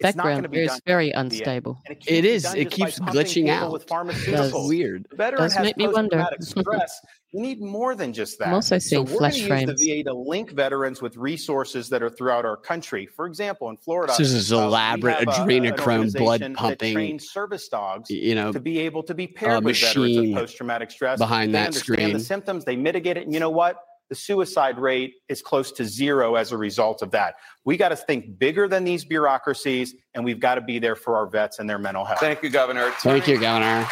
Background 0.00 0.48
is 0.54 0.80
very 0.86 1.10
unstable. 1.10 1.82
It 2.06 2.24
is. 2.24 2.52
It 2.54 2.70
keeps 2.70 2.98
glitching 2.98 3.48
out. 3.48 3.72
With 3.72 3.86
pharmaceuticals. 3.86 4.52
Does, 4.52 4.68
weird. 4.68 5.06
The 5.10 5.16
veteran 5.16 5.42
does 5.42 5.58
make 5.58 5.76
me 5.76 5.88
wonder. 5.88 6.26
stress. 6.40 7.00
We 7.32 7.42
need 7.42 7.60
more 7.60 7.94
than 7.94 8.14
just 8.14 8.38
that. 8.38 8.48
I'm 8.48 8.54
also 8.54 8.78
seeing 8.78 9.06
so 9.06 9.12
we're 9.12 9.18
flash 9.18 9.42
frames. 9.42 9.68
Use 9.68 9.80
the 9.80 10.02
VA 10.02 10.04
to 10.04 10.14
link 10.14 10.52
veterans 10.52 11.02
with 11.02 11.16
resources 11.18 11.90
that 11.90 12.02
are 12.02 12.08
throughout 12.08 12.46
our 12.46 12.56
country. 12.56 13.04
For 13.04 13.26
example, 13.26 13.68
in 13.68 13.76
Florida, 13.76 14.14
this 14.16 14.32
is 14.32 14.52
uh, 14.52 14.58
elaborate 14.62 15.28
uh, 15.28 15.32
adrenochrome 15.32 16.16
blood 16.16 16.54
pumping. 16.54 17.18
service 17.18 17.68
dogs, 17.68 18.10
you 18.10 18.34
know, 18.34 18.52
to 18.52 18.60
be 18.60 18.78
able 18.78 19.02
to 19.02 19.14
be 19.14 19.26
uh, 19.26 19.38
paired 19.38 19.64
with 19.64 19.78
veterans 19.78 20.16
with 20.16 20.34
post-traumatic 20.34 20.90
stress 20.90 21.18
behind 21.18 21.52
they 21.52 21.58
that 21.58 21.66
understand 21.66 21.98
screen. 21.98 22.12
The 22.14 22.20
symptoms 22.20 22.64
they 22.64 22.76
mitigate 22.76 23.18
it. 23.18 23.24
And 23.24 23.34
you 23.34 23.40
know 23.40 23.50
what? 23.50 23.76
the 24.08 24.14
suicide 24.14 24.78
rate 24.78 25.14
is 25.28 25.42
close 25.42 25.72
to 25.72 25.84
zero 25.84 26.36
as 26.36 26.52
a 26.52 26.56
result 26.56 27.02
of 27.02 27.10
that. 27.12 27.36
We 27.64 27.76
got 27.76 27.88
to 27.90 27.96
think 27.96 28.38
bigger 28.38 28.68
than 28.68 28.84
these 28.84 29.04
bureaucracies, 29.04 29.94
and 30.14 30.24
we've 30.24 30.40
got 30.40 30.56
to 30.56 30.60
be 30.60 30.78
there 30.78 30.96
for 30.96 31.16
our 31.16 31.26
vets 31.26 31.58
and 31.58 31.68
their 31.68 31.78
mental 31.78 32.04
health. 32.04 32.20
Thank 32.20 32.42
you, 32.42 32.50
Governor. 32.50 32.90
Thank 33.00 33.26
you, 33.26 33.38
Governor. 33.40 33.86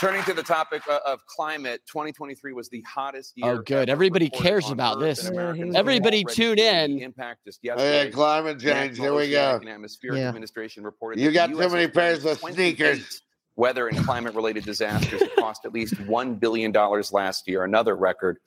Turning 0.00 0.22
to 0.22 0.32
the 0.32 0.44
topic 0.44 0.82
of 0.88 1.26
climate, 1.26 1.80
2023 1.90 2.52
was 2.52 2.68
the 2.68 2.82
hottest 2.82 3.32
year. 3.34 3.54
Oh, 3.54 3.58
good. 3.58 3.88
Everybody 3.88 4.30
cares 4.30 4.70
about 4.70 5.02
Earth 5.02 5.22
this. 5.22 5.30
Yeah, 5.34 5.72
Everybody 5.74 6.22
tune 6.22 6.60
in. 6.60 7.00
Impact 7.00 7.44
just 7.44 7.58
yesterday. 7.64 8.08
Climate 8.12 8.60
change. 8.60 8.96
Here 8.96 9.12
we 9.12 9.28
go. 9.30 9.60
Atmospheric 9.66 10.20
yeah. 10.20 10.28
Administration 10.28 10.84
reported 10.84 11.20
you 11.20 11.32
got 11.32 11.48
too 11.48 11.68
many 11.68 11.88
pairs 11.88 12.24
of 12.24 12.38
sneakers 12.38 13.22
weather 13.58 13.88
and 13.88 13.98
climate 14.04 14.34
related 14.34 14.64
disasters 14.64 15.20
that 15.20 15.34
cost 15.36 15.66
at 15.66 15.74
least 15.74 15.94
$1 15.94 16.40
billion 16.40 16.72
last 16.72 17.48
year, 17.48 17.64
another 17.64 17.96
record. 17.96 18.38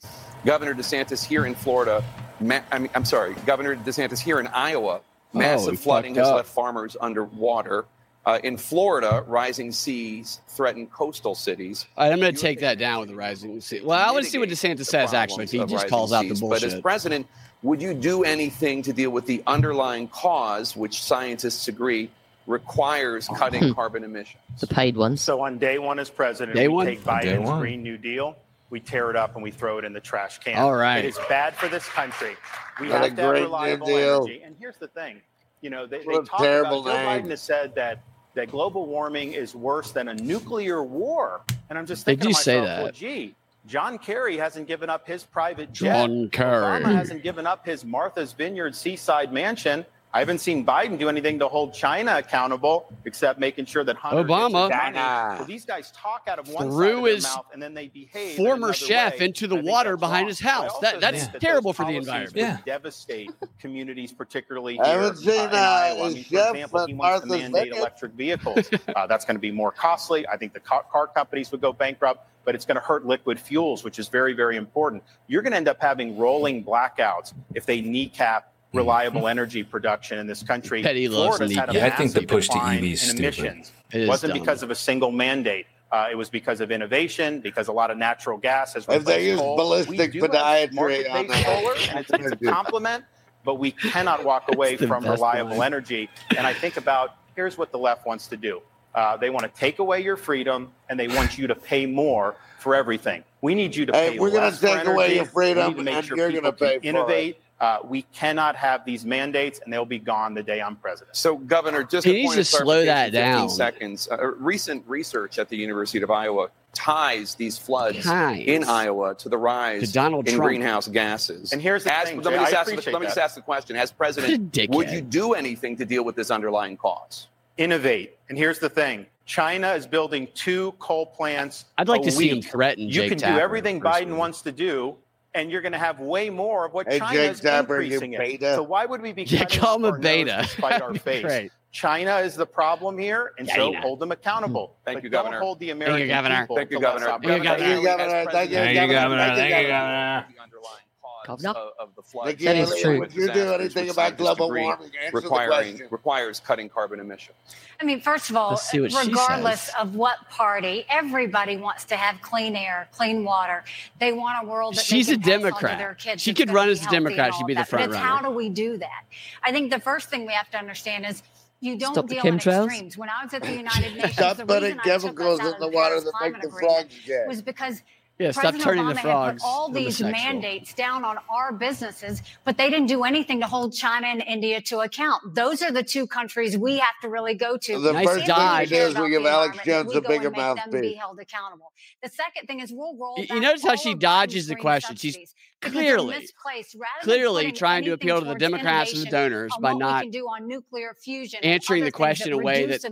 Governor 0.46 0.74
DeSantis 0.74 1.24
here 1.24 1.46
in 1.46 1.54
Florida, 1.54 2.04
ma- 2.40 2.62
I 2.72 2.90
am 2.96 3.06
sorry, 3.06 3.36
Governor 3.46 3.76
DeSantis 3.76 4.20
here 4.20 4.40
in 4.40 4.48
Iowa, 4.48 5.02
oh, 5.02 5.38
massive 5.38 5.74
oh, 5.74 5.78
flooding 5.78 6.16
has 6.16 6.28
up. 6.28 6.38
left 6.38 6.50
farmers 6.50 6.98
underwater. 7.00 7.86
Uh, 8.24 8.38
in 8.44 8.56
Florida, 8.56 9.24
rising 9.26 9.72
seas 9.72 10.42
threaten 10.48 10.86
coastal 10.88 11.34
cities. 11.34 11.88
All 11.98 12.06
right, 12.06 12.14
I'm 12.14 12.20
going 12.20 12.36
to 12.36 12.40
take 12.40 12.60
that 12.60 12.78
down 12.78 13.00
with 13.00 13.10
the 13.10 13.16
rising 13.16 13.60
sea. 13.62 13.82
Well, 13.84 13.98
I 13.98 14.12
want 14.12 14.24
to 14.24 14.30
see 14.30 14.38
what 14.38 14.48
DeSantis 14.48 14.86
says, 14.86 15.16
actually, 15.16 15.46
if 15.46 15.52
he 15.52 15.66
just 15.66 15.88
calls 15.88 16.12
seas, 16.12 16.16
out 16.16 16.28
the 16.28 16.40
bullshit. 16.40 16.62
But 16.62 16.76
as 16.76 16.82
president, 16.82 17.26
would 17.64 17.82
you 17.82 17.96
do 17.96 18.24
anything 18.24 18.84
to 18.84 18.94
deal 18.94 19.10
with 19.10 19.26
the 19.26 19.42
underlying 19.48 20.08
cause, 20.08 20.78
which 20.78 21.02
scientists 21.02 21.68
agree 21.68 22.12
requires 22.48 23.28
oh. 23.30 23.36
cutting 23.36 23.64
hmm. 23.64 23.72
carbon 23.74 24.04
emissions. 24.04 24.42
The 24.60 24.68
paid 24.68 24.98
ones. 24.98 25.22
So 25.22 25.42
on 25.42 25.58
day 25.58 25.80
one 25.80 26.00
as 26.00 26.10
president, 26.10 26.56
day 26.56 26.68
we 26.68 26.74
one? 26.74 26.86
take 26.86 27.04
Biden's 27.04 27.50
Green 27.60 27.84
New 27.84 27.98
Deal, 27.98 28.36
we 28.70 28.80
tear 28.80 29.10
it 29.10 29.16
up, 29.16 29.36
and 29.36 29.44
we 29.44 29.52
throw 29.52 29.78
it 29.78 29.86
in 29.86 29.94
the 29.94 30.00
trash 30.00 30.40
can. 30.40 30.58
All 30.58 30.76
right. 30.76 31.04
It 31.04 31.08
is 31.08 31.20
bad 31.30 31.56
for 31.56 31.68
this 31.68 31.88
country. 31.90 32.36
We 32.80 32.88
Not 32.88 33.04
have 33.04 33.16
to 33.16 33.22
have 33.22 33.32
reliable 33.34 33.90
energy. 33.90 34.42
And 34.44 34.56
here's 34.60 34.78
the 34.78 34.88
thing. 34.88 35.22
You 35.62 35.70
know, 35.70 35.86
they, 35.86 36.00
talked 36.00 36.08
they 36.08 36.30
talk 36.30 36.40
about. 36.40 36.86
Joe 36.86 36.92
Biden 36.92 37.30
has 37.30 37.42
said 37.42 37.76
that 37.76 38.00
that 38.34 38.50
global 38.50 38.88
warming 38.88 39.34
is 39.34 39.56
worse 39.56 39.92
than 39.92 40.08
a 40.08 40.14
nuclear 40.16 40.84
war. 40.84 41.42
And 41.70 41.78
I'm 41.78 41.86
just 41.86 42.06
thinking 42.06 42.20
they 42.20 42.28
do 42.28 42.34
myself, 42.34 42.44
say 42.44 42.60
that. 42.62 42.84
well, 42.84 42.92
gee, 42.92 43.36
John 43.68 43.98
Kerry 43.98 44.38
hasn't 44.38 44.68
given 44.68 44.90
up 44.90 45.08
his 45.08 45.24
private 45.24 45.72
jet. 45.72 46.08
John 46.08 46.30
Kerry. 46.30 46.82
Obama 46.82 46.96
hasn't 46.96 47.24
given 47.24 47.46
up 47.46 47.66
his 47.66 47.86
Martha's 47.86 48.34
Vineyard 48.34 48.76
seaside 48.76 49.32
mansion. 49.32 49.86
I 50.14 50.20
haven't 50.20 50.40
seen 50.40 50.66
Biden 50.66 51.00
do 51.00 51.08
anything 51.08 51.40
to 51.40 51.48
hold 51.48 51.74
China 51.74 52.18
accountable 52.18 52.92
except 53.06 53.40
making 53.40 53.66
sure 53.66 53.84
that 53.86 53.96
Hunter 53.96 54.24
Obama 54.24 55.38
so 55.38 55.46
these 55.46 55.66
guys 55.66 55.92
talk 55.92 56.28
out 56.28 56.38
of 56.38 56.50
one 56.50 56.70
threw 56.70 57.06
his 57.06 57.24
mouth 57.24 57.46
and 57.54 57.62
then 57.62 57.74
they 57.74 57.88
behave 57.88 58.36
former 58.36 58.74
chef 58.74 59.20
way. 59.20 59.26
into 59.26 59.48
the 59.48 59.56
water 59.56 59.96
behind 59.96 60.24
wrong. 60.24 60.28
his 60.28 60.40
house. 60.40 60.78
That, 60.80 61.00
that's 61.00 61.26
yeah. 61.26 61.40
terrible 61.40 61.72
that 61.72 61.78
for 61.78 61.86
the 61.86 61.96
environment. 61.96 62.36
Yeah. 62.36 62.58
Devastate 62.66 63.32
communities, 63.60 64.12
particularly 64.12 64.74
here 64.76 64.84
I 64.84 64.90
haven't 64.90 65.18
seen, 65.18 65.40
uh, 65.40 65.44
in 65.44 65.54
Iowa. 65.54 66.06
I 66.06 66.14
mean, 66.14 66.24
for 66.24 66.40
example, 66.50 66.86
he 66.88 66.94
wants 66.94 67.26
Martha's 67.26 67.32
to 67.32 67.50
mandate 67.50 67.74
electric 67.74 68.12
vehicles. 68.14 68.70
uh, 68.96 69.08
that's 69.08 69.24
going 69.24 69.36
to 69.36 69.42
be 69.42 69.52
more 69.52 69.72
costly. 69.72 70.28
I 70.28 70.36
think 70.36 70.54
the 70.54 70.60
car, 70.60 70.84
car 70.92 71.08
companies 71.08 71.52
would 71.52 71.62
go 71.62 71.72
bankrupt 71.72 72.28
but 72.44 72.56
it's 72.56 72.66
going 72.66 72.76
to 72.76 72.82
hurt 72.82 73.06
liquid 73.06 73.40
fuels, 73.40 73.84
which 73.84 74.00
is 74.00 74.08
very, 74.08 74.34
very 74.34 74.58
important. 74.58 75.04
You're 75.28 75.44
going 75.44 75.52
to 75.52 75.58
end 75.58 75.68
up 75.68 75.80
having 75.80 76.18
rolling 76.18 76.64
blackouts 76.64 77.34
if 77.54 77.68
they 77.68 77.82
kneecap 77.82 78.51
Mm-hmm. 78.72 78.78
reliable 78.78 79.28
energy 79.28 79.64
production 79.64 80.18
in 80.18 80.28
this 80.28 80.44
country. 80.44 80.82
Petty 80.82 81.10
loves 81.10 81.40
had 81.54 81.70
a 81.70 81.74
yeah, 81.74 81.88
I 81.88 81.90
think 81.90 82.14
the 82.14 82.26
push 82.26 82.48
to 82.48 82.58
in 82.58 82.78
emissions. 82.78 83.74
It 83.92 84.08
wasn't 84.08 84.32
dumb. 84.32 84.40
because 84.40 84.64
of 84.64 84.72
a 84.72 84.76
single 84.76 85.12
mandate. 85.12 85.66
Uh, 85.92 86.08
it 86.10 86.16
was 86.16 86.30
because 86.30 86.62
of 86.62 86.72
innovation, 86.72 87.42
because 87.42 87.68
a 87.68 87.72
lot 87.74 87.92
of 87.92 87.98
natural 87.98 88.38
gas 88.38 88.74
has 88.76 88.88
replaced 88.88 89.02
If 89.02 89.06
they 89.08 89.28
use 89.28 89.40
coal, 89.42 89.58
ballistic 89.58 90.14
podiatry 90.14 91.12
on 91.12 91.28
that, 91.28 91.98
it's, 91.98 92.12
it's 92.12 92.32
a 92.32 92.50
compliment, 92.50 93.04
but 93.44 93.56
we 93.56 93.72
cannot 93.92 94.24
walk 94.24 94.46
away 94.54 94.78
from 94.78 95.04
reliable 95.04 95.64
energy. 95.64 96.10
And 96.38 96.48
I 96.48 96.54
think 96.54 96.78
about 96.78 97.18
here's 97.36 97.58
what 97.58 97.74
the 97.74 97.78
left 97.78 98.06
wants 98.06 98.28
to 98.28 98.38
do. 98.38 98.62
Uh, 98.96 99.18
they 99.18 99.30
want 99.30 99.44
to 99.54 99.60
take 99.60 99.80
away 99.80 100.02
your 100.02 100.16
freedom, 100.16 100.72
and 100.88 100.98
they 100.98 101.10
want 101.10 101.38
you 101.38 101.46
to 101.48 101.56
pay 101.56 101.86
more 101.86 102.36
for 102.60 102.74
everything. 102.74 103.26
We 103.42 103.54
need 103.54 103.76
you 103.76 103.86
to 103.88 103.92
hey, 103.92 104.12
pay. 104.12 104.20
We're 104.20 104.32
going 104.32 104.50
to 104.50 104.58
take 104.58 104.86
away 104.86 105.16
your 105.16 105.26
freedom, 105.26 105.86
and 105.86 106.08
you're 106.08 106.32
going 106.32 106.44
to 106.44 106.54
pay 106.54 106.80
innovate. 106.82 107.36
It 107.36 107.44
innovate. 107.62 107.84
Uh, 107.84 107.88
we 107.88 108.02
cannot 108.14 108.56
have 108.56 108.84
these 108.86 109.06
mandates, 109.06 109.60
and 109.64 109.72
they'll 109.72 109.86
be 109.86 110.00
gone 110.00 110.34
the 110.34 110.44
day 110.44 110.62
I'm 110.62 110.76
president. 110.76 111.16
So, 111.16 111.38
Governor, 111.38 111.84
just 111.84 112.06
He 112.06 112.12
a 112.12 112.14
needs 112.16 112.26
point 112.28 112.36
to 112.36 112.42
of 112.42 112.48
slow 112.48 112.86
that 112.86 113.12
clarification, 113.12 113.24
15 113.24 113.38
down. 113.38 113.50
Seconds. 113.50 114.08
Uh, 114.12 114.26
recent 114.38 114.84
research 114.88 115.40
at 115.40 115.50
the 115.50 115.58
University 115.58 116.02
of 116.04 116.12
Iowa 116.12 116.50
ties 116.74 117.36
these 117.36 117.58
floods 117.58 118.04
Ties. 118.04 118.44
in 118.48 118.64
Iowa 118.64 119.14
to 119.16 119.28
the 119.28 119.38
rise 119.38 119.88
To 119.90 119.94
Donald 119.94 120.28
in 120.28 120.36
Trump. 120.36 120.48
greenhouse 120.48 120.88
gases. 120.88 121.52
And 121.52 121.62
here's 121.62 121.84
the 121.84 121.94
As- 121.94 122.08
thing, 122.10 122.22
let 122.22 122.32
me 122.32 122.40
Jay, 122.40 122.52
just 122.52 122.54
ask, 122.54 122.88
let 122.88 123.02
me 123.02 123.08
just 123.08 123.18
ask 123.18 123.36
the 123.36 123.42
question: 123.42 123.76
As 123.76 123.92
president, 123.92 124.58
would 124.70 124.90
you 124.90 125.02
do 125.02 125.34
anything 125.34 125.76
to 125.78 125.86
deal 125.86 126.04
with 126.04 126.16
this 126.16 126.32
underlying 126.32 126.78
cause? 126.78 127.28
Innovate. 127.58 128.18
And 128.30 128.38
here's 128.38 128.60
the 128.60 128.70
thing 128.70 129.06
China 129.26 129.74
is 129.74 129.86
building 129.86 130.28
two 130.34 130.72
coal 130.80 131.06
plants. 131.06 131.66
I'd 131.78 131.90
like 131.90 132.02
a 132.02 132.06
to 132.06 132.12
see 132.12 132.30
him 132.30 132.38
week. 132.38 132.50
threaten 132.50 132.86
You 132.86 132.92
Jake 132.94 133.10
can 133.10 133.18
Tapper 133.18 133.36
do 133.36 133.42
everything. 133.44 133.82
Biden 133.82 134.16
wants 134.16 134.42
to 134.44 134.52
do, 134.54 134.96
and 135.34 135.50
you're 135.52 135.62
going 135.62 135.72
to 135.72 135.78
have 135.78 136.00
way 136.00 136.30
more 136.30 136.66
of 136.66 136.74
what 136.74 136.88
Hey, 136.88 137.00
China 137.00 137.14
Jake 137.14 137.32
is 137.32 137.40
Tapper, 137.40 137.82
you 137.82 137.94
increasing 138.00 138.14
it. 138.14 138.42
So 138.42 138.64
why 138.64 138.86
would 138.86 139.02
we 139.02 139.14
be 139.14 139.24
Yeah, 139.24 139.40
cutting 139.46 139.60
call 139.60 139.76
him 139.78 139.86
off 139.86 139.92
a 139.92 139.94
our 139.94 140.00
beta. 140.00 140.38
to 140.42 140.48
spite 140.48 140.82
our 140.82 140.94
face? 140.96 141.24
great. 141.24 141.52
China 141.72 142.18
is 142.18 142.36
the 142.36 142.46
problem 142.46 142.98
here, 142.98 143.32
and 143.40 143.48
so 143.48 143.72
China. 143.72 143.80
hold 143.82 144.00
them 144.02 144.12
accountable. 144.12 144.76
Hmm. 144.82 144.86
Thank 144.86 144.98
But 144.98 145.04
you, 145.06 145.10
don't 145.10 145.24
Governor. 145.24 145.40
hold 145.40 145.60
the 145.60 145.70
American 145.70 146.08
Governor. 146.10 146.42
people 146.42 146.56
Thank 146.58 146.72
you, 146.72 146.80
to 146.80 146.84
less 146.86 147.04
Governor. 147.04 147.28
Thank 147.28 147.38
you. 147.38 147.44
Governor. 147.44 147.66
Thank 147.66 147.80
you, 147.80 147.86
Governor. 147.86 148.32
Thank 148.32 148.50
you, 148.52 148.56
Thank 148.58 148.76
you, 148.76 148.76
Governor. 148.76 149.00
Governor. 149.00 149.26
Thank 149.26 149.38
you, 149.38 149.38
Thank 149.38 149.64
you, 149.64 149.68
Governor. 149.72 149.72
Governor. 149.72 150.26
The 150.36 150.44
underlying 150.44 150.86
Governor. 151.26 151.54
cause 151.54 151.72
of, 151.80 151.90
of 151.90 151.96
the 151.96 152.02
flood. 152.02 152.28
Nikki 152.28 152.46
That 152.46 152.56
is 152.58 152.74
true. 152.82 153.00
Would 153.00 153.14
you 153.14 153.32
do 153.32 153.54
anything 153.54 153.90
about 153.90 154.18
global 154.18 154.50
warming? 154.50 154.92
Requiring 155.14 155.82
requires 155.90 156.40
cutting 156.40 156.70
carbon 156.70 157.00
emissions. 157.00 157.38
I 157.80 157.84
mean, 157.84 158.00
first 158.02 158.30
of 158.30 158.36
all, 158.36 158.52
Let's 158.52 158.70
see 158.70 158.80
what 158.82 158.92
she 158.92 159.08
regardless 159.10 159.70
of 159.80 159.96
what 159.96 160.18
party, 160.30 160.86
everybody 160.90 161.58
wants 161.58 161.84
to 161.86 161.96
have 161.96 162.22
clean 162.22 162.56
air, 162.56 162.88
clean 162.92 163.24
water. 163.24 163.64
They 164.00 164.14
want 164.14 164.44
a 164.44 164.48
world 164.48 164.76
that 164.76 164.86
She's 164.86 165.08
they 165.08 165.14
a 165.14 165.16
can 165.18 165.22
pass 165.24 165.30
Democrat. 165.42 165.78
their 165.80 165.94
kids 165.96 166.22
She 166.22 166.34
could 166.34 166.52
run 166.52 166.70
as 166.70 166.86
a 166.86 166.90
Democrat. 166.90 167.34
She'd 167.36 167.48
be 167.48 167.54
the 167.54 167.66
front 167.66 167.90
But 167.92 167.96
runner. 167.96 168.06
how 168.06 168.22
do 168.22 168.30
we 168.30 168.50
do 168.50 168.78
that? 168.78 169.04
I 169.44 169.52
think 169.52 169.72
the 169.72 169.80
first 169.80 170.10
thing 170.10 170.26
we 170.26 170.34
have 170.34 170.50
to 170.52 170.58
understand 170.58 171.06
is 171.06 171.24
you 171.64 171.78
don't 171.78 171.94
Stop 171.94 172.08
the 172.08 172.16
deal 172.16 172.26
in 172.26 172.38
chemtrails? 172.40 172.66
extremes. 172.66 172.98
When 172.98 173.10
I 173.10 173.24
was 173.24 173.34
at 173.36 173.44
the 173.44 173.52
United 173.52 173.94
Nations, 173.96 174.14
Stop 174.14 174.38
the 174.38 174.46
putting 174.46 174.78
reason 174.78 174.80
I 174.80 174.84
took 174.84 174.94
us 174.96 175.02
chemicals 175.04 175.40
out 175.42 175.48
in 175.48 175.54
of 175.54 175.60
the 175.60 175.66
the 175.70 175.76
water 175.76 175.90
Paris 175.90 176.04
that 176.06 176.14
make 176.22 176.32
Climate 176.34 176.42
the 176.42 176.48
Agreement 176.48 176.92
frogs 176.92 176.96
gay. 177.06 177.24
was 177.28 177.42
because 177.44 177.82
Yeah, 178.20 178.30
stop 178.32 178.44
President 178.54 178.64
turning 178.64 178.84
Obama 178.84 178.90
the 178.94 179.00
had 179.00 179.02
frogs 179.04 179.42
put 179.44 179.48
all 179.50 179.70
these 179.70 180.00
homosexual. 180.00 180.12
mandates 180.12 180.74
down 180.76 181.04
on 181.06 181.18
our 181.28 181.52
businesses, 181.52 182.22
but 182.46 182.56
they 182.56 182.70
didn't 182.70 182.86
do 182.88 183.04
anything 183.04 183.40
to 183.40 183.48
hold 183.48 183.74
China 183.74 184.06
and 184.08 184.22
India 184.28 184.62
to 184.62 184.82
account. 184.82 185.34
Those 185.34 185.64
are 185.64 185.72
the 185.72 185.82
two 185.82 186.06
countries 186.06 186.56
we 186.56 186.78
have 186.78 186.94
to 187.02 187.10
really 187.10 187.34
go 187.34 187.58
to. 187.58 187.80
The 187.80 187.94
Nice 187.94 188.06
first 188.06 188.20
If 188.22 188.26
thing 188.28 188.36
dodge. 188.36 188.70
we 188.72 188.78
do 188.78 188.84
is 188.84 188.96
we 188.96 189.10
give 189.10 189.26
Alex 189.26 189.58
Jones 189.66 189.96
a 189.96 190.02
bigger 190.02 190.28
and 190.28 190.36
them 190.36 190.60
be 190.70 190.72
mouthpiece. 190.72 190.98
held 191.00 191.20
accountable. 191.20 191.72
The 192.04 192.10
second 192.10 192.46
thing 192.46 192.60
is 192.60 192.72
we'll 192.72 192.96
roll 192.96 193.16
You- 193.18 193.26
you 193.36 193.40
notice 193.42 193.64
how 193.66 193.76
she 193.76 193.96
dodges 193.96 194.46
the 194.46 194.54
green 194.54 194.62
question. 194.62 194.96
She's 194.98 195.14
subsidies 195.14 195.34
because 195.34 195.34
they're 195.34 195.51
clearly- 195.62 196.20
misplaced. 196.20 196.76
Rather 196.76 197.04
Clearly 197.04 197.52
trying 197.52 197.84
to 197.86 197.92
appeal 197.92 198.20
to 198.20 198.26
the 198.26 198.36
Democrats 198.36 198.94
and 198.94 199.02
the 199.06 199.10
donors 199.10 199.52
on 199.56 199.62
by 199.62 199.74
not 199.74 200.04
can 200.04 200.12
do 200.12 200.26
on 200.26 200.48
nuclear 200.48 200.96
fusion 201.04 201.40
answering 201.44 201.84
the 201.84 201.92
question 201.92 202.34
in 202.34 202.40
a 202.40 202.44
way 202.44 202.66
that 202.66 202.84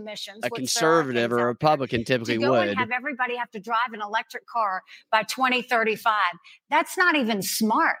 a 0.42 0.50
conservative 0.50 1.32
or 1.32 1.40
a 1.40 1.46
Republican 1.46 2.00
to 2.00 2.04
typically 2.04 2.38
go 2.38 2.52
would. 2.52 2.68
and 2.68 2.78
have 2.78 2.90
everybody 2.90 3.36
have 3.36 3.50
to 3.50 3.60
drive 3.60 3.92
an 3.92 4.00
electric 4.00 4.46
car 4.46 4.82
by 5.10 5.22
2035. 5.22 6.14
That's 6.68 6.96
not 6.96 7.16
even 7.16 7.42
smart. 7.42 7.96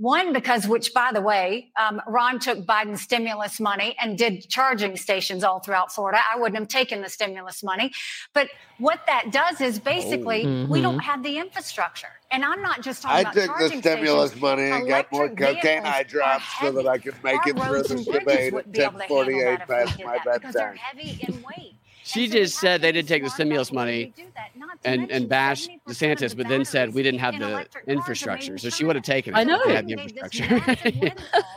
One, 0.00 0.32
because 0.32 0.66
which, 0.66 0.94
by 0.94 1.10
the 1.12 1.20
way, 1.20 1.70
um, 1.78 2.00
Ron 2.06 2.38
took 2.38 2.60
Biden's 2.64 3.02
stimulus 3.02 3.60
money 3.60 3.94
and 4.00 4.16
did 4.16 4.48
charging 4.48 4.96
stations 4.96 5.44
all 5.44 5.60
throughout 5.60 5.92
Florida. 5.92 6.20
I 6.32 6.38
wouldn't 6.38 6.58
have 6.58 6.68
taken 6.68 7.02
the 7.02 7.10
stimulus 7.10 7.62
money. 7.62 7.92
But 8.32 8.48
what 8.78 9.00
that 9.06 9.30
does 9.30 9.60
is 9.60 9.78
basically 9.78 10.46
Oh. 10.46 10.64
we 10.70 10.78
Mhm. 10.78 10.82
don't 10.82 10.98
have 11.00 11.22
the 11.22 11.36
infrastructure. 11.36 12.08
And 12.30 12.46
I'm 12.46 12.62
not 12.62 12.80
just 12.80 13.02
talking 13.02 13.20
about 13.20 13.34
the 13.34 13.42
infrastructure. 13.42 13.62
I 13.62 13.66
about 13.66 13.72
took 13.74 13.82
the 13.82 13.90
stimulus 13.90 14.30
stations. 14.30 14.42
money 14.42 14.70
and 14.70 14.88
got 14.88 15.12
more 15.12 15.26
Electric 15.26 15.56
cocaine 15.56 15.84
eye 15.84 15.92
vehicles 16.04 16.12
drops 16.12 16.44
so 16.60 16.72
that 16.72 16.86
I 16.86 16.96
could 16.98 17.22
make 17.22 17.34
Our 17.34 17.48
it 17.50 17.56
through 17.58 17.72
roads 17.74 17.88
this 17.90 18.04
debate 18.06 18.28
at 18.46 18.52
wouldn't 18.54 18.72
be 18.72 18.80
able 18.80 18.92
to 18.92 18.98
handle 19.00 19.16
1048 19.26 19.58
that 19.58 19.68
past 19.68 20.04
my 20.04 20.18
that 20.24 20.40
because 20.40 20.54
they're 20.54 20.74
heavy 20.76 21.18
in 21.28 21.42
weight. 21.42 21.74
She 22.12 22.26
so 22.28 22.32
just 22.38 22.58
said 22.58 22.80
they 22.82 22.92
didn't 22.92 23.08
take 23.08 23.22
the 23.22 23.30
stimulus 23.30 23.68
the 23.68 23.76
way 23.76 23.84
we 23.84 23.86
money 23.86 24.12
do 24.16 24.22
that. 24.36 24.50
Not 24.56 24.82
to 24.82 24.88
and 24.88 25.10
and 25.10 25.28
bash 25.28 25.66
70% 25.68 25.80
DeSantis, 25.88 26.36
but 26.36 26.48
then 26.48 26.64
said 26.64 26.94
we 26.94 27.02
didn't 27.02 27.20
have 27.20 27.34
in 27.34 27.40
the 27.40 27.48
electric 27.48 27.72
cars 27.72 27.82
are 27.82 27.86
made 27.86 27.92
in 27.92 27.98
infrastructure. 27.98 28.58
So 28.58 28.70
she 28.70 28.84
would 28.84 28.96
have 28.96 29.04
taken 29.04 29.34
it. 29.34 29.38
I 29.38 29.44
know. 29.44 29.60
They 29.64 29.74
had 29.74 29.86
the 29.86 29.94
They 29.96 30.02
made 30.06 30.14
this 30.16 30.40
infrastructure. 30.40 30.84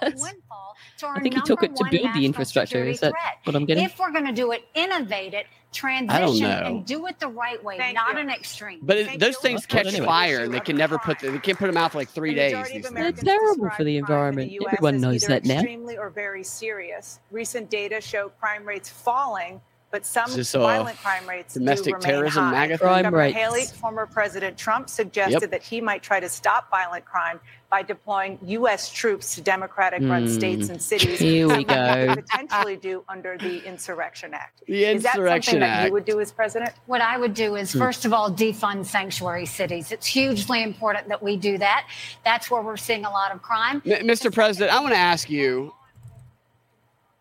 windfall- 0.04 0.24
windfall 0.24 0.76
I 1.06 1.20
think 1.20 1.36
he 1.36 1.42
took 1.42 1.64
it 1.64 1.76
to 1.76 1.86
build 1.92 2.14
the 2.14 2.26
infrastructure. 2.26 2.78
security 2.78 2.92
Is 2.92 3.00
that 3.02 3.14
what 3.44 3.56
I'm 3.56 3.66
getting? 3.66 3.84
If 3.84 4.00
we're 4.00 4.12
going 4.12 4.26
to 4.26 4.32
do 4.32 4.52
it, 4.52 4.64
innovate 4.74 5.34
it, 5.34 5.48
I 5.48 6.20
don't 6.20 6.38
transition, 6.38 6.42
know. 6.50 6.66
and 6.68 6.86
do 6.86 7.08
it 7.08 7.20
the 7.20 7.28
right 7.28 7.62
way, 7.62 7.78
Thank 7.78 7.96
not 7.96 8.14
you. 8.14 8.20
an 8.20 8.30
extreme. 8.30 8.80
But 8.84 8.98
it, 8.98 9.20
those 9.20 9.34
you. 9.34 9.40
things 9.42 9.66
catch 9.66 9.88
anyway. 9.88 10.06
fire, 10.06 10.44
and 10.44 10.54
they 10.54 10.60
can 10.60 10.78
never 10.78 10.98
put 11.00 11.20
the, 11.20 11.32
they 11.32 11.40
can't 11.40 11.58
put 11.58 11.66
them 11.68 11.76
out 11.78 11.92
for 11.92 11.98
like 11.98 12.10
three 12.10 12.30
The 12.30 12.36
days. 12.36 12.52
majority 12.54 12.74
These 12.78 12.86
of 12.86 12.90
things. 12.92 12.98
Americans 13.00 13.24
They're 13.26 13.38
terrible 13.40 13.70
for 13.72 13.84
the 13.84 13.98
environment. 13.98 14.50
the 14.52 14.68
Everyone 14.72 15.02
knows 15.02 15.24
that 15.24 15.44
now. 15.46 15.56
Extremely 15.56 15.98
or 15.98 16.10
very 16.10 16.44
serious. 16.44 17.20
Recent 17.32 17.70
data 17.70 18.00
show 18.00 18.30
crime 18.40 18.64
rates 18.66 18.88
falling, 18.90 19.60
but 19.94 20.08
some 20.08 20.28
Is 20.28 20.36
this 20.38 20.56
a 20.56 20.60
violent 20.60 20.98
crime 20.98 21.30
rates 21.30 21.54
domestic 21.54 21.94
do 21.94 21.98
remain 21.98 22.02
terrorism 22.10 22.44
high. 22.46 22.52
MAGA? 22.52 22.78
Crime 22.80 23.14
rates. 23.14 23.38
Haley, 23.38 23.66
former 23.80 24.08
President 24.08 24.58
Trump, 24.58 24.90
suggested 24.90 25.42
Yep. 25.44 25.52
that 25.52 25.62
he 25.62 25.82
might 25.82 26.02
try 26.02 26.20
to 26.20 26.28
stop 26.28 26.68
violent 26.72 27.06
crime 27.06 27.40
by 27.70 27.84
deploying 27.84 28.40
U.S. 28.42 28.92
troops 28.92 29.36
to 29.36 29.42
Democratic-run 29.42 30.24
Hmm. 30.24 30.34
states 30.34 30.70
and 30.70 30.82
cities. 30.82 31.20
Here 31.20 31.48
we 31.48 31.64
go. 31.64 32.16
potentially 32.16 32.76
do 32.76 33.04
under 33.08 33.38
the 33.38 33.64
Insurrection 33.68 34.34
Act. 34.34 34.64
The 34.66 34.86
Insurrection 34.86 34.98
Is 34.98 35.04
that 35.04 35.12
something 35.14 35.22
Insurrection 35.28 35.60
that 35.60 35.86
you 35.86 35.94
would 35.94 36.06
do 36.06 36.20
as 36.20 36.32
president? 36.32 36.72
What 36.88 37.02
I 37.02 37.18
would 37.18 37.36
do 37.36 37.56
is, 37.56 37.72
Hmm. 37.72 37.78
first 37.80 38.04
of 38.06 38.14
all, 38.14 38.32
defund 38.32 38.88
sanctuary 38.88 39.46
cities. 39.46 39.92
It's 39.92 40.08
hugely 40.08 40.64
important 40.64 41.08
that 41.10 41.22
we 41.22 41.38
do 41.38 41.60
that. 41.60 41.86
That's 42.26 42.50
where 42.50 42.64
we're 42.64 42.78
seeing 42.78 43.06
a 43.06 43.12
lot 43.12 43.32
of 43.32 43.44
crime. 43.44 43.84
M- 43.86 44.08
Mr. 44.08 44.34
President, 44.34 44.76
I 44.76 44.80
want 44.80 44.94
to 44.96 45.00
ask 45.00 45.30
you 45.30 45.72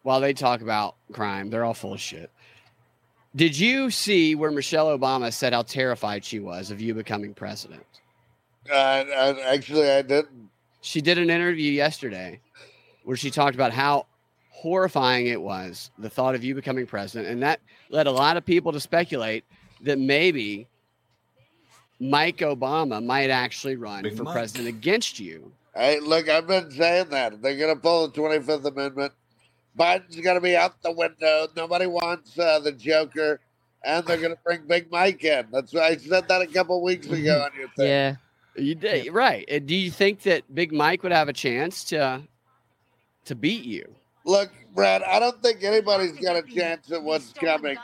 while 0.05 0.21
they 0.21 0.33
talk 0.33 0.63
about 0.63 0.97
crime, 1.13 1.51
they're 1.51 1.65
all 1.65 1.75
full 1.75 1.93
of 1.93 2.01
shit. 2.01 2.31
Did 3.35 3.59
you 3.59 3.91
see 3.91 4.35
where 4.35 4.51
Michelle 4.51 4.97
Obama 4.97 5.33
said 5.33 5.53
how 5.53 5.63
terrified 5.63 6.25
she 6.25 6.39
was 6.39 6.71
of 6.71 6.81
you 6.81 6.95
becoming 6.95 7.33
president? 7.33 7.85
Uh, 8.71 8.75
uh, 8.75 9.35
actually, 9.47 9.91
I 9.91 10.03
didn't. 10.03 10.51
She 10.83 11.01
did 11.01 11.19
an 11.19 11.31
interview 11.31 11.73
yesterday 11.73 12.41
where 13.05 13.17
she 13.17 13.31
talked 13.31 13.55
about 13.55 13.73
how 13.73 14.07
horrifying 14.51 15.27
it 15.27 15.41
was 15.41 15.91
the 15.99 16.11
thought 16.11 16.35
of 16.35 16.45
you 16.45 16.55
becoming 16.55 16.87
president. 16.87 17.29
And 17.29 17.43
that 17.43 17.61
led 17.89 18.07
a 18.07 18.13
lot 18.13 18.37
of 18.37 18.45
people 18.45 18.73
to 18.73 18.81
speculate 18.81 19.45
that 19.81 19.99
maybe 19.99 20.69
Mike 21.99 22.39
Obama 22.39 23.05
might 23.05 23.31
actually 23.31 23.77
run 23.77 24.03
Big 24.03 24.17
for 24.17 24.25
Mike. 24.25 24.35
president 24.35 24.69
against 24.69 25.19
you. 25.19 25.53
Hey, 25.75 26.01
look, 26.01 26.29
I've 26.29 26.47
been 26.47 26.71
saying 26.71 27.09
that. 27.11 27.41
They're 27.41 27.57
going 27.57 27.75
to 27.75 27.81
pull 27.81 28.09
the 28.09 28.21
25th 28.21 28.65
Amendment. 28.67 29.13
Biden's 29.79 30.17
going 30.21 30.37
to 30.37 30.41
be 30.41 30.57
out 30.57 30.81
the 30.83 30.93
window. 30.93 31.49
Nobody 31.57 31.87
wants 31.87 32.39
uh, 32.39 32.59
the 32.61 32.73
Joker. 32.73 33.41
And 33.85 34.07
they're 34.07 34.17
going 34.19 34.31
to 34.33 34.39
bring 34.45 34.61
Big 34.69 34.91
Mike 34.93 35.25
in. 35.25 35.47
That's 35.51 35.73
why 35.73 35.81
I 35.89 35.97
said 35.97 36.29
that 36.29 36.41
a 36.41 36.47
couple 36.47 36.81
weeks 36.85 37.09
ago 37.09 37.43
on 37.43 37.51
your 37.59 37.69
thing. 37.77 37.89
Yeah. 37.89 38.15
You 38.55 38.75
did 38.77 39.13
right. 39.13 39.49
Uh, 39.51 39.59
Do 39.59 39.75
you 39.75 39.91
think 39.91 40.21
that 40.23 40.55
Big 40.55 40.73
Mike 40.73 41.03
would 41.03 41.11
have 41.11 41.29
a 41.29 41.33
chance 41.33 41.83
to 41.85 42.23
to 43.25 43.35
beat 43.35 43.65
you? 43.65 43.93
Look, 44.25 44.51
Brad, 44.75 45.03
I 45.03 45.19
don't 45.19 45.43
think 45.43 45.65
anybody's 45.65 46.13
got 46.13 46.37
a 46.37 46.43
chance 46.43 46.93
at 46.93 47.03
what's 47.03 47.33
coming. 47.33 47.77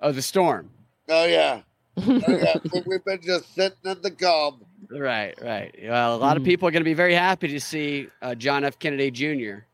Oh, 0.00 0.12
the 0.12 0.22
storm. 0.22 0.70
Oh, 1.08 1.26
yeah. 1.26 1.60
Oh, 1.98 2.02
yeah. 2.28 2.54
We- 2.72 2.82
We've 2.86 3.04
been 3.04 3.20
just 3.20 3.54
sitting 3.54 3.76
in 3.84 4.00
the 4.00 4.10
calm. 4.12 4.64
Right, 4.90 5.34
right. 5.42 5.74
Well, 5.82 6.14
a 6.14 6.16
lot 6.16 6.36
of 6.38 6.44
Mhm. 6.44 6.46
people 6.46 6.68
are 6.68 6.70
going 6.70 6.80
to 6.80 6.84
be 6.88 6.94
very 6.94 7.14
happy 7.14 7.48
to 7.48 7.60
see 7.60 8.08
uh, 8.22 8.34
John 8.36 8.64
F. 8.64 8.78
Kennedy 8.78 9.10
Jr. 9.10 9.64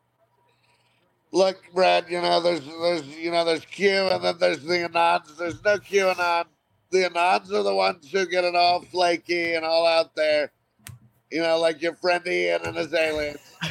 Look, 1.34 1.60
Brad, 1.74 2.06
you 2.08 2.22
know, 2.22 2.40
there's, 2.40 2.64
there's, 2.64 3.04
you 3.08 3.32
know, 3.32 3.44
there's 3.44 3.64
Q 3.64 3.90
and 3.90 4.22
then 4.22 4.38
there's 4.38 4.62
the 4.62 4.88
Anons. 4.88 5.36
There's 5.36 5.64
no 5.64 5.78
Q 5.78 6.04
QAnon. 6.04 6.44
The 6.92 6.98
Anons 7.10 7.50
are 7.50 7.64
the 7.64 7.74
ones 7.74 8.08
who 8.08 8.24
get 8.24 8.44
it 8.44 8.54
all 8.54 8.82
flaky 8.82 9.54
and 9.54 9.64
all 9.64 9.84
out 9.84 10.14
there. 10.14 10.52
You 11.32 11.42
know, 11.42 11.58
like 11.58 11.82
your 11.82 11.94
friend 11.94 12.24
Ian 12.24 12.62
and 12.64 12.76
his 12.76 12.94
aliens. 12.94 13.40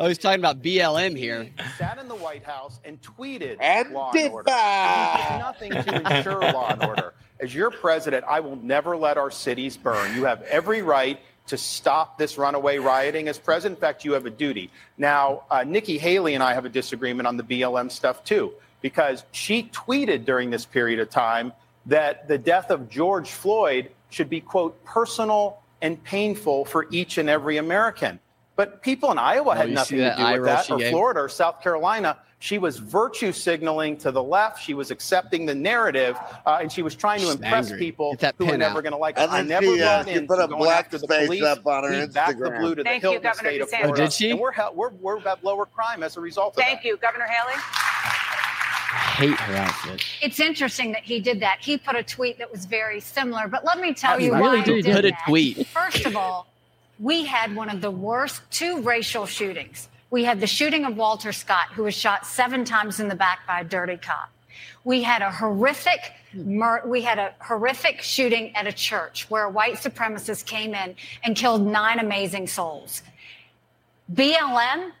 oh, 0.00 0.08
he's 0.08 0.18
talking 0.18 0.40
about 0.40 0.60
BLM 0.60 1.16
here. 1.16 1.48
Sat 1.76 1.98
in 1.98 2.08
the 2.08 2.16
White 2.16 2.42
House 2.42 2.80
and 2.84 3.00
tweeted 3.00 3.60
Antifa! 3.60 3.92
law 3.92 4.10
and 4.12 4.32
order. 4.32 4.50
He 4.50 5.22
did 5.22 5.38
nothing 5.38 5.70
to 5.70 6.16
ensure 6.16 6.40
law 6.52 6.70
and 6.70 6.82
order. 6.82 7.14
As 7.38 7.54
your 7.54 7.70
president, 7.70 8.24
I 8.28 8.40
will 8.40 8.56
never 8.56 8.96
let 8.96 9.16
our 9.16 9.30
cities 9.30 9.76
burn. 9.76 10.16
You 10.16 10.24
have 10.24 10.42
every 10.42 10.82
right 10.82 11.20
to 11.48 11.58
stop 11.58 12.18
this 12.18 12.38
runaway 12.38 12.78
rioting. 12.78 13.28
As 13.28 13.38
president, 13.38 13.78
in 13.78 13.80
fact, 13.80 14.04
you 14.04 14.12
have 14.12 14.26
a 14.26 14.30
duty. 14.30 14.70
Now, 14.96 15.42
uh, 15.50 15.64
Nikki 15.64 15.98
Haley 15.98 16.34
and 16.34 16.42
I 16.42 16.54
have 16.54 16.64
a 16.64 16.68
disagreement 16.68 17.26
on 17.26 17.36
the 17.36 17.42
BLM 17.42 17.90
stuff 17.90 18.22
too, 18.24 18.52
because 18.80 19.24
she 19.32 19.64
tweeted 19.64 20.24
during 20.24 20.50
this 20.50 20.64
period 20.64 21.00
of 21.00 21.10
time 21.10 21.52
that 21.86 22.28
the 22.28 22.38
death 22.38 22.70
of 22.70 22.88
George 22.88 23.30
Floyd 23.30 23.90
should 24.10 24.30
be, 24.30 24.40
quote, 24.40 24.82
personal 24.84 25.58
and 25.82 26.02
painful 26.04 26.64
for 26.64 26.86
each 26.90 27.18
and 27.18 27.28
every 27.28 27.56
American. 27.56 28.18
But 28.56 28.82
people 28.82 29.12
in 29.12 29.18
Iowa 29.18 29.50
Oh, 29.50 29.52
had 29.52 29.70
nothing 29.70 29.98
to 29.98 30.16
do 30.16 30.32
with 30.32 30.44
that, 30.44 30.70
or? 30.70 30.80
Florida 30.90 31.20
or 31.20 31.28
South 31.28 31.62
Carolina. 31.62 32.18
She 32.40 32.58
was 32.58 32.76
virtue 32.76 33.32
signaling 33.32 33.96
to 33.98 34.12
the 34.12 34.22
left. 34.22 34.62
She 34.62 34.72
was 34.72 34.92
accepting 34.92 35.44
the 35.44 35.54
narrative, 35.56 36.16
uh, 36.46 36.58
and 36.60 36.70
she 36.70 36.82
was 36.82 36.94
trying 36.94 37.18
to 37.22 37.32
impress 37.32 37.66
angry. 37.66 37.78
people 37.80 38.14
that 38.20 38.36
who 38.38 38.46
were 38.46 38.56
never 38.56 38.80
going 38.80 38.92
to 38.92 38.96
like 38.98 39.16
her. 39.16 39.24
And 39.24 39.32
I 39.32 39.42
never 39.42 39.66
she, 39.66 39.82
uh, 39.82 40.04
bought 40.04 40.08
into 40.08 40.26
put 40.28 40.44
a 40.44 40.46
going 40.46 40.62
black 40.62 40.84
after 40.84 40.98
the 40.98 41.04
space 41.06 41.26
police. 41.26 41.42
up 41.42 41.66
on 41.66 41.82
her 41.82 41.90
We 41.90 42.06
backed 42.06 42.38
the 42.38 42.44
Instagram. 42.44 42.60
blue 42.60 42.74
to 42.76 42.82
the 42.82 42.84
Thank 42.84 43.02
you, 43.02 43.10
hilt 43.10 43.16
in 43.16 43.22
the 43.22 43.28
Governor 43.28 43.50
state 43.50 43.60
of 43.60 43.68
DeSantis. 43.68 43.70
Florida. 43.80 43.92
Oh, 43.92 43.96
did 44.06 44.12
she? 44.12 44.30
And 44.30 44.38
we're, 44.38 44.52
hel- 44.52 44.72
we're, 44.74 44.90
we're 44.90 45.18
at 45.28 45.42
lower 45.42 45.66
crime 45.66 46.04
as 46.04 46.16
a 46.16 46.20
result 46.20 46.56
of 46.56 46.62
Thank 46.62 46.82
that. 46.82 46.88
you, 46.88 46.96
Governor 46.98 47.26
Haley. 47.26 47.54
I 48.90 49.10
hate 49.16 49.34
her 49.40 49.56
outfit. 49.56 50.04
It's 50.22 50.38
interesting 50.38 50.92
that 50.92 51.02
he 51.02 51.18
did 51.18 51.40
that. 51.40 51.58
He 51.60 51.76
put 51.76 51.96
a 51.96 52.04
tweet 52.04 52.38
that 52.38 52.50
was 52.52 52.66
very 52.66 53.00
similar, 53.00 53.48
but 53.48 53.64
let 53.64 53.80
me 53.80 53.92
tell 53.92 54.12
I 54.14 54.18
you 54.18 54.32
really 54.34 54.58
why 54.60 54.64
do 54.64 54.74
he 54.76 54.82
did 54.82 54.94
put 54.94 55.04
a 55.04 55.12
tweet. 55.26 55.66
First 55.66 56.06
of 56.06 56.14
all, 56.16 56.46
we 57.00 57.24
had 57.24 57.54
one 57.56 57.68
of 57.68 57.80
the 57.80 57.90
worst 57.90 58.42
two 58.52 58.80
racial 58.82 59.26
shootings. 59.26 59.88
We 60.10 60.24
had 60.24 60.40
the 60.40 60.46
shooting 60.46 60.84
of 60.84 60.96
Walter 60.96 61.32
Scott, 61.32 61.68
who 61.74 61.82
was 61.82 61.94
shot 61.94 62.26
seven 62.26 62.64
times 62.64 62.98
in 62.98 63.08
the 63.08 63.14
back 63.14 63.46
by 63.46 63.60
a 63.60 63.64
dirty 63.64 63.96
cop. 63.98 64.30
We 64.84 65.02
had 65.02 65.20
a 65.20 65.30
horrific 65.30 66.12
mur- 66.32 66.82
we 66.86 67.02
had 67.02 67.18
a 67.18 67.34
horrific 67.40 68.00
shooting 68.00 68.54
at 68.56 68.66
a 68.66 68.72
church 68.72 69.28
where 69.28 69.44
a 69.44 69.50
white 69.50 69.74
supremacist 69.74 70.46
came 70.46 70.74
in 70.74 70.94
and 71.22 71.36
killed 71.36 71.66
nine 71.66 71.98
amazing 71.98 72.46
souls. 72.46 73.02
BLM, 74.12 74.92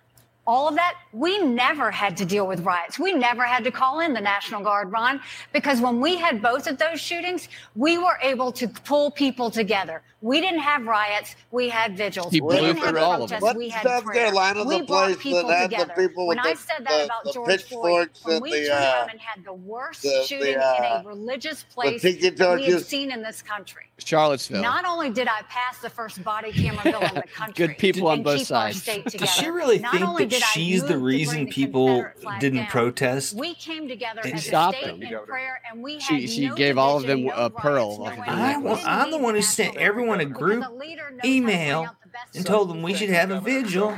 all 0.48 0.66
of 0.66 0.74
that, 0.76 0.94
we 1.12 1.38
never 1.44 1.90
had 1.90 2.16
to 2.16 2.24
deal 2.24 2.46
with 2.46 2.60
riots. 2.60 2.98
We 2.98 3.12
never 3.12 3.44
had 3.44 3.62
to 3.64 3.70
call 3.70 4.00
in 4.00 4.14
the 4.14 4.20
National 4.20 4.62
Guard, 4.62 4.90
Ron, 4.90 5.20
because 5.52 5.78
when 5.80 6.00
we 6.00 6.16
had 6.16 6.40
both 6.40 6.66
of 6.66 6.78
those 6.78 7.00
shootings, 7.00 7.48
we 7.76 7.98
were 7.98 8.18
able 8.22 8.50
to 8.52 8.66
pull 8.66 9.10
people 9.10 9.50
together. 9.50 10.02
We 10.20 10.40
didn't 10.40 10.60
have 10.60 10.84
riots, 10.84 11.36
we 11.52 11.68
had 11.68 11.96
vigils. 11.96 12.32
He 12.32 12.40
we 12.40 12.48
blew 12.56 12.66
didn't 12.72 12.78
have 12.78 12.96
all 12.96 13.22
of 13.22 13.30
them. 13.30 13.38
protests, 13.38 13.42
What 13.42 13.56
we 13.56 13.68
had 13.68 13.84
South 13.84 14.04
prayer. 14.04 14.24
Carolina, 14.24 14.64
we 14.64 14.80
the 14.80 14.84
brought 14.86 15.04
place 15.04 15.16
people 15.18 15.46
that 15.48 15.58
had 15.60 15.70
the 15.70 15.76
together. 15.76 16.08
people 16.08 16.26
when 16.26 16.38
with 16.38 16.46
I 16.46 16.54
said 16.54 16.78
that 16.80 16.88
the- 16.88 17.04
about 17.04 17.24
the 17.24 17.32
George 17.34 17.62
Floyd, 17.64 18.08
pitchforks 18.08 18.24
when 18.24 18.40
we 18.42 18.50
the, 18.50 18.56
turned 18.66 18.70
uh, 18.72 18.74
around 18.96 19.10
and 19.10 19.20
had 19.20 19.44
the 19.44 19.52
worst 19.52 20.02
the- 20.02 20.08
the, 20.08 20.24
shooting 20.26 20.54
in 20.54 20.60
uh, 20.60 21.02
a 21.04 21.06
religious 21.06 21.62
place 21.62 22.02
that 22.02 22.16
we 22.18 22.24
had 22.24 22.36
torches. 22.36 22.86
seen 22.88 23.12
in 23.12 23.22
this 23.22 23.42
country. 23.42 23.82
Charlottesville. 23.98 24.60
Not 24.62 24.84
only 24.86 25.10
did 25.10 25.28
I 25.28 25.42
pass 25.48 25.78
the 25.78 25.90
first 25.90 26.22
body 26.24 26.50
camera 26.52 26.82
bill 26.82 27.00
in 27.00 27.14
the 27.14 27.22
country, 27.34 27.66
Good 27.68 27.78
people 27.78 28.08
on 28.08 28.22
both 28.24 28.42
sides. 28.46 28.84
Does 28.84 29.30
she 29.34 29.48
really 29.50 29.78
not 29.78 29.92
think 29.92 30.18
that 30.18 30.28
did 30.30 30.37
I 30.37 30.37
she's 30.42 30.84
the 30.84 30.98
reason 30.98 31.44
the 31.44 31.50
people 31.50 32.06
didn't 32.40 32.58
down, 32.60 32.66
protest? 32.68 33.34
We 33.34 33.54
came 33.54 33.88
together 33.88 34.20
They 34.22 34.32
as 34.32 34.44
stopped 34.46 34.82
them. 34.82 35.00
prayer, 35.26 35.60
and 35.70 35.82
we 35.82 35.98
She- 36.00 36.26
she 36.26 36.48
no 36.48 36.54
gave 36.54 36.78
all 36.78 36.96
of 36.96 37.06
them 37.06 37.24
no 37.24 37.32
a 37.32 37.50
pearl, 37.50 37.88
riots, 37.88 37.98
no 37.98 38.04
like 38.04 38.18
a 38.18 38.30
anything. 38.30 38.34
I, 38.44 38.56
We 38.58 38.64
well, 38.64 38.76
didn't 38.76 38.88
I'm 38.88 39.10
the 39.10 39.18
one 39.18 39.34
who 39.34 39.42
sent 39.42 39.76
everyone 39.76 40.20
a 40.20 40.24
group 40.24 40.64
a 40.66 40.70
leader 40.72 41.02
knows 41.10 41.10
how 41.10 41.10
to 41.10 41.20
bring 41.20 41.32
email 41.34 41.80
out 41.84 41.96
the 42.02 42.08
best 42.08 42.36
and 42.36 42.46
told 42.46 42.70
them 42.70 42.82
we 42.82 42.94
should 42.94 43.10
have 43.10 43.30
a 43.30 43.40
vigil. 43.40 43.96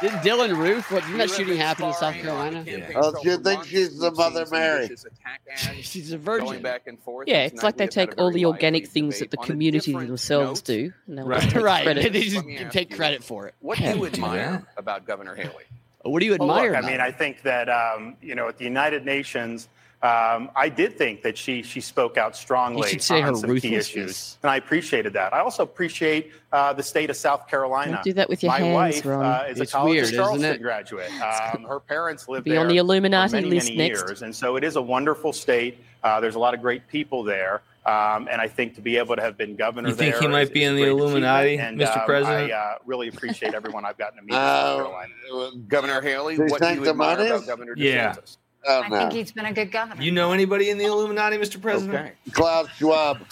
Did 0.00 0.12
Dylann 0.12 0.56
Roof? 0.56 0.90
What 0.90 1.02
didn't 1.04 1.18
that 1.18 1.30
shooting 1.30 1.56
happen 1.58 1.86
in 1.86 1.92
South 1.94 2.14
Carolina? 2.14 2.64
Oh, 2.96 3.12
do 3.22 3.30
you 3.30 3.36
think 3.38 3.64
she's 3.64 3.98
the 3.98 4.10
Mother 4.12 4.46
Mary? 4.50 4.88
She's 5.82 6.12
a 6.12 6.16
Going 6.18 6.40
virgin. 6.46 6.62
back 6.62 6.86
and 6.86 6.98
forth. 6.98 7.28
Yeah, 7.28 7.42
Last 7.42 7.52
it's 7.54 7.62
like 7.62 7.76
they 7.76 7.86
take 7.86 8.14
all 8.18 8.30
the 8.30 8.46
organic 8.46 8.86
things 8.88 9.18
that 9.18 9.30
the 9.30 9.36
community 9.36 9.92
themselves 9.92 10.60
note. 10.60 10.64
do, 10.74 10.92
and 11.06 11.18
they'll 11.18 11.26
Right. 11.26 11.42
take 11.42 11.54
right. 11.62 11.82
credit. 11.84 12.12
They 12.12 12.22
just 12.22 12.36
Let 12.36 12.46
me 12.46 12.58
ask 12.58 12.72
take 12.72 12.94
credit 12.94 13.22
for 13.24 13.46
it. 13.48 13.54
What 13.60 13.78
do 13.78 13.84
you 13.84 14.06
admire 14.06 14.66
about 14.76 15.06
Governor 15.06 15.34
Haley? 15.34 15.64
What 16.02 16.20
do 16.20 16.26
you 16.26 16.32
Well, 16.38 16.50
admire 16.50 16.72
look, 16.72 16.84
I 16.84 16.86
mean. 16.90 17.00
I 17.00 17.10
think 17.10 17.42
that 17.42 17.68
um, 17.68 18.16
you 18.22 18.34
know 18.34 18.48
at 18.48 18.56
the 18.58 18.64
United 18.64 19.04
Nations, 19.04 19.68
um, 20.02 20.50
I 20.56 20.70
did 20.70 20.96
think 20.96 21.22
that 21.22 21.36
she 21.36 21.62
she 21.62 21.80
spoke 21.82 22.16
out 22.16 22.34
strongly 22.34 22.82
You 22.86 22.88
should 22.92 23.02
say 23.02 23.20
on 23.22 23.36
some 23.36 23.58
key 23.58 23.74
issues, 23.74 24.38
and 24.42 24.50
I 24.50 24.56
appreciated 24.56 25.12
that. 25.12 25.34
I 25.34 25.40
also 25.40 25.62
appreciate 25.62 26.32
uh, 26.52 26.72
the 26.72 26.82
state 26.82 27.10
of 27.10 27.16
South 27.16 27.46
Carolina. 27.48 27.92
Don't 27.92 28.04
do 28.04 28.12
that 28.14 28.28
with 28.28 28.42
your 28.42 28.50
My 28.52 28.60
hands, 28.60 28.74
wife 28.74 29.04
Ron. 29.06 29.24
uh, 29.24 29.44
is 29.50 29.60
It's 29.60 29.70
a 29.72 29.74
college 29.76 29.90
weird, 29.90 30.04
of 30.04 30.10
isn't 30.12 30.18
Charleston 30.24 30.54
it? 30.54 30.62
graduate. 30.62 31.10
Um, 31.20 31.64
her 31.64 31.80
parents 31.80 32.28
lived 32.28 32.44
Be 32.44 32.52
there 32.52 32.60
on 32.60 32.68
the 32.68 32.78
Illuminati 32.78 33.30
for 33.30 33.36
many, 33.36 33.48
list 33.50 33.68
many 33.74 33.88
next. 33.90 34.00
years, 34.08 34.22
and 34.22 34.34
so 34.34 34.56
it 34.56 34.64
is 34.64 34.76
a 34.76 34.82
wonderful 34.82 35.32
state. 35.34 35.78
Uh, 36.02 36.18
there's 36.20 36.34
a 36.34 36.38
lot 36.38 36.54
of 36.54 36.62
great 36.62 36.88
people 36.88 37.22
there. 37.22 37.60
Um, 37.86 38.28
and 38.30 38.42
I 38.42 38.46
think 38.46 38.74
to 38.74 38.82
be 38.82 38.98
able 38.98 39.16
to 39.16 39.22
have 39.22 39.38
been 39.38 39.56
governor 39.56 39.88
You 39.88 39.94
think 39.94 40.12
there 40.12 40.20
he 40.20 40.28
might 40.28 40.42
is- 40.42 40.50
be 40.50 40.64
in 40.64 40.76
the 40.76 40.84
Illuminati, 40.84 41.54
achievement, 41.54 41.78
Mr. 41.80 41.92
and, 41.92 42.00
um, 42.00 42.06
President? 42.06 42.52
I 42.52 42.54
uh, 42.54 42.74
really 42.84 43.08
appreciate 43.08 43.54
everyone 43.54 43.86
I've 43.86 43.96
gotten 43.96 44.18
to 44.18 44.22
meet 44.22 44.34
in 44.34 44.38
South 44.38 44.80
Uh, 44.80 44.82
Carolina. 44.84 45.56
Governor 45.66 46.00
Haley, 46.02 46.36
She 46.36 46.42
what 46.42 46.60
do 46.60 46.68
you 46.74 46.80
the 46.84 46.90
admire 46.90 47.18
about 47.26 47.46
Governor 47.46 47.72
Yeah. 47.78 48.12
DeSantis? 48.12 48.36
Oh, 48.36 48.39
I 48.68 48.88
no. 48.88 48.98
think 48.98 49.12
he's 49.12 49.32
been 49.32 49.46
a 49.46 49.52
good 49.52 49.72
governor. 49.72 50.02
You 50.02 50.12
know 50.12 50.32
anybody 50.32 50.70
in 50.70 50.78
the 50.78 50.84
Illuminati, 50.84 51.36
Mr. 51.38 51.60
President? 51.60 51.94
Okay. 51.98 52.12
Klaus 52.32 52.68
Schwab. 52.76 53.24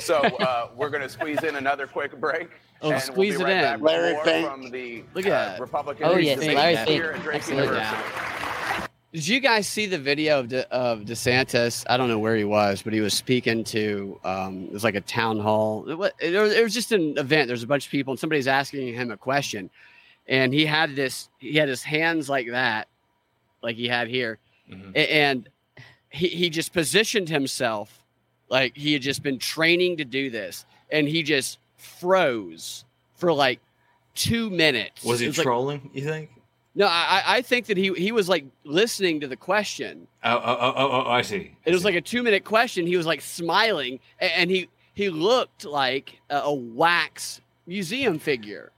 So 0.00 0.16
uh, 0.16 0.70
we're 0.76 0.90
going 0.90 1.02
to 1.02 1.08
squeeze 1.08 1.42
in 1.44 1.56
another 1.56 1.86
quick 1.86 2.18
break. 2.20 2.48
Oh, 2.82 2.90
and 2.90 3.00
squeeze 3.02 3.38
we'll 3.38 3.46
be 3.46 3.52
it 3.52 3.56
right 3.56 3.64
in. 3.74 3.80
back 3.80 3.80
Larry 3.80 4.16
Fink. 4.24 4.48
From 4.48 4.70
the 4.70 5.04
Look 5.14 5.26
at 5.26 5.32
uh, 5.32 5.44
that. 5.52 5.60
Republican 5.60 6.06
Oh, 6.06 6.16
yes, 6.16 6.40
debate 6.40 6.56
Larry 6.56 6.76
here 6.76 7.04
Fink. 7.12 7.16
at 7.16 7.22
Drake 7.22 7.36
Excellent. 7.36 7.64
University. 7.64 8.02
Did 9.12 9.28
you 9.28 9.40
guys 9.40 9.66
see 9.66 9.86
the 9.86 9.98
video 9.98 10.40
of 10.40 10.48
De, 10.48 10.70
of 10.70 11.00
DeSantis? 11.02 11.84
I 11.88 11.96
don't 11.96 12.08
know 12.08 12.18
where 12.18 12.36
he 12.36 12.44
was, 12.44 12.82
but 12.82 12.92
he 12.92 13.00
was 13.00 13.14
speaking 13.14 13.64
to. 13.64 14.20
Um, 14.24 14.64
it 14.64 14.72
was 14.72 14.84
like 14.84 14.94
a 14.94 15.00
town 15.00 15.38
hall. 15.38 15.88
It 15.88 15.94
was, 15.94 16.10
it 16.20 16.36
was 16.38 16.52
it 16.52 16.62
was 16.62 16.74
just 16.74 16.92
an 16.92 17.16
event. 17.16 17.48
There's 17.48 17.62
a 17.62 17.66
bunch 17.66 17.86
of 17.86 17.90
people, 17.92 18.12
and 18.12 18.20
somebody's 18.20 18.48
asking 18.48 18.92
him 18.92 19.10
a 19.10 19.16
question, 19.16 19.70
and 20.26 20.52
he 20.52 20.66
had 20.66 20.96
this. 20.96 21.30
He 21.38 21.54
had 21.54 21.68
his 21.68 21.82
hands 21.82 22.28
like 22.28 22.50
that, 22.50 22.88
like 23.66 23.76
he 23.76 23.88
had 23.88 24.06
here, 24.08 24.38
Mhm. 24.70 24.96
And 24.96 25.48
he 26.10 26.28
he 26.28 26.48
just 26.50 26.72
positioned 26.72 27.28
himself 27.28 28.02
like 28.48 28.76
he 28.76 28.92
had 28.94 29.02
just 29.02 29.22
been 29.22 29.38
training 29.38 29.96
to 29.98 30.04
do 30.04 30.30
this, 30.30 30.64
and 30.90 31.06
he 31.08 31.22
just 31.22 31.58
froze 31.76 32.84
for 33.16 33.32
like 33.32 33.60
two 34.14 34.48
minutes. 34.50 35.02
Was 35.04 35.20
he 35.20 35.26
like- 35.28 35.36
trolling, 35.36 35.90
you 35.92 36.02
think? 36.02 36.30
no, 36.74 36.86
I, 36.86 37.22
I- 37.26 37.36
I 37.38 37.42
think 37.42 37.66
that 37.66 37.76
he 37.76 37.92
he 37.94 38.12
was 38.12 38.28
like 38.28 38.44
listening 38.64 39.20
to 39.20 39.26
the 39.28 39.36
question. 39.36 40.06
Oh, 40.24 40.30
oh, 40.36 40.56
oh, 40.60 40.72
oh, 40.76 40.90
oh 41.06 41.10
I 41.10 41.22
see. 41.22 41.56
It 41.64 41.72
was 41.72 41.84
like 41.84 41.94
a 41.96 42.00
two 42.00 42.22
minute 42.22 42.44
question. 42.44 42.86
He 42.86 42.96
was 42.96 43.06
like 43.06 43.20
smiling, 43.20 43.98
and 44.20 44.50
he 44.50 44.68
he 44.94 45.10
looked 45.10 45.64
like 45.64 46.20
a, 46.30 46.36
a 46.38 46.54
wax 46.54 47.40
museum 47.66 48.18
figure 48.18 48.70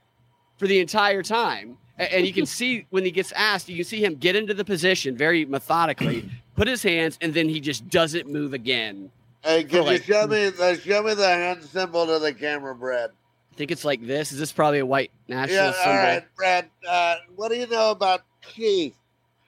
for 0.57 0.67
the 0.67 0.79
entire 0.79 1.21
time. 1.23 1.77
A- 1.99 2.15
And 2.15 2.25
you 2.25 2.33
can 2.33 2.45
see 2.45 2.85
when 2.89 3.03
he 3.05 3.11
gets 3.11 3.31
asked, 3.33 3.69
you 3.69 3.75
can 3.75 3.85
see 3.85 4.03
him 4.03 4.15
get 4.15 4.35
into 4.35 4.53
the 4.53 4.65
position 4.65 5.15
very 5.17 5.45
methodically, 5.45 6.29
put 6.55 6.67
his 6.67 6.81
hands, 6.81 7.17
and 7.21 7.33
then 7.33 7.47
he 7.49 7.59
just 7.59 7.87
doesn't 7.89 8.27
move 8.27 8.53
again. 8.53 9.11
Hey, 9.43 9.63
can 9.63 9.85
like- 9.85 10.07
you 10.07 10.13
show 10.13 10.27
me 10.27 10.49
the 10.49 10.79
show 10.83 11.03
me 11.03 11.13
the 11.13 11.27
hand 11.27 11.63
symbol 11.63 12.05
to 12.07 12.19
the 12.19 12.33
camera, 12.33 12.73
Brad? 12.75 13.11
I 13.51 13.55
think 13.55 13.71
it's 13.71 13.83
like 13.85 14.05
this. 14.05 14.31
Is 14.31 14.39
this 14.39 14.51
probably 14.53 14.79
a 14.79 14.85
white 14.85 15.11
Yeah, 15.27 15.35
national 15.41 15.67
all 15.67 15.73
symbol? 15.73 15.97
right, 15.97 16.23
Brad. 16.37 16.69
Uh, 16.87 17.15
what 17.35 17.49
do 17.49 17.55
you 17.57 17.67
know 17.67 17.91
about 17.91 18.21
chi? 18.41 18.93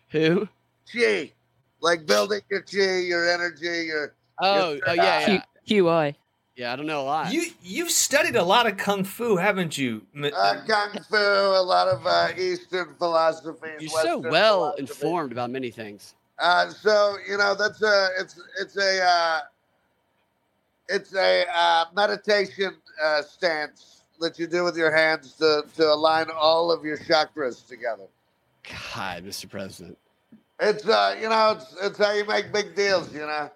Who? 0.09 0.47
Chi, 0.91 1.31
like 1.81 2.05
building 2.05 2.41
your 2.49 2.61
chi, 2.61 2.99
your 2.99 3.29
energy, 3.29 3.85
your. 3.87 4.13
Oh, 4.39 4.77
oh 4.87 4.93
yeah, 4.93 5.27
yeah, 5.27 5.41
Q- 5.65 5.83
QI. 5.83 6.15
Yeah. 6.61 6.73
I 6.73 6.75
don't 6.75 6.85
know 6.85 7.01
a 7.01 7.03
lot. 7.03 7.33
You 7.33 7.45
you've 7.63 7.91
studied 7.91 8.35
a 8.35 8.43
lot 8.43 8.67
of 8.67 8.77
kung 8.77 9.03
fu, 9.03 9.35
haven't 9.35 9.77
you? 9.77 10.03
Uh, 10.15 10.61
kung 10.67 10.91
fu, 11.09 11.17
a 11.17 11.63
lot 11.63 11.87
of 11.87 12.05
uh, 12.05 12.29
Eastern 12.37 12.95
philosophies. 12.97 13.81
You're 13.81 14.01
so 14.03 14.17
well 14.19 14.73
informed 14.73 15.31
about 15.31 15.49
many 15.49 15.71
things. 15.71 16.13
Uh, 16.37 16.69
so 16.69 17.17
you 17.27 17.37
know 17.37 17.55
that's 17.55 17.81
a 17.81 18.09
it's 18.19 18.39
it's 18.59 18.77
a 18.77 19.03
uh, 19.03 19.39
it's 20.89 21.15
a 21.15 21.45
uh, 21.53 21.85
meditation 21.95 22.75
uh, 23.03 23.21
stance 23.21 24.03
that 24.19 24.37
you 24.37 24.47
do 24.47 24.63
with 24.63 24.77
your 24.77 24.95
hands 24.95 25.33
to 25.33 25.63
to 25.75 25.83
align 25.85 26.27
all 26.35 26.71
of 26.71 26.83
your 26.83 26.97
chakras 26.97 27.67
together. 27.67 28.05
God, 28.93 29.23
Mr. 29.23 29.49
President. 29.49 29.97
It's 30.59 30.87
uh, 30.87 31.17
you 31.19 31.29
know 31.29 31.57
it's 31.57 31.75
it's 31.81 31.97
how 31.97 32.13
you 32.13 32.25
make 32.25 32.51
big 32.53 32.75
deals. 32.75 33.11
You 33.13 33.21
know. 33.21 33.49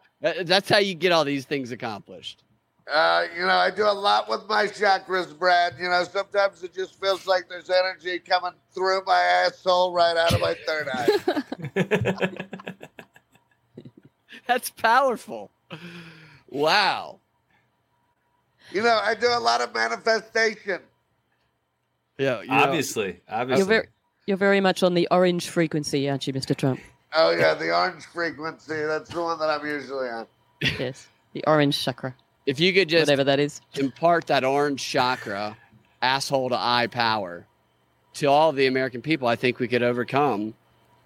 That's 0.43 0.69
how 0.69 0.79
you 0.79 0.95
get 0.95 1.11
all 1.11 1.23
these 1.23 1.45
things 1.45 1.71
accomplished. 1.71 2.44
Uh, 2.91 3.25
you 3.35 3.41
know, 3.41 3.57
I 3.57 3.71
do 3.71 3.83
a 3.83 3.91
lot 3.91 4.29
with 4.29 4.47
my 4.47 4.67
chakras, 4.67 5.37
Brad. 5.37 5.73
You 5.79 5.89
know, 5.89 6.03
sometimes 6.03 6.63
it 6.63 6.73
just 6.73 6.99
feels 6.99 7.25
like 7.25 7.49
there's 7.49 7.69
energy 7.69 8.19
coming 8.19 8.51
through 8.73 9.03
my 9.05 9.19
asshole 9.19 9.91
right 9.91 10.15
out 10.15 10.33
of 10.33 10.41
my 10.41 10.55
third 10.67 10.87
eye. 10.91 12.23
That's 14.47 14.69
powerful. 14.69 15.49
Wow. 16.49 17.21
You 18.71 18.83
know, 18.83 18.99
I 19.01 19.15
do 19.15 19.27
a 19.27 19.39
lot 19.39 19.61
of 19.61 19.73
manifestation. 19.73 20.81
Yeah. 22.17 22.41
you 22.41 22.47
know, 22.47 22.53
obviously, 22.55 23.19
obviously. 23.27 23.59
You're 23.59 23.67
very, 23.67 23.87
you're 24.27 24.37
very 24.37 24.61
much 24.61 24.83
on 24.83 24.93
the 24.93 25.07
orange 25.11 25.49
frequency, 25.49 26.09
aren't 26.09 26.27
you, 26.27 26.33
Mr. 26.33 26.55
Trump? 26.55 26.79
Oh 27.13 27.31
yeah, 27.31 27.53
the 27.53 27.73
orange 27.75 28.05
frequency. 28.05 28.83
That's 28.83 29.09
the 29.09 29.21
one 29.21 29.39
that 29.39 29.49
I'm 29.49 29.65
usually 29.65 30.09
on. 30.09 30.27
Yes, 30.79 31.07
the 31.33 31.43
orange 31.47 31.81
chakra, 31.81 32.15
if 32.45 32.59
you 32.59 32.73
could 32.73 32.89
just 32.89 33.03
whatever 33.03 33.23
that 33.23 33.39
is. 33.39 33.61
impart 33.75 34.27
that 34.27 34.43
orange 34.43 34.83
chakra, 34.83 35.57
asshole 36.01 36.49
to 36.49 36.57
eye 36.57 36.87
power, 36.87 37.45
to 38.15 38.27
all 38.27 38.49
of 38.49 38.55
the 38.55 38.67
American 38.67 39.01
people, 39.01 39.27
I 39.27 39.35
think 39.35 39.59
we 39.59 39.67
could 39.67 39.83
overcome 39.83 40.53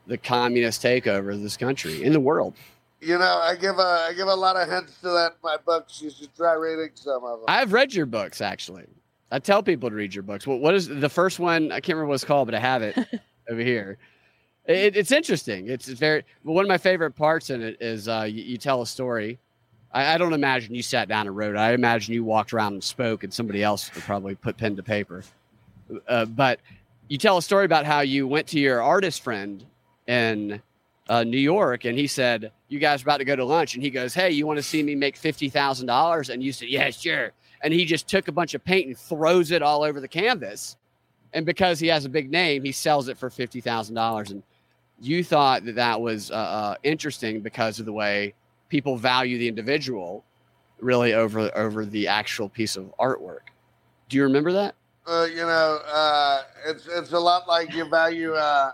the 0.08 0.18
communist 0.18 0.82
takeover 0.84 1.34
of 1.34 1.42
this 1.42 1.58
country 1.58 2.04
in 2.04 2.14
the 2.14 2.20
world. 2.20 2.56
You 3.02 3.18
know, 3.18 3.40
I 3.42 3.56
give 3.56 3.78
a 3.78 4.08
I 4.10 4.14
give 4.14 4.28
a 4.28 4.36
lot 4.36 4.58
of 4.58 4.70
hints 4.70 5.00
to 5.02 5.10
that 5.10 5.34
in 5.34 5.38
my 5.42 5.56
books. 5.66 6.02
You 6.02 6.10
should 6.10 6.36
try 6.36 6.54
reading 6.54 6.90
some 6.96 7.24
of 7.24 7.40
them. 7.40 7.46
I've 7.48 7.72
read 7.72 7.94
your 7.94 8.06
books 8.06 8.42
actually. 8.42 8.86
I 9.32 9.40
tell 9.40 9.64
people 9.64 9.90
to 9.90 9.96
read 9.96 10.14
your 10.14 10.24
books. 10.24 10.46
What, 10.48 10.60
what 10.60 10.74
is 10.74 10.88
the 10.88 11.10
first 11.10 11.40
one? 11.40 11.72
I 11.72 11.80
can't 11.80 11.96
remember 11.96 12.08
what 12.08 12.16
it's 12.16 12.26
called, 12.26 12.48
but 12.48 12.56
I 12.56 12.60
have 12.60 12.82
it 12.82 12.98
over 13.50 13.62
here. 13.62 13.98
It, 14.66 14.98
it's 14.98 15.12
interesting. 15.12 15.70
It's, 15.70 15.88
it's 15.88 16.00
very 16.00 16.24
one 16.44 16.66
of 16.66 16.70
my 16.70 16.78
favorite 16.78 17.12
parts 17.12 17.50
in 17.50 17.62
it 17.62 17.78
is 17.80 18.08
uh, 18.08 18.28
you, 18.28 18.44
you 18.44 18.58
tell 18.58 18.82
a 18.82 18.88
story. 18.88 19.40
I, 19.92 20.14
I 20.14 20.18
don't 20.18 20.34
imagine 20.34 20.76
you 20.76 20.84
sat 20.84 21.08
down 21.08 21.28
and 21.28 21.36
wrote. 21.36 21.56
I 21.56 21.74
imagine 21.74 22.14
you 22.14 22.24
walked 22.24 22.54
around 22.54 22.74
and 22.74 22.84
spoke, 22.84 23.24
and 23.24 23.34
somebody 23.34 23.64
else 23.64 23.94
would 23.94 24.04
probably 24.04 24.36
put 24.36 24.58
pen 24.58 24.76
to 24.76 24.84
paper. 24.84 25.24
Uh, 26.08 26.26
but 26.26 26.60
you 27.08 27.18
tell 27.18 27.38
a 27.38 27.42
story 27.42 27.66
about 27.66 27.86
how 27.86 28.02
you 28.02 28.28
went 28.28 28.48
to 28.48 28.60
your 28.60 28.82
artist 28.82 29.22
friend 29.22 29.66
in 30.08 30.62
uh, 31.08 31.24
New 31.24 31.40
York, 31.40 31.86
and 31.86 31.98
he 31.98 32.08
said, 32.08 32.52
"You 32.68 32.80
guys 32.80 33.02
are 33.02 33.06
about 33.06 33.18
to 33.18 33.26
go 33.26 33.36
to 33.36 33.46
lunch," 33.46 33.74
and 33.74 33.84
he 33.84 33.90
goes, 33.90 34.14
"Hey, 34.14 34.32
you 34.32 34.46
want 34.46 34.58
to 34.58 34.64
see 34.64 34.84
me 34.84 34.96
make 34.96 35.18
fifty 35.18 35.50
thousand 35.50 35.88
dollars?" 35.88 36.30
And 36.30 36.44
you 36.44 36.52
said, 36.52 36.70
"Yeah, 36.70 36.90
sure." 36.92 37.32
And 37.62 37.74
he 37.74 37.84
just 37.84 38.08
took 38.08 38.28
a 38.28 38.32
bunch 38.32 38.54
of 38.54 38.64
paint 38.64 38.88
and 38.88 38.98
throws 38.98 39.52
it 39.52 39.62
all 39.62 39.84
over 39.84 40.00
the 40.00 40.08
canvas, 40.08 40.78
and 41.34 41.46
because 41.46 41.80
he 41.80 41.88
has 41.88 42.06
a 42.06 42.10
big 42.10 42.30
name, 42.30 42.64
he 42.64 42.72
sells 42.72 43.08
it 43.08 43.18
for 43.18 43.32
fifty 43.32 43.60
thousand 43.60 43.96
dollars. 43.96 44.30
And 44.30 44.44
you 45.02 45.24
thought 45.24 45.66
that 45.66 45.76
that 45.76 46.00
was 46.00 46.30
uh, 46.30 46.36
uh, 46.36 46.76
interesting 46.84 47.42
because 47.42 47.80
of 47.80 47.86
the 47.86 47.94
way 47.94 48.36
people 48.70 48.96
value 48.98 49.38
the 49.38 49.48
individual, 49.48 50.24
really 50.80 51.14
over 51.14 51.56
over 51.58 51.86
the 51.86 52.08
actual 52.08 52.48
piece 52.50 52.76
of 52.76 52.94
artwork. 53.00 53.50
Do 54.08 54.18
you 54.18 54.24
remember 54.24 54.52
that? 54.54 54.76
Uh, 55.06 55.28
you 55.30 55.38
know, 55.38 55.80
uh, 55.92 56.44
it's 56.68 56.88
it's 56.88 57.12
a 57.14 57.20
lot 57.20 57.48
like 57.48 57.74
you 57.74 57.86
value 57.90 58.34
uh, 58.34 58.72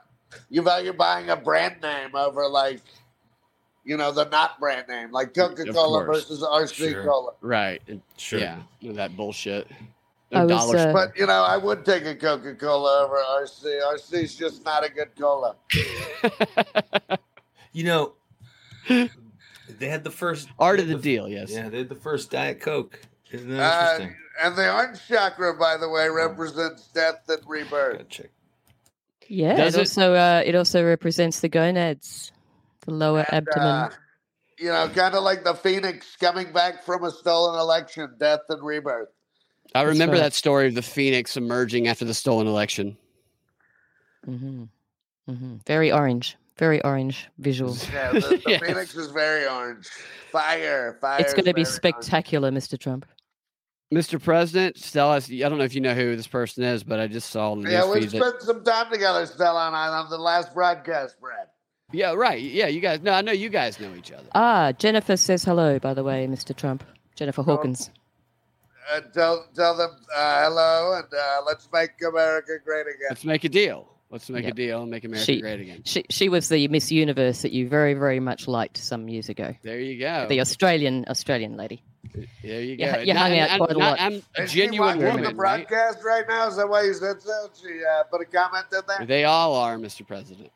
you 0.50 0.62
value 0.62 0.94
buying 0.94 1.30
a 1.30 1.36
brand 1.36 1.82
name 1.82 2.16
over 2.16 2.48
like 2.48 2.82
you 3.86 3.96
know 3.98 4.12
the 4.12 4.26
not 4.26 4.60
brand 4.60 4.88
name, 4.88 5.12
like 5.12 5.34
Coca 5.34 5.66
Cola 5.72 6.04
versus 6.04 6.42
RC 6.42 6.74
Sure. 6.92 7.04
Cola. 7.06 7.32
Right. 7.42 7.82
Sure. 8.18 8.40
Yeah. 8.40 8.60
you 8.80 8.90
know, 8.90 8.96
that 8.96 9.16
bullshit. 9.16 9.68
I 10.34 10.44
was, 10.44 10.50
dollars. 10.50 10.82
uh, 10.82 10.92
But 10.92 11.18
you 11.18 11.28
know, 11.28 11.44
I 11.44 11.56
would 11.56 11.86
take 11.86 12.06
a 12.06 12.16
Coca 12.16 12.56
Cola 12.56 13.06
over 13.06 13.16
RC. 13.46 13.80
RC's 13.94 14.36
just 14.36 14.66
not 14.66 14.84
a 14.84 14.90
good 14.90 15.10
cola. 15.18 15.56
You 17.74 17.84
know, 17.84 18.14
they 19.80 19.88
had 19.88 20.03
the 20.03 20.11
first 20.11 20.49
Art 20.60 20.80
of 20.80 20.88
had 20.88 20.97
the 20.97 21.02
deal. 21.02 21.27
Yes. 21.30 21.52
Yeah, 21.52 21.69
they 21.69 21.80
had 21.80 21.89
the 21.89 21.95
first 21.95 22.31
Diet 22.31 22.60
Coke. 22.60 22.99
Isn't 23.31 23.49
that 23.49 23.61
Uh, 23.61 23.73
interesting? 23.73 24.15
and 24.43 24.56
the 24.56 24.73
orange 24.73 24.99
chakra, 25.07 25.57
by 25.57 25.77
the 25.77 25.89
way, 25.89 26.07
represents 26.10 26.88
death 26.88 27.22
and 27.27 27.41
rebirth. 27.47 27.93
Gotta 27.97 28.03
check. 28.06 28.30
Yeah, 29.27 29.56
Does 29.57 29.76
it 29.76 29.77
it? 29.77 29.81
also 29.81 30.14
uh, 30.14 30.43
it 30.45 30.56
also 30.56 30.85
represents 30.85 31.39
the 31.39 31.49
gonads, 31.49 32.31
the 32.81 32.91
lower 32.91 33.26
And, 33.31 33.47
abdomen. 33.47 33.68
uh, 33.68 33.89
you 34.60 34.68
know, 34.68 34.88
kind 34.89 35.15
of 35.15 35.23
like 35.23 35.43
the 35.43 35.53
phoenix 35.56 36.15
coming 36.15 36.53
back 36.53 36.84
from 36.84 37.03
a 37.03 37.11
stolen 37.11 37.60
election, 37.60 38.15
death 38.19 38.41
and 38.49 38.64
rebirth. 38.64 39.10
I 39.73 39.81
remember 39.81 40.14
right. 40.15 40.22
that 40.22 40.34
story 40.34 40.68
of 40.68 40.76
the 40.76 40.81
Phoenix 40.81 41.35
emerging 41.35 41.88
after 41.88 42.06
the 42.06 42.14
stolen 42.14 42.47
election. 42.47 42.97
hmm 44.23 44.65
hmm 45.27 45.56
Very 45.68 45.91
orange, 45.91 46.38
very 46.57 46.82
orange 46.84 47.27
visual. 47.38 47.76
Yeah, 47.94 48.11
the, 48.11 48.19
the 48.19 48.41
Yes. 48.48 48.61
phoenix 48.61 48.95
is 48.95 49.11
very 49.11 49.48
orange. 49.48 49.88
Fire, 50.32 50.98
fire. 51.02 51.19
It's 51.22 51.34
going 51.34 51.45
to 51.45 51.53
be 51.53 51.64
very 51.64 51.65
orange. 51.65 51.76
spectacular, 51.76 52.52
Mr. 52.52 52.77
Trump. 52.80 53.06
Mr. 53.94 54.22
President, 54.22 54.77
Stella, 54.77 55.18
I 55.18 55.19
don't 55.48 55.57
know 55.60 55.64
if 55.64 55.76
you 55.76 55.82
know 55.82 55.94
who 55.94 56.15
this 56.15 56.27
person 56.27 56.64
is, 56.64 56.84
but 56.84 56.99
I 56.99 57.07
just 57.07 57.30
saw 57.30 57.52
on 57.52 57.61
the 57.61 57.72
Yeah, 57.72 57.90
we 57.90 58.02
feed 58.02 58.10
that- 58.11 58.18
spent 58.18 58.41
some 58.41 58.64
time 58.64 58.91
together, 58.91 59.26
Stella 59.26 59.68
and 59.68 59.76
I, 59.76 59.88
on 59.90 60.10
the 60.10 60.18
last 60.18 60.53
broadcast, 60.53 61.19
Brad. 61.22 61.48
Yeah, 61.91 62.14
right. 62.14 62.41
Yeah, 62.41 62.65
you 62.68 62.82
guys. 62.82 63.02
No, 63.03 63.11
I 63.14 63.22
know 63.22 63.32
you 63.32 63.48
guys 63.48 63.80
know 63.80 63.94
each 63.95 64.11
other. 64.11 64.26
Ah, 64.34 64.72
Jennifer 64.72 65.15
says 65.15 65.44
hello, 65.44 65.77
by 65.77 65.94
the 65.94 66.03
way, 66.03 66.26
Mr. 66.27 66.53
Trump. 66.56 66.84
Jennifer 67.15 67.44
Hawkins. 67.44 67.91
Uh, 68.91 69.02
tell 69.14 69.45
tell 69.56 69.77
them 69.77 69.91
uh, 70.15 70.44
hello 70.44 70.94
and 70.98 71.06
uh, 71.14 71.41
let's 71.45 71.69
make 71.72 71.91
America 72.07 72.53
great 72.65 72.82
again. 72.88 73.07
Let's 73.10 73.23
make 73.23 73.44
a 73.44 73.49
deal. 73.49 73.88
Let's 74.11 74.30
make 74.30 74.45
a 74.45 74.52
deal 74.52 74.82
and 74.84 74.91
make 74.91 75.03
America 75.03 75.26
She- 75.26 75.41
great 75.41 75.60
again. 75.60 75.82
She 75.84 76.06
she 76.10 76.30
was 76.30 76.48
the 76.48 76.68
Miss 76.68 76.91
Universe 76.91 77.41
that 77.41 77.52
you 77.52 77.68
very 77.68 77.94
very 77.95 78.19
much 78.19 78.48
liked 78.48 78.77
some 78.77 79.10
years 79.10 79.30
ago. 79.30 79.56
There 79.64 79.80
you 79.80 79.99
go. 79.99 80.27
The 80.30 80.40
Australian 80.41 81.06
Australian 81.10 81.57
lady. 81.57 81.82
there 82.44 82.61
you 82.61 82.72
you 82.72 82.77
go. 82.77 82.91
ha- 82.91 82.98
you 82.99 83.14
hung 83.15 83.38
out 83.40 83.49
and- 83.49 83.60
quite 83.60 83.72
a 83.76 83.77
lot. 83.80 83.99
I'm 83.99 84.22
a 84.38 84.48
she 84.48 84.60
genuine 84.61 84.98
watching 84.99 85.03
woman, 85.06 85.23
the 85.23 85.34
broadcast 85.34 85.99
right 86.06 86.23
now? 86.30 86.48
Is 86.48 86.56
that 86.57 86.69
why 86.69 86.84
you 86.84 86.94
said 86.94 87.22
so? 87.22 87.49
She 87.61 87.82
uh, 87.84 88.03
put 88.03 88.22
a 88.22 88.26
comment 88.26 88.65
in 88.72 88.80
there. 88.88 89.06
They 89.07 89.23
all 89.26 89.56
are, 89.56 89.76
Mr. 89.77 90.06
President. 90.07 90.52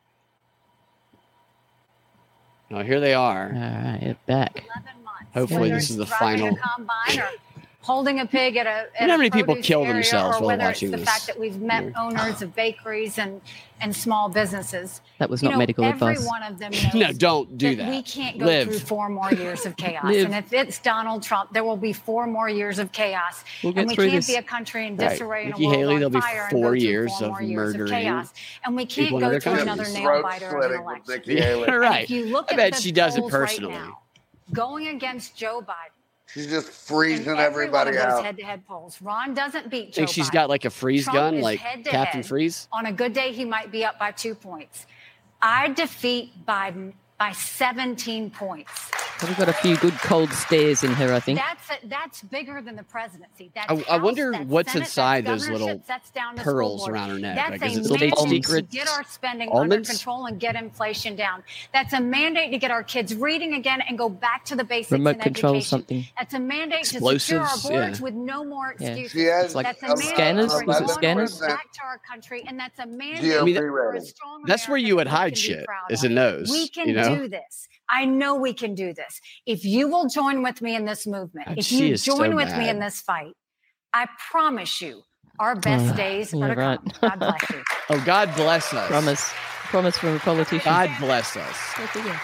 Now 2.70 2.84
here 2.84 3.00
they 3.00 3.16
are. 3.16 3.52
right, 3.54 4.00
you're 4.04 4.16
back. 4.28 4.64
Hopefully 5.34 5.70
this 5.72 5.90
is 5.90 5.98
the 5.98 6.06
final- 6.06 6.56
combine 6.56 7.20
or 7.20 7.30
holding 7.82 8.20
a 8.20 8.26
pig 8.26 8.56
at 8.58 8.66
a. 8.66 8.70
At 8.70 8.88
wonder 9.00 9.12
how 9.12 9.16
a 9.16 9.18
many 9.18 9.30
people 9.32 9.56
kill 9.58 9.82
area, 9.82 9.94
themselves 9.94 10.38
or 10.38 10.40
while 10.42 10.48
whether 10.48 10.64
watching 10.64 10.90
it's 10.90 11.00
the 11.00 11.06
this. 11.06 11.10
fact 11.10 11.28
that 11.28 11.40
we've 11.40 11.60
met 11.62 11.84
Weird. 11.84 11.96
owners 11.98 12.42
of 12.42 12.56
bakeries 12.56 13.18
and 13.18 13.42
and 13.82 13.96
small 13.96 14.28
businesses. 14.28 15.00
That 15.20 15.30
was 15.30 15.42
You 15.42 15.48
not 15.48 15.54
know, 15.54 15.60
medical 15.60 15.86
every 15.86 15.94
advice. 16.14 16.28
one 16.28 16.44
of 16.44 16.60
them 16.60 16.72
knows 16.94 16.94
No, 16.94 17.14
don't 17.14 17.58
do 17.58 17.78
that, 17.78 17.84
that. 17.86 17.90
we 17.90 18.02
can't 18.04 18.38
go 18.38 18.46
Live. 18.46 18.68
through 18.68 18.80
four 18.80 19.08
more 19.08 19.32
years 19.34 19.66
of 19.66 19.78
chaos. 19.78 20.04
Live. 20.04 20.26
And 20.26 20.36
if 20.36 20.52
it's 20.52 20.80
Donald 20.80 21.24
Trump, 21.24 21.54
there 21.54 21.64
will 21.64 21.78
be 21.78 21.94
four 21.94 22.28
more 22.28 22.50
years 22.50 22.78
of 22.78 22.92
chaos. 22.92 23.46
We'll 23.64 23.72
get 23.72 23.82
and 23.82 23.90
we 23.90 23.96
through 23.96 24.10
can't 24.10 24.18
this. 24.18 24.28
be 24.28 24.36
a 24.36 24.44
country 24.44 24.86
in 24.86 24.98
Right. 24.98 25.12
disarray 25.12 25.44
and 25.46 25.52
Nikki 25.54 25.64
a 25.64 25.68
world 25.70 25.80
Haley, 25.80 25.94
on 25.94 26.00
there'll 26.02 26.10
be 26.10 26.20
fire 26.20 26.42
and 26.42 26.52
go 26.52 26.58
four 26.62 26.76
years 26.76 27.12
four 27.18 27.24
of 27.28 27.32
more 27.32 27.42
years 27.42 27.74
murdering 27.74 27.90
chaos. 27.92 28.34
And 28.66 28.76
we 28.76 28.86
can't 28.86 29.12
go 29.12 29.20
through 29.30 29.40
countries. 29.40 29.62
another 29.64 29.90
nail 29.94 30.22
biter 30.24 30.62
in 30.62 30.74
an 30.74 30.82
election. 30.82 31.24
Nikki 31.26 31.72
right. 31.72 32.04
If 32.04 32.10
you 32.10 32.26
look 32.26 32.48
I 32.50 32.56
at 32.56 32.58
bet 32.58 32.74
the 32.74 32.82
she 32.82 32.92
does 32.92 33.16
it 33.16 33.22
polls 33.22 33.32
right 33.32 33.48
personally. 33.48 33.76
now, 33.76 34.00
going 34.52 34.90
against 34.90 35.38
Joe 35.38 35.62
Biden. 35.66 35.94
She's 36.34 36.48
just 36.48 36.70
freezing 36.70 37.28
every 37.28 37.36
one 37.36 37.40
everybody 37.44 37.90
of 37.92 37.96
those 37.96 38.04
out. 38.06 38.24
head-to-head 38.24 38.66
polls. 38.68 39.02
Ron 39.02 39.34
doesn't 39.34 39.70
beat 39.70 39.88
Joe 39.94 40.02
think 40.02 40.10
she's 40.10 40.30
Biden. 40.30 40.34
got 40.34 40.50
like 40.50 40.66
a 40.66 40.70
freeze 40.70 41.06
Trump 41.06 41.16
gun, 41.18 41.42
like. 41.42 41.60
Captain 41.86 42.22
Freeze. 42.24 42.68
On 42.72 42.86
a 42.86 42.92
good 42.92 43.14
day, 43.14 43.32
he 43.32 43.46
might 43.46 43.72
be 43.72 43.84
up 43.84 43.98
by 43.98 44.12
two 44.12 44.36
points. 44.36 44.86
I 45.42 45.70
defeat 45.70 46.46
Biden 46.46 46.94
by 47.18 47.32
17 47.32 48.30
points. 48.30 48.92
We've 49.22 49.38
got 49.38 49.50
a 49.50 49.54
few 49.54 49.76
good 49.78 49.94
cold 49.96 50.32
stares 50.32 50.84
in 50.84 50.94
her, 50.94 51.14
I 51.14 51.20
think. 51.20 51.40
That's 51.40 51.70
a, 51.84 51.88
that's 51.88 52.22
bigger 52.24 52.62
than 52.62 52.78
the 52.78 52.84
presidency. 52.84 53.52
That's 53.54 53.70
I- 53.90 53.96
I 53.96 53.98
wonder 53.98 54.32
that's 54.32 54.46
what's 54.46 54.72
Senate, 54.72 54.86
inside 54.86 55.26
those 55.26 55.50
little 55.50 55.82
that's 55.86 56.10
down 56.12 56.38
to 56.38 56.42
pearls 56.42 56.82
board. 56.84 56.94
around 56.94 57.10
her 57.10 57.20
neck. 57.20 57.36
That's 57.36 57.62
Like, 57.62 57.76
a 57.76 57.80
it 57.80 57.84
state 57.86 58.00
mandate 58.00 58.14
to 58.18 58.30
secrets? 58.30 58.74
get 58.74 58.88
our 58.90 59.04
spending 59.04 59.50
Almonds? 59.50 59.74
under 59.76 59.90
control 59.90 60.26
and 60.28 60.40
get 60.40 60.56
inflation 60.56 61.18
down. 61.18 61.44
That's 61.74 61.92
a 61.92 62.00
mandate 62.00 62.52
to 62.52 62.58
get 62.58 62.72
our 62.72 62.82
kids 62.82 63.14
reading 63.14 63.56
again 63.56 63.82
and 63.82 63.98
go 63.98 64.08
back 64.08 64.46
to 64.46 64.56
the 64.56 64.64
basics 64.64 64.94
Remote 64.94 65.16
in 65.18 65.22
control 65.22 65.56
education. 65.56 65.70
something. 65.70 66.06
That's 66.18 66.34
a 66.34 66.40
mandate 66.40 66.86
to 66.86 67.20
secure 67.20 67.42
our 67.42 67.58
borders 67.58 68.00
yeah. 68.00 68.04
with 68.04 68.14
no 68.14 68.46
more 68.46 68.76
Yeah. 68.80 68.88
excuses. 68.90 69.12
She 69.12 69.26
has 69.26 69.54
like 69.54 69.66
that's 69.66 69.84
a 69.84 69.86
a- 69.86 69.90
mandate 69.90 70.06
Scanners? 70.16 70.52
to 70.52 70.56
bring 70.60 70.68
Was 70.68 70.82
it 70.82 70.90
scanners? 70.94 71.40
back 71.40 71.72
to 71.74 71.80
our 71.84 71.98
country, 72.10 72.44
and 72.48 72.58
that's 72.58 72.80
a 72.80 72.86
mandate 72.88 73.38
I 73.38 73.44
mean, 73.44 73.56
for 73.58 73.68
a 73.68 73.92
rating. 73.92 74.08
strong 74.08 74.44
That's 74.46 74.68
where 74.70 74.78
you 74.78 74.96
would 74.96 75.08
hide 75.08 75.38
shit, 75.38 75.66
is 75.90 76.06
of. 76.06 76.12
in 76.12 76.16
those. 76.16 76.50
We 76.52 76.70
can 76.70 76.88
you 76.88 76.94
know? 76.96 77.16
do 77.18 77.28
this. 77.28 77.68
I 77.90 78.06
know 78.06 78.36
we 78.36 78.54
can 78.54 78.76
do 78.76 78.94
this. 78.94 79.20
If 79.46 79.66
you 79.66 79.88
will 79.90 80.08
join 80.08 80.44
with 80.44 80.62
me 80.62 80.76
in 80.76 80.86
this 80.86 81.08
movement, 81.08 81.48
God, 81.48 81.58
if 81.58 81.72
you 81.72 81.94
is 81.94 82.04
so 82.04 82.16
join 82.18 82.36
with 82.36 82.56
me 82.56 82.70
in 82.70 82.80
this 82.80 83.02
fight, 83.02 83.34
I 83.94 84.08
promise 84.32 84.82
you, 84.82 85.02
our 85.40 85.56
best 85.56 85.94
Oh, 85.94 85.98
days 85.98 86.34
are 86.34 86.54
to 86.54 86.56
right. 86.56 86.80
come. 87.00 87.10
God 87.10 87.20
bless 87.20 87.50
you. 87.50 87.64
Oh, 87.92 88.04
God 88.06 88.36
bless 88.36 88.72
us. 88.74 88.88
Promise. 88.88 89.32
Promise 89.72 89.98
from 89.98 90.16
a 90.16 90.20
politician. 90.20 90.62
God 90.64 90.92
bless 91.00 91.36
us. 91.36 91.58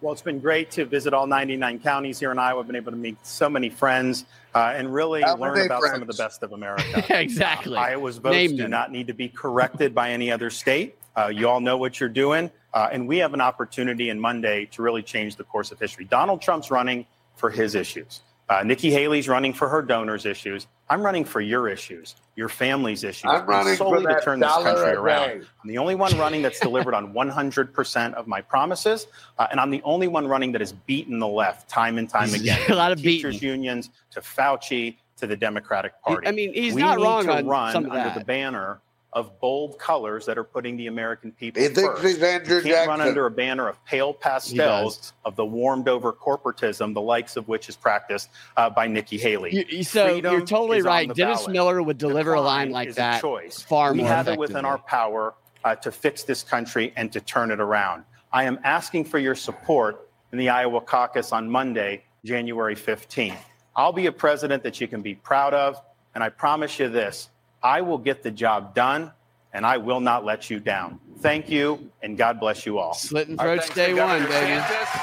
Well, 0.00 0.12
it's 0.12 0.20
been 0.22 0.38
great 0.40 0.70
to 0.72 0.84
visit 0.84 1.14
all 1.14 1.26
99 1.26 1.78
counties 1.80 2.18
here 2.20 2.30
in 2.30 2.38
Iowa. 2.38 2.60
I've 2.60 2.66
been 2.66 2.76
able 2.76 2.92
to 2.92 2.98
meet 2.98 3.16
so 3.26 3.48
many 3.48 3.70
friends 3.70 4.26
uh, 4.54 4.74
and 4.76 4.92
really 4.92 5.22
How 5.22 5.36
learn 5.36 5.54
many 5.54 5.64
about 5.66 5.82
some 5.84 6.02
of 6.02 6.08
the 6.08 6.12
best 6.22 6.42
of 6.42 6.52
America. 6.58 7.02
exactly. 7.18 7.78
Iowa's 7.78 8.18
votes 8.18 8.34
Name 8.36 8.50
do 8.50 8.56
them. 8.64 8.70
not 8.70 8.92
need 8.92 9.06
to 9.06 9.14
be 9.14 9.28
corrected 9.30 9.94
by 9.94 10.10
any 10.10 10.30
other 10.30 10.50
state. 10.50 10.98
Uh, 11.16 11.28
you 11.28 11.48
all 11.48 11.60
know 11.60 11.76
what 11.76 12.00
you're 12.00 12.08
doing. 12.08 12.50
Uh, 12.72 12.88
and 12.90 13.06
we 13.06 13.18
have 13.18 13.34
an 13.34 13.40
opportunity 13.40 14.10
in 14.10 14.18
Monday 14.18 14.66
to 14.66 14.82
really 14.82 15.02
change 15.02 15.36
the 15.36 15.44
course 15.44 15.70
of 15.70 15.78
history. 15.78 16.04
Donald 16.04 16.42
Trump's 16.42 16.70
running 16.70 17.06
for 17.36 17.50
his 17.50 17.74
issues. 17.74 18.20
Uh, 18.48 18.62
Nikki 18.62 18.90
Haley's 18.90 19.26
running 19.26 19.54
for 19.54 19.68
her 19.68 19.80
donors' 19.80 20.26
issues. 20.26 20.66
I'm 20.90 21.02
running 21.02 21.24
for 21.24 21.40
your 21.40 21.66
issues, 21.66 22.14
your 22.36 22.50
family's 22.50 23.02
issues, 23.02 23.24
I'm 23.30 23.40
and 23.40 23.48
running 23.48 23.72
for 23.72 23.84
solely 23.84 24.02
to 24.02 24.08
that 24.08 24.22
turn 24.22 24.38
this 24.38 24.52
country 24.52 24.90
around. 24.90 25.28
day. 25.28 25.46
I'm 25.62 25.68
the 25.68 25.78
only 25.78 25.94
one 25.94 26.18
running 26.18 26.42
that's 26.42 26.60
delivered 26.60 26.92
on 26.92 27.14
100% 27.14 28.14
of 28.14 28.26
my 28.26 28.42
promises, 28.42 29.06
uh, 29.38 29.46
and 29.50 29.58
I'm 29.58 29.70
the 29.70 29.80
only 29.82 30.08
one 30.08 30.28
running 30.28 30.52
that 30.52 30.60
has 30.60 30.72
beaten 30.72 31.18
the 31.20 31.28
left 31.28 31.70
time 31.70 31.96
and 31.96 32.06
time 32.06 32.34
again. 32.34 32.60
A 32.70 32.74
lot 32.74 32.92
of 32.92 33.00
teachers 33.00 33.36
beating. 33.36 33.48
unions 33.48 33.88
to 34.10 34.20
Fauci 34.20 34.96
to 35.16 35.26
the 35.26 35.36
Democratic 35.36 35.94
Party. 36.02 36.26
I 36.26 36.32
mean, 36.32 36.52
he's 36.52 36.74
we 36.74 36.82
not 36.82 36.98
need 36.98 37.04
wrong 37.04 37.24
to 37.24 37.36
on 37.36 37.46
run 37.46 37.72
some 37.72 37.86
of 37.86 37.92
that. 37.92 38.08
under 38.08 38.18
the 38.18 38.24
banner 38.26 38.80
of 39.14 39.38
bold 39.40 39.78
colors 39.78 40.26
that 40.26 40.36
are 40.36 40.44
putting 40.44 40.76
the 40.76 40.88
American 40.88 41.30
people 41.32 41.62
He 41.62 41.68
thinks 41.68 42.00
first. 42.00 42.02
he's 42.02 42.22
Andrew 42.22 42.56
you 42.56 42.62
can't 42.64 42.88
run 42.88 43.00
under 43.00 43.26
a 43.26 43.30
banner 43.30 43.68
of 43.68 43.82
pale 43.84 44.12
pastels 44.12 45.12
of 45.24 45.36
the 45.36 45.44
warmed 45.44 45.88
over 45.88 46.12
corporatism, 46.12 46.94
the 46.94 47.00
likes 47.00 47.36
of 47.36 47.46
which 47.48 47.68
is 47.68 47.76
practiced 47.76 48.28
uh, 48.56 48.68
by 48.70 48.86
Nikki 48.88 49.16
Haley. 49.16 49.54
You, 49.54 49.64
you- 49.68 49.84
so 49.84 50.08
Freedom 50.10 50.32
you're 50.32 50.44
totally 50.46 50.82
right. 50.82 51.12
Dennis 51.14 51.40
ballot. 51.42 51.52
Miller 51.52 51.82
would 51.82 51.96
deliver 51.98 52.34
a 52.34 52.40
line 52.40 52.70
like 52.70 52.94
that 52.96 53.18
A 53.18 53.20
choice. 53.20 53.62
far 53.62 53.92
we 53.92 53.98
more 54.00 54.08
have 54.08 54.28
it 54.28 54.38
within 54.38 54.64
our 54.64 54.78
power 54.78 55.34
uh, 55.62 55.76
to 55.76 55.92
fix 55.92 56.24
this 56.24 56.42
country 56.42 56.92
and 56.96 57.12
to 57.12 57.20
turn 57.20 57.50
it 57.52 57.60
around. 57.60 58.04
I 58.32 58.44
am 58.44 58.58
asking 58.64 59.04
for 59.04 59.18
your 59.18 59.36
support 59.36 60.08
in 60.32 60.38
the 60.38 60.48
Iowa 60.48 60.80
caucus 60.80 61.30
on 61.30 61.48
Monday, 61.48 62.02
January 62.24 62.74
15th. 62.74 63.36
I'll 63.76 63.92
be 63.92 64.06
a 64.06 64.12
president 64.12 64.64
that 64.64 64.80
you 64.80 64.88
can 64.88 65.02
be 65.02 65.14
proud 65.14 65.54
of. 65.54 65.80
And 66.16 66.22
I 66.22 66.28
promise 66.28 66.78
you 66.78 66.88
this 66.88 67.28
I 67.64 67.80
will 67.80 67.98
get 67.98 68.22
the 68.22 68.30
job 68.30 68.74
done, 68.74 69.10
and 69.54 69.64
I 69.64 69.78
will 69.78 70.00
not 70.00 70.24
let 70.24 70.50
you 70.50 70.60
down. 70.60 71.00
Thank 71.20 71.48
you, 71.48 71.90
and 72.02 72.18
God 72.18 72.38
bless 72.38 72.66
you 72.66 72.78
all. 72.78 72.92
Slitting 72.92 73.40
Our 73.40 73.56
throats 73.56 73.74
day 73.74 73.94
one, 73.94 74.22
baby. 74.24 74.32
DeSantis 74.32 75.00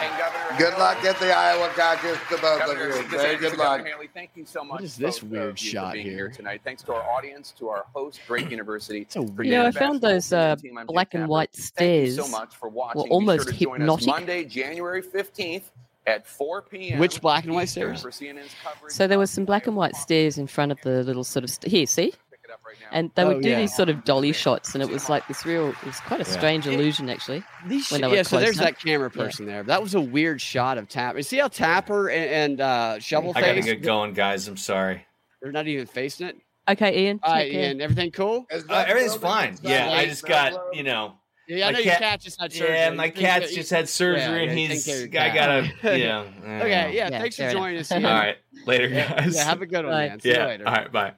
and 0.00 0.16
Governor 0.18 0.56
Good 0.56 0.78
luck 0.78 0.98
Haley. 0.98 1.08
at 1.08 1.18
the 1.18 1.32
Iowa 1.32 1.68
caucus 1.74 2.16
to 2.28 2.36
both 2.40 2.60
of 2.62 2.68
Governor 2.68 2.86
you. 2.86 3.02
DeSantis 3.02 3.10
Very 3.10 3.36
good 3.36 3.56
Governor 3.56 3.64
luck. 3.64 3.86
Haley, 3.86 4.08
thank 4.14 4.30
you 4.36 4.46
so 4.46 4.62
much. 4.62 4.74
What 4.74 4.84
is 4.84 4.96
this 4.96 5.18
both 5.18 5.30
weird 5.30 5.60
you, 5.60 5.70
shot 5.70 5.94
being 5.94 6.06
here? 6.06 6.28
tonight? 6.28 6.60
Thanks 6.62 6.84
to 6.84 6.94
our 6.94 7.02
audience, 7.10 7.52
to 7.58 7.68
our 7.68 7.84
host, 7.92 8.20
Drake 8.24 8.50
University. 8.52 9.00
It's 9.00 9.16
a 9.16 9.26
for 9.26 9.42
You 9.42 9.50
know, 9.50 9.66
I 9.66 9.72
found 9.72 10.00
those 10.00 10.32
uh, 10.32 10.54
team. 10.54 10.78
I'm 10.78 10.86
black 10.86 11.14
and 11.14 11.22
Tapper. 11.22 11.30
white 11.30 11.52
Thank 11.52 12.06
you 12.06 12.12
so 12.12 12.28
much 12.28 12.54
for 12.54 12.68
watching. 12.68 13.00
were 13.00 13.06
Be 13.08 13.10
almost 13.10 13.44
sure 13.44 13.52
to 13.52 13.58
join 13.58 13.82
us 13.82 14.00
hypnotic. 14.00 14.06
Monday, 14.06 14.44
January 14.44 15.02
15th 15.02 15.64
at 16.06 16.26
4 16.26 16.62
p.m. 16.62 16.98
Which 16.98 17.20
black 17.20 17.44
and 17.44 17.54
white 17.54 17.68
stairs? 17.68 18.02
for 18.02 18.10
CNN's 18.10 18.54
coverage 18.64 18.92
So 18.92 19.06
there 19.06 19.16
of 19.16 19.20
was 19.20 19.30
some 19.30 19.44
black 19.44 19.66
and 19.66 19.76
white 19.76 19.94
stairs 19.96 20.38
in 20.38 20.46
front 20.46 20.72
of 20.72 20.80
the 20.82 21.02
little 21.04 21.24
sort 21.24 21.44
of 21.44 21.50
st- 21.50 21.70
here. 21.70 21.86
See, 21.86 22.10
Pick 22.30 22.40
it 22.44 22.50
up 22.52 22.60
right 22.66 22.76
now. 22.80 22.86
and 22.92 23.10
they 23.14 23.22
Oh, 23.22 23.28
would 23.28 23.42
do 23.42 23.50
yeah. 23.50 23.60
these 23.60 23.74
sort 23.76 23.88
of 23.90 24.04
dolly 24.04 24.32
shots, 24.32 24.74
and 24.74 24.82
it 24.82 24.88
was 24.88 25.08
like 25.08 25.26
this 25.28 25.44
real. 25.44 25.68
It 25.68 25.84
was 25.84 26.00
quite 26.00 26.20
a 26.20 26.24
Yeah. 26.30 26.36
strange 26.36 26.66
illusion, 26.66 27.08
actually. 27.10 27.42
These 27.66 27.90
when 27.92 28.00
sh- 28.00 28.12
yeah, 28.14 28.22
so 28.22 28.38
there's 28.40 28.56
closer. 28.56 28.72
that 28.72 28.80
camera 28.80 29.10
Yeah. 29.14 29.22
person 29.22 29.46
there. 29.46 29.62
That 29.62 29.82
was 29.82 29.94
a 29.94 30.00
weird 30.00 30.40
shot 30.40 30.78
of 30.78 30.88
Tapper. 30.88 31.22
See 31.22 31.38
how 31.38 31.48
Tapper 31.48 32.08
and, 32.08 32.30
and 32.30 32.60
uh, 32.60 32.98
Shovel 32.98 33.32
I 33.36 33.40
gotta 33.42 33.60
get 33.60 33.82
going, 33.82 34.14
guys. 34.14 34.48
I'm 34.48 34.56
sorry. 34.56 35.04
they're 35.42 35.52
not 35.52 35.66
even 35.68 35.86
facing 35.86 36.28
it. 36.28 36.36
Okay, 36.68 37.04
Ian. 37.06 37.20
All 37.22 37.32
right, 37.32 37.50
take. 37.50 37.54
Ian, 37.62 37.80
everything 37.80 38.10
cool? 38.10 38.46
Uh, 38.52 38.84
everything's 38.86 39.16
fine. 39.16 39.56
Yeah, 39.62 39.90
I 39.90 40.04
just 40.06 40.24
got 40.26 40.74
you 40.74 40.82
know. 40.82 41.14
Yeah, 41.56 41.66
I 41.66 41.72
My 41.72 41.72
know 41.72 41.78
your 41.84 41.92
cat- 41.94 42.00
cat 42.02 42.20
just 42.20 42.40
had 42.40 42.52
surgery. 42.52 42.74
Yeah, 42.76 42.90
my 42.90 43.04
You 43.06 43.12
cat's 43.12 43.46
that- 43.48 43.54
just 43.54 43.70
had 43.70 43.88
surgery, 43.88 44.20
yeah, 44.20 44.50
and 44.50 44.58
yeah, 44.60 44.66
he's. 44.68 44.84
take 44.84 45.12
care 45.12 45.22
I 45.30 45.34
gotta. 45.34 45.72
cat. 45.80 45.98
You 45.98 46.04
know. 46.06 46.20
I 46.20 46.46
don't 46.46 46.56
Okay, 46.60 46.68
yeah, 46.70 46.88
Yeah, 46.90 47.18
thanks 47.18 47.36
for 47.36 47.50
joining 47.50 47.74
enough. 47.76 47.80
us. 47.90 47.92
Ian. 47.92 48.04
All 48.06 48.12
right, 48.14 48.36
later, 48.66 48.88
guys. 48.88 49.34
yeah, 49.34 49.44
have 49.44 49.60
a 49.62 49.66
good 49.66 49.84
one, 49.84 49.92
Bye. 49.94 50.08
man. 50.08 50.20
See 50.20 50.28
you 50.28 50.34
yeah. 50.36 50.46
later. 50.46 50.66
All 50.68 50.74
right, 50.74 50.92
bye. 50.92 51.12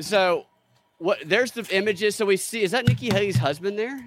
So, 0.00 0.46
what? 0.98 1.18
There's 1.24 1.52
the 1.52 1.66
images. 1.70 2.16
So 2.16 2.24
we 2.24 2.36
see. 2.36 2.62
Is 2.62 2.70
that 2.70 2.86
Nikki 2.88 3.10
Haley's 3.10 3.36
husband 3.36 3.78
there? 3.78 3.98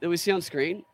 That 0.00 0.08
we 0.08 0.16
see 0.16 0.30
on 0.32 0.42
screen? 0.42 0.84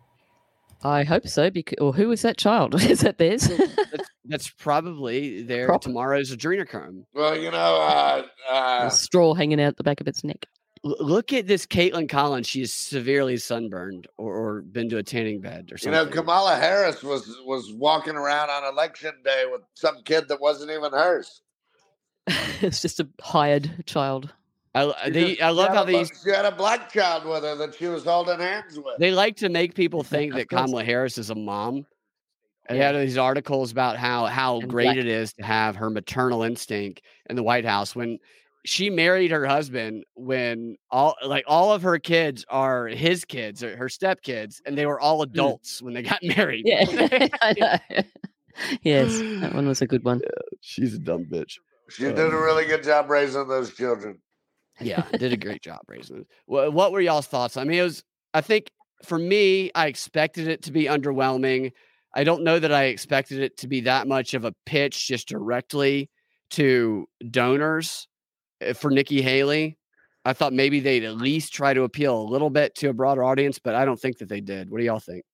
I 0.85 1.03
hope 1.05 1.27
so. 1.29 1.51
Because, 1.51 1.77
or 1.81 1.93
who 1.93 2.11
is 2.13 2.23
that 2.23 2.37
child? 2.39 2.75
is 2.83 3.01
that 3.01 3.19
theirs? 3.19 3.49
That's, 3.49 4.09
that's 4.27 4.49
probably 4.51 5.43
their 5.43 5.67
Prob- 5.67 5.83
tomorrow's 5.83 6.35
adrenochrome. 6.35 7.05
Well, 7.15 7.37
you 7.37 7.51
know, 7.51 7.57
uh, 7.81 8.23
a 8.51 8.55
uh, 8.55 8.89
straw 8.91 9.35
hanging 9.35 9.61
out 9.61 9.77
the 9.77 9.83
back 9.83 10.01
of 10.01 10.07
its 10.09 10.23
neck. 10.25 10.47
L- 10.85 10.97
look 11.01 11.33
at 11.33 11.47
this 11.47 11.67
Kaitlan 11.67 12.09
Collins. 12.09 12.47
She 12.47 12.63
is 12.63 12.73
severely 12.73 13.37
sunburned 13.37 14.07
or, 14.17 14.35
or 14.35 14.61
been 14.63 14.89
to 14.91 14.99
a 14.99 15.03
tanning 15.03 15.41
bed 15.41 15.71
or 15.73 15.79
something. 15.79 15.93
you 15.93 15.99
something. 16.05 16.15
know, 16.17 16.23
Kamala 16.23 16.57
Harris 16.57 17.03
was 17.03 17.37
was 17.45 17.73
walking 17.73 18.15
around 18.17 18.51
on 18.51 18.73
election 18.73 19.13
day 19.25 19.45
with 19.51 19.63
some 19.75 20.03
kid 20.05 20.29
that 20.29 20.41
wasn't 20.41 20.71
even 20.71 20.93
hers. 20.93 21.43
it's 22.61 22.81
just 22.83 23.01
a 23.01 23.09
hired 23.21 23.85
child. 23.87 24.33
I, 24.75 24.83
l- 24.83 24.95
She 25.07 25.11
they, 25.11 25.41
I 25.41 25.51
love 25.51 25.75
how 25.75 25.85
these 25.85 26.13
She 26.25 26.31
had 26.31 26.45
a 26.45 26.53
black 26.53 26.93
child 26.93 27.25
with 27.25 27.43
her 27.43 27.57
that 27.57 27.75
she 27.75 27.87
was 27.87 28.05
holding 28.05 28.39
hands 28.39 28.77
with. 28.79 28.99
they 28.99 29.11
like 29.11 29.37
to 29.39 29.49
make 29.49 29.75
people 29.75 30.03
think 30.05 30.35
that. 30.35 30.49
Kamala 30.49 30.85
Harris 30.85 31.19
is 31.19 31.31
a 31.31 31.35
mom. 31.35 31.87
And 32.67 32.79
Yeah. 32.79 32.93
they 32.93 32.99
had 32.99 33.07
these 33.09 33.19
articles 33.19 33.73
about 33.73 33.97
how 33.97 34.27
how 34.27 34.61
And 34.61 34.71
great 34.71 34.85
black. 34.85 34.97
it 34.99 35.07
is 35.09 35.33
to 35.35 35.43
have 35.43 35.75
her 35.77 35.91
maternal 35.91 36.45
instinct 36.45 37.03
in 37.29 37.35
the 37.35 37.43
White 37.43 37.65
House 37.65 37.97
when 37.97 38.21
she 38.65 38.91
married 38.91 39.31
her 39.31 39.47
husband 39.47 40.05
when 40.15 40.77
all 40.91 41.15
like 41.25 41.45
all 41.47 41.73
of 41.73 41.83
her 41.83 41.99
kids 41.99 42.45
are 42.49 42.87
his 42.87 43.25
kids 43.25 43.65
or 43.65 43.77
her 43.77 43.87
stepkids 43.87 44.61
and 44.67 44.77
they 44.77 44.87
were 44.87 45.01
all 45.01 45.21
mm. 45.21 45.25
adults 45.25 45.81
when 45.81 45.95
they 45.95 46.03
got 46.03 46.21
married. 46.37 46.65
Yeah, 46.67 46.85
yes, 48.83 49.19
that 49.41 49.55
one 49.55 49.67
was 49.67 49.81
a 49.83 49.87
good 49.87 50.05
one. 50.05 50.21
She's 50.61 50.95
a 50.95 50.99
dumb 50.99 51.25
bitch. 51.25 51.55
She 51.89 52.05
did 52.05 52.19
a 52.19 52.27
um 52.27 52.35
really 52.35 52.67
good 52.67 52.85
job 52.85 53.11
raising 53.11 53.49
those 53.49 53.75
children. 53.75 54.19
Yeah, 54.81 55.05
did 55.13 55.33
a 55.33 55.37
great 55.37 55.63
job 55.63 55.81
raising 55.89 56.19
it. 56.19 56.27
What, 56.47 56.73
what 56.73 56.93
were 56.93 57.01
y'all's 57.01 57.27
thoughts? 57.27 57.57
I 57.57 57.65
mean, 57.65 57.81
it 57.81 57.83
was. 57.83 58.03
I 58.33 58.41
think 58.41 58.71
for 59.05 59.19
me, 59.19 59.71
I 59.75 59.89
expected 59.89 60.49
it 60.49 60.63
to 60.65 60.73
be 60.73 60.85
underwhelming. 60.85 61.73
I 62.15 62.25
don't 62.25 62.45
know 62.45 62.59
that 62.59 62.73
I 62.73 62.85
expected 62.85 63.41
it 63.41 63.57
to 63.59 63.69
be 63.69 63.83
that 63.83 64.07
much 64.07 64.35
of 64.35 64.45
a 64.45 64.55
pitch 64.67 65.07
just 65.07 65.29
directly 65.29 66.11
to 66.51 67.07
donors 67.31 68.09
for 68.75 68.91
Nikki 68.91 69.23
Haley. 69.23 69.77
I 70.25 70.33
thought 70.35 70.53
maybe 70.53 70.81
they'd 70.81 71.05
at 71.05 71.17
least 71.17 71.53
try 71.55 71.73
to 71.73 71.83
appeal 71.83 72.21
a 72.21 72.29
little 72.31 72.51
bit 72.51 72.75
to 72.77 72.89
a 72.91 72.93
broader 72.93 73.25
audience, 73.25 73.59
but 73.59 73.75
I 73.75 73.85
don't 73.87 73.99
think 73.99 74.19
that 74.19 74.29
they 74.29 74.41
did. 74.43 74.71
What 74.71 74.79
do 74.79 74.85
y'all 74.85 75.01
think? 75.01 75.25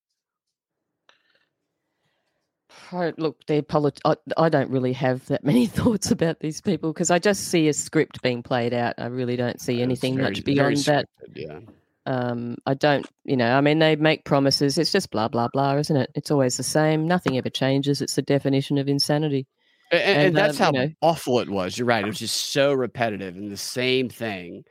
I- 2.92 3.12
Look, 3.16 3.44
they're 3.46 3.62
polit- 3.62 4.00
I, 4.04 4.16
I 4.36 4.48
don't 4.48 4.70
really 4.70 4.92
have 4.92 5.26
that 5.26 5.44
many 5.44 5.66
thoughts 5.66 6.10
about 6.10 6.40
these 6.40 6.60
people 6.60 6.92
because 6.92 7.10
I 7.10 7.18
just 7.18 7.48
see 7.48 7.68
a 7.68 7.72
script 7.72 8.22
being 8.22 8.42
played 8.42 8.74
out. 8.74 8.94
I 8.98 9.06
really 9.06 9.36
don't 9.36 9.60
see 9.60 9.82
anything 9.82 10.16
very- 10.16 10.30
much 10.30 10.44
beyond 10.44 10.76
that. 10.78 11.06
Yeah. 11.34 11.60
Um, 12.08 12.54
I 12.66 12.74
don't, 12.74 13.04
you 13.24 13.36
know, 13.36 13.56
I 13.56 13.60
mean, 13.60 13.80
they 13.80 13.96
make 13.96 14.24
promises. 14.24 14.78
It's 14.78 14.92
just 14.92 15.10
blah 15.10 15.26
blah 15.26 15.48
blah, 15.48 15.74
isn't 15.74 15.96
it? 15.96 16.10
It's 16.14 16.30
always 16.30 16.56
the 16.56 16.62
same. 16.62 17.08
Nothing 17.08 17.36
ever 17.36 17.50
changes. 17.50 18.00
It's 18.00 18.14
the 18.14 18.22
definition 18.22 18.78
of 18.78 18.88
insanity. 18.88 19.48
A- 19.92 19.94
And, 19.94 20.02
and, 20.18 20.26
And, 20.28 20.36
that's 20.36 20.60
um, 20.60 20.74
how 20.74 20.80
you 20.80 20.88
know- 20.88 20.94
awful 21.02 21.40
it 21.40 21.48
was. 21.48 21.78
You're 21.78 21.86
right. 21.86 22.02
It 22.04 22.08
was 22.08 22.18
just 22.18 22.52
so 22.52 22.72
repetitive 22.72 23.36
and 23.36 23.50
the 23.50 23.56
same 23.56 24.08
thing. 24.08 24.64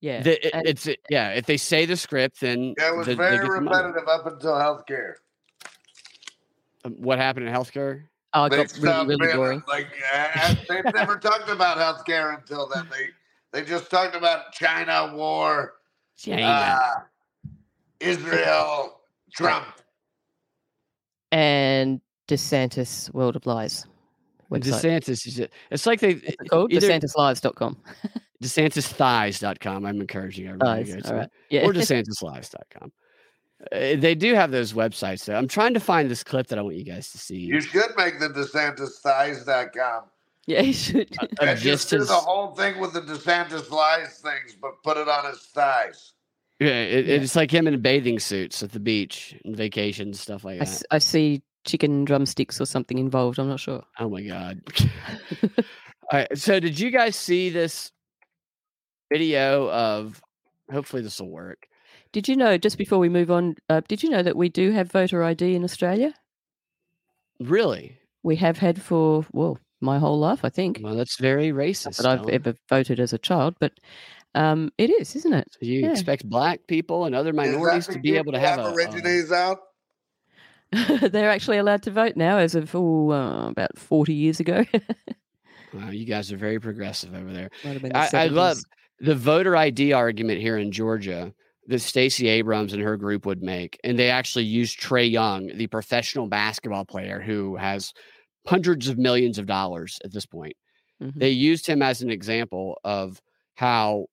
Yeah, 0.00 0.22
The- 0.22 0.46
it- 0.46 0.54
and- 0.54 0.66
it's 0.66 0.86
it- 0.86 1.00
yeah. 1.08 1.30
If 1.30 1.46
they 1.46 1.56
say 1.56 1.86
the 1.86 1.96
script, 1.96 2.40
then 2.40 2.74
Yeah, 2.78 2.92
it 2.92 2.96
was 2.96 3.06
the- 3.06 3.16
very 3.16 3.36
get 3.38 3.42
the 3.46 3.60
money. 3.60 3.76
repetitive 3.76 4.08
up 4.08 4.26
until 4.26 4.52
healthcare. 4.52 5.14
Um, 6.84 6.92
What 6.98 7.18
happened 7.18 7.48
in 7.48 7.54
healthcare? 7.54 8.04
oh, 8.34 8.44
it 8.44 8.50
got 8.50 8.78
really, 8.78 9.16
really 9.16 9.32
boring. 9.34 9.62
Like 9.66 9.88
uh, 10.14 10.54
they've 10.68 10.84
never 10.94 11.16
talked 11.18 11.48
about 11.48 11.78
healthcare 11.78 12.36
until 12.38 12.68
then. 12.68 12.86
They 12.90 13.08
they 13.52 13.64
just 13.66 13.90
talked 13.90 14.14
about 14.14 14.52
China 14.52 15.12
war, 15.14 15.76
China. 16.18 16.42
uh, 16.44 17.48
Israel, 18.00 19.00
Trump. 19.34 19.66
And 21.32 22.00
DeSantis 22.28 23.12
World 23.14 23.36
of 23.36 23.46
Lies. 23.46 23.86
Website. 24.50 24.80
DeSantis 25.02 25.26
is 25.26 25.38
it? 25.40 25.52
It's 25.70 25.86
like 25.86 26.00
they 26.00 26.14
What's 26.14 26.26
it 26.28 26.48
called 26.50 26.72
either 26.72 26.88
DeSantisLives.com. 26.88 27.76
DeSantisThighs.com. 28.42 29.86
I'm 29.86 30.00
encouraging 30.00 30.46
everybody 30.46 30.84
to 30.84 30.92
Lies. 30.94 31.02
go 31.02 31.08
All 31.08 31.14
to. 31.14 31.18
right. 31.20 31.30
Yeah. 31.50 31.66
or 31.66 31.72
DeSantisLives.com. 31.74 32.92
Uh, 33.72 33.78
they 33.96 34.14
do 34.14 34.34
have 34.34 34.50
those 34.50 34.72
websites 34.74 35.24
though. 35.24 35.34
I'm 35.34 35.48
trying 35.48 35.74
to 35.74 35.80
find 35.80 36.10
this 36.10 36.22
clip 36.22 36.46
that 36.48 36.58
I 36.58 36.62
want 36.62 36.76
you 36.76 36.84
guys 36.84 37.10
to 37.12 37.18
see. 37.18 37.36
You 37.36 37.60
should 37.60 37.90
make 37.96 38.20
the 38.20 38.28
DeSantisThighs.com. 38.28 40.02
yeah, 40.46 40.60
you 40.60 40.72
should. 40.74 41.16
of 41.22 41.28
And 41.48 41.58
just 41.58 41.90
do 41.90 41.98
the 42.04 42.12
whole 42.14 42.54
thing 42.54 42.78
with 42.78 42.92
the 42.92 43.00
DeSantis 43.00 43.70
lies 43.70 44.18
things, 44.18 44.54
but 44.60 44.82
put 44.82 44.96
it 44.98 45.08
on 45.08 45.24
his 45.30 45.40
thighs. 45.40 46.12
yeah, 46.60 46.68
it, 46.68 47.08
it's 47.08 47.34
like 47.34 47.50
him 47.50 47.66
in 47.66 47.80
bathing 47.80 48.18
suits 48.20 48.62
at 48.62 48.72
the 48.72 48.80
beach 48.80 49.34
and 49.44 49.56
vacation 49.56 50.12
stuff 50.12 50.44
like 50.44 50.56
I, 50.56 50.64
that. 50.64 50.68
s- 50.68 50.84
I 50.90 50.98
see 50.98 51.42
chicken 51.66 52.04
drumsticks 52.04 52.60
or 52.60 52.66
something 52.66 52.98
involved. 52.98 53.38
I'm 53.38 53.48
not 53.48 53.60
sure. 53.60 53.82
Oh 53.98 54.08
my 54.08 54.22
god. 54.22 54.62
All 55.42 56.20
right. 56.20 56.38
So 56.38 56.60
did 56.60 56.78
you 56.78 56.90
guys 56.90 57.16
see 57.16 57.50
this 57.50 57.90
video 59.10 59.70
of 59.70 60.20
hopefully 60.70 61.02
this 61.02 61.20
will 61.20 61.30
work. 61.30 61.66
Did 62.12 62.28
you 62.28 62.36
know, 62.36 62.56
just 62.56 62.78
before 62.78 62.98
we 62.98 63.08
move 63.08 63.30
on, 63.30 63.56
uh, 63.68 63.82
did 63.88 64.02
you 64.02 64.10
know 64.10 64.22
that 64.22 64.36
we 64.36 64.48
do 64.48 64.70
have 64.72 64.90
voter 64.90 65.22
ID 65.22 65.54
in 65.54 65.64
Australia? 65.64 66.14
Really? 67.40 67.98
We 68.22 68.36
have 68.36 68.58
had 68.58 68.80
for, 68.80 69.26
well, 69.32 69.58
my 69.80 69.98
whole 69.98 70.18
life, 70.18 70.44
I 70.44 70.48
think. 70.48 70.80
Well, 70.82 70.96
that's 70.96 71.20
very 71.20 71.52
Not 71.52 71.60
racist. 71.60 71.96
that 71.98 72.06
I've 72.06 72.28
ever 72.28 72.54
voted 72.68 72.98
as 72.98 73.12
a 73.12 73.18
child, 73.18 73.56
but 73.60 73.72
um, 74.34 74.70
it 74.78 74.90
is, 74.90 75.14
isn't 75.16 75.32
it? 75.32 75.48
So 75.52 75.58
you 75.62 75.80
yeah. 75.80 75.90
expect 75.90 76.28
black 76.28 76.66
people 76.66 77.04
and 77.04 77.14
other 77.14 77.32
minorities 77.32 77.86
to 77.88 77.98
be 77.98 78.16
able 78.16 78.32
to 78.32 78.40
have 78.40 78.58
a, 78.58 78.64
uh, 78.64 78.70
Aborigines 78.70 79.32
out. 79.32 79.58
They're 81.00 81.30
actually 81.30 81.58
allowed 81.58 81.82
to 81.84 81.90
vote 81.90 82.16
now 82.16 82.38
as 82.38 82.54
of 82.54 82.74
oh, 82.74 83.12
uh, 83.12 83.48
about 83.48 83.78
40 83.78 84.12
years 84.12 84.40
ago. 84.40 84.64
Wow, 85.72 85.90
you 85.90 86.06
guys 86.06 86.32
are 86.32 86.36
very 86.36 86.58
progressive 86.58 87.14
over 87.14 87.32
there. 87.32 87.50
Might 87.64 87.72
have 87.72 87.82
been 87.82 87.92
the 87.92 88.16
I, 88.16 88.24
I 88.24 88.26
love 88.28 88.58
the 89.00 89.14
voter 89.14 89.56
ID 89.56 89.92
argument 89.92 90.40
here 90.40 90.56
in 90.56 90.72
Georgia 90.72 91.34
that 91.66 91.80
Stacey 91.80 92.28
Abrams 92.28 92.72
and 92.72 92.82
her 92.82 92.96
group 92.96 93.26
would 93.26 93.42
make. 93.42 93.78
And 93.84 93.98
they 93.98 94.10
actually 94.10 94.44
used 94.44 94.80
Trae 94.80 95.10
Young, 95.10 95.48
the 95.54 95.66
professional 95.66 96.28
basketball 96.28 96.84
player 96.84 97.20
who 97.20 97.56
has 97.56 97.92
hundreds 98.46 98.88
of 98.88 98.96
millions 98.96 99.38
of 99.38 99.46
dollars 99.46 99.98
at 100.04 100.12
this 100.12 100.26
point. 100.26 100.54
Mhm. 101.02 101.14
They 101.16 101.30
used 101.30 101.66
him 101.66 101.82
as 101.82 102.00
an 102.00 102.10
example 102.10 102.78
of 102.84 103.20
how 103.56 104.06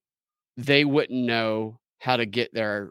they 0.58 0.84
wouldn't 0.84 1.26
know 1.26 1.80
how 2.00 2.18
to 2.18 2.26
get 2.26 2.54
their 2.54 2.90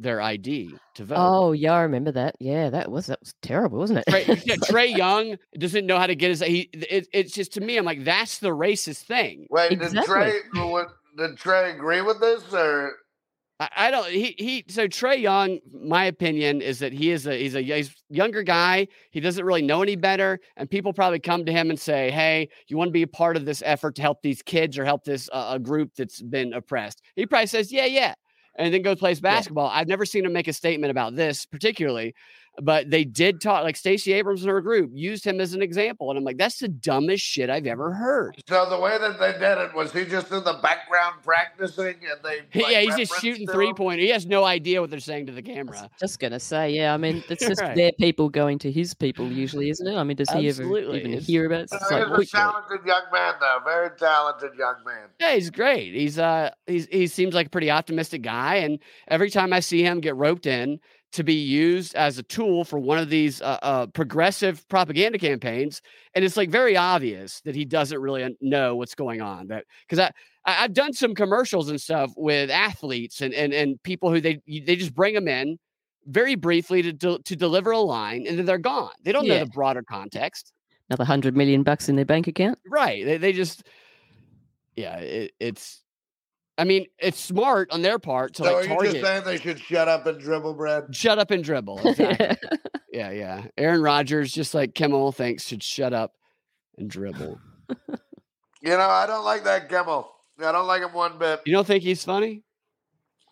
their 0.00 0.20
ID 0.20 0.74
to 0.94 1.04
vote. 1.04 1.16
Oh, 1.18 1.52
yeah, 1.52 1.74
I 1.74 1.82
remember 1.82 2.10
that. 2.12 2.36
Yeah, 2.40 2.70
that 2.70 2.90
was 2.90 3.06
that 3.06 3.20
was 3.20 3.34
terrible, 3.42 3.78
wasn't 3.78 4.00
it? 4.00 4.06
Trae, 4.06 4.42
yeah, 4.46 4.56
Trae 4.56 4.96
Young 4.96 5.36
doesn't 5.58 5.86
know 5.86 5.98
how 5.98 6.06
to 6.06 6.14
get 6.14 6.30
his. 6.30 6.40
He, 6.40 6.70
it, 6.72 7.06
it's 7.12 7.32
just 7.32 7.52
to 7.52 7.60
me, 7.60 7.76
I'm 7.76 7.84
like, 7.84 8.04
that's 8.04 8.38
the 8.38 8.48
racist 8.48 9.02
thing. 9.02 9.46
Wait, 9.50 9.72
Exactly. 9.72 10.00
did 10.00 10.42
Trae 10.54 10.70
what, 10.70 10.88
did 11.16 11.36
Trae 11.36 11.74
agree 11.74 12.00
with 12.00 12.20
this 12.20 12.42
or 12.52 12.96
I, 13.60 13.68
I 13.76 13.90
don't. 13.90 14.10
He 14.10 14.34
he. 14.38 14.64
So 14.68 14.88
Trae 14.88 15.20
Young, 15.20 15.58
my 15.72 16.06
opinion 16.06 16.62
is 16.62 16.78
that 16.78 16.92
he 16.92 17.10
is 17.10 17.26
a 17.26 17.36
he's 17.36 17.54
a 17.54 17.62
he's 17.62 17.94
younger 18.08 18.42
guy. 18.42 18.88
He 19.10 19.20
doesn't 19.20 19.44
really 19.44 19.62
know 19.62 19.82
any 19.82 19.96
better, 19.96 20.40
and 20.56 20.68
people 20.68 20.94
probably 20.94 21.20
come 21.20 21.44
to 21.44 21.52
him 21.52 21.68
and 21.68 21.78
say, 21.78 22.10
"Hey, 22.10 22.48
you 22.68 22.78
want 22.78 22.88
to 22.88 22.92
be 22.92 23.02
a 23.02 23.06
part 23.06 23.36
of 23.36 23.44
this 23.44 23.62
effort 23.66 23.96
to 23.96 24.02
help 24.02 24.22
these 24.22 24.40
kids 24.40 24.78
or 24.78 24.84
help 24.86 25.04
this 25.04 25.28
uh, 25.32 25.50
a 25.52 25.58
group 25.58 25.90
that's 25.94 26.22
been 26.22 26.54
oppressed?" 26.54 27.02
He 27.16 27.26
probably 27.26 27.48
says, 27.48 27.70
"Yeah, 27.70 27.84
yeah," 27.84 28.14
and 28.60 28.72
then 28.72 28.82
goes 28.82 28.98
plays 28.98 29.20
basketball. 29.20 29.70
I've 29.72 29.88
never 29.88 30.04
seen 30.04 30.24
him 30.24 30.32
make 30.32 30.48
a 30.48 30.52
statement 30.52 30.90
about 30.90 31.16
this 31.16 31.46
particularly, 31.46 32.14
but 32.62 32.90
they 32.90 33.04
did 33.04 33.40
talk 33.40 33.64
like 33.64 33.76
Stacey 33.76 34.12
Abrams 34.12 34.42
and 34.42 34.50
her 34.50 34.60
group 34.60 34.90
used 34.94 35.24
him 35.24 35.40
as 35.40 35.54
an 35.54 35.62
example, 35.62 36.10
and 36.10 36.18
I'm 36.18 36.24
like, 36.24 36.38
that's 36.38 36.58
the 36.58 36.68
dumbest 36.68 37.24
shit 37.24 37.50
I've 37.50 37.66
ever 37.66 37.92
heard. 37.92 38.36
So 38.48 38.68
the 38.68 38.78
way 38.78 38.98
that 38.98 39.18
they 39.18 39.32
did 39.32 39.58
it 39.58 39.74
was 39.74 39.92
he 39.92 40.04
just 40.04 40.30
in 40.32 40.44
the 40.44 40.58
background 40.62 41.16
practicing, 41.24 41.96
and 42.10 42.20
they 42.22 42.60
like, 42.60 42.72
yeah, 42.72 42.80
he's 42.80 42.96
just 42.96 43.20
shooting 43.20 43.46
three 43.46 43.68
him? 43.68 43.74
point. 43.74 44.00
He 44.00 44.08
has 44.08 44.26
no 44.26 44.44
idea 44.44 44.80
what 44.80 44.90
they're 44.90 45.00
saying 45.00 45.26
to 45.26 45.32
the 45.32 45.42
camera. 45.42 45.90
Just 45.98 46.18
gonna 46.18 46.40
say, 46.40 46.70
yeah. 46.70 46.94
I 46.94 46.96
mean, 46.96 47.22
it's 47.28 47.46
just 47.48 47.60
Right. 47.60 47.76
their 47.76 47.92
people 47.98 48.28
going 48.28 48.58
to 48.60 48.70
his 48.72 48.94
people, 48.94 49.30
usually, 49.30 49.70
isn't 49.70 49.86
it? 49.86 49.96
I 49.96 50.02
mean, 50.04 50.16
does 50.16 50.30
he 50.30 50.48
ever 50.48 50.78
even 50.94 51.12
hear 51.12 51.46
about 51.46 51.60
it? 51.62 51.70
So 51.70 51.76
It's 51.76 51.90
like, 51.90 52.02
he's 52.04 52.10
a 52.12 52.18
wait, 52.18 52.28
talented 52.30 52.86
young 52.86 53.02
man, 53.12 53.34
though. 53.40 53.58
Very 53.64 53.90
talented 53.98 54.52
young 54.58 54.76
man. 54.86 55.08
Yeah, 55.20 55.34
he's 55.34 55.50
great. 55.50 55.92
He's 55.94 56.18
uh 56.18 56.50
he's 56.66 56.86
he 56.86 57.06
seems 57.06 57.34
like 57.34 57.48
a 57.48 57.50
pretty 57.50 57.70
optimistic 57.70 58.22
guy, 58.22 58.56
and 58.56 58.78
every 59.08 59.30
time 59.30 59.52
I 59.52 59.60
see 59.60 59.82
him 59.82 60.00
get 60.00 60.16
roped 60.16 60.46
in 60.46 60.80
to 61.12 61.24
be 61.24 61.34
used 61.34 61.94
as 61.94 62.18
a 62.18 62.22
tool 62.22 62.64
for 62.64 62.78
one 62.78 62.98
of 62.98 63.10
these 63.10 63.42
uh, 63.42 63.58
uh 63.62 63.86
progressive 63.88 64.66
propaganda 64.68 65.18
campaigns, 65.18 65.82
and 66.14 66.24
it's 66.24 66.36
like 66.36 66.50
very 66.50 66.76
obvious 66.76 67.40
that 67.42 67.54
he 67.54 67.64
doesn't 67.64 68.00
really 68.00 68.36
know 68.40 68.76
what's 68.76 68.94
going 68.94 69.20
on. 69.20 69.48
That 69.48 69.64
because 69.88 69.98
I. 69.98 70.12
I've 70.46 70.72
done 70.72 70.94
some 70.94 71.14
commercials 71.14 71.68
and 71.68 71.78
stuff 71.78 72.12
with 72.16 72.50
athletes 72.50 73.20
and, 73.20 73.34
and, 73.34 73.52
and 73.52 73.80
people 73.82 74.10
who 74.10 74.22
they 74.22 74.40
they 74.46 74.74
just 74.74 74.94
bring 74.94 75.12
them 75.12 75.28
in 75.28 75.58
very 76.06 76.34
briefly 76.34 76.82
to 76.82 76.92
del- 76.92 77.18
to 77.20 77.36
deliver 77.36 77.70
a 77.70 77.78
line 77.78 78.26
and 78.26 78.38
then 78.38 78.46
they're 78.46 78.58
gone. 78.58 78.90
They 79.02 79.12
don't 79.12 79.26
know 79.26 79.38
the 79.38 79.46
broader 79.46 79.82
context. 79.82 80.52
another 80.88 81.04
hundred 81.04 81.36
million 81.36 81.62
bucks 81.62 81.88
in 81.88 81.96
their 81.96 82.04
bank 82.04 82.26
account. 82.26 82.58
Right. 82.66 83.04
They 83.04 83.18
they 83.18 83.32
just 83.32 83.64
yeah, 84.76 84.96
it, 84.96 85.32
it's 85.38 85.82
I 86.60 86.64
mean, 86.64 86.84
it's 86.98 87.18
smart 87.18 87.70
on 87.70 87.80
their 87.80 87.98
part 87.98 88.34
to 88.34 88.44
So 88.44 88.54
are 88.54 88.60
like 88.60 88.68
you 88.68 88.92
just 88.92 89.02
saying 89.02 89.24
they 89.24 89.38
should 89.38 89.58
shut 89.58 89.88
up 89.88 90.04
and 90.04 90.20
dribble, 90.20 90.52
Brad? 90.52 90.94
shut 90.94 91.18
up 91.18 91.30
and 91.30 91.42
dribble. 91.42 91.80
Exactly. 91.86 92.58
yeah, 92.92 93.10
yeah. 93.10 93.46
Aaron 93.56 93.80
Rodgers, 93.80 94.30
just 94.30 94.52
like 94.52 94.74
Kimmel 94.74 95.10
thinks, 95.10 95.46
should 95.46 95.62
shut 95.62 95.94
up 95.94 96.16
and 96.76 96.90
dribble. 96.90 97.40
You 98.60 98.76
know, 98.76 98.90
I 98.90 99.06
don't 99.06 99.24
like 99.24 99.44
that 99.44 99.70
Kimmel. 99.70 100.12
I 100.38 100.52
don't 100.52 100.66
like 100.66 100.82
him 100.82 100.92
one 100.92 101.18
bit. 101.18 101.40
You 101.46 101.54
don't 101.54 101.66
think 101.66 101.82
he's 101.82 102.04
funny? 102.04 102.42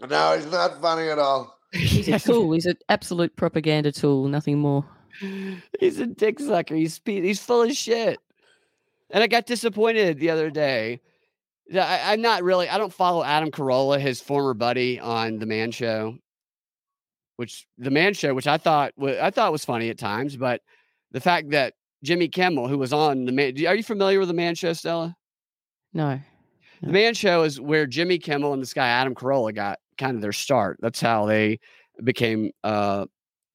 No, 0.01 0.35
he's 0.35 0.51
not 0.51 0.81
funny 0.81 1.09
at 1.11 1.19
all. 1.19 1.59
He's 1.73 2.09
a 2.09 2.19
tool. 2.19 2.53
He's 2.53 2.65
an 2.65 2.79
absolute 2.89 3.37
propaganda 3.37 3.93
tool. 3.93 4.27
Nothing 4.29 4.59
more. 4.59 4.87
he's 5.81 5.99
a 5.99 6.07
dick 6.07 6.41
sucker. 6.41 6.77
He's 6.77 6.99
he's 7.05 7.43
full 7.43 7.61
of 7.61 7.73
shit. 7.73 8.19
And 9.11 9.23
I 9.23 9.27
got 9.27 9.45
disappointed 9.45 10.19
the 10.19 10.31
other 10.31 10.49
day. 10.49 11.03
Yeah, 11.69 11.87
I, 11.87 12.13
I'm 12.13 12.23
not 12.23 12.43
really. 12.43 12.69
I 12.69 12.79
don't 12.79 12.93
follow 12.93 13.23
Adam 13.23 13.51
Carolla, 13.51 14.01
his 14.01 14.21
former 14.21 14.55
buddy 14.55 14.99
on 14.99 15.39
the 15.39 15.47
Man 15.47 15.71
Show, 15.71 16.17
which 17.37 17.67
the 17.77 17.91
Man 17.91 18.15
Show, 18.15 18.35
which 18.35 18.47
I 18.47 18.57
thought 18.57 18.93
I 19.01 19.31
thought 19.31 19.53
was 19.53 19.65
funny 19.65 19.91
at 19.91 19.99
times, 19.99 20.37
but 20.37 20.63
the 21.13 21.21
fact 21.21 21.51
that 21.51 21.75
Jimmy 22.03 22.29
Kimmel, 22.29 22.69
who 22.69 22.79
was 22.79 22.93
on 22.93 23.25
the 23.25 23.33
Man, 23.33 23.55
are 23.67 23.75
you 23.75 23.83
familiar 23.83 24.19
with 24.19 24.29
the 24.29 24.35
Man 24.35 24.55
Show, 24.55 24.73
Stella? 24.73 25.15
No. 25.93 26.21
The 26.81 26.93
Man 26.93 27.15
Show 27.15 27.43
is 27.43 27.61
where 27.61 27.87
Jimmy 27.87 28.19
Kimmel 28.19 28.53
and 28.53 28.63
this 28.63 28.73
guy 28.73 28.89
Adam 28.89 29.15
Carolla 29.15 29.55
got 29.55 29.79
kind 29.99 30.15
of 30.15 30.23
their 30.23 30.33
start. 30.33 30.79
That's 30.81 31.01
how 31.01 31.27
they 31.27 31.59
became 32.03 32.51
uh 32.63 33.07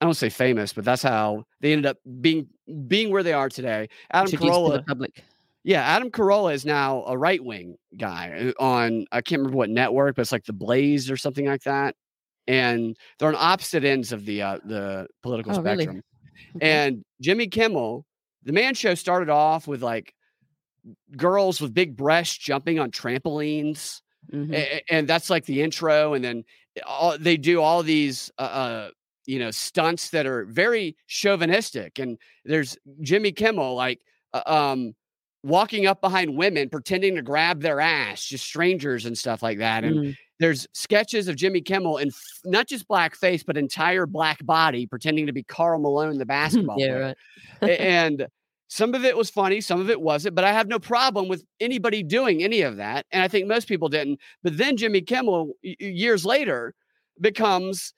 I 0.01 0.05
don't 0.05 0.15
say 0.15 0.29
famous, 0.29 0.73
but 0.73 0.83
that's 0.83 1.01
how 1.01 1.45
they 1.61 1.71
ended 1.71 1.85
up 1.85 1.97
being 2.19 2.47
being 2.87 3.09
where 3.09 3.23
they 3.23 3.31
are 3.31 3.47
today. 3.47 3.87
Adam 4.11 4.25
Introduced 4.29 4.53
to 4.53 4.59
Carolla, 4.59 4.73
the 4.73 4.83
public. 4.83 5.23
Yeah, 5.63 5.81
Adam 5.81 6.11
Carolla 6.11 6.53
is 6.53 6.65
now 6.65 7.03
a 7.05 7.17
right 7.17 7.43
wing 7.43 7.77
guy 7.97 8.53
uh, 8.59 8.63
on 8.63 9.05
I 9.11 9.21
can't 9.21 9.39
remember 9.39 9.57
what 9.57 9.69
network, 9.69 10.15
but 10.15 10.23
it's 10.23 10.31
like 10.31 10.45
the 10.45 10.53
Blaze 10.53 11.09
or 11.09 11.17
something 11.17 11.45
like 11.45 11.63
that. 11.63 11.95
And 12.47 12.97
they're 13.19 13.29
on 13.29 13.35
opposite 13.37 13.85
ends 13.85 14.11
of 14.11 14.25
the 14.25 14.41
uh, 14.41 14.59
the 14.65 15.07
political 15.21 15.53
Oh, 15.53 15.61
really? 15.61 15.85
spectrum. 15.85 16.01
And 16.61 17.03
Jimmy 17.21 17.47
Kimmel, 17.47 18.05
the 18.43 18.53
Man 18.53 18.73
Show 18.75 18.95
started 18.95 19.29
off 19.29 19.67
with 19.67 19.83
like 19.83 20.13
girls 21.15 21.61
with 21.61 21.73
big 21.73 21.95
breasts 21.95 22.37
jumping 22.37 22.79
on 22.79 22.91
trampolines 22.91 24.01
Mhm. 24.31 24.53
a- 24.53 24.83
and 24.93 25.07
that's 25.07 25.29
like 25.29 25.45
the 25.45 25.61
intro 25.61 26.13
and 26.13 26.23
then 26.23 26.43
all, 26.85 27.17
they 27.17 27.37
do 27.37 27.61
all 27.61 27.83
these 27.83 28.31
uh, 28.37 28.41
uh 28.41 28.91
you 29.25 29.39
know 29.39 29.51
stunts 29.51 30.09
that 30.09 30.25
are 30.25 30.45
very 30.45 30.95
chauvinistic 31.07 31.99
and 31.99 32.17
there's 32.45 32.77
jimmy 33.01 33.31
kimmel 33.31 33.75
like 33.75 34.01
uh, 34.33 34.41
um 34.45 34.93
walking 35.43 35.85
up 35.85 35.99
behind 36.01 36.35
women 36.37 36.69
pretending 36.69 37.15
to 37.15 37.21
grab 37.21 37.61
their 37.61 37.79
ass 37.81 38.25
just 38.25 38.45
strangers 38.45 39.05
and 39.05 39.17
stuff 39.17 39.43
like 39.43 39.57
that 39.57 39.83
and 39.83 39.95
Mm. 39.97 40.17
there's 40.39 40.67
sketches 40.73 41.27
of 41.27 41.35
jimmy 41.35 41.59
kimmel 41.61 41.97
in 41.97 42.07
f- 42.07 42.39
not 42.45 42.65
just 42.67 42.87
black 42.87 43.13
face 43.15 43.43
but 43.43 43.57
entire 43.57 44.05
black 44.05 44.43
body 44.45 44.87
pretending 44.87 45.25
to 45.27 45.33
be 45.33 45.43
karl 45.43 45.79
malone 45.79 46.17
the 46.17 46.25
basketball 46.39 46.79
yeah, 46.79 47.13
player 47.59 47.75
and 47.79 48.27
some 48.69 48.95
of 48.95 49.05
it 49.05 49.15
was 49.15 49.29
funny, 49.29 49.61
some 49.61 49.79
of 49.79 49.91
it 49.91 50.01
wasn't, 50.01 50.33
but 50.33 50.43
I 50.43 50.51
have 50.51 50.67
no 50.67 50.79
problem 50.79 51.27
with 51.27 51.43
anybody 51.59 52.01
doing 52.01 52.41
any 52.41 52.61
of 52.61 52.77
that. 52.77 53.05
And 53.11 53.21
I 53.21 53.27
think 53.27 53.45
most 53.47 53.67
people 53.67 53.87
didn't. 53.87 54.19
But 54.41 54.57
then 54.57 54.77
Jimmy 54.77 55.01
Kimmel, 55.01 55.53
y- 55.63 55.75
years 55.79 56.25
later, 56.25 56.73
becomes 57.21 57.93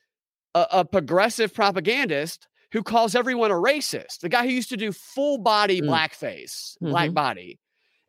a, 0.53 0.65
a 0.73 0.83
progressive 0.83 1.53
propagandist 1.53 2.49
who 2.75 2.83
calls 2.83 3.15
everyone 3.15 3.51
a 3.51 3.55
racist. 3.55 4.19
The 4.19 4.27
guy 4.27 4.43
who 4.43 4.51
used 4.51 4.67
to 4.67 4.75
do 4.75 4.91
full 4.91 5.37
body 5.37 5.79
Mm. 5.81 5.87
blackface, 5.87 6.75
black 6.81 7.11
Mhm. 7.11 7.13
body. 7.13 7.59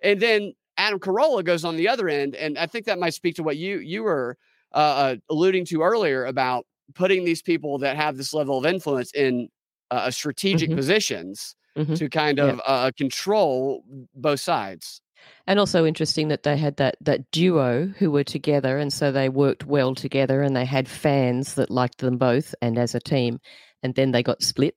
And 0.02 0.20
then 0.20 0.54
Adam 0.76 0.98
Carolla 0.98 1.44
goes 1.44 1.64
on 1.64 1.76
the 1.76 1.86
other 1.86 2.08
end. 2.08 2.34
And 2.34 2.58
I 2.58 2.66
think 2.66 2.84
that 2.86 2.98
might 2.98 3.14
speak 3.14 3.36
to 3.36 3.44
what 3.44 3.56
you 3.56 3.78
you 3.78 4.02
were 4.02 4.36
uh, 4.74 4.78
uh, 4.78 5.16
alluding 5.30 5.64
to 5.66 5.82
earlier 5.82 6.24
about 6.24 6.66
putting 6.94 7.24
these 7.24 7.42
people 7.42 7.78
that 7.78 7.94
have 7.96 8.16
this 8.16 8.34
level 8.34 8.58
of 8.58 8.66
influence 8.66 9.12
in 9.14 9.48
uh, 9.92 10.10
strategic 10.10 10.68
Mhm. 10.70 10.76
positions 10.76 11.54
Mhm. 11.78 11.96
to 11.96 12.08
kind 12.08 12.38
Yeah. 12.38 12.46
of 12.46 12.60
uh, 12.66 12.90
control 12.98 13.84
both 14.14 14.40
sides. 14.40 15.00
And 15.46 15.58
also 15.60 15.86
interesting 15.86 16.28
that 16.28 16.42
they 16.42 16.56
had 16.56 16.76
that 16.76 16.96
that 17.00 17.30
duo 17.30 17.86
who 17.98 18.10
were 18.10 18.24
together, 18.24 18.78
and 18.78 18.92
so 18.92 19.10
they 19.12 19.28
worked 19.28 19.64
well 19.64 19.94
together, 19.94 20.42
and 20.42 20.54
they 20.56 20.64
had 20.64 20.88
fans 20.88 21.54
that 21.54 21.70
liked 21.70 21.98
them 21.98 22.18
both, 22.18 22.54
and 22.60 22.76
as 22.78 22.94
a 22.94 23.00
team, 23.00 23.38
and 23.82 23.94
then 23.94 24.12
they 24.12 24.22
got 24.22 24.42
split, 24.42 24.74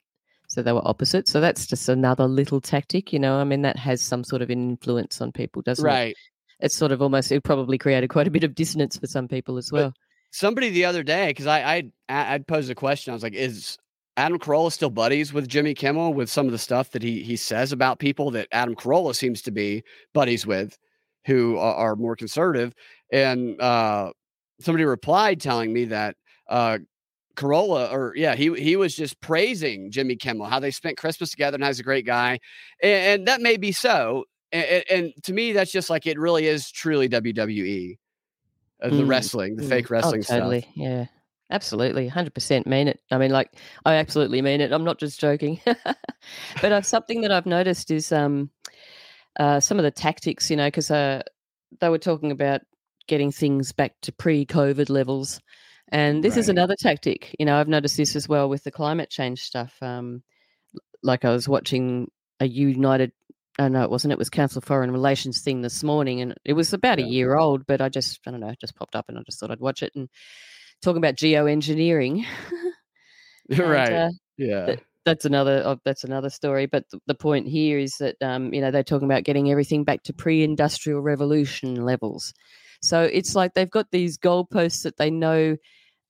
so 0.48 0.62
they 0.62 0.72
were 0.74 0.88
opposite. 0.88 1.28
So 1.28 1.40
that's 1.42 1.66
just 1.68 1.90
another 1.90 2.26
little 2.28 2.62
tactic, 2.62 3.12
you 3.14 3.20
know. 3.20 3.38
I 3.38 3.44
mean, 3.44 3.62
that 3.64 3.78
has 3.78 4.02
some 4.02 4.24
sort 4.24 4.42
of 4.42 4.50
influence 4.52 5.22
on 5.22 5.32
people, 5.32 5.62
doesn't 5.62 5.86
it? 5.86 5.90
Right. 5.90 6.16
It's 6.60 6.76
sort 6.76 6.92
of 6.92 7.02
almost 7.02 7.32
it 7.32 7.44
probably 7.44 7.78
created 7.78 8.10
quite 8.10 8.28
a 8.28 8.32
bit 8.32 8.44
of 8.44 8.54
dissonance 8.56 8.98
for 8.98 9.08
some 9.08 9.28
people 9.28 9.58
as 9.58 9.70
But- 9.70 9.78
well. 9.78 9.94
Somebody 10.32 10.70
the 10.70 10.86
other 10.86 11.02
day, 11.02 11.30
because 11.30 11.48
I 11.48 11.62
I 11.76 11.92
I'd 12.08 12.46
posed 12.46 12.70
a 12.70 12.76
question. 12.76 13.12
I 13.12 13.16
was 13.16 13.24
like, 13.24 13.34
"Is 13.34 13.78
Adam 14.16 14.38
Carolla 14.38 14.72
still 14.72 14.92
buddies 14.92 15.34
with 15.34 15.48
Jimmy 15.48 15.74
Kimmel 15.74 16.14
with 16.14 16.30
some 16.30 16.46
of 16.46 16.52
the 16.52 16.60
stuff 16.60 16.92
that 16.92 17.02
he 17.02 17.24
he 17.24 17.36
says 17.36 17.72
about 17.72 17.98
people 17.98 18.30
that 18.32 18.48
Adam 18.52 18.76
Carolla 18.76 19.16
seems 19.16 19.42
to 19.42 19.52
be 19.52 19.82
buddies 20.14 20.46
with, 20.46 20.78
who 21.26 21.58
are, 21.58 21.74
are 21.74 21.96
more 21.96 22.16
conservative?" 22.16 22.76
And 23.12 23.60
uh, 23.60 24.12
somebody 24.62 24.84
replied 24.86 25.42
telling 25.42 25.74
me 25.74 25.86
that 25.86 26.16
uh, 26.48 26.78
Carolla, 27.40 27.92
or 27.92 28.14
yeah, 28.16 28.36
he 28.36 28.54
he 28.56 28.76
was 28.76 28.96
just 28.96 29.20
praising 29.22 29.92
Jimmy 29.92 30.16
Kimmel, 30.18 30.48
how 30.48 30.60
they 30.60 30.72
spent 30.72 30.98
Christmas 30.98 31.32
together, 31.32 31.56
and 31.56 31.64
how 31.64 31.70
he's 31.70 31.80
a 31.80 31.84
great 31.84 32.06
guy, 32.06 32.40
and, 32.84 32.92
and 33.22 33.28
that 33.28 33.42
may 33.42 33.58
be 33.58 33.72
so. 33.72 34.26
And, 34.52 34.84
and 34.90 35.14
to 35.24 35.34
me, 35.34 35.54
that's 35.54 35.72
just 35.72 35.90
like 35.90 36.08
it 36.08 36.20
really 36.20 36.48
is 36.48 36.72
truly 36.72 37.08
WWE, 37.08 37.98
uh, 38.82 38.90
the 38.90 39.04
Mm, 39.04 39.08
wrestling, 39.08 39.56
the 39.56 39.64
Mm. 39.64 39.70
fake 39.70 39.90
wrestling 39.90 40.24
oh, 40.28 40.34
totally. 40.34 40.62
stuff. 40.62 40.74
Yeah. 40.76 41.06
Absolutely, 41.52 42.08
hundred 42.08 42.36
percent 42.36 42.68
mean 42.68 42.88
it. 42.88 43.00
I 43.10 43.18
mean, 43.18 43.32
like, 43.32 43.50
I 43.84 43.96
absolutely 43.96 44.40
mean 44.42 44.62
it. 44.62 44.72
I'm 44.72 44.84
not 44.84 45.00
just 45.00 45.20
joking. 45.20 45.60
but 45.66 46.72
uh, 46.72 46.82
something 46.82 47.22
that 47.22 47.32
I've 47.32 47.48
noticed 47.48 47.90
is 47.90 48.12
um, 48.12 48.52
uh, 49.40 49.60
some 49.60 49.80
of 49.80 49.84
the 49.84 49.90
tactics. 49.90 50.52
You 50.52 50.58
know, 50.58 50.68
because 50.68 50.92
uh, 50.92 51.24
they 51.80 51.90
were 51.90 51.98
talking 51.98 52.30
about 52.30 52.62
getting 53.08 53.32
things 53.32 53.72
back 53.72 53.94
to 54.04 54.12
pre-COVID 54.12 54.92
levels, 54.92 55.42
and 55.90 56.24
this 56.24 56.38
is 56.38 56.50
another 56.50 56.76
tactic. 56.80 57.36
You 57.40 57.46
know, 57.46 57.58
I've 57.60 57.68
noticed 57.68 57.98
this 57.98 58.16
as 58.16 58.28
well 58.30 58.50
with 58.50 58.64
the 58.64 58.72
climate 58.72 59.10
change 59.10 59.42
stuff. 59.42 59.74
Um, 59.82 60.24
like 61.04 61.26
I 61.26 61.32
was 61.32 61.48
watching 61.48 62.10
a 62.40 62.46
United. 62.46 63.12
Oh 63.58 63.68
know 63.68 63.84
it 63.84 63.90
wasn't. 63.90 64.14
It 64.14 64.18
was 64.20 64.30
Council 64.30 64.62
Foreign 64.62 64.92
Relations 64.92 65.42
thing 65.42 65.62
this 65.62 65.84
morning, 65.84 66.22
and 66.22 66.34
it 66.46 66.54
was 66.54 66.72
about 66.74 67.00
Yeah. 67.00 67.06
a 67.06 67.10
year 67.10 67.36
old. 67.38 67.66
But 67.68 67.82
I 67.82 67.90
just, 67.90 68.20
I 68.26 68.32
don't 68.32 68.40
know, 68.40 68.48
it 68.50 68.60
just 68.62 68.76
popped 68.76 68.96
up, 68.96 69.06
and 69.10 69.18
I 69.18 69.22
just 69.26 69.40
thought 69.40 69.52
I'd 69.52 69.60
watch 69.60 69.84
it. 69.84 69.92
And 69.96 70.08
talking 70.82 70.98
about 71.00 71.16
geoengineering, 71.16 72.24
and, 73.50 73.60
right. 73.60 73.92
uh, 73.92 74.10
yeah. 74.38 74.66
that- 74.66 74.84
that's 75.06 75.26
another 75.26 75.64
oh, 75.66 75.80
that's 75.86 76.04
another 76.04 76.30
story. 76.30 76.68
But 76.68 76.84
th- 76.92 77.02
the 77.08 77.16
point 77.16 77.48
here 77.48 77.80
is 77.80 77.96
that 78.00 78.16
um, 78.22 78.54
you 78.54 78.62
know 78.62 78.70
they're 78.70 78.84
talking 78.84 79.08
about 79.08 79.24
getting 79.24 79.50
everything 79.50 79.84
back 79.84 80.04
to 80.04 80.14
pre-industrial 80.14 81.02
revolution 81.02 81.84
levels. 81.84 82.34
So 82.84 83.04
it's 83.04 83.34
like 83.34 83.54
they've 83.56 83.70
got 83.70 83.88
these 83.92 84.18
goalposts 84.20 84.84
that 84.84 84.98
they 84.98 85.10
know 85.10 85.56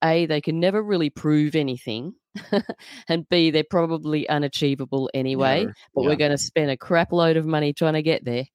a 0.04 0.26
they 0.26 0.42
can 0.42 0.60
never 0.60 0.82
really 0.82 1.10
prove 1.10 1.56
anything, 1.56 2.14
and 3.08 3.28
b 3.30 3.52
they're 3.52 3.64
probably 3.70 4.28
unachievable 4.30 5.10
anyway. 5.14 5.66
But 5.94 6.04
Yeah. 6.04 6.10
we're 6.10 6.16
going 6.16 6.32
to 6.32 6.38
spend 6.38 6.72
a 6.72 6.78
crap 6.78 7.12
load 7.12 7.38
of 7.38 7.46
money 7.46 7.74
trying 7.74 7.94
to 7.94 8.02
get 8.02 8.24
there, 8.26 8.46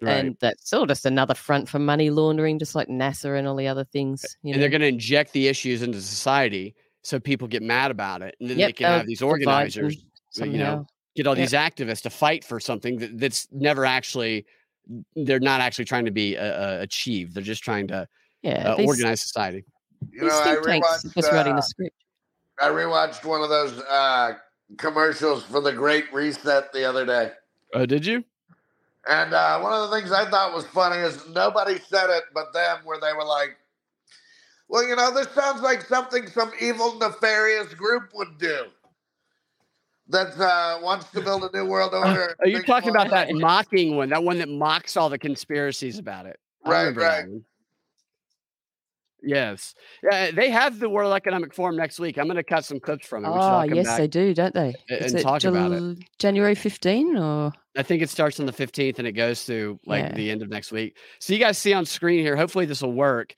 Right. 0.00 0.24
and 0.24 0.36
that's 0.40 0.72
all 0.72 0.86
just 0.86 1.06
another 1.06 1.34
front 1.34 1.68
for 1.68 1.78
money 1.78 2.10
laundering, 2.10 2.58
just 2.58 2.74
like 2.74 2.88
NASA 2.88 3.38
and 3.38 3.46
all 3.46 3.56
the 3.56 3.68
other 3.68 3.84
things. 3.84 4.24
You 4.42 4.54
and 4.54 4.62
they're 4.62 4.68
going 4.70 4.80
to 4.80 4.88
inject 4.88 5.32
the 5.32 5.48
issues 5.48 5.82
into 5.82 6.00
society 6.00 6.74
so 7.02 7.18
people 7.18 7.48
get 7.48 7.62
mad 7.62 7.90
about 7.90 8.22
it, 8.22 8.34
and 8.40 8.50
then 8.50 8.56
they 8.58 8.64
Yep, 8.64 8.76
can 8.76 8.86
they'll 8.88 8.98
have 8.98 9.06
these 9.06 9.22
organizers, 9.22 10.04
uh, 10.40 10.44
you 10.44 10.58
know, 10.58 10.86
get 11.16 11.26
all 11.26 11.36
Yep. 11.36 11.42
these 11.48 11.52
activists 11.52 12.02
to 12.02 12.10
fight 12.10 12.44
for 12.44 12.60
something 12.60 12.98
that, 12.98 13.18
that's 13.18 13.48
never 13.52 13.84
actually. 13.86 14.46
They're 15.14 15.38
not 15.38 15.60
actually 15.60 15.84
trying 15.84 16.06
to 16.06 16.10
be 16.10 16.36
uh, 16.36 16.42
uh, 16.42 16.78
achieved. 16.80 17.34
They're 17.34 17.44
just 17.44 17.62
trying 17.62 17.86
to 17.88 18.08
Yeah, 18.42 18.70
uh, 18.72 18.76
these- 18.76 18.88
organize 18.88 19.20
society. 19.20 19.64
You 20.10 20.22
know, 20.22 20.40
I 20.40 20.54
think 20.54 20.64
tanks 20.64 20.88
are 20.88 20.98
rewatched, 20.98 21.14
just 21.14 21.32
writing 21.32 21.52
uh, 21.52 21.56
the 21.56 21.62
script. 21.62 21.96
I 22.60 22.68
rewatched 22.68 23.24
one 23.24 23.42
of 23.42 23.48
those 23.48 23.78
uh, 23.80 24.34
commercials 24.76 25.44
for 25.44 25.60
the 25.60 25.72
Great 25.72 26.12
Reset 26.12 26.72
the 26.72 26.84
other 26.88 27.06
day. 27.06 27.32
Oh, 27.74 27.86
did 27.86 28.04
you? 28.04 28.24
And 29.08 29.32
uh, 29.32 29.60
one 29.60 29.72
of 29.72 29.88
the 29.88 29.96
things 29.96 30.12
I 30.12 30.28
thought 30.28 30.54
was 30.54 30.66
funny 30.66 30.96
is 30.96 31.26
nobody 31.28 31.78
said 31.78 32.10
it 32.10 32.24
but 32.34 32.52
them, 32.52 32.78
where 32.84 33.00
they 33.00 33.12
were 33.12 33.24
like, 33.24 33.56
well, 34.68 34.86
you 34.86 34.94
know, 34.94 35.12
this 35.12 35.28
sounds 35.34 35.62
like 35.62 35.82
something 35.82 36.28
some 36.28 36.52
evil, 36.60 36.96
nefarious 36.98 37.74
group 37.74 38.10
would 38.14 38.38
do 38.38 38.66
that 40.08 40.38
uh, 40.38 40.78
wants 40.82 41.10
to 41.10 41.20
build 41.20 41.44
a 41.44 41.50
new 41.56 41.64
world 41.64 41.94
order. 41.94 42.36
Are 42.40 42.48
you 42.48 42.62
talking 42.62 42.90
about 42.90 43.10
that 43.10 43.32
mocking 43.32 43.96
one? 43.96 44.10
That 44.10 44.22
one 44.22 44.38
that 44.38 44.48
mocks 44.48 44.96
all 44.96 45.08
the 45.08 45.18
conspiracies 45.18 45.98
about 45.98 46.26
it. 46.26 46.38
I 46.64 46.70
Right, 46.70 46.80
remember 46.80 47.00
that 47.00 47.08
right. 47.08 47.28
one. 47.28 47.44
Yes. 49.22 49.74
Yeah, 50.02 50.30
they 50.30 50.50
have 50.50 50.78
the 50.78 50.88
World 50.88 51.12
Economic 51.12 51.54
Forum 51.54 51.76
next 51.76 51.98
week. 52.00 52.18
I'm 52.18 52.26
going 52.26 52.36
to 52.36 52.42
cut 52.42 52.64
some 52.64 52.80
clips 52.80 53.06
from 53.06 53.24
it. 53.24 53.28
Oh, 53.28 53.62
yes, 53.62 53.96
they 53.96 54.06
do, 54.06 54.32
don't 54.34 54.54
they? 54.54 54.74
Is 54.88 55.12
and 55.12 55.20
it 55.20 55.22
talk 55.22 55.44
about 55.44 55.72
it. 55.72 55.98
January 56.18 56.54
15 56.54 57.16
or 57.16 57.52
I 57.76 57.82
think 57.82 58.02
it 58.02 58.10
starts 58.10 58.40
on 58.40 58.46
the 58.46 58.52
15th 58.52 58.98
and 58.98 59.06
it 59.06 59.12
goes 59.12 59.44
through 59.44 59.78
like 59.86 60.04
Yeah. 60.04 60.14
the 60.14 60.30
end 60.30 60.42
of 60.42 60.48
next 60.48 60.72
week. 60.72 60.96
So 61.20 61.32
you 61.32 61.38
guys 61.38 61.58
see 61.58 61.72
on 61.72 61.84
screen 61.86 62.20
here. 62.20 62.36
Hopefully 62.36 62.64
this 62.66 62.82
will 62.82 62.92
work. 62.92 63.34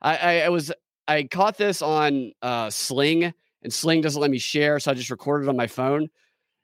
I, 0.00 0.16
I, 0.16 0.40
I 0.40 0.48
was 0.50 0.72
I 1.06 1.24
caught 1.24 1.58
this 1.58 1.82
on 1.82 2.32
uh, 2.40 2.70
Sling 2.70 3.24
and 3.62 3.72
Sling 3.72 4.00
doesn't 4.00 4.20
let 4.20 4.30
me 4.30 4.38
share, 4.38 4.78
so 4.78 4.90
I 4.90 4.94
just 4.94 5.10
recorded 5.10 5.48
on 5.48 5.56
my 5.56 5.66
phone 5.66 6.08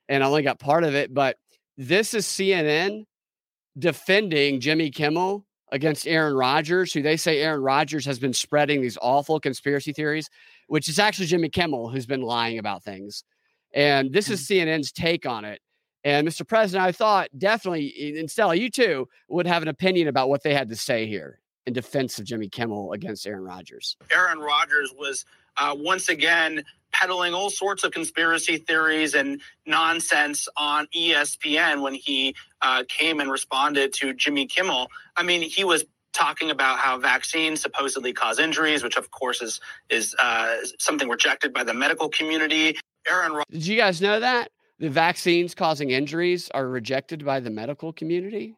and 0.09 0.23
I 0.23 0.27
only 0.27 0.43
got 0.43 0.59
part 0.59 0.83
of 0.83 0.95
it. 0.95 1.13
But 1.13 1.37
this 1.77 2.13
is 2.13 2.25
CNN 2.25 3.03
defending 3.77 4.59
Jimmy 4.59 4.89
Kimmel 4.89 5.45
against 5.71 6.07
Aaron 6.07 6.35
Rodgers, 6.35 6.93
who 6.93 7.01
they 7.01 7.17
say 7.17 7.41
Aaron 7.41 7.61
Rodgers 7.61 8.05
has 8.05 8.19
been 8.19 8.33
spreading 8.33 8.81
these 8.81 8.97
awful 9.01 9.39
conspiracy 9.39 9.93
theories, 9.93 10.29
which 10.67 10.89
is 10.89 10.99
actually 10.99 11.27
Jimmy 11.27 11.49
Kimmel 11.49 11.89
who's 11.89 12.05
been 12.05 12.21
lying 12.21 12.59
about 12.59 12.83
things. 12.83 13.23
And 13.73 14.11
this 14.11 14.29
is 14.29 14.45
CNN's 14.47 14.91
take 14.91 15.25
on 15.25 15.45
it. 15.45 15.61
And 16.03 16.27
Mr. 16.27 16.47
President, 16.47 16.83
I 16.83 16.91
thought 16.91 17.29
definitely, 17.37 18.17
and 18.17 18.29
Stella, 18.29 18.55
you 18.55 18.69
too, 18.69 19.07
would 19.29 19.47
have 19.47 19.61
an 19.61 19.67
opinion 19.67 20.07
about 20.07 20.29
what 20.29 20.43
they 20.43 20.53
had 20.53 20.69
to 20.69 20.75
say 20.75 21.05
here 21.05 21.39
in 21.65 21.73
defense 21.73 22.17
of 22.17 22.25
Jimmy 22.25 22.49
Kimmel 22.49 22.91
against 22.93 23.25
Aaron 23.27 23.43
Rodgers. 23.43 23.97
Aaron 24.13 24.39
Rodgers 24.39 24.93
was 24.97 25.25
uh, 25.57 25.75
once 25.77 26.09
again 26.09 26.63
peddling 26.91 27.33
all 27.33 27.49
sorts 27.49 27.83
of 27.83 27.91
conspiracy 27.91 28.57
theories 28.57 29.13
and 29.13 29.41
nonsense 29.65 30.47
on 30.57 30.87
ESPN 30.95 31.81
when 31.81 31.93
he 31.93 32.35
uh, 32.61 32.83
came 32.87 33.19
and 33.19 33.31
responded 33.31 33.93
to 33.93 34.13
Jimmy 34.13 34.45
Kimmel. 34.45 34.87
I 35.15 35.23
mean, 35.23 35.41
he 35.41 35.63
was 35.63 35.85
talking 36.13 36.51
about 36.51 36.77
how 36.77 36.97
vaccines 36.97 37.61
supposedly 37.61 38.13
cause 38.13 38.39
injuries, 38.39 38.83
which 38.83 38.97
of 38.97 39.11
course 39.11 39.41
is 39.41 39.59
is 39.89 40.15
uh, 40.19 40.57
something 40.79 41.09
rejected 41.09 41.53
by 41.53 41.63
the 41.63 41.73
medical 41.73 42.09
community. 42.09 42.77
Aaron 43.09 43.31
Rodgers 43.31 43.45
Did 43.51 43.67
you 43.67 43.77
guys 43.77 44.01
know 44.01 44.19
that 44.19 44.51
the 44.79 44.89
vaccines 44.89 45.55
causing 45.55 45.91
injuries 45.91 46.49
are 46.53 46.67
rejected 46.67 47.23
by 47.25 47.39
the 47.39 47.49
medical 47.49 47.93
community? 47.93 48.55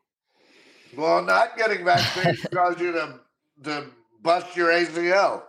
Well, 0.96 1.24
not 1.24 1.58
getting 1.58 1.84
vaccines 1.86 2.46
cause 2.54 2.80
you 2.80 2.92
to, 2.94 3.20
to 3.64 3.86
bust 4.22 4.56
your 4.56 4.70
ACL. 4.70 5.44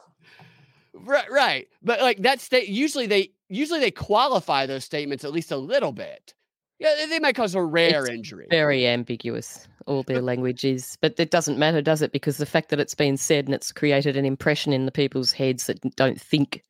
Right, 0.95 1.31
right. 1.31 1.69
But 1.83 2.01
like 2.01 2.19
that 2.23 2.41
state, 2.41 2.69
usually 2.69 3.07
they 3.07 3.33
usually 3.49 3.81
they 3.81 3.91
qualify 3.91 4.67
those 4.67 4.85
statements 4.85 5.25
at 5.25 5.33
least 5.33 5.51
a 5.51 5.57
little 5.57 5.93
bit. 5.93 6.35
Yeah, 6.79 7.07
they- 7.09 7.19
might 7.19 7.37
cause 7.37 7.55
a 7.55 7.63
rare 7.63 8.01
It's 8.03 8.11
injury. 8.11 8.47
very 8.51 8.87
ambiguous, 8.87 9.67
all 9.87 10.03
their 10.03 10.21
language 10.21 10.65
is. 10.65 10.97
But 11.01 11.19
it 11.19 11.31
doesn't 11.31 11.59
matter, 11.59 11.81
does 11.81 12.03
it? 12.03 12.13
Because 12.13 12.37
the 12.37 12.47
fact 12.47 12.69
that 12.71 12.81
it's 12.81 12.95
been 12.95 13.17
said 13.17 13.45
and 13.47 13.55
it's 13.55 13.71
created 13.73 14.17
an 14.17 14.25
impression 14.25 14.73
in 14.73 14.85
the 14.85 14.93
people's 14.93 15.31
heads 15.33 15.67
that 15.67 15.81
don't 15.97 16.21
think, 16.21 16.65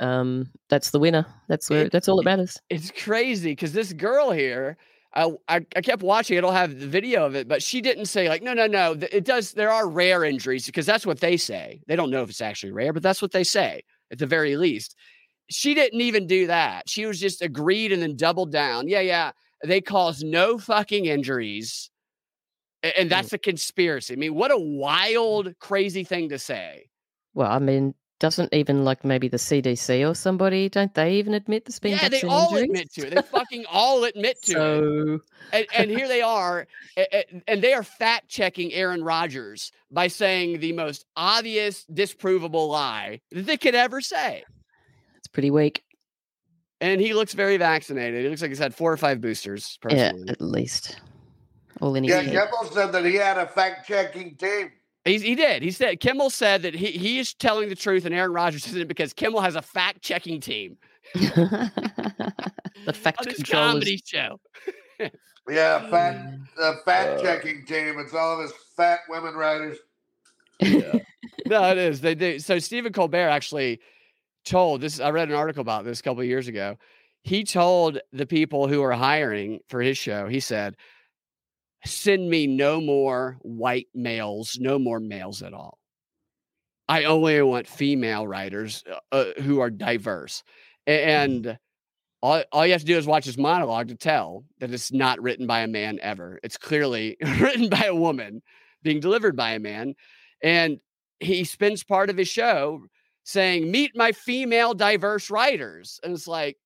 um, 0.00 0.50
that's 0.68 0.90
the 0.90 0.98
winner. 0.98 1.24
That's 1.48 1.70
where 1.70 1.86
It- 1.86 1.92
that's 1.92 2.08
all 2.08 2.16
that 2.16 2.24
matters. 2.24 2.58
it's 2.68 2.90
crazy 2.90 3.52
because 3.52 3.72
this 3.72 3.92
girl 3.92 4.30
here 4.32 4.76
I, 5.14 5.32
I 5.48 5.66
I 5.74 5.80
kept 5.80 6.02
watching 6.02 6.36
it. 6.36 6.38
I 6.38 6.42
don't 6.42 6.52
have 6.52 6.78
the 6.78 6.86
video 6.86 7.24
of 7.24 7.34
it, 7.34 7.48
but 7.48 7.62
she 7.62 7.80
didn't 7.80 8.06
say 8.06 8.28
like, 8.28 8.42
no, 8.42 8.52
no, 8.52 8.66
no. 8.66 8.96
It 9.10 9.24
does. 9.24 9.52
There 9.52 9.70
are 9.70 9.88
rare 9.88 10.24
injuries 10.24 10.66
because 10.66 10.86
that's 10.86 11.06
what 11.06 11.20
they 11.20 11.36
say. 11.36 11.80
They 11.86 11.96
don't 11.96 12.10
know 12.10 12.22
if 12.22 12.30
it's 12.30 12.40
actually 12.40 12.72
rare, 12.72 12.92
but 12.92 13.02
that's 13.02 13.22
what 13.22 13.32
they 13.32 13.44
say 13.44 13.82
at 14.10 14.18
the 14.18 14.26
very 14.26 14.56
least. 14.56 14.96
She 15.50 15.74
didn't 15.74 16.02
even 16.02 16.26
do 16.26 16.46
that. 16.48 16.88
She 16.90 17.06
was 17.06 17.18
just 17.18 17.40
agreed 17.40 17.90
and 17.90 18.02
then 18.02 18.16
doubled 18.16 18.52
down. 18.52 18.86
Yeah, 18.86 19.00
yeah. 19.00 19.32
They 19.64 19.80
cause 19.80 20.22
no 20.22 20.58
fucking 20.58 21.06
injuries, 21.06 21.90
and 22.82 23.06
mm. 23.06 23.08
that's 23.08 23.32
a 23.32 23.38
conspiracy. 23.38 24.12
I 24.12 24.16
mean, 24.16 24.34
what 24.34 24.50
a 24.50 24.58
wild, 24.58 25.58
crazy 25.58 26.04
thing 26.04 26.28
to 26.28 26.38
say. 26.38 26.90
Well, 27.34 27.50
I 27.50 27.58
mean, 27.58 27.94
doesn't 28.18 28.52
even 28.52 28.84
like 28.84 29.04
maybe 29.04 29.28
the 29.28 29.36
CDC 29.36 30.08
or 30.08 30.14
somebody, 30.14 30.68
don't 30.68 30.92
they 30.94 31.14
even 31.14 31.34
admit 31.34 31.64
there's 31.64 31.78
been 31.78 31.92
Yeah, 31.92 32.08
they 32.08 32.22
all 32.22 32.48
injuries? 32.56 32.64
admit 32.64 32.92
to 32.94 33.06
it. 33.06 33.14
They 33.14 33.22
fucking 33.22 33.64
all 33.70 34.04
admit 34.04 34.42
to 34.44 34.52
it. 34.52 34.54
so 34.56 35.20
and, 35.52 35.66
and 35.76 35.90
here 35.90 36.08
they 36.08 36.20
are, 36.22 36.66
a- 36.96 37.16
a- 37.18 37.42
and 37.46 37.62
they 37.62 37.72
are 37.74 37.82
fact 37.84 38.28
checking 38.28 38.72
Aaron 38.72 39.02
Rodgers 39.04 39.70
by 39.90 40.08
saying 40.08 40.60
the 40.60 40.72
most 40.72 41.04
obvious, 41.16 41.84
disprovable 41.92 42.68
lie 42.68 43.20
that 43.30 43.46
they 43.46 43.56
could 43.56 43.74
ever 43.74 44.00
say. 44.00 44.44
it's 45.16 45.28
pretty 45.28 45.50
weak. 45.50 45.84
And 46.80 47.00
he 47.00 47.12
looks 47.14 47.32
very 47.34 47.56
vaccinated. 47.56 48.22
He 48.22 48.28
looks 48.28 48.40
like 48.42 48.50
he's 48.50 48.58
had 48.58 48.74
four 48.74 48.92
or 48.92 48.96
five 48.96 49.20
boosters. 49.20 49.78
Yeah, 49.90 50.12
at 50.28 50.40
least. 50.40 51.00
All 51.80 51.94
in 51.96 52.04
his 52.04 52.12
Yeah, 52.12 52.22
head. 52.22 52.32
Kimmel 52.50 52.72
said 52.72 52.92
that 52.92 53.04
he 53.04 53.14
had 53.14 53.36
a 53.38 53.46
fact 53.46 53.86
checking 53.88 54.36
team. 54.36 54.70
He's, 55.08 55.22
he 55.22 55.34
did. 55.34 55.62
He 55.62 55.70
said 55.70 56.00
Kimmel 56.00 56.30
said 56.30 56.62
that 56.62 56.74
he 56.74 56.92
he 56.92 57.18
is 57.18 57.34
telling 57.34 57.68
the 57.68 57.74
truth, 57.74 58.04
and 58.04 58.14
Aaron 58.14 58.32
Rodgers 58.32 58.66
isn't 58.66 58.88
because 58.88 59.12
Kimmel 59.12 59.40
has 59.40 59.56
a 59.56 59.62
fact 59.62 60.02
checking 60.02 60.40
team 60.40 60.76
the 61.14 62.92
fact 62.92 63.20
on 63.20 63.26
his 63.28 63.36
controllers. 63.36 63.72
comedy 63.72 64.02
show. 64.04 64.40
Yeah, 65.48 65.88
fat 65.90 66.34
uh, 66.60 66.74
fact 66.84 67.22
checking 67.22 67.64
team. 67.64 67.98
It's 67.98 68.14
all 68.14 68.34
of 68.34 68.42
his 68.42 68.52
fat 68.76 69.00
women 69.08 69.34
writers. 69.34 69.78
no, 70.60 71.70
it 71.70 71.78
is. 71.78 72.00
They 72.00 72.14
do. 72.14 72.38
So 72.38 72.58
Stephen 72.58 72.92
Colbert 72.92 73.30
actually 73.30 73.80
told 74.44 74.80
this. 74.80 75.00
I 75.00 75.10
read 75.10 75.28
an 75.28 75.34
article 75.34 75.62
about 75.62 75.84
this 75.84 76.00
a 76.00 76.02
couple 76.02 76.20
of 76.20 76.26
years 76.26 76.48
ago. 76.48 76.76
He 77.22 77.44
told 77.44 77.98
the 78.12 78.26
people 78.26 78.68
who 78.68 78.82
are 78.82 78.92
hiring 78.92 79.60
for 79.68 79.80
his 79.80 79.98
show, 79.98 80.28
he 80.28 80.40
said, 80.40 80.76
send 81.84 82.28
me 82.28 82.46
no 82.46 82.80
more 82.80 83.38
white 83.42 83.88
males, 83.94 84.58
no 84.60 84.78
more 84.78 85.00
males 85.00 85.42
at 85.42 85.52
all. 85.52 85.78
I 86.88 87.04
only 87.04 87.40
want 87.42 87.66
female 87.66 88.26
writers 88.26 88.82
uh, 88.90 89.14
uh, 89.14 89.42
who 89.42 89.60
are 89.60 89.70
diverse. 89.70 90.42
And 90.86 91.58
all, 92.22 92.42
all 92.50 92.66
you 92.66 92.72
have 92.72 92.80
to 92.80 92.86
do 92.86 92.96
is 92.96 93.06
watch 93.06 93.26
his 93.26 93.36
monologue 93.36 93.88
to 93.88 93.94
tell 93.94 94.44
that 94.58 94.72
it's 94.72 94.90
not 94.90 95.20
written 95.20 95.46
by 95.46 95.60
a 95.60 95.68
man 95.68 95.98
ever. 96.00 96.40
It's 96.42 96.56
clearly 96.56 97.16
written 97.40 97.68
by 97.68 97.84
a 97.84 97.94
woman 97.94 98.42
being 98.82 99.00
delivered 99.00 99.36
by 99.36 99.52
a 99.52 99.58
man. 99.58 99.94
And 100.42 100.78
he 101.20 101.44
spends 101.44 101.84
part 101.84 102.10
of 102.10 102.16
his 102.16 102.28
show 102.28 102.80
saying, 103.24 103.70
Meet 103.70 103.92
my 103.94 104.12
female 104.12 104.72
diverse 104.72 105.30
writers. 105.30 106.00
And 106.02 106.14
it's 106.14 106.26
like, 106.26 106.56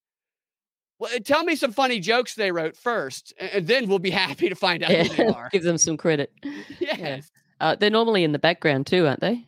well, 1.03 1.19
tell 1.23 1.43
me 1.43 1.55
some 1.55 1.71
funny 1.71 1.99
jokes 1.99 2.35
they 2.35 2.51
wrote 2.51 2.75
first, 2.75 3.33
and 3.39 3.67
then 3.67 3.87
we'll 3.87 3.99
be 3.99 4.09
happy 4.25 4.49
to 4.49 4.55
find 4.55 4.83
out 4.83 4.91
who 4.91 5.15
they 5.15 5.27
are. 5.27 5.49
give 5.51 5.63
them 5.63 5.77
some 5.77 5.97
credit. 5.97 6.31
Yes. 6.79 7.31
Uh, 7.61 7.75
they're 7.75 7.89
normally 7.89 8.23
in 8.23 8.31
the 8.33 8.39
background 8.39 8.87
too, 8.87 9.07
aren't 9.07 9.21
they? 9.21 9.45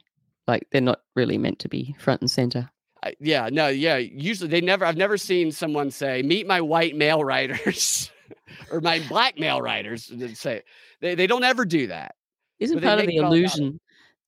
Like 0.47 0.67
they're 0.71 0.79
not 0.81 1.01
really 1.15 1.37
meant 1.37 1.59
to 1.59 1.69
be 1.69 1.95
front 1.99 2.21
and 2.21 2.29
center. 2.31 2.69
I- 3.03 3.15
yeah, 3.19 3.49
no, 3.51 3.67
yeah. 3.67 3.97
Usually 3.97 4.49
they 4.49 4.61
never, 4.61 4.85
I've 4.85 4.95
never 4.97 5.17
seen 5.17 5.51
someone 5.51 5.91
say, 5.91 6.21
meet 6.21 6.47
my 6.47 6.61
white 6.61 6.95
male 6.95 7.23
writers 7.23 8.09
or 8.71 8.79
my 8.81 8.99
black 9.09 9.37
male 9.39 9.61
writers. 9.61 10.07
that 10.07 10.37
Say, 10.37 10.61
they, 11.01 11.13
they 11.15 11.27
don't 11.27 11.43
ever 11.43 11.65
do 11.65 11.87
that. 11.87 12.15
Isn't 12.59 12.81
part 12.81 12.99
of 12.99 13.05
the 13.07 13.17
it 13.17 13.19
all 13.19 13.25
about 13.27 13.33
it. 13.33 13.37
illusion 13.39 13.79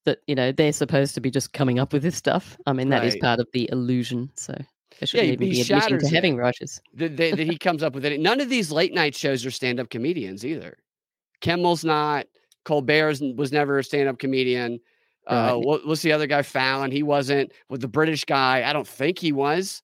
that 0.06 0.20
you 0.28 0.36
know 0.36 0.52
they're 0.52 0.74
supposed 0.74 1.14
to 1.16 1.22
be 1.22 1.32
just 1.32 1.54
coming 1.54 1.80
up 1.80 1.94
with 1.94 2.04
this 2.04 2.16
stuff? 2.18 2.58
I 2.66 2.74
mean, 2.74 2.90
that 2.90 3.06
is 3.06 3.14
Right. 3.14 3.22
part 3.22 3.40
of 3.40 3.48
the 3.54 3.70
illusion. 3.72 4.30
So 4.36 4.54
shouldn't 5.06 5.28
he- 5.28 5.34
even 5.34 5.50
be 5.52 5.62
admitting 5.62 6.00
to 6.00 6.06
it. 6.06 6.14
having 6.14 6.38
writers. 6.38 6.82
that, 6.94 7.38
he 7.40 7.58
comes 7.58 7.84
up 7.84 7.94
with 7.94 8.06
it. 8.06 8.20
None 8.20 8.40
of 8.42 8.50
these 8.50 8.72
late 8.72 8.94
night 8.94 9.16
shows 9.16 9.46
are 9.46 9.52
stand 9.52 9.80
up 9.80 9.90
comedians 9.90 10.46
either. 10.46 10.78
Kimmel's 11.42 11.84
not. 11.86 12.26
Colbert's 12.66 13.22
n- 13.22 13.36
was 13.36 13.52
never 13.52 13.80
a 13.80 13.84
stand 13.84 14.10
up 14.10 14.20
comedian. 14.20 14.80
Uh, 15.28 15.52
Right. 15.56 15.66
what 15.66 15.86
was 15.86 16.02
the 16.02 16.12
other 16.12 16.26
guy 16.28 16.42
Fallon? 16.42 16.92
He 16.92 17.04
wasn't 17.04 17.52
with 17.70 17.82
the 17.82 17.88
British 17.88 18.24
guy. 18.26 18.68
I 18.68 18.74
don't 18.74 18.88
think 18.88 19.20
he 19.20 19.32
was. 19.32 19.82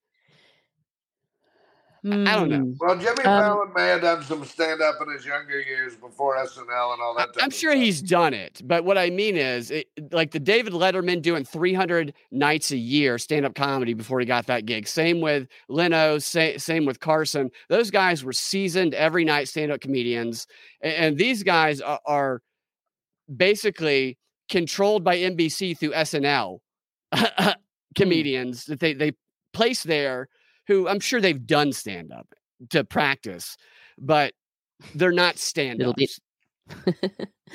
I 2.06 2.36
don't 2.36 2.50
know. 2.50 2.58
Hmm. 2.58 2.74
Well, 2.80 2.96
Jimmy 2.98 3.12
Um, 3.12 3.24
Fallon 3.24 3.72
may 3.74 3.88
have 3.88 4.02
done 4.02 4.24
some 4.24 4.44
stand 4.44 4.82
up 4.82 4.96
in 5.02 5.10
his 5.14 5.26
younger 5.26 5.62
years 5.62 5.96
before 5.96 6.36
SNL 6.36 6.94
and 6.94 7.02
all 7.02 7.16
that. 7.18 7.34
type 7.34 7.42
I'm 7.44 7.48
of 7.48 7.54
sure 7.54 7.72
stuff. 7.72 7.82
he's 7.82 8.02
done 8.02 8.34
it, 8.34 8.62
but 8.66 8.84
what 8.84 8.98
I 8.98 9.10
mean 9.10 9.38
is, 9.38 9.72
it, 9.72 9.88
like 10.12 10.32
the 10.32 10.40
David 10.42 10.74
Letterman 10.74 11.22
doing 11.22 11.46
300 11.46 12.14
nights 12.32 12.72
a 12.72 12.78
year 12.78 13.18
stand 13.18 13.46
up 13.46 13.56
comedy 13.56 13.94
before 13.94 14.20
he 14.20 14.26
got 14.26 14.48
that 14.48 14.66
gig. 14.66 14.86
Same 14.88 15.22
with 15.22 15.48
Leno. 15.70 16.18
Sa- 16.20 16.58
same 16.58 16.86
with 16.86 17.00
Carson. 17.00 17.50
Those 17.70 17.90
guys 17.90 18.22
were 18.24 18.34
seasoned 18.34 18.94
every 18.94 19.24
night 19.24 19.48
stand 19.48 19.72
up 19.72 19.80
comedians, 19.80 20.46
and, 20.82 20.94
and 20.94 21.18
these 21.18 21.42
guys 21.42 21.80
are, 21.80 22.02
are 22.06 22.42
basically 23.34 24.18
controlled 24.50 25.04
by 25.06 25.18
NBC 25.18 25.78
through 25.78 25.92
SNL 25.92 26.60
comedians 27.96 28.66
that 28.66 28.80
they 28.80 28.94
they 28.94 29.14
place 29.54 29.84
there 29.84 30.28
who 30.68 30.88
I'm 30.88 31.00
sure 31.00 31.20
they've 31.22 31.46
done 31.46 31.74
stand 31.74 32.12
up 32.12 32.28
to 32.70 32.84
practice, 32.84 33.58
but 33.98 34.34
they're 34.96 35.12
not 35.12 35.38
stand 35.38 35.82
ups. 35.84 36.20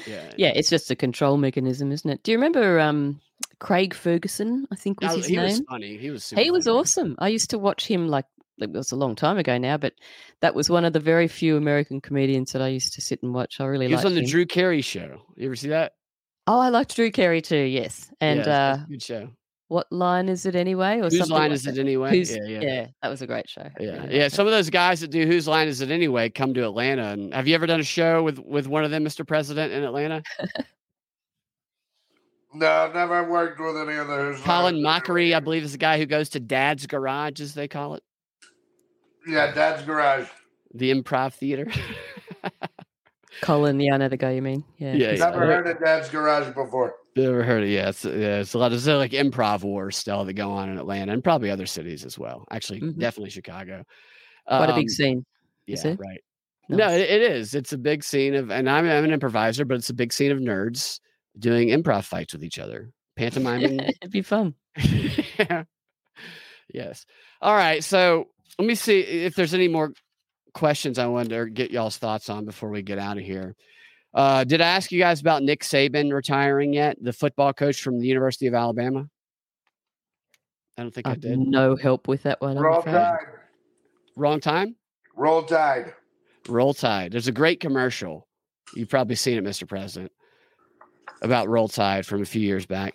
Yeah. 0.06 0.30
Yeah, 0.36 0.52
it's 0.54 0.70
just 0.70 0.90
a 0.90 0.96
control 0.96 1.36
mechanism, 1.38 1.90
isn't 1.92 2.08
it? 2.08 2.22
Do 2.22 2.30
you 2.30 2.38
remember 2.38 2.78
um, 2.78 3.20
Craig 3.58 3.94
Ferguson? 3.94 4.66
I 4.70 4.76
think 4.76 5.00
was 5.00 5.10
Oh, 5.12 5.16
his 5.16 5.26
he 5.26 5.38
was 5.38 5.56
name. 5.58 5.66
funny. 5.68 5.96
He 5.96 6.10
was 6.10 6.24
super 6.24 6.40
He 6.42 6.50
was 6.50 6.66
funny. 6.66 6.78
awesome. 6.78 7.16
I 7.18 7.28
used 7.28 7.50
to 7.50 7.58
watch 7.58 7.86
him 7.86 8.08
like 8.08 8.26
it 8.58 8.70
was 8.70 8.92
a 8.92 8.96
long 8.96 9.14
time 9.16 9.38
ago 9.38 9.56
now, 9.58 9.76
but 9.76 9.94
that 10.40 10.54
was 10.54 10.68
one 10.70 10.84
of 10.84 10.92
the 10.92 11.00
very 11.00 11.26
few 11.28 11.56
American 11.56 12.00
comedians 12.00 12.52
that 12.52 12.62
I 12.62 12.68
used 12.68 12.92
to 12.94 13.00
sit 13.00 13.22
and 13.22 13.32
watch. 13.34 13.60
I 13.60 13.64
really 13.64 13.88
He 13.88 13.94
was 13.94 14.04
on 14.04 14.14
the 14.14 14.20
him. 14.20 14.26
Drew 14.26 14.46
Carey 14.46 14.82
show. 14.82 15.22
You 15.36 15.46
ever 15.46 15.56
see 15.56 15.68
that? 15.70 15.92
Oh, 16.46 16.58
I 16.60 16.68
liked 16.70 16.94
Drew 16.96 17.10
Carey 17.10 17.40
too. 17.42 17.56
Yes, 17.56 18.10
and 18.20 18.40
Yeah, 18.40 18.72
uh, 18.72 18.76
good 18.88 19.02
show. 19.02 19.30
What 19.68 19.86
line 19.92 20.28
is 20.30 20.46
it 20.46 20.54
anyway? 20.56 20.98
Or 20.98 21.04
Whose 21.04 21.18
something 21.18 21.34
line 21.36 21.50
like 21.50 21.56
is 21.56 21.62
that. 21.64 21.76
it 21.76 21.80
anyway? 21.80 22.10
Who's, 22.16 22.34
yeah, 22.34 22.60
yeah, 22.60 22.86
that 23.02 23.08
was 23.08 23.20
a 23.20 23.26
great 23.26 23.48
show. 23.50 23.60
I 23.62 23.70
yeah, 23.78 23.90
really 24.02 24.16
yeah. 24.16 24.22
liked 24.24 24.34
Some 24.34 24.46
of 24.46 24.52
those 24.52 24.70
guys 24.70 25.00
that 25.00 25.08
do 25.10 25.26
whose 25.26 25.46
line 25.46 25.68
is 25.68 25.82
it 25.82 25.90
anyway 25.90 26.30
come 26.30 26.54
to 26.54 26.64
Atlanta. 26.64 27.08
And 27.08 27.34
have 27.34 27.46
you 27.46 27.54
ever 27.54 27.66
done 27.66 27.80
a 27.80 27.84
show 27.84 28.22
with 28.22 28.38
with 28.38 28.66
one 28.66 28.84
of 28.84 28.90
them, 28.90 29.04
Mr. 29.04 29.26
President, 29.26 29.72
in 29.72 29.84
Atlanta? 29.84 30.22
No, 32.54 32.66
I've 32.66 32.94
never 32.94 33.28
worked 33.30 33.60
with 33.60 33.76
any 33.76 33.98
of 33.98 34.08
those. 34.08 34.40
Colin 34.40 34.76
Mochrie, 34.76 35.34
I 35.36 35.40
believe, 35.40 35.64
is 35.64 35.72
the 35.72 35.78
guy 35.78 35.98
who 35.98 36.06
goes 36.06 36.30
to 36.30 36.40
Dad's 36.40 36.86
Garage, 36.86 37.40
as 37.40 37.52
they 37.52 37.68
call 37.68 37.94
it, 37.94 38.02
Yeah, 39.26 39.52
Dad's 39.52 39.82
Garage. 39.84 40.28
the 40.72 40.90
improv 40.90 41.34
theater. 41.34 41.66
it. 42.42 42.52
Colin, 43.42 43.78
yeah, 43.78 43.94
I 43.94 43.96
know 43.98 44.08
the 44.08 44.16
guy 44.16 44.30
you 44.32 44.42
mean. 44.42 44.64
Yeah, 44.78 44.94
Yeah, 44.94 45.10
he's 45.10 45.20
yeah. 45.20 45.30
Never 45.30 45.46
heard 45.46 45.66
of 45.66 45.78
Dad's 45.78 46.08
Garage 46.08 46.54
before. 46.54 46.94
Never 47.18 47.42
heard 47.42 47.62
of 47.64 47.68
yeah, 47.68 47.88
it's 47.88 48.04
yeah, 48.04 48.40
it's 48.40 48.54
a 48.54 48.58
lot 48.58 48.72
of 48.72 48.84
like 48.86 49.12
improv 49.12 49.62
wars 49.62 49.96
still 49.96 50.24
that 50.24 50.34
go 50.34 50.50
on 50.50 50.68
in 50.70 50.78
Atlanta 50.78 51.12
and 51.12 51.22
probably 51.24 51.50
other 51.50 51.66
cities 51.66 52.04
as 52.04 52.18
well. 52.18 52.46
Actually, 52.50 52.80
Mhm. 52.80 52.98
definitely 52.98 53.30
Chicago. 53.30 53.84
Quite 54.46 54.68
a 54.70 54.72
Um, 54.72 54.78
big 54.80 54.90
scene. 54.90 55.24
Yeah, 55.66 55.74
is 55.74 55.84
it? 55.84 55.98
right. 55.98 56.20
No, 56.68 56.76
Nice. 56.76 57.00
it, 57.00 57.10
it 57.10 57.22
is. 57.22 57.54
It's 57.54 57.72
a 57.72 57.78
big 57.78 58.04
scene 58.04 58.34
of, 58.34 58.50
and 58.50 58.68
I'm, 58.68 58.84
I'm 58.84 59.04
an 59.04 59.10
improviser, 59.12 59.64
but 59.64 59.76
it's 59.78 59.90
a 59.90 59.94
big 59.94 60.12
scene 60.12 60.30
of 60.30 60.38
nerds 60.38 61.00
doing 61.38 61.68
improv 61.68 62.04
fights 62.04 62.32
with 62.34 62.44
each 62.44 62.58
other, 62.58 62.90
pantomiming. 63.16 63.80
It'd 64.02 64.10
be 64.10 64.22
fun. 64.22 64.54
Yeah. 64.76 65.64
yes. 66.72 67.06
All 67.40 67.54
right. 67.54 67.82
So 67.82 68.28
let 68.58 68.66
me 68.68 68.74
see 68.74 69.00
if 69.00 69.34
there's 69.34 69.54
any 69.54 69.68
more 69.68 69.92
questions 70.54 70.98
I 70.98 71.06
wanted 71.06 71.30
to 71.30 71.50
get 71.50 71.70
y'all's 71.70 71.96
thoughts 71.96 72.28
on 72.28 72.44
before 72.44 72.68
we 72.70 72.82
get 72.82 72.98
out 72.98 73.16
of 73.18 73.24
here. 73.24 73.56
Uh, 74.14 74.44
did 74.44 74.60
I 74.60 74.66
ask 74.68 74.90
you 74.90 74.98
guys 74.98 75.20
about 75.20 75.42
Nick 75.42 75.62
Saban 75.62 76.12
retiring 76.12 76.72
yet? 76.72 76.96
The 77.00 77.12
football 77.12 77.52
coach 77.52 77.82
from 77.82 77.98
the 78.00 78.06
University 78.06 78.46
of 78.46 78.54
Alabama? 78.54 79.08
I 80.76 80.82
don't 80.82 80.94
think 80.94 81.06
I 81.06 81.12
I've 81.12 81.20
did. 81.20 81.38
no 81.38 81.76
help 81.76 82.08
with 82.08 82.22
that 82.22 82.40
one. 82.40 82.56
I'm 82.56 82.62
Roll. 82.62 82.82
Tide. 82.82 83.18
Wrong 84.16 84.40
time? 84.40 84.76
Roll 85.16 85.42
Tide. 85.42 85.92
Roll 86.48 86.72
Tide. 86.72 87.12
There's 87.12 87.28
a 87.28 87.32
great 87.32 87.60
commercial. 87.60 88.26
You've 88.74 88.88
probably 88.88 89.16
seen 89.16 89.36
it, 89.38 89.44
Mr. 89.44 89.66
President, 89.68 90.12
about 91.22 91.48
Roll 91.48 91.68
Tide 91.68 92.06
from 92.06 92.22
a 92.22 92.26
few 92.26 92.42
years 92.42 92.64
back. 92.66 92.94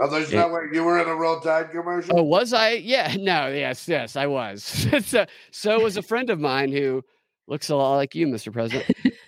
Oh, 0.00 0.08
there's 0.08 0.32
Yeah. 0.32 0.42
no 0.42 0.48
way 0.54 0.60
you 0.72 0.84
were 0.84 1.00
in 1.00 1.08
a 1.08 1.14
Roll 1.14 1.40
Tide 1.40 1.70
commercial. 1.70 2.18
Oh, 2.18 2.22
was 2.22 2.52
I? 2.52 2.70
Yeah, 2.72 3.14
no, 3.18 3.48
yes, 3.48 3.86
yes, 3.88 4.16
I 4.16 4.26
was. 4.26 4.62
so, 5.04 5.26
so 5.50 5.80
was 5.80 5.96
a 5.96 6.02
friend 6.02 6.30
of 6.30 6.40
mine 6.40 6.72
who 6.72 7.04
looks 7.46 7.68
a 7.68 7.76
lot 7.76 7.96
like 7.96 8.14
you, 8.14 8.26
Mr. 8.26 8.52
President. 8.52 8.90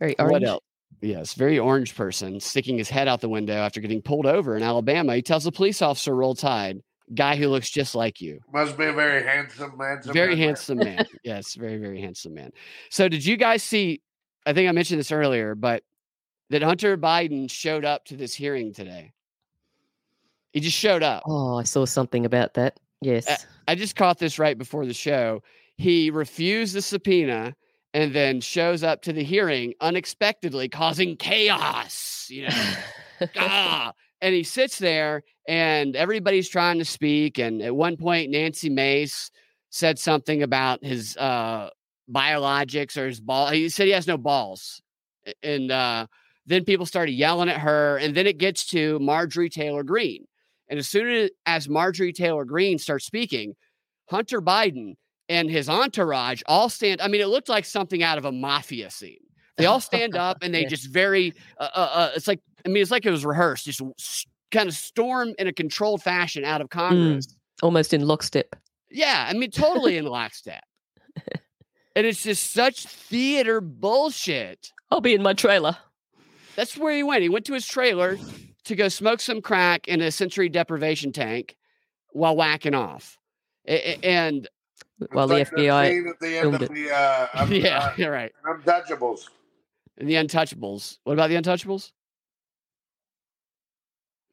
Very 0.00 0.14
What 0.18 0.30
orange. 0.32 0.44
else? 0.46 0.64
Yes, 1.02 1.34
very 1.34 1.58
orange 1.58 1.94
person 1.94 2.40
sticking 2.40 2.76
his 2.76 2.90
head 2.90 3.08
out 3.08 3.20
the 3.20 3.28
window 3.28 3.54
after 3.54 3.80
getting 3.80 4.02
pulled 4.02 4.26
over 4.26 4.56
in 4.56 4.62
Alabama. 4.62 5.14
He 5.14 5.22
tells 5.22 5.44
the 5.44 5.52
police 5.52 5.80
officer, 5.80 6.14
"Roll 6.14 6.34
Tide." 6.34 6.82
Guy 7.12 7.34
who 7.34 7.48
looks 7.48 7.68
just 7.70 7.96
like 7.96 8.20
you. 8.20 8.38
Must 8.52 8.78
be 8.78 8.84
a 8.84 8.92
very 8.92 9.24
handsome 9.24 9.76
man. 9.76 10.00
very 10.04 10.36
man. 10.36 10.38
handsome 10.38 10.78
man. 10.78 11.06
yes, 11.24 11.54
very 11.54 11.76
very 11.78 12.00
handsome 12.00 12.34
man. 12.34 12.50
So 12.88 13.08
did 13.08 13.24
you 13.24 13.36
guys 13.36 13.62
see? 13.62 14.00
I 14.46 14.52
think 14.52 14.68
I 14.68 14.72
mentioned 14.72 15.00
this 15.00 15.10
earlier, 15.10 15.54
but 15.56 15.82
that 16.50 16.62
Hunter 16.62 16.96
Biden 16.96 17.50
showed 17.50 17.84
up 17.84 18.04
to 18.06 18.16
this 18.16 18.32
hearing 18.34 18.72
today. 18.72 19.12
He 20.52 20.60
just 20.60 20.76
showed 20.76 21.02
up. 21.02 21.22
Oh, 21.26 21.56
I 21.56 21.62
saw 21.64 21.84
something 21.84 22.26
about 22.26 22.54
that. 22.54 22.78
Yes. 23.00 23.46
I 23.68 23.74
just 23.74 23.96
caught 23.96 24.18
this 24.18 24.38
right 24.38 24.58
before 24.58 24.84
the 24.86 24.94
show. 24.94 25.42
He 25.76 26.10
refused 26.10 26.74
the 26.74 26.82
subpoena 26.82 27.54
and 27.92 28.14
then 28.14 28.40
shows 28.40 28.82
up 28.82 29.02
to 29.02 29.12
the 29.12 29.24
hearing 29.24 29.74
unexpectedly, 29.80 30.68
causing 30.68 31.16
chaos. 31.16 32.26
You 32.30 32.48
know, 32.48 32.74
ah, 33.36 33.92
and 34.20 34.34
he 34.34 34.42
sits 34.42 34.78
there 34.78 35.22
and 35.48 35.96
everybody's 35.96 36.48
trying 36.48 36.78
to 36.78 36.84
speak. 36.84 37.38
And 37.38 37.62
at 37.62 37.74
one 37.74 37.96
point, 37.96 38.30
Nancy 38.30 38.68
Mace 38.68 39.30
said 39.70 39.98
something 39.98 40.42
about 40.42 40.84
his 40.84 41.16
uh, 41.16 41.70
biologics 42.10 42.96
or 42.96 43.06
his 43.06 43.20
ball. 43.20 43.48
He 43.48 43.68
said 43.68 43.86
he 43.86 43.92
has 43.92 44.06
no 44.06 44.18
balls. 44.18 44.82
And 45.42 45.70
uh, 45.70 46.06
then 46.46 46.64
people 46.64 46.86
started 46.86 47.12
yelling 47.12 47.48
at 47.48 47.60
her. 47.60 47.96
And 47.98 48.14
then 48.14 48.26
it 48.26 48.38
gets 48.38 48.66
to 48.66 48.98
Marjorie 49.00 49.50
Taylor 49.50 49.82
Greene. 49.82 50.26
And 50.68 50.78
as 50.78 50.88
soon 50.88 51.28
as 51.46 51.68
Marjorie 51.68 52.12
Taylor 52.12 52.44
Greene 52.44 52.78
starts 52.78 53.04
speaking, 53.04 53.54
Hunter 54.08 54.40
Biden 54.40 54.94
and 55.30 55.48
his 55.48 55.68
entourage 55.68 56.42
all 56.46 56.68
stand. 56.68 57.00
I 57.00 57.08
mean, 57.08 57.20
it 57.22 57.28
looked 57.28 57.48
like 57.48 57.64
something 57.64 58.02
out 58.02 58.18
of 58.18 58.24
a 58.26 58.32
mafia 58.32 58.90
scene. 58.90 59.20
They 59.56 59.64
all 59.66 59.80
stand 59.92 60.16
up 60.16 60.38
and 60.42 60.52
they 60.52 60.62
Yeah. 60.62 60.68
just 60.68 60.88
very, 60.90 61.32
uh, 61.58 61.68
uh, 61.74 61.90
uh, 61.92 62.10
it's 62.16 62.26
like, 62.26 62.40
I 62.66 62.68
mean, 62.68 62.82
it's 62.82 62.90
like 62.90 63.06
it 63.06 63.10
was 63.10 63.24
rehearsed, 63.24 63.64
just 63.64 63.80
kind 64.50 64.68
of 64.68 64.74
storm 64.74 65.32
in 65.38 65.46
a 65.46 65.52
controlled 65.52 66.02
fashion 66.02 66.44
out 66.44 66.60
of 66.60 66.68
Congress. 66.68 67.28
Almost 67.62 67.94
in 67.94 68.06
lockstep. 68.06 68.56
Yeah, 68.90 69.26
I 69.28 69.32
mean, 69.34 69.50
totally 69.52 69.96
in 69.96 70.04
lockstep. 70.04 70.64
and 71.94 72.06
it's 72.06 72.24
just 72.24 72.50
such 72.52 72.84
theater 72.86 73.60
bullshit. 73.60 74.72
I'll 74.90 75.00
be 75.00 75.14
in 75.14 75.22
my 75.22 75.32
trailer. 75.34 75.76
That's 76.56 76.76
where 76.76 76.92
he 76.94 77.04
went. 77.04 77.22
He 77.22 77.28
went 77.28 77.46
to 77.46 77.54
his 77.54 77.66
trailer 77.66 78.18
to 78.64 78.74
go 78.74 78.88
smoke 78.88 79.20
some 79.20 79.40
crack 79.40 79.86
in 79.86 80.00
a 80.00 80.10
sensory 80.10 80.48
deprivation 80.48 81.12
tank 81.12 81.56
while 82.12 82.34
whacking 82.34 82.74
off. 82.74 83.16
And 83.66 84.48
It's 85.00 85.12
While 85.14 85.28
like 85.28 85.48
the 85.50 85.56
FBI 85.56 85.88
scene 85.88 86.08
at 86.08 86.20
the 86.20 86.26
end 86.36 86.40
filmed 86.42 86.54
of 86.56 86.62
it. 86.62 86.74
the 86.74 86.90
uh, 86.90 87.46
yeah, 87.50 87.78
uh, 87.78 87.92
you're 87.96 88.12
right. 88.12 88.32
Untouchables. 88.44 89.28
And 89.98 90.08
the 90.08 90.14
Untouchables. 90.14 90.98
What 91.04 91.14
about 91.14 91.28
the 91.30 91.36
Untouchables? 91.36 91.92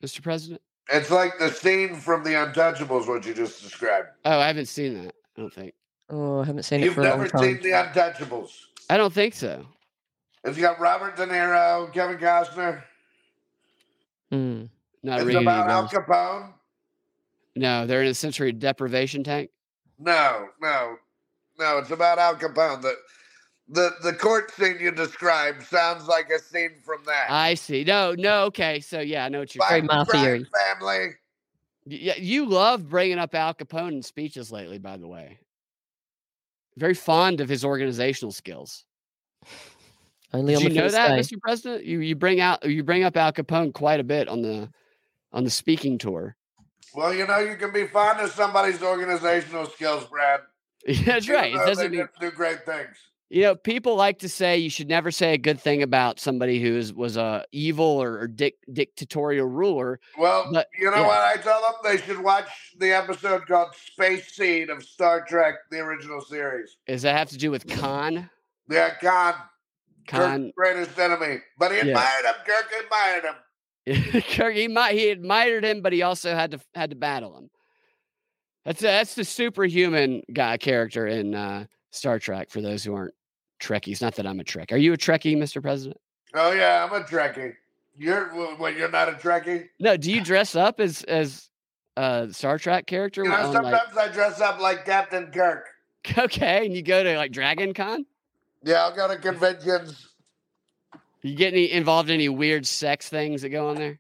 Mr. 0.04 0.22
President? 0.22 0.62
It's 0.90 1.10
like 1.10 1.38
the 1.40 1.50
scene 1.52 1.96
from 1.96 2.24
the 2.24 2.32
Untouchables, 2.32 3.08
what 3.08 3.26
you 3.26 3.34
just 3.34 3.62
described. 3.62 4.08
Oh, 4.26 4.40
I 4.40 4.48
haven't 4.48 4.68
seen 4.68 5.04
that. 5.04 5.16
I 5.38 5.42
don't 5.42 5.54
think. 5.54 5.74
Oh, 6.10 6.42
I 6.42 6.46
haven't 6.46 6.64
seen 6.64 6.82
it 6.82 6.86
You've 6.86 6.94
for 6.94 7.02
a 7.02 7.10
long 7.10 7.18
never 7.20 7.30
time. 7.30 7.42
seen 7.44 7.62
the 7.62 7.70
Untouchables. 7.72 8.52
I 8.90 8.98
don't 8.98 9.14
think 9.14 9.34
so. 9.36 9.66
It's 10.44 10.58
got 10.58 10.80
Robert 10.80 11.18
De 11.18 11.26
Niro, 11.26 11.92
Kevin 11.94 12.18
Costner. 12.18 12.84
Mm. 14.32 14.70
Not 15.04 15.20
it's 15.20 15.26
ringing 15.26 15.38
any 15.38 15.46
about 15.46 15.70
Al. 15.70 15.88
Capone. 15.90 16.54
No, 17.56 17.86
they're 17.86 18.04
in 18.04 18.08
a 18.08 18.14
sensory 18.14 18.52
deprivation 18.52 19.24
tank. 19.24 19.50
No, 20.00 20.48
no, 20.62 20.98
no. 21.60 21.78
It's 21.80 21.92
about 21.92 22.20
Al 22.20 22.36
Capone. 22.36 22.82
The 22.82 22.96
the 23.70 23.92
the 24.04 24.14
court 24.14 24.52
scene 24.52 24.78
you 24.80 24.92
described 24.92 25.64
sounds 25.64 26.08
like 26.08 26.30
a 26.30 26.40
scene 26.40 26.72
from 26.86 27.04
that. 27.06 27.28
I 27.30 27.56
see. 27.56 27.84
No, 27.84 28.14
no. 28.18 28.44
Okay, 28.46 28.80
so 28.80 29.00
yeah, 29.00 29.26
I 29.26 29.30
know 29.30 29.40
what 29.40 29.54
you're 29.56 29.62
By 29.62 29.82
Very 29.82 29.88
saying. 29.88 29.88
mafia-y. 29.88 30.74
Family. 30.80 31.08
Yeah, 31.86 32.16
you 32.18 32.46
love 32.46 32.90
bringing 32.90 33.18
up 33.18 33.34
Al 33.34 33.54
Capone 33.54 33.94
in 33.94 34.04
speeches 34.04 34.52
lately, 34.52 34.78
by 34.78 34.98
the 34.98 35.08
way. 35.08 35.40
Very 36.76 36.94
fond 36.94 37.42
of 37.42 37.50
his 37.50 37.66
organizational 37.66 38.32
skills. 38.32 38.86
Only 40.34 40.56
Did 40.56 40.66
on 40.66 40.72
you 40.74 40.82
know 40.82 40.90
that, 40.90 41.08
day. 41.16 41.20
Mr. 41.20 41.40
President? 41.42 41.86
You 41.86 42.00
you 42.02 42.16
bring 42.16 42.40
out 42.42 42.64
you 42.70 42.84
bring 42.84 43.04
up 43.04 43.16
Al 43.18 43.32
Capone 43.32 43.74
quite 43.74 44.00
a 44.00 44.04
bit 44.04 44.28
on 44.28 44.42
the 44.42 44.70
on 45.34 45.44
the 45.44 45.50
speaking 45.50 45.98
tour. 45.98 46.36
Well, 46.96 47.14
you 47.14 47.28
know, 47.28 47.40
you 47.40 47.56
can 47.56 47.72
be 47.72 47.88
fond 47.88 48.20
of 48.22 48.32
somebody's 48.32 48.82
organizational 48.82 49.66
skills, 49.68 50.06
Brad. 50.06 50.42
That's 51.06 51.28
right. 51.30 51.54
It 51.54 51.58
doesn't 51.58 51.92
they 51.92 51.98
mean 51.98 52.08
do 52.20 52.32
great 52.32 52.66
things. 52.66 52.96
You 53.30 53.42
know, 53.42 53.56
people 53.56 53.98
like 53.98 54.20
to 54.20 54.30
say 54.30 54.58
you 54.58 54.70
should 54.70 54.88
never 54.88 55.12
say 55.12 55.34
a 55.34 55.38
good 55.38 55.60
thing 55.60 55.84
about 55.84 56.18
somebody 56.18 56.62
who 56.62 56.78
is, 56.78 56.94
was 56.94 57.18
a 57.18 57.44
evil 57.52 57.84
or, 58.02 58.20
or 58.20 58.28
dic- 58.28 58.56
dictatorial 58.72 59.48
ruler. 59.48 60.00
Well, 60.18 60.50
But- 60.54 60.70
you 60.80 60.90
know 60.90 60.96
yeah. 61.02 61.08
what? 61.08 61.20
I 61.20 61.36
tell 61.36 61.60
them 61.62 61.74
they 61.84 61.98
should 61.98 62.20
watch 62.24 62.48
the 62.80 62.94
episode 62.94 63.46
called 63.46 63.76
Space 63.76 64.34
Seed 64.34 64.70
of 64.70 64.82
Star 64.82 65.26
Trek, 65.28 65.56
the 65.72 65.80
original 65.80 66.22
series. 66.22 66.78
Does 66.88 67.02
that 67.02 67.18
have 67.18 67.28
to 67.32 67.38
do 67.38 67.52
with 67.52 67.68
Khan? 67.68 68.30
Yeah, 68.70 68.92
Khan, 69.02 69.34
Khan, 70.08 70.44
Kirk's 70.44 70.54
greatest 70.56 70.98
enemy. 70.98 71.40
But 71.60 71.72
he 71.72 71.78
Yeah. 71.80 71.84
admired 71.88 72.26
him. 72.26 72.36
Kirk 72.46 72.72
admired 72.86 73.24
him. 73.26 73.36
Kirk, 74.32 74.56
he 74.56 74.68
might 74.68 74.96
he 74.96 75.10
admired 75.10 75.64
him, 75.64 75.82
but 75.82 75.94
he 75.94 76.02
also 76.02 76.36
had 76.36 76.52
to 76.52 76.60
had 76.76 76.90
to 76.90 76.96
battle 76.96 77.38
him. 77.38 77.50
That's 78.66 78.82
that's 78.82 79.16
the 79.16 79.24
superhuman 79.24 80.24
guy 80.34 80.58
character 80.58 81.08
in 81.08 81.34
uh, 81.34 81.66
Star 81.92 82.20
Trek. 82.20 82.50
For 82.50 82.62
those 82.62 82.84
who 82.84 82.94
aren't 82.94 83.14
Trekkies, 83.62 84.02
not 84.02 84.16
that 84.16 84.28
I'm 84.28 84.40
a 84.40 84.44
Trek. 84.44 84.72
Are 84.72 84.78
you 84.78 84.94
a 84.94 84.98
Trekkie, 84.98 85.38
Mr. 85.38 85.62
President? 85.62 86.00
Oh 86.34 86.52
yeah, 86.52 86.84
I'm 86.84 87.02
a 87.02 87.06
Trekkie. 87.06 87.54
You're 87.98 88.26
what? 88.58 88.76
You're 88.76 88.92
not 88.92 89.08
a 89.10 89.14
Trekkie? 89.14 89.70
No. 89.80 89.96
Do 89.96 90.12
you 90.12 90.22
dress 90.22 90.56
up 90.56 90.80
as 90.82 91.04
as 91.04 91.50
a 91.96 92.28
Star 92.32 92.58
Trek 92.58 92.88
character? 92.88 93.24
You 93.24 93.30
know, 93.30 93.36
on, 93.38 93.54
like- 93.54 93.82
sometimes 93.82 93.98
I 93.98 94.08
dress 94.10 94.42
up 94.42 94.60
like 94.60 94.86
Captain 94.86 95.32
Kirk. 95.32 95.66
okay, 96.18 96.66
and 96.66 96.76
you 96.76 96.82
go 96.82 97.04
to 97.04 97.16
like 97.16 97.32
Dragon 97.32 97.74
Con. 97.74 98.06
Yeah, 98.64 98.84
I'll 98.84 98.96
go 98.96 99.08
to 99.08 99.18
conventions. 99.18 100.10
You 101.22 101.36
get 101.36 101.54
any 101.54 101.72
involved 101.72 102.10
in 102.10 102.16
any 102.16 102.30
weird 102.30 102.66
sex 102.66 103.10
things 103.10 103.42
that 103.42 103.50
go 103.50 103.70
on 103.70 103.76
there? 103.76 104.00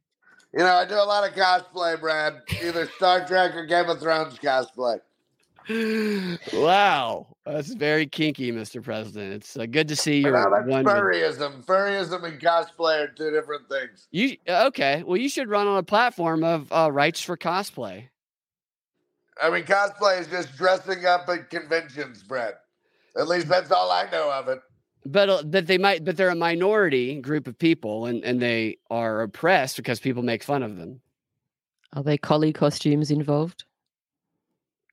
You 0.53 0.59
know, 0.59 0.75
I 0.75 0.85
do 0.85 0.95
a 0.95 1.03
lot 1.03 1.27
of 1.27 1.35
cosplay, 1.35 1.99
Brad. 1.99 2.41
Either 2.63 2.87
Star 2.95 3.25
Trek 3.27 3.55
or 3.55 3.65
Game 3.65 3.89
of 3.89 3.99
Thrones 3.99 4.39
cosplay. 4.39 4.99
wow, 6.53 7.27
that's 7.45 7.73
very 7.73 8.07
kinky, 8.07 8.53
Mr. 8.53 8.81
President. 8.81 9.33
It's 9.33 9.57
uh, 9.57 9.65
good 9.65 9.89
to 9.89 9.97
see 9.97 10.21
you're 10.21 10.31
now 10.31 10.49
that's 10.49 10.65
one. 10.65 10.85
furryism. 10.85 11.65
Furryism 11.65 12.23
and 12.23 12.39
cosplay 12.39 13.03
are 13.03 13.07
two 13.07 13.31
different 13.31 13.67
things. 13.67 14.07
You 14.11 14.37
okay? 14.47 15.03
Well, 15.05 15.17
you 15.17 15.27
should 15.27 15.49
run 15.49 15.67
on 15.67 15.77
a 15.77 15.83
platform 15.83 16.45
of 16.45 16.71
uh, 16.71 16.89
rights 16.89 17.21
for 17.21 17.35
cosplay. 17.35 18.07
I 19.41 19.49
mean, 19.49 19.63
cosplay 19.63 20.21
is 20.21 20.27
just 20.27 20.55
dressing 20.55 21.05
up 21.05 21.27
at 21.27 21.49
conventions, 21.49 22.23
Brad. 22.23 22.53
At 23.17 23.27
least 23.27 23.49
that's 23.49 23.69
all 23.69 23.91
I 23.91 24.09
know 24.09 24.31
of 24.31 24.47
it. 24.47 24.61
But 25.09 25.29
uh, 25.29 25.43
that 25.45 25.67
they 25.67 25.77
might, 25.77 26.03
but 26.03 26.17
they're 26.17 26.29
a 26.29 26.35
minority 26.35 27.19
group 27.21 27.47
of 27.47 27.57
people, 27.57 28.05
and 28.05 28.23
and 28.23 28.41
they 28.41 28.77
are 28.89 29.21
oppressed 29.21 29.77
because 29.77 29.99
people 29.99 30.21
make 30.21 30.43
fun 30.43 30.63
of 30.63 30.75
them. 30.77 30.99
Are 31.93 32.03
they 32.03 32.17
collie 32.17 32.53
costumes 32.53 33.09
involved? 33.09 33.63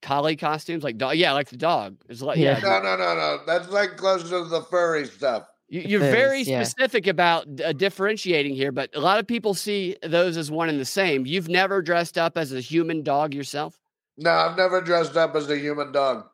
Collie 0.02 0.36
costumes, 0.36 0.84
like 0.84 0.98
dog, 0.98 1.16
yeah, 1.16 1.32
like 1.32 1.48
the 1.48 1.56
dog. 1.56 1.96
It's 2.08 2.22
like 2.22 2.38
Yeah. 2.38 2.58
yeah. 2.58 2.60
No, 2.60 2.82
no, 2.82 2.96
no, 2.96 3.14
no. 3.14 3.40
That's 3.46 3.68
like 3.70 3.96
closer 3.96 4.28
to 4.28 4.44
the 4.44 4.62
furry 4.62 5.06
stuff. 5.06 5.48
You, 5.68 5.80
you're 5.80 6.00
Furs, 6.00 6.12
very 6.12 6.42
yeah. 6.42 6.62
specific 6.62 7.06
about 7.06 7.46
uh, 7.60 7.72
differentiating 7.72 8.54
here, 8.54 8.70
but 8.70 8.94
a 8.94 9.00
lot 9.00 9.18
of 9.18 9.26
people 9.26 9.54
see 9.54 9.96
those 10.02 10.36
as 10.36 10.50
one 10.50 10.68
and 10.68 10.78
the 10.78 10.84
same. 10.84 11.26
You've 11.26 11.48
never 11.48 11.82
dressed 11.82 12.18
up 12.18 12.36
as 12.36 12.52
a 12.52 12.60
human 12.60 13.02
dog 13.02 13.34
yourself. 13.34 13.80
No, 14.18 14.30
I've 14.30 14.56
never 14.56 14.80
dressed 14.80 15.16
up 15.16 15.34
as 15.34 15.50
a 15.50 15.58
human 15.58 15.90
dog. 15.90 16.26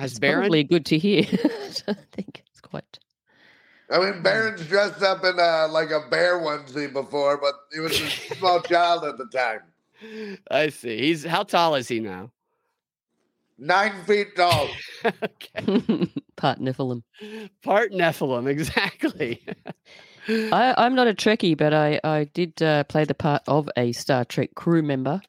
Has 0.00 0.12
It's 0.12 0.18
Barron? 0.18 0.40
probably 0.40 0.64
good 0.64 0.86
to 0.86 0.98
hear. 0.98 1.24
I 1.88 1.94
think 2.12 2.42
it's 2.46 2.60
quite. 2.62 2.98
I 3.90 3.98
mean, 3.98 4.22
Barron's 4.22 4.66
dressed 4.66 5.02
up 5.02 5.24
in 5.24 5.38
uh, 5.38 5.68
like 5.70 5.90
a 5.90 6.08
bear 6.10 6.38
onesie 6.38 6.92
before, 6.92 7.36
but 7.38 7.54
he 7.72 7.80
was 7.80 8.00
a 8.00 8.08
small 8.36 8.60
child 8.62 9.04
at 9.04 9.18
the 9.18 9.26
time. 9.26 9.60
I 10.50 10.70
see. 10.70 10.98
He's 10.98 11.24
how 11.24 11.42
tall 11.42 11.74
is 11.74 11.88
he 11.88 12.00
now? 12.00 12.30
Nine 13.58 13.92
feet 14.04 14.34
tall. 14.36 14.68
okay. 15.04 16.08
Part 16.36 16.60
Nephilim. 16.60 17.02
Part 17.62 17.92
Nephilim, 17.92 18.48
exactly. 18.48 19.44
I, 20.28 20.74
I'm 20.78 20.94
not 20.94 21.08
a 21.08 21.12
Trekkie, 21.14 21.58
but 21.58 21.74
I, 21.74 22.00
I 22.02 22.24
did 22.24 22.62
uh, 22.62 22.84
play 22.84 23.04
the 23.04 23.14
part 23.14 23.42
of 23.46 23.68
a 23.76 23.92
Star 23.92 24.24
Trek 24.24 24.54
crew 24.54 24.82
member 24.82 25.20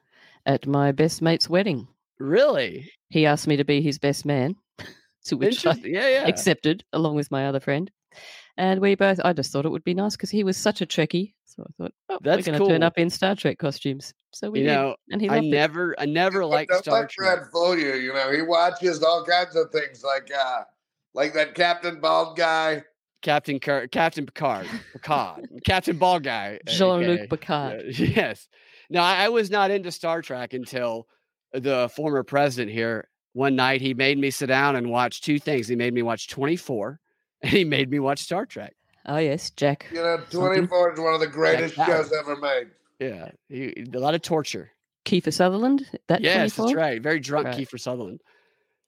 at 0.46 0.66
my 0.66 0.94
best 0.94 1.22
mate's 1.22 1.50
wedding. 1.50 1.88
really? 2.20 2.90
He 3.12 3.26
asked 3.28 3.48
me 3.48 3.58
to 3.58 3.64
be 3.66 3.82
his 3.82 4.00
best 4.00 4.26
man, 4.26 4.56
to 5.26 5.38
which 5.38 5.66
I 5.66 5.74
Yeah, 5.84 6.08
yeah. 6.10 6.28
accepted 6.28 6.84
along 6.94 7.16
with 7.16 7.30
my 7.30 7.46
other 7.48 7.60
friend. 7.60 7.92
And 8.58 8.82
we 8.82 8.96
both, 8.96 9.20
I 9.24 9.34
just 9.34 9.52
thought 9.52 9.66
it 9.66 9.70
would 9.70 9.84
be 9.84 9.94
nice 9.94 10.16
because 10.16 10.30
he 10.32 10.44
was 10.44 10.58
such 10.58 10.82
a 10.82 10.86
Trekkie. 10.86 11.34
So 11.46 11.64
I 11.64 11.72
thought, 11.84 11.94
oh, 12.10 12.18
That's 12.22 12.46
we're 12.48 12.54
going 12.54 12.64
to 12.64 12.74
turn 12.74 12.84
up 12.84 12.98
in 12.98 13.10
Star 13.10 13.36
Trek 13.36 13.58
costumes. 13.58 14.14
So 14.34 14.50
we 14.50 14.60
you 14.62 14.66
did. 14.68 14.74
know, 14.74 14.96
and 15.12 15.22
he 15.22 15.28
I 15.30 15.36
loved 15.36 15.46
it. 15.48 15.50
never, 15.52 15.96
I 16.00 16.06
never 16.06 16.46
liked 16.46 16.72
Don't 16.72 16.84
Star 16.84 17.02
let 17.02 17.10
Trek. 17.10 17.38
Brad 17.40 17.52
fool 17.52 17.78
you. 17.78 17.94
You 17.96 18.14
know, 18.14 18.32
he 18.32 18.42
watches 18.42 19.04
all 19.04 19.26
kinds 19.26 19.56
of 19.56 19.70
things 19.72 20.04
like 20.04 20.30
uh, 20.38 20.62
like 21.14 21.34
that 21.34 21.54
Captain 21.56 22.00
Bald 22.00 22.38
guy. 22.38 22.84
Captain 23.22 23.60
Car- 23.60 23.88
Captain 23.88 24.26
Picard, 24.26 24.66
Picard, 24.94 25.48
Captain 25.66 25.98
Ball 25.98 26.20
Guy, 26.20 26.60
Jean-Luc 26.68 27.20
aka. 27.20 27.28
Picard. 27.28 27.80
Uh, 27.82 27.84
yes. 27.90 28.48
No, 28.90 29.00
I, 29.02 29.26
I 29.26 29.30
was 29.30 29.52
not 29.52 29.70
into 29.72 29.92
Star 29.92 30.22
Trek 30.24 30.54
until 30.54 31.08
the 31.54 31.90
former 31.96 32.24
president 32.24 32.72
here. 32.72 33.08
One 33.34 33.56
night, 33.56 33.80
he 33.82 33.94
made 33.94 34.18
me 34.18 34.30
sit 34.30 34.48
down 34.48 34.76
and 34.76 34.90
watch 34.90 35.22
two 35.22 35.40
things. 35.40 35.68
He 35.68 35.76
made 35.76 35.94
me 35.94 36.02
watch 36.02 36.28
24, 36.30 37.00
and 37.44 37.52
he 37.52 37.64
made 37.64 37.90
me 37.90 38.00
watch 38.00 38.20
Star 38.20 38.46
Trek. 38.46 38.76
Oh, 39.06 39.18
yes, 39.18 39.50
Jack. 39.52 39.88
You 39.92 40.02
know, 40.02 40.18
Something. 40.30 40.68
24 40.68 40.94
is 40.94 41.00
one 41.00 41.14
of 41.14 41.20
the 41.22 41.28
greatest 41.28 41.76
Jack 41.76 41.88
shows 41.88 42.12
ever 42.12 42.36
made. 42.36 42.68
Yeah, 43.00 43.32
he, 43.50 43.86
a 43.94 43.98
lot 44.00 44.14
of 44.16 44.22
torture. 44.22 44.72
Kiefer 45.06 45.34
Sutherland. 45.34 45.88
That 46.08 46.22
yes, 46.22 46.56
24? 46.56 46.66
that's 46.66 46.76
right. 46.76 47.02
Very 47.02 47.20
drunk 47.20 47.48
Right. 47.48 47.58
Kiefer 47.58 47.80
Sutherland. 47.80 48.22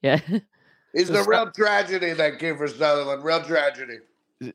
Yeah. 0.04 0.20
He's 0.94 1.08
So 1.08 1.16
a 1.16 1.26
real 1.26 1.50
tragedy, 1.52 2.14
that 2.14 2.38
Kiefer 2.38 2.70
Sutherland. 2.70 3.24
Real 3.24 3.42
tragedy. 3.42 3.98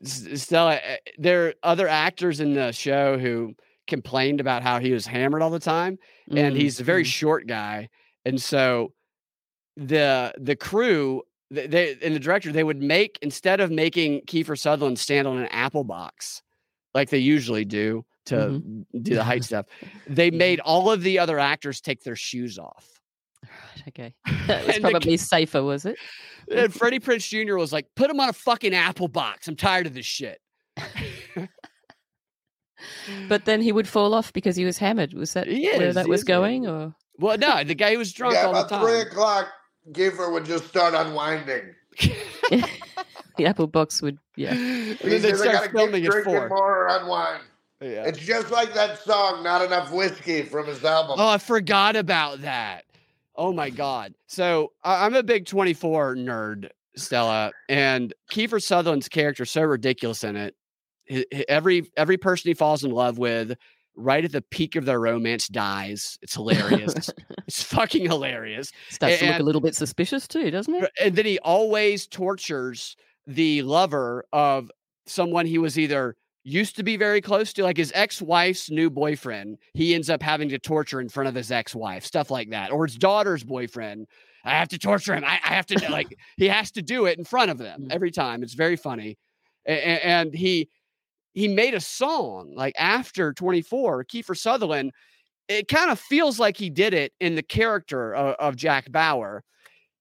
S- 0.01 0.41
Stella, 0.43 0.75
uh, 0.75 0.95
there 1.17 1.47
are 1.47 1.53
other 1.63 1.87
actors 1.89 2.39
in 2.39 2.53
the 2.53 2.71
show 2.71 3.17
who 3.17 3.55
complained 3.89 4.39
about 4.39 4.63
how 4.63 4.79
he 4.79 4.91
was 4.93 5.05
hammered 5.05 5.41
all 5.41 5.49
the 5.49 5.59
time, 5.59 5.97
and 6.29 6.55
Mm, 6.55 6.57
he's 6.57 6.79
a 6.79 6.83
very 6.85 7.03
mm. 7.03 7.07
short 7.07 7.45
guy, 7.47 7.89
and 8.23 8.41
so 8.41 8.93
the 9.75 10.33
the 10.37 10.55
crew, 10.55 11.23
th- 11.53 11.69
they 11.69 11.97
and 12.01 12.15
the 12.15 12.19
director, 12.19 12.51
they 12.53 12.63
would 12.63 12.81
make 12.81 13.19
instead 13.21 13.59
of 13.59 13.71
making 13.71 14.21
Kiefer 14.21 14.57
Sutherland 14.57 14.97
stand 14.99 15.27
on 15.27 15.37
an 15.37 15.47
apple 15.47 15.83
box 15.83 16.41
like 16.93 17.09
they 17.09 17.17
usually 17.19 17.65
do 17.65 18.05
to 18.25 18.35
Mm-hmm. 18.35 19.01
do 19.01 19.15
the 19.15 19.23
height 19.23 19.43
stuff, 19.49 19.65
they 20.07 20.31
made 20.31 20.59
all 20.59 20.91
of 20.91 21.01
the 21.03 21.19
other 21.19 21.39
actors 21.39 21.81
take 21.81 22.03
their 22.03 22.15
shoes 22.15 22.57
off. 22.59 22.87
Right, 23.43 23.83
okay. 23.89 24.13
That 24.47 24.65
was 24.67 24.75
And 24.75 24.85
the- 24.85 24.89
probably 24.91 25.17
safer, 25.17 25.63
was 25.63 25.85
it? 25.85 25.97
And 26.51 26.73
Freddie 26.73 26.99
Prinze 26.99 27.27
Jr. 27.29 27.55
was 27.57 27.71
like, 27.73 27.87
"Put 27.95 28.09
him 28.09 28.19
on 28.19 28.29
a 28.29 28.33
fucking 28.33 28.73
apple 28.73 29.07
box. 29.07 29.47
I'm 29.47 29.55
tired 29.55 29.85
of 29.87 29.93
this 29.93 30.05
shit." 30.05 30.39
Mm. 33.07 33.27
But 33.29 33.45
then 33.45 33.61
he 33.61 33.71
would 33.71 33.87
fall 33.87 34.13
off 34.13 34.31
because 34.33 34.55
he 34.55 34.65
was 34.65 34.77
hammered. 34.77 35.13
Was 35.13 35.33
that 35.33 35.47
He 35.47 35.67
where 35.77 35.87
is, 35.89 35.95
that 35.95 36.05
he 36.05 36.11
was 36.11 36.23
going? 36.23 36.63
hammered. 36.63 36.81
Or 36.89 36.95
Well, 37.17 37.37
no, 37.37 37.63
the 37.63 37.75
guy 37.75 37.95
was 37.97 38.11
drunk 38.13 38.35
yeah, 38.35 38.45
all 38.45 38.53
the 38.53 38.65
about 38.65 38.81
three 38.81 39.01
o'clock, 39.01 39.47
Kiefer 39.91 40.31
would 40.31 40.45
just 40.45 40.67
start 40.67 40.93
unwinding. 40.93 41.73
the 43.37 43.45
apple 43.45 43.67
box 43.67 44.01
would, 44.01 44.17
yeah. 44.35 44.51
and 44.53 44.97
He 44.97 45.09
then 45.09 45.21
they 45.21 45.29
says, 45.31 45.41
I 45.41 45.43
start 45.45 45.53
gotta 45.55 45.67
keep 45.69 45.77
filming 45.77 46.05
at 46.05 46.11
drinking 46.11 46.33
four. 46.33 46.49
more 46.49 46.85
or 46.85 46.97
unwind. 46.99 47.43
Yeah. 47.81 48.03
It's 48.07 48.19
just 48.19 48.51
like 48.51 48.73
that 48.73 48.99
song, 48.99 49.41
Not 49.43 49.61
Enough 49.61 49.91
Whiskey, 49.93 50.41
from 50.43 50.67
his 50.67 50.83
album. 50.83 51.15
Oh, 51.17 51.29
I 51.29 51.37
forgot 51.37 51.95
about 51.95 52.41
that. 52.41 52.83
Oh 53.35 53.53
my 53.53 53.69
god. 53.69 54.13
So 54.27 54.73
I- 54.83 55.05
I'm 55.05 55.15
a 55.15 55.23
big 55.23 55.45
24 55.45 56.15
nerd, 56.15 56.69
Stella, 56.97 57.51
and 57.69 58.13
Kiefer 58.31 58.61
Sutherland's 58.61 59.07
character 59.07 59.43
is 59.43 59.51
so 59.51 59.61
ridiculous 59.61 60.25
in 60.25 60.35
it. 60.35 60.55
Every 61.47 61.89
every 61.97 62.17
person 62.17 62.49
he 62.49 62.53
falls 62.53 62.83
in 62.83 62.91
love 62.91 63.17
with, 63.17 63.55
right 63.95 64.23
at 64.23 64.31
the 64.31 64.41
peak 64.41 64.75
of 64.75 64.85
their 64.85 64.99
romance, 64.99 65.47
dies. 65.47 66.17
It's 66.21 66.35
hilarious. 66.35 67.09
it's 67.47 67.63
fucking 67.63 68.03
hilarious. 68.05 68.71
Starts 68.89 69.19
to 69.19 69.25
look 69.27 69.39
a 69.39 69.43
little 69.43 69.61
bit 69.61 69.75
suspicious 69.75 70.27
too, 70.27 70.51
doesn't 70.51 70.73
it? 70.73 70.91
And 71.01 71.15
then 71.15 71.25
he 71.25 71.39
always 71.39 72.07
tortures 72.07 72.95
the 73.27 73.61
lover 73.63 74.25
of 74.33 74.71
someone 75.07 75.45
he 75.45 75.57
was 75.57 75.77
either 75.79 76.15
used 76.43 76.75
to 76.77 76.83
be 76.83 76.95
very 76.97 77.21
close 77.21 77.51
to, 77.53 77.63
like 77.63 77.77
his 77.77 77.91
ex-wife's 77.93 78.71
new 78.71 78.89
boyfriend. 78.89 79.57
He 79.73 79.93
ends 79.93 80.09
up 80.09 80.23
having 80.23 80.49
to 80.49 80.57
torture 80.59 81.01
in 81.01 81.09
front 81.09 81.27
of 81.27 81.35
his 81.35 81.51
ex-wife, 81.51 82.05
stuff 82.05 82.31
like 82.31 82.49
that, 82.51 82.71
or 82.71 82.85
his 82.85 82.95
daughter's 82.95 83.43
boyfriend. 83.43 84.07
I 84.45 84.51
have 84.51 84.69
to 84.69 84.77
torture 84.79 85.13
him. 85.15 85.23
I, 85.25 85.39
I 85.43 85.53
have 85.53 85.65
to 85.67 85.91
like 85.91 86.15
he 86.37 86.47
has 86.47 86.71
to 86.71 86.81
do 86.81 87.05
it 87.07 87.17
in 87.17 87.25
front 87.25 87.51
of 87.51 87.57
them 87.57 87.81
Mm. 87.81 87.91
every 87.91 88.11
time. 88.11 88.41
It's 88.41 88.53
very 88.53 88.77
funny, 88.77 89.17
A- 89.67 89.73
a- 89.73 90.05
and 90.05 90.33
he 90.33 90.69
he 91.39 91.47
made 91.47 91.73
a 91.73 91.79
song 91.79 92.53
like 92.55 92.73
after 92.77 93.33
24 93.33 94.03
kiefer 94.05 94.37
sutherland 94.37 94.91
it 95.47 95.67
kind 95.67 95.89
of 95.89 95.99
feels 95.99 96.39
like 96.39 96.57
he 96.57 96.69
did 96.69 96.93
it 96.93 97.11
in 97.19 97.35
the 97.35 97.43
character 97.43 98.13
of, 98.13 98.35
of 98.35 98.55
jack 98.55 98.91
bauer 98.91 99.43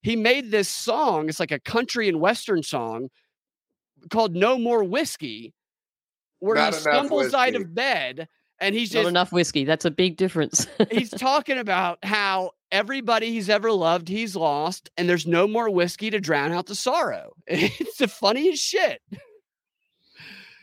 he 0.02 0.16
made 0.16 0.50
this 0.50 0.68
song 0.68 1.28
it's 1.28 1.40
like 1.40 1.52
a 1.52 1.60
country 1.60 2.08
and 2.08 2.20
western 2.20 2.62
song 2.62 3.08
called 4.10 4.34
no 4.34 4.58
more 4.58 4.84
whiskey 4.84 5.54
where 6.40 6.56
Not 6.56 6.74
he 6.74 6.80
enough 6.80 6.80
stumbles 6.80 7.34
out 7.34 7.54
of 7.54 7.74
bed 7.74 8.28
and 8.60 8.74
he's 8.74 8.92
Not 8.92 9.00
just 9.00 9.08
enough 9.08 9.32
whiskey. 9.32 9.64
That's 9.64 9.84
a 9.84 9.90
big 9.90 10.16
difference. 10.16 10.66
he's 10.90 11.10
talking 11.16 11.58
about 11.58 11.98
how 12.04 12.52
everybody 12.70 13.30
he's 13.30 13.48
ever 13.48 13.72
loved, 13.72 14.08
he's 14.08 14.36
lost, 14.36 14.90
and 14.96 15.08
there's 15.08 15.26
no 15.26 15.46
more 15.46 15.70
whiskey 15.70 16.10
to 16.10 16.20
drown 16.20 16.52
out 16.52 16.66
the 16.66 16.74
sorrow. 16.74 17.32
It's 17.46 17.98
the 17.98 18.08
funniest 18.08 18.62
shit. 18.62 19.00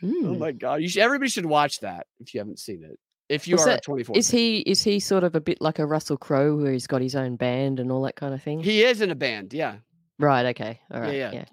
Oh 0.02 0.06
Mm. 0.06 0.38
my 0.38 0.52
god! 0.52 0.82
You 0.82 0.88
should, 0.88 1.02
everybody 1.02 1.30
should 1.30 1.46
watch 1.46 1.80
that 1.80 2.06
if 2.20 2.34
you 2.34 2.40
haven't 2.40 2.58
seen 2.58 2.84
it. 2.84 2.98
If 3.28 3.48
you 3.48 3.56
Was 3.56 3.66
are 3.66 3.78
24, 3.78 4.16
Is 4.16 4.30
he 4.30 4.58
is 4.60 4.82
he 4.84 5.00
sort 5.00 5.24
of 5.24 5.34
a 5.34 5.40
bit 5.40 5.60
like 5.60 5.78
a 5.80 5.86
Russell 5.86 6.16
Crowe 6.16 6.54
where 6.56 6.72
he's 6.72 6.86
got 6.86 7.02
his 7.02 7.16
own 7.16 7.36
band 7.36 7.80
and 7.80 7.90
all 7.90 8.02
that 8.02 8.14
kind 8.16 8.32
of 8.34 8.42
thing? 8.42 8.60
he 8.60 8.82
is 8.84 9.00
in 9.00 9.10
a 9.10 9.14
band. 9.16 9.52
Yeah, 9.52 9.76
right. 10.18 10.46
Okay. 10.46 10.80
All 10.92 11.00
Yeah, 11.00 11.10
yeah. 11.10 11.32
Yeah. 11.32 11.44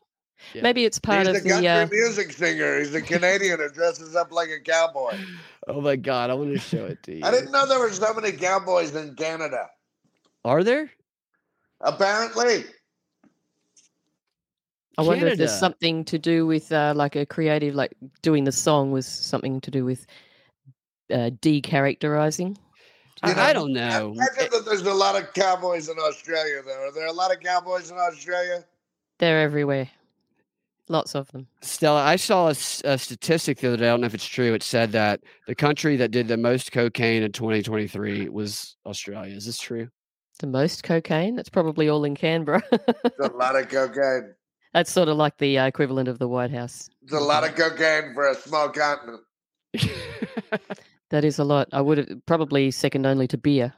Yeah. 0.54 0.62
Maybe 0.62 0.84
it's 0.84 1.00
part 1.00 1.20
He's 1.26 1.30
of 1.30 1.36
a 1.36 1.50
country 1.50 1.62
the. 1.62 1.68
Uh, 1.70 1.88
music 1.90 2.34
singer. 2.34 2.80
He's 2.80 2.94
a 2.94 3.02
Canadian 3.02 3.60
who 3.60 3.70
dresses 3.70 4.14
up 4.16 4.32
like 4.34 4.50
a 4.50 4.60
cowboy. 4.60 5.16
Oh 5.66 5.80
my 5.80 5.96
god! 5.96 6.30
I 6.30 6.34
want 6.34 6.52
to 6.52 6.60
show 6.60 6.84
it 6.86 7.02
to 7.04 7.16
you. 7.16 7.24
I 7.24 7.32
didn't 7.32 7.54
know 7.54 7.66
there 7.66 7.80
were 7.80 7.90
so 7.94 8.14
many 8.14 8.34
cowboys 8.34 8.94
in 8.94 9.16
Canada. 9.16 9.68
Are 10.44 10.62
there? 10.62 10.92
Apparently, 11.80 12.66
I 14.98 15.02
wonder 15.02 15.28
if 15.28 15.38
there's 15.38 15.58
something 15.58 16.06
to 16.06 16.20
do 16.20 16.46
with 16.46 16.72
uh, 16.72 16.94
like 16.96 17.16
a 17.16 17.26
creative, 17.26 17.74
like 17.74 17.94
doing 18.22 18.44
the 18.44 18.52
song 18.52 18.92
was 18.92 19.08
something 19.08 19.60
to 19.62 19.72
do 19.72 19.86
with 19.86 20.06
uh, 21.12 21.32
decharacterizing. 21.42 22.58
You 23.26 23.36
know, 23.36 23.42
I, 23.42 23.50
I 23.50 23.54
don't 23.54 23.74
know. 23.74 24.16
I, 24.20 24.28
imagine 24.34 24.50
that 24.52 24.64
there's 24.66 24.82
a 24.82 24.94
lot 24.94 25.16
of 25.16 25.34
cowboys 25.34 25.90
in 25.90 25.98
Australia. 25.98 26.62
Though, 26.66 26.88
are 26.88 26.92
there 26.92 27.08
a 27.08 27.14
lot 27.14 27.32
of 27.34 27.40
cowboys 27.40 27.90
in 27.90 27.98
Australia? 27.98 28.66
They're 29.20 29.42
everywhere. 29.42 29.90
Lots 30.90 31.16
of 31.16 31.32
them. 31.32 31.48
Stella, 31.62 32.04
I 32.04 32.18
saw 32.18 32.50
a 32.50 32.54
statistic 32.54 33.60
the 33.60 33.68
other 33.70 33.78
day. 33.78 33.88
I 33.88 33.92
don't 33.92 34.02
know 34.02 34.08
if 34.08 34.14
it's 34.14 34.28
true. 34.28 34.54
It 34.54 34.64
said 34.64 34.92
that 34.92 35.22
the 35.48 35.56
country 35.56 35.96
that 35.96 36.12
did 36.12 36.28
the 36.28 36.36
most 36.36 36.74
cocaine 36.74 37.24
in 37.24 37.32
2023 37.32 38.28
was 38.28 38.76
Australia. 38.86 39.34
Is 39.34 39.46
this 39.46 39.58
true? 39.58 39.88
The 40.40 40.48
most 40.48 40.84
cocaine. 40.84 41.36
That's 41.36 41.50
probably 41.50 41.88
all 41.88 42.04
in 42.04 42.16
Canberra. 42.16 42.62
A 43.22 43.28
lot 43.28 43.56
of 43.56 43.70
cocaine. 43.70 44.34
That's 44.74 44.92
sort 44.92 45.08
of 45.08 45.18
like 45.18 45.38
the 45.38 45.60
uh, 45.60 45.66
equivalent 45.68 46.08
of 46.08 46.20
the 46.20 46.28
White 46.28 46.52
House. 46.52 46.90
It's 47.04 47.14
a 47.14 47.20
lot 47.20 47.48
of 47.48 47.56
cocaine 47.56 48.14
for 48.14 48.28
a 48.28 48.36
small 48.36 48.70
continent. 48.70 49.22
That 51.14 51.24
is 51.24 51.38
a 51.38 51.44
lot. 51.44 51.70
I 51.72 51.80
would 51.80 52.00
have 52.00 52.26
probably 52.26 52.72
second 52.72 53.06
only 53.06 53.28
to 53.28 53.38
beer. 53.38 53.72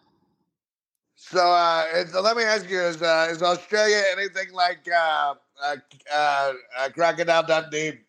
So, 1.16 1.46
uh, 1.46 1.84
it's, 1.94 2.14
let 2.14 2.38
me 2.38 2.44
ask 2.44 2.70
you: 2.70 2.80
Is 2.80 3.02
uh, 3.02 3.28
is 3.30 3.44
Australia 3.44 4.02
anything 4.14 4.54
like 4.54 4.88
uh, 4.88 5.34
uh, 5.62 5.76
uh, 6.14 6.54
uh, 6.80 6.90
Crocodile 6.94 7.44
Dundee? 7.44 8.00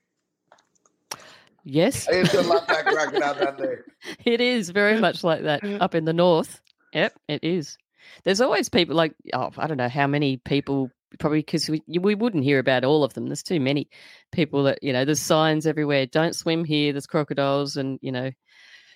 Yes, 1.64 2.08
I 2.08 2.18
used 2.18 2.30
to 2.30 2.42
love 2.42 2.68
that 2.68 2.86
Crocodile 2.86 3.34
Dundee. 3.34 3.82
it 4.24 4.40
is 4.40 4.70
very 4.70 5.00
much 5.00 5.24
like 5.24 5.42
that 5.42 5.64
up 5.80 5.96
in 5.96 6.04
the 6.04 6.12
north. 6.12 6.60
Yep, 6.92 7.18
it 7.26 7.42
is. 7.42 7.78
There's 8.22 8.40
always 8.40 8.68
people 8.68 8.94
like 8.94 9.12
oh, 9.34 9.50
I 9.58 9.66
don't 9.66 9.76
know 9.76 9.88
how 9.88 10.06
many 10.06 10.36
people 10.36 10.92
probably 11.18 11.38
because 11.40 11.68
we 11.68 11.82
we 11.86 12.14
wouldn't 12.14 12.44
hear 12.44 12.58
about 12.58 12.84
all 12.84 13.04
of 13.04 13.14
them. 13.14 13.26
There's 13.26 13.42
too 13.42 13.60
many 13.60 13.88
people 14.32 14.64
that 14.64 14.82
you 14.82 14.92
know. 14.92 15.04
There's 15.04 15.20
signs 15.20 15.66
everywhere. 15.66 16.06
Don't 16.06 16.34
swim 16.34 16.64
here. 16.64 16.92
There's 16.92 17.06
crocodiles, 17.06 17.76
and 17.76 17.98
you 18.02 18.12
know, 18.12 18.30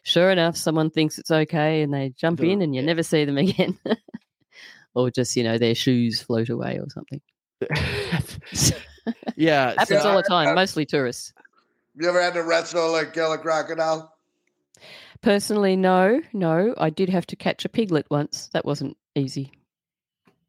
sure 0.03 0.31
enough, 0.31 0.57
someone 0.57 0.91
thinks 0.91 1.19
it's 1.19 1.31
okay, 1.31 1.83
and 1.83 1.93
they 1.93 2.11
jump 2.17 2.41
The- 2.41 2.51
in, 2.53 2.63
and 2.63 2.75
you 2.75 2.83
never 2.83 3.03
see 3.03 3.25
them 3.25 3.39
again. 3.39 3.79
or 4.95 5.11
just 5.11 5.37
you 5.37 5.45
know 5.45 5.59
their 5.59 5.75
shoes 5.75 6.21
float 6.23 6.49
away 6.49 6.79
or 6.79 6.87
something. 6.91 7.21
yeah. 9.37 9.75
Happens 9.79 10.03
so- 10.03 10.09
all 10.11 10.17
the 10.17 10.23
time. 10.23 10.55
Mostly 10.55 10.87
tourists. 10.87 11.33
You 11.97 12.09
ever 12.09 12.23
had 12.23 12.35
to 12.35 12.43
wrestle 12.43 12.95
and 12.97 13.13
kill 13.13 13.33
a 13.33 13.39
crocodile? 13.39 14.15
Personally, 15.23 15.77
no, 15.77 16.23
no. 16.33 16.75
I 16.79 16.89
did 16.89 17.09
have 17.11 17.27
to 17.27 17.37
catch 17.37 17.65
a 17.65 17.69
piglet 17.69 18.07
once. 18.11 18.49
That 18.55 18.65
wasn't 18.65 18.97
easy. 19.15 19.53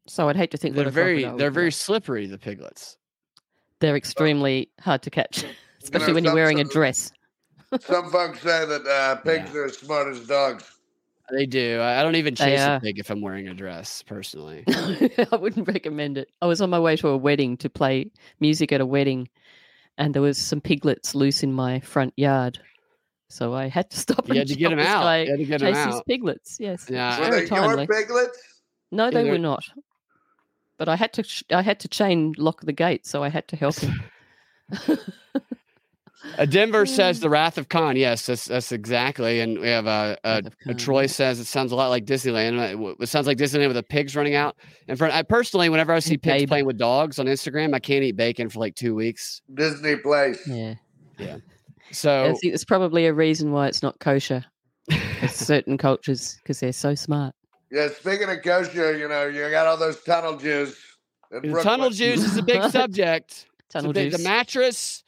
So 0.06 0.28
I'd 0.28 0.36
hate 0.36 0.50
to 0.50 0.56
think 0.56 0.74
they're 0.74 0.84
what 0.84 0.88
a 0.88 0.90
very 0.92 1.24
they're 1.24 1.50
very 1.50 1.66
like. 1.66 1.72
slippery. 1.74 2.26
The 2.26 2.38
piglets. 2.38 2.96
they're 3.80 3.96
extremely 3.96 4.68
hard 4.80 5.02
to 5.02 5.10
catch, 5.10 5.44
especially 5.82 6.08
know, 6.08 6.14
when 6.14 6.24
you're 6.24 6.30
some 6.32 6.34
wearing 6.36 6.60
a 6.60 6.64
dress. 6.64 7.12
Some 7.80 8.10
folks 8.10 8.40
say 8.40 8.66
that 8.66 8.86
uh, 8.86 9.16
pigs 9.24 9.54
are 9.54 9.64
as 9.66 9.78
smart 9.78 10.08
as 10.08 10.26
dogs. 10.26 10.64
They 11.30 11.46
do. 11.46 11.78
I 11.80 12.00
I 12.00 12.02
don't 12.02 12.16
even 12.16 12.34
chase 12.34 12.60
a 12.60 12.80
pig 12.82 12.98
if 12.98 13.08
I'm 13.10 13.20
wearing 13.20 13.48
a 13.48 13.54
dress. 13.54 14.02
Personally, 14.02 14.64
I 14.68 15.36
wouldn't 15.36 15.68
recommend 15.68 16.18
it. 16.18 16.28
I 16.42 16.46
was 16.46 16.60
on 16.60 16.68
my 16.68 16.80
way 16.80 16.96
to 16.96 17.08
a 17.08 17.16
wedding 17.16 17.56
to 17.58 17.70
play 17.70 18.10
music 18.40 18.72
at 18.72 18.80
a 18.80 18.86
wedding, 18.86 19.28
and 19.98 20.12
there 20.12 20.20
was 20.20 20.36
some 20.36 20.60
piglets 20.60 21.14
loose 21.14 21.42
in 21.42 21.52
my 21.52 21.78
front 21.80 22.12
yard. 22.16 22.58
So 23.30 23.54
I 23.54 23.68
had 23.68 23.88
to 23.90 23.98
stop 23.98 24.26
you 24.28 24.32
and 24.32 24.38
had 24.40 24.48
to 24.48 24.56
get 24.56 24.68
them 24.70 24.80
out. 24.80 25.02
guy 25.04 25.22
You 25.22 25.30
had 25.30 25.38
to 25.38 25.44
get 25.46 25.60
them 25.60 25.72
chase 25.74 25.86
his 25.86 25.94
out. 25.94 26.06
piglets. 26.06 26.56
Yes, 26.60 26.86
Yeah, 26.90 27.18
Were 27.18 27.24
very 27.30 27.48
they 27.48 27.56
your 27.56 27.86
piglets? 27.86 28.38
No, 28.90 29.10
they 29.10 29.20
Either- 29.20 29.30
were 29.30 29.38
not. 29.38 29.62
But 30.82 30.88
I 30.88 30.96
had 30.96 31.12
to 31.12 31.22
sh- 31.22 31.44
I 31.52 31.62
had 31.62 31.78
to 31.78 31.86
chain 31.86 32.34
lock 32.36 32.62
the 32.62 32.72
gate, 32.72 33.06
so 33.06 33.22
I 33.22 33.28
had 33.28 33.46
to 33.46 33.54
help 33.56 33.78
him. 33.78 34.02
Uh, 36.38 36.44
Denver 36.44 36.86
says 36.86 37.18
the 37.18 37.28
Wrath 37.28 37.58
of 37.58 37.68
Khan. 37.68 37.96
Yes, 37.96 38.26
that's 38.26 38.46
that's 38.46 38.70
exactly. 38.70 39.40
And 39.40 39.58
we 39.58 39.66
have 39.66 39.88
uh, 39.88 39.90
uh, 39.90 40.16
Wrath 40.24 40.46
of 40.46 40.52
uh, 40.52 40.56
Khan, 40.66 40.76
Troy 40.76 41.06
says 41.06 41.40
it 41.40 41.46
sounds 41.46 41.72
a 41.72 41.76
lot 41.76 41.88
like 41.88 42.04
Disneyland. 42.04 42.60
Uh, 42.60 42.94
It, 43.00 43.08
sounds 43.08 43.26
like 43.26 43.38
Disneyland 43.38 43.66
with 43.66 43.76
the 43.76 43.82
pigs 43.82 44.14
running 44.14 44.36
out. 44.36 44.56
And 44.86 44.96
for 44.96 45.10
I 45.10 45.22
personally, 45.22 45.68
whenever 45.68 45.92
I 45.92 45.98
see 45.98 46.16
pigs 46.16 46.42
Babe. 46.42 46.48
playing 46.48 46.66
with 46.66 46.78
dogs 46.78 47.18
on 47.18 47.26
Instagram, 47.26 47.74
I 47.74 47.80
can't 47.80 48.04
eat 48.04 48.16
bacon 48.16 48.48
for 48.48 48.60
like 48.60 48.76
two 48.76 48.94
weeks. 48.94 49.42
Disney 49.52 49.96
place. 49.96 50.40
Yeah. 50.46 50.74
Yeah. 51.18 51.38
So 51.90 52.24
I 52.24 52.32
think 52.34 52.54
it's 52.54 52.64
probably 52.64 53.06
a 53.06 53.12
reason 53.12 53.50
why 53.50 53.66
it's 53.66 53.82
not 53.82 53.98
kosher. 53.98 54.44
certain 55.28 55.76
cultures 55.76 56.38
because 56.42 56.60
they're 56.60 56.72
so 56.72 56.94
smart. 56.94 57.34
Yeah, 57.72 57.88
speaking 57.88 58.28
of 58.28 58.42
kosher, 58.42 58.98
you 58.98 59.08
know, 59.08 59.26
you 59.26 59.48
got 59.50 59.66
all 59.66 59.78
those 59.78 60.02
tunnel 60.02 60.36
Jews. 60.36 60.76
the 61.30 61.58
tunnel 61.62 61.88
juice 61.88 62.22
is 62.22 62.36
a 62.36 62.42
big 62.42 62.62
subject. 62.70 63.46
Tunnel 63.70 63.94
big- 63.94 64.10
juice. 64.10 64.22
The 64.22 64.28
mattress. 64.28 65.04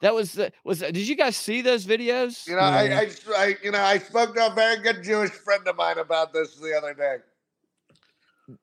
That 0.00 0.12
was 0.12 0.32
the 0.32 0.50
was. 0.64 0.80
Did 0.80 0.96
you 0.96 1.14
guys 1.14 1.36
see 1.36 1.62
those 1.62 1.86
videos? 1.86 2.48
You 2.48 2.56
know, 2.56 2.62
I, 2.62 3.02
I, 3.02 3.10
I, 3.36 3.56
you 3.62 3.70
know, 3.70 3.80
I 3.80 3.98
spoke 3.98 4.34
to 4.34 4.46
a 4.46 4.54
very 4.54 4.82
good 4.82 5.04
Jewish 5.04 5.30
friend 5.30 5.66
of 5.68 5.76
mine 5.76 5.98
about 5.98 6.32
this 6.32 6.56
the 6.56 6.76
other 6.76 6.94
day. 6.94 7.18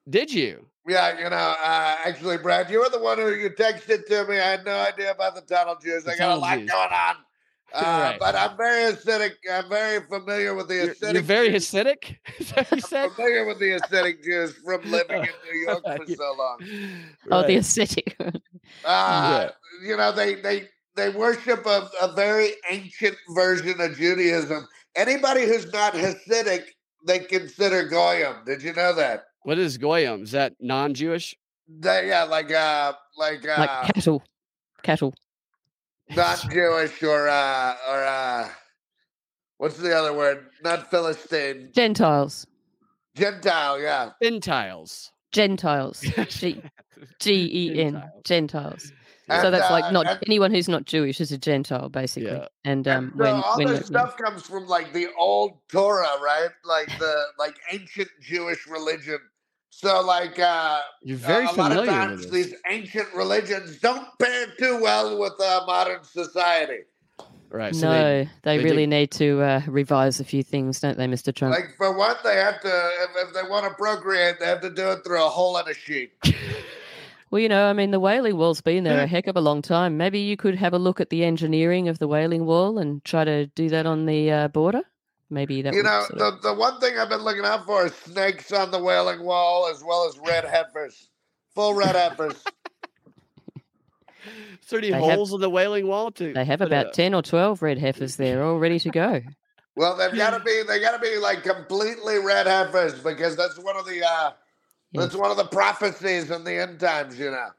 Did 0.09 0.33
you? 0.33 0.65
Yeah, 0.85 1.17
you 1.17 1.29
know, 1.29 1.35
uh, 1.35 1.95
actually, 2.05 2.37
Brad, 2.39 2.69
you 2.71 2.79
were 2.79 2.89
the 2.89 2.99
one 2.99 3.19
who 3.19 3.29
you 3.29 3.51
texted 3.51 4.07
to 4.07 4.25
me. 4.25 4.39
I 4.39 4.49
had 4.51 4.65
no 4.65 4.75
idea 4.75 5.11
about 5.11 5.35
the 5.35 5.41
tunnel 5.41 5.77
Jews. 5.81 6.03
The 6.03 6.13
I 6.13 6.17
got 6.17 6.37
a 6.37 6.39
lot 6.39 6.57
Jews. 6.57 6.71
going 6.71 6.91
on. 6.91 7.15
Uh, 7.73 7.81
Right. 7.81 8.17
But 8.19 8.35
I'm 8.35 8.55
very 8.57 8.93
acidic. 8.93 9.33
I'm 9.51 9.67
very 9.69 10.01
familiar 10.07 10.55
with 10.55 10.69
the 10.69 10.95
You're, 11.01 11.11
you're 11.13 11.21
very 11.21 11.49
Jews. 11.51 11.69
Hasidic. 11.69 12.15
Is 12.39 12.51
that 12.51 12.71
what 12.71 12.75
you 12.77 12.81
said? 12.93 13.11
familiar 13.11 13.45
with 13.45 13.59
the 13.59 13.71
acidic 13.71 14.23
Jews 14.23 14.53
from 14.65 14.89
living 14.89 15.23
in 15.23 15.29
New 15.51 15.59
York 15.59 15.83
for 15.83 16.05
so 16.07 16.33
long. 16.37 16.57
Oh, 17.29 17.41
the 17.41 17.47
Right. 17.47 17.57
ascetic. 17.57 18.15
Uh, 18.85 19.49
You 19.85 19.97
know, 19.97 20.11
they 20.11 20.35
they 20.35 20.69
they 20.95 21.09
worship 21.09 21.65
a, 21.65 21.89
a 22.01 22.13
very 22.13 22.51
ancient 22.69 23.17
version 23.35 23.79
of 23.81 23.95
Judaism. 23.97 24.67
Anybody 24.95 25.45
who's 25.45 25.71
not 25.71 25.93
Hasidic, 25.93 26.63
they 27.05 27.19
consider 27.19 27.83
goyim. 27.87 28.35
Did 28.45 28.63
you 28.63 28.73
know 28.73 28.95
that? 28.95 29.25
What 29.43 29.59
is 29.59 29.77
goyim? 29.77 30.23
Is 30.23 30.31
that 30.31 30.53
non-Jewish? 30.59 31.35
They, 31.67 32.07
yeah, 32.07 32.23
like 32.23 32.51
uh, 32.51 32.93
like 33.17 33.45
uh, 33.47 33.55
like 33.59 33.93
cattle. 33.93 34.23
Cattle. 34.83 35.13
Not 36.15 36.45
Jewish 36.51 37.01
or 37.03 37.27
uh, 37.27 37.75
or 37.89 38.03
uh, 38.03 38.49
what's 39.57 39.77
the 39.77 39.95
other 39.95 40.13
word? 40.13 40.45
Not 40.63 40.89
Philistine, 40.89 41.69
Gentiles. 41.73 42.47
Gentile. 43.15 43.79
Yeah, 43.79 44.11
Gentiles. 44.21 45.11
Gentiles. 45.31 46.01
G 46.29 46.61
G 47.19 47.31
E 47.31 47.81
N. 47.83 47.93
Gentiles. 47.93 48.21
Gentiles. 48.25 48.91
And, 49.29 49.41
So 49.41 49.51
that's 49.51 49.69
uh, 49.69 49.73
like 49.73 49.91
not 49.91 50.07
and- 50.07 50.19
anyone 50.25 50.51
who's 50.51 50.69
not 50.69 50.85
Jewish 50.85 51.19
is 51.19 51.31
a 51.33 51.37
Gentile, 51.37 51.89
basically. 51.89 52.31
Yeah. 52.31 52.47
And 52.63 52.87
And 52.87 52.97
um, 52.97 53.11
so 53.17 53.23
when 53.23 53.33
all 53.35 53.57
when 53.57 53.67
this 53.67 53.87
stuff 53.87 54.15
comes 54.17 54.43
from 54.43 54.67
like 54.67 54.93
the 54.93 55.07
old 55.19 55.57
Torah, 55.69 56.07
right? 56.23 56.49
Like 56.63 56.87
the 56.97 57.23
like 57.37 57.55
ancient 57.71 58.07
Jewish 58.21 58.65
religion. 58.67 59.19
So 59.79 60.01
like 60.01 60.39
uh 60.39 60.79
You're 61.03 61.17
very 61.17 61.45
a 61.45 61.51
lot 61.51 61.71
of 61.71 61.85
times 61.85 62.21
with 62.21 62.31
this. 62.31 62.47
these 62.47 62.55
ancient 62.67 63.13
religions 63.13 63.77
don't 63.79 64.07
pair 64.17 64.47
too 64.57 64.81
well 64.81 65.19
with 65.19 65.33
uh, 65.39 65.65
modern 65.67 66.03
society. 66.03 66.79
Right. 67.51 67.75
So 67.75 67.87
no, 67.91 68.03
they, 68.03 68.29
they 68.41 68.57
really 68.57 68.87
did- 68.87 68.89
need 68.89 69.11
to 69.11 69.39
uh, 69.41 69.61
revise 69.67 70.19
a 70.19 70.23
few 70.23 70.41
things, 70.41 70.79
don't 70.79 70.97
they, 70.97 71.05
Mr. 71.05 71.33
Trump? 71.33 71.53
Like 71.53 71.75
for 71.77 71.95
one, 71.95 72.15
they 72.23 72.37
have 72.37 72.59
to 72.61 72.67
if, 73.03 73.27
if 73.27 73.33
they 73.35 73.47
want 73.47 73.65
to 73.67 73.73
procreate, 73.75 74.39
they 74.39 74.47
have 74.47 74.61
to 74.61 74.71
do 74.71 74.89
it 74.89 75.03
through 75.05 75.23
a 75.23 75.29
hole 75.29 75.55
in 75.59 75.67
a 75.67 75.75
sheet. 75.75 76.11
Well, 77.29 77.41
you 77.41 77.49
know, 77.49 77.65
I 77.69 77.73
mean, 77.73 77.91
the 77.91 77.99
Wailing 77.99 78.37
Wall's 78.37 78.61
been 78.61 78.85
there 78.85 79.03
a 79.03 79.05
heck 79.15 79.27
of 79.27 79.35
a 79.35 79.41
long 79.41 79.61
time. 79.61 79.97
Maybe 79.97 80.19
you 80.19 80.37
could 80.37 80.55
have 80.55 80.73
a 80.73 80.79
look 80.79 81.01
at 81.01 81.09
the 81.09 81.25
engineering 81.25 81.89
of 81.89 81.99
the 81.99 82.07
Wailing 82.07 82.45
Wall 82.45 82.77
and 82.77 83.03
try 83.03 83.25
to 83.25 83.47
do 83.47 83.67
that 83.67 83.85
on 83.85 84.05
the 84.05 84.31
uh, 84.31 84.47
border. 84.47 84.81
Maybe 85.29 85.61
that 85.61 85.73
you 85.73 85.83
know, 85.83 86.05
sort 86.07 86.21
of- 86.21 86.41
the, 86.41 86.49
the 86.49 86.53
one 86.53 86.79
thing 86.79 86.97
I've 86.97 87.09
been 87.09 87.21
looking 87.21 87.43
out 87.45 87.65
for 87.65 87.85
is 87.85 87.93
snakes 87.95 88.51
on 88.53 88.71
the 88.71 88.79
wailing 88.81 89.23
wall 89.23 89.67
as 89.69 89.83
well 89.83 90.07
as 90.07 90.17
red 90.19 90.45
heifers. 90.45 91.09
Full 91.53 91.73
red 91.73 91.95
heifers. 91.95 92.41
Is 94.25 94.69
there 94.69 94.79
any 94.79 94.91
They 94.91 95.01
have- 95.01 95.15
holes 95.15 95.33
in 95.33 95.39
the 95.41 95.49
wailing 95.49 95.87
wall 95.87 96.11
to? 96.11 96.33
they 96.33 96.45
have 96.45 96.61
about 96.61 96.93
10 96.93 97.13
or 97.13 97.21
12 97.21 97.61
red 97.61 97.77
heifers 97.77 98.15
there 98.17 98.43
all 98.43 98.57
ready 98.57 98.79
to 98.79 98.89
go. 98.89 99.21
Well, 99.75 99.95
they've 99.95 100.11
got 100.15 100.37
to 100.37 100.43
be 100.43 100.63
they 100.67 100.79
got 100.79 100.91
to 100.91 100.99
be 100.99 101.17
like 101.17 101.43
completely 101.43 102.17
red 102.19 102.47
heifers 102.47 102.93
because 103.01 103.35
that's 103.35 103.57
one 103.59 103.77
of 103.77 103.85
the 103.85 104.05
uh 104.05 104.31
That's 104.93 105.15
one 105.15 105.31
of 105.31 105.37
the 105.37 105.45
prophecies 105.45 106.31
in 106.31 106.43
the 106.43 106.53
end 106.61 106.79
times, 106.79 107.19
you 107.19 107.31
know. 107.31 107.49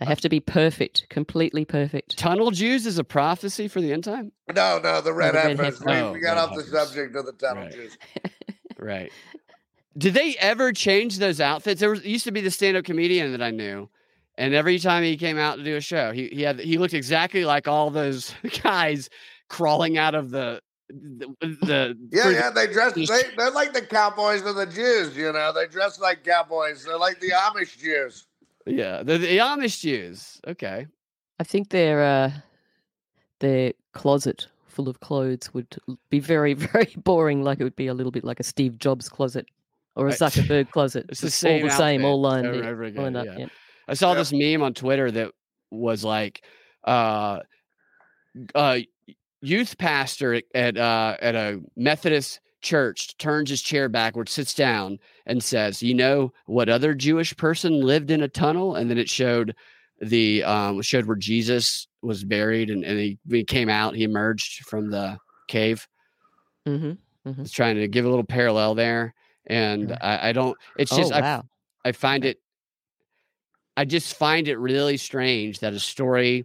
They 0.00 0.06
have 0.06 0.20
to 0.22 0.28
be 0.28 0.40
perfect, 0.40 1.06
completely 1.08 1.64
perfect. 1.64 2.18
Tunnel 2.18 2.50
Jews 2.50 2.84
is 2.84 2.98
a 2.98 3.04
prophecy 3.04 3.68
for 3.68 3.80
the 3.80 3.92
end 3.92 4.04
time. 4.04 4.32
No, 4.54 4.78
no, 4.82 5.00
the 5.00 5.12
red 5.12 5.34
the 5.34 5.38
red 5.38 5.46
heifers. 5.58 5.78
heifer. 5.78 5.84
We, 5.86 5.92
Oh, 5.92 6.12
we 6.12 6.20
got 6.20 6.30
red 6.30 6.38
off 6.38 6.48
heifers. 6.50 6.70
the 6.70 6.84
subject 6.84 7.16
of 7.16 7.26
the 7.26 7.32
tunnel 7.32 7.62
Right. 7.64 7.72
Jews. 7.72 7.96
Right. 8.78 9.12
Did 9.96 10.14
they 10.14 10.34
ever 10.40 10.72
change 10.72 11.18
those 11.18 11.40
outfits? 11.40 11.80
There 11.80 11.90
was 11.90 12.04
used 12.04 12.24
to 12.24 12.32
be 12.32 12.40
the 12.40 12.50
stand-up 12.50 12.84
comedian 12.84 13.30
that 13.32 13.40
I 13.40 13.50
knew, 13.52 13.88
and 14.36 14.52
every 14.52 14.78
time 14.80 15.04
he 15.04 15.16
came 15.16 15.38
out 15.38 15.56
to 15.56 15.62
do 15.64 15.76
a 15.76 15.80
show, 15.80 16.10
he 16.10 16.28
he 16.28 16.42
had 16.42 16.58
he 16.58 16.76
looked 16.76 16.92
exactly 16.92 17.44
like 17.44 17.68
all 17.68 17.90
those 17.90 18.34
guys 18.62 19.08
crawling 19.48 19.96
out 19.96 20.16
of 20.16 20.30
the 20.30 20.60
the, 20.88 21.28
the 21.40 21.96
Yeah, 22.10 22.30
yeah, 22.30 22.50
they 22.50 22.66
dress. 22.66 22.94
They, 22.94 23.04
they're 23.38 23.52
like 23.52 23.72
the 23.72 23.82
cowboys 23.82 24.42
of 24.42 24.56
the 24.56 24.66
Jews, 24.66 25.16
you 25.16 25.32
know. 25.32 25.52
They 25.52 25.68
dress 25.68 26.00
like 26.00 26.24
cowboys. 26.24 26.84
They're 26.84 26.98
like 26.98 27.20
the 27.20 27.30
Amish 27.30 27.78
Jews. 27.78 28.26
Yeah 28.66 29.02
the, 29.02 29.18
the 29.18 29.38
Amish 29.38 29.80
Jews. 29.80 30.40
Okay, 30.46 30.86
I 31.38 31.44
think 31.44 31.70
their 31.70 32.02
uh, 32.02 32.30
their 33.40 33.72
closet 33.92 34.48
full 34.66 34.88
of 34.88 35.00
clothes 35.00 35.54
would 35.54 35.76
be 36.10 36.18
very, 36.20 36.54
very 36.72 36.92
boring. 36.96 37.42
Like 37.42 37.60
it 37.60 37.64
would 37.64 37.76
be 37.76 37.86
a 37.86 37.94
little 37.94 38.12
bit 38.12 38.24
like 38.24 38.40
a 38.40 38.44
Steve 38.44 38.78
Jobs 38.78 39.08
closet 39.08 39.46
or 39.96 40.08
a 40.08 40.12
Zuckerberg 40.12 40.70
closet. 40.70 41.06
It's 41.08 41.20
the 41.20 41.30
same 41.30 41.62
all 41.62 41.68
the 41.68 41.76
same, 41.76 42.04
all 42.04 42.20
lined, 42.20 42.46
over 42.46 42.68
over 42.68 42.82
again, 42.84 43.02
lined 43.02 43.16
up. 43.16 43.26
yeah. 43.26 43.38
yeah. 43.38 43.46
I 43.86 43.94
saw 43.94 44.14
this 44.14 44.32
meme 44.32 44.62
on 44.62 44.72
Twitter 44.72 45.10
that 45.10 45.32
was 45.70 46.04
like, 46.04 46.42
uh, 46.84 47.40
uh, 48.54 48.78
youth 49.42 49.76
pastor 49.76 50.34
at- 50.34 50.44
at 50.54 50.78
uh, 50.78 51.16
at 51.20 51.34
a 51.34 51.60
Methodist 51.76 52.40
church 52.64 53.16
turns 53.18 53.50
his 53.50 53.62
chair 53.62 53.88
backwards, 53.88 54.32
sits 54.32 54.54
down, 54.54 54.98
and 55.26 55.42
says, 55.42 55.82
"You 55.82 55.94
know 55.94 56.32
what 56.46 56.68
other 56.68 56.94
Jewish 56.94 57.36
person 57.36 57.80
lived 57.80 58.10
in 58.10 58.22
a 58.22 58.28
tunnel?" 58.28 58.74
And 58.74 58.90
then 58.90 58.98
it 58.98 59.08
showed 59.08 59.54
the 60.00 60.42
um 60.42 60.82
showed 60.82 61.06
where 61.06 61.16
Jesus 61.16 61.86
was 62.02 62.24
buried, 62.24 62.70
and, 62.70 62.84
and 62.84 62.98
he, 62.98 63.18
he 63.30 63.44
came 63.44 63.68
out, 63.68 63.94
he 63.94 64.02
emerged 64.02 64.66
from 64.66 64.90
the 64.90 65.18
cave. 65.46 65.86
Mm-hmm. 66.66 67.40
It's 67.40 67.52
trying 67.52 67.76
to 67.76 67.88
give 67.88 68.04
a 68.04 68.08
little 68.08 68.24
parallel 68.24 68.74
there, 68.74 69.14
and. 69.46 69.96
I, 70.00 70.30
I 70.30 70.32
don't. 70.32 70.56
It's 70.76 70.92
Oh 70.92 70.96
just 70.96 71.12
I! 71.12 71.42
I 71.86 71.92
find 71.92 72.24
it 72.24 72.38
I 73.76 73.84
just 73.84 74.16
find 74.16 74.48
it 74.48 74.58
really 74.58 74.96
strange 74.96 75.60
that 75.60 75.72
a 75.72 75.80
story 75.80 76.44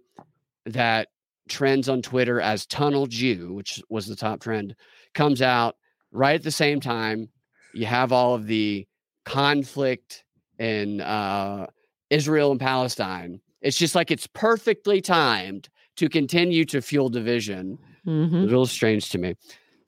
that 0.66 1.10
trends 1.48 1.90
on 1.90 2.02
Twitter 2.02 2.42
as 2.42 2.66
Tunnel 2.66 3.08
Jew, 3.08 3.54
which 3.54 3.82
was 3.90 4.08
the 4.08 4.16
top 4.16 4.40
trend, 4.40 4.76
comes 5.14 5.42
out 5.42 5.76
right 6.12 6.36
at 6.36 6.44
the 6.44 6.52
same 6.52 6.80
time. 6.80 7.30
You 7.74 7.86
have 7.86 8.12
all 8.12 8.36
of 8.36 8.48
the 8.48 8.88
conflict 9.26 10.24
in 10.58 11.02
uh, 11.02 11.68
Israel 12.10 12.52
and 12.52 12.60
Palestine. 12.60 13.42
It's 13.62 13.78
just 13.78 13.96
like 13.96 14.12
it's 14.12 14.28
perfectly 14.28 15.02
timed 15.02 15.70
to 15.98 16.10
continue 16.10 16.66
to 16.66 16.82
fuel 16.82 17.10
division. 17.10 17.78
hmm 18.06 18.36
A 18.36 18.40
little 18.40 18.66
strange 18.66 19.10
to 19.10 19.18
me, 19.18 19.36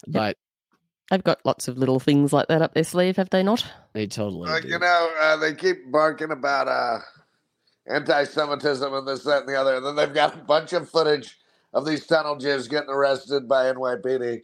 but 0.08 0.38
They've 1.12 1.22
got 1.22 1.40
lots 1.44 1.68
of 1.68 1.78
little 1.78 2.00
things 2.00 2.32
like 2.32 2.48
that 2.48 2.62
up 2.62 2.74
their 2.74 2.86
sleeve, 2.86 3.18
have 3.18 3.30
they 3.32 3.44
not? 3.44 3.66
they 3.92 4.08
totally. 4.08 4.50
Uh, 4.50 4.62
do. 4.62 4.68
you 4.70 4.80
know, 4.80 5.12
uh, 5.20 5.36
they 5.36 5.54
keep 5.54 5.92
barking 5.92 6.32
about 6.32 6.70
uh, 6.70 7.00
anti-Semitism 7.86 8.94
and 8.94 9.06
this, 9.06 9.26
that, 9.26 9.42
and 9.42 9.50
the 9.50 9.56
other, 9.60 9.76
and 9.76 9.86
then 9.86 9.98
they've 9.98 10.14
got 10.14 10.36
a 10.36 10.38
bunch 10.38 10.72
of 10.72 10.90
footage 10.90 11.38
of 11.74 11.86
these 11.86 12.08
tunnel 12.08 12.38
Jews 12.38 12.70
getting 12.70 12.90
arrested 12.90 13.50
by 13.50 13.66
NYPD 13.74 14.42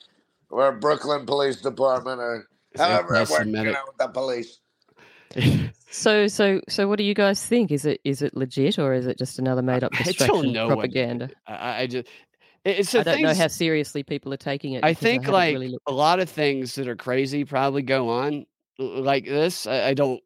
or 0.50 0.72
Brooklyn 0.74 1.26
Police 1.26 1.62
Department 1.62 2.20
or 2.20 2.48
It's 2.72 2.82
however 2.82 3.16
it 3.16 3.30
works, 3.30 3.46
you 3.46 3.52
know, 3.52 3.76
with 3.88 3.98
the 3.98 4.08
police. 4.08 4.60
So, 5.90 6.28
so, 6.28 6.60
so, 6.68 6.88
what 6.88 6.98
do 6.98 7.06
you 7.06 7.14
guys 7.14 7.46
think? 7.46 7.72
Is 7.72 7.86
it 7.86 8.02
is 8.04 8.22
it 8.22 8.36
legit 8.36 8.78
or 8.78 8.94
is 8.94 9.08
it 9.08 9.18
just 9.18 9.40
another 9.40 9.62
made 9.62 9.84
up 9.84 9.92
distraction 10.04 10.54
don't 10.54 10.68
what- 10.68 10.76
propaganda? 10.76 11.30
I, 11.48 11.82
I 11.84 11.88
just. 11.88 12.08
It's 12.66 12.92
the 12.92 13.00
I 13.00 13.04
don't 13.04 13.22
know 13.22 13.34
how 13.34 13.48
seriously 13.48 14.04
people 14.04 14.34
are 14.34 14.38
taking 14.38 14.74
it. 14.74 14.84
I 14.84 14.94
think 14.94 15.24
haven't 15.24 15.34
like 15.34 15.54
really 15.54 15.78
a 15.88 15.94
lot 15.94 16.20
of 16.20 16.30
things 16.30 16.76
that 16.76 16.90
are 16.90 16.98
crazy 16.98 17.46
probably 17.46 17.82
go 17.82 18.10
on 18.10 18.46
like 18.78 19.26
this. 19.26 19.66
I, 19.66 19.90
I 19.90 19.94
don't, 19.94 20.22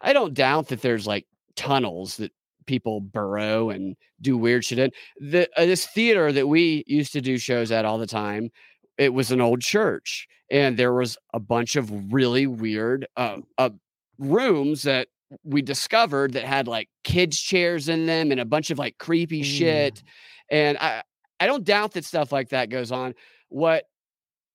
I 0.00 0.12
don't 0.12 0.32
doubt 0.32 0.68
that 0.68 0.80
there's 0.80 1.08
like 1.08 1.26
tunnels 1.56 2.18
that 2.18 2.30
people 2.66 3.00
burrow 3.00 3.70
and 3.70 3.96
do 4.20 4.38
weird 4.38 4.64
shit 4.64 4.78
in. 4.78 4.92
The 5.18 5.48
uh, 5.56 5.66
this 5.66 5.84
theater 5.84 6.30
that 6.30 6.46
we 6.46 6.84
used 6.86 7.12
to 7.14 7.20
do 7.20 7.36
shows 7.36 7.72
at 7.72 7.84
all 7.84 7.98
the 7.98 8.06
time, 8.06 8.52
it 8.98 9.12
was 9.14 9.30
an 9.30 9.40
old 9.40 9.60
church, 9.60 10.26
and 10.50 10.76
there 10.76 10.92
was 10.92 11.16
a 11.32 11.40
bunch 11.40 11.76
of 11.76 12.12
really 12.12 12.46
weird 12.46 13.06
uh, 13.16 13.38
uh 13.58 13.70
rooms 14.18 14.82
that 14.82 15.08
we 15.44 15.62
discovered 15.62 16.34
that 16.34 16.44
had 16.44 16.68
like 16.68 16.88
kids 17.04 17.40
chairs 17.40 17.88
in 17.88 18.06
them 18.06 18.30
and 18.30 18.40
a 18.40 18.44
bunch 18.44 18.70
of 18.70 18.78
like 18.78 18.98
creepy 18.98 19.42
Mm. 19.42 19.44
shit. 19.44 20.02
And 20.50 20.78
I 20.78 21.02
I 21.40 21.46
don't 21.46 21.64
doubt 21.64 21.92
that 21.92 22.04
stuff 22.04 22.32
like 22.32 22.50
that 22.50 22.68
goes 22.68 22.92
on. 22.92 23.14
What 23.48 23.86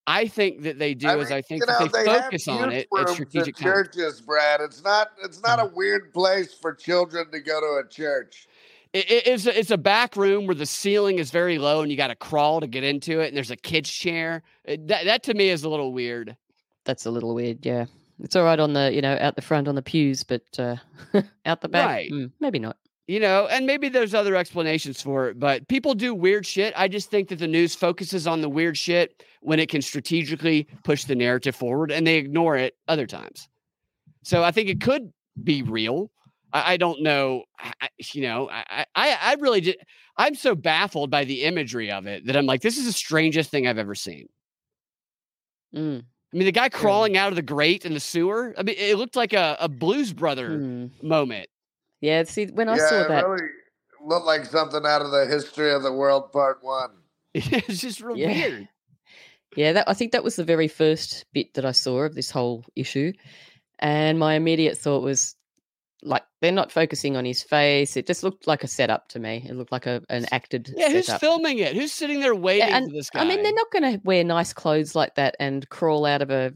I 0.06 0.28
think 0.28 0.62
that 0.62 0.80
they 0.80 0.94
do 0.94 1.10
I 1.10 1.18
is 1.18 1.32
I 1.32 1.42
think 1.42 1.64
you 1.64 1.68
know, 1.68 1.80
that 1.80 1.92
they, 1.92 2.10
have 2.10 2.24
focus 2.24 2.48
on 2.48 2.72
it 2.72 2.88
at 2.98 3.10
strategic 3.10 3.58
churches, 3.58 4.22
Brad. 4.22 4.62
It's 4.62 4.82
not. 4.82 5.10
It's 5.22 5.42
not 5.42 5.60
a 5.60 5.66
weird 5.66 6.14
place 6.14 6.54
for 6.54 6.74
children 6.74 7.30
to 7.32 7.42
go 7.42 7.60
to 7.60 7.86
a 7.86 7.90
church. 7.90 8.48
It- 8.98 9.12
it- 9.12 9.28
it's 9.28 9.46
a, 9.46 9.60
it's 9.60 9.72
a 9.72 9.78
back 9.78 10.16
room 10.16 10.46
where 10.48 10.56
the 10.56 10.66
ceiling 10.66 11.20
is 11.20 11.30
very 11.32 11.58
low 11.58 11.82
and 11.82 11.92
you 11.92 11.98
got 11.98 12.08
to 12.08 12.16
crawl 12.16 12.60
to 12.62 12.68
get 12.68 12.84
into 12.84 13.20
it, 13.22 13.28
and 13.28 13.38
there's 13.38 13.52
a 13.52 13.56
kid's 13.56 13.90
chair. 13.92 14.44
It- 14.66 14.88
that 14.88 15.06
that 15.06 15.24
to 15.24 15.34
me 15.34 15.50
is 15.50 15.64
a 15.64 15.70
little 15.70 15.94
weird. 15.94 16.36
that's 16.86 17.06
a 17.06 17.12
little 17.12 17.36
weird. 17.36 17.66
Yeah, 17.66 17.86
it's 18.22 18.36
all 18.36 18.44
right 18.46 18.60
on 18.60 18.74
the 18.74 18.92
you 18.94 19.02
know 19.02 19.18
out 19.20 19.36
the 19.36 19.42
front 19.42 19.68
on 19.68 19.76
the 19.76 19.82
pews, 19.82 20.24
but 20.24 20.42
uh, 20.58 20.78
out 21.46 21.62
the 21.62 21.70
back, 21.70 21.88
Right. 21.88 22.12
mm, 22.12 22.32
maybe 22.40 22.60
not. 22.60 22.78
You 23.10 23.22
know, 23.22 23.48
and 23.48 23.66
maybe 23.66 23.88
there's 23.88 24.14
other 24.14 24.36
explanations 24.36 25.02
for 25.02 25.30
it, 25.30 25.40
but 25.40 25.66
people 25.70 25.94
do 25.96 26.14
weird 26.14 26.46
shit. 26.46 26.74
I 26.76 26.90
just 26.90 27.10
think 27.10 27.30
that 27.30 27.40
the 27.40 27.48
news 27.48 27.74
focuses 27.74 28.28
on 28.28 28.42
the 28.42 28.50
weird 28.50 28.78
shit 28.78 29.24
when 29.42 29.60
it 29.60 29.70
can 29.70 29.82
strategically 29.82 30.68
push 30.84 31.06
the 31.06 31.16
narrative 31.16 31.56
forward, 31.56 31.90
and 31.90 32.06
they 32.06 32.18
ignore 32.18 32.58
it 32.58 32.76
other 32.90 33.06
times. 33.08 33.48
So 34.24 34.44
I 34.44 34.52
think 34.52 34.68
it 34.68 34.82
could 34.82 35.14
be 35.42 35.62
real. 35.62 36.12
I, 36.54 36.74
I 36.74 36.78
don't 36.78 37.02
know. 37.02 37.44
I, 37.60 37.74
I- 37.82 37.90
you 38.14 38.22
know, 38.22 38.50
I, 38.50 38.86
I, 38.96 39.18
I 39.22 39.34
really 39.40 39.62
did. 39.62 39.78
I'm 40.18 40.36
so 40.36 40.56
baffled 40.56 41.10
by 41.12 41.26
the 41.26 41.44
imagery 41.44 41.92
of 41.92 42.06
it 42.08 42.26
that 42.28 42.36
I'm 42.36 42.46
like, 42.46 42.62
this 42.62 42.78
is 42.78 42.86
the 42.86 42.92
strangest 42.94 43.50
thing 43.52 43.68
I've 43.68 43.78
ever 43.78 43.96
seen. 43.96 44.28
Mm. 45.76 46.00
I 46.34 46.38
mean, 46.38 46.46
the 46.46 46.52
guy 46.52 46.70
crawling 46.70 47.18
out 47.18 47.30
of 47.30 47.36
the 47.36 47.42
grate 47.42 47.86
in 47.86 47.94
the 47.94 48.00
sewer. 48.00 48.54
I 48.58 48.64
mean, 48.64 48.76
it 48.78 48.98
looked 48.98 49.16
like 49.16 49.34
a, 49.34 49.58
a 49.60 49.70
Blues 49.70 50.14
Brother 50.14 50.58
Hmm. 50.58 50.86
moment. 51.02 51.50
Yeah, 52.02 52.24
see, 52.24 52.46
when 52.48 52.70
I 52.70 52.78
yeah, 52.78 52.90
saw 52.90 53.02
it 53.02 53.08
that, 53.08 53.28
really 53.28 53.48
looked 54.06 54.26
like 54.26 54.46
something 54.46 54.86
out 54.86 55.02
of 55.02 55.12
the 55.12 55.26
history 55.26 55.72
of 55.74 55.84
the 55.84 55.92
world, 55.94 56.32
part 56.32 56.60
one. 56.62 56.92
it's 57.34 57.80
just 57.82 58.02
real 58.02 58.18
Yeah. 58.18 58.28
weird. 58.34 58.68
Yeah, 59.56 59.74
that 59.74 59.90
I 59.90 59.94
think 59.94 60.12
that 60.12 60.24
was 60.24 60.36
the 60.36 60.44
very 60.44 60.68
first 60.68 61.26
bit 61.34 61.54
that 61.56 61.66
I 61.66 61.72
saw 61.72 62.02
of 62.04 62.14
this 62.14 62.30
whole 62.30 62.64
issue. 62.76 63.14
And 63.80 64.20
my 64.20 64.34
immediate 64.36 64.78
thought 64.78 65.02
was 65.04 65.36
like 66.04 66.24
they're 66.42 66.52
not 66.52 66.72
focusing 66.72 67.18
on 67.18 67.26
his 67.26 67.42
face. 67.44 67.98
It 67.98 68.06
just 68.08 68.24
looked 68.24 68.46
like 68.48 68.64
a 68.64 68.68
setup 68.68 69.08
to 69.10 69.20
me. 69.20 69.46
It 69.50 69.56
looked 69.56 69.72
like 69.72 69.86
a 69.88 70.04
an 70.10 70.26
acted 70.32 70.72
Yeah, 70.76 70.90
who's 70.92 71.08
setup. 71.08 71.22
filming 71.22 71.60
it? 71.60 71.74
Who's 71.76 71.92
sitting 71.92 72.20
there 72.20 72.36
waiting 72.36 72.70
and 72.70 72.88
for 72.90 72.94
this 72.94 73.10
guy? 73.10 73.22
I 73.22 73.26
mean, 73.26 73.42
they're 73.44 73.54
not 73.54 73.72
going 73.72 73.84
to 73.94 74.02
wear 74.04 74.24
nice 74.24 74.54
clothes 74.54 74.96
like 74.96 75.16
that 75.16 75.36
and 75.40 75.68
crawl 75.70 76.06
out 76.06 76.22
of 76.22 76.30
a 76.30 76.54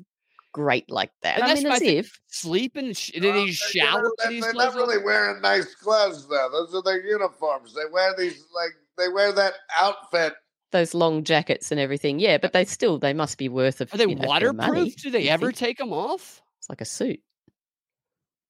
grate 0.54 0.92
like 0.92 1.12
that. 1.24 1.36
And 1.36 1.44
I 1.46 1.48
that's 1.48 1.62
mean, 1.62 1.70
my 1.70 1.76
as 1.78 1.82
if 1.82 2.20
sleeping. 2.28 2.88
and 2.88 2.98
Sh- 2.98 3.12
did 3.14 3.24
Well, 3.24 3.34
he 3.34 3.40
they- 3.40 3.46
you 3.48 3.54
shower? 3.54 4.02
know, 4.02 4.08
in 4.08 4.14
they- 4.30 4.36
these 4.36 4.44
They're 4.44 4.54
not 4.54 4.76
really 4.76 5.04
wearing 5.04 5.42
nice 5.42 5.74
clothes, 5.76 6.28
though. 6.28 6.50
Those 6.52 6.76
are 6.76 6.84
their 6.84 7.04
uniforms. 7.04 7.74
They 7.74 7.90
wear 7.92 8.14
these 8.18 8.44
like 8.54 8.72
they 8.98 9.08
wear 9.10 9.32
that 9.32 9.54
outfit. 9.80 10.34
those 10.72 10.94
long 10.94 11.24
jackets 11.24 11.72
and 11.72 11.80
everything. 11.80 12.20
Yeah, 12.20 12.38
but 12.38 12.54
they 12.54 12.66
still 12.66 13.00
they 13.00 13.14
must 13.14 13.38
be 13.38 13.50
worth 13.50 13.82
of 13.82 13.94
Are 13.94 13.98
they 13.98 14.04
you 14.06 14.16
know, 14.16 14.28
money, 14.28 14.46
waterproof? 14.46 14.96
Do 14.98 15.10
they 15.10 15.28
ever 15.30 15.48
think. 15.48 15.58
take 15.58 15.78
them 15.80 15.92
off? 15.94 16.42
It's 16.60 16.70
like 16.70 16.82
a 16.82 16.86
suit. 16.86 17.20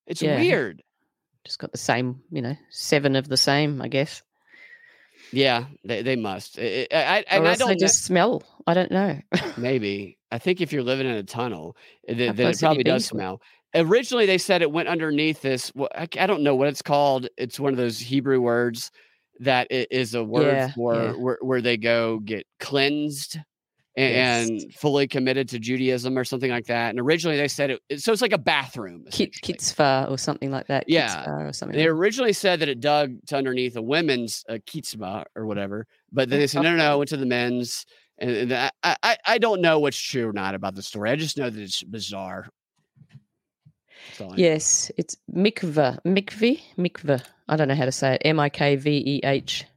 It's 0.08 0.22
Yeah. 0.22 0.38
weird. 0.40 0.84
Just 1.46 1.60
got 1.60 1.72
the 1.72 1.78
same, 1.78 2.22
you 2.32 2.42
know, 2.42 2.56
seven 2.70 3.16
of 3.16 3.28
the 3.28 3.38
same, 3.38 3.82
I 3.82 3.88
guess. 3.88 4.22
Yeah, 5.34 5.66
they, 5.86 6.02
they 6.02 6.16
must. 6.16 6.60
I, 6.60 6.88
I, 6.92 7.24
I- 7.32 7.40
I 7.40 7.56
don't 7.56 7.70
know. 7.70 7.76
just 7.76 8.04
smell. 8.04 8.44
I 8.68 8.74
don't 8.74 8.92
know. 8.92 9.20
Maybe. 9.58 10.18
I 10.32 10.38
think 10.40 10.62
if 10.62 10.72
you're 10.74 10.84
living 10.84 11.08
in 11.08 11.14
a 11.16 11.24
tunnel, 11.24 11.76
eh, 12.08 12.14
th- 12.14 12.36
then 12.36 12.50
it 12.52 12.60
probably 12.60 12.84
does 12.84 13.06
smell. 13.06 13.42
Originally, 13.74 14.26
they 14.26 14.38
said 14.38 14.62
it 14.62 14.72
went 14.72 14.90
underneath 14.90 15.42
this. 15.42 15.72
wha- 15.74 15.88
I, 15.96 16.08
I 16.20 16.28
don't 16.28 16.44
know 16.44 16.56
what 16.56 16.68
it's 16.68 16.82
called. 16.82 17.28
It's 17.38 17.60
one 17.60 17.72
of 17.74 17.78
those 17.78 18.00
Hebrew 18.00 18.42
words 18.42 18.92
that 19.40 19.68
is 19.72 20.14
a 20.14 20.24
word 20.24 20.44
Yeah, 20.48 20.72
for 20.74 20.96
yeah. 20.96 21.12
Where, 21.14 21.38
where 21.42 21.62
they 21.62 21.78
go 21.78 22.20
get 22.20 22.46
cleansed 22.60 23.40
a- 23.98 24.14
Yes. 24.14 24.50
and, 24.50 24.74
fully 24.74 25.08
committed 25.08 25.50
to 25.50 25.60
Judaism 25.60 26.18
or 26.18 26.24
something 26.24 26.50
like 26.52 26.66
that. 26.68 26.92
And 26.92 27.00
originally, 27.00 27.38
they 27.38 27.48
said 27.48 27.72
it. 27.72 27.82
it- 27.90 28.02
So 28.02 28.12
it's 28.14 28.22
like 28.22 28.32
a 28.32 28.38
bathroom. 28.38 29.06
Kit. 29.12 29.34
Kitzvah 29.42 30.08
or 30.10 30.18
something 30.18 30.50
like 30.52 30.68
that. 30.68 30.86
Yeah. 30.88 31.30
Or 31.30 31.54
something. 31.54 31.78
They 31.78 31.84
like 31.88 31.92
originally 31.98 32.34
said 32.34 32.60
that 32.62 32.70
it 32.70 32.80
dug 32.80 33.18
to 33.28 33.36
underneath 33.38 33.76
a 33.76 33.82
women's 33.82 34.46
uh, 34.50 34.60
kitzvah 34.66 35.26
or 35.36 35.46
whatever, 35.46 35.88
but 36.12 36.30
then 36.30 36.40
they 36.40 36.48
said 36.48 36.62
no, 36.64 36.72
no, 36.72 36.78
no, 36.78 36.96
it 36.96 36.98
went 37.00 37.10
to 37.10 37.18
the 37.18 37.26
men's. 37.26 37.86
And, 38.18 38.52
and 38.52 38.72
I, 38.84 38.96
I, 39.04 39.18
I 39.26 39.38
don't 39.40 39.62
know 39.62 39.80
what's 39.80 39.98
true 40.00 40.30
or 40.30 40.34
not 40.34 40.54
about 40.56 40.76
the 40.76 40.84
story. 40.84 41.10
I 41.10 41.16
just 41.16 41.38
know 41.38 41.50
that 41.50 41.60
it's 41.62 41.82
bizarre. 41.84 42.48
That's 44.08 44.22
all 44.22 44.28
I 44.34 44.36
know. 44.36 44.44
Yes, 44.44 44.92
it's 44.98 45.18
Mikva. 45.34 46.00
Mikvi? 46.06 46.62
Mikva. 46.78 47.24
I 47.50 47.56
don't 47.56 47.68
know 47.68 47.76
how 47.76 47.86
to 47.86 47.92
say 47.92 48.16
it. 48.16 48.22
M 48.26 48.40
I 48.40 48.50
K 48.50 48.76
V 48.76 48.90
E 49.06 49.22
H. 49.24 49.66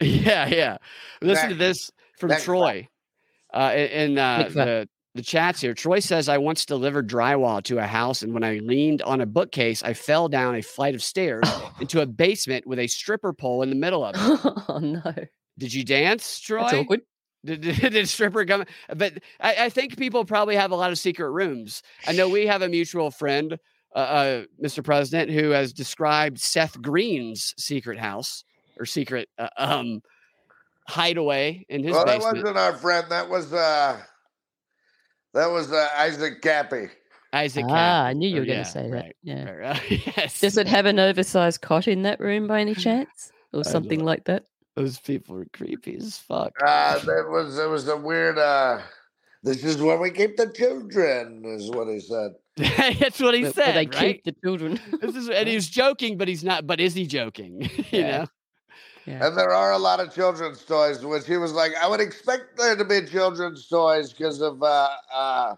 Yeah, 0.00 0.48
yeah. 0.48 0.76
Listen 1.22 1.50
to 1.50 1.54
this 1.54 1.90
from 2.18 2.30
Next 2.30 2.44
Troy. 2.44 2.88
Uh, 3.54 3.72
in 3.72 4.18
uh, 4.18 4.48
the 4.52 4.88
the 5.14 5.22
chats 5.22 5.60
here. 5.60 5.74
Troy 5.74 6.00
says, 6.00 6.28
"I 6.28 6.38
once 6.38 6.66
delivered 6.66 7.08
drywall 7.08 7.62
to 7.64 7.78
a 7.78 7.86
house, 7.86 8.22
and 8.22 8.34
when 8.34 8.42
I 8.42 8.58
leaned 8.58 9.00
on 9.02 9.20
a 9.20 9.26
bookcase, 9.26 9.82
I 9.82 9.94
fell 9.94 10.28
down 10.28 10.56
a 10.56 10.62
flight 10.62 10.96
of 10.96 11.02
stairs 11.02 11.48
into 11.80 12.00
a 12.00 12.06
basement 12.06 12.66
with 12.66 12.80
a 12.80 12.88
stripper 12.88 13.32
pole 13.32 13.62
in 13.62 13.70
the 13.70 13.76
middle 13.76 14.04
of 14.04 14.16
it. 14.16 14.52
oh 14.68 14.78
no. 14.78 15.14
Did 15.56 15.72
you 15.72 15.84
dance, 15.84 16.40
Troy? 16.40 16.62
That's 16.62 16.74
awkward. 16.74 17.02
Did, 17.44 17.60
did, 17.80 17.92
did 17.92 18.08
stripper 18.08 18.44
come? 18.44 18.64
But 18.94 19.18
I, 19.40 19.66
I 19.66 19.68
think 19.68 19.96
people 19.96 20.24
probably 20.24 20.56
have 20.56 20.72
a 20.72 20.76
lot 20.76 20.90
of 20.90 20.98
secret 20.98 21.30
rooms. 21.30 21.82
I 22.08 22.12
know 22.12 22.28
we 22.28 22.46
have 22.46 22.62
a 22.62 22.68
mutual 22.68 23.12
friend, 23.12 23.56
uh, 23.94 23.98
uh, 23.98 24.44
Mr. 24.62 24.82
President, 24.82 25.30
who 25.30 25.50
has 25.50 25.72
described 25.72 26.40
Seth 26.40 26.80
Green's 26.82 27.54
secret 27.56 27.98
house 27.98 28.42
or 28.78 28.86
secret 28.86 29.28
uh, 29.38 29.48
um, 29.56 30.00
hideaway 30.88 31.64
in 31.68 31.82
his 31.82 31.92
well, 31.92 32.04
that 32.04 32.20
wasn't 32.20 32.56
our 32.56 32.74
friend. 32.76 33.06
That 33.10 33.28
was 33.28 33.52
uh, 33.52 34.00
that 35.32 35.46
was 35.50 35.72
uh, 35.72 35.88
Isaac 35.96 36.40
Kappy. 36.42 36.88
Isaac. 37.32 37.64
Ah, 37.68 38.04
I 38.04 38.12
knew 38.12 38.28
you 38.28 38.36
Oh, 38.36 38.40
were 38.40 38.46
going 38.46 38.58
yeah, 38.58 38.64
to 38.64 38.70
say 38.70 38.90
that. 38.90 38.94
right, 38.96 39.16
Yeah. 39.24 39.50
right, 39.50 40.06
yes. 40.16 40.40
Does 40.40 40.56
it 40.56 40.68
have 40.68 40.86
an 40.86 41.00
oversized 41.00 41.62
cot 41.62 41.88
in 41.88 42.02
that 42.02 42.20
room 42.20 42.46
by 42.46 42.60
any 42.60 42.74
chance, 42.86 43.32
or 43.52 43.64
something 43.64 44.04
like 44.04 44.24
that? 44.26 44.44
Those 44.76 44.98
people 45.00 45.36
are 45.38 45.46
creepy 45.52 45.96
as 45.96 46.18
fuck. 46.18 46.52
Uh, 46.64 46.98
that 47.00 47.28
was 47.28 47.58
it 47.58 47.68
was 47.68 47.88
a 47.88 47.96
weird. 47.96 48.38
Uh, 48.38 48.80
this 49.42 49.62
is 49.64 49.76
where 49.82 49.98
we 49.98 50.10
keep 50.10 50.36
the 50.36 50.46
children, 50.52 51.42
is 51.44 51.70
what 51.70 51.88
he 51.88 52.00
said. 52.00 52.32
That's 53.00 53.20
what 53.20 53.34
he 53.34 53.42
Where- 53.42 53.50
where 53.50 53.52
said. 53.52 53.72
they 53.74 53.86
right? 53.86 54.14
keep 54.14 54.24
the 54.24 54.34
children. 54.42 54.80
This 55.02 55.16
is, 55.16 55.28
and 55.28 55.48
he's 55.48 55.68
joking, 55.68 56.16
but 56.16 56.28
he's 56.28 56.44
not. 56.44 56.66
But 56.66 56.80
is 56.80 56.94
he 56.94 57.06
joking? 57.06 57.62
you 57.62 57.84
Yeah. 57.90 58.18
know. 58.18 58.26
Yeah. 59.06 59.26
And 59.26 59.36
there 59.36 59.50
are 59.52 59.72
a 59.72 59.78
lot 59.78 60.00
of 60.00 60.14
children's 60.14 60.64
toys, 60.64 61.04
which 61.04 61.26
he 61.26 61.36
was 61.36 61.52
like, 61.52 61.72
I 61.80 61.86
would 61.88 62.00
expect 62.00 62.56
there 62.56 62.74
to 62.74 62.84
be 62.84 63.02
children's 63.06 63.66
toys 63.68 64.12
because 64.12 64.40
of 64.40 64.62
uh, 64.62 64.88
uh, 65.12 65.56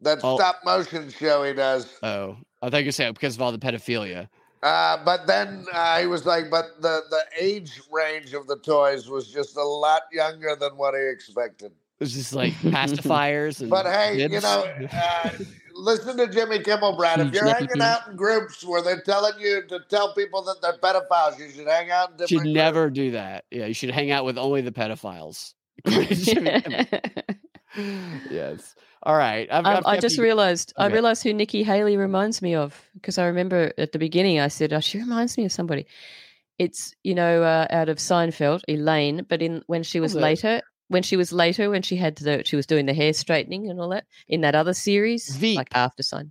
that 0.00 0.20
Oh. 0.22 0.36
stop 0.36 0.60
motion 0.64 1.10
show 1.10 1.44
he 1.44 1.52
does. 1.52 1.98
Oh, 2.02 2.36
I 2.62 2.70
thought 2.70 2.84
you 2.84 2.92
saying 2.92 3.12
because 3.12 3.36
of 3.36 3.42
all 3.42 3.52
the 3.52 3.58
pedophilia. 3.58 4.28
Uh, 4.62 4.96
but 5.04 5.26
then 5.26 5.66
uh, 5.72 5.98
he 6.00 6.06
was 6.06 6.24
like, 6.24 6.48
but 6.50 6.80
the, 6.80 7.02
the 7.10 7.22
age 7.38 7.80
range 7.90 8.32
of 8.32 8.46
the 8.46 8.56
toys 8.58 9.08
was 9.08 9.28
just 9.28 9.56
a 9.56 9.62
lot 9.62 10.02
younger 10.12 10.54
than 10.58 10.70
what 10.76 10.94
he 10.94 11.00
expected. 11.10 11.72
It 11.72 12.04
was 12.04 12.14
just 12.14 12.32
like 12.32 12.52
pacifiers 12.62 13.60
and. 13.60 13.68
But 13.70 13.86
hey, 13.86 14.22
you 14.22 14.40
know, 14.40 14.64
uh, 14.92 15.30
listen 15.74 16.16
to 16.18 16.28
Jimmy 16.28 16.58
Kimmel, 16.60 16.96
Brad. 16.96 17.20
If 17.20 17.32
you're 17.32 17.44
hanging 17.46 17.68
pants. 17.68 17.84
out 17.84 18.08
in 18.08 18.16
groups 18.16 18.64
where 18.64 18.82
they're 18.82 19.00
telling 19.02 19.34
you 19.40 19.62
to 19.68 19.80
tell 19.88 20.14
people 20.14 20.42
that 20.44 20.56
they're 20.62 20.78
pedophiles, 20.78 21.38
you 21.38 21.50
should 21.50 21.66
hang 21.66 21.90
out 21.90 22.10
in 22.10 22.14
should 22.18 22.28
different 22.28 22.44
groups. 22.44 22.54
never 22.54 22.90
do 22.90 23.10
that. 23.12 23.44
Yeah, 23.50 23.66
you 23.66 23.74
should 23.74 23.90
hang 23.90 24.10
out 24.10 24.24
with 24.24 24.38
only 24.38 24.60
the 24.62 24.72
pedophiles. 24.72 25.54
Yes. 28.30 28.74
All 29.02 29.16
right. 29.16 29.48
I've, 29.50 29.64
Um, 29.64 29.76
I've 29.78 29.86
I 29.86 29.98
just 29.98 30.16
you- 30.18 30.22
realized 30.22 30.72
I 30.76 30.86
realized 30.88 31.22
who 31.22 31.32
Nikki 31.32 31.62
Haley 31.62 31.96
reminds 31.96 32.42
me 32.42 32.54
of 32.54 32.78
because 32.94 33.18
I 33.18 33.24
remember 33.26 33.72
at 33.78 33.92
the 33.92 33.98
beginning 33.98 34.38
I 34.40 34.48
said, 34.48 34.72
"Oh, 34.72 34.80
she 34.80 34.98
reminds 34.98 35.36
me 35.38 35.46
of 35.46 35.52
somebody." 35.52 35.86
It's 36.58 36.94
you 37.02 37.14
know 37.14 37.42
uh, 37.42 37.66
out 37.70 37.88
of 37.88 37.96
Seinfeld, 37.96 38.60
Elaine, 38.68 39.24
but 39.28 39.40
in 39.42 39.62
when 39.66 39.82
she 39.82 40.00
was 40.00 40.12
bit. 40.12 40.22
later, 40.22 40.60
when 40.92 41.02
she 41.02 41.16
was 41.16 41.32
later, 41.32 41.70
when 41.70 41.82
she 41.82 41.96
had 41.96 42.16
the 42.16 42.42
she 42.44 42.56
was 42.56 42.66
doing 42.66 42.86
the 42.86 42.94
hair 42.94 43.12
straightening 43.12 43.68
and 43.70 43.80
all 43.80 43.88
that 43.88 44.04
in 44.28 44.42
that 44.42 44.54
other 44.54 44.74
series, 44.74 45.34
Veep. 45.36 45.56
like 45.56 45.68
after 45.74 46.02
Seinfeld. 46.02 46.30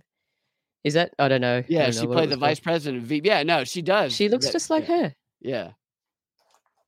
Is 0.84 0.94
that 0.94 1.12
I 1.18 1.28
don't 1.28 1.40
know. 1.40 1.62
Yeah, 1.68 1.84
don't 1.84 1.92
she 1.92 2.02
know 2.02 2.08
what 2.08 2.14
played 2.16 2.30
the 2.30 2.36
vice 2.36 2.58
called. 2.58 2.64
president 2.64 3.02
of 3.02 3.08
V. 3.08 3.20
Yeah, 3.24 3.42
no, 3.44 3.64
she 3.64 3.82
does. 3.82 4.12
She 4.14 4.28
looks 4.28 4.46
That- 4.46 4.52
just 4.52 4.70
like 4.70 4.88
yeah, 4.88 4.96
her. 5.02 5.14
Yeah. 5.40 5.70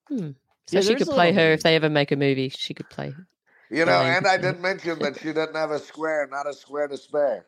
Hmm. 0.08 0.30
So 0.66 0.78
Yeah, 0.78 0.80
she 0.80 0.94
could 0.94 1.06
play 1.08 1.32
her 1.32 1.50
bit. 1.50 1.52
if 1.54 1.62
they 1.62 1.76
ever 1.76 1.88
make 1.90 2.10
a 2.10 2.16
movie. 2.16 2.48
She 2.48 2.74
could 2.74 2.88
play. 2.90 3.12
You 3.70 3.84
know, 3.84 3.92
and 3.92 4.26
I 4.26 4.36
Patel. 4.36 4.52
did 4.52 4.62
mention 4.62 4.98
that 5.00 5.20
she 5.20 5.32
doesn't 5.32 5.54
have 5.54 5.70
a 5.70 5.78
square, 5.78 6.26
not 6.30 6.48
a 6.48 6.54
square 6.54 6.88
to 6.88 6.96
spare. 6.96 7.46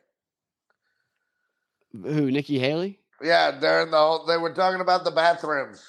Who? 1.93 2.31
Nikki 2.31 2.59
Haley? 2.59 2.99
Yeah, 3.23 3.51
during 3.59 3.91
the 3.91 3.97
whole, 3.97 4.25
they 4.25 4.37
were 4.37 4.53
talking 4.53 4.81
about 4.81 5.03
the 5.03 5.11
bathrooms. 5.11 5.83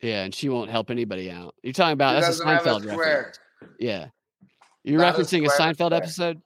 Yeah, 0.00 0.24
and 0.24 0.34
she 0.34 0.48
won't 0.48 0.70
help 0.70 0.90
anybody 0.90 1.30
out. 1.30 1.54
You're 1.62 1.72
talking 1.72 1.92
about 1.92 2.16
She 2.16 2.20
that's 2.22 2.40
a 2.40 2.44
doesn't 2.44 2.48
a 2.48 2.70
Seinfeld 2.70 2.82
square. 2.82 2.98
reference. 3.16 3.38
Yeah. 3.78 4.06
You're 4.82 5.00
Not 5.00 5.14
referencing 5.16 5.46
a, 5.46 5.50
square 5.50 5.72
Seinfeld 5.72 5.74
square. 5.86 5.94
episode, 5.94 6.42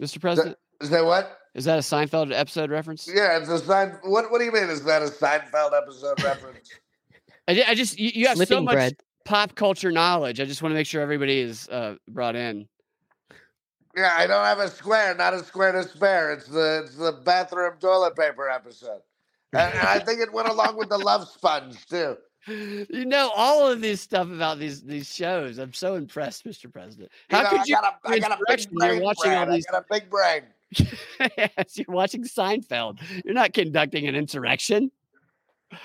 Mr. 0.00 0.20
President. 0.20 0.56
Is 0.80 0.90
that 0.90 1.04
what? 1.04 1.38
Is 1.54 1.64
that 1.64 1.78
a 1.78 1.82
Seinfeld 1.82 2.32
episode 2.32 2.70
reference? 2.70 3.08
Yeah, 3.12 3.38
it's 3.38 3.48
a 3.48 3.58
Sein. 3.58 3.98
What 4.04 4.30
What 4.30 4.38
do 4.38 4.44
you 4.44 4.52
mean? 4.52 4.64
Is 4.64 4.84
that 4.84 5.02
a 5.02 5.06
Seinfeld 5.06 5.72
episode 5.76 6.22
reference? 6.22 6.70
I, 7.48 7.64
I 7.68 7.74
just 7.74 7.98
you, 7.98 8.10
you 8.14 8.28
have 8.28 8.38
so 8.38 8.60
much 8.60 8.74
bread. 8.74 8.96
pop 9.24 9.54
culture 9.54 9.90
knowledge. 9.90 10.40
I 10.40 10.44
just 10.44 10.62
want 10.62 10.72
to 10.72 10.74
make 10.76 10.86
sure 10.86 11.02
everybody 11.02 11.40
is 11.40 11.68
uh, 11.68 11.96
brought 12.08 12.36
in. 12.36 12.68
Yeah, 13.96 14.14
I 14.16 14.26
don't 14.28 14.44
have 14.44 14.60
a 14.60 14.68
square, 14.68 15.14
not 15.16 15.34
a 15.34 15.42
square 15.42 15.72
to 15.72 15.82
spare. 15.82 16.32
It's 16.32 16.46
the 16.46 16.82
it's 16.84 16.94
the 16.96 17.12
bathroom 17.24 17.74
toilet 17.80 18.14
paper 18.16 18.48
episode, 18.48 19.00
and, 19.52 19.78
I 19.78 19.98
think 20.00 20.20
it 20.20 20.32
went 20.32 20.48
along 20.48 20.76
with 20.76 20.88
the 20.88 20.98
love 20.98 21.28
sponge 21.28 21.86
too. 21.86 22.16
You 22.46 23.04
know 23.04 23.30
all 23.36 23.70
of 23.70 23.80
this 23.82 24.00
stuff 24.00 24.30
about 24.30 24.58
these 24.58 24.82
these 24.82 25.12
shows. 25.14 25.58
I'm 25.58 25.74
so 25.74 25.96
impressed, 25.96 26.46
Mr. 26.46 26.72
President. 26.72 27.10
You 27.30 27.36
How 27.36 27.42
know, 27.42 27.50
could 27.50 27.60
I 27.60 27.64
you? 27.66 27.74
got 27.74 27.84
a, 27.84 28.08
I 28.08 28.18
got 28.20 28.32
a 28.32 28.36
big 28.48 28.60
insurrection, 28.60 28.70
you're 28.72 28.88
brain, 28.88 29.02
watching 29.02 29.32
all 29.32 29.46
these- 29.46 29.66
I 29.68 29.72
got 29.72 29.82
a 29.82 29.86
big 29.90 30.10
brain. 30.10 30.42
yes, 31.36 31.76
you're 31.78 31.86
watching 31.94 32.24
Seinfeld. 32.24 33.00
You're 33.24 33.34
not 33.34 33.52
conducting 33.54 34.06
an 34.06 34.14
insurrection. 34.14 34.90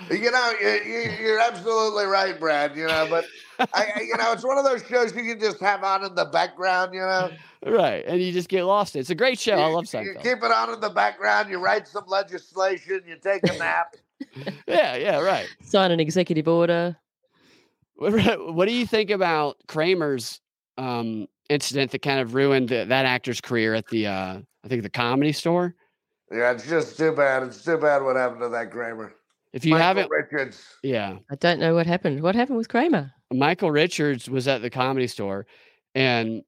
You 0.09 0.31
know, 0.31 0.53
you, 0.61 0.67
you, 0.85 1.11
you're 1.19 1.39
absolutely 1.39 2.05
right, 2.05 2.39
Brad. 2.39 2.75
You 2.75 2.87
know, 2.87 3.05
but 3.09 3.25
I, 3.59 3.67
I, 3.95 4.01
you 4.01 4.15
know, 4.17 4.31
it's 4.31 4.43
one 4.45 4.57
of 4.57 4.63
those 4.63 4.85
shows 4.87 5.13
you 5.13 5.23
can 5.23 5.39
just 5.39 5.59
have 5.59 5.83
on 5.83 6.05
in 6.05 6.15
the 6.15 6.25
background. 6.25 6.93
You 6.93 7.01
know, 7.01 7.31
Right, 7.65 8.03
and 8.07 8.21
you 8.21 8.31
just 8.31 8.47
get 8.49 8.63
lost. 8.63 8.95
It's 8.95 9.09
a 9.09 9.15
great 9.15 9.39
show. 9.39 9.55
I 9.55 9.67
You- 9.67 9.73
love 9.75 9.93
You 9.93 10.15
keep 10.23 10.37
it 10.43 10.51
on 10.51 10.73
in 10.73 10.79
the 10.79 10.89
background. 10.89 11.49
You 11.49 11.57
write 11.59 11.87
some 11.87 12.05
legislation. 12.07 13.01
You 13.07 13.17
take 13.21 13.43
a 13.43 13.57
nap. 13.59 13.95
Yeah, 14.67 14.95
yeah, 14.95 15.19
right. 15.19 15.47
Sign 15.63 15.91
an 15.91 15.99
executive 15.99 16.47
order. 16.47 16.97
What 17.95 18.53
what 18.53 18.67
do 18.67 18.73
you 18.73 18.87
think 18.87 19.11
about 19.11 19.57
Kramer's 19.67 20.41
um, 20.79 21.27
incident 21.49 21.91
that 21.91 22.01
kind 22.01 22.19
of 22.19 22.33
ruined 22.33 22.69
the, 22.69 22.85
that 22.85 23.05
actor's 23.05 23.39
career 23.39 23.75
at 23.75 23.87
the 23.89 24.07
uh, 24.07 24.39
I 24.63 24.67
think 24.67 24.81
the 24.81 24.89
comedy 24.89 25.31
store? 25.31 25.75
yeah, 26.31 26.51
it's 26.51 26.67
just 26.67 26.97
too 26.97 27.11
bad. 27.11 27.43
It's 27.43 27.63
too 27.63 27.77
bad 27.77 28.01
what 28.01 28.15
happened 28.15 28.41
to 28.41 28.49
that 28.49 28.71
Kramer. 28.71 29.13
If 29.53 29.65
you 29.65 29.71
Michael 29.71 29.85
haven't, 29.85 30.09
Richards. 30.09 30.65
yeah, 30.81 31.17
I 31.31 31.35
don't 31.35 31.59
know 31.59 31.75
what 31.75 31.85
happened. 31.85 32.21
What 32.21 32.33
happened 32.33 32.57
with 32.57 32.69
Kramer? 32.69 33.11
Michael 33.31 33.71
Richards 33.71 34.27
was 34.29 34.47
at 34.47 34.63
the 34.63 34.69
comedy 34.69 35.05
store, 35.07 35.45
and 35.93 36.41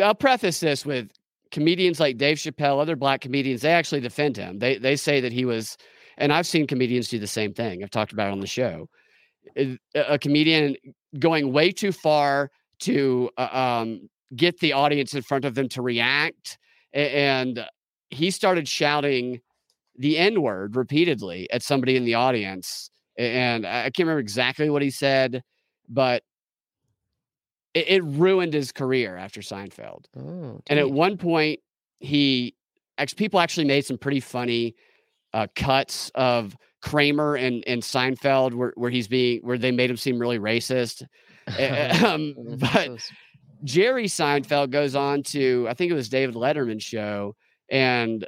I'll 0.00 0.14
preface 0.14 0.60
this 0.60 0.86
with 0.86 1.10
comedians 1.50 1.98
like 1.98 2.16
Dave 2.16 2.36
Chappelle, 2.36 2.80
other 2.80 2.94
black 2.94 3.20
comedians. 3.20 3.62
They 3.62 3.72
actually 3.72 4.00
defend 4.00 4.36
him. 4.36 4.60
They 4.60 4.78
they 4.78 4.94
say 4.94 5.20
that 5.20 5.32
he 5.32 5.44
was, 5.44 5.76
and 6.16 6.32
I've 6.32 6.46
seen 6.46 6.68
comedians 6.68 7.08
do 7.08 7.18
the 7.18 7.26
same 7.26 7.52
thing. 7.52 7.82
I've 7.82 7.90
talked 7.90 8.12
about 8.12 8.28
it 8.28 8.32
on 8.32 8.40
the 8.40 8.46
show. 8.46 8.88
A 9.56 9.76
a 9.94 10.18
comedian 10.18 10.76
going 11.18 11.52
way 11.52 11.72
too 11.72 11.90
far 11.90 12.52
to 12.80 13.30
uh, 13.36 13.48
um, 13.82 14.08
get 14.36 14.60
the 14.60 14.72
audience 14.72 15.14
in 15.14 15.22
front 15.22 15.44
of 15.44 15.56
them 15.56 15.68
to 15.70 15.82
react, 15.82 16.56
and 16.92 17.66
he 18.10 18.30
started 18.30 18.68
shouting 18.68 19.40
the 20.00 20.16
N 20.16 20.40
word 20.40 20.76
repeatedly 20.76 21.48
at 21.52 21.62
somebody 21.62 21.94
in 21.94 22.04
the 22.04 22.14
audience. 22.14 22.90
And 23.18 23.66
I 23.66 23.84
can't 23.84 24.00
remember 24.00 24.20
exactly 24.20 24.70
what 24.70 24.80
he 24.80 24.90
said, 24.90 25.42
but 25.90 26.22
it, 27.74 27.86
it 27.88 28.04
ruined 28.04 28.54
his 28.54 28.72
career 28.72 29.16
after 29.18 29.42
Seinfeld. 29.42 30.06
Oh, 30.18 30.60
And 30.68 30.78
at 30.78 30.90
one 30.90 31.18
point, 31.18 31.60
he 31.98 32.56
people 33.16 33.40
actually 33.40 33.66
made 33.66 33.84
some 33.84 33.98
pretty 33.98 34.20
funny 34.20 34.74
uh, 35.34 35.48
cuts 35.54 36.10
of 36.14 36.56
Kramer 36.80 37.36
and, 37.36 37.62
and 37.66 37.82
Seinfeld 37.82 38.54
where, 38.54 38.72
where 38.76 38.90
he's 38.90 39.06
being 39.06 39.40
where 39.42 39.58
they 39.58 39.70
made 39.70 39.90
him 39.90 39.96
seem 39.98 40.18
really 40.18 40.38
racist. 40.38 41.02
Um, 41.48 42.34
Mm, 42.38 42.60
but 42.60 43.10
Jerry 43.64 44.06
Seinfeld 44.06 44.70
goes 44.70 44.94
on 44.94 45.24
to, 45.24 45.66
I 45.68 45.74
think 45.74 45.90
it 45.90 45.94
was 45.94 46.08
David 46.08 46.36
Letterman's 46.36 46.84
show, 46.84 47.34
and 47.68 48.24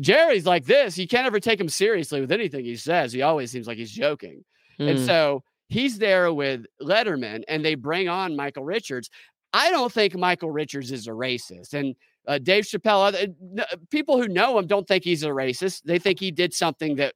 Jerry's 0.00 0.46
like 0.46 0.64
this. 0.66 0.98
You 0.98 1.06
can't 1.06 1.26
ever 1.26 1.40
take 1.40 1.60
him 1.60 1.68
seriously 1.68 2.20
with 2.20 2.32
anything 2.32 2.64
he 2.64 2.76
says. 2.76 3.12
He 3.12 3.22
always 3.22 3.50
seems 3.50 3.66
like 3.66 3.78
he's 3.78 3.90
joking. 3.90 4.44
And 4.78 4.98
Mm. 4.98 5.06
so 5.06 5.42
he's 5.68 5.98
there 5.98 6.32
with 6.32 6.66
Letterman, 6.82 7.42
and 7.48 7.64
they 7.64 7.74
bring 7.74 8.08
on 8.08 8.36
Michael 8.36 8.64
Richards. 8.64 9.08
I 9.52 9.70
don't 9.70 9.90
think 9.92 10.14
Michael 10.14 10.50
Richards 10.50 10.92
is 10.92 11.06
a 11.06 11.12
racist. 11.12 11.72
And 11.72 11.94
uh, 12.28 12.38
Dave 12.38 12.64
Chappelle, 12.64 13.06
other, 13.06 13.18
n- 13.20 13.64
people 13.90 14.20
who 14.20 14.28
know 14.28 14.58
him 14.58 14.66
don't 14.66 14.86
think 14.86 15.04
he's 15.04 15.22
a 15.22 15.28
racist. 15.28 15.82
They 15.84 15.98
think 15.98 16.20
he 16.20 16.30
did 16.30 16.52
something 16.52 16.96
that 16.96 17.14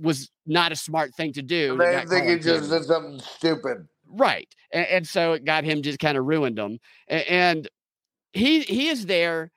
was 0.00 0.30
not 0.46 0.72
a 0.72 0.76
smart 0.76 1.14
thing 1.14 1.32
to 1.34 1.42
do. 1.42 1.72
and 1.72 1.80
They 1.80 1.92
got 1.92 2.08
think 2.08 2.28
he 2.28 2.38
just 2.38 2.70
did 2.70 2.84
something 2.84 3.18
stupid. 3.20 3.88
Right. 4.08 4.48
And, 4.70 4.86
and 4.86 5.06
so 5.08 5.32
it 5.32 5.44
got 5.44 5.64
him 5.64 5.82
just 5.82 5.98
kind 5.98 6.16
of 6.16 6.24
ruined 6.24 6.58
him. 6.58 6.78
A- 7.10 7.30
And 7.30 7.68
he 8.32 8.60
he 8.62 8.88
is 8.88 9.06
there. 9.06 9.50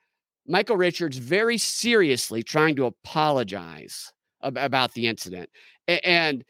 Michael 0.50 0.76
Richards 0.76 1.16
very 1.16 1.58
seriously 1.58 2.42
trying 2.42 2.74
to 2.76 2.86
apologize 2.86 4.12
ab- 4.42 4.58
about 4.58 4.94
the 4.94 5.06
incident. 5.06 5.48
A- 5.88 6.04
and 6.06 6.44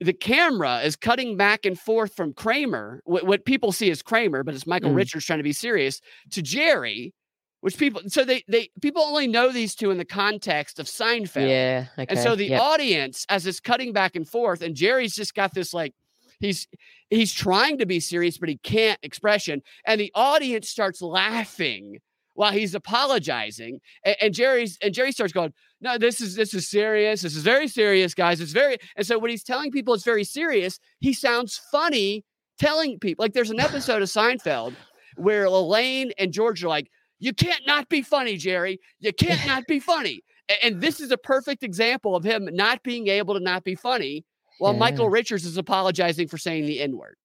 the 0.00 0.12
camera 0.14 0.80
is 0.80 0.96
cutting 0.96 1.36
back 1.36 1.64
and 1.66 1.78
forth 1.78 2.14
from 2.14 2.32
Kramer, 2.32 3.02
what, 3.04 3.26
what 3.26 3.44
people 3.44 3.72
see 3.72 3.90
as 3.90 4.02
Kramer, 4.02 4.42
but 4.42 4.54
it's 4.54 4.66
Michael 4.66 4.90
Mm. 4.90 4.96
Richards 4.96 5.24
trying 5.24 5.38
to 5.38 5.42
be 5.42 5.52
serious, 5.52 6.00
to 6.30 6.42
Jerry, 6.42 7.12
which 7.60 7.78
people 7.78 8.02
so 8.06 8.24
they 8.24 8.42
they 8.48 8.70
people 8.80 9.02
only 9.02 9.26
know 9.26 9.50
these 9.52 9.74
two 9.74 9.90
in 9.90 9.98
the 9.98 10.04
context 10.04 10.78
of 10.78 10.86
Seinfeld. 10.86 11.48
Yeah. 11.48 11.86
Okay. 11.98 12.06
And 12.08 12.18
so 12.18 12.36
the 12.36 12.48
yep. 12.48 12.60
audience, 12.60 13.26
as 13.28 13.46
it's 13.46 13.60
cutting 13.60 13.92
back 13.92 14.16
and 14.16 14.28
forth, 14.28 14.62
and 14.62 14.74
Jerry's 14.74 15.14
just 15.14 15.34
got 15.34 15.54
this 15.54 15.74
like 15.74 15.94
he's 16.40 16.68
he's 17.10 17.32
trying 17.32 17.78
to 17.78 17.86
be 17.86 18.00
serious, 18.00 18.38
but 18.38 18.48
he 18.48 18.58
can't 18.58 18.98
expression, 19.02 19.62
and 19.86 20.00
the 20.00 20.12
audience 20.14 20.68
starts 20.68 21.02
laughing 21.02 21.98
while 22.36 22.52
he's 22.52 22.74
apologizing, 22.74 23.80
and, 24.04 24.16
and 24.20 24.34
Jerry's 24.34 24.78
and 24.82 24.94
Jerry 24.94 25.10
starts 25.12 25.32
going, 25.32 25.52
"No, 25.80 25.98
this 25.98 26.20
is 26.20 26.36
this 26.36 26.54
is 26.54 26.68
serious. 26.68 27.22
This 27.22 27.34
is 27.36 27.42
very 27.42 27.66
serious, 27.68 28.14
guys. 28.14 28.40
It's 28.40 28.52
very." 28.52 28.76
And 28.96 29.06
so 29.06 29.18
when 29.18 29.30
he's 29.30 29.42
telling 29.42 29.70
people 29.70 29.94
it's 29.94 30.04
very 30.04 30.24
serious, 30.24 30.78
he 31.00 31.12
sounds 31.12 31.60
funny 31.72 32.24
telling 32.58 32.98
people. 32.98 33.22
Like 33.24 33.32
there's 33.32 33.50
an 33.50 33.60
episode 33.60 34.02
of 34.02 34.08
Seinfeld 34.08 34.74
where 35.16 35.44
Elaine 35.46 36.12
and 36.18 36.32
George 36.32 36.62
are 36.62 36.68
like, 36.68 36.88
"You 37.18 37.32
can't 37.32 37.66
not 37.66 37.88
be 37.88 38.02
funny, 38.02 38.36
Jerry. 38.36 38.78
You 39.00 39.12
can't 39.12 39.44
not 39.46 39.66
be 39.66 39.80
funny." 39.80 40.22
And 40.62 40.80
this 40.80 41.00
is 41.00 41.10
a 41.10 41.18
perfect 41.18 41.64
example 41.64 42.14
of 42.14 42.22
him 42.22 42.48
not 42.52 42.82
being 42.84 43.08
able 43.08 43.34
to 43.34 43.40
not 43.40 43.64
be 43.64 43.74
funny 43.74 44.24
while 44.58 44.72
Yeah. 44.74 44.78
Michael 44.78 45.10
Richards 45.10 45.44
is 45.44 45.56
apologizing 45.56 46.28
for 46.28 46.38
saying 46.38 46.66
the 46.66 46.80
N 46.80 46.96
word. 46.96 47.16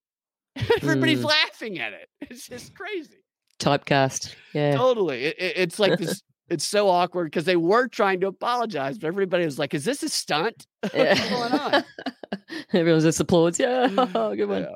Everybody's 0.82 1.20
Mm. 1.20 1.26
laughing 1.26 1.80
at 1.80 1.94
it. 1.94 2.10
It's 2.22 2.48
just 2.48 2.74
crazy. 2.74 3.21
Typecast. 3.62 4.36
Yeah. 4.54 4.76
Totally. 4.76 5.26
It, 5.26 5.36
it- 5.40 5.54
it's 5.58 5.80
like 5.80 5.98
this. 6.00 6.22
It's 6.52 6.66
so 6.68 6.90
awkward 6.90 7.28
because 7.32 7.46
they 7.46 7.56
were 7.56 7.88
trying 7.88 8.20
to 8.20 8.28
apologize, 8.28 8.98
but 8.98 9.08
everybody 9.08 9.46
was 9.46 9.58
like, 9.58 9.74
"Is 9.74 9.86
this 9.86 10.04
a 10.04 10.10
stunt? 10.10 10.68
What's 10.82 10.94
Yeah. 10.96 11.30
going 11.30 11.54
on?" 11.54 11.84
Everyone 12.74 13.00
just 13.00 13.22
applauds. 13.22 13.58
Yeah. 13.58 13.88
Good 13.88 14.50
one. 14.50 14.66
All 14.66 14.76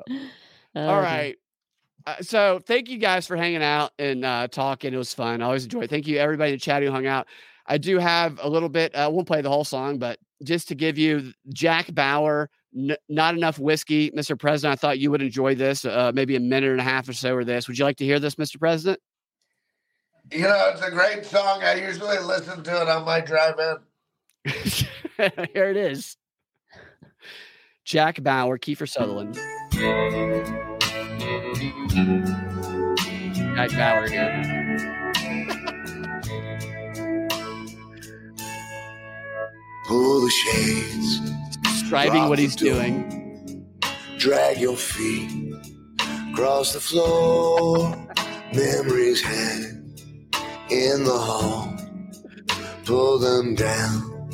dear. 0.74 0.86
right. 1.02 1.36
Uh, 2.06 2.14
so 2.22 2.60
thank 2.66 2.88
you 2.88 2.96
guys 2.96 3.26
for 3.26 3.36
hanging 3.36 3.62
out 3.62 3.90
and 3.98 4.24
uh, 4.24 4.48
talking. 4.48 4.94
It 4.94 4.96
was 4.96 5.12
fun. 5.12 5.42
I 5.42 5.44
always 5.44 5.64
enjoy 5.64 5.82
it. 5.82 5.90
Thank 5.90 6.06
you 6.06 6.16
everybody 6.16 6.52
in 6.52 6.54
the 6.56 6.60
chat 6.60 6.82
who 6.82 6.90
hung 6.90 7.06
out. 7.06 7.26
I 7.66 7.76
do 7.76 7.98
have 7.98 8.40
a 8.42 8.48
little 8.48 8.70
bit. 8.70 8.94
I 8.96 9.08
won't 9.08 9.26
play 9.26 9.42
the 9.42 9.50
whole 9.50 9.64
song, 9.64 9.98
but 9.98 10.18
just 10.44 10.68
to 10.68 10.74
give 10.74 10.96
you 10.96 11.34
Jack 11.52 11.92
Bauer, 11.94 12.48
N- 12.76 12.96
not 13.08 13.34
enough 13.34 13.58
whiskey, 13.58 14.10
Mr. 14.10 14.38
President. 14.38 14.72
I 14.72 14.76
thought 14.76 14.98
you 14.98 15.10
would 15.10 15.22
enjoy 15.22 15.54
this. 15.54 15.84
Uh, 15.84 16.12
maybe 16.14 16.36
a 16.36 16.40
minute 16.40 16.70
and 16.70 16.80
a 16.80 16.84
half 16.84 17.08
or 17.08 17.12
so 17.12 17.34
or 17.34 17.44
this. 17.44 17.68
Would 17.68 17.78
you 17.78 17.84
like 17.84 17.96
to 17.98 18.04
hear 18.04 18.18
this, 18.18 18.34
Mr. 18.34 18.58
President? 18.58 19.00
You 20.30 20.42
know, 20.42 20.70
it's 20.72 20.82
a 20.82 20.90
great 20.90 21.24
song. 21.24 21.62
I 21.62 21.74
usually 21.74 22.18
listen 22.18 22.62
to 22.64 22.82
it 22.82 22.88
on 22.88 23.04
my 23.04 23.20
drive 23.20 23.58
in. 23.58 23.76
Here 25.54 25.70
it 25.70 25.76
is. 25.76 26.16
Jack 27.84 28.22
Bauer, 28.22 28.58
Kiefer 28.58 28.88
Sutherland. 28.88 29.36
Jack 33.54 33.70
Bauer 33.70 34.08
here. 34.08 34.56
Pull 39.86 40.20
the 40.20 40.30
shades. 40.30 41.45
Describing 41.86 42.12
drop 42.14 42.30
what 42.30 42.38
he's 42.40 42.56
door, 42.56 42.74
doing. 42.74 43.64
Drag 44.18 44.58
your 44.58 44.74
feet 44.74 45.30
across 46.32 46.72
the 46.72 46.80
floor. 46.80 47.94
Memories 48.52 49.22
hang 49.22 49.94
in 50.68 51.04
the 51.04 51.16
hall. 51.16 51.76
Pull 52.84 53.20
them 53.20 53.54
down 53.54 54.28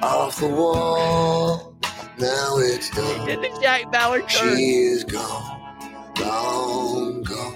off 0.00 0.38
the 0.38 0.46
wall. 0.46 1.76
Now 2.20 2.58
it's 2.58 2.88
done. 2.96 3.26
Did 3.26 3.40
the 3.40 3.58
Jack 3.60 3.90
Bauer 3.90 4.20
turn? 4.20 4.56
She 4.56 4.62
is 4.62 5.02
gone, 5.02 5.60
long 6.20 7.24
gone. 7.24 7.55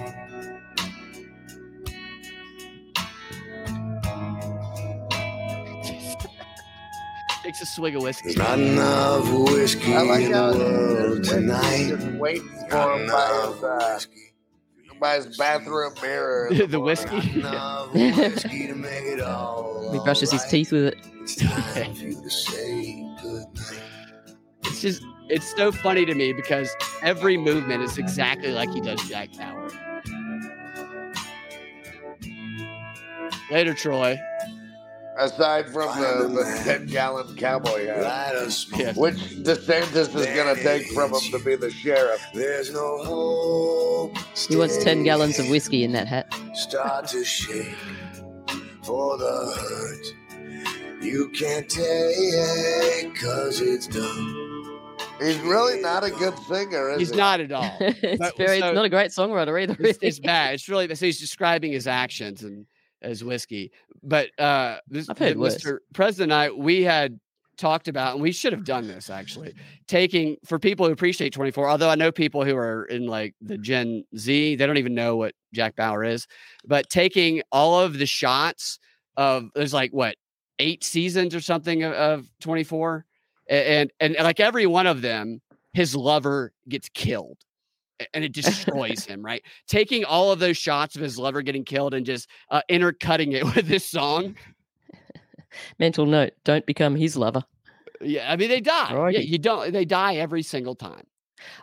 Takes 7.50 7.62
a 7.62 7.66
swig 7.66 7.96
of 7.96 8.02
whiskey. 8.04 8.32
There's 8.32 8.36
not 8.36 8.60
enough 8.60 9.28
whiskey 9.50 9.92
I 9.92 10.02
like 10.02 10.24
in 10.26 10.32
how 10.32 10.52
the 10.52 10.58
world 10.60 11.18
just 11.24 11.30
tonight. 11.34 11.96
waiting 12.20 12.48
for 12.48 12.76
Not 12.76 13.00
him 13.00 13.06
by 13.08 13.26
his, 13.26 13.64
uh, 13.64 13.90
whiskey. 13.96 14.20
by 15.00 15.14
his 15.16 15.36
bathroom 15.36 15.92
mirror. 16.00 16.46
in 16.52 16.70
The 16.70 16.78
whiskey. 16.78 17.40
Enough 17.40 17.92
whiskey 17.92 18.68
to 18.68 18.74
make 18.76 19.02
it 19.02 19.20
all. 19.20 19.90
He 19.92 19.98
brushes 19.98 20.30
his 20.30 20.44
teeth 20.44 20.70
with 20.70 20.84
it. 20.84 20.98
It's 21.22 21.34
time 21.34 21.92
for 21.96 22.04
you 22.04 22.22
to 22.22 22.30
say 22.30 23.04
goodnight. 23.20 23.82
It's 24.66 24.80
just 24.80 25.02
it's 25.28 25.52
so 25.56 25.72
funny 25.72 26.04
to 26.06 26.14
me 26.14 26.32
because 26.32 26.70
every 27.02 27.36
movement 27.36 27.82
is 27.82 27.98
exactly 27.98 28.52
like 28.52 28.70
he 28.70 28.80
does 28.80 29.02
Jack 29.08 29.30
Bauer. 29.36 29.70
Later, 33.50 33.74
Troy. 33.74 34.16
Aside 35.20 35.66
from 35.70 35.88
the, 36.00 36.28
the 36.28 36.62
10 36.64 36.86
gallon 36.86 37.36
cowboy 37.36 37.86
hat, 37.86 38.02
Light 38.02 38.34
a 38.34 38.50
smoke. 38.50 38.80
Yeah. 38.80 38.92
which 38.94 39.16
DeSantis 39.16 40.14
is 40.14 40.26
going 40.26 40.56
to 40.56 40.62
take 40.62 40.86
from 40.92 41.12
him 41.12 41.20
to 41.32 41.38
be 41.44 41.56
the 41.56 41.70
sheriff. 41.70 42.24
There's 42.32 42.72
no 42.72 43.04
hope. 43.04 44.16
He 44.48 44.56
wants 44.56 44.82
10 44.82 45.02
gallons 45.04 45.38
of 45.38 45.48
whiskey 45.50 45.84
in 45.84 45.92
that 45.92 46.08
hat. 46.08 46.34
Start 46.54 47.08
to 47.08 47.22
shake 47.24 47.74
for 48.82 49.18
the 49.18 49.52
hurt. 49.58 51.04
You 51.04 51.28
can't 51.30 51.68
take 51.68 53.14
cause 53.20 53.60
it's 53.60 53.86
done. 53.86 54.46
He's 55.20 55.38
really 55.40 55.80
not 55.82 56.02
a 56.02 56.10
good 56.10 56.38
singer, 56.48 56.90
is 56.90 56.98
He's 57.00 57.10
he? 57.10 57.16
not 57.16 57.40
at 57.40 57.52
all. 57.52 57.76
it's 57.80 58.18
But- 58.18 58.36
very, 58.38 58.58
so- 58.60 58.68
it's 58.68 58.74
not 58.74 58.84
a 58.86 58.88
great 58.88 59.10
songwriter 59.10 59.60
either. 59.62 59.72
It's, 59.74 59.80
Really. 59.80 59.98
it's 60.00 60.18
bad. 60.18 60.54
It's 60.54 60.68
really 60.68 60.94
so 60.94 61.04
he's 61.06 61.20
describing 61.20 61.72
his 61.72 61.86
actions 61.86 62.42
and 62.42 62.64
as 63.02 63.22
whiskey. 63.24 63.70
But 64.02 64.28
uh 64.38 64.78
this 64.88 65.08
I've 65.08 65.18
heard 65.18 65.36
the- 65.36 65.40
worse. 65.40 65.56
Mr. 65.56 65.78
President 65.94 66.32
and 66.32 66.34
I 66.34 66.50
we 66.50 66.82
had 66.82 67.18
talked 67.56 67.88
about 67.88 68.14
and 68.14 68.22
we 68.22 68.32
should 68.32 68.54
have 68.54 68.64
done 68.64 68.86
this 68.88 69.10
actually 69.10 69.52
taking 69.86 70.34
for 70.46 70.58
people 70.58 70.86
who 70.86 70.92
appreciate 70.94 71.30
24 71.30 71.68
although 71.68 71.90
i 71.90 71.94
know 71.94 72.10
people 72.10 72.42
who 72.42 72.56
are 72.56 72.84
in 72.86 73.06
like 73.06 73.34
the 73.42 73.58
gen 73.58 74.02
z 74.16 74.56
they 74.56 74.64
don't 74.66 74.78
even 74.78 74.94
know 74.94 75.14
what 75.18 75.34
jack 75.52 75.76
bauer 75.76 76.02
is 76.02 76.26
but 76.64 76.88
taking 76.88 77.42
all 77.52 77.78
of 77.78 77.98
the 77.98 78.06
shots 78.06 78.78
of 79.18 79.50
there's 79.54 79.74
like 79.74 79.90
what 79.92 80.16
eight 80.58 80.82
seasons 80.82 81.34
or 81.34 81.40
something 81.42 81.82
of, 81.82 81.92
of 81.92 82.26
24 82.40 83.04
A- 83.50 83.52
and, 83.80 83.90
and 84.00 84.16
like 84.20 84.40
every 84.40 84.64
one 84.66 84.86
of 84.86 85.02
them 85.02 85.42
his 85.74 85.94
lover 85.94 86.54
gets 86.66 86.88
killed 86.88 87.36
and 88.14 88.24
it 88.24 88.32
destroys 88.40 89.04
him 89.04 89.22
right 89.24 89.42
taking 89.68 90.04
all 90.04 90.32
of 90.32 90.38
those 90.38 90.56
shots 90.56 90.96
of 90.96 91.02
his 91.02 91.18
lover 91.18 91.42
getting 91.42 91.64
killed 91.64 91.94
and 91.94 92.06
just 92.06 92.28
uh, 92.50 92.62
intercutting 92.68 93.32
it 93.32 93.44
with 93.54 93.66
this 93.66 93.84
song 93.86 94.36
Mental 95.78 96.06
note: 96.06 96.32
Don't 96.44 96.64
become 96.64 96.94
his 96.94 97.16
lover. 97.16 97.42
yeah 98.00 98.30
i 98.32 98.36
mean 98.36 98.48
they 98.48 98.60
die 98.60 99.08
yeah, 99.10 99.18
you 99.20 99.38
don't 99.38 99.72
they 99.72 99.84
die 99.84 100.16
every 100.16 100.42
single 100.42 100.74
time 100.74 101.04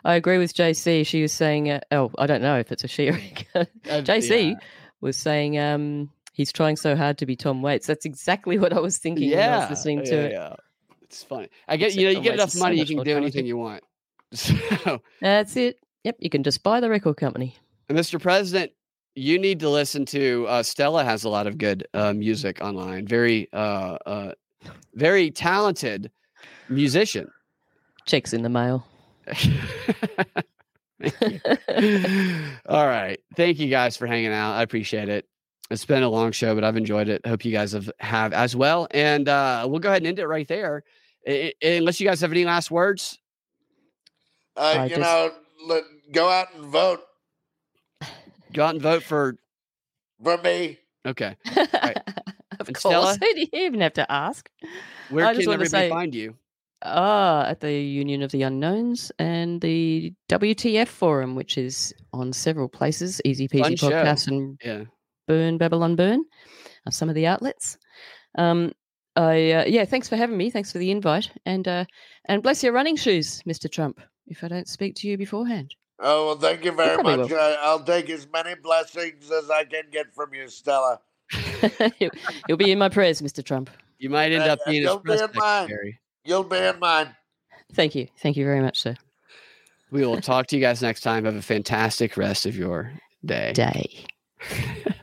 I 0.04 0.16
agree 0.16 0.38
with 0.38 0.54
JC. 0.54 1.06
She 1.06 1.22
was 1.22 1.32
saying, 1.32 1.70
uh, 1.70 1.78
oh, 1.92 2.10
I 2.18 2.26
don't 2.26 2.42
know 2.42 2.58
if 2.58 2.72
it's 2.72 2.82
a 2.82 2.88
she 2.88 3.10
or 3.10 3.20
a 3.54 3.60
Uh, 3.60 3.64
JC 4.02 4.50
yeah. 4.50 4.58
was 5.00 5.16
saying 5.16 5.56
um, 5.56 6.10
he's 6.32 6.50
trying 6.50 6.74
so 6.76 6.96
hard 6.96 7.18
to 7.18 7.26
be 7.26 7.36
Tom 7.36 7.62
Waits. 7.62 7.86
That's 7.86 8.04
exactly 8.04 8.58
what 8.58 8.72
I 8.72 8.80
was 8.80 8.98
thinking 8.98 9.30
when 9.30 9.38
I 9.38 9.48
was 9.58 9.62
yeah 9.62 9.68
listening 9.70 10.04
to 10.06 10.14
yeah, 10.16 10.20
it. 10.22 10.32
yeah. 10.32 10.54
it's 11.02 11.22
funny 11.22 11.48
i 11.68 11.76
get 11.76 11.86
Except 11.86 12.00
you 12.00 12.06
know 12.06 12.10
you 12.10 12.14
Tom 12.16 12.22
get 12.24 12.30
Waits 12.30 12.40
enough 12.42 12.48
is 12.48 12.54
so 12.54 12.64
money 12.64 12.76
you 12.78 12.86
can 12.86 13.04
do 13.04 13.16
anything 13.16 13.46
you 13.46 13.56
want 13.56 13.84
so 14.32 15.00
That's 15.20 15.56
it. 15.56 15.78
Yep, 16.08 16.16
you 16.20 16.30
can 16.30 16.42
just 16.42 16.62
buy 16.62 16.80
the 16.80 16.88
record 16.88 17.18
company. 17.18 17.54
And 17.90 17.98
Mr. 17.98 18.18
President, 18.18 18.72
you 19.14 19.38
need 19.38 19.60
to 19.60 19.68
listen 19.68 20.06
to 20.06 20.46
uh, 20.48 20.62
Stella 20.62 21.04
has 21.04 21.24
a 21.24 21.28
lot 21.28 21.46
of 21.46 21.58
good 21.58 21.86
uh, 21.92 22.14
music 22.14 22.62
online. 22.62 23.06
Very, 23.06 23.46
uh, 23.52 23.98
uh, 24.06 24.32
very 24.94 25.30
talented 25.30 26.10
musician. 26.70 27.30
Checks 28.06 28.32
in 28.32 28.40
the 28.40 28.48
mail. 28.48 28.86
All 32.66 32.86
right, 32.86 33.20
thank 33.36 33.58
you 33.58 33.68
guys 33.68 33.98
for 33.98 34.06
hanging 34.06 34.32
out. 34.32 34.54
I 34.54 34.62
appreciate 34.62 35.10
it. 35.10 35.26
It's 35.70 35.84
been 35.84 36.02
a 36.02 36.08
long 36.08 36.32
show, 36.32 36.54
but 36.54 36.64
I've 36.64 36.78
enjoyed 36.78 37.10
it. 37.10 37.26
Hope 37.26 37.44
you 37.44 37.52
guys 37.52 37.72
have 37.72 37.90
have 38.00 38.32
as 38.32 38.56
well. 38.56 38.88
And 38.92 39.28
uh, 39.28 39.66
we'll 39.68 39.80
go 39.80 39.90
ahead 39.90 40.00
and 40.00 40.06
end 40.06 40.20
it 40.20 40.26
right 40.26 40.48
there. 40.48 40.84
I- 41.28 41.52
I- 41.62 41.66
unless 41.66 42.00
you 42.00 42.08
guys 42.08 42.22
have 42.22 42.32
any 42.32 42.46
last 42.46 42.70
words. 42.70 43.18
Uh, 44.56 44.86
you 44.88 44.96
just- 44.96 45.00
know, 45.02 45.32
let, 45.66 45.82
go 46.12 46.28
out 46.28 46.54
and 46.54 46.64
vote 46.66 47.00
Go 48.52 48.64
out 48.64 48.74
and 48.74 48.82
vote 48.82 49.02
for. 49.02 49.36
for 50.22 50.38
me. 50.38 50.78
Okay, 51.06 51.36
of 51.56 52.66
And 52.68 52.74
course. 52.74 52.80
Stella? 52.80 53.16
Who 53.20 53.34
do 53.34 53.40
you 53.40 53.48
even 53.66 53.80
have 53.80 53.92
to 53.94 54.10
ask? 54.10 54.48
where 55.10 55.24
I 55.26 55.34
can 55.34 55.46
wanted 55.46 55.54
everybody 55.54 55.68
say- 55.68 55.88
find 55.90 56.14
you? 56.14 56.34
Ah, 56.82 57.44
at 57.46 57.58
the 57.60 57.72
Union 57.72 58.22
of 58.22 58.30
the 58.30 58.42
Unknowns 58.42 59.10
and 59.18 59.60
the 59.60 60.12
WTF 60.28 60.86
forum, 60.86 61.34
which 61.34 61.58
is 61.58 61.92
on 62.12 62.32
several 62.32 62.68
places. 62.68 63.20
Easy 63.24 63.48
Fun 63.48 63.62
Peasy 63.72 63.78
show. 63.80 63.90
Podcast 63.90 64.28
and 64.28 64.58
Yeah. 64.64 64.84
Burn 65.26 65.58
Babylon 65.58 65.96
Burn. 65.96 66.24
uh, 66.86 66.90
some 66.90 67.08
of 67.08 67.16
the 67.16 67.26
outlets. 67.26 67.76
Um, 68.36 68.72
I 69.16 69.50
uh, 69.50 69.64
yeah, 69.66 69.84
thanks 69.86 70.08
for 70.08 70.14
having 70.16 70.36
me. 70.36 70.50
Thanks 70.50 70.70
for 70.70 70.78
the 70.78 70.90
invite, 70.92 71.30
and 71.44 71.66
uh, 71.66 71.84
and 72.26 72.42
bless 72.44 72.62
your 72.62 72.72
running 72.72 72.94
shoes, 72.96 73.42
Mr. 73.46 73.68
Trump. 73.70 74.00
If 74.28 74.44
I 74.44 74.48
don't 74.48 74.68
speak 74.68 74.94
to 74.96 75.08
you 75.08 75.18
beforehand, 75.18 75.74
Oh, 76.00 76.26
well, 76.26 76.36
thank 76.36 76.64
you 76.64 76.72
very 76.72 77.02
much. 77.02 77.30
will. 77.30 77.38
I, 77.38 77.56
I'll 77.60 77.82
take 77.82 78.08
as 78.10 78.26
many 78.32 78.54
blessings 78.54 79.30
as 79.30 79.50
I 79.50 79.64
can 79.64 79.84
get 79.90 80.14
from 80.14 80.32
you, 80.32 80.48
Stella. 80.48 81.00
you'll, 81.98 82.10
you'll 82.48 82.58
be 82.58 82.70
in 82.70 82.78
my 82.78 82.88
prayers, 82.88 83.20
Mr. 83.20 83.44
Trump. 83.44 83.70
You 83.98 84.10
might 84.10 84.30
end 84.30 84.44
Uh, 84.44 84.52
up 84.52 84.60
being 84.64 84.82
his 84.82 84.90
You'll 84.92 85.00
be 85.00 85.12
in 85.12 85.30
mine. 85.34 85.92
You'll 86.24 86.44
be 86.44 86.56
in 86.56 86.78
mine. 86.78 87.16
Thank 87.74 87.94
you, 87.94 88.06
thank 88.18 88.36
you 88.36 88.44
very 88.44 88.60
much, 88.60 88.80
sir. 88.80 88.94
We 89.90 90.06
will 90.06 90.20
talk 90.20 90.46
to 90.48 90.56
you 90.56 90.62
guys 90.62 90.82
next 90.82 91.00
time. 91.00 91.24
Have 91.24 91.34
a 91.34 91.42
fantastic 91.42 92.16
rest 92.16 92.46
of 92.46 92.56
your 92.56 92.92
day. 93.24 93.52
Day. 93.52 94.06